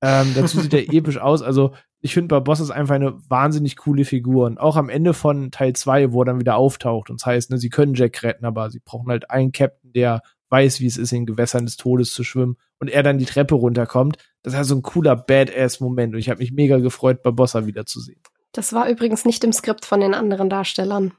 Ähm, 0.02 0.34
dazu 0.36 0.60
sieht 0.60 0.74
er 0.74 0.90
episch 0.94 1.18
aus. 1.18 1.42
Also 1.42 1.74
ich 2.08 2.14
finde, 2.14 2.30
Barbossa 2.30 2.64
ist 2.64 2.72
einfach 2.72 2.96
eine 2.96 3.18
wahnsinnig 3.28 3.76
coole 3.76 4.06
Figur. 4.06 4.46
Und 4.46 4.60
auch 4.60 4.78
am 4.78 4.88
Ende 4.88 5.14
von 5.14 5.52
Teil 5.52 5.74
2, 5.74 6.14
wo 6.14 6.22
er 6.22 6.26
dann 6.26 6.40
wieder 6.40 6.56
auftaucht. 6.56 7.10
Und 7.10 7.20
das 7.20 7.26
heißt, 7.26 7.52
ne, 7.52 7.58
sie 7.58 7.70
können 7.70 7.96
Jack 7.96 8.24
retten, 8.24 8.46
aber 8.46 8.70
sie 8.70 8.80
brauchen 8.80 9.10
halt 9.10 9.30
einen 9.30 9.52
Captain, 9.52 9.92
der 9.92 10.22
weiß, 10.50 10.80
wie 10.80 10.86
es 10.86 10.96
ist, 10.96 11.12
in 11.12 11.26
Gewässern 11.26 11.66
des 11.66 11.76
Todes 11.76 12.14
zu 12.14 12.24
schwimmen. 12.24 12.56
Und 12.80 12.90
er 12.90 13.04
dann 13.04 13.18
die 13.18 13.26
Treppe 13.26 13.56
runterkommt. 13.56 14.18
Das 14.42 14.54
ist 14.54 14.68
so 14.68 14.76
ein 14.76 14.84
cooler 14.84 15.18
Badass-Moment. 15.18 16.14
Und 16.14 16.20
ich 16.20 16.30
habe 16.30 16.40
mich 16.40 16.54
mega 16.54 16.78
gefreut, 16.78 17.24
Barbossa 17.24 17.66
wiederzusehen. 17.66 18.22
Das 18.54 18.72
war 18.72 18.90
übrigens 18.90 19.26
nicht 19.26 19.44
im 19.44 19.52
Skript 19.52 19.84
von 19.84 20.00
den 20.00 20.14
anderen 20.14 20.50
Darstellern. 20.50 21.12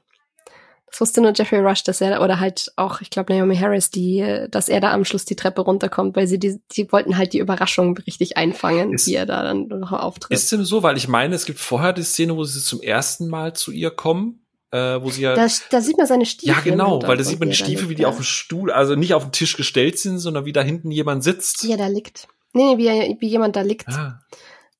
Das 0.89 1.01
wusste 1.01 1.21
nur 1.21 1.33
Jeffrey 1.35 1.59
Rush, 1.59 1.83
dass 1.83 2.01
er, 2.01 2.21
oder 2.21 2.39
halt 2.39 2.71
auch, 2.75 3.01
ich 3.01 3.09
glaube, 3.09 3.33
Naomi 3.33 3.55
Harris, 3.55 3.91
die, 3.91 4.47
dass 4.49 4.69
er 4.69 4.79
da 4.79 4.91
am 4.91 5.05
Schluss 5.05 5.25
die 5.25 5.35
Treppe 5.35 5.61
runterkommt, 5.61 6.15
weil 6.15 6.27
sie 6.27 6.39
die, 6.39 6.59
die 6.71 6.91
wollten 6.91 7.17
halt 7.17 7.33
die 7.33 7.39
Überraschung 7.39 7.97
richtig 7.97 8.37
einfangen, 8.37 8.93
ist, 8.93 9.07
wie 9.07 9.15
er 9.15 9.25
da 9.25 9.43
dann 9.43 9.67
noch 9.67 9.91
auftritt. 9.91 10.31
Ist 10.31 10.51
dem 10.51 10.63
so? 10.63 10.83
Weil 10.83 10.97
ich 10.97 11.07
meine, 11.07 11.35
es 11.35 11.45
gibt 11.45 11.59
vorher 11.59 11.93
die 11.93 12.03
Szene, 12.03 12.35
wo 12.35 12.43
sie 12.43 12.61
zum 12.61 12.81
ersten 12.81 13.27
Mal 13.27 13.53
zu 13.53 13.71
ihr 13.71 13.91
kommen. 13.91 14.45
Äh, 14.71 15.01
wo 15.01 15.09
sie 15.09 15.23
ja. 15.23 15.33
Da, 15.33 15.47
da 15.71 15.81
sieht 15.81 15.97
man 15.97 16.05
seine 16.05 16.27
Stiefel. 16.27 16.55
Ja, 16.55 16.61
genau, 16.61 17.01
weil 17.01 17.17
da 17.17 17.23
sieht 17.23 17.39
man 17.39 17.49
die 17.49 17.55
Stiefel, 17.55 17.89
wie 17.89 17.95
die 17.95 18.03
ja. 18.03 18.07
auf 18.07 18.17
dem 18.17 18.23
Stuhl, 18.23 18.71
also 18.71 18.95
nicht 18.95 19.15
auf 19.15 19.23
dem 19.23 19.31
Tisch 19.31 19.57
gestellt 19.57 19.97
sind, 19.97 20.19
sondern 20.19 20.45
wie 20.45 20.53
da 20.53 20.61
hinten 20.61 20.91
jemand 20.91 21.23
sitzt. 21.23 21.63
Ja, 21.63 21.75
da 21.75 21.87
liegt. 21.87 22.27
Nee, 22.53 22.75
nee, 22.75 22.77
wie, 22.77 23.17
wie 23.19 23.27
jemand 23.27 23.55
da 23.55 23.61
liegt. 23.61 23.87
Ah. 23.87 24.21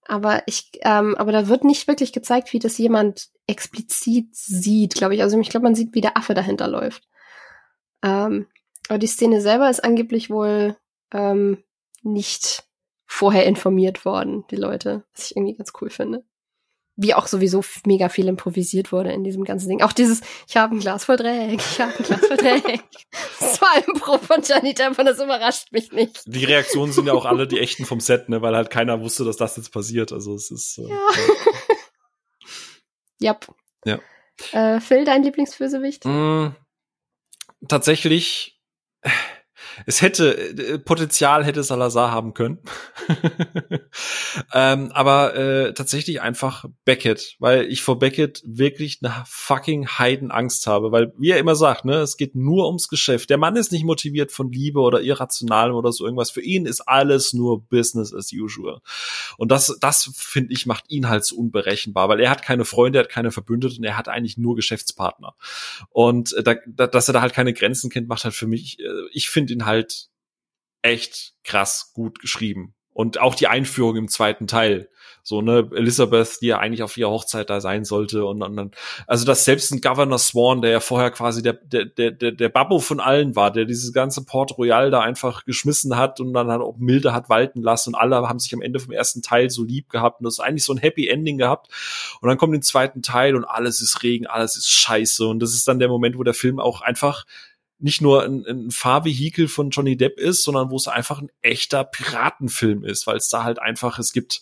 Aber 0.10 0.42
ich, 0.48 0.72
ähm, 0.82 1.16
aber 1.16 1.32
da 1.32 1.48
wird 1.48 1.64
nicht 1.64 1.88
wirklich 1.88 2.12
gezeigt, 2.12 2.52
wie 2.52 2.60
das 2.60 2.78
jemand 2.80 3.30
explizit 3.46 4.36
sieht, 4.36 4.96
glaube 4.96 5.14
ich. 5.14 5.22
Also 5.22 5.40
ich 5.40 5.50
glaube, 5.50 5.66
man 5.66 5.76
sieht, 5.76 5.94
wie 5.94 6.02
der 6.02 6.18
Affe 6.18 6.34
dahinter 6.34 6.68
läuft. 6.68 7.08
Ähm, 8.04 8.48
aber 8.88 8.98
die 8.98 9.08
Szene 9.08 9.40
selber 9.40 9.70
ist 9.70 9.84
angeblich 9.84 10.32
wohl 10.32 10.76
ähm, 11.14 11.64
nicht 12.02 12.64
vorher 13.06 13.46
informiert 13.46 14.04
worden, 14.04 14.46
die 14.50 14.56
Leute, 14.56 15.04
was 15.14 15.30
ich 15.30 15.38
irgendwie 15.38 15.56
ganz 15.56 15.74
cool 15.80 15.92
finde 15.92 16.24
wie 17.02 17.14
auch 17.14 17.28
sowieso 17.28 17.64
mega 17.86 18.10
viel 18.10 18.28
improvisiert 18.28 18.92
wurde 18.92 19.14
in 19.14 19.24
diesem 19.24 19.46
ganzen 19.46 19.70
Ding. 19.70 19.82
Auch 19.82 19.94
dieses, 19.94 20.20
ich 20.48 20.58
habe 20.58 20.76
ein 20.76 20.80
Glas 20.80 21.06
voll 21.06 21.16
Dreck, 21.16 21.60
ich 21.60 21.80
habe 21.80 21.94
ein 21.98 22.04
Glas 22.04 22.26
voll 22.26 22.38
Dreck. 22.38 22.64
das 23.40 23.62
war 23.62 23.70
Impro 23.88 24.18
von 24.18 24.42
Johnny 24.42 24.76
und 24.78 25.06
das 25.06 25.20
überrascht 25.20 25.72
mich 25.72 25.94
nicht. 25.94 26.22
Die 26.26 26.44
Reaktionen 26.44 26.92
sind 26.92 27.08
ja 27.08 27.14
auch 27.14 27.26
alle 27.26 27.48
die 27.48 27.60
echten 27.60 27.86
vom 27.86 28.02
Set, 28.02 28.28
ne, 28.28 28.42
weil 28.42 28.54
halt 28.54 28.70
keiner 28.70 29.00
wusste, 29.00 29.24
dass 29.24 29.38
das 29.38 29.56
jetzt 29.56 29.72
passiert. 29.72 30.12
Also 30.12 30.36
es 30.36 30.52
ist. 30.52 30.78
Äh, 30.78 30.90
ja. 30.90 31.00
yep. 33.30 33.48
Ja. 33.86 34.00
Äh, 34.52 34.82
Phil, 34.82 35.06
dein 35.06 35.24
Lieblingsbösewicht? 35.24 36.04
Mm, 36.04 36.50
tatsächlich 37.70 38.60
es 39.86 40.02
hätte, 40.02 40.38
äh, 40.38 40.80
Potenzial 40.80 41.46
hätte 41.46 41.64
Salazar 41.64 42.12
haben 42.12 42.34
können. 42.34 42.60
ähm, 44.54 44.92
aber 44.94 45.36
äh, 45.36 45.74
tatsächlich 45.74 46.22
einfach 46.22 46.66
Beckett, 46.86 47.36
weil 47.40 47.66
ich 47.66 47.82
vor 47.82 48.00
Beckett 48.00 48.42
wirklich 48.46 49.00
eine 49.02 49.24
fucking 49.28 49.88
Heidenangst 49.88 50.68
habe, 50.68 50.92
weil 50.92 51.14
wie 51.18 51.32
er 51.32 51.40
immer 51.40 51.56
sagt, 51.56 51.86
ne, 51.86 51.96
es 51.96 52.18
geht 52.18 52.36
nur 52.36 52.68
ums 52.68 52.88
Geschäft. 52.88 53.30
Der 53.30 53.38
Mann 53.38 53.56
ist 53.56 53.72
nicht 53.72 53.86
motiviert 53.86 54.32
von 54.32 54.52
Liebe 54.52 54.80
oder 54.80 55.02
Irrationalem 55.02 55.76
oder 55.76 55.92
so 55.92 56.06
irgendwas. 56.06 56.32
Für 56.32 56.42
ihn 56.42 56.66
ist 56.66 56.82
alles 56.82 57.34
nur 57.34 57.62
Business 57.62 58.14
as 58.14 58.32
usual. 58.34 58.80
Und 59.38 59.52
das, 59.52 59.78
das 59.80 60.12
finde 60.16 60.54
ich 60.54 60.66
macht 60.66 60.86
ihn 60.90 61.10
halt 61.10 61.26
so 61.26 61.38
unberechenbar, 61.38 62.10
weil 62.10 62.20
er 62.20 62.30
hat 62.30 62.44
keine 62.44 62.66
Freunde, 62.66 63.00
er 63.00 63.04
hat 63.04 63.10
keine 63.10 63.32
Verbündeten, 63.32 63.84
er 63.84 63.98
hat 63.98 64.10
eigentlich 64.10 64.38
nur 64.38 64.56
Geschäftspartner. 64.56 65.36
Und 65.90 66.34
äh, 66.34 66.44
da, 66.44 66.56
da, 66.68 66.88
dass 66.88 67.08
er 67.08 67.14
da 67.14 67.22
halt 67.22 67.34
keine 67.34 67.54
Grenzen 67.54 67.90
kennt, 67.90 68.08
macht 68.08 68.24
halt 68.24 68.36
für 68.36 68.48
mich, 68.48 68.80
äh, 68.80 68.84
ich 69.12 69.30
finde 69.30 69.54
ihn 69.54 69.66
halt 69.66 69.69
echt 70.82 71.34
krass 71.44 71.92
gut 71.94 72.20
geschrieben. 72.20 72.74
Und 72.94 73.20
auch 73.20 73.36
die 73.36 73.48
Einführung 73.48 73.96
im 73.96 74.08
zweiten 74.10 74.48
Teil. 74.48 74.90
So, 75.24 75.42
ne, 75.42 75.70
Elizabeth, 75.76 76.42
die 76.42 76.48
ja 76.48 76.58
eigentlich 76.58 76.82
auf 76.82 76.98
ihrer 76.98 77.12
Hochzeit 77.12 77.50
da 77.50 77.62
sein 77.62 77.86
sollte 77.86 78.26
und, 78.26 78.40
dann, 78.40 78.72
also 79.06 79.26
dass 79.26 79.46
selbst 79.46 79.72
ein 79.72 79.80
Governor 79.80 80.18
Swan, 80.18 80.62
der 80.62 80.72
ja 80.72 80.80
vorher 80.80 81.12
quasi 81.12 81.44
der, 81.44 81.54
der, 81.54 81.86
der, 81.86 82.12
der, 82.12 82.32
der 82.32 82.50
Babbo 82.50 82.80
von 82.80 83.00
allen 83.00 83.36
war, 83.36 83.52
der 83.52 83.66
dieses 83.66 83.94
ganze 83.94 84.26
Port 84.26 84.58
Royal 84.58 84.92
da 84.92 85.02
einfach 85.02 85.46
geschmissen 85.46 85.98
hat 85.98 86.20
und 86.20 86.34
dann 86.34 86.50
halt 86.50 86.62
auch 86.62 86.78
milde 86.78 87.14
hat 87.14 87.30
walten 87.30 87.62
lassen 87.62 87.90
und 87.90 87.96
alle 87.96 88.16
haben 88.28 88.40
sich 88.40 88.54
am 88.54 88.62
Ende 88.62 88.80
vom 88.80 88.92
ersten 88.92 89.22
Teil 89.22 89.50
so 89.50 89.64
lieb 89.64 89.90
gehabt 89.90 90.20
und 90.20 90.26
das 90.26 90.36
ist 90.36 90.40
eigentlich 90.40 90.64
so 90.64 90.74
ein 90.74 90.80
Happy 90.80 91.08
Ending 91.08 91.38
gehabt. 91.38 91.68
Und 92.22 92.28
dann 92.28 92.38
kommt 92.38 92.54
den 92.54 92.64
zweiten 92.64 93.02
Teil 93.02 93.36
und 93.36 93.46
alles 93.46 93.82
ist 93.82 94.02
Regen, 94.02 94.26
alles 94.26 94.58
ist 94.58 94.70
scheiße 94.70 95.28
und 95.28 95.40
das 95.42 95.54
ist 95.54 95.68
dann 95.68 95.80
der 95.80 95.90
Moment, 95.90 96.18
wo 96.18 96.24
der 96.24 96.34
Film 96.34 96.60
auch 96.60 96.82
einfach 96.82 97.26
nicht 97.80 98.02
nur 98.02 98.24
ein, 98.24 98.46
ein 98.46 98.72
Fahrvehikel 98.72 99.48
von 99.48 99.70
Johnny 99.70 99.96
Depp 99.96 100.20
ist, 100.20 100.44
sondern 100.44 100.70
wo 100.70 100.76
es 100.76 100.88
einfach 100.88 101.22
ein 101.22 101.32
echter 101.42 101.84
Piratenfilm 101.84 102.84
ist, 102.84 103.08
weil 103.08 103.18
es 103.18 103.30
da 103.30 103.44
halt 103.44 103.60
einfach, 103.60 104.00
es 104.00 104.12
gibt 104.12 104.42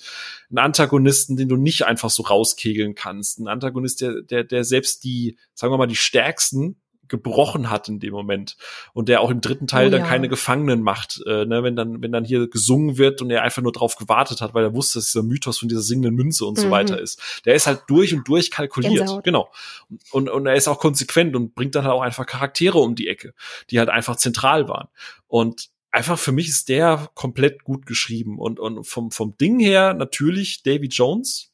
einen 0.49 0.57
Antagonisten, 0.59 1.37
den 1.37 1.47
du 1.47 1.55
nicht 1.55 1.85
einfach 1.85 2.09
so 2.09 2.23
rauskegeln 2.23 2.95
kannst. 2.95 3.39
Ein 3.39 3.47
Antagonist, 3.47 4.01
der, 4.01 4.21
der, 4.21 4.43
der 4.43 4.63
selbst 4.63 5.03
die, 5.03 5.37
sagen 5.53 5.71
wir 5.71 5.77
mal, 5.77 5.87
die 5.87 5.95
stärksten 5.95 6.81
gebrochen 7.07 7.69
hat 7.69 7.89
in 7.89 7.99
dem 7.99 8.13
Moment 8.13 8.57
und 8.93 9.09
der 9.09 9.21
auch 9.21 9.29
im 9.29 9.41
dritten 9.41 9.67
Teil 9.67 9.87
oh, 9.87 9.91
dann 9.91 10.01
ja. 10.01 10.07
keine 10.07 10.29
Gefangenen 10.29 10.81
macht, 10.81 11.21
äh, 11.25 11.45
ne, 11.45 11.63
wenn 11.63 11.75
dann 11.75 12.01
wenn 12.01 12.11
dann 12.11 12.25
hier 12.25 12.49
gesungen 12.49 12.97
wird 12.97 13.21
und 13.21 13.29
er 13.29 13.43
einfach 13.43 13.61
nur 13.61 13.71
drauf 13.71 13.95
gewartet 13.95 14.41
hat, 14.41 14.53
weil 14.53 14.63
er 14.63 14.73
wusste, 14.73 14.99
dass 14.99 15.07
dieser 15.07 15.23
Mythos 15.23 15.59
von 15.59 15.69
dieser 15.69 15.81
singenden 15.81 16.15
Münze 16.15 16.45
und 16.45 16.57
mhm. 16.57 16.61
so 16.61 16.71
weiter 16.71 16.99
ist. 16.99 17.41
Der 17.45 17.55
ist 17.55 17.67
halt 17.67 17.83
durch 17.87 18.13
und 18.13 18.27
durch 18.27 18.51
kalkuliert, 18.51 18.97
Gänsehaut. 18.97 19.23
genau. 19.23 19.51
Und 20.11 20.29
und 20.29 20.45
er 20.45 20.55
ist 20.55 20.67
auch 20.67 20.79
konsequent 20.79 21.35
und 21.35 21.55
bringt 21.55 21.75
dann 21.75 21.83
halt 21.83 21.93
auch 21.93 22.01
einfach 22.01 22.25
Charaktere 22.25 22.79
um 22.79 22.95
die 22.95 23.07
Ecke, 23.07 23.33
die 23.69 23.79
halt 23.79 23.89
einfach 23.89 24.15
zentral 24.15 24.67
waren. 24.67 24.87
Und 25.27 25.69
einfach 25.91 26.19
für 26.19 26.31
mich 26.31 26.47
ist 26.47 26.69
der 26.69 27.09
komplett 27.15 27.63
gut 27.63 27.85
geschrieben 27.85 28.37
und 28.39 28.59
und 28.59 28.85
vom 28.85 29.11
vom 29.11 29.37
Ding 29.37 29.59
her 29.59 29.93
natürlich 29.93 30.63
Davy 30.63 30.87
Jones, 30.87 31.51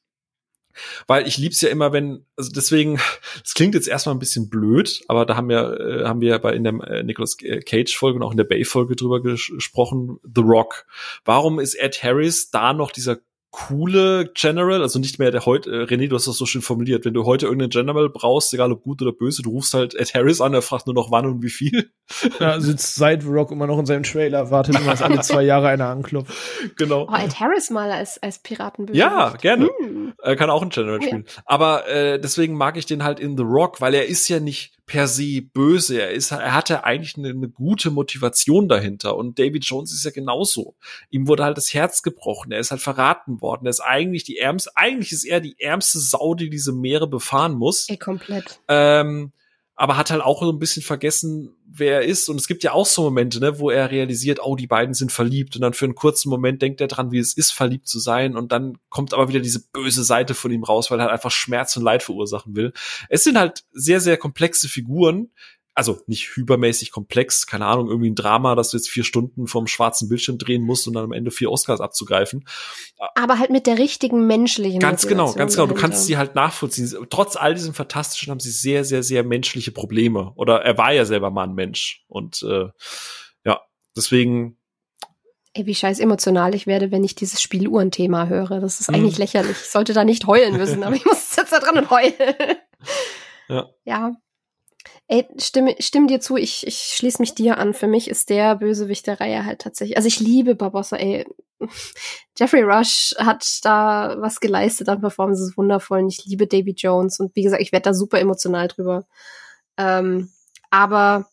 weil 1.08 1.28
ich 1.28 1.38
lieb's 1.38 1.62
ja 1.62 1.70
immer, 1.70 1.94
wenn, 1.94 2.26
also 2.36 2.52
deswegen, 2.52 3.00
es 3.44 3.54
klingt 3.54 3.76
jetzt 3.76 3.88
erstmal 3.88 4.16
ein 4.16 4.20
bisschen 4.20 4.50
blöd, 4.50 5.02
aber 5.08 5.26
da 5.26 5.36
haben 5.36 5.50
wir, 5.50 5.80
äh, 5.80 6.06
haben 6.06 6.22
wir 6.22 6.30
ja 6.30 6.38
bei 6.38 6.54
in 6.54 6.64
der 6.64 6.74
äh, 6.74 7.04
Nicolas 7.04 7.38
Cage 7.38 7.95
Folge 7.95 8.18
und 8.18 8.24
auch 8.24 8.32
in 8.32 8.38
der 8.38 8.44
Bay 8.44 8.66
Folge 8.66 8.95
drüber 8.95 9.22
gesprochen, 9.22 10.20
The 10.24 10.41
Rock. 10.41 10.86
Warum 11.26 11.60
ist 11.60 11.76
Ed 11.76 12.04
Harris 12.04 12.52
da 12.52 12.74
noch 12.74 12.91
dieser 12.91 13.18
coole 13.54 14.32
General, 14.34 14.82
also 14.82 14.98
nicht 14.98 15.20
mehr 15.20 15.30
der 15.30 15.46
heute, 15.46 15.70
äh, 15.70 15.84
René, 15.84 16.10
du 16.10 16.16
hast 16.16 16.28
das 16.28 16.38
so 16.38 16.48
schön 16.48 16.64
formuliert, 16.64 17.06
wenn 17.06 17.14
du 17.14 17.24
heute 17.24 17.46
irgendeinen 17.46 17.70
General 17.70 18.10
brauchst, 18.10 18.52
egal 18.52 18.72
ob 18.72 18.82
gut 18.82 19.00
oder 19.04 19.12
böse, 19.12 19.44
du 19.44 19.52
rufst 19.52 19.76
halt 19.76 19.94
Ed 19.94 20.16
Harris 20.16 20.42
an, 20.42 20.56
er 20.56 20.64
fragt 20.64 20.88
nur 20.88 20.96
noch 20.96 21.12
wann 21.12 21.28
und 21.28 21.44
wie 21.44 21.52
viel. 21.52 21.92
Ja, 22.40 22.60
sitzt 22.60 22.96
seit 22.96 23.24
Rock 23.26 23.52
immer 23.52 23.68
noch 23.68 23.78
in 23.78 23.86
seinem 23.86 24.04
Trailer, 24.04 24.50
wartet 24.50 24.80
immer, 24.80 24.92
dass 24.92 25.04
alle 25.04 25.20
zwei 25.22 25.44
Jahre 25.44 25.68
einer 25.68 25.88
anklopft. 25.88 26.34
Genau. 26.78 27.08
Oh, 27.08 27.16
Ed 27.16 27.40
Harris 27.40 27.70
mal 27.70 27.92
als, 27.92 28.22
als 28.22 28.40
Piratenböse. 28.40 28.98
Ja, 28.98 29.30
gerne. 29.40 29.70
Hm. 29.80 30.14
Er 30.22 30.36
kann 30.36 30.50
auch 30.50 30.64
ein 30.64 30.70
General 30.70 31.02
spielen. 31.02 31.26
Ja. 31.28 31.44
Aber 31.46 31.88
äh, 31.88 32.20
deswegen 32.20 32.56
mag 32.56 32.76
ich 32.76 32.88
den 32.88 33.04
halt 33.04 33.20
in 33.20 33.38
The 33.38 33.44
Rock, 33.44 33.82
weil 33.82 33.94
er 33.94 34.08
ist 34.08 34.28
ja 34.30 34.40
nicht 34.40 34.74
per 34.86 35.08
se 35.08 35.42
böse. 35.42 36.02
Er 36.02 36.12
ist, 36.12 36.32
er 36.32 36.54
hatte 36.54 36.84
eigentlich 36.84 37.18
eine, 37.18 37.30
eine, 37.30 37.50
gute 37.50 37.92
Motivation 37.92 38.68
dahinter. 38.68 39.16
Und 39.16 39.40
David 39.40 39.66
Jones 39.66 39.94
ist 39.94 40.04
ja 40.04 40.12
genauso. 40.12 40.76
Ihm 41.10 41.28
wurde 41.28 41.44
halt 41.44 41.58
das 41.58 41.74
Herz 41.74 42.04
gebrochen. 42.04 42.52
Er 42.52 42.60
ist 42.60 42.72
halt 42.72 42.82
verraten 42.82 43.42
worden. 43.42 43.66
Er 43.66 43.72
ist 43.72 43.80
eigentlich 43.80 44.24
die 44.24 44.38
ärmste, 44.38 44.72
eigentlich 44.76 45.12
ist 45.12 45.26
er 45.26 45.40
die 45.40 45.60
ärmste 45.60 46.00
Sau, 46.00 46.36
die 46.36 46.50
diese 46.50 46.74
Meere 46.74 47.08
befahren 47.08 47.54
muss. 47.54 47.88
Ey, 47.90 47.98
komplett. 47.98 48.60
Ähm, 48.68 49.32
aber 49.76 49.98
hat 49.98 50.12
halt 50.12 50.22
auch 50.22 50.41
so 50.41 50.52
ein 50.52 50.60
bisschen 50.60 50.84
vergessen, 50.84 51.56
wer 51.66 52.02
er 52.02 52.06
ist. 52.06 52.30
Und 52.30 52.40
es 52.40 52.48
gibt 52.48 52.64
ja 52.64 52.74
auch 52.74 52.86
so 52.86 53.04
Momente, 53.04 53.40
ne, 53.40 53.58
wo 53.60 53.72
er 53.72 53.90
realisiert, 53.90 54.40
oh, 54.44 54.56
die 54.56 54.68
beiden 54.68 54.94
sind 54.94 55.12
verliebt. 55.12 55.56
Und 55.56 55.62
dann 55.62 55.74
für 55.74 55.86
einen 55.86 55.95
kurzen 55.95 56.30
Moment 56.30 56.62
denkt 56.62 56.80
er 56.80 56.88
dran, 56.88 57.12
wie 57.12 57.18
es 57.18 57.34
ist, 57.34 57.52
verliebt 57.52 57.88
zu 57.88 57.98
sein. 58.00 58.36
Und 58.36 58.52
dann 58.52 58.78
kommt 58.90 59.14
aber 59.14 59.30
wieder 59.30 59.40
diese 59.40 59.68
böse 59.72 60.04
Seite 60.04 60.36
von 60.36 60.52
ihm 60.52 60.64
raus, 60.64 60.91
weil 60.91 61.00
er 61.00 61.06
halt 61.06 61.14
einfach 61.14 61.32
Schmerz 61.32 61.76
und 61.76 61.84
Leid 61.84 62.04
verursachen 62.04 62.56
will. 62.56 62.72
Es 63.10 63.24
sind 63.24 63.38
halt 63.38 63.64
sehr, 63.72 64.00
sehr 64.00 64.18
komplexe 64.18 64.70
Figuren, 64.70 65.32
also 65.76 66.02
nicht 66.08 66.36
hypermäßig 66.36 66.91
komplex, 66.91 67.48
keine 67.48 67.66
Ahnung, 67.66 67.88
irgendwie 67.88 68.10
ein 68.10 68.16
Drama, 68.16 68.56
dass 68.56 68.70
du 68.70 68.78
jetzt 68.78 68.90
vier 68.90 69.04
Stunden 69.04 69.48
vom 69.48 69.68
schwarzen 69.68 70.08
Bildschirm 70.08 70.38
drehen 70.38 70.62
musst 70.64 70.88
und 70.88 70.94
dann 70.94 71.06
am 71.06 71.12
Ende 71.12 71.32
vier 71.32 71.52
Oscars 71.52 71.82
abzugreifen. 71.82 72.45
Aber 73.16 73.40
halt 73.40 73.50
mit 73.50 73.66
der 73.66 73.80
richtigen 73.80 74.28
menschlichen 74.28 74.80
Ganz 74.80 75.08
genau, 75.08 75.34
ganz 75.34 75.56
genau. 75.56 75.68
Du 75.68 75.74
kannst 75.74 76.06
sie 76.06 76.18
halt 76.18 76.36
nachvollziehen. 76.36 76.91
Trotz 77.10 77.36
all 77.36 77.56
diesem 77.56 77.74
Fantastischen 77.74 78.30
haben 78.30 78.40
sie 78.40 78.52
sehr, 78.52 78.86
sehr, 78.86 79.04
sehr 79.04 79.24
menschliche 79.24 79.72
Probleme. 79.72 80.32
Oder 80.36 80.62
er 80.62 80.78
war 80.78 80.94
ja 80.94 81.06
selber 81.06 81.32
mal 81.32 81.45
ein 81.45 81.56
Mensch. 81.56 82.04
Und 82.08 82.44
äh, 82.44 82.68
ja, 83.44 83.62
deswegen 83.95 84.58
Ey, 85.56 85.68
wie 85.68 85.76
scheiß 85.76 86.00
emotional 86.00 86.56
ich 86.56 86.66
werde, 86.66 86.90
wenn 86.90 87.04
ich 87.04 87.14
dieses 87.14 87.40
Spieluhren-Thema 87.40 88.28
höre. 88.28 88.60
Das 88.60 88.80
ist 88.80 88.90
eigentlich 88.90 89.16
hm. 89.16 89.22
lächerlich. 89.22 89.52
Ich 89.52 89.70
sollte 89.70 89.94
da 89.94 90.04
nicht 90.04 90.26
heulen 90.26 90.58
müssen, 90.58 90.84
aber 90.84 90.95
ich 90.95 91.06
muss 91.06 91.36
jetzt 91.36 91.54
da 91.54 91.60
dran 91.60 91.78
und 91.78 91.90
heulen. 91.91 92.14
Ja. 93.50 93.70
ja. 93.84 94.14
Ey, 95.14 95.27
stimme, 95.38 95.76
stimme 95.77 96.07
dir 96.07 96.19
zu, 96.19 96.38
ich, 96.38 96.65
ich 96.65 96.95
schließe 96.95 97.22
mich 97.22 97.35
dir 97.35 97.60
an. 97.60 97.76
Für 97.76 97.85
mich 97.85 98.10
ist 98.10 98.31
der 98.31 98.56
Bösewicht 98.56 99.06
der 99.06 99.19
Reihe 99.19 99.45
halt 99.45 99.61
tatsächlich. 99.61 99.95
Also 99.95 100.07
ich 100.07 100.19
liebe 100.19 100.56
Barbossa, 100.56 100.98
ey. 100.98 101.27
Jeffrey 102.40 102.64
Rush 102.64 103.14
hat 103.19 103.45
da 103.64 104.15
was 104.18 104.40
geleistet 104.40 104.90
an 104.90 105.02
Performances 105.02 105.56
wundervoll 105.56 105.99
und 105.99 106.10
ich 106.10 106.26
liebe 106.26 106.48
Davy 106.48 106.73
Jones 106.76 107.19
und 107.19 107.35
wie 107.35 107.44
gesagt, 107.44 107.61
ich 107.61 107.72
werde 107.72 107.91
da 107.91 107.94
super 107.94 108.19
emotional 108.19 108.68
drüber. 108.68 109.06
Ähm, 109.77 110.31
aber 110.72 111.30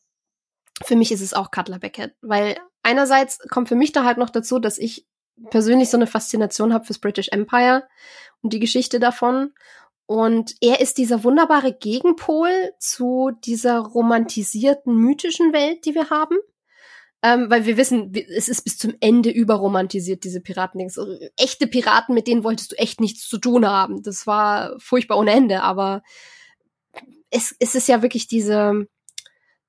für 0.83 0.95
mich 0.95 1.11
ist 1.11 1.23
es 1.23 1.33
auch 1.33 1.51
Cutler 1.51 1.79
Beckett, 1.79 2.15
weil 2.21 2.59
einerseits 2.83 3.39
kommt 3.49 3.71
für 3.71 3.77
mich 3.77 3.93
da 3.93 4.05
halt 4.05 4.19
noch 4.19 4.29
dazu, 4.29 4.59
dass 4.59 4.77
ich 4.77 5.07
persönlich 5.49 5.89
so 5.89 5.97
eine 5.97 6.07
Faszination 6.07 6.75
habe 6.75 6.85
fürs 6.85 6.99
British 6.99 7.29
Empire 7.29 7.89
und 8.43 8.53
die 8.53 8.61
Geschichte 8.61 9.01
davon 9.01 9.55
und 10.11 10.57
er 10.61 10.81
ist 10.81 10.99
dieser 10.99 11.23
wunderbare 11.23 11.73
Gegenpol 11.73 12.51
zu 12.81 13.31
dieser 13.45 13.79
romantisierten, 13.79 14.93
mythischen 14.93 15.53
Welt, 15.53 15.85
die 15.85 15.95
wir 15.95 16.11
haben. 16.11 16.37
Ähm, 17.23 17.49
weil 17.49 17.65
wir 17.65 17.77
wissen, 17.77 18.13
es 18.37 18.49
ist 18.49 18.63
bis 18.63 18.77
zum 18.77 18.93
Ende 18.99 19.31
überromantisiert, 19.31 20.25
diese 20.25 20.41
Piraten. 20.41 20.89
So, 20.89 21.07
echte 21.37 21.69
Piraten, 21.69 22.13
mit 22.13 22.27
denen 22.27 22.43
wolltest 22.43 22.73
du 22.73 22.77
echt 22.77 23.01
nichts 23.01 23.29
zu 23.29 23.39
tun 23.39 23.65
haben. 23.65 24.03
Das 24.03 24.27
war 24.27 24.75
furchtbar 24.81 25.17
ohne 25.17 25.31
Ende, 25.31 25.63
aber 25.63 26.03
es, 27.31 27.55
es 27.61 27.77
ist 27.77 27.87
ja 27.87 28.03
wirklich 28.03 28.27
diese, 28.27 28.89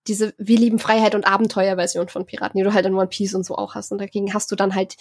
diese 0.08 0.34
Wir 0.40 0.58
lieben 0.58 0.80
Freiheit 0.80 1.14
und 1.14 1.28
Abenteuer-Version 1.28 2.10
von 2.10 2.26
Piraten, 2.26 2.58
die 2.58 2.64
du 2.64 2.74
halt 2.74 2.88
in 2.88 2.96
One 2.96 3.10
Piece 3.10 3.36
und 3.36 3.46
so 3.46 3.58
auch 3.58 3.76
hast. 3.76 3.92
Und 3.92 4.00
dagegen 4.00 4.34
hast 4.34 4.52
du 4.52 4.56
dann 4.56 4.74
halt, 4.74 4.98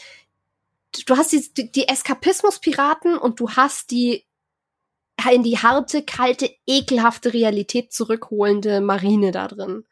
du 1.07 1.17
hast 1.17 1.33
die, 1.33 1.73
die 1.73 1.89
Eskapismus-Piraten 1.89 3.17
und 3.17 3.41
du 3.41 3.49
hast 3.53 3.91
die 3.91 4.27
in 5.33 5.43
die 5.43 5.59
harte, 5.59 6.03
kalte, 6.03 6.51
ekelhafte 6.67 7.33
Realität 7.33 7.93
zurückholende 7.93 8.81
Marine 8.81 9.33
da 9.33 9.49
drin. 9.49 9.85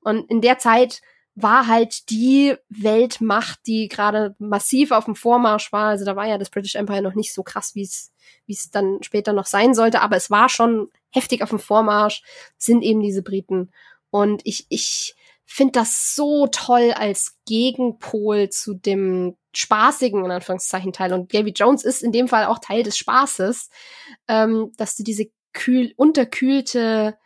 Und 0.00 0.30
in 0.30 0.40
der 0.40 0.58
Zeit 0.58 1.00
war 1.34 1.66
halt 1.66 2.10
die 2.10 2.56
Weltmacht, 2.68 3.60
die 3.66 3.88
gerade 3.88 4.34
massiv 4.38 4.90
auf 4.90 5.04
dem 5.04 5.14
Vormarsch 5.14 5.72
war. 5.72 5.88
Also 5.88 6.04
da 6.04 6.16
war 6.16 6.26
ja 6.26 6.38
das 6.38 6.50
British 6.50 6.76
Empire 6.76 7.02
noch 7.02 7.14
nicht 7.14 7.34
so 7.34 7.42
krass, 7.42 7.74
wie 7.74 7.82
es 7.82 8.12
wie 8.46 8.52
es 8.52 8.70
dann 8.70 9.02
später 9.02 9.32
noch 9.32 9.46
sein 9.46 9.74
sollte, 9.74 10.00
aber 10.00 10.16
es 10.16 10.30
war 10.30 10.48
schon 10.48 10.88
heftig 11.10 11.42
auf 11.42 11.50
dem 11.50 11.58
Vormarsch, 11.58 12.22
sind 12.56 12.82
eben 12.82 13.00
diese 13.00 13.22
Briten. 13.22 13.72
Und 14.10 14.42
ich, 14.44 14.66
ich 14.68 15.16
finde 15.46 15.72
das 15.72 16.14
so 16.14 16.48
toll 16.48 16.92
als 16.92 17.36
Gegenpol 17.46 18.50
zu 18.50 18.74
dem 18.74 19.36
spaßigen, 19.54 20.24
in 20.24 20.30
Anführungszeichen, 20.30 20.92
Teil. 20.92 21.14
Und 21.14 21.32
Davy 21.32 21.50
Jones 21.50 21.84
ist 21.84 22.02
in 22.02 22.12
dem 22.12 22.28
Fall 22.28 22.46
auch 22.46 22.58
Teil 22.58 22.82
des 22.82 22.98
Spaßes, 22.98 23.70
ähm, 24.28 24.72
dass 24.76 24.96
du 24.96 25.02
diese 25.02 25.26
kühl, 25.52 25.94
unterkühlte 25.96 27.16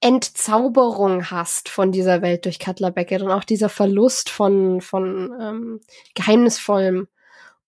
Entzauberung 0.00 1.30
hast 1.30 1.68
von 1.68 1.92
dieser 1.92 2.20
Welt 2.22 2.44
durch 2.44 2.58
Cutler 2.58 2.90
Beckett 2.90 3.22
und 3.22 3.30
auch 3.30 3.44
dieser 3.44 3.68
Verlust 3.68 4.28
von, 4.28 4.80
von 4.80 5.32
ähm, 5.40 5.80
Geheimnisvollem. 6.14 7.08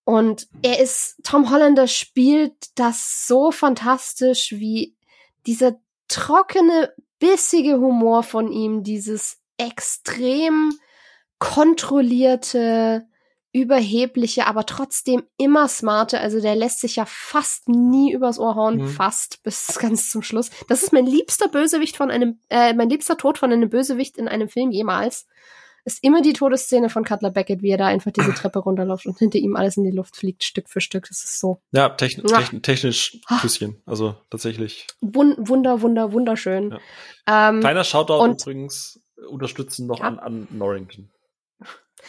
Und 0.05 0.49
er 0.63 0.81
ist, 0.81 1.17
Tom 1.23 1.51
Hollander 1.51 1.87
spielt 1.87 2.55
das 2.75 3.27
so 3.27 3.51
fantastisch, 3.51 4.53
wie 4.53 4.97
dieser 5.47 5.79
trockene, 6.09 6.93
bissige 7.19 7.79
Humor 7.79 8.23
von 8.23 8.51
ihm, 8.51 8.83
dieses 8.83 9.38
extrem 9.59 10.73
kontrollierte, 11.39 13.07
überhebliche, 13.53 14.47
aber 14.47 14.67
trotzdem 14.67 15.23
immer 15.37 15.69
smarte. 15.69 16.21
Also 16.21 16.41
der 16.41 16.55
lässt 16.55 16.81
sich 16.81 16.97
ja 16.97 17.05
fast 17.07 17.69
nie 17.69 18.13
übers 18.13 18.39
Ohr 18.39 18.55
hauen, 18.55 18.77
mhm. 18.79 18.89
fast 18.89 19.43
bis 19.43 19.67
ganz 19.81 20.11
zum 20.11 20.23
Schluss. 20.23 20.51
Das 20.69 20.83
ist 20.83 20.93
mein 20.93 21.07
liebster 21.07 21.49
Bösewicht 21.49 21.97
von 21.97 22.11
einem, 22.11 22.41
äh, 22.51 22.75
mein 22.75 22.91
liebster 22.91 23.17
Tod 23.17 23.39
von 23.39 23.53
einem 23.53 23.71
Bösewicht 23.71 24.19
in 24.19 24.29
einem 24.29 24.49
Film 24.49 24.71
jemals. 24.71 25.27
Ist 25.85 26.05
immer 26.05 26.21
die 26.21 26.35
Todeszene 26.35 26.91
von 26.91 27.05
Cutler 27.05 27.31
Beckett, 27.31 27.63
wie 27.63 27.71
er 27.71 27.79
da 27.79 27.87
einfach 27.87 28.11
diese 28.11 28.33
Treppe 28.35 28.59
runterläuft 28.59 29.07
und 29.07 29.19
hinter 29.19 29.39
ihm 29.39 29.57
alles 29.57 29.79
in 29.79 29.85
die 29.85 29.97
Luft 29.97 30.17
fliegt, 30.17 30.45
Stück 30.45 30.69
für 30.69 30.83
Stück. 30.83 31.07
Das 31.09 31.25
ist 31.25 31.41
so. 31.41 31.63
Ja, 31.73 31.89
techn 31.89 32.27
techn 32.27 32.61
technisch 32.61 33.19
Küsschen. 33.41 33.81
Also 33.87 34.15
tatsächlich. 34.29 34.87
Wun 35.01 35.35
wunder, 35.39 35.81
wunder, 35.81 36.13
wunderschön. 36.13 36.73
Ja. 37.27 37.49
Ähm, 37.49 37.61
Kleiner 37.61 37.85
Shoutout 37.85 38.27
übrigens 38.27 39.01
unterstützen 39.29 39.87
noch 39.87 40.01
ja. 40.01 40.07
an, 40.07 40.19
an 40.19 40.49
Norrington. 40.51 41.11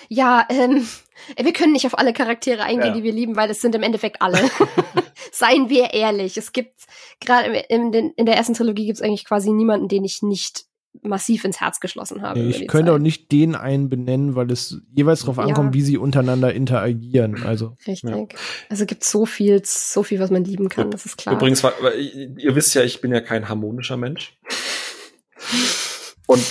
Ja, 0.08 0.46
ähm, 0.50 0.86
wir 1.38 1.54
können 1.54 1.74
nicht 1.74 1.86
auf 1.86 1.98
alle 1.98 2.14
Charaktere 2.14 2.64
eingehen, 2.64 2.90
ja. 2.90 2.94
die 2.94 3.04
wir 3.04 3.12
lieben, 3.12 3.36
weil 3.36 3.50
es 3.50 3.62
sind 3.62 3.76
im 3.76 3.84
Endeffekt 3.84 4.22
alle. 4.22 4.40
Seien 5.32 5.70
wir 5.70 5.94
ehrlich. 5.94 6.38
Es 6.38 6.52
gibt 6.52 6.74
gerade 7.20 7.58
in, 7.70 7.94
in, 7.94 8.26
der 8.26 8.36
ersten 8.36 8.54
Trilogie 8.54 8.86
gibt 8.86 8.98
es 8.98 9.02
eigentlich 9.02 9.26
quasi 9.26 9.52
niemanden, 9.52 9.88
den 9.88 10.04
ich 10.04 10.22
nicht 10.22 10.66
massiv 11.02 11.46
ins 11.46 11.62
Herz 11.62 11.80
geschlossen 11.80 12.24
habe. 12.24 12.40
Nee, 12.40 12.50
ich 12.50 12.68
könnte 12.68 12.88
Zeit. 12.88 12.96
auch 12.96 13.00
nicht 13.02 13.32
den 13.32 13.56
einen 13.56 13.90
benennen, 13.90 14.36
weil 14.36 14.52
es 14.52 14.82
jeweils 14.92 15.22
darauf 15.22 15.38
ankommt, 15.38 15.76
ja. 15.76 15.80
wie 15.80 15.84
sie 15.84 15.98
untereinander 15.98 16.52
interagieren. 16.54 17.44
Also 17.44 17.78
richtig. 17.86 18.10
Ja. 18.10 18.26
Also 18.70 18.86
gibt 18.86 19.04
so 19.04 19.26
viel, 19.26 19.62
so 19.64 20.02
viel, 20.02 20.20
was 20.20 20.32
man 20.32 20.44
lieben 20.44 20.68
kann. 20.68 20.90
Das 20.90 21.06
ist 21.06 21.18
klar. 21.18 21.36
Übrigens, 21.36 21.64
ihr 21.64 22.56
wisst 22.56 22.74
ja, 22.74 22.82
ich 22.82 23.02
bin 23.02 23.14
ja 23.14 23.22
kein 23.22 23.48
harmonischer 23.48 23.98
Mensch. 23.98 24.38
Und 26.26 26.44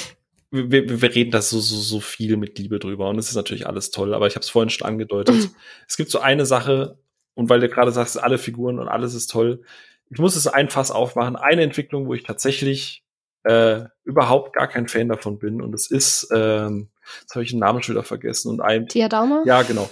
wir, 0.51 1.03
wir 1.03 1.15
reden 1.15 1.31
da 1.31 1.43
so, 1.43 1.61
so, 1.61 1.77
so 1.77 2.01
viel 2.01 2.37
mit 2.37 2.59
Liebe 2.59 2.79
drüber 2.79 3.09
und 3.09 3.19
es 3.19 3.29
ist 3.29 3.37
natürlich 3.37 3.67
alles 3.67 3.91
toll, 3.91 4.15
aber 4.15 4.27
ich 4.27 4.35
habe 4.35 4.43
es 4.43 4.51
vorhin 4.51 4.71
schon 4.71 4.87
angedeutet. 4.87 5.51
Es 5.89 5.97
gibt 5.97 6.11
so 6.11 6.21
eine 6.21 6.47
Sache, 6.47 6.99
und 7.35 7.49
weil 7.49 7.61
du 7.61 7.69
gerade 7.69 7.93
sagst, 7.93 8.21
alle 8.21 8.39
Figuren 8.39 8.79
und 8.79 8.89
alles 8.89 9.15
ist 9.15 9.31
toll, 9.31 9.63
ich 10.11 10.19
muss 10.19 10.37
es 10.37 10.47
ein 10.47 10.71
Fass 10.71 10.91
aufmachen, 10.91 11.37
eine 11.37 11.63
Entwicklung, 11.63 12.07
wo 12.07 12.15
ich 12.15 12.23
tatsächlich 12.23 13.05
äh, 13.45 13.85
überhaupt 14.05 14.55
gar 14.55 14.69
kein 14.69 14.89
Fan 14.89 15.09
davon 15.09 15.39
bin 15.39 15.61
und 15.61 15.75
es 15.75 15.91
ist, 15.91 16.29
ähm, 16.35 16.89
jetzt 17.21 17.35
habe 17.35 17.45
ich 17.45 17.51
den 17.51 17.61
Namen 17.61 17.83
schon 17.83 17.95
wieder 17.95 18.05
vergessen 18.05 18.51
und 18.51 18.61
ein 18.61 18.89
Tia 18.89 19.09
Daumer? 19.09 19.43
Ja, 19.45 19.63
genau. 19.63 19.89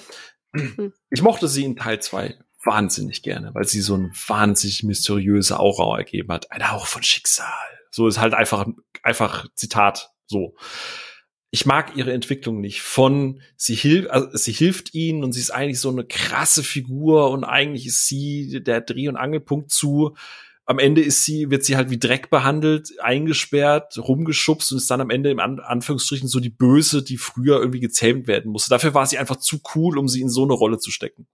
Hm. 0.55 0.93
Ich 1.11 1.23
mochte 1.23 1.49
sie 1.49 1.65
in 1.65 1.77
Teil 1.77 2.01
zwei 2.01 2.37
wahnsinnig 2.65 3.23
gerne, 3.23 3.55
weil 3.55 3.65
sie 3.65 3.81
so 3.81 3.95
ein 3.95 4.13
wahnsinnig 4.27 4.83
mysteriöse 4.83 5.59
Aura 5.59 5.99
ergeben 5.99 6.33
hat. 6.33 6.51
Ein 6.51 6.71
Hauch 6.71 6.87
von 6.87 7.03
Schicksal. 7.03 7.47
So 7.91 8.09
ist 8.09 8.19
halt 8.19 8.35
einfach, 8.35 8.67
einfach 9.03 9.47
Zitat 9.55 10.11
so. 10.27 10.55
Ich 11.51 11.65
mag 11.65 11.97
ihre 11.97 12.13
Entwicklung 12.13 12.61
nicht. 12.61 12.83
Von 12.83 13.41
sie 13.57 13.75
hilft, 13.75 14.11
also 14.11 14.29
sie 14.37 14.53
hilft 14.53 14.95
ihnen 14.95 15.25
und 15.25 15.33
sie 15.33 15.41
ist 15.41 15.51
eigentlich 15.51 15.81
so 15.81 15.91
eine 15.91 16.05
krasse 16.05 16.63
Figur 16.63 17.31
und 17.31 17.45
eigentlich 17.45 17.87
ist 17.87 18.07
sie 18.07 18.63
der 18.63 18.81
Dreh- 18.81 19.09
und 19.09 19.17
Angelpunkt 19.17 19.71
zu. 19.71 20.17
Am 20.69 20.81
Ende 20.81 21.01
ist 21.01 21.25
sie, 21.25 21.49
wird 21.49 21.65
sie 21.65 21.77
halt 21.77 21.91
wie 21.91 21.99
Dreck 21.99 22.29
behandelt, 22.29 23.01
eingesperrt, 23.01 23.97
rumgeschubst 23.97 24.73
und 24.73 24.79
ist 24.79 24.91
dann 24.91 25.01
am 25.01 25.11
Ende 25.11 25.31
im 25.31 25.39
An 25.39 25.61
Anführungsstrichen 25.61 26.29
so 26.29 26.41
die 26.41 26.51
Böse, 26.51 27.05
die 27.05 27.19
früher 27.19 27.61
irgendwie 27.61 27.81
gezähmt 27.81 28.27
werden 28.27 28.51
musste. 28.51 28.71
Dafür 28.71 28.93
war 28.93 29.07
sie 29.07 29.17
einfach 29.17 29.37
zu 29.37 29.61
cool, 29.77 29.97
um 29.97 30.09
sie 30.09 30.21
in 30.21 30.29
so 30.29 30.43
eine 30.43 30.55
Rolle 30.55 30.79
zu 30.79 30.91
stecken. 30.91 31.29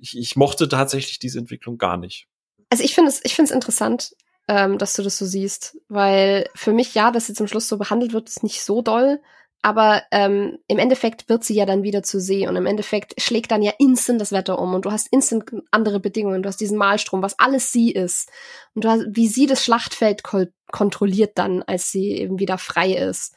Ich, 0.00 0.16
ich 0.16 0.36
mochte 0.36 0.68
tatsächlich 0.68 1.18
diese 1.18 1.40
Entwicklung 1.40 1.76
gar 1.76 1.96
nicht. 1.96 2.28
Also 2.70 2.84
ich 2.84 2.94
finde 2.94 3.10
es, 3.10 3.20
ich 3.24 3.34
finde 3.34 3.50
es 3.50 3.54
interessant, 3.54 4.14
ähm, 4.48 4.78
dass 4.78 4.94
du 4.94 5.02
das 5.02 5.18
so 5.18 5.26
siehst. 5.26 5.78
Weil 5.88 6.48
für 6.54 6.72
mich, 6.72 6.94
ja, 6.94 7.10
dass 7.10 7.26
sie 7.26 7.34
zum 7.34 7.46
Schluss 7.46 7.68
so 7.68 7.78
behandelt 7.78 8.12
wird, 8.12 8.28
ist 8.28 8.42
nicht 8.42 8.62
so 8.62 8.82
doll. 8.82 9.20
Aber 9.64 10.02
ähm, 10.10 10.58
im 10.66 10.80
Endeffekt 10.80 11.28
wird 11.28 11.44
sie 11.44 11.54
ja 11.54 11.64
dann 11.64 11.84
wieder 11.84 12.02
zu 12.02 12.18
See 12.18 12.48
und 12.48 12.56
im 12.56 12.66
Endeffekt 12.66 13.20
schlägt 13.22 13.52
dann 13.52 13.62
ja 13.62 13.72
instant 13.78 14.20
das 14.20 14.32
Wetter 14.32 14.58
um 14.58 14.74
und 14.74 14.84
du 14.84 14.90
hast 14.90 15.06
instant 15.12 15.44
andere 15.70 16.00
Bedingungen. 16.00 16.42
Du 16.42 16.48
hast 16.48 16.60
diesen 16.60 16.76
Malstrom, 16.76 17.22
was 17.22 17.38
alles 17.38 17.70
sie 17.70 17.92
ist. 17.92 18.28
Und 18.74 18.84
du 18.84 18.88
hast, 18.88 19.04
wie 19.10 19.28
sie 19.28 19.46
das 19.46 19.64
Schlachtfeld 19.64 20.24
kontrolliert 20.72 21.38
dann, 21.38 21.62
als 21.62 21.92
sie 21.92 22.10
eben 22.10 22.40
wieder 22.40 22.58
frei 22.58 22.92
ist. 22.92 23.36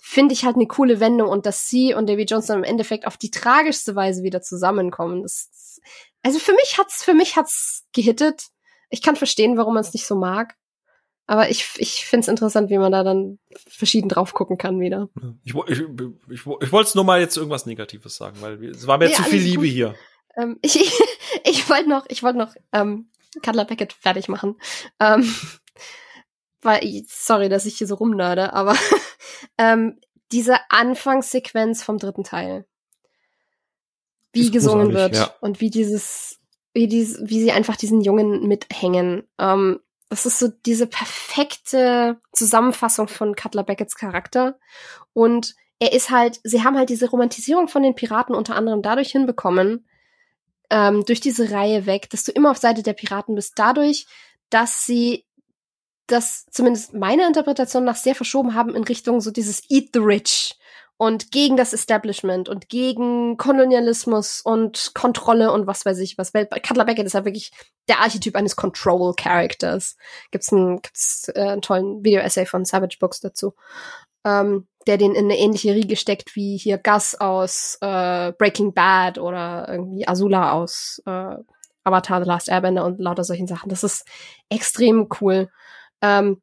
Finde 0.00 0.32
ich 0.32 0.46
halt 0.46 0.56
eine 0.56 0.68
coole 0.68 1.00
Wendung 1.00 1.28
und 1.28 1.44
dass 1.44 1.68
sie 1.68 1.92
und 1.92 2.08
Davy 2.08 2.22
Johnson 2.22 2.56
im 2.56 2.64
Endeffekt 2.64 3.06
auf 3.06 3.18
die 3.18 3.30
tragischste 3.30 3.94
Weise 3.94 4.22
wieder 4.22 4.40
zusammenkommen. 4.40 5.22
Das, 5.22 5.82
also 6.22 6.38
für 6.38 6.52
mich 6.52 6.78
hat's, 6.78 7.04
für 7.04 7.12
mich 7.12 7.36
hat's 7.36 7.84
gehittet 7.92 8.46
ich 8.90 9.02
kann 9.02 9.16
verstehen, 9.16 9.56
warum 9.56 9.74
man 9.74 9.82
es 9.82 9.92
nicht 9.92 10.06
so 10.06 10.16
mag. 10.16 10.56
Aber 11.26 11.50
ich, 11.50 11.68
ich 11.76 12.06
finde 12.06 12.22
es 12.22 12.28
interessant, 12.28 12.70
wie 12.70 12.78
man 12.78 12.90
da 12.90 13.04
dann 13.04 13.38
verschieden 13.68 14.08
drauf 14.08 14.32
gucken 14.32 14.56
kann 14.56 14.80
wieder. 14.80 15.10
Ich, 15.44 15.54
ich, 15.54 15.80
ich, 16.30 16.46
ich 16.46 16.72
wollte 16.72 16.96
nur 16.96 17.04
mal 17.04 17.20
jetzt 17.20 17.36
irgendwas 17.36 17.66
Negatives 17.66 18.16
sagen, 18.16 18.40
weil 18.40 18.64
es 18.64 18.86
war 18.86 18.96
mir 18.96 19.10
ja, 19.10 19.16
zu 19.16 19.24
viel 19.24 19.42
Liebe 19.42 19.64
gut. 19.64 19.70
hier. 19.70 19.94
Ähm, 20.38 20.58
ich 20.62 20.76
ich, 21.44 21.68
wollte 21.68 21.90
noch, 21.90 22.06
ich 22.08 22.22
wollte 22.22 22.38
noch 22.38 22.54
ähm, 22.72 23.10
Cutler 23.44 23.66
Packet 23.66 23.92
fertig 23.92 24.28
machen. 24.28 24.58
Ähm, 25.00 25.30
weil, 26.62 27.04
sorry, 27.06 27.50
dass 27.50 27.66
ich 27.66 27.76
hier 27.76 27.86
so 27.86 27.96
rumnörde, 27.96 28.54
aber 28.54 28.74
ähm, 29.58 30.00
diese 30.32 30.56
Anfangssequenz 30.70 31.82
vom 31.82 31.98
dritten 31.98 32.24
Teil. 32.24 32.66
Wie 34.32 34.50
gesungen 34.50 34.94
wird 34.94 35.16
ja. 35.16 35.34
und 35.40 35.60
wie 35.60 35.70
dieses 35.70 36.37
wie, 36.78 36.86
die, 36.86 37.12
wie 37.22 37.40
sie 37.40 37.50
einfach 37.50 37.74
diesen 37.74 38.00
Jungen 38.02 38.46
mithängen. 38.46 39.24
Ähm, 39.40 39.80
das 40.10 40.26
ist 40.26 40.38
so 40.38 40.46
diese 40.64 40.86
perfekte 40.86 42.20
Zusammenfassung 42.32 43.08
von 43.08 43.34
Cutler 43.34 43.64
Beckets 43.64 43.96
Charakter. 43.96 44.60
Und 45.12 45.56
er 45.80 45.92
ist 45.92 46.10
halt, 46.10 46.38
sie 46.44 46.62
haben 46.62 46.78
halt 46.78 46.88
diese 46.88 47.10
Romantisierung 47.10 47.66
von 47.66 47.82
den 47.82 47.96
Piraten 47.96 48.32
unter 48.32 48.54
anderem 48.54 48.80
dadurch 48.80 49.10
hinbekommen, 49.10 49.88
ähm, 50.70 51.04
durch 51.04 51.20
diese 51.20 51.50
Reihe 51.50 51.84
weg, 51.86 52.10
dass 52.10 52.22
du 52.22 52.30
immer 52.30 52.52
auf 52.52 52.58
Seite 52.58 52.84
der 52.84 52.92
Piraten 52.92 53.34
bist, 53.34 53.54
dadurch, 53.56 54.06
dass 54.48 54.86
sie 54.86 55.26
das 56.06 56.46
zumindest 56.46 56.94
meine 56.94 57.26
Interpretation 57.26 57.84
nach 57.84 57.96
sehr 57.96 58.14
verschoben 58.14 58.54
haben 58.54 58.76
in 58.76 58.84
Richtung 58.84 59.20
so 59.20 59.32
dieses 59.32 59.68
Eat 59.68 59.90
the 59.94 59.98
Rich 59.98 60.56
und 60.98 61.30
gegen 61.30 61.56
das 61.56 61.72
Establishment 61.72 62.48
und 62.48 62.68
gegen 62.68 63.36
Kolonialismus 63.36 64.40
und 64.40 64.90
Kontrolle 64.94 65.52
und 65.52 65.68
was 65.68 65.86
weiß 65.86 65.98
ich 66.00 66.18
was. 66.18 66.32
Cutler 66.32 66.84
Beckett 66.84 67.06
ist 67.06 67.12
ja 67.14 67.24
wirklich 67.24 67.52
der 67.88 68.00
Archetyp 68.00 68.34
eines 68.34 68.56
Control 68.56 69.14
Characters. 69.14 69.96
Gibt's 70.32 70.52
einen, 70.52 70.82
gibt's, 70.82 71.28
äh, 71.34 71.40
einen 71.40 71.62
tollen 71.62 72.04
Video-Essay 72.04 72.46
von 72.46 72.64
Savage 72.64 72.96
Books 72.98 73.20
dazu, 73.20 73.54
ähm, 74.24 74.66
der 74.88 74.98
den 74.98 75.14
in 75.14 75.26
eine 75.26 75.38
ähnliche 75.38 75.72
Riege 75.72 75.94
steckt 75.94 76.34
wie 76.34 76.56
hier 76.56 76.78
Gus 76.78 77.14
aus 77.14 77.78
äh, 77.80 78.32
Breaking 78.32 78.74
Bad 78.74 79.18
oder 79.18 79.68
irgendwie 79.70 80.06
Azula 80.06 80.52
aus 80.52 81.00
äh, 81.06 81.36
Avatar 81.84 82.20
The 82.20 82.28
Last 82.28 82.48
Airbender 82.48 82.84
und 82.84 82.98
lauter 82.98 83.22
solchen 83.22 83.46
Sachen. 83.46 83.68
Das 83.68 83.84
ist 83.84 84.04
extrem 84.48 85.08
cool. 85.20 85.48
Ähm, 86.02 86.42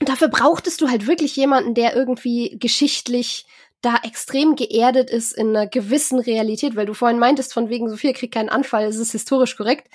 dafür 0.00 0.28
brauchtest 0.28 0.82
du 0.82 0.90
halt 0.90 1.06
wirklich 1.06 1.34
jemanden, 1.34 1.72
der 1.72 1.96
irgendwie 1.96 2.58
geschichtlich 2.58 3.46
da 3.80 3.96
extrem 4.04 4.56
geerdet 4.56 5.10
ist 5.10 5.32
in 5.32 5.50
einer 5.50 5.66
gewissen 5.66 6.18
Realität, 6.18 6.76
weil 6.76 6.86
du 6.86 6.94
vorhin 6.94 7.18
meintest, 7.18 7.54
von 7.54 7.68
wegen 7.68 7.88
Sophia 7.88 8.12
kriegt 8.12 8.34
keinen 8.34 8.48
Anfall, 8.50 8.84
es 8.86 8.96
ist 8.96 9.12
historisch 9.12 9.56
korrekt. 9.56 9.88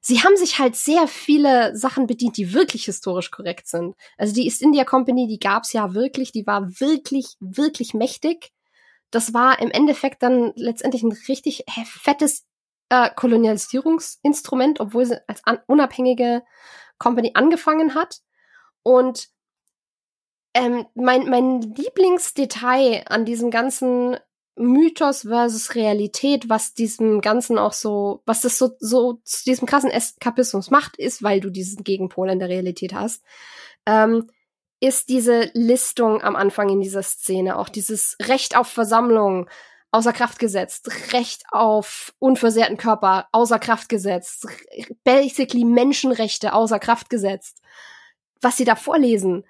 sie 0.00 0.22
haben 0.22 0.36
sich 0.36 0.58
halt 0.58 0.76
sehr 0.76 1.06
viele 1.06 1.76
Sachen 1.76 2.06
bedient, 2.06 2.36
die 2.36 2.52
wirklich 2.52 2.86
historisch 2.86 3.30
korrekt 3.30 3.68
sind. 3.68 3.94
Also 4.18 4.34
die 4.34 4.44
East 4.44 4.62
India 4.62 4.84
Company, 4.84 5.28
die 5.28 5.38
gab's 5.38 5.72
ja 5.72 5.94
wirklich, 5.94 6.32
die 6.32 6.46
war 6.46 6.80
wirklich, 6.80 7.36
wirklich 7.40 7.94
mächtig. 7.94 8.52
Das 9.12 9.34
war 9.34 9.60
im 9.60 9.70
Endeffekt 9.70 10.22
dann 10.22 10.52
letztendlich 10.56 11.02
ein 11.04 11.12
richtig 11.28 11.64
fettes 11.84 12.44
äh, 12.88 13.10
Kolonialisierungsinstrument, 13.14 14.80
obwohl 14.80 15.06
sie 15.06 15.20
als 15.28 15.42
unabhängige 15.66 16.42
Company 16.98 17.32
angefangen 17.34 17.94
hat. 17.94 18.20
Und 18.82 19.28
ähm, 20.54 20.86
mein, 20.94 21.28
mein 21.28 21.60
Lieblingsdetail 21.62 23.04
an 23.06 23.24
diesem 23.24 23.50
ganzen 23.50 24.16
Mythos 24.54 25.22
versus 25.22 25.74
Realität, 25.74 26.48
was 26.48 26.74
diesem 26.74 27.22
Ganzen 27.22 27.58
auch 27.58 27.72
so, 27.72 28.22
was 28.26 28.42
das 28.42 28.58
so, 28.58 28.72
so 28.78 29.20
zu 29.24 29.44
diesem 29.44 29.66
krassen 29.66 29.90
Eskapismus 29.90 30.70
macht, 30.70 30.96
ist, 30.98 31.22
weil 31.22 31.40
du 31.40 31.50
diesen 31.50 31.84
Gegenpol 31.84 32.28
in 32.28 32.38
der 32.38 32.50
Realität 32.50 32.92
hast, 32.92 33.24
ähm, 33.86 34.28
ist 34.80 35.08
diese 35.08 35.50
Listung 35.54 36.22
am 36.22 36.36
Anfang 36.36 36.68
in 36.68 36.80
dieser 36.80 37.02
Szene, 37.02 37.56
auch 37.56 37.68
dieses 37.68 38.16
Recht 38.20 38.56
auf 38.56 38.66
Versammlung 38.68 39.48
außer 39.90 40.12
Kraft 40.12 40.38
gesetzt, 40.38 41.12
Recht 41.12 41.44
auf 41.50 42.14
unversehrten 42.18 42.76
Körper 42.76 43.28
außer 43.32 43.58
Kraft 43.58 43.88
gesetzt, 43.88 44.46
basically 45.04 45.64
Menschenrechte 45.64 46.52
außer 46.52 46.78
Kraft 46.78 47.10
gesetzt. 47.10 47.60
Was 48.40 48.56
sie 48.56 48.64
da 48.64 48.74
vorlesen, 48.74 49.44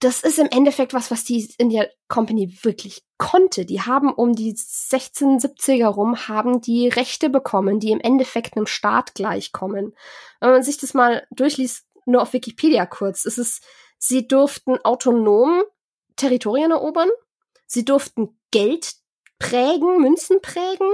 das 0.00 0.20
ist 0.20 0.38
im 0.38 0.48
Endeffekt 0.50 0.94
was, 0.94 1.10
was 1.10 1.24
die 1.24 1.52
India 1.58 1.86
Company 2.06 2.58
wirklich 2.62 3.02
konnte. 3.18 3.64
Die 3.64 3.82
haben 3.82 4.12
um 4.12 4.34
die 4.34 4.54
1670er 4.54 5.86
rum, 5.86 6.28
haben 6.28 6.60
die 6.60 6.88
Rechte 6.88 7.28
bekommen, 7.28 7.80
die 7.80 7.90
im 7.90 8.00
Endeffekt 8.00 8.56
einem 8.56 8.66
Staat 8.66 9.14
gleichkommen. 9.14 9.94
Wenn 10.40 10.50
man 10.50 10.62
sich 10.62 10.78
das 10.78 10.94
mal 10.94 11.26
durchliest, 11.30 11.84
nur 12.06 12.22
auf 12.22 12.32
Wikipedia 12.32 12.86
kurz, 12.86 13.24
ist 13.24 13.38
es, 13.38 13.60
sie 13.98 14.28
durften 14.28 14.78
autonom 14.84 15.62
Territorien 16.16 16.70
erobern, 16.70 17.10
sie 17.66 17.84
durften 17.84 18.38
Geld 18.50 18.94
prägen, 19.38 20.00
Münzen 20.00 20.40
prägen, 20.40 20.92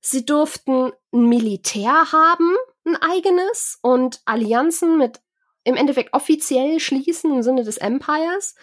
sie 0.00 0.24
durften 0.24 0.92
ein 1.12 1.26
Militär 1.28 2.12
haben, 2.12 2.56
ein 2.86 2.96
eigenes 2.96 3.78
und 3.82 4.20
Allianzen 4.24 4.96
mit 4.96 5.20
im 5.68 5.76
Endeffekt 5.76 6.14
offiziell 6.14 6.80
schließen 6.80 7.32
im 7.32 7.42
Sinne 7.42 7.62
des 7.62 7.76
Empires 7.76 8.54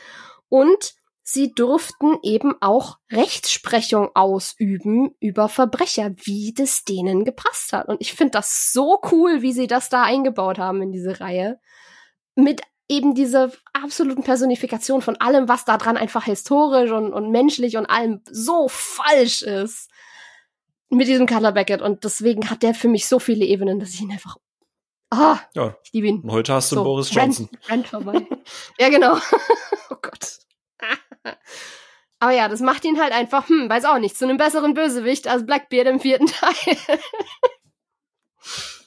und 0.50 0.96
sie 1.22 1.54
durften 1.54 2.18
eben 2.24 2.54
auch 2.62 2.98
Rechtsprechung 3.12 4.10
ausüben 4.16 5.16
über 5.20 5.50
Verbrecher, 5.50 6.12
wie 6.24 6.54
das 6.54 6.84
denen 6.84 7.26
gepasst 7.26 7.74
hat. 7.74 7.88
Und 7.88 8.02
ich 8.02 8.14
finde 8.14 8.32
das 8.32 8.72
so 8.74 9.00
cool, 9.12 9.42
wie 9.42 9.54
sie 9.54 9.68
das 9.68 9.90
da 9.90 10.04
eingebaut 10.04 10.60
haben 10.60 10.82
in 10.82 10.92
diese 10.92 11.20
Reihe. 11.20 11.60
Mit 12.36 12.62
eben 12.88 13.16
dieser 13.16 13.52
absoluten 13.74 14.24
Personifikation 14.24 15.02
von 15.02 15.16
allem, 15.18 15.48
was 15.48 15.66
da 15.66 15.78
dran 15.78 15.98
einfach 15.98 16.26
historisch 16.26 16.92
und, 16.92 17.14
und 17.14 17.32
menschlich 17.32 17.78
und 17.78 17.88
allem 17.88 18.22
so 18.30 18.68
falsch 18.68 19.42
ist. 19.42 19.90
Mit 20.90 21.08
diesem 21.08 21.26
Cutler 21.26 21.52
Beckett. 21.52 21.82
Und 21.82 22.04
deswegen 22.04 22.50
hat 22.50 22.62
der 22.62 22.76
für 22.76 22.88
mich 22.88 23.08
so 23.08 23.18
viele 23.20 23.46
Ebenen, 23.46 23.80
dass 23.80 23.90
ich 23.90 24.02
ihn 24.02 24.12
einfach 24.12 24.38
Ah, 25.16 25.40
ja. 25.54 25.76
ich 25.84 25.94
liebe 25.94 26.08
ihn. 26.08 26.22
Und 26.22 26.32
heute 26.32 26.54
hast 26.54 26.72
du 26.72 26.76
so, 26.76 26.84
Boris 26.84 27.14
Johnson. 27.14 27.50
Rent, 27.70 27.88
vorbei. 27.88 28.28
ja, 28.80 28.90
genau. 28.90 29.16
oh 29.90 29.96
Gott. 30.02 30.40
Aber 32.20 32.32
ja, 32.32 32.48
das 32.48 32.60
macht 32.60 32.84
ihn 32.86 33.00
halt 33.00 33.14
einfach, 33.14 33.48
hm, 33.48 33.70
weiß 33.70 33.86
auch 33.86 34.00
nicht, 34.00 34.18
zu 34.18 34.26
einem 34.26 34.38
besseren 34.38 34.74
Bösewicht 34.74 35.28
als 35.28 35.46
Blackbeard 35.46 35.88
im 35.88 36.00
vierten 36.00 36.28
Teil. 36.28 36.78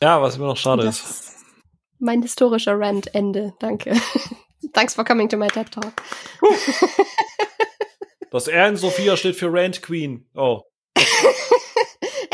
ja, 0.02 0.20
was 0.20 0.36
immer 0.36 0.46
noch 0.48 0.56
schade 0.56 0.84
das 0.84 1.00
ist. 1.02 1.34
Mein 1.98 2.22
historischer 2.22 2.78
Rant 2.78 3.14
Ende. 3.14 3.54
Danke. 3.58 3.96
Thanks 4.72 4.94
for 4.94 5.04
coming 5.04 5.28
to 5.28 5.36
my 5.36 5.48
TED 5.48 5.70
Talk. 5.72 5.92
das 8.30 8.48
R 8.48 8.68
in 8.68 8.76
Sophia 8.76 9.16
steht 9.16 9.36
für 9.36 9.52
Rant 9.52 9.82
Queen. 9.82 10.28
Oh. 10.34 10.62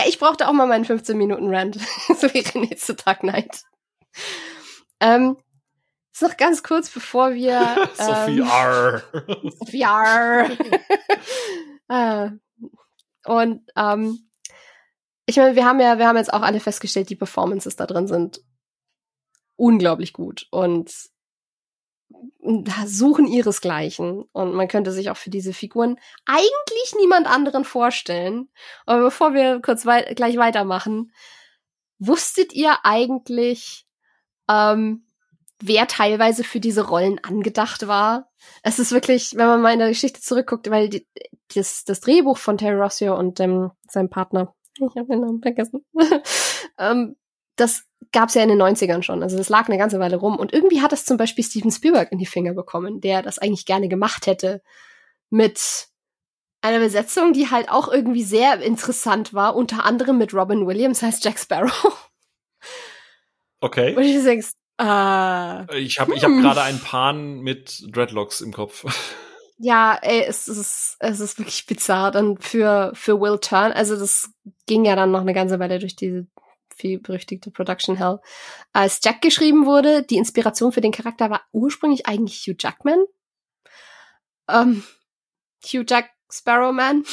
ich 0.07 0.19
brauchte 0.19 0.49
auch 0.49 0.53
mal 0.53 0.67
meinen 0.67 0.85
15 0.85 1.17
Minuten 1.17 1.55
Rant. 1.55 1.77
so 1.77 2.33
wie 2.35 2.41
René 2.41 2.77
zu 2.77 2.97
Tag 2.97 3.23
Night. 3.23 3.65
Ähm, 5.05 5.37
ist 6.13 6.23
noch 6.23 6.37
ganz 6.37 6.63
kurz, 6.63 6.89
bevor 6.91 7.35
wir. 7.35 7.89
Sophie 7.95 8.39
ähm, 8.39 8.49
R. 8.49 9.03
Sophie 9.59 9.83
R. 9.83 10.51
äh, 11.89 12.31
und 13.27 13.63
ähm, 13.77 14.31
ich 15.27 15.37
meine, 15.37 15.57
wir 15.57 15.65
haben 15.65 15.81
ja, 15.81 15.99
wir 15.99 16.07
haben 16.07 16.17
jetzt 16.17 16.33
auch 16.33 16.43
alle 16.43 16.61
festgestellt, 16.61 17.11
die 17.11 17.17
Performances 17.17 17.77
da 17.77 17.87
drin 17.87 18.07
sind 18.07 18.41
unglaublich 19.57 20.13
gut 20.13 20.47
und 20.51 20.93
suchen 22.87 23.27
ihresgleichen. 23.27 24.25
Und 24.33 24.55
man 24.55 24.69
könnte 24.69 24.93
sich 24.93 25.11
auch 25.11 25.17
für 25.17 25.31
diese 25.31 25.53
Figuren 25.53 25.99
eigentlich 26.27 26.95
niemand 26.99 27.27
anderen 27.27 27.65
vorstellen. 27.65 28.49
Aber 28.87 29.05
bevor 29.05 29.35
wir 29.35 29.61
kurz 29.61 29.87
wei 29.87 30.03
gleich 30.15 30.37
weitermachen, 30.37 31.13
wusstet 31.99 32.53
ihr 32.53 32.85
eigentlich, 32.85 33.87
ähm, 34.49 35.05
wer 35.61 35.87
teilweise 35.87 36.45
für 36.45 36.61
diese 36.61 36.87
Rollen 36.87 37.19
angedacht 37.23 37.87
war. 37.87 38.31
Es 38.63 38.79
ist 38.79 38.93
wirklich, 38.93 39.35
wenn 39.37 39.47
man 39.47 39.63
mal 39.63 39.73
in 39.73 39.79
der 39.79 39.89
Geschichte 39.89 40.21
zurückguckt, 40.21 40.71
weil 40.71 40.89
die, 40.89 41.07
das, 41.55 41.85
das 41.85 42.01
Drehbuch 42.01 42.39
von 42.39 42.59
Terry 42.59 42.79
Rossio 42.79 43.17
und 43.19 43.41
ähm, 43.41 43.71
seinem 43.89 44.11
Partner, 44.11 44.55
ich 44.75 44.97
habe 44.97 45.07
den 45.07 45.21
Namen 45.21 45.41
vergessen, 45.41 45.85
ähm, 46.79 47.17
das 47.57 47.85
gab's 48.13 48.35
ja 48.35 48.43
in 48.43 48.49
den 48.49 48.61
90ern 48.61 49.03
schon. 49.03 49.23
Also 49.23 49.37
das 49.37 49.49
lag 49.49 49.69
eine 49.69 49.79
ganze 49.79 50.01
Weile 50.01 50.17
rum. 50.17 50.39
Und 50.39 50.53
irgendwie 50.53 50.83
hat 50.83 50.93
es 50.93 51.05
zum 51.05 51.17
Beispiel 51.17 51.45
Steven 51.45 51.71
Spielberg 51.71 52.13
in 52.13 52.19
die 52.19 52.27
Finger 52.27 52.53
bekommen, 52.53 53.01
der 53.01 53.23
das 53.23 53.39
eigentlich 53.39 53.67
gerne 53.67 53.89
gemacht 53.89 54.27
hätte 54.27 54.63
mit 55.31 55.89
einer 56.61 56.79
Besetzung, 56.79 57.33
die 57.33 57.51
halt 57.51 57.71
auch 57.71 57.89
irgendwie 57.93 58.23
sehr 58.23 58.61
interessant 58.61 59.35
war, 59.35 59.55
unter 59.55 59.85
anderem 59.85 60.19
mit 60.19 60.33
Robin 60.33 60.67
Williams, 60.67 61.03
heißt 61.03 61.25
Jack 61.25 61.39
Sparrow. 61.39 62.11
Okay. 63.65 63.97
Und 63.97 64.03
ich 64.03 64.23
denkst, 64.23 64.53
äh, 64.79 65.79
ich 65.79 65.99
habe 65.99 66.15
ich 66.15 66.23
hab 66.23 66.31
hm. 66.31 66.43
gerade 66.43 66.61
einen 66.61 66.81
Pan 66.81 67.41
mit 67.41 67.83
Dreadlocks 67.91 68.41
im 68.41 68.53
Kopf. 68.53 68.85
Ja, 69.57 69.97
ey, 70.03 70.25
es 70.25 70.49
ist, 70.49 70.97
es 70.99 71.21
ist 71.21 71.39
wirklich 71.39 71.65
bizarr 71.65 72.11
dann 72.11 72.37
für, 72.39 72.91
für 72.93 73.21
Will 73.21 73.39
Turn. 73.39 73.71
Also 73.71 73.97
das 73.97 74.29
ging 74.67 74.85
ja 74.85 74.97
dann 74.97 75.13
noch 75.13 75.21
eine 75.21 75.33
ganze 75.33 75.61
Weile 75.61 75.79
durch 75.79 75.95
diese 75.95 76.27
viel 76.75 76.99
berüchtigte 76.99 77.53
Production 77.53 77.97
Hell. 77.97 78.19
Als 78.73 78.99
Jack 79.05 79.23
geschrieben 79.23 79.65
wurde, 79.65 80.03
die 80.03 80.17
Inspiration 80.17 80.73
für 80.73 80.81
den 80.81 80.91
Charakter 80.91 81.31
war 81.31 81.43
ursprünglich 81.53 82.09
eigentlich 82.09 82.45
Hugh 82.45 82.57
Jackman. 82.59 83.05
Ähm, 84.51 84.83
Hugh 85.65 85.85
Jack 85.89 86.11
Sparrowman. 86.33 87.05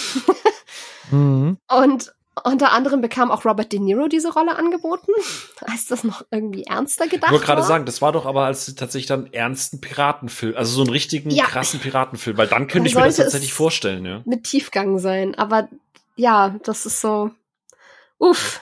mhm. 1.11 1.59
Und 1.69 2.11
unter 2.43 2.71
anderem 2.71 3.01
bekam 3.01 3.29
auch 3.29 3.45
Robert 3.45 3.71
De 3.71 3.79
Niro 3.79 4.07
diese 4.07 4.31
Rolle 4.33 4.55
angeboten, 4.55 5.11
als 5.61 5.85
das 5.87 6.03
noch 6.03 6.25
irgendwie 6.31 6.63
ernster 6.63 7.07
gedacht 7.07 7.23
war. 7.23 7.29
Ich 7.29 7.33
wollte 7.33 7.45
gerade 7.45 7.63
sagen, 7.63 7.85
das 7.85 8.01
war 8.01 8.11
doch 8.11 8.25
aber 8.25 8.45
als 8.45 8.73
tatsächlich 8.75 9.07
dann 9.07 9.31
ernsten 9.33 9.81
Piratenfilm, 9.81 10.55
also 10.55 10.71
so 10.73 10.81
einen 10.81 10.91
richtigen 10.91 11.29
ja. 11.29 11.45
krassen 11.45 11.79
Piratenfilm, 11.79 12.37
weil 12.37 12.47
dann 12.47 12.67
könnte 12.67 12.87
ich 12.87 12.95
mir 12.95 13.03
das 13.03 13.17
tatsächlich 13.17 13.53
vorstellen, 13.53 14.05
ja. 14.05 14.21
Mit 14.25 14.45
Tiefgang 14.45 14.99
sein, 14.99 15.35
aber 15.35 15.67
ja, 16.15 16.55
das 16.63 16.85
ist 16.85 17.01
so, 17.01 17.31
uff. 18.17 18.61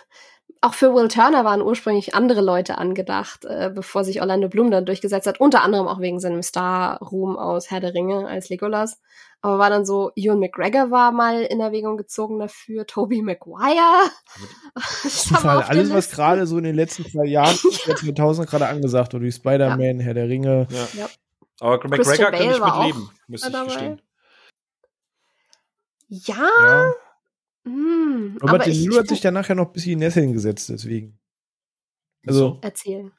Auch 0.61 0.73
für 0.73 0.93
Will 0.93 1.07
Turner 1.07 1.45
waren 1.45 1.61
ursprünglich 1.61 2.15
andere 2.15 2.41
Leute 2.41 2.77
angedacht, 2.77 3.45
äh, 3.45 3.71
bevor 3.73 4.03
sich 4.03 4.19
Orlando 4.19 4.49
Bloom 4.49 4.71
dann 4.71 4.85
durchgesetzt 4.85 5.25
hat, 5.25 5.39
unter 5.39 5.61
anderem 5.63 5.87
auch 5.87 6.01
wegen 6.01 6.19
seinem 6.19 6.43
Star-Ruhm 6.43 7.37
aus 7.37 7.71
Herr 7.71 7.79
der 7.79 7.93
Ringe 7.93 8.27
als 8.27 8.49
Legolas. 8.49 8.99
Aber 9.41 9.57
war 9.57 9.69
dann 9.69 9.85
so, 9.85 10.11
Ewan 10.17 10.39
McGregor 10.39 10.91
war 10.91 11.13
mal 11.13 11.43
in 11.43 11.61
Erwägung 11.61 11.95
gezogen 11.95 12.39
dafür, 12.39 12.85
Toby 12.85 13.21
Maguire. 13.21 14.09
Fall, 14.75 15.63
alles, 15.63 15.93
was 15.93 16.11
gerade 16.11 16.45
so 16.45 16.57
in 16.57 16.65
den 16.65 16.75
letzten 16.75 17.05
zwei 17.05 17.25
Jahren, 17.25 17.57
der 17.87 17.95
2000 17.95 18.49
gerade 18.49 18.67
angesagt 18.67 19.13
wurde, 19.13 19.23
wie 19.23 19.31
Spider-Man, 19.31 19.99
ja. 19.99 20.05
Herr 20.05 20.13
der 20.13 20.27
Ringe. 20.27 20.67
Ja. 20.69 20.87
ja. 20.93 21.09
Aber 21.61 21.87
McGregor 21.87 22.31
kann 22.31 22.51
ich 22.51 22.59
mit 22.59 22.85
leben, 22.85 23.09
müsste 23.27 23.49
ich 23.49 23.63
gestehen. 23.63 24.01
Ja. 26.09 26.91
Ja. 27.65 27.71
Hm, 27.71 28.37
Robert 28.41 28.65
De 28.65 28.73
Niro 28.73 28.99
hat 28.99 29.07
sich 29.07 29.21
dann 29.21 29.33
nachher 29.33 29.55
noch 29.55 29.67
ein 29.67 29.73
bisschen 29.73 29.93
in 29.93 29.99
Nesseln 29.99 30.33
gesetzt, 30.33 30.69
deswegen. 30.69 31.19
Also. 32.25 32.59
Erzählen. 32.61 33.11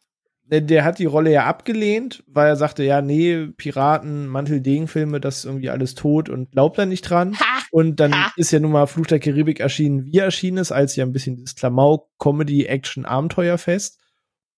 Der, 0.44 0.60
der, 0.60 0.84
hat 0.84 0.98
die 0.98 1.06
Rolle 1.06 1.30
ja 1.30 1.46
abgelehnt, 1.46 2.24
weil 2.26 2.48
er 2.48 2.56
sagte, 2.56 2.82
ja, 2.82 3.02
nee, 3.02 3.46
Piraten, 3.56 4.26
Mantel-Degen-Filme, 4.26 5.20
das 5.20 5.38
ist 5.38 5.44
irgendwie 5.44 5.70
alles 5.70 5.94
tot 5.94 6.28
und 6.28 6.50
glaubt 6.50 6.76
da 6.76 6.86
nicht 6.86 7.02
dran. 7.02 7.38
Ha! 7.38 7.62
Und 7.70 8.00
dann 8.00 8.12
ha! 8.12 8.32
ist 8.34 8.50
ja 8.50 8.58
nun 8.58 8.72
mal 8.72 8.86
Fluch 8.86 9.06
der 9.06 9.20
Karibik 9.20 9.60
erschienen, 9.60 10.06
wie 10.06 10.18
erschienen 10.18 10.56
ist, 10.56 10.72
als 10.72 10.96
ja 10.96 11.04
ein 11.04 11.12
bisschen 11.12 11.44
das 11.44 11.54
Klamauk, 11.54 12.08
Comedy, 12.18 12.64
Action, 12.64 13.04
Abenteuerfest. 13.04 14.00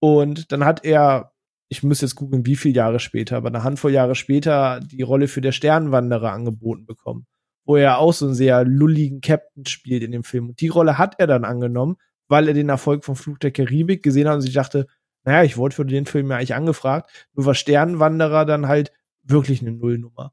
Und 0.01 0.51
dann 0.51 0.65
hat 0.65 0.83
er, 0.86 1.35
ich 1.69 1.83
muss 1.83 2.01
jetzt 2.01 2.15
googeln, 2.15 2.47
wie 2.47 2.57
viele 2.57 2.75
Jahre 2.75 2.99
später, 2.99 3.36
aber 3.36 3.49
eine 3.49 3.62
Handvoll 3.62 3.93
Jahre 3.93 4.15
später 4.15 4.81
die 4.81 5.02
Rolle 5.02 5.28
für 5.28 5.43
der 5.43 5.52
Sternwanderer 5.52 6.33
angeboten 6.33 6.86
bekommen 6.86 7.27
wo 7.65 7.76
er 7.76 7.99
auch 7.99 8.12
so 8.12 8.26
einen 8.26 8.34
sehr 8.34 8.65
lulligen 8.65 9.20
Captain 9.20 9.66
spielt 9.66 10.02
in 10.02 10.12
dem 10.12 10.24
Film. 10.24 10.50
Und 10.50 10.60
die 10.60 10.68
Rolle 10.68 10.99
hat 10.99 11.18
er 11.18 11.26
dann 11.26 11.44
angenommen, 11.44 11.97
weil 12.28 12.49
er 12.49 12.55
den 12.55 12.68
Erfolg 12.68 13.05
vom 13.05 13.16
Flug 13.16 13.41
der 13.41 13.50
Karibik 13.50 14.02
gesehen 14.02 14.28
hat 14.28 14.36
und 14.36 14.41
sich 14.42 14.55
dachte, 14.55 14.86
naja, 15.24 15.44
ich 15.44 15.57
wurde 15.57 15.74
für 15.74 15.84
den 15.84 16.07
Film 16.07 16.31
ja 16.31 16.36
eigentlich 16.36 16.55
angefragt, 16.55 17.28
nur 17.34 17.47
war 17.47 17.55
Sternenwanderer 17.55 18.44
dann 18.44 18.66
halt 18.66 18.92
wirklich 19.23 19.60
eine 19.60 19.73
Nullnummer. 19.73 20.32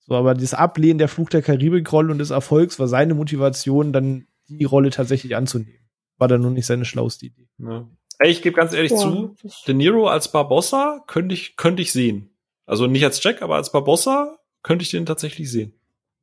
So, 0.00 0.14
aber 0.14 0.34
das 0.34 0.54
Ablehnen 0.54 0.98
der 0.98 1.08
Fluch 1.08 1.30
der 1.30 1.42
Karibik-Rolle 1.42 2.12
und 2.12 2.18
des 2.18 2.30
Erfolgs 2.30 2.78
war 2.78 2.88
seine 2.88 3.14
Motivation, 3.14 3.92
dann 3.92 4.26
die 4.48 4.64
Rolle 4.64 4.90
tatsächlich 4.90 5.36
anzunehmen. 5.36 5.88
War 6.18 6.28
dann 6.28 6.42
nur 6.42 6.50
nicht 6.50 6.66
seine 6.66 6.84
schlauste 6.84 7.26
Idee. 7.26 7.48
Ja. 7.58 7.88
Ey, 8.18 8.30
ich 8.30 8.42
gebe 8.42 8.56
ganz 8.56 8.74
ehrlich 8.74 8.90
ja, 8.90 8.98
zu, 8.98 9.36
De 9.66 9.74
Niro 9.74 10.08
als 10.08 10.30
Barbossa 10.30 11.02
könnte 11.06 11.34
ich, 11.34 11.56
könnte 11.56 11.80
ich 11.80 11.92
sehen. 11.92 12.36
Also 12.66 12.86
nicht 12.86 13.04
als 13.04 13.22
Jack, 13.22 13.40
aber 13.40 13.54
als 13.54 13.72
Barbossa 13.72 14.39
könnte 14.62 14.82
ich 14.82 14.90
den 14.90 15.06
tatsächlich 15.06 15.50
sehen. 15.50 15.72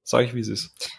Sage 0.03 0.27
ich, 0.27 0.35
wie 0.35 0.39
es 0.39 0.47
ist. 0.47 0.89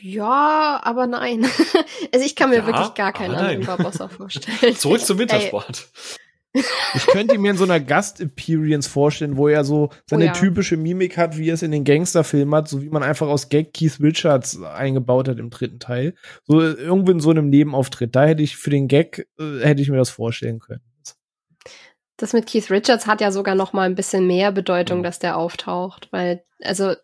Ja, 0.00 0.80
aber 0.82 1.06
nein. 1.06 1.44
also 2.12 2.26
ich 2.26 2.34
kann 2.34 2.50
mir 2.50 2.56
ja, 2.56 2.66
wirklich 2.66 2.94
gar 2.94 3.12
keinen 3.12 3.34
anderen 3.34 3.64
Barbossa 3.64 4.08
vorstellen. 4.08 4.74
Zurück 4.74 5.00
zum 5.00 5.18
Wintersport. 5.18 5.88
Ich 6.54 7.06
könnte 7.06 7.38
mir 7.38 7.52
in 7.52 7.56
so 7.56 7.64
einer 7.64 7.80
Gast-Appearance 7.80 8.88
vorstellen, 8.88 9.36
wo 9.36 9.48
er 9.48 9.64
so 9.64 9.90
seine 10.06 10.24
oh 10.24 10.26
ja. 10.26 10.32
typische 10.32 10.76
Mimik 10.76 11.16
hat, 11.16 11.38
wie 11.38 11.48
er 11.48 11.54
es 11.54 11.62
in 11.62 11.70
den 11.70 11.84
Gangsterfilmen 11.84 12.54
hat, 12.54 12.68
so 12.68 12.82
wie 12.82 12.90
man 12.90 13.02
einfach 13.02 13.28
aus 13.28 13.48
Gag 13.48 13.72
Keith 13.72 14.00
Richards 14.00 14.60
eingebaut 14.60 15.28
hat 15.28 15.38
im 15.38 15.48
dritten 15.48 15.78
Teil. 15.78 16.14
So 16.44 16.60
irgendwo 16.60 17.12
in 17.12 17.20
so 17.20 17.30
einem 17.30 17.48
Nebenauftritt. 17.48 18.14
Da 18.14 18.24
hätte 18.24 18.42
ich 18.42 18.56
für 18.56 18.70
den 18.70 18.88
Gag, 18.88 19.28
äh, 19.38 19.60
hätte 19.60 19.80
ich 19.80 19.88
mir 19.88 19.96
das 19.96 20.10
vorstellen 20.10 20.58
können. 20.58 20.82
Das 22.22 22.32
mit 22.32 22.46
Keith 22.46 22.70
Richards 22.70 23.08
hat 23.08 23.20
ja 23.20 23.32
sogar 23.32 23.56
noch 23.56 23.72
mal 23.72 23.82
ein 23.82 23.96
bisschen 23.96 24.28
mehr 24.28 24.52
Bedeutung, 24.52 24.98
mhm. 24.98 25.02
dass 25.02 25.18
der 25.18 25.36
auftaucht, 25.36 26.06
weil 26.12 26.44
also 26.62 26.94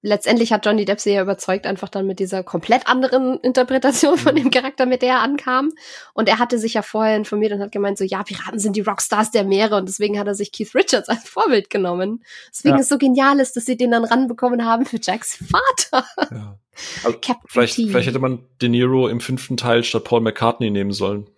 letztendlich 0.00 0.54
hat 0.54 0.64
Johnny 0.64 0.86
Depp 0.86 1.00
sie 1.00 1.12
ja 1.12 1.20
überzeugt, 1.20 1.66
einfach 1.66 1.90
dann 1.90 2.06
mit 2.06 2.18
dieser 2.18 2.42
komplett 2.42 2.86
anderen 2.86 3.38
Interpretation 3.40 4.16
von 4.16 4.32
mhm. 4.32 4.38
dem 4.38 4.50
Charakter, 4.50 4.86
mit 4.86 5.02
der 5.02 5.16
er 5.16 5.20
ankam. 5.20 5.70
Und 6.14 6.30
er 6.30 6.38
hatte 6.38 6.58
sich 6.58 6.72
ja 6.72 6.80
vorher 6.80 7.14
informiert 7.14 7.52
und 7.52 7.60
hat 7.60 7.72
gemeint, 7.72 7.98
so, 7.98 8.04
ja, 8.04 8.22
Piraten 8.22 8.58
sind 8.58 8.74
die 8.76 8.80
Rockstars 8.80 9.32
der 9.32 9.44
Meere 9.44 9.76
und 9.76 9.86
deswegen 9.86 10.18
hat 10.18 10.26
er 10.26 10.34
sich 10.34 10.50
Keith 10.50 10.74
Richards 10.74 11.08
als 11.10 11.28
Vorbild 11.28 11.68
genommen. 11.68 12.24
Deswegen 12.48 12.76
ja. 12.76 12.80
es 12.80 12.88
so 12.88 12.96
genial 12.96 13.40
ist, 13.40 13.56
dass 13.56 13.66
sie 13.66 13.76
den 13.76 13.90
dann 13.90 14.04
ranbekommen 14.04 14.64
haben 14.64 14.86
für 14.86 14.98
Jacks 14.98 15.36
Vater. 15.36 16.06
Ja. 16.30 16.58
Also 17.04 17.16
vielleicht, 17.46 17.76
vielleicht 17.76 18.08
hätte 18.08 18.18
man 18.18 18.40
De 18.60 18.68
Niro 18.68 19.06
im 19.06 19.20
fünften 19.20 19.56
Teil 19.56 19.84
statt 19.84 20.02
Paul 20.02 20.22
McCartney 20.22 20.70
nehmen 20.70 20.90
sollen. 20.90 21.28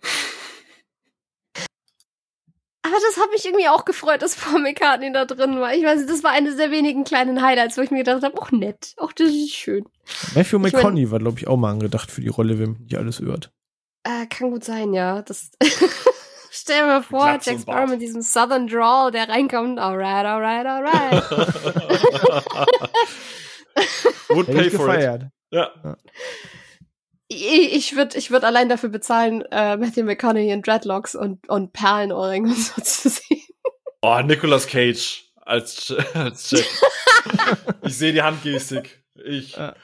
Das 3.01 3.23
hat 3.23 3.31
mich 3.31 3.45
irgendwie 3.45 3.67
auch 3.67 3.85
gefreut, 3.85 4.21
dass 4.21 4.35
Paul 4.35 4.61
McCartney 4.61 5.11
da 5.11 5.25
drin 5.25 5.59
war. 5.59 5.73
Ich 5.73 5.83
weiß, 5.83 6.05
das 6.05 6.23
war 6.23 6.31
eine 6.31 6.55
der 6.55 6.71
wenigen 6.71 7.03
kleinen 7.03 7.41
Highlights, 7.41 7.77
wo 7.77 7.81
ich 7.81 7.91
mir 7.91 7.99
gedacht 7.99 8.23
habe, 8.23 8.41
auch 8.41 8.51
nett, 8.51 8.93
auch 8.97 9.11
das 9.11 9.29
ist 9.29 9.53
schön. 9.53 9.85
Matthew 10.35 10.59
McConaughey 10.59 11.03
mein, 11.03 11.11
war, 11.11 11.19
glaube 11.19 11.39
ich, 11.39 11.47
auch 11.47 11.57
mal 11.57 11.71
angedacht 11.71 12.11
für 12.11 12.21
die 12.21 12.29
Rolle, 12.29 12.59
wenn 12.59 12.77
mich 12.79 12.97
alles 12.97 13.19
hört. 13.19 13.51
Äh, 14.03 14.25
kann 14.27 14.51
gut 14.51 14.63
sein, 14.63 14.93
ja. 14.93 15.21
Das 15.21 15.51
Stell 16.51 16.81
dir 16.81 16.87
mal 16.87 17.03
vor, 17.03 17.39
Jack 17.41 17.59
Sparrow 17.59 17.89
mit 17.89 18.01
diesem 18.01 18.21
Southern 18.21 18.67
Drawl, 18.67 19.11
der 19.11 19.29
reinkommt. 19.29 19.79
Alright, 19.79 20.25
alright, 20.25 20.65
alright. 20.65 21.23
Would 24.29 24.47
pay 24.47 24.69
for 24.69 24.93
it. 24.93 25.23
Ja. 25.51 25.71
ja 25.83 25.97
ich 27.29 27.95
würde 27.95 28.17
ich 28.17 28.31
würd 28.31 28.43
allein 28.43 28.69
dafür 28.69 28.89
bezahlen, 28.89 29.43
äh, 29.51 29.77
Matthew 29.77 30.03
McConaughey 30.03 30.51
in 30.51 30.61
Dreadlocks 30.61 31.15
und, 31.15 31.47
und 31.49 31.73
Perlenohrring 31.73 32.45
und 32.47 32.57
so 32.57 32.81
zu 32.81 33.09
sehen. 33.09 33.41
Oh, 34.01 34.19
Nicolas 34.23 34.67
Cage 34.67 35.25
als, 35.41 35.93
als 36.13 36.51
Jack. 36.51 36.65
ich 37.83 37.97
sehe 37.97 38.13
die 38.13 38.21
Handgestik. 38.21 39.03
Ich. 39.25 39.55
Ja. 39.55 39.75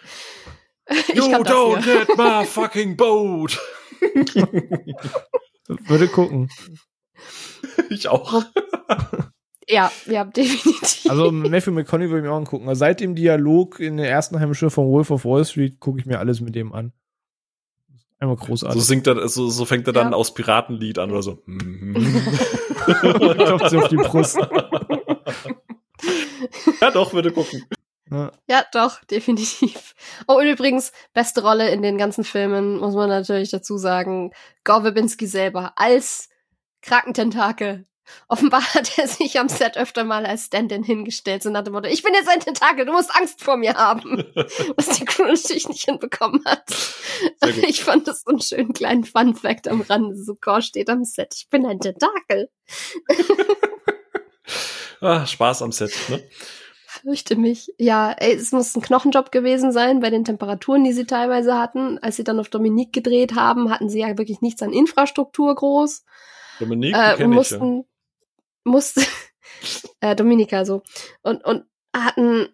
You 0.90 0.96
ich 1.14 1.36
don't 1.36 1.84
get 1.84 2.18
my 2.18 2.46
fucking 2.46 2.96
boat. 2.98 3.60
würde 5.88 6.08
gucken. 6.10 6.50
Ich 7.90 8.10
auch. 8.10 8.44
Ja, 9.68 9.92
ja, 10.06 10.26
definitiv. 10.26 11.10
Also 11.10 11.32
Matthew 11.32 11.72
McConaughey 11.72 12.10
würde 12.10 12.20
ich 12.20 12.24
mir 12.26 12.32
auch 12.32 12.38
angucken. 12.38 12.68
Also 12.68 12.80
seit 12.80 13.00
dem 13.00 13.16
Dialog 13.16 13.80
in 13.80 13.98
der 13.98 14.10
ersten 14.10 14.40
Heimschule 14.40 14.70
von 14.70 14.88
Wolf 14.88 15.10
of 15.10 15.24
Wall 15.26 15.46
Street 15.46 15.80
gucke 15.80 16.00
ich 16.00 16.06
mir 16.06 16.20
alles 16.20 16.42
mit 16.42 16.54
dem 16.54 16.74
an. 16.74 16.92
Einmal 18.24 18.38
großartig. 18.38 18.82
So 18.82 18.86
singt 18.88 19.06
er, 19.06 19.28
so, 19.28 19.50
so 19.50 19.66
fängt 19.66 19.86
er 19.86 19.92
dann 19.92 20.12
ja. 20.12 20.18
aus 20.18 20.34
Piratenlied 20.34 20.98
an 20.98 21.12
oder 21.12 21.22
so. 21.22 21.44
Klopft 22.86 23.70
sie 23.70 23.78
auf 23.78 23.90
die 23.90 23.98
Brust. 23.98 24.38
ja, 26.80 26.92
doch, 26.92 27.12
würde 27.12 27.34
gucken. 27.34 27.66
Ja. 28.10 28.32
ja, 28.48 28.64
doch, 28.72 29.04
definitiv. 29.04 29.94
Oh, 30.26 30.36
und 30.38 30.48
übrigens, 30.48 30.94
beste 31.14 31.42
Rolle 31.42 31.70
in 31.72 31.82
den 31.82 31.98
ganzen 31.98 32.24
Filmen, 32.24 32.78
muss 32.78 32.96
man 32.96 33.10
natürlich 33.10 33.52
dazu 33.52 33.78
sagen, 33.78 34.32
Gore 34.64 34.84
Verbinski 34.84 35.28
selber 35.28 35.74
als 35.76 36.30
Krakententakel 36.82 37.86
Offenbar 38.28 38.62
hat 38.74 38.98
er 38.98 39.08
sich 39.08 39.40
am 39.40 39.50
Set 39.50 39.78
öfter 39.78 40.04
mal 40.04 40.26
als 40.26 40.46
Stand-in 40.46 40.84
hingestellt, 40.84 41.44
so 41.44 41.50
nach 41.50 41.64
dem 41.64 41.74
Motto, 41.74 41.88
ich 41.88 42.04
bin 42.04 42.14
jetzt 42.14 42.30
ein 42.30 42.40
Tentakel, 42.40 42.86
du 42.86 42.92
musst 42.92 43.16
Angst 43.16 43.44
vor 43.44 43.58
mir 43.58 43.76
haben. 43.76 44.24
Was 44.76 44.90
die 44.90 45.06
Crew 45.06 45.26
natürlich 45.26 45.68
nicht 45.68 45.86
hinbekommen 45.86 46.44
hat. 46.46 46.64
Ich 47.68 47.84
fand 47.84 48.08
das 48.08 48.24
so 48.24 48.32
einen 48.32 48.42
schönen 48.42 48.74
kleinen 48.74 49.04
Fun-Fact 49.04 49.68
am 49.68 49.82
Rande. 49.82 50.16
So, 50.16 50.36
Gore 50.36 50.62
steht 50.62 50.90
am 50.90 51.04
Set, 51.04 51.34
ich 51.36 51.50
bin 51.50 51.66
ein 51.66 51.80
Tentakel. 51.80 52.50
ah, 55.02 55.26
Spaß 55.26 55.62
am 55.62 55.72
Set, 55.72 55.94
ne? 56.10 56.24
Fürchte 56.86 57.36
mich. 57.36 57.74
Ja, 57.78 58.12
ey, 58.12 58.34
es 58.34 58.52
muss 58.52 58.76
ein 58.76 58.82
Knochenjob 58.82 59.32
gewesen 59.32 59.72
sein 59.72 60.00
bei 60.00 60.10
den 60.10 60.24
Temperaturen, 60.24 60.84
die 60.84 60.94
sie 60.94 61.06
teilweise 61.06 61.58
hatten. 61.58 61.98
Als 62.00 62.16
sie 62.16 62.24
dann 62.24 62.40
auf 62.40 62.50
Dominique 62.50 62.94
gedreht 62.94 63.36
haben, 63.36 63.72
hatten 63.72 63.90
sie 63.90 64.00
ja 64.00 64.18
wirklich 64.18 64.42
nichts 64.42 64.62
an 64.62 64.72
Infrastruktur 64.72 65.54
groß. 65.54 66.06
Dominique, 66.60 66.96
äh, 66.96 67.28
mussten, 67.28 67.80
ich, 67.80 67.86
ja 67.88 67.93
musste, 68.64 69.02
äh, 70.02 70.16
Dominika 70.16 70.66
so, 70.66 70.84
und, 71.22 71.44
und 71.46 71.66
hatten 71.96 72.50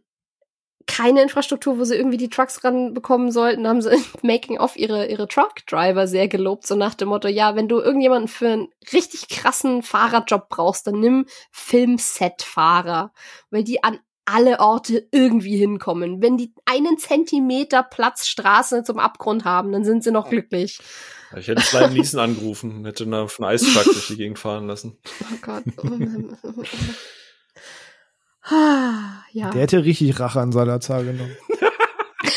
keine 0.89 1.21
Infrastruktur, 1.21 1.77
wo 1.77 1.83
sie 1.83 1.95
irgendwie 1.95 2.17
die 2.17 2.29
Trucks 2.29 2.63
ranbekommen 2.63 3.31
sollten, 3.31 3.67
haben 3.67 3.81
sie 3.81 3.91
Making-of 4.23 4.75
ihre, 4.75 5.05
ihre 5.05 5.27
Truck-Driver 5.27 6.07
sehr 6.07 6.27
gelobt, 6.27 6.65
so 6.65 6.75
nach 6.75 6.95
dem 6.95 7.09
Motto, 7.09 7.27
ja, 7.27 7.55
wenn 7.55 7.67
du 7.67 7.79
irgendjemanden 7.79 8.27
für 8.27 8.49
einen 8.49 8.67
richtig 8.91 9.27
krassen 9.29 9.83
Fahrerjob 9.83 10.49
brauchst, 10.49 10.87
dann 10.87 10.99
nimm 10.99 11.27
Filmset-Fahrer, 11.51 13.13
weil 13.51 13.63
die 13.63 13.83
an 13.83 13.99
alle 14.33 14.59
Orte 14.59 15.07
irgendwie 15.11 15.57
hinkommen. 15.57 16.21
Wenn 16.21 16.37
die 16.37 16.53
einen 16.65 16.97
Zentimeter 16.97 17.83
Platzstraße 17.83 18.83
zum 18.83 18.99
Abgrund 18.99 19.45
haben, 19.45 19.71
dann 19.71 19.83
sind 19.83 20.03
sie 20.03 20.11
noch 20.11 20.29
glücklich. 20.29 20.79
Ich 21.37 21.47
hätte 21.47 21.61
Slime 21.61 21.91
Niesen 21.91 22.19
angerufen 22.19 22.85
hätte 22.85 23.05
auf 23.15 23.39
einen 23.39 23.49
Eistruck 23.49 23.83
durch 23.83 24.07
die 24.07 24.17
Gegend 24.17 24.39
fahren 24.39 24.67
lassen. 24.67 24.97
Oh 25.21 25.35
Gott. 25.41 25.63
ja. 28.51 29.51
Der 29.51 29.61
hätte 29.61 29.83
richtig 29.83 30.19
Rache 30.19 30.39
an 30.39 30.51
Salazar 30.51 31.03
genommen. 31.03 31.35
Er 32.21 32.31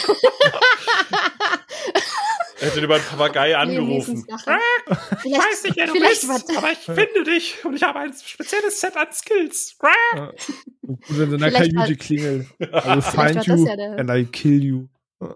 hätte 2.63 2.81
über 2.81 2.97
einen 2.97 3.05
Papagei 3.05 3.57
angerufen. 3.57 4.27
Ich 4.27 5.33
weiß 5.33 5.65
nicht, 5.65 5.77
wer 5.77 5.87
du 5.87 5.95
bist, 5.95 6.57
aber 6.57 6.73
ich 6.73 6.79
finde 6.79 7.25
dich 7.25 7.65
und 7.65 7.75
ich 7.75 7.83
habe 7.83 8.01
ein 8.01 8.13
spezielles 8.13 8.81
Set 8.81 8.97
an 8.97 9.09
Skills. 9.13 9.77
Ja. 10.17 10.33
Und 10.83 11.21
in 11.21 11.31
seiner 11.31 11.51
Kajüte 11.51 11.97
klingelt. 11.97 12.47
I 12.61 12.67
will 12.67 13.03
find 13.03 13.47
you 13.47 13.67
ja 13.67 13.75
and 13.97 14.11
I 14.11 14.25
kill 14.25 14.63
you. 14.63 14.89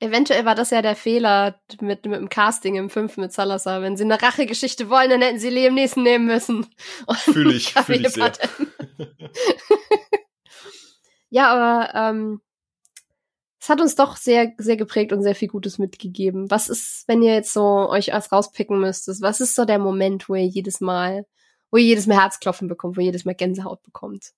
Eventuell 0.00 0.44
war 0.44 0.54
das 0.54 0.70
ja 0.70 0.80
der 0.80 0.94
Fehler 0.94 1.60
mit, 1.80 2.06
mit 2.06 2.20
dem 2.20 2.28
Casting 2.28 2.76
im 2.76 2.88
5 2.88 3.16
mit 3.16 3.32
Salazar. 3.32 3.82
Wenn 3.82 3.96
sie 3.96 4.04
eine 4.04 4.20
Rachegeschichte 4.20 4.90
wollen, 4.90 5.10
dann 5.10 5.22
hätten 5.22 5.40
sie 5.40 5.50
Liam 5.50 5.74
Neeson 5.74 6.04
nehmen 6.04 6.26
müssen. 6.26 6.66
Fühle 7.16 7.54
ich, 7.54 7.72
fühl 7.72 8.06
ich 8.06 8.12
sehr. 8.12 8.30
ja, 11.30 11.52
aber 11.52 11.94
ähm, 11.94 12.40
es 13.60 13.68
hat 13.68 13.80
uns 13.80 13.94
doch 13.96 14.16
sehr, 14.16 14.52
sehr 14.58 14.76
geprägt 14.76 15.12
und 15.12 15.22
sehr 15.22 15.34
viel 15.34 15.48
Gutes 15.48 15.78
mitgegeben. 15.78 16.50
Was 16.50 16.68
ist, 16.68 17.04
wenn 17.08 17.22
ihr 17.22 17.34
jetzt 17.34 17.52
so 17.52 17.88
euch 17.90 18.14
als 18.14 18.30
rauspicken 18.30 18.80
müsstet, 18.80 19.20
was 19.20 19.40
ist 19.40 19.54
so 19.54 19.64
der 19.64 19.78
Moment, 19.78 20.28
wo 20.28 20.34
ihr 20.34 20.46
jedes 20.46 20.80
Mal, 20.80 21.26
wo 21.70 21.76
ihr 21.76 21.84
jedes 21.84 22.06
Mal 22.06 22.20
Herzklopfen 22.20 22.68
bekommt, 22.68 22.96
wo 22.96 23.00
ihr 23.00 23.06
jedes 23.06 23.24
Mal 23.24 23.34
Gänsehaut 23.34 23.82
bekommt? 23.82 24.32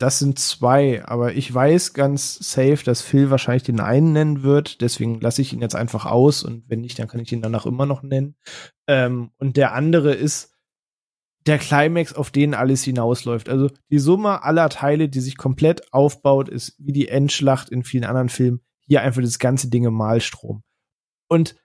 Das 0.00 0.18
sind 0.18 0.38
zwei, 0.38 1.04
aber 1.04 1.34
ich 1.34 1.52
weiß 1.52 1.92
ganz 1.92 2.36
safe, 2.36 2.82
dass 2.84 3.02
Phil 3.02 3.30
wahrscheinlich 3.30 3.64
den 3.64 3.80
einen 3.80 4.14
nennen 4.14 4.42
wird. 4.42 4.80
Deswegen 4.80 5.20
lasse 5.20 5.42
ich 5.42 5.52
ihn 5.52 5.60
jetzt 5.60 5.76
einfach 5.76 6.06
aus 6.06 6.42
und 6.42 6.64
wenn 6.68 6.80
nicht, 6.80 6.98
dann 6.98 7.06
kann 7.06 7.20
ich 7.20 7.30
ihn 7.32 7.42
danach 7.42 7.66
immer 7.66 7.84
noch 7.84 8.02
nennen. 8.02 8.34
Ähm, 8.86 9.30
und 9.36 9.58
der 9.58 9.74
andere 9.74 10.14
ist 10.14 10.49
der 11.46 11.58
Climax, 11.58 12.12
auf 12.12 12.30
den 12.30 12.54
alles 12.54 12.82
hinausläuft. 12.84 13.48
Also 13.48 13.70
die 13.90 13.98
Summe 13.98 14.42
aller 14.42 14.68
Teile, 14.68 15.08
die 15.08 15.20
sich 15.20 15.36
komplett 15.36 15.92
aufbaut, 15.92 16.48
ist 16.48 16.74
wie 16.78 16.92
die 16.92 17.08
Endschlacht 17.08 17.70
in 17.70 17.82
vielen 17.82 18.04
anderen 18.04 18.28
Filmen. 18.28 18.60
Hier 18.86 19.02
einfach 19.02 19.22
das 19.22 19.38
ganze 19.38 19.70
Ding 19.70 19.84
im 19.84 19.94
Malstrom. 19.94 20.62
Und 21.28 21.56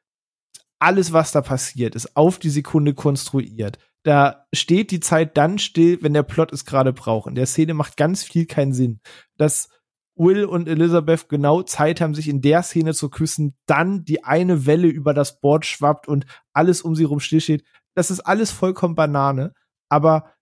alles, 0.79 1.13
was 1.13 1.31
da 1.31 1.41
passiert, 1.41 1.95
ist 1.95 2.15
auf 2.15 2.39
die 2.39 2.49
Sekunde 2.49 2.93
konstruiert 2.93 3.79
da 4.05 4.45
steht 4.53 4.91
die 4.91 4.99
Zeit 4.99 5.35
dann 5.35 5.57
still, 5.57 5.97
wenn 6.01 6.13
der 6.13 6.23
Plot 6.23 6.53
es 6.53 6.63
gerade 6.63 6.93
braucht. 6.93 7.27
In 7.27 7.33
der 7.33 7.47
Szene 7.47 7.73
macht 7.73 7.97
ganz 7.97 8.23
viel 8.23 8.45
keinen 8.45 8.71
Sinn. 8.71 9.01
Das 9.35 9.67
Will 10.15 10.45
und 10.45 10.69
Elizabeth 10.69 11.27
genau 11.27 11.63
Zeit 11.63 12.01
haben, 12.01 12.13
sich 12.13 12.29
in 12.29 12.41
der 12.41 12.61
Szene 12.61 12.93
zu 12.93 13.09
küssen, 13.09 13.57
dann 13.65 14.05
die 14.05 14.23
eine 14.23 14.67
Welle 14.67 14.87
über 14.87 15.15
das 15.15 15.39
Board 15.39 15.65
schwappt 15.65 16.07
und 16.07 16.27
alles 16.53 16.83
um 16.83 16.95
sie 16.95 17.03
rum 17.03 17.19
stillsteht. 17.19 17.65
Das 17.95 18.11
ist 18.11 18.19
alles 18.19 18.51
vollkommen 18.51 18.93
Banane. 18.93 19.53
Aber 19.95 20.33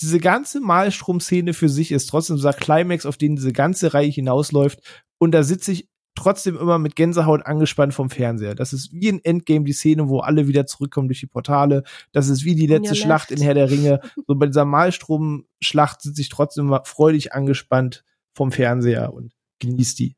diese 0.00 0.18
ganze 0.18 0.60
Malstrom-Szene 0.60 1.54
für 1.54 1.68
sich 1.68 1.92
ist 1.92 2.08
trotzdem 2.08 2.36
dieser 2.36 2.52
Climax, 2.52 3.06
auf 3.06 3.16
den 3.16 3.36
diese 3.36 3.52
ganze 3.52 3.94
Reihe 3.94 4.10
hinausläuft. 4.10 4.80
Und 5.18 5.30
da 5.30 5.44
sitze 5.44 5.70
ich 5.70 5.88
trotzdem 6.16 6.56
immer 6.56 6.78
mit 6.78 6.96
Gänsehaut 6.96 7.46
angespannt 7.46 7.94
vom 7.94 8.10
Fernseher. 8.10 8.56
Das 8.56 8.72
ist 8.72 8.92
wie 8.92 9.06
in 9.06 9.24
Endgame 9.24 9.64
die 9.64 9.72
Szene, 9.72 10.08
wo 10.08 10.18
alle 10.18 10.48
wieder 10.48 10.66
zurückkommen 10.66 11.06
durch 11.06 11.20
die 11.20 11.26
Portale. 11.26 11.84
Das 12.10 12.28
ist 12.28 12.44
wie 12.44 12.56
die 12.56 12.66
letzte 12.66 12.94
ja, 12.96 13.00
Schlacht 13.00 13.30
in 13.30 13.40
Herr 13.40 13.54
der 13.54 13.70
Ringe. 13.70 14.00
So 14.26 14.34
bei 14.34 14.46
dieser 14.46 14.64
Malstrom-Schlacht 14.64 16.02
sitze 16.02 16.20
ich 16.20 16.28
trotzdem 16.28 16.66
immer 16.66 16.84
freudig 16.84 17.32
angespannt 17.32 18.04
vom 18.34 18.50
Fernseher 18.50 19.14
und 19.14 19.32
genießt 19.60 20.00
die. 20.00 20.16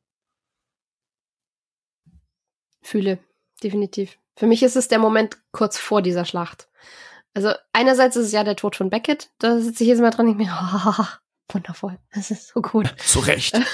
Fühle, 2.80 3.18
definitiv. 3.62 4.18
Für 4.34 4.46
mich 4.46 4.62
ist 4.62 4.76
es 4.76 4.88
der 4.88 4.98
Moment 4.98 5.36
kurz 5.52 5.78
vor 5.78 6.00
dieser 6.00 6.24
Schlacht. 6.24 6.68
Also 7.38 7.52
einerseits 7.72 8.16
ist 8.16 8.26
es 8.26 8.32
ja 8.32 8.42
der 8.42 8.56
Tod 8.56 8.74
von 8.74 8.90
Beckett, 8.90 9.30
da 9.38 9.60
sitze 9.60 9.84
ich 9.84 9.88
jetzt 9.88 10.00
mal 10.00 10.10
dran 10.10 10.26
und 10.26 10.32
ich 10.32 10.38
mir, 10.38 10.52
oh, 10.52 11.04
wundervoll, 11.54 11.96
das 12.12 12.32
ist 12.32 12.48
so 12.48 12.60
gut. 12.60 12.92
Zu 13.06 13.20
Recht. 13.20 13.54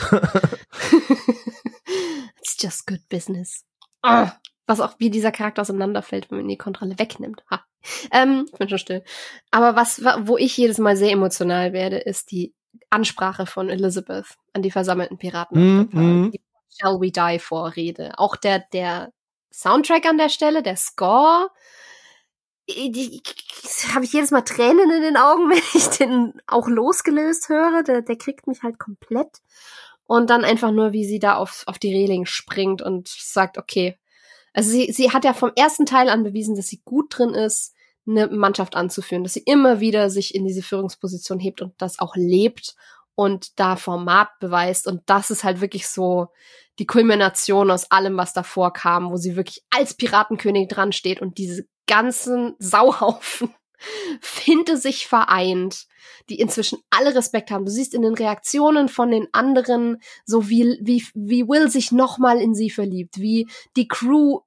It's 2.39 2.59
just 2.61 2.87
good 2.87 3.01
business. 3.09 3.65
Oh, 4.03 4.29
was 4.67 4.81
auch 4.81 4.97
wie 4.99 5.09
dieser 5.09 5.33
Charakter 5.33 5.63
auseinanderfällt, 5.63 6.31
wenn 6.31 6.41
man 6.41 6.49
die 6.49 6.59
Kontrolle 6.59 6.99
wegnimmt. 6.99 7.43
Ha. 7.51 7.65
Ähm, 8.13 8.45
ich 8.53 8.59
bin 8.59 8.69
schon 8.69 8.77
still. 8.77 9.03
Aber 9.51 9.77
was, 9.77 10.05
wo 10.27 10.37
ich 10.37 10.55
jedes 10.59 10.77
Mal 10.77 10.99
sehr 10.99 11.13
emotional 11.13 11.73
werde, 11.73 11.97
ist 11.97 12.33
die 12.33 12.53
Ansprache 12.91 13.47
von 13.47 13.71
Elizabeth 13.71 14.27
an 14.53 14.61
die 14.61 14.73
versammelten 14.73 15.17
Piraten. 15.17 15.57
Mm, 15.59 15.89
mm. 15.91 16.33
Die 16.33 16.43
Shall 16.69 17.01
We 17.01 17.11
Die 17.11 17.39
Vorrede. 17.39 18.19
Auch 18.19 18.37
der, 18.37 18.59
der 18.75 19.11
Soundtrack 19.51 20.05
an 20.05 20.19
der 20.19 20.29
Stelle, 20.29 20.63
der 20.63 20.77
Score, 20.77 21.49
habe 22.69 24.05
ich 24.05 24.13
jedes 24.13 24.31
Mal 24.31 24.43
Tränen 24.43 24.91
in 24.91 25.03
den 25.03 25.17
Augen, 25.17 25.51
wenn 25.51 25.63
ich 25.75 25.87
den 25.99 26.35
auch 26.47 26.69
losgelöst 26.69 27.49
höre. 27.49 27.83
Der, 27.83 28.03
der 28.03 28.17
kriegt 28.17 28.47
mich 28.47 28.63
halt 28.63 28.79
komplett. 28.79 29.43
Und 30.07 30.31
dann 30.31 30.45
einfach 30.45 30.71
nur, 30.71 30.93
wie 30.93 31.05
sie 31.05 31.19
da 31.19 31.37
auf, 31.37 31.65
auf 31.67 31.79
die 31.79 31.95
Reling 31.95 32.27
springt 32.27 32.83
und 32.83 33.09
sagt, 33.09 33.57
okay. 33.59 33.97
Also 34.53 34.71
sie, 34.71 34.93
sie 34.93 35.11
hat 35.13 35.25
ja 35.25 35.33
vom 35.33 35.53
ersten 35.57 35.87
Teil 35.87 36.09
an 36.09 36.25
bewiesen, 36.25 36.55
dass 36.57 36.69
sie 36.69 36.83
gut 36.85 37.19
drin 37.19 37.31
ist, 37.31 37.75
eine 38.07 38.29
Mannschaft 38.29 38.77
anzuführen, 38.77 39.25
dass 39.25 39.33
sie 39.33 39.43
immer 39.47 39.81
wieder 39.81 40.11
sich 40.11 40.35
in 40.35 40.45
diese 40.47 40.63
Führungsposition 40.63 41.41
hebt 41.41 41.63
und 41.63 41.73
das 41.79 41.99
auch 41.99 42.17
lebt 42.17 42.77
und 43.15 43.59
da 43.59 43.77
Format 43.77 44.31
beweist. 44.41 44.87
Und 44.87 45.03
das 45.07 45.31
ist 45.31 45.45
halt 45.45 45.61
wirklich 45.61 45.89
so 45.89 46.29
die 46.79 46.87
Kulmination 46.87 47.71
aus 47.71 47.91
allem, 47.91 48.17
was 48.17 48.33
davor 48.33 48.73
kam, 48.73 49.11
wo 49.11 49.17
sie 49.17 49.37
wirklich 49.37 49.63
als 49.71 49.95
Piratenkönig 49.95 50.69
dran 50.69 50.93
steht 50.93 51.21
und 51.23 51.39
diese 51.39 51.67
ganzen 51.87 52.55
Sauhaufen 52.59 53.55
finde 54.21 54.77
sich 54.77 55.07
vereint, 55.07 55.87
die 56.29 56.41
inzwischen 56.41 56.79
alle 56.91 57.15
Respekt 57.15 57.51
haben. 57.51 57.67
Du 57.67 57.71
siehst 57.71 57.93
in 57.93 58.03
den 58.03 58.15
Reaktionen 58.15 58.89
von 58.89 59.11
den 59.11 59.29
anderen, 59.33 60.01
so 60.25 60.49
wie, 60.49 60.79
wie, 60.81 61.05
wie 61.15 61.47
Will 61.49 61.71
sich 61.71 61.93
nochmal 61.93 62.41
in 62.41 62.55
sie 62.55 62.71
verliebt, 62.71 63.19
wie 63.19 63.49
die 63.77 63.89
Crew 63.89 64.41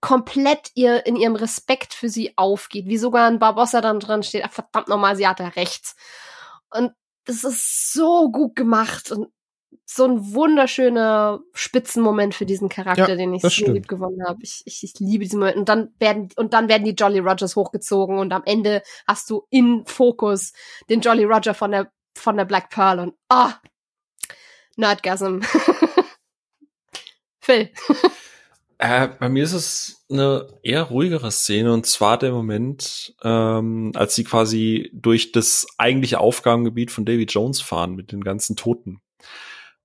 komplett 0.00 0.70
ihr 0.74 1.06
in 1.06 1.16
ihrem 1.16 1.34
Respekt 1.34 1.94
für 1.94 2.10
sie 2.10 2.36
aufgeht, 2.36 2.86
wie 2.86 2.98
sogar 2.98 3.26
ein 3.26 3.38
Barbossa 3.38 3.80
dann 3.80 4.00
dran 4.00 4.22
steht, 4.22 4.44
ach, 4.44 4.52
verdammt 4.52 4.88
nochmal, 4.88 5.16
sie 5.16 5.26
hat 5.26 5.40
ja 5.40 5.48
recht. 5.48 5.94
Und 6.70 6.92
das 7.24 7.44
ist 7.44 7.92
so 7.92 8.30
gut 8.30 8.56
gemacht 8.56 9.10
und 9.10 9.28
so 9.86 10.04
ein 10.04 10.34
wunderschöner 10.34 11.40
Spitzenmoment 11.52 12.34
für 12.34 12.46
diesen 12.46 12.68
Charakter, 12.68 13.10
ja, 13.10 13.16
den 13.16 13.34
ich 13.34 13.42
so 13.42 13.72
lieb 13.72 13.86
gewonnen 13.86 14.24
habe. 14.26 14.38
Ich, 14.42 14.62
ich, 14.64 14.82
ich 14.82 14.94
liebe 14.98 15.24
diesen 15.24 15.40
Moment. 15.40 15.56
Und 15.56 15.68
dann 15.68 15.94
werden 15.98 16.28
und 16.36 16.54
dann 16.54 16.68
werden 16.68 16.84
die 16.84 16.92
Jolly 16.92 17.18
Rogers 17.18 17.56
hochgezogen 17.56 18.18
und 18.18 18.32
am 18.32 18.42
Ende 18.44 18.82
hast 19.06 19.28
du 19.30 19.46
in 19.50 19.84
Fokus 19.86 20.52
den 20.88 21.00
Jolly 21.00 21.24
Roger 21.24 21.54
von 21.54 21.70
der 21.70 21.92
von 22.16 22.36
der 22.36 22.44
Black 22.44 22.70
Pearl 22.70 23.00
und 23.00 23.14
ah, 23.28 23.54
Nerdgasm. 24.76 25.40
Phil. 27.40 27.70
Äh, 28.78 29.08
bei 29.18 29.28
mir 29.28 29.44
ist 29.44 29.52
es 29.52 30.04
eine 30.10 30.48
eher 30.62 30.82
ruhigere 30.82 31.30
Szene 31.30 31.72
und 31.72 31.86
zwar 31.86 32.18
der 32.18 32.32
Moment, 32.32 33.14
ähm, 33.22 33.92
als 33.94 34.14
sie 34.14 34.24
quasi 34.24 34.90
durch 34.92 35.32
das 35.32 35.66
eigentliche 35.78 36.20
Aufgabengebiet 36.20 36.90
von 36.90 37.04
Davy 37.04 37.24
Jones 37.24 37.60
fahren 37.60 37.94
mit 37.94 38.12
den 38.12 38.22
ganzen 38.22 38.56
Toten 38.56 39.00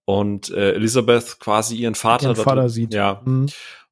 und 0.10 0.50
äh, 0.50 0.74
Elizabeth 0.74 1.40
quasi 1.40 1.76
ihren 1.76 1.94
Vater, 1.94 2.30
ihren 2.30 2.36
Vater 2.36 2.68
sieht. 2.68 2.96
Ja. 2.96 3.22
Mhm. 3.24 3.46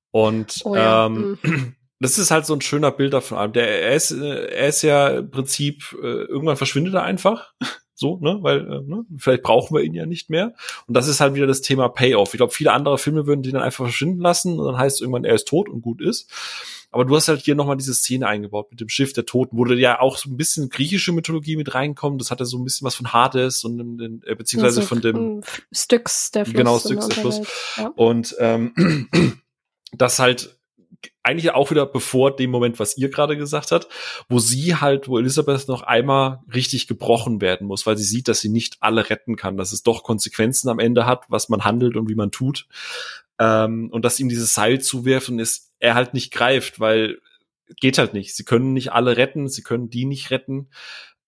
Und 0.10 0.62
oh, 0.64 0.76
ja. 0.76 1.06
ähm, 1.06 1.38
mhm. 1.44 1.76
das 2.00 2.18
ist 2.18 2.32
halt 2.32 2.48
so 2.48 2.56
ein 2.56 2.62
schöner 2.62 2.90
Bild 2.90 3.14
davon. 3.14 3.54
Der, 3.54 3.84
er 3.84 3.96
ist, 3.96 4.10
äh, 4.10 4.48
er 4.48 4.68
ist 4.68 4.82
ja 4.82 5.10
im 5.10 5.30
Prinzip 5.30 5.96
äh, 6.02 6.24
irgendwann 6.24 6.58
verschwindet 6.58 6.96
er 6.96 7.04
einfach. 7.04 7.54
So, 8.00 8.20
ne, 8.22 8.38
weil 8.42 8.60
äh, 8.60 8.82
ne, 8.84 9.06
vielleicht 9.18 9.42
brauchen 9.42 9.76
wir 9.76 9.82
ihn 9.82 9.96
ja 9.96 10.06
nicht 10.06 10.30
mehr. 10.30 10.54
Und 10.86 10.94
das 10.94 11.08
ist 11.08 11.20
halt 11.20 11.34
wieder 11.34 11.48
das 11.48 11.62
Thema 11.62 11.90
Payoff. 11.90 12.32
Ich 12.32 12.38
glaube, 12.38 12.54
viele 12.54 12.72
andere 12.72 13.00
Filme 13.00 13.26
würden 13.26 13.42
den 13.42 13.54
dann 13.54 13.64
einfach 13.64 13.86
verschwinden 13.86 14.22
lassen 14.22 14.60
und 14.60 14.68
dann 14.68 14.78
heißt 14.78 14.98
es 14.98 15.02
irgendwann, 15.02 15.26
er 15.26 15.34
ist 15.34 15.48
tot 15.48 15.68
und 15.68 15.82
gut 15.82 16.00
ist. 16.00 16.30
Aber 16.92 17.06
du 17.06 17.16
hast 17.16 17.28
halt 17.28 17.42
hier 17.42 17.56
nochmal 17.56 17.76
diese 17.76 17.96
Szene 17.96 18.28
eingebaut 18.28 18.68
mit 18.70 18.80
dem 18.80 18.88
Schiff 18.88 19.14
der 19.14 19.26
Toten, 19.26 19.58
wo 19.58 19.66
du 19.66 19.74
ja 19.74 20.00
auch 20.00 20.16
so 20.16 20.30
ein 20.30 20.38
bisschen 20.38 20.70
griechische 20.70 21.12
Mythologie 21.12 21.56
mit 21.56 21.74
reinkommt. 21.74 22.22
Das 22.22 22.30
hatte 22.30 22.46
so 22.46 22.60
ein 22.60 22.64
bisschen 22.64 22.86
was 22.86 22.94
von 22.94 23.12
Hades 23.12 23.64
und 23.64 23.80
den, 23.80 24.22
äh, 24.28 24.36
beziehungsweise 24.36 24.82
also, 24.82 24.88
von 24.88 25.02
dem 25.02 25.42
Styx 25.74 26.30
der 26.32 26.46
Fluss. 26.46 26.56
Genau, 26.56 26.78
Styx 26.78 27.08
der 27.08 27.18
Fluss. 27.18 27.42
Ja. 27.78 27.92
Und 27.96 28.36
ähm, 28.38 29.10
das 29.92 30.20
halt 30.20 30.57
eigentlich 31.24 31.52
auch 31.52 31.72
wieder 31.72 31.86
bevor 31.86 32.36
dem 32.36 32.52
Moment, 32.52 32.80
was 32.80 32.98
ihr 32.98 33.10
gerade 33.10 33.38
gesagt 33.38 33.72
habt, 33.72 33.88
wo 34.30 34.40
sie 34.40 34.76
halt, 34.76 35.08
wo 35.08 35.18
Elisabeth 35.18 35.68
noch 35.68 35.82
einmal 35.82 36.40
richtig 36.54 36.88
gebrochen 36.88 37.42
werden 37.42 37.68
muss, 37.68 37.86
weil 37.86 37.98
sie 37.98 38.04
sieht, 38.04 38.28
dass 38.28 38.40
sie 38.40 38.50
nicht 38.50 38.78
alle 38.80 39.10
retten 39.10 39.36
kann, 39.36 39.58
dass 39.58 39.72
es 39.72 39.84
doch 39.84 40.04
Konsequenzen 40.04 40.70
am 40.70 40.80
Ende 40.80 41.06
hat, 41.06 41.26
was 41.30 41.50
man 41.50 41.66
handelt 41.66 41.96
und 41.96 42.10
wie 42.10 42.16
man 42.16 42.32
tut. 42.32 42.68
Ähm, 43.40 43.90
und 43.92 44.06
dass 44.06 44.20
ihm 44.20 44.30
dieses 44.30 44.54
Seil 44.54 44.80
zuwerfen 44.82 45.40
ist, 45.40 45.72
er 45.80 45.96
halt 45.96 46.14
nicht 46.14 46.32
greift, 46.32 46.80
weil 46.80 47.20
geht 47.80 47.98
halt 47.98 48.14
nicht. 48.14 48.36
Sie 48.36 48.46
können 48.46 48.74
nicht 48.74 48.94
alle 48.94 49.18
retten, 49.18 49.50
sie 49.50 49.64
können 49.64 49.90
die 49.90 50.06
nicht 50.06 50.32
retten. 50.32 50.70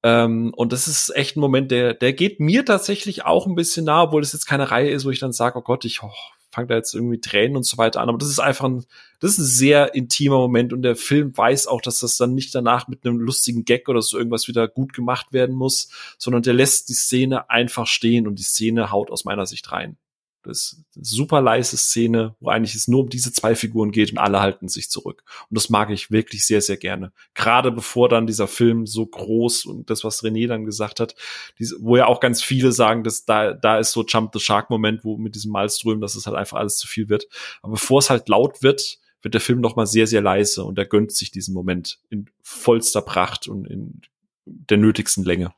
Ähm, 0.03 0.53
und 0.55 0.71
das 0.71 0.87
ist 0.87 1.13
echt 1.15 1.35
ein 1.35 1.41
Moment, 1.41 1.71
der, 1.71 1.93
der 1.93 2.13
geht 2.13 2.39
mir 2.39 2.63
tatsächlich 2.65 3.25
auch 3.25 3.45
ein 3.47 3.55
bisschen 3.55 3.85
nah, 3.85 4.03
obwohl 4.03 4.21
es 4.21 4.33
jetzt 4.33 4.45
keine 4.45 4.71
Reihe 4.71 4.91
ist, 4.91 5.05
wo 5.05 5.09
ich 5.09 5.19
dann 5.19 5.33
sage, 5.33 5.59
oh 5.59 5.61
Gott, 5.61 5.83
ich 5.83 6.01
oh, 6.03 6.11
fange 6.51 6.67
da 6.67 6.75
jetzt 6.75 6.93
irgendwie 6.93 7.21
Tränen 7.21 7.57
und 7.57 7.63
so 7.63 7.77
weiter 7.77 8.01
an. 8.01 8.09
Aber 8.09 8.17
das 8.17 8.29
ist 8.29 8.39
einfach 8.39 8.65
ein, 8.65 8.85
das 9.19 9.31
ist 9.31 9.39
ein 9.39 9.45
sehr 9.45 9.95
intimer 9.95 10.37
Moment 10.37 10.73
und 10.73 10.81
der 10.81 10.95
Film 10.95 11.35
weiß 11.37 11.67
auch, 11.67 11.81
dass 11.81 11.99
das 11.99 12.17
dann 12.17 12.33
nicht 12.33 12.53
danach 12.53 12.87
mit 12.87 13.05
einem 13.05 13.19
lustigen 13.19 13.65
Gag 13.65 13.87
oder 13.89 14.01
so 14.01 14.17
irgendwas 14.17 14.47
wieder 14.47 14.67
gut 14.67 14.93
gemacht 14.93 15.33
werden 15.33 15.55
muss, 15.55 15.89
sondern 16.17 16.41
der 16.41 16.53
lässt 16.53 16.89
die 16.89 16.93
Szene 16.93 17.49
einfach 17.49 17.87
stehen 17.87 18.27
und 18.27 18.39
die 18.39 18.43
Szene 18.43 18.91
haut 18.91 19.11
aus 19.11 19.25
meiner 19.25 19.45
Sicht 19.45 19.71
rein. 19.71 19.97
Das 20.43 20.81
super 20.93 21.41
leise 21.41 21.75
Szene, 21.75 22.35
wo 22.39 22.49
eigentlich 22.49 22.75
es 22.75 22.87
nur 22.87 23.01
um 23.01 23.09
diese 23.09 23.33
zwei 23.33 23.55
Figuren 23.55 23.91
geht 23.91 24.11
und 24.11 24.17
alle 24.17 24.39
halten 24.39 24.69
sich 24.69 24.89
zurück. 24.89 25.23
Und 25.49 25.57
das 25.57 25.69
mag 25.69 25.89
ich 25.89 26.11
wirklich 26.11 26.47
sehr, 26.47 26.61
sehr 26.61 26.77
gerne. 26.77 27.11
Gerade 27.33 27.71
bevor 27.71 28.07
dann 28.07 28.25
dieser 28.25 28.47
Film 28.47 28.85
so 28.85 29.05
groß 29.05 29.65
und 29.65 29.89
das, 29.89 30.03
was 30.03 30.23
René 30.23 30.47
dann 30.47 30.65
gesagt 30.65 30.99
hat, 30.99 31.15
diese, 31.59 31.75
wo 31.81 31.97
ja 31.97 32.05
auch 32.05 32.21
ganz 32.21 32.41
viele 32.41 32.71
sagen, 32.71 33.03
dass 33.03 33.25
da, 33.25 33.53
da 33.53 33.79
ist 33.79 33.91
so 33.91 34.05
Jump 34.05 34.31
the 34.33 34.39
Shark 34.39 34.69
Moment, 34.69 35.03
wo 35.03 35.17
mit 35.17 35.35
diesem 35.35 35.51
Malström, 35.51 35.99
dass 35.99 36.15
es 36.15 36.25
halt 36.25 36.37
einfach 36.37 36.57
alles 36.57 36.77
zu 36.77 36.87
viel 36.87 37.09
wird. 37.09 37.27
Aber 37.61 37.73
bevor 37.73 37.99
es 37.99 38.09
halt 38.09 38.29
laut 38.29 38.63
wird, 38.63 38.99
wird 39.21 39.33
der 39.33 39.41
Film 39.41 39.59
noch 39.59 39.75
mal 39.75 39.85
sehr, 39.85 40.07
sehr 40.07 40.21
leise 40.21 40.63
und 40.63 40.77
er 40.77 40.85
gönnt 40.85 41.11
sich 41.11 41.31
diesen 41.31 41.53
Moment 41.53 41.99
in 42.09 42.29
vollster 42.41 43.01
Pracht 43.01 43.47
und 43.47 43.65
in 43.65 44.01
der 44.45 44.77
nötigsten 44.77 45.23
Länge. 45.23 45.53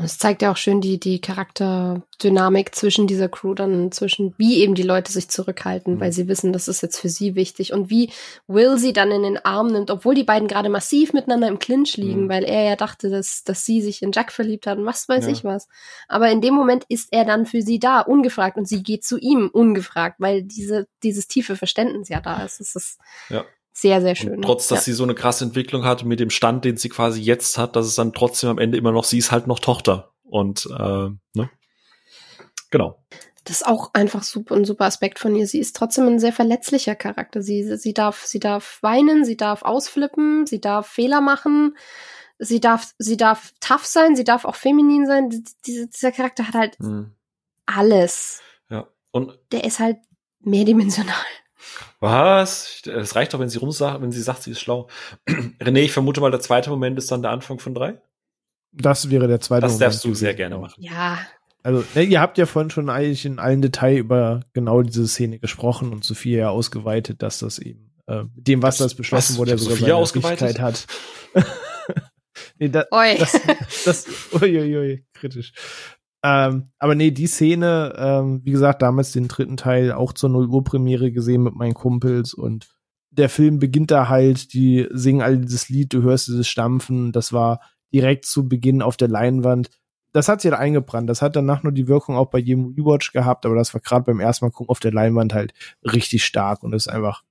Und 0.00 0.06
es 0.06 0.16
zeigt 0.16 0.40
ja 0.40 0.50
auch 0.50 0.56
schön 0.56 0.80
die, 0.80 0.98
die 0.98 1.20
Charakterdynamik 1.20 2.74
zwischen 2.74 3.06
dieser 3.06 3.28
Crew 3.28 3.52
dann, 3.52 3.92
zwischen 3.92 4.34
wie 4.38 4.62
eben 4.62 4.74
die 4.74 4.82
Leute 4.82 5.12
sich 5.12 5.28
zurückhalten, 5.28 5.96
mhm. 5.96 6.00
weil 6.00 6.10
sie 6.10 6.26
wissen, 6.26 6.54
das 6.54 6.68
ist 6.68 6.80
jetzt 6.80 6.98
für 6.98 7.10
sie 7.10 7.34
wichtig 7.34 7.74
und 7.74 7.90
wie 7.90 8.10
Will 8.46 8.78
sie 8.78 8.94
dann 8.94 9.10
in 9.10 9.22
den 9.22 9.36
Arm 9.44 9.66
nimmt, 9.66 9.90
obwohl 9.90 10.14
die 10.14 10.24
beiden 10.24 10.48
gerade 10.48 10.70
massiv 10.70 11.12
miteinander 11.12 11.48
im 11.48 11.58
Clinch 11.58 11.98
liegen, 11.98 12.24
mhm. 12.24 12.28
weil 12.30 12.44
er 12.44 12.62
ja 12.64 12.76
dachte, 12.76 13.10
dass, 13.10 13.44
dass 13.44 13.66
sie 13.66 13.82
sich 13.82 14.00
in 14.00 14.12
Jack 14.12 14.32
verliebt 14.32 14.66
hat 14.66 14.78
und 14.78 14.86
was 14.86 15.06
weiß 15.06 15.26
ja. 15.26 15.32
ich 15.32 15.44
was. 15.44 15.68
Aber 16.08 16.30
in 16.30 16.40
dem 16.40 16.54
Moment 16.54 16.84
ist 16.88 17.08
er 17.10 17.26
dann 17.26 17.44
für 17.44 17.60
sie 17.60 17.78
da, 17.78 18.00
ungefragt 18.00 18.56
und 18.56 18.66
sie 18.66 18.82
geht 18.82 19.04
zu 19.04 19.18
ihm 19.18 19.50
ungefragt, 19.52 20.16
weil 20.18 20.42
diese, 20.42 20.88
dieses 21.02 21.28
tiefe 21.28 21.56
Verständnis 21.56 22.08
ja 22.08 22.22
da 22.22 22.42
ist. 22.42 22.60
Das 22.60 22.74
ist 22.74 22.98
ja 23.28 23.44
sehr, 23.72 24.00
sehr 24.00 24.14
schön. 24.14 24.36
Und 24.36 24.42
trotz, 24.42 24.68
dass 24.68 24.80
ja. 24.80 24.84
sie 24.84 24.92
so 24.92 25.04
eine 25.04 25.14
krasse 25.14 25.44
Entwicklung 25.44 25.84
hat 25.84 26.04
mit 26.04 26.20
dem 26.20 26.30
Stand, 26.30 26.64
den 26.64 26.76
sie 26.76 26.88
quasi 26.88 27.20
jetzt 27.20 27.56
hat, 27.56 27.76
dass 27.76 27.86
es 27.86 27.94
dann 27.94 28.12
trotzdem 28.12 28.50
am 28.50 28.58
Ende 28.58 28.76
immer 28.76 28.92
noch, 28.92 29.04
sie 29.04 29.18
ist 29.18 29.30
halt 29.30 29.46
noch 29.46 29.58
Tochter. 29.58 30.12
Und 30.24 30.66
äh, 30.66 31.08
ne? 31.34 31.50
Genau. 32.70 33.02
Das 33.44 33.62
ist 33.62 33.66
auch 33.66 33.90
einfach 33.94 34.22
super 34.22 34.54
ein 34.54 34.64
super 34.64 34.84
Aspekt 34.84 35.18
von 35.18 35.34
ihr. 35.34 35.46
Sie 35.46 35.58
ist 35.58 35.74
trotzdem 35.74 36.06
ein 36.06 36.18
sehr 36.18 36.32
verletzlicher 36.32 36.94
Charakter. 36.94 37.42
Sie, 37.42 37.76
sie 37.76 37.94
darf, 37.94 38.24
sie 38.24 38.38
darf 38.38 38.78
weinen, 38.82 39.24
sie 39.24 39.36
darf 39.36 39.62
ausflippen, 39.62 40.46
sie 40.46 40.60
darf 40.60 40.86
Fehler 40.86 41.20
machen, 41.20 41.76
sie 42.38 42.60
darf, 42.60 42.92
sie 42.98 43.16
darf 43.16 43.52
tough 43.60 43.86
sein, 43.86 44.14
sie 44.14 44.24
darf 44.24 44.44
auch 44.44 44.56
feminin 44.56 45.06
sein. 45.06 45.30
Diese, 45.66 45.88
dieser 45.88 46.12
Charakter 46.12 46.46
hat 46.46 46.54
halt 46.54 46.80
mhm. 46.80 47.14
alles. 47.66 48.42
Ja. 48.68 48.88
Und 49.10 49.38
der 49.52 49.64
ist 49.64 49.80
halt 49.80 49.98
mehrdimensional. 50.40 51.14
Was? 52.00 52.82
Es 52.86 53.14
reicht 53.14 53.34
doch, 53.34 53.40
wenn 53.40 53.48
sie 53.48 53.58
rumsagt, 53.58 54.02
wenn 54.02 54.12
sie 54.12 54.22
sagt, 54.22 54.42
sie 54.42 54.52
ist 54.52 54.60
schlau. 54.60 54.88
René, 55.28 55.80
ich 55.80 55.92
vermute 55.92 56.20
mal, 56.20 56.30
der 56.30 56.40
zweite 56.40 56.70
Moment 56.70 56.98
ist 56.98 57.10
dann 57.10 57.22
der 57.22 57.30
Anfang 57.30 57.58
von 57.58 57.74
drei. 57.74 58.00
Das 58.72 59.10
wäre 59.10 59.28
der 59.28 59.40
zweite 59.40 59.62
das 59.62 59.72
Moment. 59.72 59.86
Das 59.86 59.94
darfst 59.94 60.04
du 60.04 60.14
sehr 60.14 60.34
gerne 60.34 60.58
machen. 60.58 60.82
Ja. 60.82 61.18
Also, 61.62 61.84
ne, 61.94 62.04
ihr 62.04 62.20
habt 62.20 62.38
ja 62.38 62.46
vorhin 62.46 62.70
schon 62.70 62.88
eigentlich 62.88 63.26
in 63.26 63.38
allen 63.38 63.60
Detail 63.60 63.96
über 63.98 64.40
genau 64.54 64.82
diese 64.82 65.06
Szene 65.06 65.38
gesprochen 65.38 65.92
und 65.92 66.04
Sophia 66.04 66.38
ja 66.38 66.50
ausgeweitet, 66.50 67.22
dass 67.22 67.40
das 67.40 67.58
eben 67.58 67.92
äh, 68.06 68.22
mit 68.34 68.48
dem, 68.48 68.62
was 68.62 68.78
das 68.78 68.94
beschlossen 68.94 69.34
was, 69.34 69.38
wurde, 69.38 69.58
sogar 69.58 69.76
Sophia 69.76 69.94
ausgeweitet 69.94 70.60
hat. 70.60 70.86
nee, 72.58 72.68
da, 72.68 72.84
Oi. 72.90 73.16
das, 73.18 73.40
das, 73.84 74.06
uiuiui, 74.32 75.04
kritisch. 75.12 75.52
Ähm, 76.22 76.70
aber 76.78 76.94
nee, 76.94 77.10
die 77.10 77.26
Szene, 77.26 77.94
ähm, 77.96 78.40
wie 78.44 78.50
gesagt, 78.50 78.82
damals 78.82 79.12
den 79.12 79.28
dritten 79.28 79.56
Teil 79.56 79.92
auch 79.92 80.12
zur 80.12 80.28
0 80.28 80.48
Uhr 80.48 80.64
Premiere 80.64 81.12
gesehen 81.12 81.42
mit 81.42 81.54
meinen 81.54 81.74
Kumpels 81.74 82.34
und 82.34 82.68
der 83.10 83.28
Film 83.28 83.58
beginnt 83.58 83.90
da 83.90 84.08
halt, 84.08 84.52
die 84.52 84.86
singen 84.90 85.22
all 85.22 85.38
dieses 85.38 85.68
Lied, 85.68 85.92
du 85.92 86.02
hörst 86.02 86.28
dieses 86.28 86.46
Stampfen, 86.46 87.12
das 87.12 87.32
war 87.32 87.60
direkt 87.92 88.24
zu 88.24 88.48
Beginn 88.48 88.82
auf 88.82 88.96
der 88.96 89.08
Leinwand. 89.08 89.70
Das 90.12 90.28
hat 90.28 90.40
sich 90.40 90.50
halt 90.50 90.60
eingebrannt. 90.60 91.08
Das 91.08 91.22
hat 91.22 91.36
danach 91.36 91.62
nur 91.62 91.72
die 91.72 91.88
Wirkung 91.88 92.16
auch 92.16 92.30
bei 92.30 92.38
jedem 92.38 92.74
Rewatch 92.76 93.12
gehabt, 93.12 93.46
aber 93.46 93.54
das 93.54 93.74
war 93.74 93.80
gerade 93.80 94.04
beim 94.04 94.20
ersten 94.20 94.44
Mal 94.44 94.50
gucken 94.50 94.70
auf 94.70 94.80
der 94.80 94.92
Leinwand 94.92 95.34
halt 95.34 95.54
richtig 95.84 96.24
stark 96.24 96.62
und 96.62 96.72
ist 96.72 96.88
einfach 96.88 97.22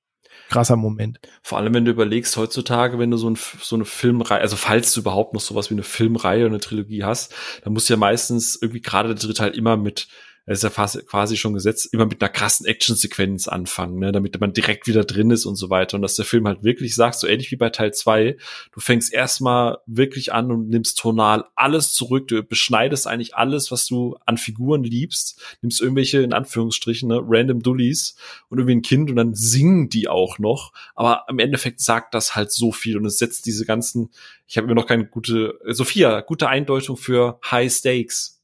krasser 0.49 0.75
Moment. 0.75 1.19
Vor 1.41 1.57
allem, 1.57 1.73
wenn 1.73 1.85
du 1.85 1.91
überlegst, 1.91 2.35
heutzutage, 2.35 2.99
wenn 2.99 3.11
du 3.11 3.17
so, 3.17 3.29
ein, 3.29 3.37
so 3.61 3.75
eine 3.75 3.85
Filmreihe, 3.85 4.41
also 4.41 4.55
falls 4.55 4.93
du 4.93 5.01
überhaupt 5.01 5.33
noch 5.33 5.41
sowas 5.41 5.69
wie 5.69 5.75
eine 5.75 5.83
Filmreihe 5.83 6.41
oder 6.41 6.55
eine 6.55 6.59
Trilogie 6.59 7.03
hast, 7.03 7.33
dann 7.63 7.73
musst 7.73 7.87
du 7.87 7.93
ja 7.93 7.97
meistens 7.97 8.57
irgendwie 8.61 8.81
gerade 8.81 9.09
der 9.09 9.17
dritte 9.17 9.35
Teil 9.35 9.51
immer 9.51 9.77
mit 9.77 10.07
ist 10.45 10.63
ja 10.63 10.69
fast, 10.69 11.05
quasi 11.07 11.37
schon 11.37 11.53
gesetzt, 11.53 11.89
immer 11.93 12.05
mit 12.05 12.21
einer 12.21 12.29
krassen 12.29 12.65
Actionsequenz 12.65 13.47
anfangen, 13.47 13.99
ne, 13.99 14.11
damit 14.11 14.39
man 14.39 14.51
direkt 14.51 14.87
wieder 14.87 15.03
drin 15.03 15.29
ist 15.29 15.45
und 15.45 15.55
so 15.55 15.69
weiter. 15.69 15.95
Und 15.95 16.01
dass 16.01 16.15
der 16.15 16.25
Film 16.25 16.47
halt 16.47 16.63
wirklich 16.63 16.95
sagt, 16.95 17.19
so 17.19 17.27
ähnlich 17.27 17.51
wie 17.51 17.55
bei 17.55 17.69
Teil 17.69 17.93
zwei, 17.93 18.37
du 18.71 18.79
fängst 18.79 19.13
erstmal 19.13 19.77
wirklich 19.85 20.33
an 20.33 20.51
und 20.51 20.69
nimmst 20.69 20.97
tonal 20.97 21.45
alles 21.55 21.93
zurück, 21.93 22.27
du 22.29 22.41
beschneidest 22.41 23.05
eigentlich 23.05 23.35
alles, 23.35 23.71
was 23.71 23.85
du 23.85 24.17
an 24.25 24.37
Figuren 24.37 24.83
liebst, 24.83 25.39
nimmst 25.61 25.81
irgendwelche, 25.81 26.21
in 26.21 26.33
Anführungsstrichen, 26.33 27.09
ne, 27.09 27.21
random 27.23 27.61
Dullies 27.61 28.15
und 28.49 28.57
irgendwie 28.57 28.75
ein 28.77 28.81
Kind 28.81 29.09
und 29.11 29.17
dann 29.17 29.35
singen 29.35 29.89
die 29.89 30.07
auch 30.07 30.39
noch. 30.39 30.73
Aber 30.95 31.25
im 31.29 31.39
Endeffekt 31.39 31.79
sagt 31.79 32.13
das 32.13 32.35
halt 32.35 32.51
so 32.51 32.71
viel 32.71 32.97
und 32.97 33.05
es 33.05 33.19
setzt 33.19 33.45
diese 33.45 33.65
ganzen, 33.65 34.09
ich 34.47 34.57
habe 34.57 34.65
immer 34.65 34.75
noch 34.75 34.87
keine 34.87 35.05
gute, 35.05 35.59
Sophia, 35.67 36.21
gute 36.21 36.47
Eindeutung 36.49 36.97
für 36.97 37.39
High 37.51 37.71
Stakes 37.71 38.38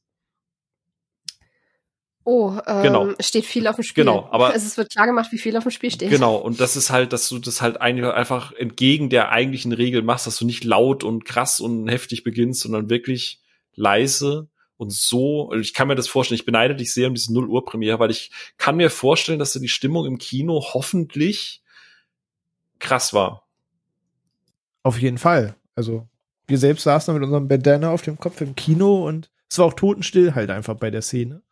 Oh, 2.28 2.58
ähm, 2.66 2.82
genau. 2.82 3.08
steht 3.20 3.46
viel 3.46 3.68
auf 3.68 3.76
dem 3.76 3.84
Spiel. 3.84 4.02
Genau, 4.02 4.26
aber 4.32 4.48
also 4.48 4.56
es 4.66 4.76
wird 4.76 4.90
klar 4.90 5.06
gemacht, 5.06 5.30
wie 5.30 5.38
viel 5.38 5.56
auf 5.56 5.62
dem 5.62 5.70
Spiel 5.70 5.92
steht. 5.92 6.10
Genau, 6.10 6.34
und 6.34 6.58
das 6.58 6.74
ist 6.74 6.90
halt, 6.90 7.12
dass 7.12 7.28
du 7.28 7.38
das 7.38 7.62
halt 7.62 7.80
einfach 7.80 8.50
entgegen 8.50 9.10
der 9.10 9.30
eigentlichen 9.30 9.72
Regel 9.72 10.02
machst, 10.02 10.26
dass 10.26 10.36
du 10.36 10.44
nicht 10.44 10.64
laut 10.64 11.04
und 11.04 11.24
krass 11.24 11.60
und 11.60 11.86
heftig 11.86 12.24
beginnst, 12.24 12.62
sondern 12.62 12.90
wirklich 12.90 13.40
leise 13.76 14.48
und 14.76 14.92
so. 14.92 15.52
Ich 15.52 15.72
kann 15.72 15.86
mir 15.86 15.94
das 15.94 16.08
vorstellen. 16.08 16.40
Ich 16.40 16.44
beneide 16.44 16.74
dich 16.74 16.92
sehr 16.92 17.06
um 17.06 17.14
diese 17.14 17.32
Null 17.32 17.46
Uhr 17.46 17.64
Premiere, 17.64 18.00
weil 18.00 18.10
ich 18.10 18.32
kann 18.58 18.76
mir 18.76 18.90
vorstellen, 18.90 19.38
dass 19.38 19.52
da 19.52 19.60
die 19.60 19.68
Stimmung 19.68 20.04
im 20.04 20.18
Kino 20.18 20.60
hoffentlich 20.74 21.62
krass 22.80 23.14
war. 23.14 23.46
Auf 24.82 24.98
jeden 24.98 25.18
Fall. 25.18 25.54
Also 25.76 26.08
wir 26.48 26.58
selbst 26.58 26.82
saßen 26.82 27.14
mit 27.14 27.22
unserem 27.22 27.46
Bandana 27.46 27.92
auf 27.92 28.02
dem 28.02 28.18
Kopf 28.18 28.40
im 28.40 28.56
Kino 28.56 29.06
und 29.06 29.30
es 29.48 29.60
war 29.60 29.66
auch 29.66 29.74
totenstill 29.74 30.34
halt 30.34 30.50
einfach 30.50 30.74
bei 30.74 30.90
der 30.90 31.02
Szene 31.02 31.42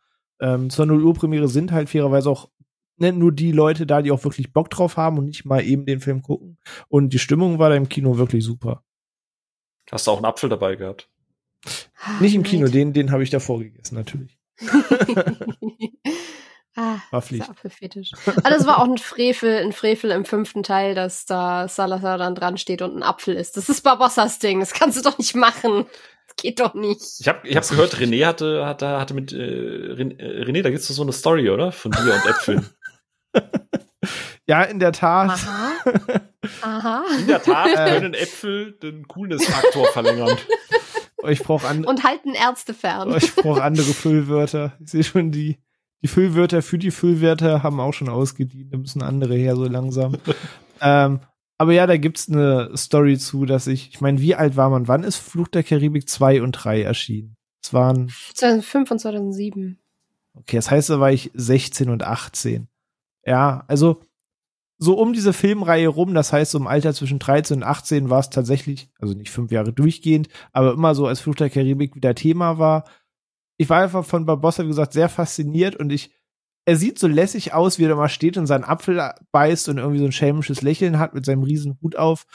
ähm, 0.45 0.69
zur 0.69 0.85
0 0.85 1.03
Uhr 1.03 1.13
Premiere 1.15 1.47
sind 1.47 1.71
halt 1.71 1.89
fairerweise 1.89 2.29
auch 2.29 2.49
ne, 2.97 3.11
nur 3.11 3.31
die 3.31 3.51
Leute 3.51 3.87
da, 3.87 4.03
die 4.03 4.11
auch 4.11 4.23
wirklich 4.23 4.53
Bock 4.53 4.69
drauf 4.69 4.95
haben 4.95 5.17
und 5.17 5.25
nicht 5.25 5.43
mal 5.43 5.63
eben 5.63 5.87
den 5.87 6.01
Film 6.01 6.21
gucken. 6.21 6.59
Und 6.87 7.13
die 7.13 7.19
Stimmung 7.19 7.57
war 7.57 7.69
da 7.69 7.75
im 7.75 7.89
Kino 7.89 8.17
wirklich 8.19 8.43
super. 8.43 8.83
Hast 9.91 10.05
du 10.05 10.11
auch 10.11 10.17
einen 10.17 10.25
Apfel 10.25 10.49
dabei 10.49 10.75
gehabt? 10.75 11.09
Ah, 11.99 12.19
nicht 12.19 12.35
im 12.35 12.43
Kino, 12.43 12.67
den, 12.67 12.93
den 12.93 13.11
habe 13.11 13.23
ich 13.23 13.31
davor 13.31 13.59
gegessen, 13.59 13.95
natürlich. 13.95 14.37
ah, 16.75 16.97
war 17.09 17.21
Pflicht. 17.23 17.49
Apfelfetisch. 17.49 18.11
Aber 18.27 18.49
das 18.51 18.67
war 18.67 18.77
auch 18.77 18.87
ein 18.87 18.99
Frevel, 18.99 19.63
ein 19.63 19.73
Frevel 19.73 20.11
im 20.11 20.25
fünften 20.25 20.61
Teil, 20.61 20.93
dass 20.93 21.25
da 21.25 21.67
Salazar 21.67 22.19
dann 22.19 22.35
dran 22.35 22.59
steht 22.59 22.83
und 22.83 22.95
ein 22.95 23.03
Apfel 23.03 23.35
ist. 23.35 23.57
Das 23.57 23.67
ist 23.67 23.81
Barbossas 23.81 24.37
Ding, 24.37 24.59
das 24.59 24.73
kannst 24.73 24.97
du 24.97 25.01
doch 25.01 25.17
nicht 25.17 25.33
machen 25.33 25.87
geht 26.37 26.59
doch 26.59 26.73
nicht. 26.73 27.01
Ich 27.19 27.27
habe 27.27 27.47
ich 27.47 27.55
hab 27.55 27.67
gehört, 27.67 27.95
René 27.95 28.25
hatte, 28.25 28.65
hatte, 28.65 28.99
hatte 28.99 29.13
mit 29.13 29.31
äh, 29.33 29.35
René, 29.35 30.61
da 30.61 30.69
gibt's 30.69 30.87
doch 30.87 30.93
so 30.93 31.01
eine 31.01 31.13
Story, 31.13 31.49
oder? 31.49 31.71
Von 31.71 31.91
dir 31.91 32.13
und 32.13 32.25
Äpfeln. 32.25 32.69
ja, 34.47 34.63
in 34.63 34.79
der 34.79 34.91
Tat. 34.91 35.31
Aha. 35.31 35.71
Aha. 36.61 37.03
In 37.19 37.27
der 37.27 37.41
Tat 37.41 37.73
können 37.89 38.13
Äpfel 38.13 38.73
den 38.73 39.07
Coolness-Faktor 39.07 39.87
verlängern. 39.87 40.37
Ich 41.27 41.39
brauche 41.39 41.67
andere. 41.67 41.89
Und 41.89 42.03
halten 42.03 42.35
Ärzte 42.35 42.75
fern. 42.75 43.15
Ich 43.17 43.33
brauche 43.33 43.63
andere 43.63 43.93
Füllwörter. 43.93 44.77
Ich 44.79 44.91
sehe 44.91 45.03
schon, 45.03 45.31
die, 45.31 45.57
die 46.03 46.07
Füllwörter 46.07 46.61
für 46.61 46.77
die 46.77 46.91
Füllwörter 46.91 47.63
haben 47.63 47.79
auch 47.79 47.93
schon 47.93 48.09
ausgedient. 48.09 48.71
Da 48.71 48.77
müssen 48.77 49.01
andere 49.01 49.33
her 49.33 49.55
so 49.55 49.65
langsam. 49.65 50.17
ähm, 50.81 51.21
aber 51.57 51.73
ja, 51.73 51.87
da 51.87 51.97
gibt's 51.97 52.29
eine 52.29 52.75
Story 52.75 53.17
zu, 53.17 53.45
dass 53.45 53.67
ich, 53.67 53.89
ich 53.89 54.01
meine, 54.01 54.19
wie 54.19 54.35
alt 54.35 54.57
war 54.57 54.69
man? 54.69 54.87
Wann 54.87 55.03
ist 55.03 55.17
Fluch 55.17 55.47
der 55.47 55.63
Karibik 55.63 56.09
2 56.09 56.41
und 56.41 56.51
3 56.51 56.81
erschienen? 56.81 57.37
Es 57.63 57.73
waren 57.73 58.09
2005 58.33 58.91
und 58.91 58.99
2007. 58.99 59.79
Okay, 60.33 60.57
das 60.57 60.69
heißt, 60.69 60.89
da 60.89 60.99
war 60.99 61.11
ich 61.11 61.31
16 61.33 61.89
und 61.89 62.03
18. 62.03 62.67
Ja, 63.25 63.63
also 63.67 64.01
so 64.77 64.99
um 64.99 65.13
diese 65.13 65.31
Filmreihe 65.31 65.87
rum, 65.87 66.13
das 66.13 66.33
heißt, 66.33 66.51
so 66.51 66.57
im 66.57 66.67
Alter 66.67 66.93
zwischen 66.93 67.19
13 67.19 67.57
und 67.57 67.63
18 67.63 68.09
war 68.09 68.19
es 68.19 68.29
tatsächlich, 68.29 68.89
also 68.99 69.13
nicht 69.13 69.31
fünf 69.31 69.51
Jahre 69.51 69.71
durchgehend, 69.71 70.27
aber 70.51 70.73
immer 70.73 70.93
so, 70.93 71.07
als 71.07 71.21
Fluch 71.21 71.35
der 71.35 71.49
Karibik 71.49 71.95
wieder 71.95 72.13
Thema 72.13 72.59
war. 72.59 72.83
Ich 73.57 73.69
war 73.69 73.81
einfach 73.81 74.03
von 74.03 74.25
Barbossa, 74.25 74.63
wie 74.63 74.67
gesagt, 74.67 74.91
sehr 74.91 75.07
fasziniert 75.07 75.77
und 75.77 75.93
ich 75.93 76.11
er 76.65 76.75
sieht 76.75 76.97
so 76.97 77.07
lässig 77.07 77.53
aus, 77.53 77.77
wie 77.77 77.85
er 77.85 77.89
da 77.89 77.95
mal 77.95 78.09
steht 78.09 78.37
und 78.37 78.47
seinen 78.47 78.63
Apfel 78.63 79.13
beißt 79.31 79.69
und 79.69 79.77
irgendwie 79.77 79.99
so 79.99 80.05
ein 80.05 80.11
schelmisches 80.11 80.61
Lächeln 80.61 80.99
hat 80.99 81.13
mit 81.13 81.25
seinem 81.25 81.43
riesen 81.43 81.77
Hut 81.81 81.95
auf. 81.95 82.25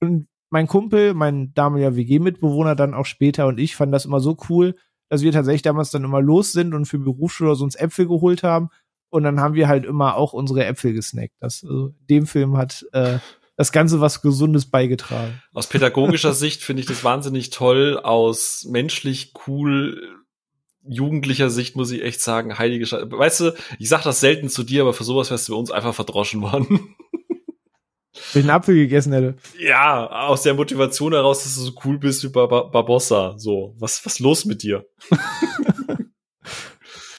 Und 0.00 0.28
mein 0.50 0.66
Kumpel, 0.66 1.12
mein 1.12 1.52
damaliger 1.54 1.96
WG-Mitbewohner 1.96 2.74
dann 2.74 2.94
auch 2.94 3.06
später 3.06 3.46
und 3.46 3.58
ich 3.58 3.76
fanden 3.76 3.92
das 3.92 4.06
immer 4.06 4.20
so 4.20 4.36
cool, 4.48 4.76
dass 5.10 5.22
wir 5.22 5.32
tatsächlich 5.32 5.62
damals 5.62 5.90
dann 5.90 6.04
immer 6.04 6.22
los 6.22 6.52
sind 6.52 6.74
und 6.74 6.86
für 6.86 6.98
Berufsschule 6.98 7.54
so 7.54 7.64
uns 7.64 7.76
Äpfel 7.76 8.06
geholt 8.06 8.42
haben. 8.42 8.70
Und 9.10 9.22
dann 9.22 9.40
haben 9.40 9.54
wir 9.54 9.68
halt 9.68 9.84
immer 9.84 10.16
auch 10.16 10.32
unsere 10.32 10.64
Äpfel 10.64 10.92
gesnackt. 10.92 11.34
Das, 11.40 11.62
also, 11.62 11.94
dem 12.10 12.26
Film 12.26 12.56
hat 12.56 12.84
äh, 12.92 13.18
das 13.56 13.72
Ganze 13.72 14.00
was 14.00 14.20
Gesundes 14.20 14.66
beigetragen. 14.66 15.40
Aus 15.52 15.68
pädagogischer 15.68 16.32
Sicht 16.32 16.62
finde 16.62 16.80
ich 16.80 16.86
das 16.86 17.04
wahnsinnig 17.04 17.50
toll. 17.50 18.00
Aus 18.02 18.66
menschlich 18.68 19.32
cool 19.46 20.25
jugendlicher 20.88 21.50
Sicht 21.50 21.76
muss 21.76 21.90
ich 21.90 22.02
echt 22.02 22.20
sagen, 22.20 22.58
heilige 22.58 22.86
Scheiße. 22.86 23.10
Weißt 23.10 23.40
du, 23.40 23.54
ich 23.78 23.88
sag 23.88 24.02
das 24.02 24.20
selten 24.20 24.48
zu 24.48 24.62
dir, 24.62 24.82
aber 24.82 24.92
für 24.92 25.04
sowas 25.04 25.30
wärst 25.30 25.48
du 25.48 25.52
bei 25.52 25.58
uns 25.58 25.70
einfach 25.70 25.94
verdroschen 25.94 26.42
worden. 26.42 26.94
Wenn 28.32 28.40
ich 28.40 28.48
einen 28.48 28.56
Apfel 28.56 28.74
gegessen 28.74 29.12
hätte. 29.12 29.36
Ja, 29.58 30.06
aus 30.06 30.42
der 30.42 30.54
Motivation 30.54 31.12
heraus, 31.12 31.42
dass 31.42 31.54
du 31.56 31.60
so 31.62 31.72
cool 31.84 31.98
bist 31.98 32.24
wie 32.24 32.28
Bar 32.28 32.48
Bar 32.48 32.70
Barbossa. 32.70 33.34
So, 33.36 33.74
was, 33.78 34.04
was 34.06 34.18
los 34.20 34.44
mit 34.44 34.62
dir? 34.62 34.86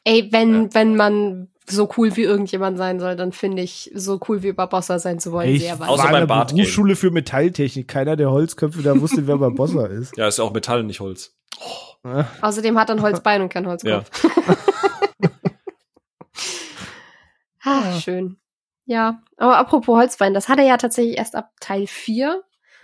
Ey, 0.04 0.30
wenn, 0.32 0.64
ja. 0.64 0.70
wenn 0.74 0.96
man 0.96 1.50
so 1.70 1.90
cool 1.98 2.16
wie 2.16 2.24
irgendjemand 2.24 2.78
sein 2.78 3.00
soll, 3.00 3.16
dann 3.16 3.32
finde 3.32 3.62
ich, 3.62 3.92
so 3.94 4.20
cool 4.28 4.42
wie 4.42 4.54
Barbossa 4.54 5.00
sein 5.00 5.20
zu 5.20 5.32
wollen, 5.34 5.50
ich 5.50 5.64
sehr 5.64 5.80
weit. 5.80 5.90
Außer 5.90 6.10
beim 6.10 6.28
Bart. 6.28 6.52
Berufsschule 6.52 6.96
für 6.96 7.12
Metalltechnik. 7.12 7.88
Keiner 7.88 8.16
der 8.16 8.32
Holzköpfe 8.32 8.82
da 8.82 9.00
wusste, 9.00 9.28
wer 9.28 9.38
Barbossa 9.38 9.86
ist. 9.88 10.16
Ja, 10.18 10.28
ist 10.28 10.38
ja 10.38 10.46
auch 10.46 10.54
Metall, 10.54 10.84
nicht 10.84 11.02
Holz. 11.02 11.37
Oh. 12.04 12.24
Außerdem 12.42 12.78
hat 12.80 12.90
er 12.90 12.96
ein 12.96 13.02
Holzbein 13.02 13.42
und 13.42 13.50
kein 13.50 13.68
Holzkopf. 13.68 14.10
Ja. 14.24 14.56
ah, 17.64 18.00
schön. 18.00 18.38
Ja, 18.86 19.22
aber 19.38 19.58
apropos 19.58 19.98
Holzbein, 19.98 20.34
das 20.34 20.48
hat 20.48 20.60
er 20.60 20.66
ja 20.66 20.78
tatsächlich 20.78 21.18
erst 21.18 21.36
ab 21.36 21.52
Teil 21.60 21.88
4, 21.88 22.42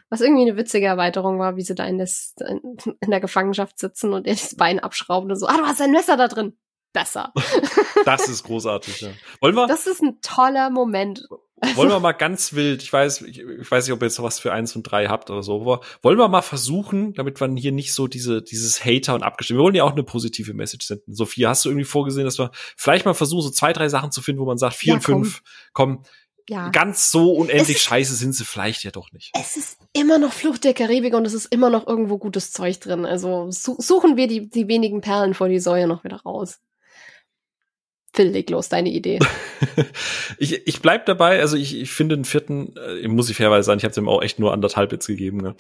was 0.10 0.20
irgendwie 0.22 0.44
eine 0.44 0.58
witzige 0.58 0.86
Erweiterung 0.86 1.40
war, 1.40 1.56
wie 1.56 1.62
sie 1.62 1.76
da 1.76 1.86
in, 1.86 1.98
des, 1.98 2.36
in 2.40 3.10
der 3.10 3.22
Gefangenschaft 3.22 3.80
sitzen 3.80 4.14
und 4.14 4.28
er 4.28 4.34
das 4.34 4.56
Bein 4.56 4.80
abschrauben 4.80 5.32
und 5.32 5.38
so, 5.38 5.48
ah, 5.48 5.58
du 5.58 5.64
hast 5.64 5.82
ein 5.82 5.92
Messer 5.92 6.18
da 6.18 6.28
drin 6.28 6.58
besser. 6.94 7.34
das 8.06 8.30
ist 8.30 8.44
großartig, 8.44 9.02
ja. 9.02 9.10
Wollen 9.42 9.56
wir? 9.56 9.68
Das 9.68 9.88
ist 9.88 10.02
ein 10.02 10.22
toller 10.22 10.70
Moment. 10.70 11.28
Wollen 11.76 11.90
wir 11.90 12.00
mal 12.00 12.12
ganz 12.14 12.54
wild, 12.54 12.84
ich 12.84 12.92
weiß, 12.92 13.22
ich, 13.22 13.40
ich 13.40 13.72
weiß 13.72 13.86
nicht, 13.86 13.94
ob 13.94 14.02
ihr 14.02 14.08
jetzt 14.08 14.22
was 14.22 14.40
für 14.40 14.52
eins 14.52 14.76
und 14.76 14.84
drei 14.84 15.08
habt 15.08 15.30
oder 15.30 15.44
so, 15.44 15.62
aber 15.62 15.82
wollen 16.02 16.18
wir 16.18 16.28
mal 16.28 16.42
versuchen, 16.42 17.14
damit 17.14 17.40
man 17.40 17.56
hier 17.56 17.72
nicht 17.72 17.94
so 17.94 18.08
diese, 18.08 18.42
dieses 18.42 18.84
Hater 18.84 19.16
und 19.16 19.24
abgestimmt, 19.24 19.60
wir 19.60 19.64
wollen 19.64 19.76
ja 19.76 19.84
auch 19.84 19.92
eine 19.92 20.04
positive 20.04 20.54
Message 20.54 20.86
senden. 20.86 21.14
Sophia, 21.14 21.50
hast 21.50 21.66
du 21.66 21.70
irgendwie 21.70 21.86
vorgesehen, 21.86 22.26
dass 22.26 22.40
wir 22.40 22.52
vielleicht 22.78 23.06
mal 23.06 23.14
versuchen, 23.14 23.42
so 23.42 23.50
zwei, 23.50 23.74
drei 23.74 23.90
Sachen 23.90 24.12
zu 24.12 24.22
finden, 24.22 24.42
wo 24.42 24.46
man 24.46 24.58
sagt, 24.58 24.76
vier 24.76 24.90
ja, 24.90 24.96
und 24.96 25.04
komm. 25.04 25.24
fünf, 25.24 25.44
komm, 25.74 26.04
ja. 26.50 26.70
ganz 26.70 27.12
so 27.12 27.34
unendlich 27.34 27.78
ist, 27.78 27.84
scheiße 27.84 28.16
sind 28.16 28.34
sie 28.34 28.46
vielleicht 28.46 28.84
ja 28.84 28.92
doch 28.92 29.12
nicht. 29.12 29.32
Es 29.40 29.56
ist 29.56 29.78
immer 29.94 30.20
noch 30.20 30.34
Flucht 30.34 30.64
der 30.64 30.74
Karibik 30.74 31.14
und 31.14 31.26
es 31.26 31.34
ist 31.34 31.46
immer 31.46 31.70
noch 31.70 31.88
irgendwo 31.88 32.18
gutes 32.18 32.52
Zeug 32.52 32.80
drin. 32.80 33.06
Also 33.06 33.48
suchen 33.50 34.18
wir 34.18 34.28
die, 34.28 34.50
die 34.50 34.68
wenigen 34.68 35.02
Perlen 35.02 35.34
vor 35.34 35.50
die 35.50 35.60
Säue 35.60 35.88
noch 35.88 36.04
wieder 36.04 36.22
raus. 36.22 36.60
Phil, 38.16 38.28
leg 38.28 38.50
los, 38.50 38.70
deine 38.70 38.90
Idee. 38.90 39.20
ich, 40.38 40.68
ich 40.68 40.82
bleib 40.82 41.08
dabei, 41.08 41.40
also 41.40 41.58
ich, 41.58 41.76
ich 41.76 41.92
finde 41.92 42.16
den 42.16 42.26
vierten, 42.26 42.76
äh, 42.78 43.08
muss 43.08 43.30
ich 43.30 43.38
fairweise 43.38 43.66
sagen, 43.66 43.80
ich 43.80 43.86
habe 43.86 43.94
dem 43.96 44.08
auch 44.08 44.22
echt 44.22 44.38
nur 44.40 44.54
anderthalb 44.54 44.92
jetzt 44.92 45.08
gegeben, 45.08 45.38
ne? 45.38 45.56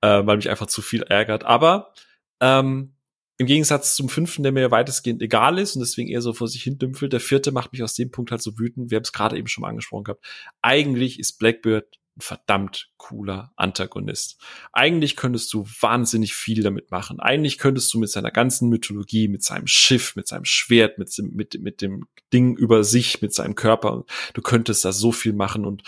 äh, 0.00 0.24
weil 0.24 0.36
mich 0.36 0.48
einfach 0.48 0.66
zu 0.66 0.80
viel 0.80 1.02
ärgert. 1.02 1.44
Aber 1.44 1.92
ähm, 2.40 2.94
im 3.36 3.46
Gegensatz 3.46 3.96
zum 3.96 4.08
fünften, 4.08 4.44
der 4.44 4.52
mir 4.52 4.70
weitestgehend 4.70 5.22
egal 5.22 5.58
ist 5.58 5.74
und 5.74 5.80
deswegen 5.80 6.08
eher 6.08 6.22
so 6.22 6.32
vor 6.32 6.46
sich 6.46 6.62
hin 6.62 6.78
dümpfelt, 6.78 7.12
der 7.12 7.20
vierte 7.20 7.50
macht 7.50 7.72
mich 7.72 7.82
aus 7.82 7.94
dem 7.94 8.10
Punkt 8.10 8.30
halt 8.30 8.42
so 8.42 8.58
wütend. 8.58 8.90
Wir 8.90 8.96
haben 8.96 9.04
es 9.04 9.12
gerade 9.12 9.36
eben 9.36 9.48
schon 9.48 9.62
mal 9.62 9.68
angesprochen 9.68 10.04
gehabt. 10.04 10.24
Eigentlich 10.62 11.18
ist 11.18 11.38
Blackbird 11.38 11.97
verdammt 12.20 12.90
cooler 12.96 13.52
Antagonist. 13.56 14.38
Eigentlich 14.72 15.16
könntest 15.16 15.52
du 15.52 15.66
wahnsinnig 15.80 16.34
viel 16.34 16.62
damit 16.62 16.90
machen. 16.90 17.20
Eigentlich 17.20 17.58
könntest 17.58 17.92
du 17.92 17.98
mit 17.98 18.10
seiner 18.10 18.30
ganzen 18.30 18.68
Mythologie, 18.68 19.28
mit 19.28 19.42
seinem 19.42 19.66
Schiff, 19.66 20.16
mit 20.16 20.28
seinem 20.28 20.44
Schwert, 20.44 20.98
mit, 20.98 21.16
mit, 21.18 21.60
mit 21.60 21.80
dem 21.82 22.06
Ding 22.32 22.56
über 22.56 22.84
sich, 22.84 23.22
mit 23.22 23.34
seinem 23.34 23.54
Körper, 23.54 24.04
du 24.34 24.42
könntest 24.42 24.84
da 24.84 24.92
so 24.92 25.12
viel 25.12 25.32
machen 25.32 25.64
und 25.64 25.82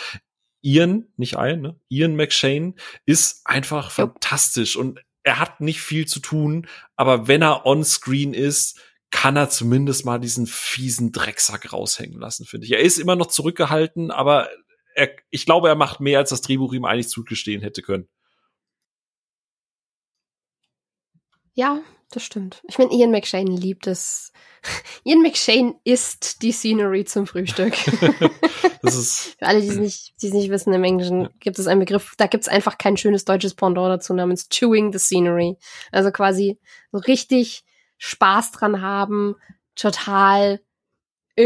Ian, 0.63 1.07
nicht 1.17 1.37
ein, 1.37 1.63
ne? 1.63 1.81
Ian 1.89 2.17
McShane 2.17 2.75
ist 3.07 3.47
einfach 3.47 3.97
ja. 3.97 4.07
fantastisch 4.07 4.77
und 4.77 5.01
er 5.23 5.39
hat 5.39 5.61
nicht 5.61 5.81
viel 5.81 6.07
zu 6.07 6.21
tun, 6.21 6.67
aber 6.97 7.29
wenn 7.29 7.43
er 7.43 7.67
on 7.67 7.85
screen 7.85 8.35
ist, 8.35 8.79
kann 9.11 9.37
er 9.37 9.51
zumindest 9.51 10.05
mal 10.05 10.19
diesen 10.19 10.47
fiesen 10.47 11.13
Drecksack 11.13 11.73
raushängen 11.73 12.21
lassen, 12.21 12.47
finde 12.47 12.67
ich. 12.67 12.73
Er 12.73 12.81
ist 12.81 12.99
immer 12.99 13.17
noch 13.17 13.27
zurückgehalten, 13.27 14.11
aber 14.11 14.49
er, 15.01 15.17
ich 15.31 15.47
glaube, 15.47 15.69
er 15.69 15.75
macht 15.75 16.01
mehr, 16.01 16.19
als 16.19 16.31
das 16.31 16.43
Drehbuch 16.43 16.73
ihm 16.75 16.85
eigentlich 16.85 17.09
zugestehen 17.09 17.63
hätte 17.63 17.83
können. 17.83 18.09
Ja, 21.55 21.81
das 22.11 22.23
stimmt. 22.23 22.63
Ich 22.69 22.79
meine, 22.79 22.93
Ian 22.93 23.11
McShane 23.11 23.51
liebt 23.51 23.87
es. 23.87 24.33
Ian 25.05 25.23
McShane 25.23 25.75
isst 25.85 26.43
die 26.43 26.53
Scenery 26.53 27.05
zum 27.05 27.27
Frühstück. 27.27 27.75
das 28.83 28.95
ist 28.95 29.37
Für 29.39 29.47
alle, 29.47 29.63
die 29.63 29.69
es 29.69 29.77
nicht, 29.77 30.15
die 30.21 30.29
es 30.29 30.33
nicht 30.35 30.51
wissen, 30.51 30.73
im 30.73 30.85
Englischen 30.85 31.29
gibt 31.41 31.59
es 31.59 31.67
einen 31.67 31.81
Begriff, 31.81 32.15
da 32.19 32.27
gibt 32.27 32.43
es 32.43 32.49
einfach 32.49 32.79
kein 32.79 32.97
schönes 32.97 33.25
deutsches 33.25 33.55
Pendant 33.55 33.89
dazu 33.89 34.13
namens 34.13 34.49
Chewing 34.49 34.93
the 34.93 34.99
Scenery. 34.99 35.57
Also 35.93 36.11
quasi 36.11 36.59
so 36.93 36.99
richtig 36.99 37.65
Spaß 37.99 38.53
dran 38.53 38.81
haben, 38.81 39.37
total 39.75 40.61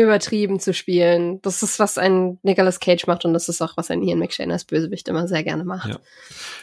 übertrieben 0.02 0.60
zu 0.60 0.74
spielen. 0.74 1.40
Das 1.42 1.62
ist, 1.62 1.78
was 1.78 1.98
ein 1.98 2.39
Nicolas 2.42 2.81
Cage 2.81 3.06
macht 3.06 3.24
und 3.24 3.32
das 3.32 3.48
ist 3.48 3.60
auch, 3.60 3.76
was 3.76 3.90
ein 3.90 4.02
Ian 4.02 4.18
McShane 4.18 4.52
als 4.52 4.64
Bösewicht 4.64 5.08
immer 5.08 5.26
sehr 5.28 5.42
gerne 5.42 5.64
macht. 5.64 5.89
Ja. 5.89 5.98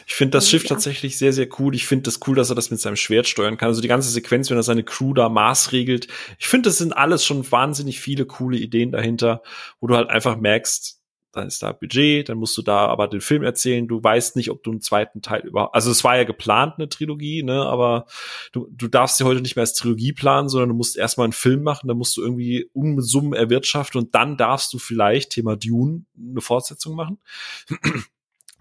Ich 0.06 0.14
finde 0.14 0.32
das 0.38 0.48
Schiff 0.48 0.64
ja. 0.64 0.70
tatsächlich 0.70 1.18
sehr, 1.18 1.32
sehr 1.32 1.48
cool. 1.58 1.74
Ich 1.74 1.86
finde 1.86 2.04
das 2.04 2.20
cool, 2.26 2.36
dass 2.36 2.50
er 2.50 2.56
das 2.56 2.70
mit 2.70 2.80
seinem 2.80 2.96
Schwert 2.96 3.26
steuern 3.26 3.56
kann. 3.56 3.68
Also 3.68 3.80
die 3.80 3.88
ganze 3.88 4.08
Sequenz, 4.08 4.50
wenn 4.50 4.56
er 4.56 4.62
seine 4.62 4.84
Crew 4.84 5.14
da 5.14 5.28
maßregelt. 5.28 6.08
Ich 6.38 6.46
finde, 6.46 6.68
das 6.68 6.78
sind 6.78 6.96
alles 6.96 7.24
schon 7.24 7.50
wahnsinnig 7.50 8.00
viele 8.00 8.26
coole 8.26 8.58
Ideen 8.58 8.92
dahinter, 8.92 9.42
wo 9.80 9.86
du 9.86 9.96
halt 9.96 10.10
einfach 10.10 10.36
merkst, 10.36 11.01
dann 11.32 11.48
ist 11.48 11.62
da 11.62 11.72
Budget, 11.72 12.28
dann 12.28 12.38
musst 12.38 12.56
du 12.56 12.62
da 12.62 12.86
aber 12.86 13.08
den 13.08 13.20
Film 13.20 13.42
erzählen. 13.42 13.88
Du 13.88 14.02
weißt 14.02 14.36
nicht, 14.36 14.50
ob 14.50 14.62
du 14.62 14.70
einen 14.70 14.80
zweiten 14.80 15.22
Teil 15.22 15.40
überhaupt, 15.40 15.74
also 15.74 15.90
es 15.90 16.04
war 16.04 16.16
ja 16.16 16.24
geplant, 16.24 16.74
eine 16.76 16.88
Trilogie, 16.88 17.42
ne, 17.42 17.64
aber 17.64 18.06
du, 18.52 18.68
du 18.70 18.88
darfst 18.88 19.16
sie 19.16 19.24
heute 19.24 19.40
nicht 19.40 19.56
mehr 19.56 19.62
als 19.62 19.74
Trilogie 19.74 20.12
planen, 20.12 20.48
sondern 20.48 20.68
du 20.70 20.74
musst 20.74 20.96
erstmal 20.96 21.24
einen 21.24 21.32
Film 21.32 21.62
machen, 21.62 21.88
dann 21.88 21.96
musst 21.96 22.16
du 22.16 22.22
irgendwie 22.22 22.68
Unsummen 22.72 23.32
erwirtschaften 23.32 24.00
und 24.00 24.14
dann 24.14 24.36
darfst 24.36 24.72
du 24.72 24.78
vielleicht, 24.78 25.30
Thema 25.30 25.56
Dune, 25.56 26.04
eine 26.18 26.40
Fortsetzung 26.40 26.94
machen. 26.94 27.18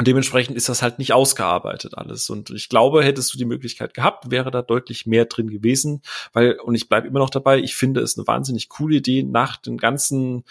Und 0.01 0.07
dementsprechend 0.07 0.57
ist 0.57 0.67
das 0.67 0.81
halt 0.81 0.97
nicht 0.97 1.13
ausgearbeitet 1.13 1.95
alles. 1.95 2.27
Und 2.31 2.49
ich 2.49 2.69
glaube, 2.69 3.03
hättest 3.03 3.35
du 3.35 3.37
die 3.37 3.45
Möglichkeit 3.45 3.93
gehabt, 3.93 4.31
wäre 4.31 4.49
da 4.49 4.63
deutlich 4.63 5.05
mehr 5.05 5.25
drin 5.25 5.47
gewesen. 5.47 6.01
Weil, 6.33 6.53
und 6.53 6.73
ich 6.73 6.89
bleibe 6.89 7.07
immer 7.07 7.19
noch 7.19 7.29
dabei, 7.29 7.59
ich 7.59 7.75
finde 7.75 8.01
es 8.01 8.17
eine 8.17 8.25
wahnsinnig 8.25 8.67
coole 8.67 8.95
Idee, 8.95 9.21
nach 9.21 9.57
den 9.57 9.77
ganzen 9.77 10.43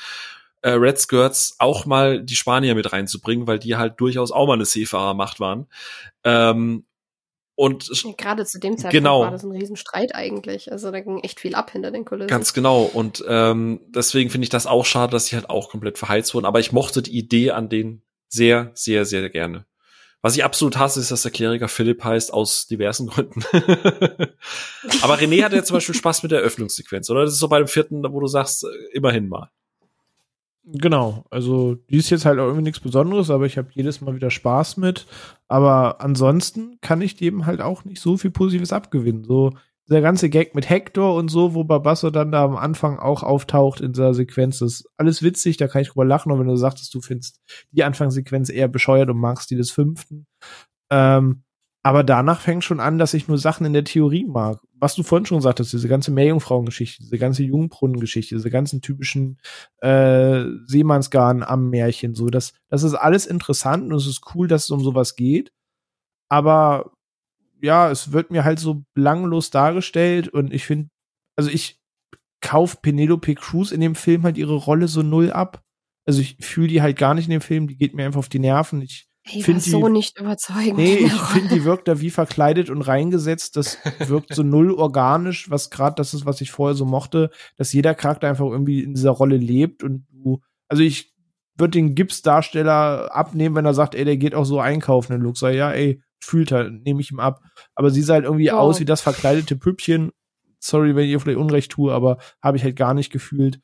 äh, 0.63 0.71
Red 0.71 0.99
Skirts 0.99 1.57
auch 1.59 1.87
mal 1.87 2.23
die 2.23 2.37
Spanier 2.37 2.75
mit 2.75 2.93
reinzubringen, 2.93 3.47
weil 3.47 3.59
die 3.59 3.77
halt 3.77 4.01
durchaus 4.01 4.31
auch 4.31 4.47
mal 4.47 4.55
eine 4.55 4.65
Seefahrermacht 4.65 5.41
waren. 5.41 5.67
Ähm, 6.25 6.85
und 7.61 7.91
gerade 8.17 8.47
zu 8.47 8.59
dem 8.59 8.79
Zeitpunkt 8.79 8.93
genau. 8.95 9.21
war 9.21 9.31
das 9.31 9.45
ein 9.45 9.51
Riesenstreit 9.51 10.15
eigentlich. 10.15 10.73
Also 10.73 10.91
da 10.91 11.01
ging 11.01 11.19
echt 11.19 11.41
viel 11.41 11.55
ab 11.55 11.71
hinter 11.71 11.91
den 11.91 12.07
Kulissen. 12.07 12.29
Ganz 12.29 12.55
genau. 12.55 12.85
Und 12.85 13.23
ähm, 13.29 13.81
deswegen 13.89 14.31
finde 14.31 14.45
ich 14.45 14.49
das 14.49 14.67
auch 14.67 14.87
schade, 14.87 15.13
dass 15.13 15.27
sie 15.27 15.37
halt 15.37 15.51
auch 15.51 15.69
komplett 15.69 15.99
verheizt 15.99 16.33
wurden. 16.33 16.47
Aber 16.47 16.61
ich 16.61 16.73
mochte 16.73 17.03
die 17.03 17.19
Idee 17.19 17.51
an 17.51 17.69
denen 17.69 18.03
sehr, 18.31 18.71
sehr, 18.73 19.05
sehr 19.05 19.29
gerne. 19.29 19.67
Was 20.23 20.37
ich 20.37 20.45
absolut 20.45 20.79
hasse, 20.79 21.01
ist, 21.01 21.11
dass 21.11 21.23
der 21.23 21.33
Kleriker 21.33 21.69
Philipp 21.69 22.03
heißt, 22.03 22.33
aus 22.33 22.67
diversen 22.67 23.07
Gründen. 23.07 23.43
Aber 25.03 25.19
René 25.19 25.43
hatte 25.43 25.57
ja 25.57 25.63
zum 25.63 25.77
Beispiel 25.77 25.95
Spaß 25.95 26.23
mit 26.23 26.33
der 26.33 26.41
Öffnungssequenz, 26.41 27.09
oder? 27.11 27.25
Das 27.25 27.33
ist 27.33 27.41
so 27.41 27.49
bei 27.49 27.59
dem 27.59 27.69
vierten, 27.69 28.03
wo 28.05 28.21
du 28.21 28.27
sagst, 28.27 28.65
äh, 28.65 28.69
immerhin 28.93 29.29
mal. 29.29 29.51
Genau, 30.65 31.25
also 31.31 31.75
die 31.75 31.97
ist 31.97 32.11
jetzt 32.11 32.27
halt 32.27 32.39
auch 32.39 32.45
irgendwie 32.45 32.65
nichts 32.65 32.81
Besonderes, 32.81 33.31
aber 33.31 33.47
ich 33.47 33.57
habe 33.57 33.71
jedes 33.73 34.01
Mal 34.01 34.15
wieder 34.15 34.31
Spaß 34.31 34.77
mit. 34.77 35.07
Aber 35.49 36.01
ansonsten 36.01 36.79
kann 36.81 37.01
ich 37.01 37.17
dem 37.17 37.47
halt 37.47 37.61
auch 37.61 37.85
nicht 37.85 38.01
so 38.01 38.17
viel 38.17 38.31
Positives 38.31 38.73
abgewinnen. 38.73 39.25
So 39.25 39.53
der 39.89 40.03
ganze 40.03 40.31
Gag 40.31 40.55
mit 40.55 40.69
Hector 40.71 41.17
und 41.17 41.29
so, 41.29 41.55
wo 41.55 41.65
Barbasso 41.65 42.11
dann 42.11 42.31
da 42.31 42.45
am 42.45 42.57
Anfang 42.57 42.99
auch 42.99 43.25
auftaucht 43.25 43.81
in 43.81 43.93
dieser 43.93 44.15
Sequenz, 44.15 44.61
das 44.61 44.73
ist 44.73 44.91
alles 44.97 45.23
witzig, 45.23 45.57
da 45.57 45.67
kann 45.67 45.83
ich 45.83 45.89
drüber 45.89 46.05
lachen. 46.05 46.31
Und 46.31 46.39
wenn 46.39 46.47
du 46.47 46.57
sagtest, 46.57 46.95
du 46.95 47.01
findest 47.01 47.41
die 47.73 47.83
Anfangssequenz 47.83 48.51
eher 48.51 48.69
bescheuert 48.69 49.11
und 49.11 49.19
magst 49.19 49.51
die 49.51 49.57
des 49.57 49.73
fünften, 49.73 50.27
ähm, 50.91 51.43
aber 51.83 52.05
danach 52.05 52.41
fängt 52.41 52.63
schon 52.63 52.79
an, 52.79 52.99
dass 52.99 53.15
ich 53.15 53.27
nur 53.27 53.39
Sachen 53.39 53.67
in 53.67 53.73
der 53.73 53.85
Theorie 53.85 54.27
mag. 54.27 54.61
Was 54.81 54.95
du 54.95 55.03
vorhin 55.03 55.27
schon 55.27 55.43
sagtest, 55.43 55.73
diese 55.73 55.89
ganze 55.89 56.11
Meerjungfrauengeschichte, 56.11 57.03
diese 57.03 57.19
ganze 57.19 57.43
Jungbrunnengeschichte, 57.43 58.35
diese 58.35 58.51
ganzen 58.51 58.81
typischen 58.81 59.39
äh, 59.83 60.45
Seemannsgarn 60.67 61.43
am 61.43 61.69
Märchen, 61.69 62.15
so 62.15 62.29
das, 62.29 62.55
das 62.69 62.83
ist 62.83 62.95
alles 62.95 63.27
interessant 63.27 63.85
und 63.85 63.95
es 63.95 64.07
ist 64.07 64.35
cool, 64.35 64.49
dass 64.49 64.65
es 64.65 64.71
um 64.71 64.83
sowas 64.83 65.17
geht. 65.17 65.53
Aber 66.31 66.93
ja, 67.61 67.91
es 67.91 68.13
wird 68.13 68.31
mir 68.31 68.45
halt 68.45 68.59
so 68.59 68.85
belanglos 68.95 69.51
dargestellt 69.51 70.29
und 70.29 70.53
ich 70.53 70.65
finde, 70.65 70.89
also 71.37 71.51
ich 71.51 71.79
kauf 72.41 72.81
Penelope 72.81 73.35
Cruz 73.35 73.71
in 73.73 73.81
dem 73.81 73.95
Film 73.95 74.23
halt 74.23 74.39
ihre 74.39 74.55
Rolle 74.55 74.89
so 74.89 75.03
null 75.03 75.31
ab. 75.31 75.63
Also 76.07 76.23
ich 76.23 76.37
fühle 76.41 76.69
die 76.69 76.81
halt 76.81 76.97
gar 76.97 77.15
nicht 77.15 77.27
in 77.27 77.33
dem 77.33 77.43
Film, 77.43 77.69
die 77.69 77.77
geht 77.77 77.95
mir 77.95 78.07
einfach 78.07 78.21
auf 78.21 78.31
die 78.31 78.39
Nerven. 78.39 78.81
Ich 78.81 79.10
ich 79.25 79.45
finde 79.45 79.61
so 79.61 79.89
nicht 79.89 80.19
überzeugend. 80.19 80.77
Nee, 80.77 80.97
ich 81.05 81.13
finde, 81.13 81.55
die 81.55 81.65
wirkt 81.65 81.89
da 81.89 82.01
wie 82.01 82.11
verkleidet 82.11 82.71
und 82.71 82.83
reingesetzt. 82.83 83.57
Das 83.57 83.79
wirkt 83.99 84.35
so 84.35 84.43
null 84.43 84.73
organisch, 84.73 85.51
was 85.51 85.71
gerade 85.71 85.95
das 85.97 86.15
ist, 86.15 86.27
was 86.27 86.41
ich 86.41 86.51
vorher 86.51 86.75
so 86.75 86.85
mochte, 86.85 87.31
dass 87.57 87.73
jeder 87.73 87.95
Charakter 87.95 88.29
einfach 88.29 88.47
irgendwie 88.47 88.83
in 88.83 88.95
dieser 88.95 89.11
Rolle 89.11 89.37
lebt 89.37 89.83
und 89.83 90.07
du, 90.11 90.41
also 90.69 90.83
ich 90.83 91.15
würde 91.59 91.73
den 91.73 91.95
Gipsdarsteller 91.95 93.15
abnehmen, 93.15 93.55
wenn 93.55 93.67
er 93.67 93.75
sagt, 93.75 93.95
ey, 93.95 94.05
der 94.05 94.17
geht 94.17 94.35
auch 94.35 94.45
so 94.45 94.61
einkaufen 94.61 95.13
in 95.13 95.21
Luxor. 95.21 95.51
Ja, 95.51 95.71
ey, 95.71 96.03
fühlt 96.19 96.53
halt, 96.53 96.83
nehme 96.85 97.01
ich 97.01 97.11
ihm 97.11 97.21
ab. 97.21 97.43
Aber 97.75 97.91
sie 97.91 98.03
sah 98.03 98.15
halt 98.15 98.25
irgendwie 98.25 98.51
oh. 98.51 98.57
aus 98.57 98.81
wie 98.81 98.85
das 98.85 99.01
verkleidete 99.01 99.57
Püppchen. 99.57 100.11
Sorry, 100.59 100.97
wenn 100.97 101.05
ich 101.05 101.11
ihr 101.11 101.21
vielleicht 101.21 101.39
Unrecht 101.39 101.73
tue, 101.73 101.93
aber 101.93 102.19
habe 102.43 102.57
ich 102.57 102.65
halt 102.65 102.77
gar 102.77 102.95
nicht 102.95 103.11
gefühlt. 103.11 103.61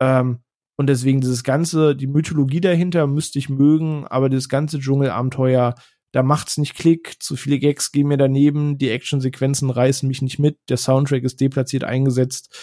Ähm, 0.00 0.40
und 0.76 0.86
deswegen 0.86 1.20
dieses 1.20 1.44
ganze, 1.44 1.94
die 1.94 2.06
Mythologie 2.06 2.60
dahinter 2.60 3.06
müsste 3.06 3.38
ich 3.38 3.48
mögen, 3.48 4.06
aber 4.06 4.28
das 4.28 4.48
ganze 4.48 4.78
Dschungelabenteuer, 4.78 5.74
da 6.12 6.22
macht's 6.22 6.58
nicht 6.58 6.74
Klick, 6.74 7.22
zu 7.22 7.36
viele 7.36 7.58
Gags 7.58 7.92
gehen 7.92 8.08
mir 8.08 8.18
daneben, 8.18 8.78
die 8.78 8.90
Actionsequenzen 8.90 9.70
reißen 9.70 10.06
mich 10.06 10.22
nicht 10.22 10.38
mit, 10.38 10.58
der 10.68 10.76
Soundtrack 10.76 11.24
ist 11.24 11.40
deplatziert 11.40 11.84
eingesetzt. 11.84 12.56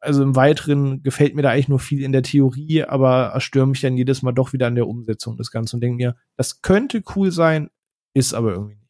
Also 0.00 0.22
im 0.22 0.34
Weiteren 0.34 1.02
gefällt 1.02 1.34
mir 1.34 1.42
da 1.42 1.50
eigentlich 1.50 1.68
nur 1.68 1.78
viel 1.78 2.02
in 2.02 2.12
der 2.12 2.22
Theorie, 2.24 2.82
aber 2.82 3.30
erstöre 3.34 3.68
mich 3.68 3.80
dann 3.80 3.96
jedes 3.96 4.22
Mal 4.22 4.32
doch 4.32 4.52
wieder 4.52 4.66
an 4.66 4.74
der 4.74 4.88
Umsetzung 4.88 5.36
des 5.36 5.50
Ganzen 5.50 5.76
und 5.76 5.80
denke 5.80 5.96
mir, 5.96 6.16
das 6.36 6.60
könnte 6.60 7.02
cool 7.14 7.30
sein, 7.30 7.70
ist 8.12 8.34
aber 8.34 8.52
irgendwie 8.52 8.74
nicht. 8.74 8.82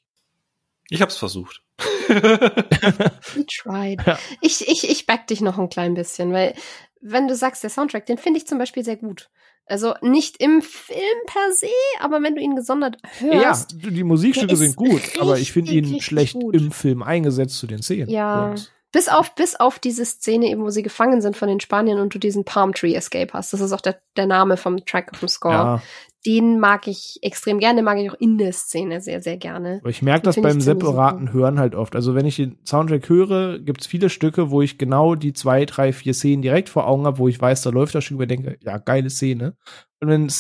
Ich 0.89 1.03
hab's 1.03 1.17
versucht. 1.17 1.63
We 2.09 3.47
tried. 3.47 4.07
Ja. 4.07 4.19
Ich, 4.41 4.67
ich, 4.67 4.89
ich 4.89 5.07
back 5.07 5.27
dich 5.27 5.41
noch 5.41 5.59
ein 5.59 5.69
klein 5.69 5.95
bisschen, 5.95 6.33
weil 6.33 6.55
wenn 7.03 7.29
du 7.29 7.35
sagst, 7.35 7.63
der 7.63 7.71
Soundtrack, 7.71 8.07
den 8.07 8.17
finde 8.17 8.39
ich 8.39 8.47
zum 8.47 8.59
Beispiel 8.59 8.85
sehr 8.85 8.97
gut. 8.97 9.29
Also 9.67 9.95
nicht 10.01 10.43
im 10.43 10.63
Film 10.63 10.99
per 11.27 11.53
se, 11.53 11.67
aber 12.01 12.23
wenn 12.23 12.35
du 12.35 12.41
ihn 12.41 12.57
gesondert 12.57 12.97
hörst. 13.19 13.73
Ja, 13.73 13.91
die 13.91 14.05
Musikstücke 14.05 14.57
sind 14.57 14.77
gut, 14.77 15.03
aber 15.21 15.39
ich 15.39 15.53
finde 15.53 15.73
ihn 15.73 16.01
schlecht 16.01 16.35
gut. 16.35 16.55
im 16.55 16.73
Film 16.73 17.03
eingesetzt 17.03 17.59
zu 17.59 17.67
den 17.67 17.83
Szenen. 17.83 18.09
Ja. 18.09 18.55
Bis 18.93 19.09
auf, 19.09 19.35
bis 19.35 19.57
auf 19.57 19.79
diese 19.79 20.05
Szene 20.05 20.47
eben, 20.47 20.63
wo 20.63 20.71
sie 20.71 20.83
gefangen 20.83 21.21
sind 21.23 21.37
von 21.37 21.49
den 21.49 21.61
Spaniern 21.61 21.99
und 21.99 22.15
du 22.15 22.19
diesen 22.19 22.45
Palm 22.45 22.75
Tree 22.75 22.95
Escape 22.95 23.33
hast. 23.33 23.53
Das 23.53 23.61
ist 23.61 23.73
auch 23.73 23.81
der, 23.81 24.01
der 24.17 24.27
Name 24.27 24.57
vom 24.57 24.85
Track, 24.85 25.17
vom 25.17 25.29
Score. 25.29 25.55
Ja 25.55 25.83
den 26.25 26.61
mag 26.61 26.87
ich 26.87 27.19
extrem 27.23 27.59
gerne, 27.59 27.83
mag 27.83 27.99
ich 27.99 28.11
auch 28.11 28.21
in 28.21 28.39
der 28.39 28.53
Szene 28.53 29.01
sehr, 29.01 29.21
sehr 29.23 29.37
gerne. 29.37 29.81
Ich 29.87 30.03
merke 30.03 30.23
das 30.23 30.41
beim 30.41 30.61
separaten 30.61 31.33
Hören 31.33 31.59
halt 31.59 31.75
oft. 31.75 31.97
Also 31.97 32.15
wenn 32.15 32.27
ich 32.27 32.37
den 32.37 32.59
Soundtrack 32.65 33.09
höre, 33.09 33.59
gibt 33.59 33.81
es 33.81 33.87
viele 33.89 34.09
Stücke, 34.09 34.51
wo 34.51 34.63
ich 34.63 34.79
genau 34.79 35.17
die 35.17 35.33
zwei, 35.33 35.65
drei, 35.65 35.93
vier 35.93 36.15
Szenen 36.15 36.43
direkt 36.43 36.69
vor 36.69 36.87
Augen 36.87 37.07
habe, 37.07 37.19
wo 37.19 37.29
ich 37.29 37.41
weiß, 37.41 37.63
da 37.63 37.71
läuft 37.71 37.95
das 37.95 38.05
Stück, 38.05 38.21
ich 38.21 38.29
denke, 38.29 38.57
ja, 38.61 38.79
geile 38.79 39.11
Szene. 39.11 39.57
Und 40.01 40.09
wenn 40.09 40.27
ein 40.27 40.33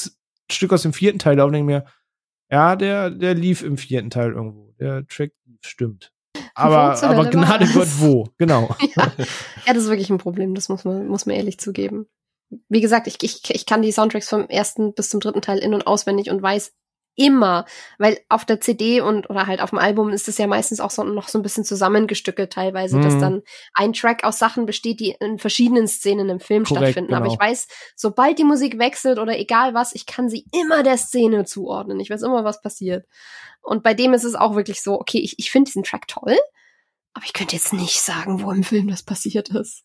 Stück 0.51 0.73
aus 0.73 0.83
dem 0.83 0.93
vierten 0.93 1.19
Teil 1.19 1.37
laufen, 1.37 1.53
denke 1.53 1.73
ich 1.73 1.79
mir, 1.79 1.85
ja, 2.49 2.77
der, 2.77 3.11
der 3.11 3.35
lief 3.35 3.63
im 3.63 3.77
vierten 3.77 4.11
Teil 4.11 4.33
irgendwo. 4.33 4.73
Der 4.79 5.07
Track 5.07 5.33
stimmt. 5.65 6.12
Aber, 6.55 7.03
aber 7.03 7.31
Gnade 7.31 7.67
Gott 7.73 7.89
wo, 7.99 8.29
genau. 8.39 8.75
ja. 8.97 9.13
ja, 9.67 9.75
das 9.75 9.85
ist 9.85 9.91
wirklich 9.91 10.11
ein 10.11 10.19
Problem, 10.19 10.55
das 10.55 10.69
muss 10.69 10.85
man, 10.85 11.07
muss 11.07 11.27
man 11.27 11.37
ehrlich 11.37 11.59
zugeben. 11.59 12.07
Wie 12.69 12.81
gesagt, 12.81 13.07
ich, 13.07 13.17
ich, 13.23 13.43
ich 13.49 13.67
kann 13.67 13.83
die 13.83 13.93
Soundtracks 13.93 14.29
vom 14.29 14.47
ersten 14.49 14.93
bis 14.93 15.11
zum 15.11 15.21
dritten 15.21 15.41
Teil 15.41 15.59
in- 15.59 15.75
und 15.75 15.87
auswendig 15.87 16.31
und 16.31 16.43
weiß 16.43 16.73
immer, 17.15 17.67
weil 17.99 18.19
auf 18.29 18.45
der 18.45 18.61
CD 18.61 19.01
und 19.01 19.29
oder 19.29 19.47
halt 19.47 19.61
auf 19.61 19.71
dem 19.71 19.79
Album 19.79 20.11
ist 20.11 20.29
es 20.29 20.39
ja 20.39 20.47
meistens 20.47 20.81
auch 20.81 20.91
so 20.91 21.05
noch 21.05 21.29
so 21.29 21.39
ein 21.39 21.43
bisschen 21.43 21.65
zusammengestückelt 21.65 22.53
teilweise, 22.53 22.97
mhm. 22.97 23.03
dass 23.03 23.19
dann 23.19 23.43
ein 23.75 23.93
Track 23.93 24.25
aus 24.25 24.39
Sachen 24.39 24.65
besteht, 24.67 25.01
die 25.01 25.17
in 25.21 25.39
verschiedenen 25.39 25.89
Szenen 25.89 26.29
im 26.29 26.41
Film 26.41 26.65
Korrekt, 26.65 26.85
stattfinden. 26.85 27.09
Genau. 27.09 27.21
Aber 27.25 27.33
ich 27.33 27.39
weiß, 27.39 27.69
sobald 27.97 28.39
die 28.39 28.45
Musik 28.45 28.79
wechselt 28.79 29.19
oder 29.19 29.39
egal 29.39 29.75
was, 29.75 29.95
ich 29.95 30.07
kann 30.07 30.29
sie 30.29 30.47
immer 30.53 30.83
der 30.83 30.97
Szene 30.97 31.45
zuordnen. 31.45 32.01
Ich 32.01 32.11
weiß 32.11 32.23
immer, 32.23 32.45
was 32.45 32.63
passiert. 32.63 33.07
Und 33.61 33.83
bei 33.83 33.95
dem 33.95 34.15
ist 34.15 34.25
es 34.25 34.35
auch 34.35 34.57
wirklich 34.57 34.83
so, 34.83 34.99
okay, 34.99 35.19
ich, 35.19 35.39
ich 35.39 35.51
finde 35.51 35.69
diesen 35.69 35.85
Track 35.85 36.09
toll, 36.09 36.37
aber 37.13 37.25
ich 37.25 37.33
könnte 37.33 37.55
jetzt 37.55 37.73
nicht 37.73 38.01
sagen, 38.01 38.43
wo 38.43 38.51
im 38.51 38.65
Film 38.65 38.89
das 38.89 39.03
passiert 39.03 39.51
ist. 39.51 39.85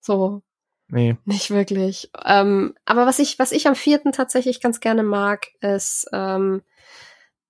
So. 0.00 0.42
Nee. 0.90 1.16
Nicht 1.24 1.50
wirklich. 1.50 2.10
Ähm, 2.24 2.74
aber 2.84 3.06
was 3.06 3.18
ich, 3.18 3.38
was 3.38 3.52
ich 3.52 3.66
am 3.68 3.74
vierten 3.74 4.12
tatsächlich 4.12 4.60
ganz 4.60 4.80
gerne 4.80 5.02
mag, 5.02 5.48
ist, 5.60 6.08
ähm, 6.12 6.62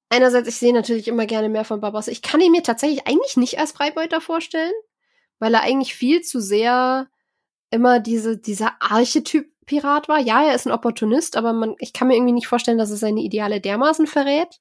einerseits, 0.08 0.49
ich 0.49 0.57
sehe 0.57 0.73
natürlich 0.73 1.08
immer 1.08 1.26
gerne 1.26 1.49
mehr 1.49 1.65
von 1.65 1.81
Barbossa. 1.81 2.10
Ich 2.10 2.23
kann 2.23 2.41
ihn 2.41 2.52
mir 2.52 2.62
tatsächlich 2.62 3.07
eigentlich 3.07 3.36
nicht 3.36 3.58
als 3.58 3.73
Freibeuter 3.73 4.20
vorstellen, 4.20 4.73
weil 5.39 5.55
er 5.55 5.62
eigentlich 5.62 5.94
viel 5.94 6.23
zu 6.23 6.41
sehr 6.41 7.08
immer 7.70 8.00
diese, 8.00 8.39
dieser 8.39 8.81
Archetyp 8.81 9.52
Pirat 9.67 10.08
war. 10.08 10.18
Ja, 10.18 10.42
er 10.44 10.55
ist 10.55 10.67
ein 10.67 10.73
Opportunist, 10.73 11.36
aber 11.36 11.52
man, 11.52 11.76
ich 11.78 11.92
kann 11.92 12.08
mir 12.08 12.17
irgendwie 12.17 12.33
nicht 12.33 12.49
vorstellen, 12.49 12.78
dass 12.78 12.91
er 12.91 12.97
seine 12.97 13.20
Ideale 13.20 13.60
dermaßen 13.60 14.07
verrät. 14.07 14.60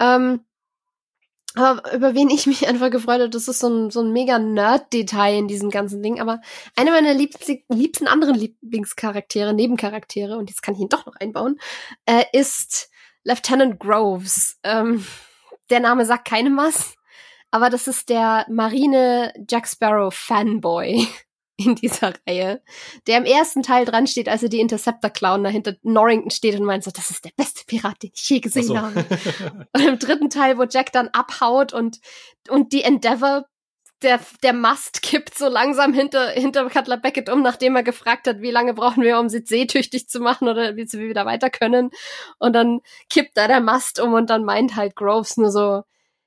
Ähm, 0.00 0.40
über 1.94 2.14
wen 2.14 2.30
ich 2.30 2.46
mich 2.46 2.68
einfach 2.68 2.90
gefreut 2.90 3.20
habe, 3.20 3.30
das 3.30 3.48
ist 3.48 3.60
so 3.60 3.68
ein, 3.68 3.90
so 3.90 4.00
ein 4.00 4.12
mega 4.12 4.38
Nerd-Detail 4.38 5.38
in 5.38 5.48
diesem 5.48 5.70
ganzen 5.70 6.02
Ding. 6.02 6.20
Aber 6.20 6.40
einer 6.76 6.92
meiner 6.92 7.14
liebsten, 7.14 7.62
liebsten 7.68 8.06
anderen 8.06 8.34
Lieblingscharaktere, 8.34 9.54
Nebencharaktere, 9.54 10.36
und 10.36 10.50
jetzt 10.50 10.62
kann 10.62 10.74
ich 10.74 10.80
ihn 10.80 10.88
doch 10.88 11.06
noch 11.06 11.16
einbauen, 11.16 11.58
äh, 12.06 12.24
ist 12.32 12.90
Lieutenant 13.24 13.78
Groves. 13.78 14.58
Ähm, 14.62 15.04
der 15.70 15.80
Name 15.80 16.06
sagt 16.06 16.28
keinem 16.28 16.56
was, 16.56 16.94
aber 17.50 17.70
das 17.70 17.88
ist 17.88 18.08
der 18.08 18.46
Marine 18.48 19.32
Jack 19.48 19.68
Sparrow 19.68 20.14
Fanboy 20.14 21.06
in 21.58 21.74
dieser 21.74 22.14
Reihe, 22.26 22.62
der 23.06 23.18
im 23.18 23.24
ersten 23.24 23.62
Teil 23.64 23.84
dran 23.84 24.06
steht, 24.06 24.28
als 24.28 24.44
er 24.44 24.48
die 24.48 24.60
Interceptor 24.60 25.10
klauen 25.10 25.42
dahinter 25.42 25.74
Norrington 25.82 26.30
steht 26.30 26.58
und 26.58 26.64
meint 26.64 26.84
so, 26.84 26.92
das 26.92 27.10
ist 27.10 27.24
der 27.24 27.32
beste 27.36 27.64
Pirat, 27.66 28.02
den 28.02 28.12
ich 28.14 28.28
je 28.28 28.38
gesehen 28.38 28.62
so. 28.62 28.78
habe. 28.78 29.04
und 29.74 29.84
im 29.84 29.98
dritten 29.98 30.30
Teil, 30.30 30.56
wo 30.56 30.64
Jack 30.64 30.92
dann 30.92 31.08
abhaut 31.08 31.72
und, 31.72 31.98
und 32.48 32.72
die 32.72 32.84
Endeavour 32.84 33.44
der, 34.02 34.20
der 34.44 34.52
Mast 34.52 35.02
kippt 35.02 35.36
so 35.36 35.48
langsam 35.48 35.92
hinter, 35.92 36.28
hinter 36.28 36.70
Cutler 36.70 36.96
Beckett 36.96 37.28
um, 37.28 37.42
nachdem 37.42 37.74
er 37.74 37.82
gefragt 37.82 38.28
hat, 38.28 38.40
wie 38.40 38.52
lange 38.52 38.72
brauchen 38.72 39.02
wir, 39.02 39.18
um 39.18 39.28
sie 39.28 39.42
seetüchtig 39.44 40.08
zu 40.08 40.20
machen 40.20 40.48
oder 40.48 40.76
wie 40.76 40.86
sie 40.86 41.00
wieder 41.00 41.26
weiter 41.26 41.50
können. 41.50 41.90
Und 42.38 42.52
dann 42.52 42.80
kippt 43.10 43.36
da 43.36 43.48
der 43.48 43.60
Mast 43.60 43.98
um 43.98 44.12
und 44.12 44.30
dann 44.30 44.44
meint 44.44 44.76
halt 44.76 44.94
Groves 44.94 45.36
nur 45.36 45.50
so, 45.50 45.82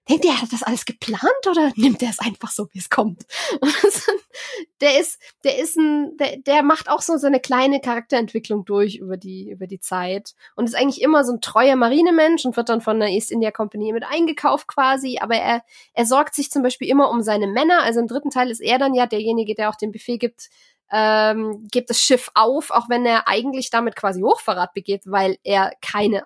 denkt 0.10 0.26
ihr, 0.26 0.32
er 0.32 0.42
hat 0.42 0.52
das 0.52 0.64
alles 0.64 0.86
geplant 0.86 1.24
oder 1.50 1.72
nimmt 1.76 2.02
er 2.02 2.10
es 2.10 2.20
einfach 2.20 2.50
so, 2.50 2.68
wie 2.72 2.80
es 2.80 2.90
kommt? 2.90 3.26
der 4.82 5.00
ist, 5.00 5.20
der 5.44 5.60
ist 5.60 5.78
ein, 5.78 6.18
der, 6.18 6.38
der 6.38 6.64
macht 6.64 6.90
auch 6.90 7.02
so 7.02 7.18
seine 7.18 7.40
kleine 7.40 7.80
Charakterentwicklung 7.80 8.66
durch 8.66 8.96
über 8.96 9.18
die, 9.18 9.50
über 9.50 9.68
die 9.68 9.80
Zeit 9.80 10.34
und 10.56 10.66
ist 10.66 10.76
eigentlich 10.76 11.02
immer 11.02 11.24
so 11.24 11.34
ein 11.34 11.42
treuer 11.42 11.76
Marinemensch 11.76 12.46
und 12.46 12.58
wird 12.58 12.70
dann 12.70 12.82
von 12.82 13.00
der 13.00 13.10
East 13.10 13.32
India 13.32 13.52
Company 13.52 13.94
mit 13.94 14.04
eingekauft 14.04 14.68
quasi, 14.68 15.20
aber 15.22 15.36
er, 15.36 15.64
er 15.94 16.06
sorgt 16.06 16.36
sich 16.36 16.50
zum 16.50 16.64
Beispiel 16.64 16.90
immer 16.90 17.10
um 17.10 17.22
seine 17.22 17.48
Männer, 17.48 17.84
also 17.84 18.00
im 18.00 18.08
dritten 18.08 18.32
Teil 18.32 18.50
ist 18.50 18.62
er 18.62 18.80
dann 18.80 18.94
ja 18.94 19.06
derjenige, 19.06 19.56
der 19.56 19.70
auch 19.70 19.76
den 19.76 19.92
Befehl 19.92 20.18
gibt, 20.18 20.50
ähm, 20.92 21.68
gibt 21.72 21.90
das 21.90 22.00
Schiff 22.00 22.30
auf, 22.34 22.72
auch 22.72 22.90
wenn 22.90 23.06
er 23.06 23.28
eigentlich 23.28 23.70
damit 23.70 23.96
quasi 23.96 24.22
Hochverrat 24.22 24.74
begeht, 24.74 25.04
weil 25.06 25.38
er 25.44 25.72
keine 25.82 26.26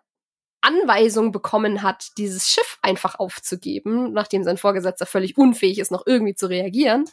Anweisung 0.66 1.32
bekommen 1.32 1.84
hat, 1.84 2.10
dieses 2.18 2.48
Schiff 2.48 2.80
einfach 2.82 3.20
aufzugeben, 3.20 4.14
nachdem 4.14 4.44
sein 4.44 4.58
Vorgesetzter 4.58 5.06
völlig 5.06 5.38
unfähig 5.38 5.80
ist, 5.80 5.92
noch 5.92 6.06
irgendwie 6.06 6.36
zu 6.36 6.48
reagieren. 6.48 7.06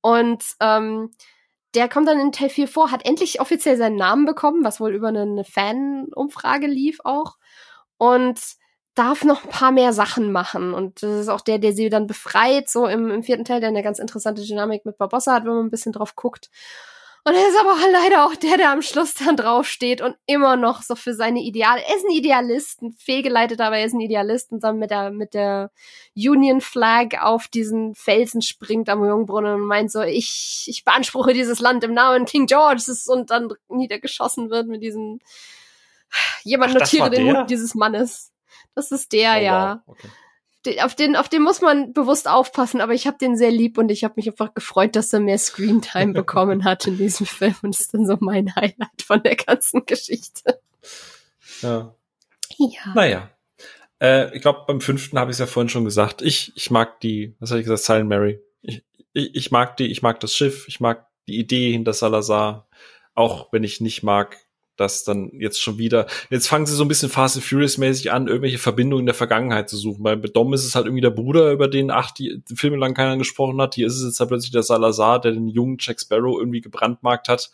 Und 0.00 0.44
ähm, 0.60 1.10
der 1.74 1.88
kommt 1.88 2.08
dann 2.08 2.20
in 2.20 2.32
Teil 2.32 2.48
4 2.48 2.68
vor, 2.68 2.90
hat 2.90 3.04
endlich 3.04 3.40
offiziell 3.40 3.76
seinen 3.76 3.96
Namen 3.96 4.24
bekommen, 4.24 4.64
was 4.64 4.80
wohl 4.80 4.94
über 4.94 5.08
eine 5.08 5.44
Fan-Umfrage 5.44 6.66
lief 6.66 7.00
auch. 7.04 7.36
Und 7.98 8.38
darf 8.96 9.24
noch 9.24 9.44
ein 9.44 9.50
paar 9.50 9.72
mehr 9.72 9.92
Sachen 9.92 10.32
machen. 10.32 10.74
Und 10.74 11.02
das 11.02 11.20
ist 11.20 11.28
auch 11.28 11.42
der, 11.42 11.58
der 11.58 11.72
sie 11.72 11.90
dann 11.90 12.06
befreit, 12.06 12.68
so 12.68 12.86
im, 12.86 13.10
im 13.10 13.22
vierten 13.22 13.44
Teil, 13.44 13.60
der 13.60 13.68
eine 13.68 13.82
ganz 13.82 13.98
interessante 13.98 14.42
Dynamik 14.42 14.86
mit 14.86 14.96
Barbossa 14.96 15.34
hat, 15.34 15.44
wenn 15.44 15.52
man 15.52 15.66
ein 15.66 15.70
bisschen 15.70 15.92
drauf 15.92 16.16
guckt. 16.16 16.50
Und 17.26 17.34
er 17.34 17.48
ist 17.48 17.58
aber 17.58 17.74
leider 17.92 18.24
auch 18.24 18.36
der, 18.36 18.56
der 18.56 18.70
am 18.70 18.82
Schluss 18.82 19.14
dann 19.14 19.36
draufsteht 19.36 20.00
und 20.00 20.14
immer 20.26 20.54
noch 20.54 20.82
so 20.82 20.94
für 20.94 21.12
seine 21.12 21.40
Ideale. 21.40 21.82
Er 21.84 21.96
ist 21.96 22.04
ein 22.04 22.12
Idealist, 22.12 22.82
ein 22.82 22.92
fehlgeleitet, 22.92 23.60
aber 23.60 23.78
er 23.78 23.84
ist 23.84 23.94
ein 23.94 24.00
Idealist 24.00 24.52
und 24.52 24.62
dann 24.62 24.78
mit 24.78 24.92
der, 24.92 25.10
mit 25.10 25.34
der 25.34 25.72
Union 26.14 26.60
Flag 26.60 27.20
auf 27.20 27.48
diesen 27.48 27.96
Felsen 27.96 28.42
springt 28.42 28.88
am 28.88 29.04
Jungbrunnen 29.04 29.56
und 29.56 29.66
meint 29.66 29.90
so, 29.90 30.02
ich, 30.02 30.66
ich 30.68 30.84
beanspruche 30.84 31.32
dieses 31.32 31.58
Land 31.58 31.82
im 31.82 31.94
Namen 31.94 32.26
King 32.26 32.46
Georges 32.46 33.08
und 33.08 33.30
dann 33.30 33.52
niedergeschossen 33.68 34.48
wird 34.48 34.68
mit 34.68 34.84
diesem, 34.84 35.18
jemand 36.44 36.76
Ach, 36.76 36.80
notiere 36.80 37.10
den 37.10 37.24
Mund 37.24 37.50
dieses 37.50 37.74
Mannes. 37.74 38.30
Das 38.76 38.92
ist 38.92 39.12
der, 39.12 39.34
oh, 39.36 39.42
ja. 39.42 39.82
Wow. 39.84 39.96
Okay 39.96 40.08
auf 40.82 40.94
den, 40.94 41.16
auf 41.16 41.28
den 41.28 41.42
muss 41.42 41.60
man 41.60 41.92
bewusst 41.92 42.28
aufpassen, 42.28 42.80
aber 42.80 42.94
ich 42.94 43.06
habe 43.06 43.18
den 43.18 43.36
sehr 43.36 43.50
lieb 43.50 43.78
und 43.78 43.90
ich 43.90 44.04
habe 44.04 44.14
mich 44.16 44.28
einfach 44.28 44.54
gefreut, 44.54 44.96
dass 44.96 45.12
er 45.12 45.20
mehr 45.20 45.38
Screentime 45.38 46.12
bekommen 46.14 46.64
hat 46.64 46.86
in 46.86 46.98
diesem 46.98 47.26
Film 47.26 47.54
und 47.62 47.74
das 47.74 47.82
ist 47.82 47.94
dann 47.94 48.06
so 48.06 48.16
mein 48.20 48.54
Highlight 48.54 49.02
von 49.04 49.22
der 49.22 49.36
ganzen 49.36 49.86
Geschichte. 49.86 50.60
Ja. 51.62 51.94
Ja. 52.58 52.92
Naja. 52.94 53.30
Äh, 54.00 54.34
ich 54.36 54.42
glaube, 54.42 54.64
beim 54.66 54.80
fünften 54.80 55.18
habe 55.18 55.30
ich 55.30 55.36
es 55.36 55.40
ja 55.40 55.46
vorhin 55.46 55.68
schon 55.68 55.84
gesagt. 55.84 56.22
Ich, 56.22 56.52
ich 56.56 56.70
mag 56.70 57.00
die, 57.00 57.34
was 57.38 57.50
habe 57.50 57.60
ich 57.60 57.66
gesagt, 57.66 57.82
Silent 57.82 58.08
Mary. 58.08 58.40
Ich, 58.62 58.84
ich, 59.12 59.34
ich 59.34 59.50
mag 59.50 59.76
die, 59.76 59.86
ich 59.86 60.02
mag 60.02 60.20
das 60.20 60.34
Schiff, 60.34 60.66
ich 60.68 60.80
mag 60.80 61.06
die 61.26 61.38
Idee 61.38 61.72
hinter 61.72 61.92
Salazar, 61.92 62.68
auch 63.14 63.52
wenn 63.52 63.64
ich 63.64 63.80
nicht 63.80 64.02
mag, 64.02 64.36
dass 64.76 65.04
dann 65.04 65.30
jetzt 65.32 65.60
schon 65.60 65.78
wieder, 65.78 66.06
jetzt 66.30 66.48
fangen 66.48 66.66
sie 66.66 66.74
so 66.74 66.84
ein 66.84 66.88
bisschen 66.88 67.08
Fast 67.08 67.36
and 67.36 67.44
Furious 67.44 67.78
mäßig 67.78 68.12
an, 68.12 68.28
irgendwelche 68.28 68.58
Verbindungen 68.58 69.02
in 69.02 69.06
der 69.06 69.14
Vergangenheit 69.14 69.68
zu 69.68 69.76
suchen. 69.76 70.02
Bei 70.02 70.16
Dom 70.16 70.52
ist 70.54 70.64
es 70.64 70.74
halt 70.74 70.86
irgendwie 70.86 71.02
der 71.02 71.10
Bruder, 71.10 71.52
über 71.52 71.68
den 71.68 71.90
acht 71.90 72.22
Filme 72.54 72.76
lang 72.76 72.94
keiner 72.94 73.16
gesprochen 73.16 73.60
hat. 73.60 73.74
Hier 73.74 73.86
ist 73.86 73.96
es 73.96 74.04
jetzt 74.04 74.20
halt 74.20 74.28
plötzlich 74.28 74.52
der 74.52 74.62
Salazar, 74.62 75.20
der 75.20 75.32
den 75.32 75.48
jungen 75.48 75.76
Jack 75.80 76.00
Sparrow 76.00 76.38
irgendwie 76.38 76.60
gebrandmarkt 76.60 77.28
hat. 77.28 77.50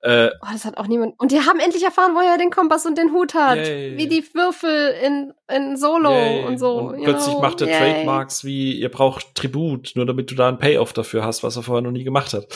Äh, 0.00 0.30
oh, 0.42 0.46
das 0.52 0.64
hat 0.64 0.76
auch 0.76 0.86
niemand. 0.86 1.18
Und 1.18 1.32
die 1.32 1.40
haben 1.40 1.58
endlich 1.58 1.82
erfahren, 1.82 2.14
wo 2.14 2.20
er 2.20 2.38
den 2.38 2.50
Kompass 2.50 2.86
und 2.86 2.98
den 2.98 3.12
Hut 3.12 3.34
hat. 3.34 3.58
Yay. 3.58 3.96
Wie 3.96 4.08
die 4.08 4.24
Würfel 4.34 4.94
in, 5.04 5.32
in 5.54 5.76
Solo 5.76 6.10
Yay. 6.10 6.44
und 6.44 6.58
so. 6.58 6.78
Und 6.78 7.02
plötzlich 7.02 7.34
know. 7.34 7.42
macht 7.42 7.60
er 7.60 7.68
Yay. 7.68 7.78
Trademarks 7.78 8.44
wie, 8.44 8.72
ihr 8.72 8.90
braucht 8.90 9.34
Tribut, 9.34 9.92
nur 9.94 10.06
damit 10.06 10.30
du 10.30 10.34
da 10.34 10.48
einen 10.48 10.58
Payoff 10.58 10.92
dafür 10.92 11.24
hast, 11.24 11.42
was 11.42 11.56
er 11.56 11.62
vorher 11.62 11.82
noch 11.82 11.90
nie 11.90 12.04
gemacht 12.04 12.32
hat. 12.34 12.46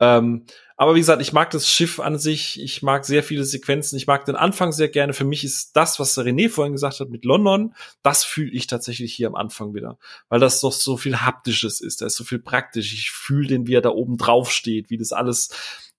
Ähm, 0.00 0.44
aber 0.76 0.94
wie 0.94 1.00
gesagt, 1.00 1.22
ich 1.22 1.32
mag 1.32 1.50
das 1.50 1.68
Schiff 1.68 2.00
an 2.00 2.18
sich, 2.18 2.60
ich 2.60 2.82
mag 2.82 3.06
sehr 3.06 3.22
viele 3.22 3.44
Sequenzen, 3.44 3.96
ich 3.96 4.06
mag 4.06 4.26
den 4.26 4.36
Anfang 4.36 4.72
sehr 4.72 4.88
gerne. 4.88 5.14
Für 5.14 5.24
mich 5.24 5.42
ist 5.42 5.74
das, 5.74 5.98
was 5.98 6.18
René 6.18 6.50
vorhin 6.50 6.74
gesagt 6.74 7.00
hat 7.00 7.08
mit 7.08 7.24
London, 7.24 7.74
das 8.02 8.24
fühle 8.24 8.50
ich 8.50 8.66
tatsächlich 8.66 9.14
hier 9.14 9.28
am 9.28 9.36
Anfang 9.36 9.74
wieder. 9.74 9.98
Weil 10.28 10.40
das 10.40 10.60
doch 10.60 10.72
so 10.72 10.98
viel 10.98 11.22
Haptisches 11.22 11.80
ist, 11.80 12.02
da 12.02 12.06
ist 12.06 12.16
so 12.16 12.24
viel 12.24 12.38
praktisch. 12.38 12.92
Ich 12.92 13.10
fühle 13.10 13.48
den, 13.48 13.66
wie 13.66 13.74
er 13.74 13.80
da 13.80 13.90
oben 13.90 14.18
drauf 14.18 14.52
steht, 14.52 14.90
wie 14.90 14.98
das 14.98 15.12
alles 15.12 15.48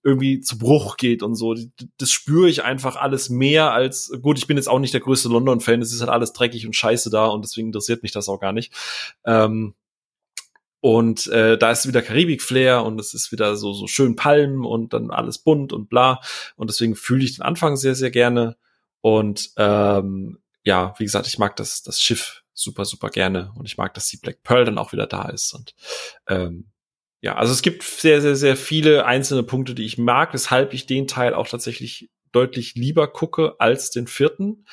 irgendwie 0.03 0.41
zu 0.41 0.59
Bruch 0.59 0.97
geht 0.97 1.23
und 1.23 1.35
so. 1.35 1.55
Das 1.97 2.11
spüre 2.11 2.47
ich 2.47 2.63
einfach 2.63 2.97
alles 2.97 3.29
mehr 3.29 3.71
als, 3.71 4.11
gut, 4.21 4.37
ich 4.37 4.45
bin 4.45 4.57
jetzt 4.57 4.69
auch 4.69 4.79
nicht 4.79 4.93
der 4.93 5.01
größte 5.01 5.27
London-Fan, 5.27 5.81
es 5.81 5.91
ist 5.91 6.01
halt 6.01 6.11
alles 6.11 6.33
dreckig 6.33 6.67
und 6.67 6.75
scheiße 6.75 7.09
da 7.09 7.25
und 7.25 7.43
deswegen 7.43 7.69
interessiert 7.69 8.03
mich 8.03 8.11
das 8.11 8.29
auch 8.29 8.39
gar 8.39 8.53
nicht. 8.53 8.71
Ähm, 9.25 9.73
und 10.79 11.27
äh, 11.27 11.57
da 11.57 11.71
ist 11.71 11.87
wieder 11.87 12.01
Karibik-Flair 12.01 12.83
und 12.83 12.99
es 12.99 13.13
ist 13.13 13.31
wieder 13.31 13.55
so, 13.55 13.73
so 13.73 13.87
schön 13.87 14.15
Palmen 14.15 14.65
und 14.65 14.93
dann 14.93 15.11
alles 15.11 15.39
bunt 15.39 15.73
und 15.73 15.89
bla. 15.89 16.21
Und 16.55 16.69
deswegen 16.69 16.95
fühle 16.95 17.23
ich 17.23 17.35
den 17.35 17.43
Anfang 17.43 17.77
sehr, 17.77 17.95
sehr 17.95 18.11
gerne. 18.11 18.57
Und 19.01 19.51
ähm, 19.57 20.39
ja, 20.63 20.93
wie 20.97 21.03
gesagt, 21.03 21.27
ich 21.27 21.39
mag 21.39 21.55
das, 21.55 21.81
das 21.81 22.01
Schiff 22.01 22.43
super, 22.53 22.85
super 22.85 23.09
gerne. 23.09 23.51
Und 23.55 23.65
ich 23.65 23.77
mag, 23.77 23.93
dass 23.95 24.07
die 24.07 24.17
Black 24.17 24.43
Pearl 24.43 24.65
dann 24.65 24.77
auch 24.77 24.91
wieder 24.91 25.07
da 25.07 25.29
ist. 25.29 25.53
Und 25.53 25.73
ähm, 26.27 26.65
ja, 27.21 27.35
also 27.35 27.53
es 27.53 27.63
gibt 27.63 27.81
sehr, 27.83 28.21
sehr, 28.21 28.35
sehr 28.35 28.55
viele 28.55 29.05
einzelne 29.05 29.43
Punkte, 29.43 29.73
die 29.73 29.85
ich 29.85 29.97
mag, 29.97 30.33
weshalb 30.33 30.73
ich 30.73 30.85
den 30.85 31.07
Teil 31.07 31.33
auch 31.33 31.47
tatsächlich 31.47 32.11
deutlich 32.31 32.75
lieber 32.75 33.07
gucke 33.07 33.55
als 33.59 33.89
den 33.89 34.05
vierten. 34.05 34.65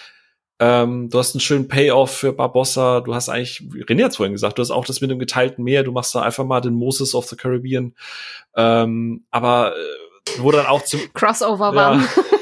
Ähm, 0.61 1.11
du 1.11 1.19
hast 1.19 1.35
einen 1.35 1.41
schönen 1.41 1.69
Payoff 1.69 2.17
für 2.17 2.33
Barbossa. 2.33 3.01
Du 3.01 3.15
hast 3.15 3.29
eigentlich, 3.29 3.63
René 3.89 4.05
hat 4.05 4.17
vorhin 4.17 4.35
gesagt, 4.35 4.59
du 4.59 4.63
hast 4.63 4.71
auch 4.71 4.85
das 4.85 5.01
mit 5.01 5.11
dem 5.11 5.19
geteilten 5.19 5.65
Meer. 5.65 5.83
Du 5.83 5.93
machst 5.93 6.15
da 6.15 6.23
einfach 6.23 6.45
mal 6.45 6.61
den 6.61 6.75
Moses 6.75 7.15
of 7.15 7.27
the 7.27 7.37
Caribbean. 7.37 7.95
Ähm, 8.57 9.25
aber 9.31 9.75
äh, 9.77 10.39
wo 10.39 10.51
dann 10.51 10.67
auch 10.67 10.83
zum 10.85 11.01
Crossover 11.13 11.71
ja. 11.71 11.75
waren. 11.75 12.09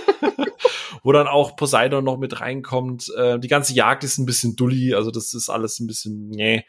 wo 1.03 1.13
dann 1.13 1.27
auch 1.27 1.57
Poseidon 1.57 2.05
noch 2.05 2.19
mit 2.19 2.41
reinkommt. 2.41 3.13
Äh, 3.17 3.39
die 3.39 3.49
ganze 3.49 3.75
Jagd 3.75 4.05
ist 4.05 4.19
ein 4.19 4.27
bisschen 4.27 4.57
dulli, 4.57 4.95
also 4.95 5.11
das 5.11 5.35
ist 5.35 5.49
alles 5.49 5.81
ein 5.81 5.87
bisschen, 5.87 6.29
nee. 6.29 6.65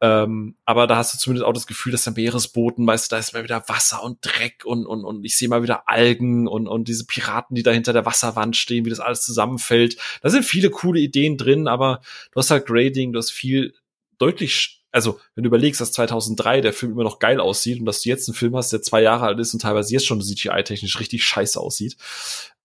Ähm, 0.00 0.56
aber 0.66 0.86
da 0.86 0.96
hast 0.96 1.14
du 1.14 1.18
zumindest 1.18 1.46
auch 1.46 1.54
das 1.54 1.66
Gefühl, 1.66 1.92
dass 1.92 2.04
der 2.04 2.12
Meeresboden, 2.12 2.86
weißt 2.86 3.10
du, 3.10 3.14
da 3.14 3.18
ist 3.18 3.32
mal 3.32 3.44
wieder 3.44 3.66
Wasser 3.68 4.02
und 4.02 4.18
Dreck 4.20 4.64
und, 4.64 4.84
und, 4.84 5.04
und 5.04 5.24
ich 5.24 5.36
sehe 5.36 5.48
mal 5.48 5.62
wieder 5.62 5.88
Algen 5.88 6.46
und, 6.46 6.68
und 6.68 6.88
diese 6.88 7.06
Piraten, 7.06 7.54
die 7.54 7.62
da 7.62 7.70
hinter 7.70 7.94
der 7.94 8.04
Wasserwand 8.04 8.56
stehen, 8.56 8.84
wie 8.84 8.90
das 8.90 9.00
alles 9.00 9.22
zusammenfällt. 9.22 9.96
Da 10.20 10.28
sind 10.28 10.44
viele 10.44 10.70
coole 10.70 11.00
Ideen 11.00 11.38
drin, 11.38 11.66
aber 11.66 12.00
du 12.32 12.38
hast 12.38 12.50
halt 12.50 12.66
Grading, 12.66 13.12
du 13.12 13.18
hast 13.18 13.30
viel 13.30 13.74
deutlich, 14.18 14.84
also 14.92 15.18
wenn 15.34 15.44
du 15.44 15.48
überlegst, 15.48 15.80
dass 15.80 15.92
2003 15.92 16.60
der 16.60 16.74
Film 16.74 16.92
immer 16.92 17.04
noch 17.04 17.18
geil 17.18 17.40
aussieht 17.40 17.80
und 17.80 17.86
dass 17.86 18.02
du 18.02 18.10
jetzt 18.10 18.28
einen 18.28 18.34
Film 18.34 18.54
hast, 18.54 18.72
der 18.72 18.82
zwei 18.82 19.00
Jahre 19.00 19.26
alt 19.26 19.38
ist 19.38 19.54
und 19.54 19.60
teilweise 19.60 19.92
jetzt 19.94 20.06
schon 20.06 20.20
CGI-technisch 20.20 21.00
richtig 21.00 21.24
scheiße 21.24 21.58
aussieht, 21.58 21.96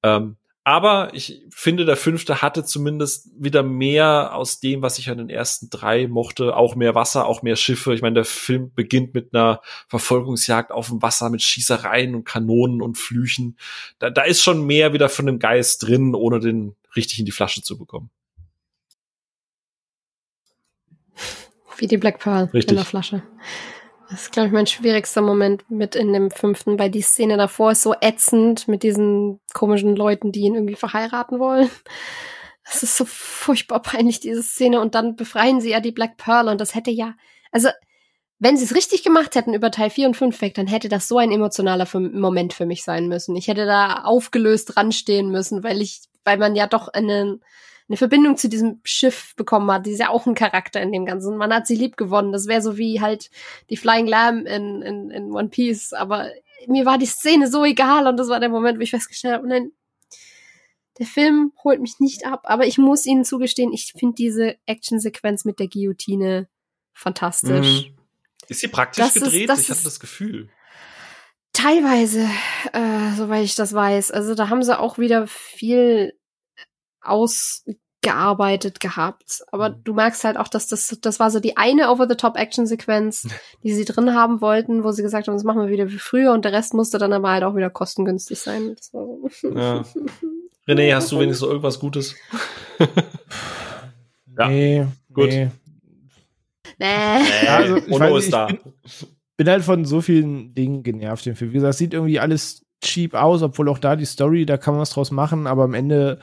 ähm, 0.04 0.36
aber 0.64 1.10
ich 1.14 1.42
finde, 1.50 1.86
der 1.86 1.98
fünfte 1.98 2.44
hatte 2.44 2.64
zumindest 2.64 3.30
wieder 3.36 3.64
mehr 3.64 4.36
aus 4.36 4.60
dem, 4.60 4.84
was 4.84 5.00
ich 5.00 5.10
an 5.10 5.18
den 5.18 5.30
ersten 5.30 5.72
drei 5.72 6.08
mochte. 6.08 6.56
Auch 6.56 6.76
mehr 6.76 6.94
Wasser, 6.94 7.26
auch 7.26 7.42
mehr 7.42 7.56
Schiffe. 7.56 7.96
Ich 7.96 8.04
meine, 8.04 8.14
der 8.14 8.26
Film 8.26 8.72
beginnt 8.76 9.16
mit 9.16 9.34
einer 9.34 9.62
Verfolgungsjagd 9.88 10.72
auf 10.72 10.90
dem 10.90 11.02
Wasser 11.02 11.32
mit 11.32 11.42
Schießereien 11.42 12.14
und 12.14 12.26
Kanonen 12.26 12.84
und 12.84 13.00
Flüchen. 13.00 13.58
Da, 13.98 14.12
da 14.12 14.22
ist 14.22 14.44
schon 14.44 14.64
mehr 14.64 14.94
wieder 14.94 15.10
von 15.10 15.26
dem 15.26 15.40
Geist 15.40 15.88
drin, 15.88 16.14
ohne 16.14 16.40
den 16.40 16.76
richtig 16.96 17.18
in 17.18 17.26
die 17.26 17.32
Flasche 17.32 17.64
zu 17.64 17.80
bekommen. 17.80 18.12
Wie 21.78 21.88
die 21.88 21.98
Black 21.98 22.20
Pearl 22.20 22.46
richtig. 22.54 22.70
in 22.70 22.76
der 22.76 22.86
Flasche. 22.86 23.24
Das 24.12 24.24
ist, 24.24 24.34
glaube 24.34 24.48
ich, 24.48 24.54
mein 24.54 24.68
schwierigster 24.68 25.22
Moment 25.22 25.72
mit 25.72 25.96
in 25.96 26.12
dem 26.12 26.32
fünften, 26.32 26.78
weil 26.78 26.92
die 26.92 27.02
Szene 27.02 27.38
davor 27.38 27.72
ist 27.72 27.82
so 27.82 27.96
ätzend 28.02 28.68
mit 28.68 28.84
diesen 28.84 29.40
komischen 29.54 29.96
Leuten, 29.96 30.34
die 30.34 30.42
ihn 30.42 30.56
irgendwie 30.56 30.76
verheiraten 30.76 31.40
wollen. 31.40 31.70
Das 32.64 32.84
ist 32.84 32.96
so 32.96 33.06
furchtbar 33.06 33.82
peinlich, 33.82 34.20
diese 34.20 34.44
Szene. 34.44 34.82
Und 34.82 34.96
dann 34.96 35.16
befreien 35.16 35.62
sie 35.62 35.72
ja 35.72 35.80
die 35.80 35.92
Black 35.92 36.18
Pearl 36.18 36.48
und 36.48 36.62
das 36.62 36.76
hätte 36.76 36.92
ja, 36.92 37.16
also, 37.52 37.70
wenn 38.38 38.58
sie 38.58 38.66
es 38.66 38.76
richtig 38.76 39.04
gemacht 39.04 39.36
hätten 39.36 39.54
über 39.54 39.72
Teil 39.72 39.90
4 39.90 40.08
und 40.08 40.18
5 40.18 40.42
weg, 40.42 40.54
dann 40.56 40.68
hätte 40.68 40.90
das 40.90 41.08
so 41.08 41.18
ein 41.18 41.32
emotionaler 41.32 41.88
Moment 41.94 42.54
für 42.54 42.66
mich 42.66 42.84
sein 42.84 43.08
müssen. 43.08 43.36
Ich 43.36 43.48
hätte 43.48 43.66
da 43.66 44.04
aufgelöst 44.04 44.76
dran 44.76 44.92
stehen 44.92 45.32
müssen, 45.32 45.64
weil 45.64 45.82
ich, 45.82 46.02
weil 46.24 46.38
man 46.38 46.56
ja 46.56 46.68
doch 46.68 46.88
einen, 46.90 47.42
eine 47.92 47.98
Verbindung 47.98 48.38
zu 48.38 48.48
diesem 48.48 48.80
Schiff 48.86 49.36
bekommen 49.36 49.70
hat. 49.70 49.86
Die 49.86 49.92
ist 49.92 50.00
ja 50.00 50.08
auch 50.08 50.26
ein 50.26 50.34
Charakter 50.34 50.82
in 50.82 50.94
dem 50.94 51.06
Ganzen. 51.06 51.36
Man 51.36 51.54
hat 51.54 51.68
sie 51.68 51.76
lieb 51.76 51.98
gewonnen. 51.98 52.32
Das 52.32 52.48
wäre 52.48 52.62
so 52.62 52.78
wie 52.78 53.02
halt 53.02 53.30
die 53.70 53.76
Flying 53.76 54.08
Lamb 54.08 54.48
in, 54.48 54.82
in, 54.82 55.12
in 55.12 55.32
One 55.34 55.50
Piece. 55.50 55.92
Aber 55.92 56.30
mir 56.68 56.86
war 56.86 56.98
die 56.98 57.06
Szene 57.06 57.52
so 57.52 57.66
egal 57.66 58.08
und 58.08 58.16
das 58.16 58.30
war 58.30 58.40
der 58.40 58.48
Moment, 58.48 58.78
wo 58.78 58.82
ich 58.82 58.92
festgestellt 58.92 59.34
habe, 59.34 59.48
nein, 59.50 59.74
der 61.00 61.06
Film 61.06 61.52
holt 61.66 61.82
mich 61.82 62.00
nicht 62.00 62.26
ab. 62.26 62.44
Aber 62.46 62.66
ich 62.66 62.78
muss 62.78 63.06
Ihnen 63.06 63.26
zugestehen, 63.26 63.74
ich 63.74 63.92
finde 63.98 64.16
diese 64.16 64.56
Actionsequenz 64.68 65.44
mit 65.44 65.60
der 65.60 65.68
Guillotine 65.68 66.48
fantastisch. 66.94 67.88
Mhm. 67.88 67.98
Ist 68.48 68.62
sie 68.62 68.70
praktisch 68.70 69.04
das 69.04 69.14
gedreht? 69.16 69.50
Ist, 69.50 69.64
ich 69.64 69.70
hatte 69.70 69.84
das 69.84 70.00
Gefühl. 70.00 70.50
Teilweise, 71.52 72.22
äh, 72.72 73.16
soweit 73.18 73.44
ich 73.44 73.56
das 73.56 73.74
weiß. 73.74 74.12
Also 74.12 74.34
da 74.34 74.48
haben 74.48 74.64
sie 74.64 74.80
auch 74.80 74.98
wieder 74.98 75.28
viel 75.28 76.14
ausgearbeitet 77.02 78.80
gehabt. 78.80 79.44
Aber 79.52 79.70
mhm. 79.70 79.84
du 79.84 79.94
merkst 79.94 80.24
halt 80.24 80.38
auch, 80.38 80.48
dass 80.48 80.68
das, 80.68 80.98
das 81.02 81.20
war 81.20 81.32
so 81.32 81.40
die 81.40 81.58
eine 81.58 81.92
Over-the-Top-Action-Sequenz, 81.92 83.28
die 83.64 83.74
sie 83.74 83.86
drin 83.86 84.14
haben 84.14 84.42
wollten, 84.42 84.84
wo 84.84 84.92
sie 84.92 85.02
gesagt 85.02 85.28
haben, 85.28 85.36
das 85.36 85.44
machen 85.44 85.62
wir 85.62 85.70
wieder 85.70 85.90
wie 85.90 86.00
früher 86.00 86.34
und 86.34 86.46
der 86.46 86.54
Rest 86.54 86.74
musste 86.74 86.98
dann 86.98 87.14
aber 87.14 87.32
halt 87.32 87.44
auch 87.44 87.56
wieder 87.56 87.70
kostengünstig 87.70 88.40
sein. 88.40 88.76
So. 88.80 89.30
Ja. 89.44 89.84
René, 90.68 90.94
hast 90.94 91.12
du 91.12 91.20
wenigstens 91.20 91.48
irgendwas 91.48 91.80
Gutes? 91.80 92.16
ja. 94.38 94.48
Nee, 94.48 94.88
gut. 95.12 95.30
Nee. 95.30 95.50
Nee. 96.78 97.48
also, 97.48 97.78
ich, 97.78 97.90
weiß, 97.90 98.14
nicht, 98.14 98.62
ich 98.84 99.00
bin, 99.00 99.08
bin, 99.38 99.50
halt 99.50 99.64
von 99.64 99.86
so 99.86 100.02
vielen 100.02 100.54
Dingen 100.54 100.84
genervt 100.84 101.28
im 101.28 101.36
Film. 101.36 101.52
Wie 101.52 101.56
gesagt, 101.56 101.78
sieht 101.78 101.94
irgendwie 101.94 102.20
alles 102.20 102.64
cheap 102.82 103.14
aus, 103.14 103.42
obwohl 103.42 103.70
auch 103.70 103.78
da 103.78 103.96
die 103.96 104.06
Story, 104.06 104.46
da 104.46 104.58
kann 104.58 104.74
man 104.74 104.82
was 104.82 104.92
draus 104.92 105.12
machen, 105.12 105.48
aber 105.48 105.64
am 105.64 105.74
Ende 105.74 106.20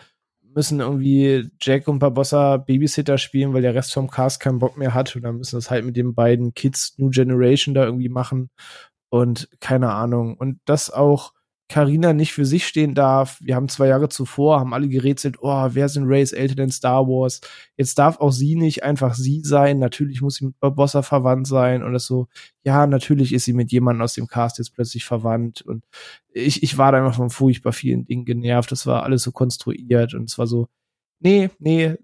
müssen 0.58 0.80
irgendwie 0.80 1.52
Jack 1.60 1.86
und 1.86 2.00
Barbossa 2.00 2.56
Babysitter 2.56 3.16
spielen, 3.16 3.54
weil 3.54 3.62
der 3.62 3.76
Rest 3.76 3.92
vom 3.92 4.10
Cast 4.10 4.40
keinen 4.40 4.58
Bock 4.58 4.76
mehr 4.76 4.92
hat. 4.92 5.14
Und 5.14 5.22
dann 5.22 5.36
müssen 5.36 5.54
das 5.54 5.70
halt 5.70 5.84
mit 5.84 5.96
den 5.96 6.16
beiden 6.16 6.52
Kids 6.52 6.94
New 6.98 7.10
Generation 7.10 7.76
da 7.76 7.84
irgendwie 7.84 8.08
machen. 8.08 8.50
Und 9.08 9.48
keine 9.60 9.92
Ahnung. 9.92 10.36
Und 10.36 10.58
das 10.64 10.90
auch 10.90 11.32
Carina 11.68 12.14
nicht 12.14 12.32
für 12.32 12.46
sich 12.46 12.66
stehen 12.66 12.94
darf. 12.94 13.38
Wir 13.42 13.54
haben 13.54 13.68
zwei 13.68 13.88
Jahre 13.88 14.08
zuvor, 14.08 14.58
haben 14.58 14.72
alle 14.72 14.88
gerätselt, 14.88 15.36
oh, 15.42 15.68
wer 15.72 15.88
sind 15.90 16.06
Rays 16.06 16.32
Eltern 16.32 16.64
in 16.64 16.70
Star 16.70 17.06
Wars? 17.06 17.42
Jetzt 17.76 17.98
darf 17.98 18.20
auch 18.20 18.30
sie 18.30 18.56
nicht 18.56 18.84
einfach 18.84 19.14
sie 19.14 19.42
sein. 19.44 19.78
Natürlich 19.78 20.22
muss 20.22 20.36
sie 20.36 20.46
mit 20.46 20.58
Barbossa 20.60 21.02
verwandt 21.02 21.46
sein 21.46 21.82
und 21.82 21.92
das 21.92 22.06
so, 22.06 22.28
ja, 22.64 22.86
natürlich 22.86 23.34
ist 23.34 23.44
sie 23.44 23.52
mit 23.52 23.70
jemandem 23.70 24.02
aus 24.02 24.14
dem 24.14 24.28
Cast 24.28 24.58
jetzt 24.58 24.74
plötzlich 24.74 25.04
verwandt 25.04 25.60
und 25.60 25.84
ich, 26.32 26.62
ich 26.62 26.78
war 26.78 26.92
da 26.92 26.98
einfach 26.98 27.16
von 27.16 27.30
furchtbar 27.30 27.72
vielen 27.72 28.06
Dingen 28.06 28.24
genervt. 28.24 28.72
Das 28.72 28.86
war 28.86 29.02
alles 29.02 29.22
so 29.22 29.32
konstruiert 29.32 30.14
und 30.14 30.30
es 30.30 30.38
war 30.38 30.46
so, 30.46 30.68
nee, 31.20 31.50
nee, 31.58 31.96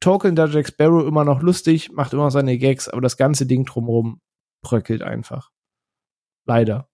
Tolkien 0.00 0.36
da 0.36 0.46
Jack 0.46 0.68
Sparrow 0.68 1.06
immer 1.06 1.24
noch 1.24 1.40
lustig, 1.40 1.90
macht 1.92 2.12
immer 2.12 2.30
seine 2.30 2.58
Gags, 2.58 2.88
aber 2.88 3.00
das 3.00 3.16
ganze 3.16 3.46
Ding 3.46 3.64
drumherum 3.64 4.20
bröckelt 4.62 5.02
einfach. 5.02 5.50
Leider. 6.44 6.89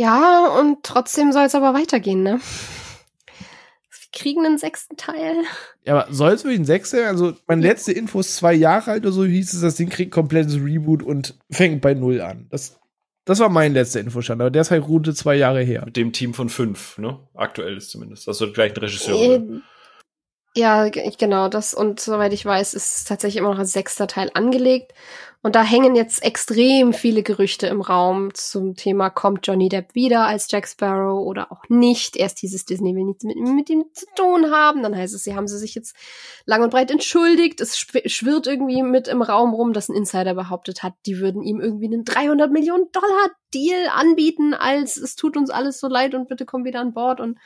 Ja, 0.00 0.46
und 0.58 0.78
trotzdem 0.82 1.30
soll 1.30 1.44
es 1.44 1.54
aber 1.54 1.74
weitergehen, 1.74 2.22
ne? 2.22 2.40
Wir 3.90 4.18
kriegen 4.18 4.46
einen 4.46 4.56
sechsten 4.56 4.96
Teil. 4.96 5.34
Ja, 5.84 5.92
aber 5.98 6.10
soll 6.10 6.32
es 6.32 6.42
wirklich 6.42 6.60
ein 6.60 6.64
sechster? 6.64 7.06
Also, 7.06 7.34
meine 7.46 7.60
letzte 7.60 7.92
Info 7.92 8.18
ist 8.20 8.34
zwei 8.34 8.54
Jahre 8.54 8.92
alt 8.92 9.02
oder 9.02 9.12
so 9.12 9.26
hieß 9.26 9.52
es, 9.52 9.60
das 9.60 9.74
Ding 9.74 9.90
kriegt 9.90 10.10
komplettes 10.10 10.54
Reboot 10.54 11.02
und 11.02 11.38
fängt 11.50 11.82
bei 11.82 11.92
Null 11.92 12.22
an. 12.22 12.46
Das, 12.48 12.80
das 13.26 13.40
war 13.40 13.50
mein 13.50 13.74
letzter 13.74 14.00
Infostand, 14.00 14.40
aber 14.40 14.50
der 14.50 14.62
ist 14.62 14.70
halt 14.70 14.84
gute 14.84 15.12
zwei 15.12 15.34
Jahre 15.34 15.60
her. 15.60 15.82
Mit 15.84 15.98
dem 15.98 16.14
Team 16.14 16.32
von 16.32 16.48
fünf, 16.48 16.96
ne? 16.96 17.18
Aktuell 17.34 17.76
ist 17.76 17.90
zumindest. 17.90 18.26
Das 18.26 18.40
wird 18.40 18.54
gleich 18.54 18.72
ein 18.72 18.78
Regisseur. 18.78 19.34
Äh, 19.34 19.42
ja, 20.56 20.88
genau, 20.88 21.48
das 21.48 21.74
und 21.74 22.00
soweit 22.00 22.32
ich 22.32 22.44
weiß, 22.44 22.74
ist 22.74 23.06
tatsächlich 23.06 23.38
immer 23.38 23.50
noch 23.50 23.58
als 23.58 23.72
sechster 23.72 24.06
Teil 24.06 24.30
angelegt. 24.34 24.92
Und 25.42 25.54
da 25.54 25.62
hängen 25.62 25.94
jetzt 25.94 26.22
extrem 26.22 26.92
viele 26.92 27.22
Gerüchte 27.22 27.66
im 27.66 27.80
Raum 27.80 28.34
zum 28.34 28.74
Thema, 28.74 29.08
kommt 29.08 29.46
Johnny 29.46 29.70
Depp 29.70 29.94
wieder 29.94 30.26
als 30.26 30.48
Jack 30.50 30.68
Sparrow 30.68 31.26
oder 31.26 31.50
auch 31.50 31.62
nicht. 31.70 32.16
Erst 32.16 32.42
dieses 32.42 32.66
Disney 32.66 32.94
will 32.94 33.04
nichts 33.04 33.24
mit, 33.24 33.38
mit 33.38 33.70
ihm 33.70 33.86
zu 33.94 34.04
tun 34.16 34.50
haben. 34.50 34.82
Dann 34.82 34.94
heißt 34.94 35.14
es, 35.14 35.22
sie 35.22 35.34
haben 35.34 35.48
sie 35.48 35.56
sich 35.56 35.74
jetzt 35.74 35.96
lang 36.44 36.62
und 36.62 36.70
breit 36.70 36.90
entschuldigt. 36.90 37.62
Es 37.62 37.78
schwirrt 37.78 38.48
irgendwie 38.48 38.82
mit 38.82 39.08
im 39.08 39.22
Raum 39.22 39.54
rum, 39.54 39.72
dass 39.72 39.88
ein 39.88 39.96
Insider 39.96 40.34
behauptet 40.34 40.82
hat, 40.82 40.92
die 41.06 41.20
würden 41.20 41.42
ihm 41.42 41.58
irgendwie 41.58 41.86
einen 41.86 42.04
300 42.04 42.52
Millionen 42.52 42.92
Dollar 42.92 43.30
Deal 43.54 43.88
anbieten, 43.94 44.52
als 44.52 44.98
es 44.98 45.16
tut 45.16 45.38
uns 45.38 45.48
alles 45.48 45.80
so 45.80 45.88
leid 45.88 46.14
und 46.14 46.28
bitte 46.28 46.44
komm 46.44 46.64
wieder 46.64 46.80
an 46.80 46.92
Bord 46.92 47.18
und 47.18 47.38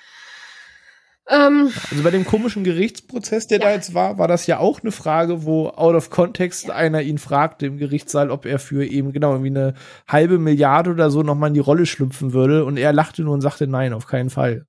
ähm, 1.27 1.73
also 1.91 2.03
bei 2.03 2.11
dem 2.11 2.25
komischen 2.27 2.65
Gerichtsprozess, 2.65 3.47
der 3.47 3.59
ja. 3.59 3.67
da 3.67 3.73
jetzt 3.73 3.95
war, 3.95 4.19
war 4.19 4.29
das 4.29 4.47
ja 4.47 4.59
auch 4.59 4.83
eine 4.83 4.93
Frage, 4.93 5.45
wo 5.45 5.69
out 5.69 5.95
of 5.95 6.11
context 6.11 6.69
ja. 6.69 6.75
einer 6.75 7.01
ihn 7.01 7.19
fragte 7.19 7.67
im 7.67 7.79
Gerichtssaal, 7.79 8.31
ob 8.31 8.45
er 8.45 8.59
für 8.59 8.85
eben 8.85 9.13
genau 9.13 9.33
irgendwie 9.33 9.51
eine 9.51 9.75
halbe 10.07 10.39
Milliarde 10.39 10.91
oder 10.91 11.11
so 11.11 11.23
nochmal 11.23 11.49
in 11.49 11.55
die 11.55 11.61
Rolle 11.61 11.87
schlüpfen 11.87 12.35
würde. 12.35 12.65
Und 12.65 12.77
er 12.77 12.93
lachte 12.93 13.23
nur 13.23 13.33
und 13.33 13.41
sagte, 13.41 13.67
nein, 13.67 13.95
auf 13.95 14.07
keinen 14.07 14.31
Fall. 14.31 14.67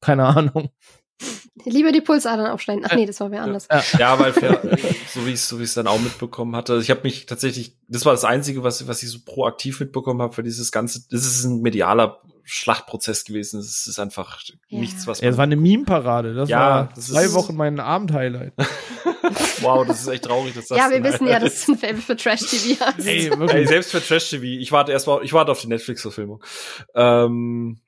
Keine 0.00 0.24
Ahnung. 0.26 0.68
Lieber 1.64 1.92
die 1.92 2.00
Pulsadern 2.00 2.46
aufschneiden. 2.46 2.84
Ach 2.86 2.94
nee, 2.94 3.06
das 3.06 3.20
war 3.20 3.30
wer 3.30 3.42
anders. 3.42 3.68
Ja, 3.98 4.18
weil 4.18 4.32
für, 4.32 4.60
so 5.08 5.26
wie 5.26 5.32
ich 5.32 5.40
so 5.42 5.58
wie 5.58 5.64
ich 5.64 5.70
es 5.70 5.74
dann 5.74 5.86
auch 5.86 6.00
mitbekommen 6.00 6.56
hatte. 6.56 6.78
Ich 6.78 6.90
habe 6.90 7.02
mich 7.02 7.26
tatsächlich, 7.26 7.76
das 7.88 8.06
war 8.06 8.12
das 8.12 8.24
einzige, 8.24 8.62
was 8.62 8.86
was 8.86 9.02
ich 9.02 9.10
so 9.10 9.18
proaktiv 9.24 9.80
mitbekommen 9.80 10.22
habe 10.22 10.32
für 10.32 10.42
dieses 10.42 10.72
ganze. 10.72 11.02
Das 11.10 11.26
ist 11.26 11.44
ein 11.44 11.60
medialer 11.60 12.22
Schlachtprozess 12.44 13.24
gewesen. 13.24 13.60
Es 13.60 13.86
ist 13.86 13.98
einfach 13.98 14.40
ja. 14.68 14.78
nichts, 14.78 15.06
was. 15.06 15.20
Man 15.20 15.26
ja, 15.26 15.30
es 15.30 15.36
war 15.36 15.44
eine 15.44 15.56
Meme-Parade. 15.56 16.34
Das 16.34 16.48
ja, 16.48 16.58
war 16.58 16.88
das 16.94 17.08
zwei 17.08 17.32
Wochen 17.32 17.56
mein 17.56 17.80
Abend-Highlight. 17.80 18.54
wow, 19.60 19.86
das 19.86 20.02
ist 20.02 20.08
echt 20.08 20.24
traurig, 20.24 20.54
dass 20.54 20.68
das. 20.68 20.78
Ja, 20.78 20.90
wir 20.90 21.02
wissen 21.04 21.26
ja, 21.26 21.38
dass 21.38 21.66
du 21.66 21.72
ein 21.72 21.78
Fable 21.78 22.02
für 22.02 22.16
Trash-TV 22.16 22.84
hast. 22.84 22.98
Ey, 23.06 23.30
Ey, 23.30 23.66
selbst 23.66 23.90
für 23.90 24.02
Trash-TV. 24.02 24.44
Ich 24.44 24.72
warte 24.72 24.92
erst 24.92 25.06
mal, 25.06 25.22
ich 25.24 25.32
warte 25.32 25.52
auf 25.52 25.60
die 25.60 25.68
Netflix-Verfilmung. 25.68 26.42
Ähm, 26.94 27.80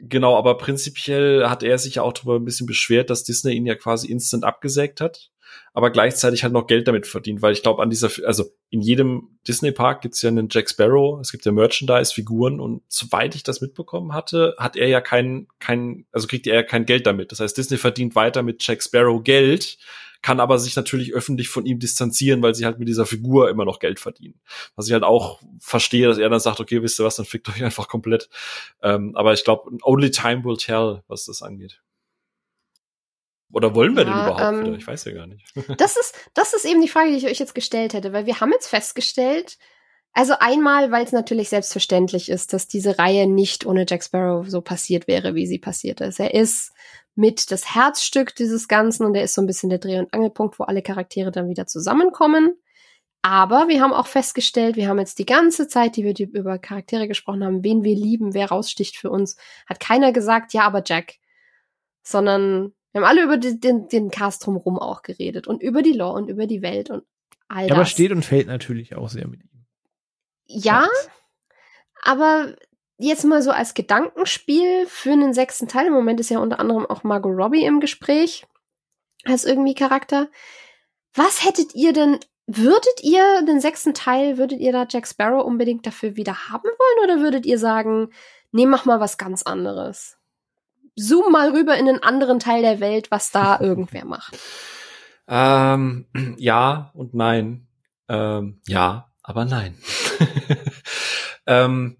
Genau, 0.00 0.36
aber 0.36 0.56
prinzipiell 0.56 1.48
hat 1.48 1.64
er 1.64 1.76
sich 1.76 1.96
ja 1.96 2.02
auch 2.02 2.12
darüber 2.12 2.36
ein 2.36 2.44
bisschen 2.44 2.68
beschwert, 2.68 3.10
dass 3.10 3.24
Disney 3.24 3.54
ihn 3.54 3.66
ja 3.66 3.74
quasi 3.74 4.06
instant 4.06 4.44
abgesägt 4.44 5.00
hat, 5.00 5.30
aber 5.72 5.90
gleichzeitig 5.90 6.42
halt 6.42 6.52
noch 6.52 6.66
Geld 6.66 6.88
damit 6.88 7.06
verdient, 7.06 7.42
weil 7.42 7.52
ich 7.52 7.62
glaube, 7.62 7.82
an 7.82 7.90
dieser, 7.90 8.10
also 8.26 8.44
in 8.70 8.80
jedem 8.80 9.38
Disney-Park 9.46 10.02
gibt's 10.02 10.22
ja 10.22 10.28
einen 10.28 10.48
Jack 10.50 10.68
Sparrow, 10.68 11.20
es 11.20 11.30
gibt 11.30 11.44
ja 11.44 11.52
Merchandise-Figuren 11.52 12.60
und 12.60 12.82
soweit 12.88 13.34
ich 13.34 13.42
das 13.42 13.60
mitbekommen 13.60 14.12
hatte, 14.12 14.54
hat 14.58 14.76
er 14.76 14.88
ja 14.88 15.00
kein, 15.00 15.46
kein, 15.58 16.06
also 16.12 16.26
kriegt 16.26 16.46
er 16.46 16.54
ja 16.54 16.62
kein 16.62 16.86
Geld 16.86 17.06
damit. 17.06 17.32
Das 17.32 17.40
heißt, 17.40 17.56
Disney 17.56 17.76
verdient 17.76 18.14
weiter 18.14 18.42
mit 18.42 18.66
Jack 18.66 18.82
Sparrow 18.82 19.22
Geld, 19.22 19.78
kann 20.22 20.40
aber 20.40 20.58
sich 20.58 20.74
natürlich 20.74 21.14
öffentlich 21.14 21.48
von 21.48 21.64
ihm 21.64 21.78
distanzieren, 21.78 22.42
weil 22.42 22.54
sie 22.54 22.64
halt 22.64 22.78
mit 22.78 22.88
dieser 22.88 23.06
Figur 23.06 23.48
immer 23.50 23.64
noch 23.64 23.78
Geld 23.78 24.00
verdienen. 24.00 24.40
Was 24.74 24.86
ich 24.88 24.92
halt 24.92 25.04
auch 25.04 25.40
verstehe, 25.60 26.08
dass 26.08 26.18
er 26.18 26.28
dann 26.28 26.40
sagt, 26.40 26.60
okay, 26.60 26.82
wisst 26.82 26.98
ihr 26.98 27.04
was, 27.04 27.16
dann 27.16 27.26
fickt 27.26 27.48
euch 27.48 27.62
einfach 27.62 27.88
komplett. 27.88 28.28
Ähm, 28.82 29.14
aber 29.14 29.32
ich 29.32 29.44
glaube, 29.44 29.70
only 29.82 30.10
time 30.10 30.44
will 30.44 30.56
tell, 30.56 31.02
was 31.06 31.24
das 31.24 31.42
angeht. 31.42 31.80
Oder 33.52 33.74
wollen 33.74 33.96
wir 33.96 34.04
ja, 34.04 34.10
denn 34.10 34.20
überhaupt 34.20 34.40
ähm, 34.40 34.66
wieder? 34.66 34.78
Ich 34.78 34.86
weiß 34.86 35.04
ja 35.06 35.12
gar 35.12 35.26
nicht. 35.26 35.44
das 35.78 35.96
ist, 35.96 36.14
das 36.34 36.52
ist 36.52 36.64
eben 36.64 36.82
die 36.82 36.88
Frage, 36.88 37.10
die 37.10 37.16
ich 37.16 37.26
euch 37.26 37.38
jetzt 37.38 37.54
gestellt 37.54 37.94
hätte, 37.94 38.12
weil 38.12 38.26
wir 38.26 38.40
haben 38.40 38.52
jetzt 38.52 38.68
festgestellt, 38.68 39.58
also 40.12 40.34
einmal, 40.38 40.90
weil 40.90 41.04
es 41.04 41.12
natürlich 41.12 41.48
selbstverständlich 41.48 42.28
ist, 42.28 42.52
dass 42.52 42.66
diese 42.66 42.98
Reihe 42.98 43.26
nicht 43.26 43.66
ohne 43.66 43.86
Jack 43.88 44.02
Sparrow 44.02 44.48
so 44.48 44.60
passiert 44.60 45.06
wäre, 45.06 45.34
wie 45.34 45.46
sie 45.46 45.58
passiert 45.58 46.00
ist. 46.00 46.18
Er 46.18 46.34
ist 46.34 46.72
mit 47.14 47.50
das 47.50 47.74
Herzstück 47.74 48.34
dieses 48.34 48.68
Ganzen 48.68 49.04
und 49.04 49.14
er 49.14 49.24
ist 49.24 49.34
so 49.34 49.42
ein 49.42 49.46
bisschen 49.46 49.70
der 49.70 49.78
Dreh- 49.78 49.98
und 49.98 50.12
Angelpunkt, 50.12 50.58
wo 50.58 50.64
alle 50.64 50.82
Charaktere 50.82 51.30
dann 51.30 51.48
wieder 51.48 51.66
zusammenkommen. 51.66 52.54
Aber 53.22 53.68
wir 53.68 53.80
haben 53.80 53.92
auch 53.92 54.06
festgestellt, 54.06 54.76
wir 54.76 54.88
haben 54.88 54.98
jetzt 54.98 55.18
die 55.18 55.26
ganze 55.26 55.68
Zeit, 55.68 55.96
die 55.96 56.04
wir 56.04 56.14
über 56.18 56.58
Charaktere 56.58 57.08
gesprochen 57.08 57.44
haben, 57.44 57.64
wen 57.64 57.82
wir 57.82 57.96
lieben, 57.96 58.34
wer 58.34 58.48
raussticht 58.48 58.96
für 58.96 59.10
uns, 59.10 59.36
hat 59.66 59.80
keiner 59.80 60.12
gesagt, 60.12 60.52
ja, 60.52 60.62
aber 60.62 60.82
Jack. 60.84 61.14
Sondern 62.02 62.72
wir 62.92 63.00
haben 63.00 63.08
alle 63.08 63.22
über 63.22 63.36
die, 63.36 63.60
den, 63.60 63.88
den 63.88 64.10
Cast 64.10 64.46
drumherum 64.46 64.78
auch 64.78 65.02
geredet 65.02 65.46
und 65.46 65.62
über 65.62 65.82
die 65.82 65.92
Lore 65.92 66.14
und 66.14 66.28
über 66.28 66.46
die 66.46 66.62
Welt 66.62 66.90
und 66.90 67.04
all 67.48 67.62
das. 67.62 67.68
Ja, 67.68 67.74
aber 67.74 67.86
steht 67.86 68.12
und 68.12 68.24
fällt 68.24 68.46
natürlich 68.46 68.96
auch 68.96 69.08
sehr 69.08 69.28
mit 69.28 69.40
ihm. 69.40 69.66
Ja, 70.46 70.88
aber 72.02 72.54
jetzt 72.98 73.24
mal 73.24 73.42
so 73.42 73.50
als 73.50 73.74
Gedankenspiel 73.74 74.86
für 74.86 75.12
einen 75.12 75.34
sechsten 75.34 75.68
Teil. 75.68 75.86
Im 75.86 75.92
Moment 75.92 76.20
ist 76.20 76.30
ja 76.30 76.38
unter 76.38 76.58
anderem 76.58 76.86
auch 76.86 77.04
Margot 77.04 77.36
Robbie 77.36 77.64
im 77.64 77.80
Gespräch 77.80 78.46
als 79.24 79.44
irgendwie 79.44 79.74
Charakter. 79.74 80.28
Was 81.14 81.44
hättet 81.44 81.74
ihr 81.74 81.92
denn, 81.92 82.18
würdet 82.46 83.02
ihr 83.02 83.42
den 83.46 83.60
sechsten 83.60 83.94
Teil, 83.94 84.38
würdet 84.38 84.60
ihr 84.60 84.72
da 84.72 84.86
Jack 84.88 85.06
Sparrow 85.06 85.44
unbedingt 85.44 85.86
dafür 85.86 86.16
wieder 86.16 86.48
haben 86.48 86.68
wollen 86.68 87.04
oder 87.04 87.20
würdet 87.22 87.46
ihr 87.46 87.58
sagen, 87.58 88.10
nee, 88.52 88.66
mach 88.66 88.84
mal 88.84 89.00
was 89.00 89.18
ganz 89.18 89.42
anderes? 89.42 90.17
Zoom 90.98 91.32
mal 91.32 91.50
rüber 91.50 91.76
in 91.76 91.88
einen 91.88 92.02
anderen 92.02 92.38
Teil 92.38 92.62
der 92.62 92.80
Welt, 92.80 93.10
was 93.10 93.30
da 93.30 93.58
irgendwer 93.60 94.04
macht. 94.04 94.38
Ähm, 95.28 96.06
ja 96.38 96.90
und 96.94 97.14
nein. 97.14 97.66
Ähm, 98.08 98.60
ja, 98.66 99.10
aber 99.22 99.44
nein. 99.44 99.76
ähm, 101.46 101.98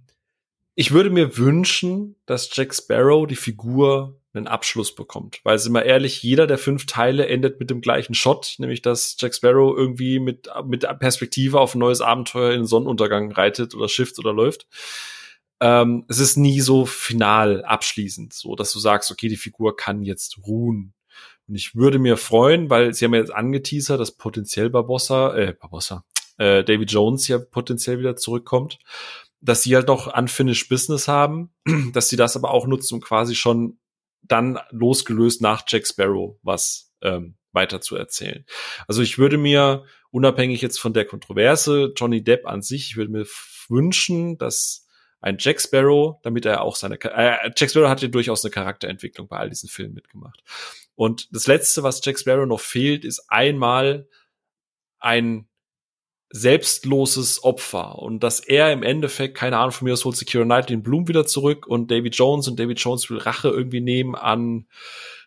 ich 0.75 0.93
würde 0.93 1.11
mir 1.11 1.37
wünschen, 1.37 2.17
dass 2.25 2.49
Jack 2.55 2.75
Sparrow 2.75 3.27
die 3.27 3.37
Figur 3.37 4.19
einen 4.33 4.47
Abschluss 4.47 4.95
bekommt. 4.95 5.41
Weil, 5.45 5.59
sind 5.59 5.73
wir 5.73 5.85
ehrlich, 5.85 6.23
jeder 6.23 6.47
der 6.47 6.59
fünf 6.59 6.87
Teile 6.87 7.27
endet 7.27 7.61
mit 7.61 7.71
dem 7.71 7.81
gleichen 7.81 8.15
Shot, 8.15 8.55
nämlich 8.59 8.83
dass 8.83 9.17
Jack 9.19 9.35
Sparrow 9.35 9.77
irgendwie 9.77 10.21
mit, 10.21 10.49
mit 10.65 10.87
Perspektive 11.01 11.61
auf 11.61 11.75
ein 11.75 11.81
neues 11.81 12.01
Abenteuer 12.01 12.53
in 12.53 12.61
den 12.61 12.67
Sonnenuntergang 12.67 13.33
reitet 13.33 13.75
oder 13.75 13.89
schifft 13.89 14.19
oder 14.19 14.33
läuft. 14.33 14.67
Ähm, 15.61 16.05
es 16.09 16.19
ist 16.19 16.37
nie 16.37 16.61
so 16.61 16.87
final 16.87 17.65
abschließend, 17.65 18.33
so 18.33 18.55
dass 18.55 18.73
du 18.73 18.79
sagst, 18.79 19.11
okay, 19.11 19.29
die 19.29 19.37
Figur 19.37 19.77
kann 19.77 20.03
jetzt 20.03 20.39
ruhen. 20.47 20.95
Und 21.49 21.55
ich 21.55 21.75
würde 21.75 21.99
mir 21.99 22.17
freuen, 22.17 22.71
weil 22.71 22.95
sie 22.95 23.05
haben 23.05 23.15
ja 23.15 23.21
jetzt 23.21 23.35
angeteasert, 23.35 23.99
dass 23.99 24.13
potenziell 24.13 24.71
Barbossa, 24.71 25.35
äh, 25.35 25.55
Barbossa, 25.59 26.05
äh, 26.37 26.63
David 26.63 26.93
Jones 26.93 27.27
ja 27.27 27.39
potenziell 27.39 27.99
wieder 27.99 28.17
zurückkommt 28.17 28.79
dass 29.41 29.63
sie 29.63 29.75
halt 29.75 29.89
noch 29.89 30.15
unfinished 30.15 30.69
Business 30.69 31.09
haben, 31.09 31.51
dass 31.93 32.09
sie 32.09 32.17
das 32.17 32.37
aber 32.37 32.51
auch 32.51 32.67
nutzen, 32.67 32.95
um 32.95 33.01
quasi 33.01 33.35
schon 33.35 33.79
dann 34.23 34.59
losgelöst 34.71 35.41
nach 35.41 35.63
Jack 35.67 35.87
Sparrow 35.87 36.37
was 36.43 36.93
ähm, 37.03 37.37
weiter 37.53 37.81
zu 37.81 37.97
erzählen. 37.97 38.45
Also 38.87 39.03
ich 39.03 39.19
würde 39.19 39.39
mir, 39.39 39.85
unabhängig 40.11 40.61
jetzt 40.61 40.81
von 40.81 40.93
der 40.93 41.05
Kontroverse, 41.05 41.93
Johnny 41.97 42.23
Depp 42.23 42.47
an 42.47 42.63
sich, 42.63 42.91
ich 42.91 42.97
würde 42.97 43.13
mir 43.13 43.27
wünschen, 43.69 44.39
dass 44.39 44.88
ein 45.21 45.37
Jack 45.39 45.61
Sparrow, 45.61 46.17
damit 46.23 46.47
er 46.47 46.63
auch 46.63 46.77
seine, 46.77 46.95
äh, 47.03 47.51
Jack 47.57 47.71
Sparrow 47.71 47.89
hat 47.89 48.03
ja 48.03 48.09
durchaus 48.09 48.45
eine 48.45 48.51
Charakterentwicklung 48.51 49.29
bei 49.29 49.39
all 49.39 49.49
diesen 49.49 49.69
Filmen 49.69 49.95
mitgemacht. 49.95 50.43
Und 50.95 51.29
das 51.35 51.47
letzte, 51.47 51.83
was 51.83 52.05
Jack 52.05 52.19
Sparrow 52.19 52.47
noch 52.47 52.61
fehlt, 52.61 53.05
ist 53.05 53.25
einmal 53.29 54.09
ein 54.99 55.49
selbstloses 56.31 57.43
Opfer 57.43 57.99
und 57.99 58.23
dass 58.23 58.41
er 58.41 58.73
im 58.73 58.83
Endeffekt, 58.83 59.37
keine 59.37 59.57
Ahnung, 59.57 59.73
von 59.73 59.87
mir 59.87 59.95
aus 59.95 60.05
holt 60.05 60.17
sich 60.17 60.29
Kira 60.29 60.45
Knightley 60.45 60.77
den 60.77 60.83
Bloom 60.83 61.09
wieder 61.09 61.25
zurück 61.25 61.67
und 61.67 61.91
David 61.91 62.17
Jones 62.17 62.49
und 62.49 62.61
David 62.61 62.79
Jones 62.81 63.09
will 63.09 63.19
Rache 63.19 63.49
irgendwie 63.49 63.81
nehmen 63.81 64.15
an, 64.15 64.67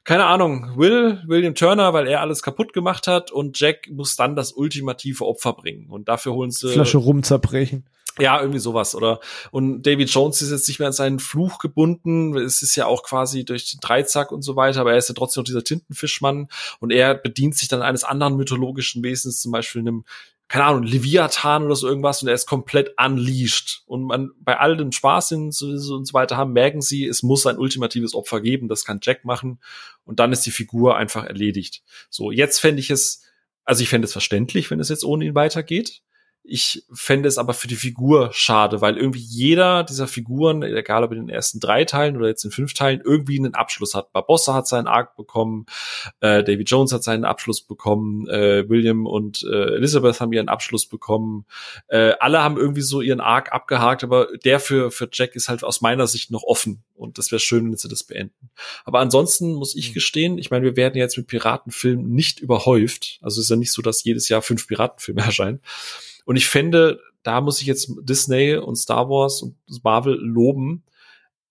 keine 0.03 0.25
Ahnung, 0.25 0.77
Will, 0.77 1.21
William 1.25 1.55
Turner, 1.55 1.93
weil 1.93 2.07
er 2.07 2.21
alles 2.21 2.43
kaputt 2.43 2.73
gemacht 2.73 3.07
hat 3.07 3.31
und 3.31 3.59
Jack 3.59 3.89
muss 3.89 4.15
dann 4.15 4.35
das 4.35 4.51
ultimative 4.51 5.25
Opfer 5.25 5.53
bringen 5.53 5.89
und 5.89 6.07
dafür 6.07 6.33
holen 6.33 6.51
sie 6.51 6.69
Flasche 6.69 6.99
rum 6.99 7.23
zerbrechen. 7.23 7.87
Ja, 8.19 8.39
irgendwie 8.39 8.59
sowas, 8.59 8.93
oder? 8.93 9.19
Und 9.51 9.83
David 9.83 10.09
Jones 10.09 10.41
ist 10.41 10.51
jetzt 10.51 10.67
nicht 10.67 10.79
mehr 10.79 10.87
an 10.87 10.93
seinen 10.93 11.19
Fluch 11.19 11.59
gebunden. 11.59 12.35
Es 12.37 12.61
ist 12.61 12.75
ja 12.75 12.85
auch 12.85 13.03
quasi 13.03 13.45
durch 13.45 13.71
den 13.71 13.79
Dreizack 13.79 14.31
und 14.31 14.41
so 14.41 14.55
weiter, 14.55 14.81
aber 14.81 14.91
er 14.91 14.97
ist 14.97 15.09
ja 15.09 15.15
trotzdem 15.15 15.41
noch 15.41 15.45
dieser 15.45 15.63
Tintenfischmann 15.63 16.49
und 16.79 16.91
er 16.91 17.15
bedient 17.15 17.55
sich 17.55 17.69
dann 17.69 17.81
eines 17.81 18.03
anderen 18.03 18.35
mythologischen 18.35 19.03
Wesens, 19.03 19.41
zum 19.41 19.51
Beispiel 19.51 19.81
einem 19.81 20.03
keine 20.51 20.65
Ahnung, 20.65 20.83
Leviathan 20.83 21.63
oder 21.63 21.77
so 21.77 21.87
irgendwas 21.87 22.21
und 22.21 22.27
er 22.27 22.33
ist 22.33 22.45
komplett 22.45 22.93
unleashed. 23.01 23.83
Und 23.85 24.03
man 24.03 24.31
bei 24.41 24.59
all 24.59 24.75
dem 24.75 24.91
Spaß 24.91 25.31
und 25.31 25.53
so, 25.53 25.67
und 25.67 26.05
so 26.05 26.13
weiter 26.13 26.35
haben, 26.35 26.51
merken 26.51 26.81
sie, 26.81 27.05
es 27.05 27.23
muss 27.23 27.47
ein 27.47 27.57
ultimatives 27.57 28.13
Opfer 28.13 28.41
geben, 28.41 28.67
das 28.67 28.83
kann 28.83 28.99
Jack 29.01 29.23
machen 29.23 29.61
und 30.03 30.19
dann 30.19 30.33
ist 30.33 30.45
die 30.45 30.51
Figur 30.51 30.97
einfach 30.97 31.23
erledigt. 31.23 31.83
So, 32.09 32.31
jetzt 32.31 32.59
fände 32.59 32.81
ich 32.81 32.89
es, 32.89 33.21
also 33.63 33.81
ich 33.81 33.87
fände 33.87 34.05
es 34.05 34.11
verständlich, 34.11 34.69
wenn 34.69 34.81
es 34.81 34.89
jetzt 34.89 35.05
ohne 35.05 35.23
ihn 35.23 35.35
weitergeht. 35.35 36.01
Ich 36.43 36.83
fände 36.91 37.27
es 37.27 37.37
aber 37.37 37.53
für 37.53 37.67
die 37.67 37.75
Figur 37.75 38.31
schade, 38.33 38.81
weil 38.81 38.97
irgendwie 38.97 39.19
jeder 39.19 39.83
dieser 39.83 40.07
Figuren, 40.07 40.63
egal 40.63 41.03
ob 41.03 41.11
in 41.11 41.19
den 41.19 41.29
ersten 41.29 41.59
drei 41.59 41.85
Teilen 41.85 42.17
oder 42.17 42.27
jetzt 42.27 42.43
in 42.43 42.51
fünf 42.51 42.73
Teilen, 42.73 43.01
irgendwie 43.05 43.37
einen 43.37 43.53
Abschluss 43.53 43.93
hat. 43.93 44.11
Barbossa 44.11 44.55
hat 44.55 44.67
seinen 44.67 44.87
Arc 44.87 45.15
bekommen, 45.15 45.67
äh, 46.19 46.43
David 46.43 46.69
Jones 46.69 46.93
hat 46.93 47.03
seinen 47.03 47.25
Abschluss 47.25 47.61
bekommen, 47.61 48.27
äh, 48.27 48.67
William 48.67 49.05
und 49.05 49.43
äh, 49.43 49.75
Elizabeth 49.75 50.19
haben 50.19 50.33
ihren 50.33 50.49
Abschluss 50.49 50.87
bekommen. 50.87 51.45
Äh, 51.87 52.13
alle 52.19 52.41
haben 52.41 52.57
irgendwie 52.57 52.81
so 52.81 53.01
ihren 53.01 53.21
Arc 53.21 53.51
abgehakt, 53.51 54.03
aber 54.03 54.27
der 54.43 54.59
für, 54.59 54.89
für 54.89 55.07
Jack 55.11 55.35
ist 55.35 55.47
halt 55.47 55.63
aus 55.63 55.81
meiner 55.81 56.07
Sicht 56.07 56.31
noch 56.31 56.43
offen. 56.43 56.83
Und 56.95 57.17
das 57.17 57.31
wäre 57.31 57.39
schön, 57.39 57.69
wenn 57.69 57.77
sie 57.77 57.87
das 57.87 58.03
beenden. 58.03 58.49
Aber 58.83 58.99
ansonsten 58.99 59.53
muss 59.53 59.75
ich 59.75 59.89
mhm. 59.89 59.93
gestehen, 59.93 60.37
ich 60.37 60.51
meine, 60.51 60.65
wir 60.65 60.75
werden 60.75 60.97
jetzt 60.97 61.17
mit 61.17 61.27
Piratenfilmen 61.27 62.11
nicht 62.11 62.39
überhäuft. 62.39 63.19
Also 63.21 63.39
es 63.39 63.45
ist 63.45 63.49
ja 63.49 63.55
nicht 63.55 63.71
so, 63.71 63.81
dass 63.81 64.03
jedes 64.03 64.29
Jahr 64.29 64.41
fünf 64.41 64.67
Piratenfilme 64.67 65.21
erscheinen. 65.25 65.61
Und 66.31 66.37
ich 66.37 66.47
fände, 66.47 67.01
da 67.23 67.41
muss 67.41 67.59
ich 67.59 67.67
jetzt 67.67 67.91
Disney 68.03 68.55
und 68.55 68.77
Star 68.77 69.09
Wars 69.09 69.41
und 69.41 69.57
Marvel 69.83 70.15
loben. 70.15 70.85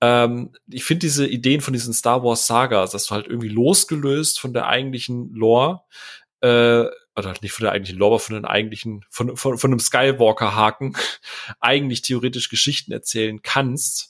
Ähm, 0.00 0.54
ich 0.70 0.84
finde 0.84 1.00
diese 1.00 1.26
Ideen 1.26 1.60
von 1.60 1.74
diesen 1.74 1.92
Star 1.92 2.24
Wars 2.24 2.46
Sagas, 2.46 2.92
dass 2.92 3.04
du 3.04 3.10
halt 3.14 3.26
irgendwie 3.26 3.50
losgelöst 3.50 4.40
von 4.40 4.54
der 4.54 4.68
eigentlichen 4.68 5.34
Lore, 5.34 5.82
äh, 6.40 6.86
oder 7.14 7.34
nicht 7.42 7.52
von 7.52 7.64
der 7.64 7.72
eigentlichen 7.72 7.98
Lore, 7.98 8.12
aber 8.12 8.20
von 8.20 8.36
den 8.36 8.46
eigentlichen, 8.46 9.04
von, 9.10 9.36
von, 9.36 9.58
von 9.58 9.70
einem 9.70 9.80
Skywalker-Haken, 9.80 10.96
eigentlich 11.60 12.00
theoretisch 12.00 12.48
Geschichten 12.48 12.90
erzählen 12.90 13.42
kannst 13.42 14.09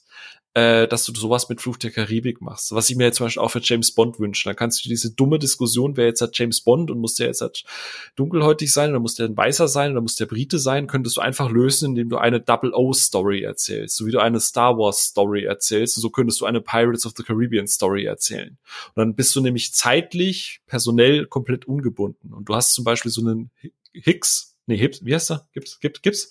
äh, 0.54 0.88
dass 0.88 1.04
du 1.04 1.12
sowas 1.14 1.48
mit 1.48 1.60
Fluch 1.60 1.76
der 1.76 1.92
Karibik 1.92 2.40
machst. 2.40 2.72
Was 2.72 2.90
ich 2.90 2.96
mir 2.96 3.04
jetzt 3.04 3.18
zum 3.18 3.26
Beispiel 3.26 3.42
auch 3.42 3.50
für 3.50 3.60
James 3.62 3.92
Bond 3.92 4.18
wünsche. 4.18 4.48
Dann 4.48 4.56
kannst 4.56 4.84
du 4.84 4.88
diese 4.88 5.12
dumme 5.12 5.38
Diskussion, 5.38 5.96
wer 5.96 6.06
jetzt 6.06 6.20
hat 6.20 6.36
James 6.36 6.60
Bond 6.60 6.90
und 6.90 6.98
muss 6.98 7.14
der 7.14 7.28
jetzt 7.28 7.40
halt 7.40 7.64
dunkelhäutig 8.16 8.72
sein 8.72 8.90
oder 8.90 8.98
muss 8.98 9.14
der 9.14 9.26
ein 9.26 9.36
Weißer 9.36 9.68
sein 9.68 9.92
oder 9.92 10.00
muss 10.00 10.16
der 10.16 10.26
Brite 10.26 10.58
sein, 10.58 10.88
könntest 10.88 11.16
du 11.16 11.20
einfach 11.20 11.50
lösen, 11.50 11.90
indem 11.90 12.08
du 12.08 12.18
eine 12.18 12.40
Double 12.40 12.72
O 12.74 12.92
Story 12.92 13.42
erzählst, 13.42 13.96
so 13.96 14.06
wie 14.06 14.10
du 14.10 14.18
eine 14.18 14.40
Star 14.40 14.76
Wars 14.76 15.04
Story 15.04 15.44
erzählst. 15.44 15.96
Und 15.96 16.02
so 16.02 16.10
könntest 16.10 16.40
du 16.40 16.46
eine 16.46 16.60
Pirates 16.60 17.06
of 17.06 17.12
the 17.16 17.22
Caribbean 17.22 17.68
Story 17.68 18.04
erzählen. 18.04 18.58
Und 18.94 18.96
dann 18.96 19.14
bist 19.14 19.34
du 19.36 19.40
nämlich 19.40 19.72
zeitlich, 19.72 20.60
personell 20.66 21.26
komplett 21.26 21.66
ungebunden. 21.66 22.32
Und 22.32 22.48
du 22.48 22.54
hast 22.54 22.74
zum 22.74 22.84
Beispiel 22.84 23.12
so 23.12 23.20
einen 23.20 23.50
Hicks, 23.92 24.49
nee, 24.70 24.78
Hips, 24.78 25.04
wie 25.04 25.14
heißt 25.14 25.30
er? 25.30 25.48
Gibt's, 25.52 25.80
gibt, 25.80 26.02
gibt's? 26.02 26.30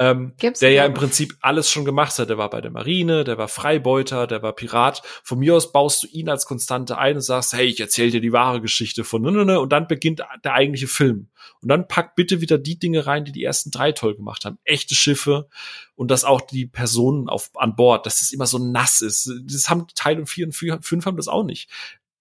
ähm, 0.00 0.32
der 0.62 0.70
ja 0.70 0.86
im 0.86 0.94
Prinzip 0.94 1.36
alles 1.42 1.70
schon 1.70 1.84
gemacht 1.84 2.18
hat. 2.18 2.30
Der 2.30 2.38
war 2.38 2.48
bei 2.48 2.62
der 2.62 2.70
Marine, 2.70 3.22
der 3.22 3.36
war 3.36 3.48
Freibeuter, 3.48 4.26
der 4.26 4.42
war 4.42 4.54
Pirat. 4.54 5.02
Von 5.22 5.40
mir 5.40 5.54
aus 5.54 5.72
baust 5.72 6.02
du 6.02 6.06
ihn 6.06 6.30
als 6.30 6.46
Konstante 6.46 6.96
ein 6.96 7.16
und 7.16 7.20
sagst, 7.20 7.52
hey, 7.52 7.66
ich 7.66 7.78
erzähle 7.78 8.10
dir 8.10 8.22
die 8.22 8.32
wahre 8.32 8.62
Geschichte 8.62 9.04
von 9.04 9.20
ne, 9.20 9.30
ne, 9.30 9.44
ne, 9.44 9.60
und 9.60 9.72
dann 9.72 9.86
beginnt 9.86 10.22
der 10.42 10.54
eigentliche 10.54 10.88
Film. 10.88 11.28
Und 11.60 11.68
dann 11.68 11.86
pack 11.86 12.16
bitte 12.16 12.40
wieder 12.40 12.56
die 12.56 12.78
Dinge 12.78 13.06
rein, 13.06 13.26
die 13.26 13.32
die 13.32 13.44
ersten 13.44 13.70
drei 13.70 13.92
toll 13.92 14.16
gemacht 14.16 14.46
haben. 14.46 14.58
Echte 14.64 14.94
Schiffe 14.94 15.48
und 15.96 16.10
dass 16.10 16.24
auch 16.24 16.40
die 16.40 16.64
Personen 16.66 17.28
auf, 17.28 17.50
an 17.56 17.76
Bord, 17.76 18.06
dass 18.06 18.22
es 18.22 18.32
immer 18.32 18.46
so 18.46 18.56
nass 18.58 19.02
ist. 19.02 19.30
Das 19.44 19.68
haben 19.68 19.86
Teil 19.94 20.18
und 20.18 20.28
vier 20.28 20.46
und 20.46 20.54
fünf 20.54 21.04
haben 21.04 21.18
das 21.18 21.28
auch 21.28 21.44
nicht 21.44 21.68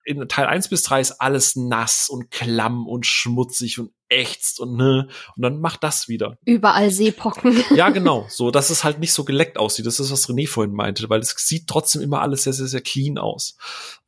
in 0.09 0.27
Teil 0.27 0.47
1 0.47 0.69
bis 0.69 0.81
3 0.81 1.01
ist 1.01 1.21
alles 1.21 1.55
nass 1.55 2.09
und 2.09 2.31
klamm 2.31 2.87
und 2.87 3.05
schmutzig 3.05 3.77
und 3.77 3.91
ächzt 4.09 4.59
und 4.59 4.75
ne, 4.75 5.07
und 5.35 5.43
dann 5.43 5.61
macht 5.61 5.83
das 5.83 6.07
wieder. 6.07 6.39
Überall 6.45 6.89
Seepocken. 6.89 7.63
Ja, 7.75 7.89
genau. 7.89 8.25
So, 8.27 8.49
dass 8.49 8.71
es 8.71 8.83
halt 8.83 8.97
nicht 8.99 9.13
so 9.13 9.23
geleckt 9.23 9.59
aussieht. 9.59 9.85
Das 9.85 9.99
ist, 9.99 10.11
was 10.11 10.27
René 10.27 10.47
vorhin 10.47 10.73
meinte, 10.73 11.07
weil 11.11 11.19
es 11.19 11.35
sieht 11.37 11.67
trotzdem 11.67 12.01
immer 12.01 12.21
alles 12.21 12.43
sehr, 12.43 12.53
sehr, 12.53 12.65
sehr 12.65 12.81
clean 12.81 13.19
aus. 13.19 13.55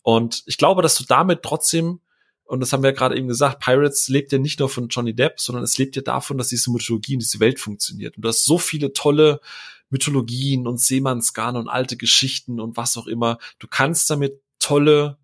Und 0.02 0.42
ich 0.48 0.58
glaube, 0.58 0.82
dass 0.82 0.98
du 0.98 1.04
damit 1.08 1.44
trotzdem, 1.44 2.00
und 2.46 2.62
das 2.62 2.74
haben 2.74 2.82
wir 2.82 2.90
ja 2.90 2.96
gerade 2.96 3.16
eben 3.16 3.28
gesagt, 3.28 3.60
Pirates 3.60 4.10
lebt 4.10 4.32
ja 4.32 4.40
nicht 4.40 4.60
nur 4.60 4.70
von 4.70 4.88
Johnny 4.88 5.14
Depp, 5.14 5.40
sondern 5.40 5.64
es 5.64 5.78
lebt 5.78 5.96
ja 5.96 6.02
davon, 6.02 6.40
dass 6.40 6.48
diese 6.48 6.72
Mythologie 6.72 7.14
in 7.14 7.20
diese 7.20 7.40
Welt 7.40 7.60
funktioniert. 7.60 8.18
Und 8.18 8.24
du 8.24 8.30
hast 8.30 8.44
so 8.44 8.58
viele 8.58 8.92
tolle 8.94 9.40
Mythologien 9.92 10.66
und 10.66 10.82
Seemannsgarne 10.82 11.60
und 11.60 11.68
alte 11.68 11.96
Geschichten 11.96 12.60
und 12.60 12.76
was 12.76 12.98
auch 12.98 13.06
immer. 13.06 13.38
Du 13.60 13.68
kannst 13.68 14.10
damit 14.10 14.42
tolle 14.58 15.20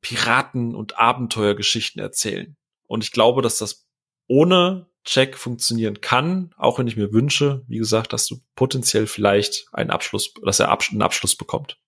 Piraten- 0.00 0.74
und 0.74 0.98
Abenteuergeschichten 0.98 2.00
erzählen. 2.00 2.56
Und 2.86 3.04
ich 3.04 3.12
glaube, 3.12 3.42
dass 3.42 3.58
das 3.58 3.86
ohne 4.26 4.86
Jack 5.04 5.36
funktionieren 5.36 6.00
kann, 6.00 6.54
auch 6.56 6.78
wenn 6.78 6.86
ich 6.86 6.96
mir 6.96 7.12
wünsche, 7.12 7.64
wie 7.66 7.78
gesagt, 7.78 8.12
dass 8.12 8.26
du 8.26 8.40
potenziell 8.54 9.06
vielleicht 9.06 9.66
einen 9.72 9.90
Abschluss, 9.90 10.32
dass 10.44 10.60
er 10.60 10.70
einen 10.70 11.02
Abschluss 11.02 11.36
bekommt. 11.36 11.78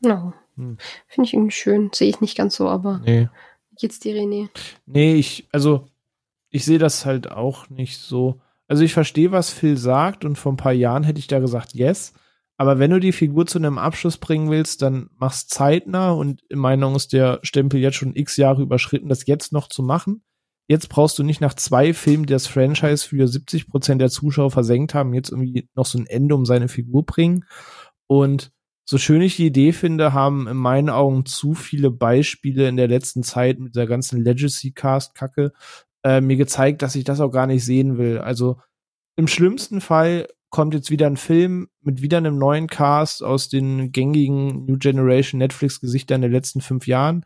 No. 0.00 0.32
Hm. 0.56 0.78
Finde 1.08 1.26
ich 1.26 1.34
irgendwie 1.34 1.52
schön. 1.52 1.90
Sehe 1.92 2.08
ich 2.08 2.20
nicht 2.20 2.36
ganz 2.36 2.56
so, 2.56 2.68
aber 2.68 3.00
nee. 3.04 3.28
jetzt 3.78 4.04
die 4.04 4.12
René. 4.12 4.48
Nee, 4.86 5.14
ich, 5.16 5.48
also 5.52 5.88
ich 6.50 6.64
sehe 6.64 6.78
das 6.78 7.04
halt 7.04 7.30
auch 7.30 7.68
nicht 7.68 7.98
so. 7.98 8.40
Also 8.68 8.82
ich 8.82 8.94
verstehe, 8.94 9.32
was 9.32 9.50
Phil 9.50 9.76
sagt 9.76 10.24
und 10.24 10.36
vor 10.36 10.52
ein 10.52 10.56
paar 10.56 10.72
Jahren 10.72 11.04
hätte 11.04 11.18
ich 11.18 11.26
da 11.26 11.40
gesagt, 11.40 11.74
yes. 11.74 12.14
Aber 12.58 12.78
wenn 12.78 12.90
du 12.90 13.00
die 13.00 13.12
Figur 13.12 13.46
zu 13.46 13.58
einem 13.58 13.78
Abschluss 13.78 14.16
bringen 14.16 14.50
willst, 14.50 14.80
dann 14.82 15.10
mach's 15.16 15.46
zeitnah 15.46 16.10
und 16.10 16.42
in 16.48 16.58
meiner 16.58 16.86
Meinung 16.86 16.96
ist 16.96 17.12
der 17.12 17.38
Stempel 17.42 17.80
jetzt 17.80 17.96
schon 17.96 18.16
x 18.16 18.36
Jahre 18.36 18.62
überschritten, 18.62 19.08
das 19.08 19.26
jetzt 19.26 19.52
noch 19.52 19.68
zu 19.68 19.82
machen. 19.82 20.22
Jetzt 20.68 20.88
brauchst 20.88 21.18
du 21.18 21.22
nicht 21.22 21.40
nach 21.40 21.54
zwei 21.54 21.94
Filmen, 21.94 22.26
die 22.26 22.32
das 22.32 22.46
Franchise 22.46 23.06
für 23.06 23.28
70 23.28 23.68
Prozent 23.68 24.00
der 24.00 24.10
Zuschauer 24.10 24.50
versenkt 24.50 24.94
haben, 24.94 25.14
jetzt 25.14 25.30
irgendwie 25.30 25.68
noch 25.74 25.86
so 25.86 25.98
ein 25.98 26.06
Ende 26.06 26.34
um 26.34 26.44
seine 26.44 26.68
Figur 26.68 27.04
bringen. 27.04 27.44
Und 28.08 28.50
so 28.88 28.98
schön 28.98 29.20
ich 29.20 29.36
die 29.36 29.46
Idee 29.46 29.72
finde, 29.72 30.12
haben 30.12 30.48
in 30.48 30.56
meinen 30.56 30.90
Augen 30.90 31.24
zu 31.26 31.54
viele 31.54 31.90
Beispiele 31.90 32.68
in 32.68 32.76
der 32.76 32.88
letzten 32.88 33.22
Zeit 33.22 33.58
mit 33.58 33.76
der 33.76 33.86
ganzen 33.86 34.22
Legacy-Cast-Kacke 34.22 35.52
äh, 36.04 36.20
mir 36.20 36.36
gezeigt, 36.36 36.82
dass 36.82 36.94
ich 36.96 37.04
das 37.04 37.20
auch 37.20 37.30
gar 37.30 37.46
nicht 37.46 37.64
sehen 37.64 37.98
will. 37.98 38.18
Also 38.18 38.58
im 39.16 39.28
schlimmsten 39.28 39.80
Fall 39.80 40.28
kommt 40.50 40.74
jetzt 40.74 40.90
wieder 40.90 41.06
ein 41.06 41.16
Film 41.16 41.68
mit 41.82 42.02
wieder 42.02 42.18
einem 42.18 42.38
neuen 42.38 42.66
Cast 42.66 43.22
aus 43.22 43.48
den 43.48 43.92
gängigen 43.92 44.64
New 44.66 44.78
Generation 44.78 45.38
Netflix-Gesichtern 45.38 46.20
der 46.20 46.30
letzten 46.30 46.60
fünf 46.60 46.86
Jahren, 46.86 47.24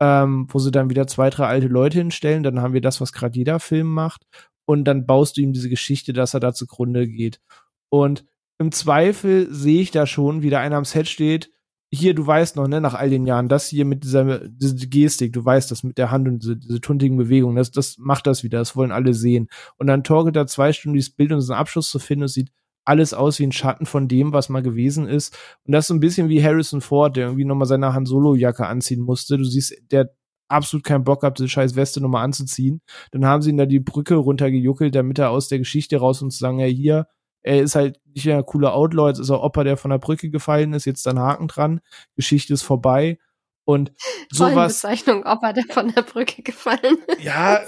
ähm, 0.00 0.46
wo 0.50 0.58
sie 0.58 0.70
dann 0.70 0.90
wieder 0.90 1.06
zwei, 1.06 1.30
drei 1.30 1.46
alte 1.46 1.68
Leute 1.68 1.98
hinstellen. 1.98 2.42
Dann 2.42 2.60
haben 2.60 2.74
wir 2.74 2.80
das, 2.80 3.00
was 3.00 3.12
gerade 3.12 3.38
jeder 3.38 3.60
Film 3.60 3.88
macht. 3.88 4.26
Und 4.66 4.84
dann 4.84 5.06
baust 5.06 5.36
du 5.36 5.42
ihm 5.42 5.52
diese 5.52 5.68
Geschichte, 5.68 6.12
dass 6.12 6.34
er 6.34 6.40
da 6.40 6.52
zugrunde 6.52 7.06
geht. 7.06 7.40
Und 7.88 8.24
im 8.58 8.72
Zweifel 8.72 9.52
sehe 9.52 9.82
ich 9.82 9.90
da 9.90 10.06
schon, 10.06 10.42
wie 10.42 10.50
da 10.50 10.60
einer 10.60 10.76
am 10.76 10.84
Set 10.84 11.08
steht. 11.08 11.50
Hier, 11.92 12.14
du 12.14 12.26
weißt 12.26 12.56
noch, 12.56 12.66
ne, 12.66 12.80
nach 12.80 12.94
all 12.94 13.10
den 13.10 13.26
Jahren, 13.26 13.48
das 13.48 13.68
hier 13.68 13.84
mit 13.84 14.02
dieser 14.04 14.48
diese 14.48 14.88
Gestik, 14.88 15.32
du 15.32 15.44
weißt 15.44 15.70
das 15.70 15.84
mit 15.84 15.98
der 15.98 16.10
Hand 16.10 16.26
und 16.26 16.42
diese, 16.42 16.56
diese 16.56 16.80
tuntigen 16.80 17.16
Bewegungen, 17.16 17.56
das, 17.56 17.70
das 17.70 17.96
macht 17.98 18.26
das 18.26 18.42
wieder, 18.42 18.58
das 18.58 18.74
wollen 18.74 18.90
alle 18.90 19.14
sehen. 19.14 19.48
Und 19.76 19.86
dann 19.86 20.02
torkelt 20.02 20.34
da 20.34 20.46
zwei 20.46 20.72
Stunden 20.72 20.94
dieses 20.94 21.14
Bild, 21.14 21.32
um 21.32 21.40
so 21.40 21.54
Abschluss 21.54 21.90
zu 21.90 21.98
finden 21.98 22.24
und 22.24 22.28
sieht 22.28 22.50
alles 22.84 23.14
aus 23.14 23.38
wie 23.38 23.46
ein 23.46 23.52
Schatten 23.52 23.86
von 23.86 24.08
dem, 24.08 24.32
was 24.32 24.48
mal 24.48 24.62
gewesen 24.62 25.08
ist. 25.08 25.36
Und 25.64 25.72
das 25.72 25.84
ist 25.84 25.88
so 25.88 25.94
ein 25.94 26.00
bisschen 26.00 26.28
wie 26.28 26.42
Harrison 26.42 26.80
Ford, 26.80 27.16
der 27.16 27.26
irgendwie 27.26 27.44
nochmal 27.44 27.66
seine 27.66 27.92
Han 27.92 28.06
Solo-Jacke 28.06 28.66
anziehen 28.66 29.00
musste. 29.00 29.36
Du 29.36 29.44
siehst, 29.44 29.74
der 29.90 30.14
absolut 30.48 30.84
keinen 30.84 31.04
Bock 31.04 31.20
gehabt, 31.20 31.38
diese 31.38 31.48
scheiß 31.48 31.74
Weste 31.74 32.00
nochmal 32.00 32.24
anzuziehen. 32.24 32.80
Dann 33.10 33.26
haben 33.26 33.42
sie 33.42 33.50
ihn 33.50 33.56
da 33.56 33.66
die 33.66 33.80
Brücke 33.80 34.14
runtergejuckelt, 34.14 34.94
damit 34.94 35.18
er 35.18 35.30
aus 35.30 35.48
der 35.48 35.58
Geschichte 35.58 35.98
raus 35.98 36.22
und 36.22 36.32
sagen, 36.32 36.60
ja, 36.60 36.66
hier, 36.66 37.08
er 37.46 37.62
ist 37.62 37.76
halt 37.76 38.00
nicht 38.12 38.26
mehr 38.26 38.38
ein 38.38 38.44
cooler 38.46 38.74
Outlaw, 38.74 39.08
jetzt 39.08 39.20
ist 39.20 39.30
er 39.30 39.42
Opa, 39.42 39.62
der 39.62 39.76
von 39.76 39.92
der 39.92 39.98
Brücke 39.98 40.30
gefallen 40.30 40.72
ist, 40.72 40.84
jetzt 40.84 41.06
dann 41.06 41.20
Haken 41.20 41.46
dran, 41.46 41.80
Geschichte 42.16 42.52
ist 42.52 42.62
vorbei. 42.62 43.18
Und 43.64 43.92
sowas. 44.30 44.74
Bezeichnung, 44.74 45.24
Opa, 45.24 45.52
der 45.52 45.64
von 45.70 45.92
der 45.92 46.02
Brücke 46.02 46.42
gefallen 46.42 46.98
ist. 47.06 47.22
Ja, 47.22 47.60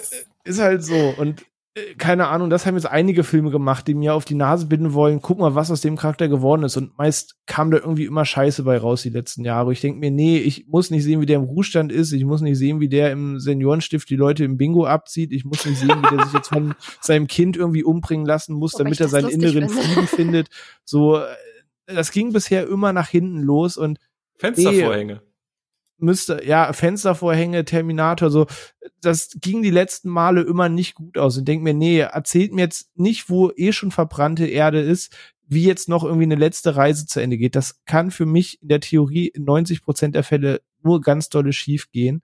ist 0.45 0.61
halt 0.61 0.85
so. 0.85 1.15
Und 1.17 1.45
keine 1.99 2.29
Ahnung, 2.29 2.51
das 2.51 2.67
haben 2.67 2.75
jetzt 2.75 2.87
einige 2.87 3.25
Filme 3.25 3.51
gemacht, 3.51 3.87
die 3.87 3.95
mir 3.95 4.15
auf 4.15 4.25
die 4.25 4.35
Nase 4.35 4.67
binden 4.67 4.93
wollen, 4.93 5.21
guck 5.21 5.39
mal, 5.39 5.55
was 5.55 5.71
aus 5.71 5.81
dem 5.81 5.97
Charakter 5.97 6.29
geworden 6.29 6.63
ist. 6.63 6.77
Und 6.77 6.97
meist 6.99 7.37
kam 7.47 7.71
da 7.71 7.79
irgendwie 7.79 8.05
immer 8.05 8.25
Scheiße 8.25 8.63
bei 8.63 8.79
raus 8.79 9.03
die 9.03 9.11
letzten 9.11 9.45
Jahre. 9.45 9.73
Ich 9.73 9.81
denke 9.81 9.99
mir, 9.99 10.11
nee, 10.11 10.39
ich 10.39 10.67
muss 10.69 10.91
nicht 10.91 11.05
sehen, 11.05 11.21
wie 11.21 11.27
der 11.27 11.37
im 11.37 11.45
Ruhestand 11.45 11.93
ist. 11.93 12.13
Ich 12.13 12.25
muss 12.25 12.41
nicht 12.41 12.59
sehen, 12.59 12.81
wie 12.81 12.89
der 12.89 13.13
im 13.13 13.39
Seniorenstift 13.39 14.09
die 14.11 14.17
Leute 14.17 14.45
im 14.45 14.57
Bingo 14.57 14.87
abzieht. 14.87 15.33
Ich 15.33 15.45
muss 15.45 15.65
nicht 15.65 15.79
sehen, 15.79 16.03
wie 16.03 16.17
der 16.17 16.25
sich 16.25 16.35
jetzt 16.35 16.49
von 16.49 16.75
seinem 17.01 17.27
Kind 17.27 17.57
irgendwie 17.57 17.85
umbringen 17.85 18.27
lassen 18.27 18.55
muss, 18.55 18.75
Wobei 18.75 18.85
damit 18.85 19.01
er 19.01 19.09
seinen 19.09 19.29
inneren 19.29 19.69
finde. 19.69 19.83
Frieden 19.83 20.07
findet. 20.07 20.49
So, 20.85 21.19
äh, 21.19 21.27
das 21.87 22.11
ging 22.11 22.33
bisher 22.33 22.67
immer 22.67 22.93
nach 22.93 23.09
hinten 23.09 23.43
los 23.43 23.77
und 23.77 23.99
Fenstervorhänge 24.37 25.23
müsste, 25.99 26.45
ja, 26.45 26.73
Fenstervorhänge, 26.73 27.65
Terminator, 27.65 28.31
so, 28.31 28.47
das 29.01 29.31
ging 29.41 29.63
die 29.63 29.71
letzten 29.71 30.09
Male 30.09 30.43
immer 30.43 30.69
nicht 30.69 30.95
gut 30.95 31.19
aus. 31.19 31.37
Und 31.37 31.47
denk 31.47 31.63
mir, 31.63 31.75
nee, 31.75 31.99
erzählt 31.99 32.53
mir 32.53 32.63
jetzt 32.63 32.91
nicht, 32.97 33.29
wo 33.29 33.51
eh 33.57 33.73
schon 33.73 33.91
verbrannte 33.91 34.47
Erde 34.47 34.81
ist, 34.81 35.15
wie 35.47 35.65
jetzt 35.65 35.89
noch 35.89 36.05
irgendwie 36.05 36.25
eine 36.25 36.35
letzte 36.35 36.77
Reise 36.77 37.07
zu 37.07 37.21
Ende 37.21 37.39
geht. 37.39 37.57
Das 37.57 37.83
kann 37.87 38.11
für 38.11 38.27
mich 38.27 38.61
in 38.63 38.69
der 38.69 38.81
Theorie 38.81 39.29
in 39.29 39.45
90 39.45 39.83
Prozent 39.83 40.15
der 40.15 40.25
Fälle 40.25 40.61
nur 40.83 41.01
ganz 41.01 41.29
dolle 41.31 41.53
schief 41.53 41.91
gehen. 41.91 42.23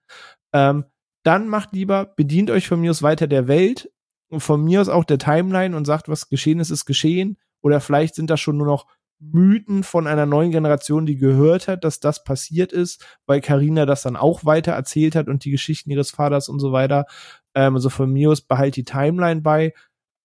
Ähm, 0.52 0.84
dann 1.22 1.48
macht 1.48 1.72
lieber, 1.72 2.04
bedient 2.04 2.50
euch 2.50 2.68
von 2.68 2.80
mir 2.80 2.90
aus 2.90 3.02
weiter 3.02 3.26
der 3.26 3.48
Welt 3.48 3.90
und 4.28 4.40
von 4.40 4.62
mir 4.62 4.80
aus 4.80 4.88
auch 4.90 5.04
der 5.04 5.18
Timeline 5.18 5.74
und 5.76 5.86
sagt, 5.86 6.08
was 6.08 6.28
geschehen 6.28 6.60
ist, 6.60 6.70
ist 6.70 6.84
geschehen. 6.84 7.38
Oder 7.62 7.80
vielleicht 7.80 8.14
sind 8.14 8.28
das 8.28 8.40
schon 8.40 8.58
nur 8.58 8.66
noch 8.66 8.86
Mythen 9.20 9.82
von 9.82 10.06
einer 10.06 10.26
neuen 10.26 10.50
Generation, 10.50 11.06
die 11.06 11.16
gehört 11.16 11.68
hat, 11.68 11.84
dass 11.84 12.00
das 12.00 12.24
passiert 12.24 12.72
ist, 12.72 13.04
weil 13.26 13.40
Karina 13.40 13.86
das 13.86 14.02
dann 14.02 14.16
auch 14.16 14.44
weiter 14.44 14.72
erzählt 14.72 15.14
hat 15.14 15.28
und 15.28 15.44
die 15.44 15.50
Geschichten 15.50 15.90
ihres 15.90 16.10
Vaters 16.10 16.48
und 16.48 16.60
so 16.60 16.72
weiter. 16.72 17.06
Ähm, 17.54 17.74
also 17.74 17.90
von 17.90 18.12
mir 18.12 18.30
aus 18.30 18.42
behalt 18.42 18.76
die 18.76 18.84
Timeline 18.84 19.40
bei. 19.40 19.72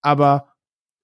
Aber 0.01 0.53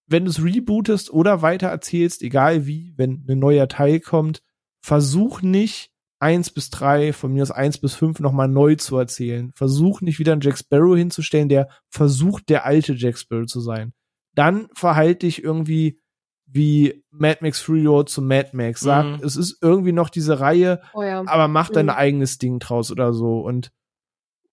wenn 0.07 0.25
du 0.25 0.31
es 0.31 0.43
rebootest 0.43 1.11
oder 1.11 1.41
weiter 1.41 1.67
erzählst, 1.67 2.21
egal 2.21 2.65
wie, 2.65 2.93
wenn 2.97 3.25
ein 3.27 3.39
neuer 3.39 3.67
Teil 3.67 3.99
kommt, 3.99 4.41
versuch 4.81 5.41
nicht 5.41 5.91
eins 6.19 6.49
bis 6.49 6.69
drei, 6.69 7.13
von 7.13 7.33
mir 7.33 7.43
aus 7.43 7.51
eins 7.51 7.77
bis 7.77 7.93
fünf 7.93 8.19
nochmal 8.19 8.47
neu 8.47 8.75
zu 8.75 8.97
erzählen. 8.97 9.51
Versuch 9.55 10.01
nicht 10.01 10.19
wieder 10.19 10.31
einen 10.31 10.41
Jack 10.41 10.57
Sparrow 10.57 10.95
hinzustellen, 10.95 11.49
der 11.49 11.69
versucht, 11.89 12.49
der 12.49 12.65
alte 12.65 12.93
Jack 12.93 13.17
Sparrow 13.17 13.45
zu 13.45 13.59
sein. 13.59 13.93
Dann 14.33 14.67
verhalte 14.73 15.25
dich 15.25 15.43
irgendwie 15.43 15.99
wie 16.45 17.03
Mad 17.11 17.39
Max 17.41 17.59
Free 17.59 17.85
Road 17.85 18.09
zu 18.09 18.21
Mad 18.21 18.49
Max. 18.53 18.81
Sagt, 18.81 19.19
mhm. 19.19 19.25
es 19.25 19.35
ist 19.35 19.57
irgendwie 19.61 19.91
noch 19.91 20.09
diese 20.09 20.39
Reihe, 20.39 20.81
oh 20.93 21.03
ja. 21.03 21.23
aber 21.25 21.47
mach 21.47 21.69
dein 21.69 21.87
mhm. 21.87 21.91
eigenes 21.91 22.37
Ding 22.37 22.59
draus 22.59 22.91
oder 22.91 23.13
so. 23.13 23.39
Und 23.39 23.71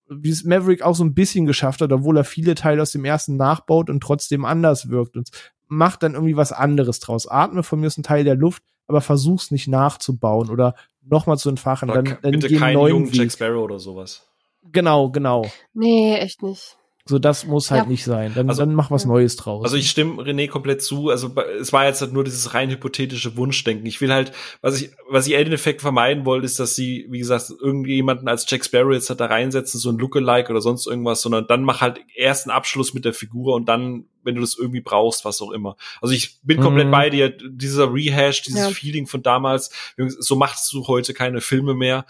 wie 0.08 0.30
es 0.30 0.44
Maverick 0.44 0.82
auch 0.82 0.94
so 0.94 1.04
ein 1.04 1.14
bisschen 1.14 1.46
geschafft 1.46 1.80
hat, 1.80 1.92
obwohl 1.92 2.16
er 2.16 2.24
viele 2.24 2.54
Teile 2.54 2.82
aus 2.82 2.92
dem 2.92 3.04
ersten 3.04 3.36
nachbaut 3.36 3.88
und 3.88 4.02
trotzdem 4.02 4.44
anders 4.44 4.90
wirkt 4.90 5.16
und 5.16 5.30
macht 5.68 6.02
dann 6.02 6.14
irgendwie 6.14 6.36
was 6.36 6.52
anderes 6.52 7.00
draus. 7.00 7.26
Atme 7.26 7.62
von 7.62 7.80
mir 7.80 7.86
ist 7.86 7.98
ein 7.98 8.02
Teil 8.02 8.24
der 8.24 8.34
Luft, 8.34 8.62
aber 8.86 9.00
versuch's 9.00 9.50
nicht 9.50 9.68
nachzubauen 9.68 10.50
oder 10.50 10.74
nochmal 11.02 11.38
zu 11.38 11.48
entfachen. 11.48 11.90
Oder 11.90 12.02
dann, 12.02 12.18
dann 12.20 12.32
bitte 12.32 12.54
keinen 12.56 12.78
jungen 12.78 13.12
Jack 13.12 13.32
Sparrow 13.32 13.64
oder 13.64 13.78
sowas. 13.78 14.28
Genau, 14.70 15.10
genau. 15.10 15.46
Nee, 15.72 16.16
echt 16.16 16.42
nicht. 16.42 16.76
So, 17.04 17.18
das 17.18 17.44
muss 17.46 17.72
halt 17.72 17.84
ja. 17.84 17.88
nicht 17.88 18.04
sein. 18.04 18.32
Dann, 18.34 18.48
also, 18.48 18.64
dann 18.64 18.74
mach 18.74 18.92
was 18.92 19.04
Neues 19.04 19.34
draus. 19.34 19.64
Also 19.64 19.76
ich 19.76 19.90
stimme 19.90 20.22
René 20.22 20.48
komplett 20.48 20.82
zu. 20.82 21.08
Also 21.08 21.32
es 21.60 21.72
war 21.72 21.84
jetzt 21.84 22.00
halt 22.00 22.12
nur 22.12 22.22
dieses 22.22 22.54
rein 22.54 22.70
hypothetische 22.70 23.36
Wunschdenken. 23.36 23.86
Ich 23.86 24.00
will 24.00 24.12
halt, 24.12 24.30
was 24.60 24.80
ich, 24.80 24.90
was 25.10 25.26
ich 25.26 25.34
Elden 25.34 25.52
Effekt 25.52 25.80
vermeiden 25.80 26.24
wollte, 26.24 26.46
ist, 26.46 26.60
dass 26.60 26.76
sie, 26.76 27.06
wie 27.10 27.18
gesagt, 27.18 27.50
irgendjemanden 27.60 28.28
als 28.28 28.48
Jack 28.48 28.64
Sparrow 28.64 28.92
jetzt 28.92 29.08
halt 29.08 29.18
da 29.18 29.26
reinsetzen, 29.26 29.80
so 29.80 29.90
ein 29.90 29.98
Lookalike 29.98 30.50
oder 30.50 30.60
sonst 30.60 30.86
irgendwas, 30.86 31.22
sondern 31.22 31.46
dann 31.48 31.64
mach 31.64 31.80
halt 31.80 32.00
erst 32.14 32.46
einen 32.46 32.56
Abschluss 32.56 32.94
mit 32.94 33.04
der 33.04 33.14
Figur 33.14 33.56
und 33.56 33.68
dann 33.68 34.04
wenn 34.24 34.34
du 34.34 34.40
das 34.40 34.56
irgendwie 34.56 34.80
brauchst, 34.80 35.24
was 35.24 35.40
auch 35.40 35.50
immer. 35.50 35.76
Also 36.00 36.14
ich 36.14 36.40
bin 36.42 36.58
mhm. 36.58 36.62
komplett 36.62 36.90
bei 36.90 37.10
dir. 37.10 37.30
Dieser 37.30 37.92
Rehash, 37.92 38.42
dieses 38.42 38.60
ja. 38.60 38.70
Feeling 38.70 39.06
von 39.06 39.22
damals, 39.22 39.70
so 39.96 40.36
machst 40.36 40.72
du 40.72 40.86
heute 40.86 41.14
keine 41.14 41.40
Filme 41.40 41.74
mehr. 41.74 42.06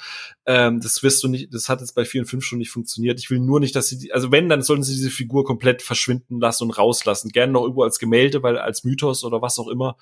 Ähm, 0.46 0.80
das 0.80 1.02
wirst 1.02 1.22
du 1.22 1.28
nicht, 1.28 1.52
das 1.52 1.68
hat 1.68 1.80
jetzt 1.80 1.94
bei 1.94 2.04
vier 2.04 2.22
und 2.22 2.26
fünf 2.26 2.44
schon 2.44 2.58
nicht 2.58 2.70
funktioniert. 2.70 3.18
Ich 3.20 3.30
will 3.30 3.38
nur 3.38 3.60
nicht, 3.60 3.76
dass 3.76 3.88
sie, 3.88 4.12
also 4.12 4.32
wenn, 4.32 4.48
dann 4.48 4.62
sollten 4.62 4.82
sie 4.82 4.94
diese 4.94 5.10
Figur 5.10 5.44
komplett 5.44 5.82
verschwinden 5.82 6.40
lassen 6.40 6.64
und 6.64 6.70
rauslassen. 6.72 7.30
Gerne 7.30 7.52
noch 7.52 7.62
irgendwo 7.62 7.82
als 7.82 7.98
Gemälde, 7.98 8.42
weil 8.42 8.58
als 8.58 8.84
Mythos 8.84 9.24
oder 9.24 9.42
was 9.42 9.58
auch 9.58 9.68
immer. 9.68 9.96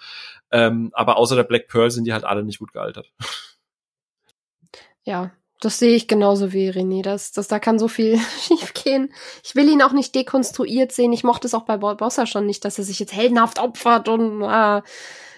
Ähm, 0.50 0.90
aber 0.94 1.16
außer 1.16 1.36
der 1.36 1.44
Black 1.44 1.68
Pearl 1.68 1.90
sind 1.90 2.04
die 2.04 2.12
halt 2.12 2.24
alle 2.24 2.44
nicht 2.44 2.58
gut 2.58 2.72
gealtert. 2.72 3.12
Ja, 5.04 5.32
das 5.60 5.78
sehe 5.78 5.94
ich 5.94 6.08
genauso 6.08 6.52
wie 6.52 6.70
René. 6.70 7.02
Das, 7.02 7.32
das, 7.32 7.48
da 7.48 7.58
kann 7.58 7.78
so 7.78 7.88
viel 7.88 8.18
schiefgehen. 8.40 9.12
Ich 9.44 9.54
will 9.54 9.68
ihn 9.68 9.82
auch 9.82 9.92
nicht 9.92 10.14
dekonstruiert 10.14 10.92
sehen. 10.92 11.12
Ich 11.12 11.24
mochte 11.24 11.46
es 11.46 11.54
auch 11.54 11.64
bei 11.64 11.76
Bossa 11.76 12.26
schon 12.26 12.46
nicht, 12.46 12.64
dass 12.64 12.78
er 12.78 12.84
sich 12.84 12.98
jetzt 12.98 13.14
heldenhaft 13.14 13.58
opfert 13.58 14.08
und 14.08 14.42
äh, 14.42 14.82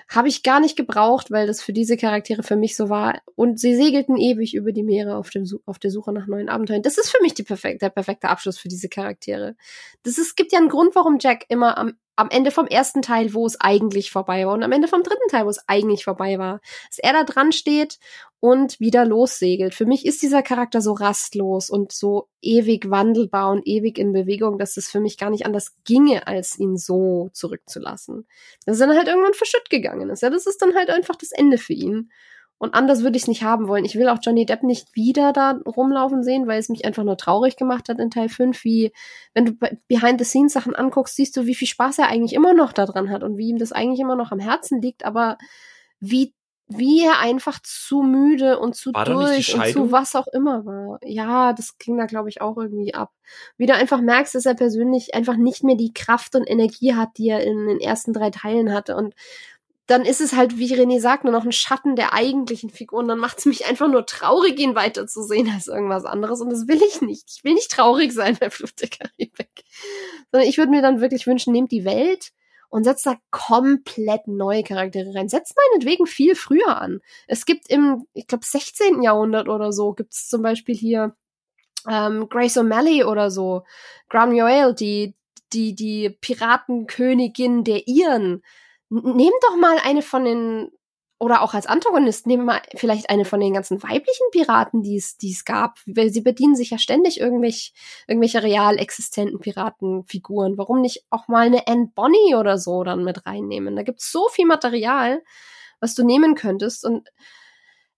habe 0.09 0.29
ich 0.29 0.43
gar 0.43 0.61
nicht 0.61 0.77
gebraucht, 0.77 1.31
weil 1.31 1.47
das 1.47 1.63
für 1.63 1.73
diese 1.73 1.97
Charaktere 1.97 2.43
für 2.43 2.57
mich 2.57 2.77
so 2.77 2.89
war. 2.89 3.21
Und 3.35 3.59
sie 3.59 3.75
segelten 3.75 4.17
ewig 4.17 4.55
über 4.55 4.73
die 4.73 4.83
Meere 4.83 5.17
auf, 5.17 5.31
dem, 5.31 5.47
auf 5.65 5.79
der 5.79 5.91
Suche 5.91 6.13
nach 6.13 6.27
neuen 6.27 6.49
Abenteuern. 6.49 6.83
Das 6.83 6.99
ist 6.99 7.11
für 7.11 7.23
mich 7.23 7.35
perfek 7.35 7.79
der 7.79 7.91
perfekte 7.91 8.29
Abschluss 8.29 8.59
für 8.59 8.69
diese 8.69 8.89
Charaktere. 8.89 9.57
Das 10.03 10.19
ist, 10.19 10.37
gibt 10.37 10.53
ja 10.53 10.59
einen 10.59 10.69
Grund, 10.69 10.95
warum 10.95 11.19
Jack 11.19 11.47
immer 11.49 11.79
am 11.79 11.95
am 12.17 12.29
Ende 12.31 12.51
vom 12.51 12.67
ersten 12.67 13.03
Teil, 13.03 13.33
wo 13.35 13.47
es 13.47 13.61
eigentlich 13.61 14.11
vorbei 14.11 14.47
war 14.47 14.55
und 14.55 14.63
am 14.63 14.73
Ende 14.73 14.89
vom 14.89 15.03
dritten 15.03 15.29
Teil, 15.31 15.47
wo 15.47 15.51
es 15.51 15.67
eigentlich 15.67 16.05
vorbei 16.05 16.39
war, 16.39 16.61
dass 16.89 16.99
er 16.99 17.13
da 17.13 17.25
dran 17.25 17.53
steht 17.53 17.99
und 18.41 18.81
wieder 18.81 19.05
lossegelt. 19.05 19.75
Für 19.75 19.87
mich 19.87 20.05
ist 20.05 20.21
dieser 20.21 20.43
Charakter 20.43 20.81
so 20.81 20.93
rastlos 20.93 21.71
und 21.71 21.93
so 21.93 22.29
ewig 22.43 22.91
wandelbar 22.91 23.51
und 23.51 23.67
ewig 23.67 23.99
in 23.99 24.13
Bewegung, 24.13 24.59
dass 24.59 24.77
es 24.77 24.91
für 24.91 25.01
mich 25.01 25.17
gar 25.17 25.31
nicht 25.31 25.47
anders 25.47 25.77
ginge, 25.85 26.27
als 26.27 26.59
ihn 26.59 26.77
so 26.77 27.31
zurückzulassen. 27.33 28.27
Dass 28.67 28.81
er 28.81 28.89
dann 28.89 28.97
halt 28.97 29.09
irgendwann 29.09 29.35
verschütt 29.35 29.71
gegangen 29.71 30.11
ist. 30.11 30.23
Ja, 30.23 30.31
das 30.31 30.47
ist 30.47 30.61
dann 30.61 30.75
halt 30.75 30.91
einfach 30.91 31.17
das 31.17 31.33
Ende 31.33 31.57
für 31.57 31.73
ihn. 31.73 32.11
Und 32.63 32.75
anders 32.75 33.03
würde 33.03 33.17
ich 33.17 33.25
es 33.25 33.29
nicht 33.29 33.43
haben 33.43 33.67
wollen. 33.67 33.85
Ich 33.85 33.97
will 33.97 34.09
auch 34.09 34.21
Johnny 34.23 34.47
Depp 34.47 34.63
nicht 34.63 34.95
wieder 34.95 35.33
da 35.33 35.59
rumlaufen 35.67 36.23
sehen, 36.23 36.47
weil 36.47 36.61
es 36.61 36.69
mich 36.69 36.85
einfach 36.85 37.03
nur 37.03 37.17
traurig 37.17 37.57
gemacht 37.57 37.89
hat 37.89 37.99
in 37.99 38.09
Teil 38.09 38.29
5, 38.29 38.63
wie, 38.63 38.93
wenn 39.35 39.47
du 39.47 39.53
Behind-the-Scenes-Sachen 39.89 40.77
anguckst, 40.77 41.17
siehst 41.17 41.37
du, 41.37 41.47
wie 41.47 41.57
viel 41.57 41.67
Spaß 41.67 41.99
er 41.99 42.07
eigentlich 42.07 42.35
immer 42.35 42.55
noch 42.55 42.73
daran 42.73 43.11
hat 43.11 43.25
und 43.25 43.37
wie 43.37 43.49
ihm 43.49 43.59
das 43.59 43.73
eigentlich 43.73 43.99
immer 43.99 44.15
noch 44.15 44.31
am 44.31 44.39
Herzen 44.39 44.81
liegt, 44.81 45.05
aber 45.05 45.39
wie 45.99 46.35
wie 46.79 47.05
er 47.05 47.19
einfach 47.19 47.59
zu 47.63 48.03
müde 48.03 48.59
und 48.59 48.75
zu 48.75 48.93
war 48.93 49.05
durch 49.05 49.55
und 49.55 49.67
zu 49.67 49.93
was 49.93 50.15
auch 50.15 50.27
immer 50.29 50.65
war. 50.65 50.99
Ja, 51.03 51.53
das 51.53 51.79
ging 51.79 51.97
da, 51.97 52.07
glaube 52.07 52.29
ich, 52.29 52.41
auch 52.41 52.57
irgendwie 52.57 52.95
ab. 52.95 53.11
Wie 53.57 53.67
du 53.67 53.75
einfach 53.75 54.01
merkst, 54.01 54.35
dass 54.35 54.47
er 54.47 54.55
persönlich 54.55 55.15
einfach 55.15 55.37
nicht 55.37 55.65
mehr 55.65 55.77
die 55.77 55.93
Kraft 55.93 56.35
und 56.35 56.49
Energie 56.49 56.95
hat, 56.95 57.11
die 57.19 57.29
er 57.29 57.43
in 57.43 57.67
den 57.67 57.81
ersten 57.81 58.13
drei 58.13 58.31
Teilen 58.31 58.73
hatte. 58.73 58.97
Und 58.97 59.15
dann 59.87 60.05
ist 60.05 60.21
es 60.21 60.33
halt, 60.33 60.59
wie 60.59 60.75
René 60.75 61.01
sagt, 61.01 61.25
nur 61.25 61.33
noch 61.33 61.45
ein 61.45 61.53
Schatten 61.53 61.97
der 61.97 62.13
eigentlichen 62.13 62.71
Figur. 62.71 63.01
Und 63.01 63.09
dann 63.09 63.19
macht 63.19 63.39
es 63.39 63.47
mich 63.47 63.67
einfach 63.67 63.89
nur 63.89 64.07
traurig, 64.07 64.59
ihn 64.59 64.75
weiterzusehen 64.75 65.51
als 65.53 65.67
irgendwas 65.67 66.05
anderes. 66.05 66.41
Und 66.41 66.51
das 66.51 66.69
will 66.69 66.81
ich 66.83 67.01
nicht. 67.03 67.25
Ich 67.37 67.45
will 67.45 67.55
nicht 67.55 67.71
traurig 67.71 68.13
sein 68.13 68.37
bei 68.39 68.49
Flucht 68.51 68.81
der 68.81 68.89
Karibik. 68.89 69.65
Sondern 70.31 70.49
ich 70.49 70.57
würde 70.57 70.71
mir 70.71 70.83
dann 70.83 71.01
wirklich 71.01 71.27
wünschen, 71.27 71.53
nehmt 71.53 71.73
die 71.73 71.85
Welt 71.85 72.33
und 72.73 72.85
setzt 72.85 73.05
da 73.05 73.17
komplett 73.31 74.29
neue 74.29 74.63
Charaktere 74.63 75.15
rein. 75.15 75.29
Setzt 75.29 75.55
meinetwegen 75.57 76.07
viel 76.07 76.35
früher 76.37 76.81
an. 76.81 77.01
Es 77.27 77.45
gibt 77.45 77.69
im, 77.69 78.07
ich 78.15 78.27
glaube, 78.27 78.47
16. 78.47 79.03
Jahrhundert 79.03 79.49
oder 79.49 79.73
so, 79.73 79.93
gibt 79.93 80.15
es 80.15 80.29
zum 80.29 80.43
Beispiel 80.43 80.75
hier 80.75 81.15
ähm, 81.87 82.29
Grace 82.31 82.57
O'Malley 82.57 83.05
oder 83.05 83.31
so, 83.31 83.65
Graham 84.09 84.33
Yoel, 84.33 84.75
die, 84.75 85.15
die, 85.53 85.75
die 85.75 86.11
Piratenkönigin 86.11 87.65
der 87.65 87.87
Iren. 87.87 88.43
Nehmt 88.93 89.43
doch 89.43 89.57
mal 89.57 89.79
eine 89.83 90.03
von 90.03 90.25
den 90.25 90.71
oder 91.19 91.41
auch 91.43 91.55
als 91.55 91.67
Antagonist 91.67 92.27
nehmen 92.27 92.47
wir 92.47 92.61
vielleicht 92.75 93.09
eine 93.09 93.25
von 93.25 93.39
den 93.39 93.55
ganzen 93.55 93.81
weiblichen 93.81 94.27
Piraten, 94.33 94.83
die 94.83 94.97
es, 94.97 95.17
die 95.17 95.31
es 95.31 95.45
gab. 95.45 95.79
Sie 95.87 96.21
bedienen 96.21 96.57
sich 96.57 96.71
ja 96.71 96.79
ständig 96.79 97.21
irgendwelche, 97.21 97.71
irgendwelche 98.09 98.43
real 98.43 98.77
existenten 98.77 99.39
Piratenfiguren. 99.39 100.59
Warum 100.59 100.81
nicht 100.81 101.05
auch 101.11 101.29
mal 101.29 101.47
eine 101.47 101.69
Anne 101.69 101.93
Bonny 101.95 102.35
oder 102.35 102.59
so 102.59 102.83
dann 102.83 103.05
mit 103.05 103.25
reinnehmen? 103.25 103.77
Da 103.77 103.85
gibt's 103.85 104.11
so 104.11 104.29
viel 104.31 104.47
Material, 104.47 105.23
was 105.79 105.95
du 105.95 106.05
nehmen 106.05 106.35
könntest 106.35 106.85
und 106.85 107.09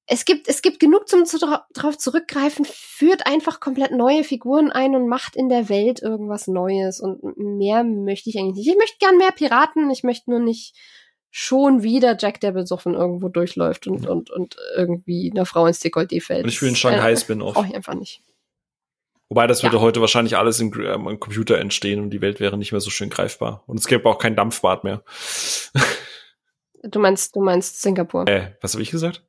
es 0.06 0.24
gibt, 0.24 0.48
es 0.48 0.60
gibt 0.60 0.80
genug 0.80 1.08
zum 1.08 1.24
zu, 1.24 1.38
drauf 1.38 1.98
zurückgreifen, 1.98 2.64
führt 2.64 3.26
einfach 3.26 3.60
komplett 3.60 3.92
neue 3.92 4.22
Figuren 4.22 4.70
ein 4.70 4.94
und 4.94 5.08
macht 5.08 5.34
in 5.34 5.48
der 5.48 5.68
Welt 5.68 6.02
irgendwas 6.02 6.46
Neues. 6.46 7.00
Und 7.00 7.22
mehr 7.36 7.84
möchte 7.84 8.28
ich 8.28 8.38
eigentlich 8.38 8.56
nicht. 8.56 8.68
Ich 8.68 8.76
möchte 8.76 8.98
gern 8.98 9.16
mehr 9.16 9.32
Piraten, 9.32 9.90
ich 9.90 10.02
möchte 10.02 10.30
nur 10.30 10.40
nicht 10.40 10.76
schon 11.30 11.82
wieder 11.82 12.16
Jack 12.18 12.40
der 12.40 12.52
besoffen 12.52 12.94
irgendwo 12.94 13.28
durchläuft 13.28 13.86
und, 13.86 14.06
und, 14.06 14.30
und 14.30 14.56
irgendwie 14.76 15.32
einer 15.32 15.46
Frau 15.46 15.66
ins 15.66 15.80
Dekolleté 15.80 16.22
fällt. 16.22 16.44
Und 16.44 16.50
ich 16.50 16.60
will 16.62 16.68
einen 16.68 16.76
Shanghai-Spin-Off. 16.76 17.54
Brauche 17.54 17.66
ich 17.66 17.74
einfach 17.74 17.94
nicht. 17.94 18.22
Wobei 19.30 19.46
das 19.46 19.62
würde 19.62 19.76
ja. 19.76 19.82
heute 19.82 20.00
wahrscheinlich 20.00 20.36
alles 20.36 20.60
im, 20.60 20.72
ähm, 20.80 21.08
im, 21.08 21.18
Computer 21.18 21.58
entstehen 21.58 22.00
und 22.00 22.10
die 22.10 22.20
Welt 22.20 22.38
wäre 22.38 22.56
nicht 22.56 22.70
mehr 22.70 22.80
so 22.80 22.90
schön 22.90 23.10
greifbar. 23.10 23.64
Und 23.66 23.80
es 23.80 23.86
gäbe 23.86 24.08
auch 24.08 24.18
kein 24.18 24.36
Dampfbad 24.36 24.84
mehr. 24.84 25.02
Du 26.86 27.00
meinst, 27.00 27.34
du 27.34 27.40
meinst 27.40 27.80
Singapur. 27.80 28.28
Äh, 28.28 28.58
was 28.60 28.74
habe 28.74 28.82
ich 28.82 28.90
gesagt? 28.90 29.24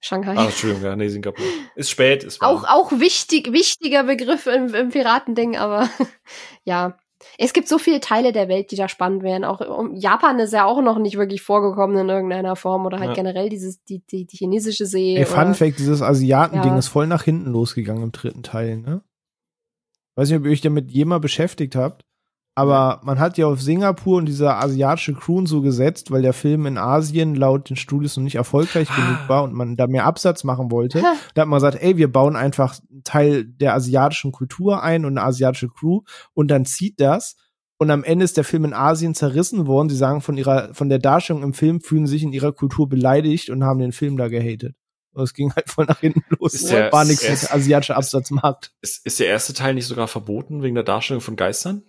Shanghai. 0.00 0.34
Ah, 0.36 0.46
Entschuldigung, 0.46 0.84
ja, 0.84 0.96
nee, 0.96 1.08
Singapur. 1.08 1.44
Ist 1.74 1.90
spät, 1.90 2.24
ist 2.24 2.40
warm. 2.40 2.56
Auch, 2.56 2.64
auch 2.64 2.92
wichtig, 2.92 3.52
wichtiger 3.52 4.04
Begriff 4.04 4.46
im, 4.46 4.74
im 4.74 4.88
Piratending, 4.88 5.56
aber 5.56 5.88
ja. 6.64 6.98
Es 7.36 7.52
gibt 7.52 7.68
so 7.68 7.76
viele 7.76 8.00
Teile 8.00 8.32
der 8.32 8.48
Welt, 8.48 8.70
die 8.70 8.76
da 8.76 8.88
spannend 8.88 9.22
wären. 9.22 9.44
Auch 9.44 9.60
Japan 9.92 10.38
ist 10.38 10.54
ja 10.54 10.64
auch 10.64 10.80
noch 10.80 10.98
nicht 10.98 11.18
wirklich 11.18 11.42
vorgekommen 11.42 11.98
in 11.98 12.08
irgendeiner 12.08 12.56
Form 12.56 12.86
oder 12.86 12.98
halt 12.98 13.10
ja. 13.10 13.14
generell 13.14 13.50
dieses 13.50 13.84
die, 13.84 14.02
die, 14.06 14.24
die 14.24 14.38
chinesische 14.38 14.86
See. 14.86 15.16
Ey, 15.16 15.26
Fun 15.26 15.54
Fact, 15.54 15.78
dieses 15.78 16.00
Asiatending 16.00 16.72
ja. 16.72 16.78
ist 16.78 16.88
voll 16.88 17.06
nach 17.06 17.22
hinten 17.22 17.50
losgegangen 17.50 18.04
im 18.04 18.12
dritten 18.12 18.42
Teil, 18.42 18.78
ne? 18.78 19.02
Weiß 20.14 20.30
nicht, 20.30 20.38
ob 20.38 20.46
ihr 20.46 20.50
euch 20.50 20.62
damit 20.62 20.90
jemals 20.90 21.20
beschäftigt 21.20 21.76
habt. 21.76 22.06
Aber 22.60 23.00
man 23.04 23.18
hat 23.18 23.38
ja 23.38 23.46
auf 23.46 23.62
Singapur 23.62 24.18
und 24.18 24.26
diese 24.26 24.54
asiatische 24.54 25.14
Crew 25.14 25.46
so 25.46 25.62
gesetzt, 25.62 26.10
weil 26.10 26.20
der 26.20 26.34
Film 26.34 26.66
in 26.66 26.76
Asien 26.76 27.34
laut 27.34 27.70
den 27.70 27.76
Studios 27.76 28.18
noch 28.18 28.24
nicht 28.24 28.34
erfolgreich 28.34 28.94
genug 28.94 29.16
war 29.28 29.44
und 29.44 29.54
man 29.54 29.76
da 29.76 29.86
mehr 29.86 30.04
Absatz 30.04 30.44
machen 30.44 30.70
wollte. 30.70 31.00
da 31.32 31.40
hat 31.40 31.48
man 31.48 31.56
gesagt, 31.56 31.78
ey, 31.80 31.96
wir 31.96 32.12
bauen 32.12 32.36
einfach 32.36 32.78
einen 32.90 33.02
Teil 33.02 33.44
der 33.46 33.72
asiatischen 33.72 34.30
Kultur 34.30 34.82
ein 34.82 35.06
und 35.06 35.16
eine 35.16 35.26
asiatische 35.26 35.70
Crew 35.70 36.02
und 36.34 36.50
dann 36.50 36.66
zieht 36.66 37.00
das. 37.00 37.36
Und 37.78 37.90
am 37.90 38.04
Ende 38.04 38.26
ist 38.26 38.36
der 38.36 38.44
Film 38.44 38.66
in 38.66 38.74
Asien 38.74 39.14
zerrissen 39.14 39.66
worden. 39.66 39.88
Sie 39.88 39.96
sagen 39.96 40.20
von 40.20 40.36
ihrer, 40.36 40.74
von 40.74 40.90
der 40.90 40.98
Darstellung 40.98 41.42
im 41.42 41.54
Film 41.54 41.80
fühlen 41.80 42.06
sich 42.06 42.22
in 42.22 42.34
ihrer 42.34 42.52
Kultur 42.52 42.90
beleidigt 42.90 43.48
und 43.48 43.64
haben 43.64 43.78
den 43.78 43.92
Film 43.92 44.18
da 44.18 44.28
gehatet. 44.28 44.74
Und 45.12 45.22
es 45.22 45.32
ging 45.32 45.50
halt 45.54 45.70
voll 45.70 45.86
nach 45.86 46.00
hinten 46.00 46.22
los. 46.38 46.52
Ist 46.52 46.70
der, 46.70 46.92
war 46.92 47.06
nichts 47.06 47.26
mit 47.26 47.50
asiatischer 47.50 47.96
Absatzmarkt. 47.96 48.74
Ist, 48.82 49.06
ist 49.06 49.18
der 49.18 49.28
erste 49.28 49.54
Teil 49.54 49.72
nicht 49.72 49.86
sogar 49.86 50.08
verboten 50.08 50.62
wegen 50.62 50.74
der 50.74 50.84
Darstellung 50.84 51.22
von 51.22 51.36
Geistern? 51.36 51.84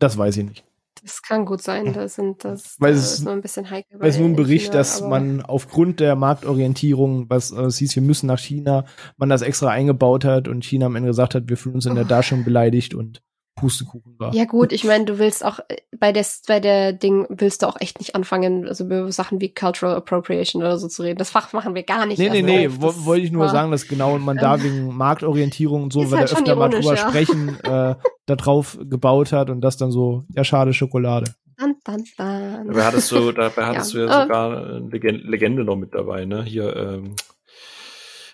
Das 0.00 0.18
weiß 0.18 0.36
ich 0.38 0.44
nicht. 0.44 0.64
Das 1.02 1.22
kann 1.22 1.46
gut 1.46 1.62
sein, 1.62 1.92
das 1.94 2.14
sind 2.16 2.44
das, 2.44 2.76
weil 2.78 2.92
das 2.92 3.14
ist 3.14 3.24
nur 3.24 3.32
ein 3.32 3.40
bisschen 3.40 3.70
heikel. 3.70 3.98
Weil 3.98 4.10
es 4.10 4.18
nur 4.18 4.28
ein 4.28 4.36
Bericht, 4.36 4.66
China, 4.66 4.78
dass 4.78 5.00
man 5.00 5.40
aufgrund 5.40 6.00
der 6.00 6.14
Marktorientierung, 6.16 7.30
was 7.30 7.52
äh, 7.52 7.62
es 7.62 7.78
hieß, 7.78 7.94
wir 7.94 8.02
müssen 8.02 8.26
nach 8.26 8.38
China, 8.38 8.84
man 9.16 9.28
das 9.28 9.42
extra 9.42 9.68
eingebaut 9.68 10.24
hat 10.24 10.48
und 10.48 10.64
China 10.64 10.86
am 10.86 10.96
Ende 10.96 11.08
gesagt 11.08 11.34
hat, 11.34 11.48
wir 11.48 11.56
fühlen 11.56 11.76
uns 11.76 11.86
in 11.86 11.94
der. 11.94 12.04
Darstellung 12.10 12.44
beleidigt 12.44 12.94
und 12.94 13.22
Pustekuchen 13.60 14.18
war. 14.18 14.34
Ja 14.34 14.46
gut, 14.46 14.72
ich 14.72 14.84
meine, 14.84 15.04
du 15.04 15.18
willst 15.18 15.44
auch 15.44 15.58
äh, 15.68 15.76
bei 15.98 16.12
der 16.12 16.24
bei 16.48 16.60
der 16.60 16.92
Ding 16.92 17.26
willst 17.28 17.62
du 17.62 17.66
auch 17.66 17.76
echt 17.78 17.98
nicht 17.98 18.14
anfangen, 18.14 18.66
also 18.66 18.84
über 18.84 19.12
Sachen 19.12 19.40
wie 19.40 19.52
Cultural 19.52 19.96
Appropriation 19.96 20.62
oder 20.62 20.78
so 20.78 20.88
zu 20.88 21.02
reden. 21.02 21.18
Das 21.18 21.30
Fach 21.30 21.52
machen 21.52 21.74
wir 21.74 21.82
gar 21.82 22.06
nicht. 22.06 22.18
Nee, 22.18 22.30
nee, 22.30 22.42
nee, 22.42 22.70
wo, 22.70 23.04
wollte 23.04 23.26
ich 23.26 23.32
nur 23.32 23.44
war, 23.44 23.50
sagen, 23.50 23.70
dass 23.70 23.86
genau 23.86 24.18
man 24.18 24.38
da 24.38 24.54
ähm, 24.54 24.62
wegen 24.62 24.96
Marktorientierung 24.96 25.84
und 25.84 25.92
so, 25.92 26.10
weil 26.10 26.20
halt 26.20 26.32
da 26.32 26.36
öfter 26.36 26.56
mal 26.56 26.70
drüber 26.70 26.94
ja. 26.94 27.08
sprechen, 27.08 27.60
äh, 27.62 27.94
da 28.26 28.36
drauf 28.36 28.78
gebaut 28.80 29.32
hat 29.32 29.50
und 29.50 29.60
das 29.60 29.76
dann 29.76 29.90
so, 29.90 30.24
ja 30.34 30.42
schade, 30.42 30.72
Schokolade. 30.72 31.34
Dun, 31.58 31.76
dun, 31.84 32.04
dun. 32.16 32.66
Dabei 32.68 32.84
hattest 32.84 33.12
du, 33.12 33.32
dabei 33.32 33.66
hattest 33.66 33.92
ja. 33.92 34.00
du 34.00 34.06
ja 34.06 34.22
sogar 34.22 34.66
eine 34.66 34.88
Legende 34.88 35.64
noch 35.64 35.76
mit 35.76 35.94
dabei, 35.94 36.24
ne? 36.24 36.42
Hier, 36.42 36.74
ähm, 36.74 37.14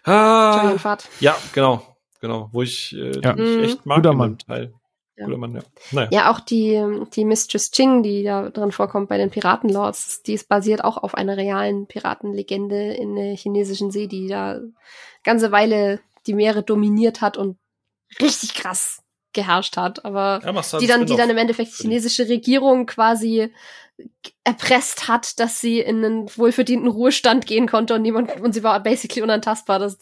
ah, 0.04 0.76
ja, 1.18 1.34
genau, 1.52 1.82
genau, 2.20 2.48
wo 2.52 2.62
ich, 2.62 2.96
äh, 2.96 3.20
ja. 3.20 3.36
ich 3.36 3.64
echt 3.64 3.86
mag 3.86 3.96
Guter 3.96 4.14
Mann. 4.14 4.38
Teil. 4.38 4.72
Ja. 5.16 5.28
Mann, 5.28 5.54
ja. 5.54 5.62
Naja. 5.92 6.08
ja, 6.12 6.30
auch 6.30 6.40
die, 6.40 6.84
die 7.14 7.24
Mistress 7.24 7.70
Ching, 7.70 8.02
die 8.02 8.22
da 8.22 8.50
drin 8.50 8.72
vorkommt 8.72 9.08
bei 9.08 9.16
den 9.16 9.30
Piratenlords, 9.30 10.22
die 10.22 10.34
ist 10.34 10.48
basiert 10.48 10.84
auch 10.84 10.98
auf 10.98 11.14
einer 11.14 11.36
realen 11.36 11.86
Piratenlegende 11.86 12.92
in 12.92 13.16
der 13.16 13.34
chinesischen 13.34 13.90
See, 13.90 14.08
die 14.08 14.28
da 14.28 14.60
ganze 15.24 15.52
Weile 15.52 16.00
die 16.26 16.34
Meere 16.34 16.62
dominiert 16.62 17.22
hat 17.22 17.36
und 17.36 17.56
richtig 18.20 18.54
krass 18.54 19.02
geherrscht 19.32 19.76
hat, 19.76 20.04
aber 20.04 20.40
ja, 20.44 20.54
halt 20.54 20.82
die 20.82 20.86
dann, 20.86 21.06
die 21.06 21.16
dann 21.16 21.30
im 21.30 21.36
Endeffekt 21.36 21.72
die 21.72 21.82
chinesische 21.82 22.28
Regierung 22.28 22.86
quasi 22.86 23.52
erpresst 24.44 25.08
hat, 25.08 25.38
dass 25.40 25.60
sie 25.60 25.80
in 25.80 26.04
einen 26.04 26.36
wohlverdienten 26.36 26.88
Ruhestand 26.88 27.46
gehen 27.46 27.66
konnte 27.66 27.94
und 27.94 28.02
niemand, 28.02 28.40
und 28.40 28.52
sie 28.52 28.62
war 28.62 28.82
basically 28.82 29.22
unantastbar. 29.22 29.78
Das, 29.78 29.98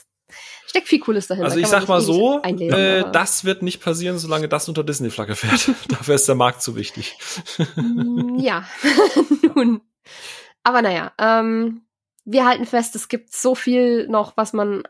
steckt 0.75 0.89
viel 0.89 0.99
Cooles 0.99 1.29
dahinter. 1.29 1.47
Also 1.47 1.61
ich 1.61 1.69
sag 1.69 1.87
mal 1.87 2.01
so, 2.01 2.43
äh, 2.43 3.05
das 3.13 3.45
wird 3.45 3.63
nicht 3.63 3.81
passieren, 3.81 4.19
solange 4.19 4.49
das 4.49 4.69
unter 4.69 4.83
Disney-Flagge 4.83 5.37
fährt. 5.37 5.71
Dafür 5.89 6.17
ist 6.17 6.27
der 6.27 6.35
Markt 6.35 6.63
zu 6.63 6.75
wichtig. 6.75 7.17
Mm, 7.77 8.41
ja, 8.41 8.65
nun. 9.55 9.83
Aber 10.65 10.83
naja, 10.83 11.13
ähm, 11.19 11.83
wir 12.25 12.45
halten 12.45 12.67
fest, 12.67 12.97
es 12.97 13.07
gibt 13.07 13.33
so 13.33 13.55
viel 13.55 14.09
noch, 14.09 14.37
was 14.37 14.53
man 14.53 14.83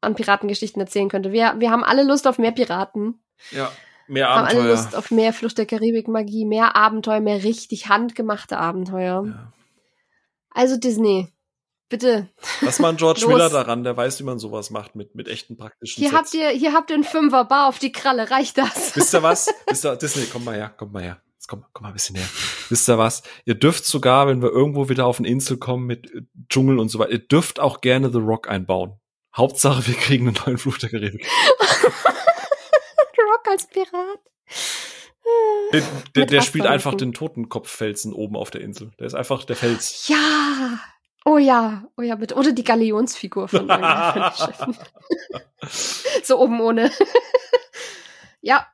an 0.00 0.16
Piratengeschichten 0.16 0.80
erzählen 0.80 1.08
könnte. 1.08 1.30
Wir, 1.30 1.54
wir 1.58 1.70
haben 1.70 1.84
alle 1.84 2.02
Lust 2.02 2.26
auf 2.26 2.38
mehr 2.38 2.52
Piraten. 2.52 3.20
Ja, 3.52 3.70
mehr 4.08 4.30
Abenteuer. 4.30 4.50
Haben 4.50 4.66
alle 4.66 4.70
Lust 4.72 4.96
auf 4.96 5.12
mehr 5.12 5.32
Flucht 5.32 5.58
der 5.58 5.66
Karibik-Magie, 5.66 6.46
mehr 6.46 6.74
Abenteuer, 6.74 7.20
mehr 7.20 7.44
richtig 7.44 7.88
handgemachte 7.88 8.58
Abenteuer. 8.58 9.24
Ja. 9.24 9.52
Also 10.50 10.76
Disney, 10.76 11.28
Bitte. 11.88 12.28
Lass 12.60 12.78
mal 12.80 12.88
einen 12.88 12.98
George 12.98 13.20
Los. 13.22 13.30
Miller 13.30 13.48
daran, 13.48 13.82
der 13.82 13.96
weiß, 13.96 14.20
wie 14.20 14.24
man 14.24 14.38
sowas 14.38 14.70
macht 14.70 14.94
mit, 14.94 15.14
mit 15.14 15.26
echten 15.28 15.56
praktischen 15.56 16.00
Hier 16.00 16.10
Sets. 16.10 16.18
habt 16.18 16.34
ihr, 16.34 16.48
hier 16.50 16.72
habt 16.74 16.90
ihr 16.90 16.94
einen 16.94 17.04
Fünfer 17.04 17.44
Bar 17.44 17.68
auf 17.68 17.78
die 17.78 17.92
Kralle, 17.92 18.30
reicht 18.30 18.58
das? 18.58 18.94
Wisst 18.94 19.14
ihr 19.14 19.22
was? 19.22 19.48
Wisst 19.68 19.84
ihr, 19.86 19.96
Disney, 19.96 20.26
komm 20.30 20.44
mal 20.44 20.54
her, 20.54 20.72
komm 20.76 20.92
mal 20.92 21.02
her. 21.02 21.22
Jetzt 21.34 21.48
komm, 21.48 21.64
komm 21.72 21.84
mal 21.84 21.88
ein 21.88 21.94
bisschen 21.94 22.16
her. 22.16 22.28
Wisst 22.68 22.88
ihr 22.88 22.98
was? 22.98 23.22
Ihr 23.46 23.54
dürft 23.54 23.86
sogar, 23.86 24.26
wenn 24.26 24.42
wir 24.42 24.50
irgendwo 24.50 24.88
wieder 24.88 25.06
auf 25.06 25.18
eine 25.18 25.28
Insel 25.28 25.56
kommen 25.56 25.86
mit 25.86 26.12
äh, 26.12 26.22
Dschungel 26.50 26.78
und 26.78 26.88
so 26.90 26.98
weiter, 26.98 27.12
ihr 27.12 27.26
dürft 27.26 27.58
auch 27.60 27.80
gerne 27.80 28.10
The 28.12 28.18
Rock 28.18 28.48
einbauen. 28.50 28.98
Hauptsache, 29.34 29.86
wir 29.86 29.94
kriegen 29.94 30.26
einen 30.28 30.36
neuen 30.44 30.58
Fluch 30.58 30.78
der 30.78 30.90
Karibik. 30.90 31.26
Rock 33.30 33.48
als 33.48 33.66
Pirat. 33.68 34.18
Der, 35.72 35.82
der, 36.16 36.26
der 36.26 36.40
spielt 36.42 36.66
einfach 36.66 36.94
den 36.94 37.12
Totenkopffelsen 37.12 38.12
oben 38.14 38.36
auf 38.36 38.50
der 38.50 38.62
Insel. 38.62 38.92
Der 38.98 39.06
ist 39.06 39.14
einfach 39.14 39.44
der 39.44 39.56
Fels. 39.56 40.08
Ja, 40.08 40.80
Oh 41.28 41.36
ja, 41.36 41.84
oh 41.98 42.02
ja, 42.02 42.14
bitte. 42.14 42.36
Oder 42.36 42.52
die 42.52 42.64
Galionsfigur 42.64 43.48
von 43.48 43.60
irgendeinem 43.68 44.32
Schiffen. 44.32 44.76
so 46.22 46.38
oben 46.38 46.58
ohne. 46.60 46.90
ja. 48.40 48.66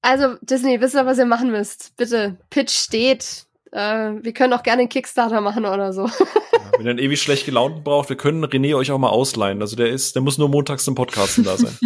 Also, 0.00 0.34
Disney, 0.40 0.80
wisst 0.80 0.96
ihr, 0.96 1.06
was 1.06 1.18
ihr 1.18 1.26
machen 1.26 1.52
müsst? 1.52 1.96
Bitte, 1.96 2.36
Pitch 2.50 2.72
steht. 2.72 3.46
Äh, 3.70 4.14
wir 4.22 4.32
können 4.32 4.54
auch 4.54 4.64
gerne 4.64 4.80
einen 4.80 4.88
Kickstarter 4.88 5.40
machen 5.40 5.66
oder 5.66 5.92
so. 5.92 6.06
Ja, 6.06 6.72
wenn 6.78 6.86
ihr 6.86 6.90
einen 6.90 6.98
ewig 6.98 7.22
schlecht 7.22 7.46
gelaunten 7.46 7.84
braucht, 7.84 8.08
wir 8.08 8.16
können 8.16 8.44
René 8.44 8.74
euch 8.74 8.90
auch 8.90 8.98
mal 8.98 9.10
ausleihen. 9.10 9.60
Also 9.60 9.76
der 9.76 9.88
ist, 9.88 10.16
der 10.16 10.22
muss 10.22 10.36
nur 10.36 10.48
montags 10.48 10.84
zum 10.84 10.96
Podcasten 10.96 11.44
da 11.44 11.56
sein. 11.56 11.78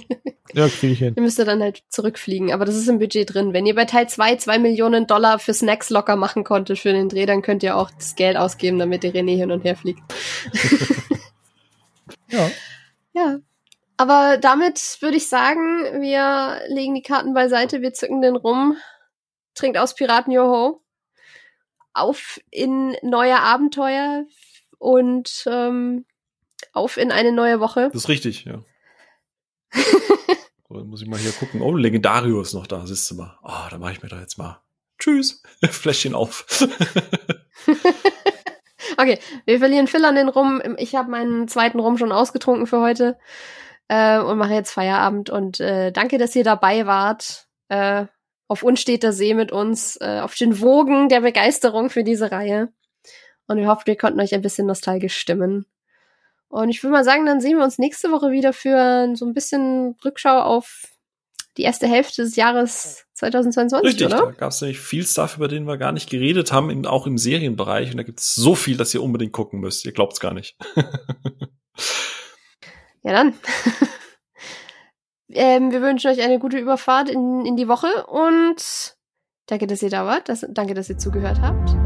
ja, 0.52 0.68
kriege 0.68 0.92
ich 0.92 0.98
hin. 0.98 1.14
Ihr 1.16 1.22
müsst 1.22 1.38
dann 1.38 1.62
halt 1.62 1.82
zurückfliegen, 1.88 2.52
aber 2.52 2.64
das 2.64 2.76
ist 2.76 2.88
im 2.88 2.98
Budget 2.98 3.32
drin. 3.32 3.52
Wenn 3.52 3.66
ihr 3.66 3.74
bei 3.74 3.84
Teil 3.84 4.08
2 4.08 4.36
zwei 4.36 4.58
Millionen 4.58 5.06
Dollar 5.06 5.38
für 5.38 5.54
Snacks 5.54 5.90
locker 5.90 6.16
machen 6.16 6.44
konntet 6.44 6.78
für 6.78 6.92
den 6.92 7.08
Dreh, 7.08 7.26
dann 7.26 7.42
könnt 7.42 7.62
ihr 7.62 7.76
auch 7.76 7.90
das 7.90 8.16
Geld 8.16 8.36
ausgeben, 8.36 8.78
damit 8.78 9.02
der 9.02 9.12
René 9.12 9.36
hin 9.36 9.50
und 9.50 9.64
her 9.64 9.76
fliegt. 9.76 10.02
ja. 12.28 12.50
Ja. 13.12 13.38
Aber 13.96 14.38
damit 14.38 14.98
würde 15.00 15.16
ich 15.16 15.28
sagen, 15.28 16.00
wir 16.00 16.60
legen 16.68 16.94
die 16.94 17.02
Karten 17.02 17.34
beiseite, 17.34 17.82
wir 17.82 17.92
zücken 17.92 18.22
den 18.22 18.36
rum, 18.36 18.76
trinkt 19.54 19.78
aus 19.78 19.94
Piraten 19.94 20.32
Joho, 20.32 20.82
auf 21.92 22.40
in 22.50 22.96
neue 23.02 23.38
Abenteuer 23.38 24.24
und 24.78 25.44
ähm, 25.46 26.04
auf 26.72 26.96
in 26.96 27.12
eine 27.12 27.32
neue 27.32 27.60
Woche. 27.60 27.90
Das 27.92 28.02
ist 28.02 28.08
richtig, 28.08 28.44
ja. 28.44 28.64
So, 30.72 30.84
muss 30.84 31.02
ich 31.02 31.08
mal 31.08 31.18
hier 31.18 31.32
gucken. 31.32 31.60
Oh, 31.62 31.76
Legendario 31.76 32.40
ist 32.40 32.54
noch 32.54 32.66
da, 32.66 32.86
siehst 32.86 33.10
du 33.10 33.16
mal. 33.16 33.38
Ah, 33.42 33.64
oh, 33.66 33.70
da 33.70 33.78
mache 33.78 33.92
ich 33.92 34.02
mir 34.02 34.08
da 34.08 34.20
jetzt 34.20 34.38
mal. 34.38 34.60
Tschüss. 34.98 35.42
Fläschchen 35.70 36.14
auf. 36.14 36.46
okay, 38.96 39.18
wir 39.44 39.58
verlieren 39.58 39.86
Phil 39.86 40.04
an 40.04 40.14
den 40.14 40.28
Rum. 40.28 40.62
Ich 40.78 40.94
habe 40.94 41.10
meinen 41.10 41.48
zweiten 41.48 41.80
Rum 41.80 41.98
schon 41.98 42.12
ausgetrunken 42.12 42.66
für 42.66 42.80
heute 42.80 43.18
äh, 43.88 44.18
und 44.18 44.38
mache 44.38 44.54
jetzt 44.54 44.72
Feierabend. 44.72 45.30
Und 45.30 45.60
äh, 45.60 45.92
danke, 45.92 46.18
dass 46.18 46.36
ihr 46.36 46.44
dabei 46.44 46.86
wart. 46.86 47.48
Äh, 47.68 48.06
auf 48.48 48.62
unsteter 48.62 49.12
See 49.12 49.32
mit 49.32 49.50
uns, 49.50 49.96
äh, 50.00 50.20
auf 50.20 50.34
den 50.34 50.60
Wogen 50.60 51.08
der 51.08 51.22
Begeisterung 51.22 51.88
für 51.88 52.04
diese 52.04 52.30
Reihe. 52.30 52.70
Und 53.46 53.56
wir 53.56 53.66
hoffen, 53.66 53.86
wir 53.86 53.96
konnten 53.96 54.20
euch 54.20 54.34
ein 54.34 54.42
bisschen 54.42 54.66
nostalgisch 54.66 55.16
stimmen. 55.16 55.64
Und 56.52 56.68
ich 56.68 56.82
würde 56.82 56.92
mal 56.92 57.02
sagen, 57.02 57.24
dann 57.24 57.40
sehen 57.40 57.56
wir 57.56 57.64
uns 57.64 57.78
nächste 57.78 58.10
Woche 58.10 58.30
wieder 58.30 58.52
für 58.52 59.10
so 59.14 59.24
ein 59.24 59.32
bisschen 59.32 59.96
Rückschau 60.04 60.38
auf 60.38 60.82
die 61.56 61.62
erste 61.62 61.86
Hälfte 61.86 62.22
des 62.22 62.36
Jahres 62.36 63.06
2022, 63.14 63.88
Richtig, 63.88 64.06
oder? 64.08 64.26
da 64.26 64.30
gab 64.32 64.50
es 64.50 64.60
nämlich 64.60 64.78
viel 64.78 65.06
Stuff, 65.06 65.38
über 65.38 65.48
den 65.48 65.64
wir 65.64 65.78
gar 65.78 65.92
nicht 65.92 66.10
geredet 66.10 66.52
haben, 66.52 66.68
in, 66.68 66.84
auch 66.84 67.06
im 67.06 67.16
Serienbereich. 67.16 67.92
Und 67.92 67.96
da 67.96 68.02
gibt 68.02 68.20
es 68.20 68.34
so 68.34 68.54
viel, 68.54 68.76
dass 68.76 68.92
ihr 68.92 69.02
unbedingt 69.02 69.32
gucken 69.32 69.60
müsst. 69.60 69.86
Ihr 69.86 69.92
glaubt's 69.92 70.20
gar 70.20 70.34
nicht. 70.34 70.58
ja, 73.02 73.12
dann. 73.12 73.32
ähm, 75.30 75.72
wir 75.72 75.80
wünschen 75.80 76.10
euch 76.10 76.20
eine 76.20 76.38
gute 76.38 76.58
Überfahrt 76.58 77.08
in, 77.08 77.46
in 77.46 77.56
die 77.56 77.66
Woche 77.68 78.04
und 78.08 78.94
danke, 79.46 79.66
dass 79.66 79.82
ihr 79.82 79.88
da 79.88 80.04
wart. 80.04 80.28
Das, 80.28 80.46
danke, 80.50 80.74
dass 80.74 80.90
ihr 80.90 80.98
zugehört 80.98 81.40
habt. 81.40 81.81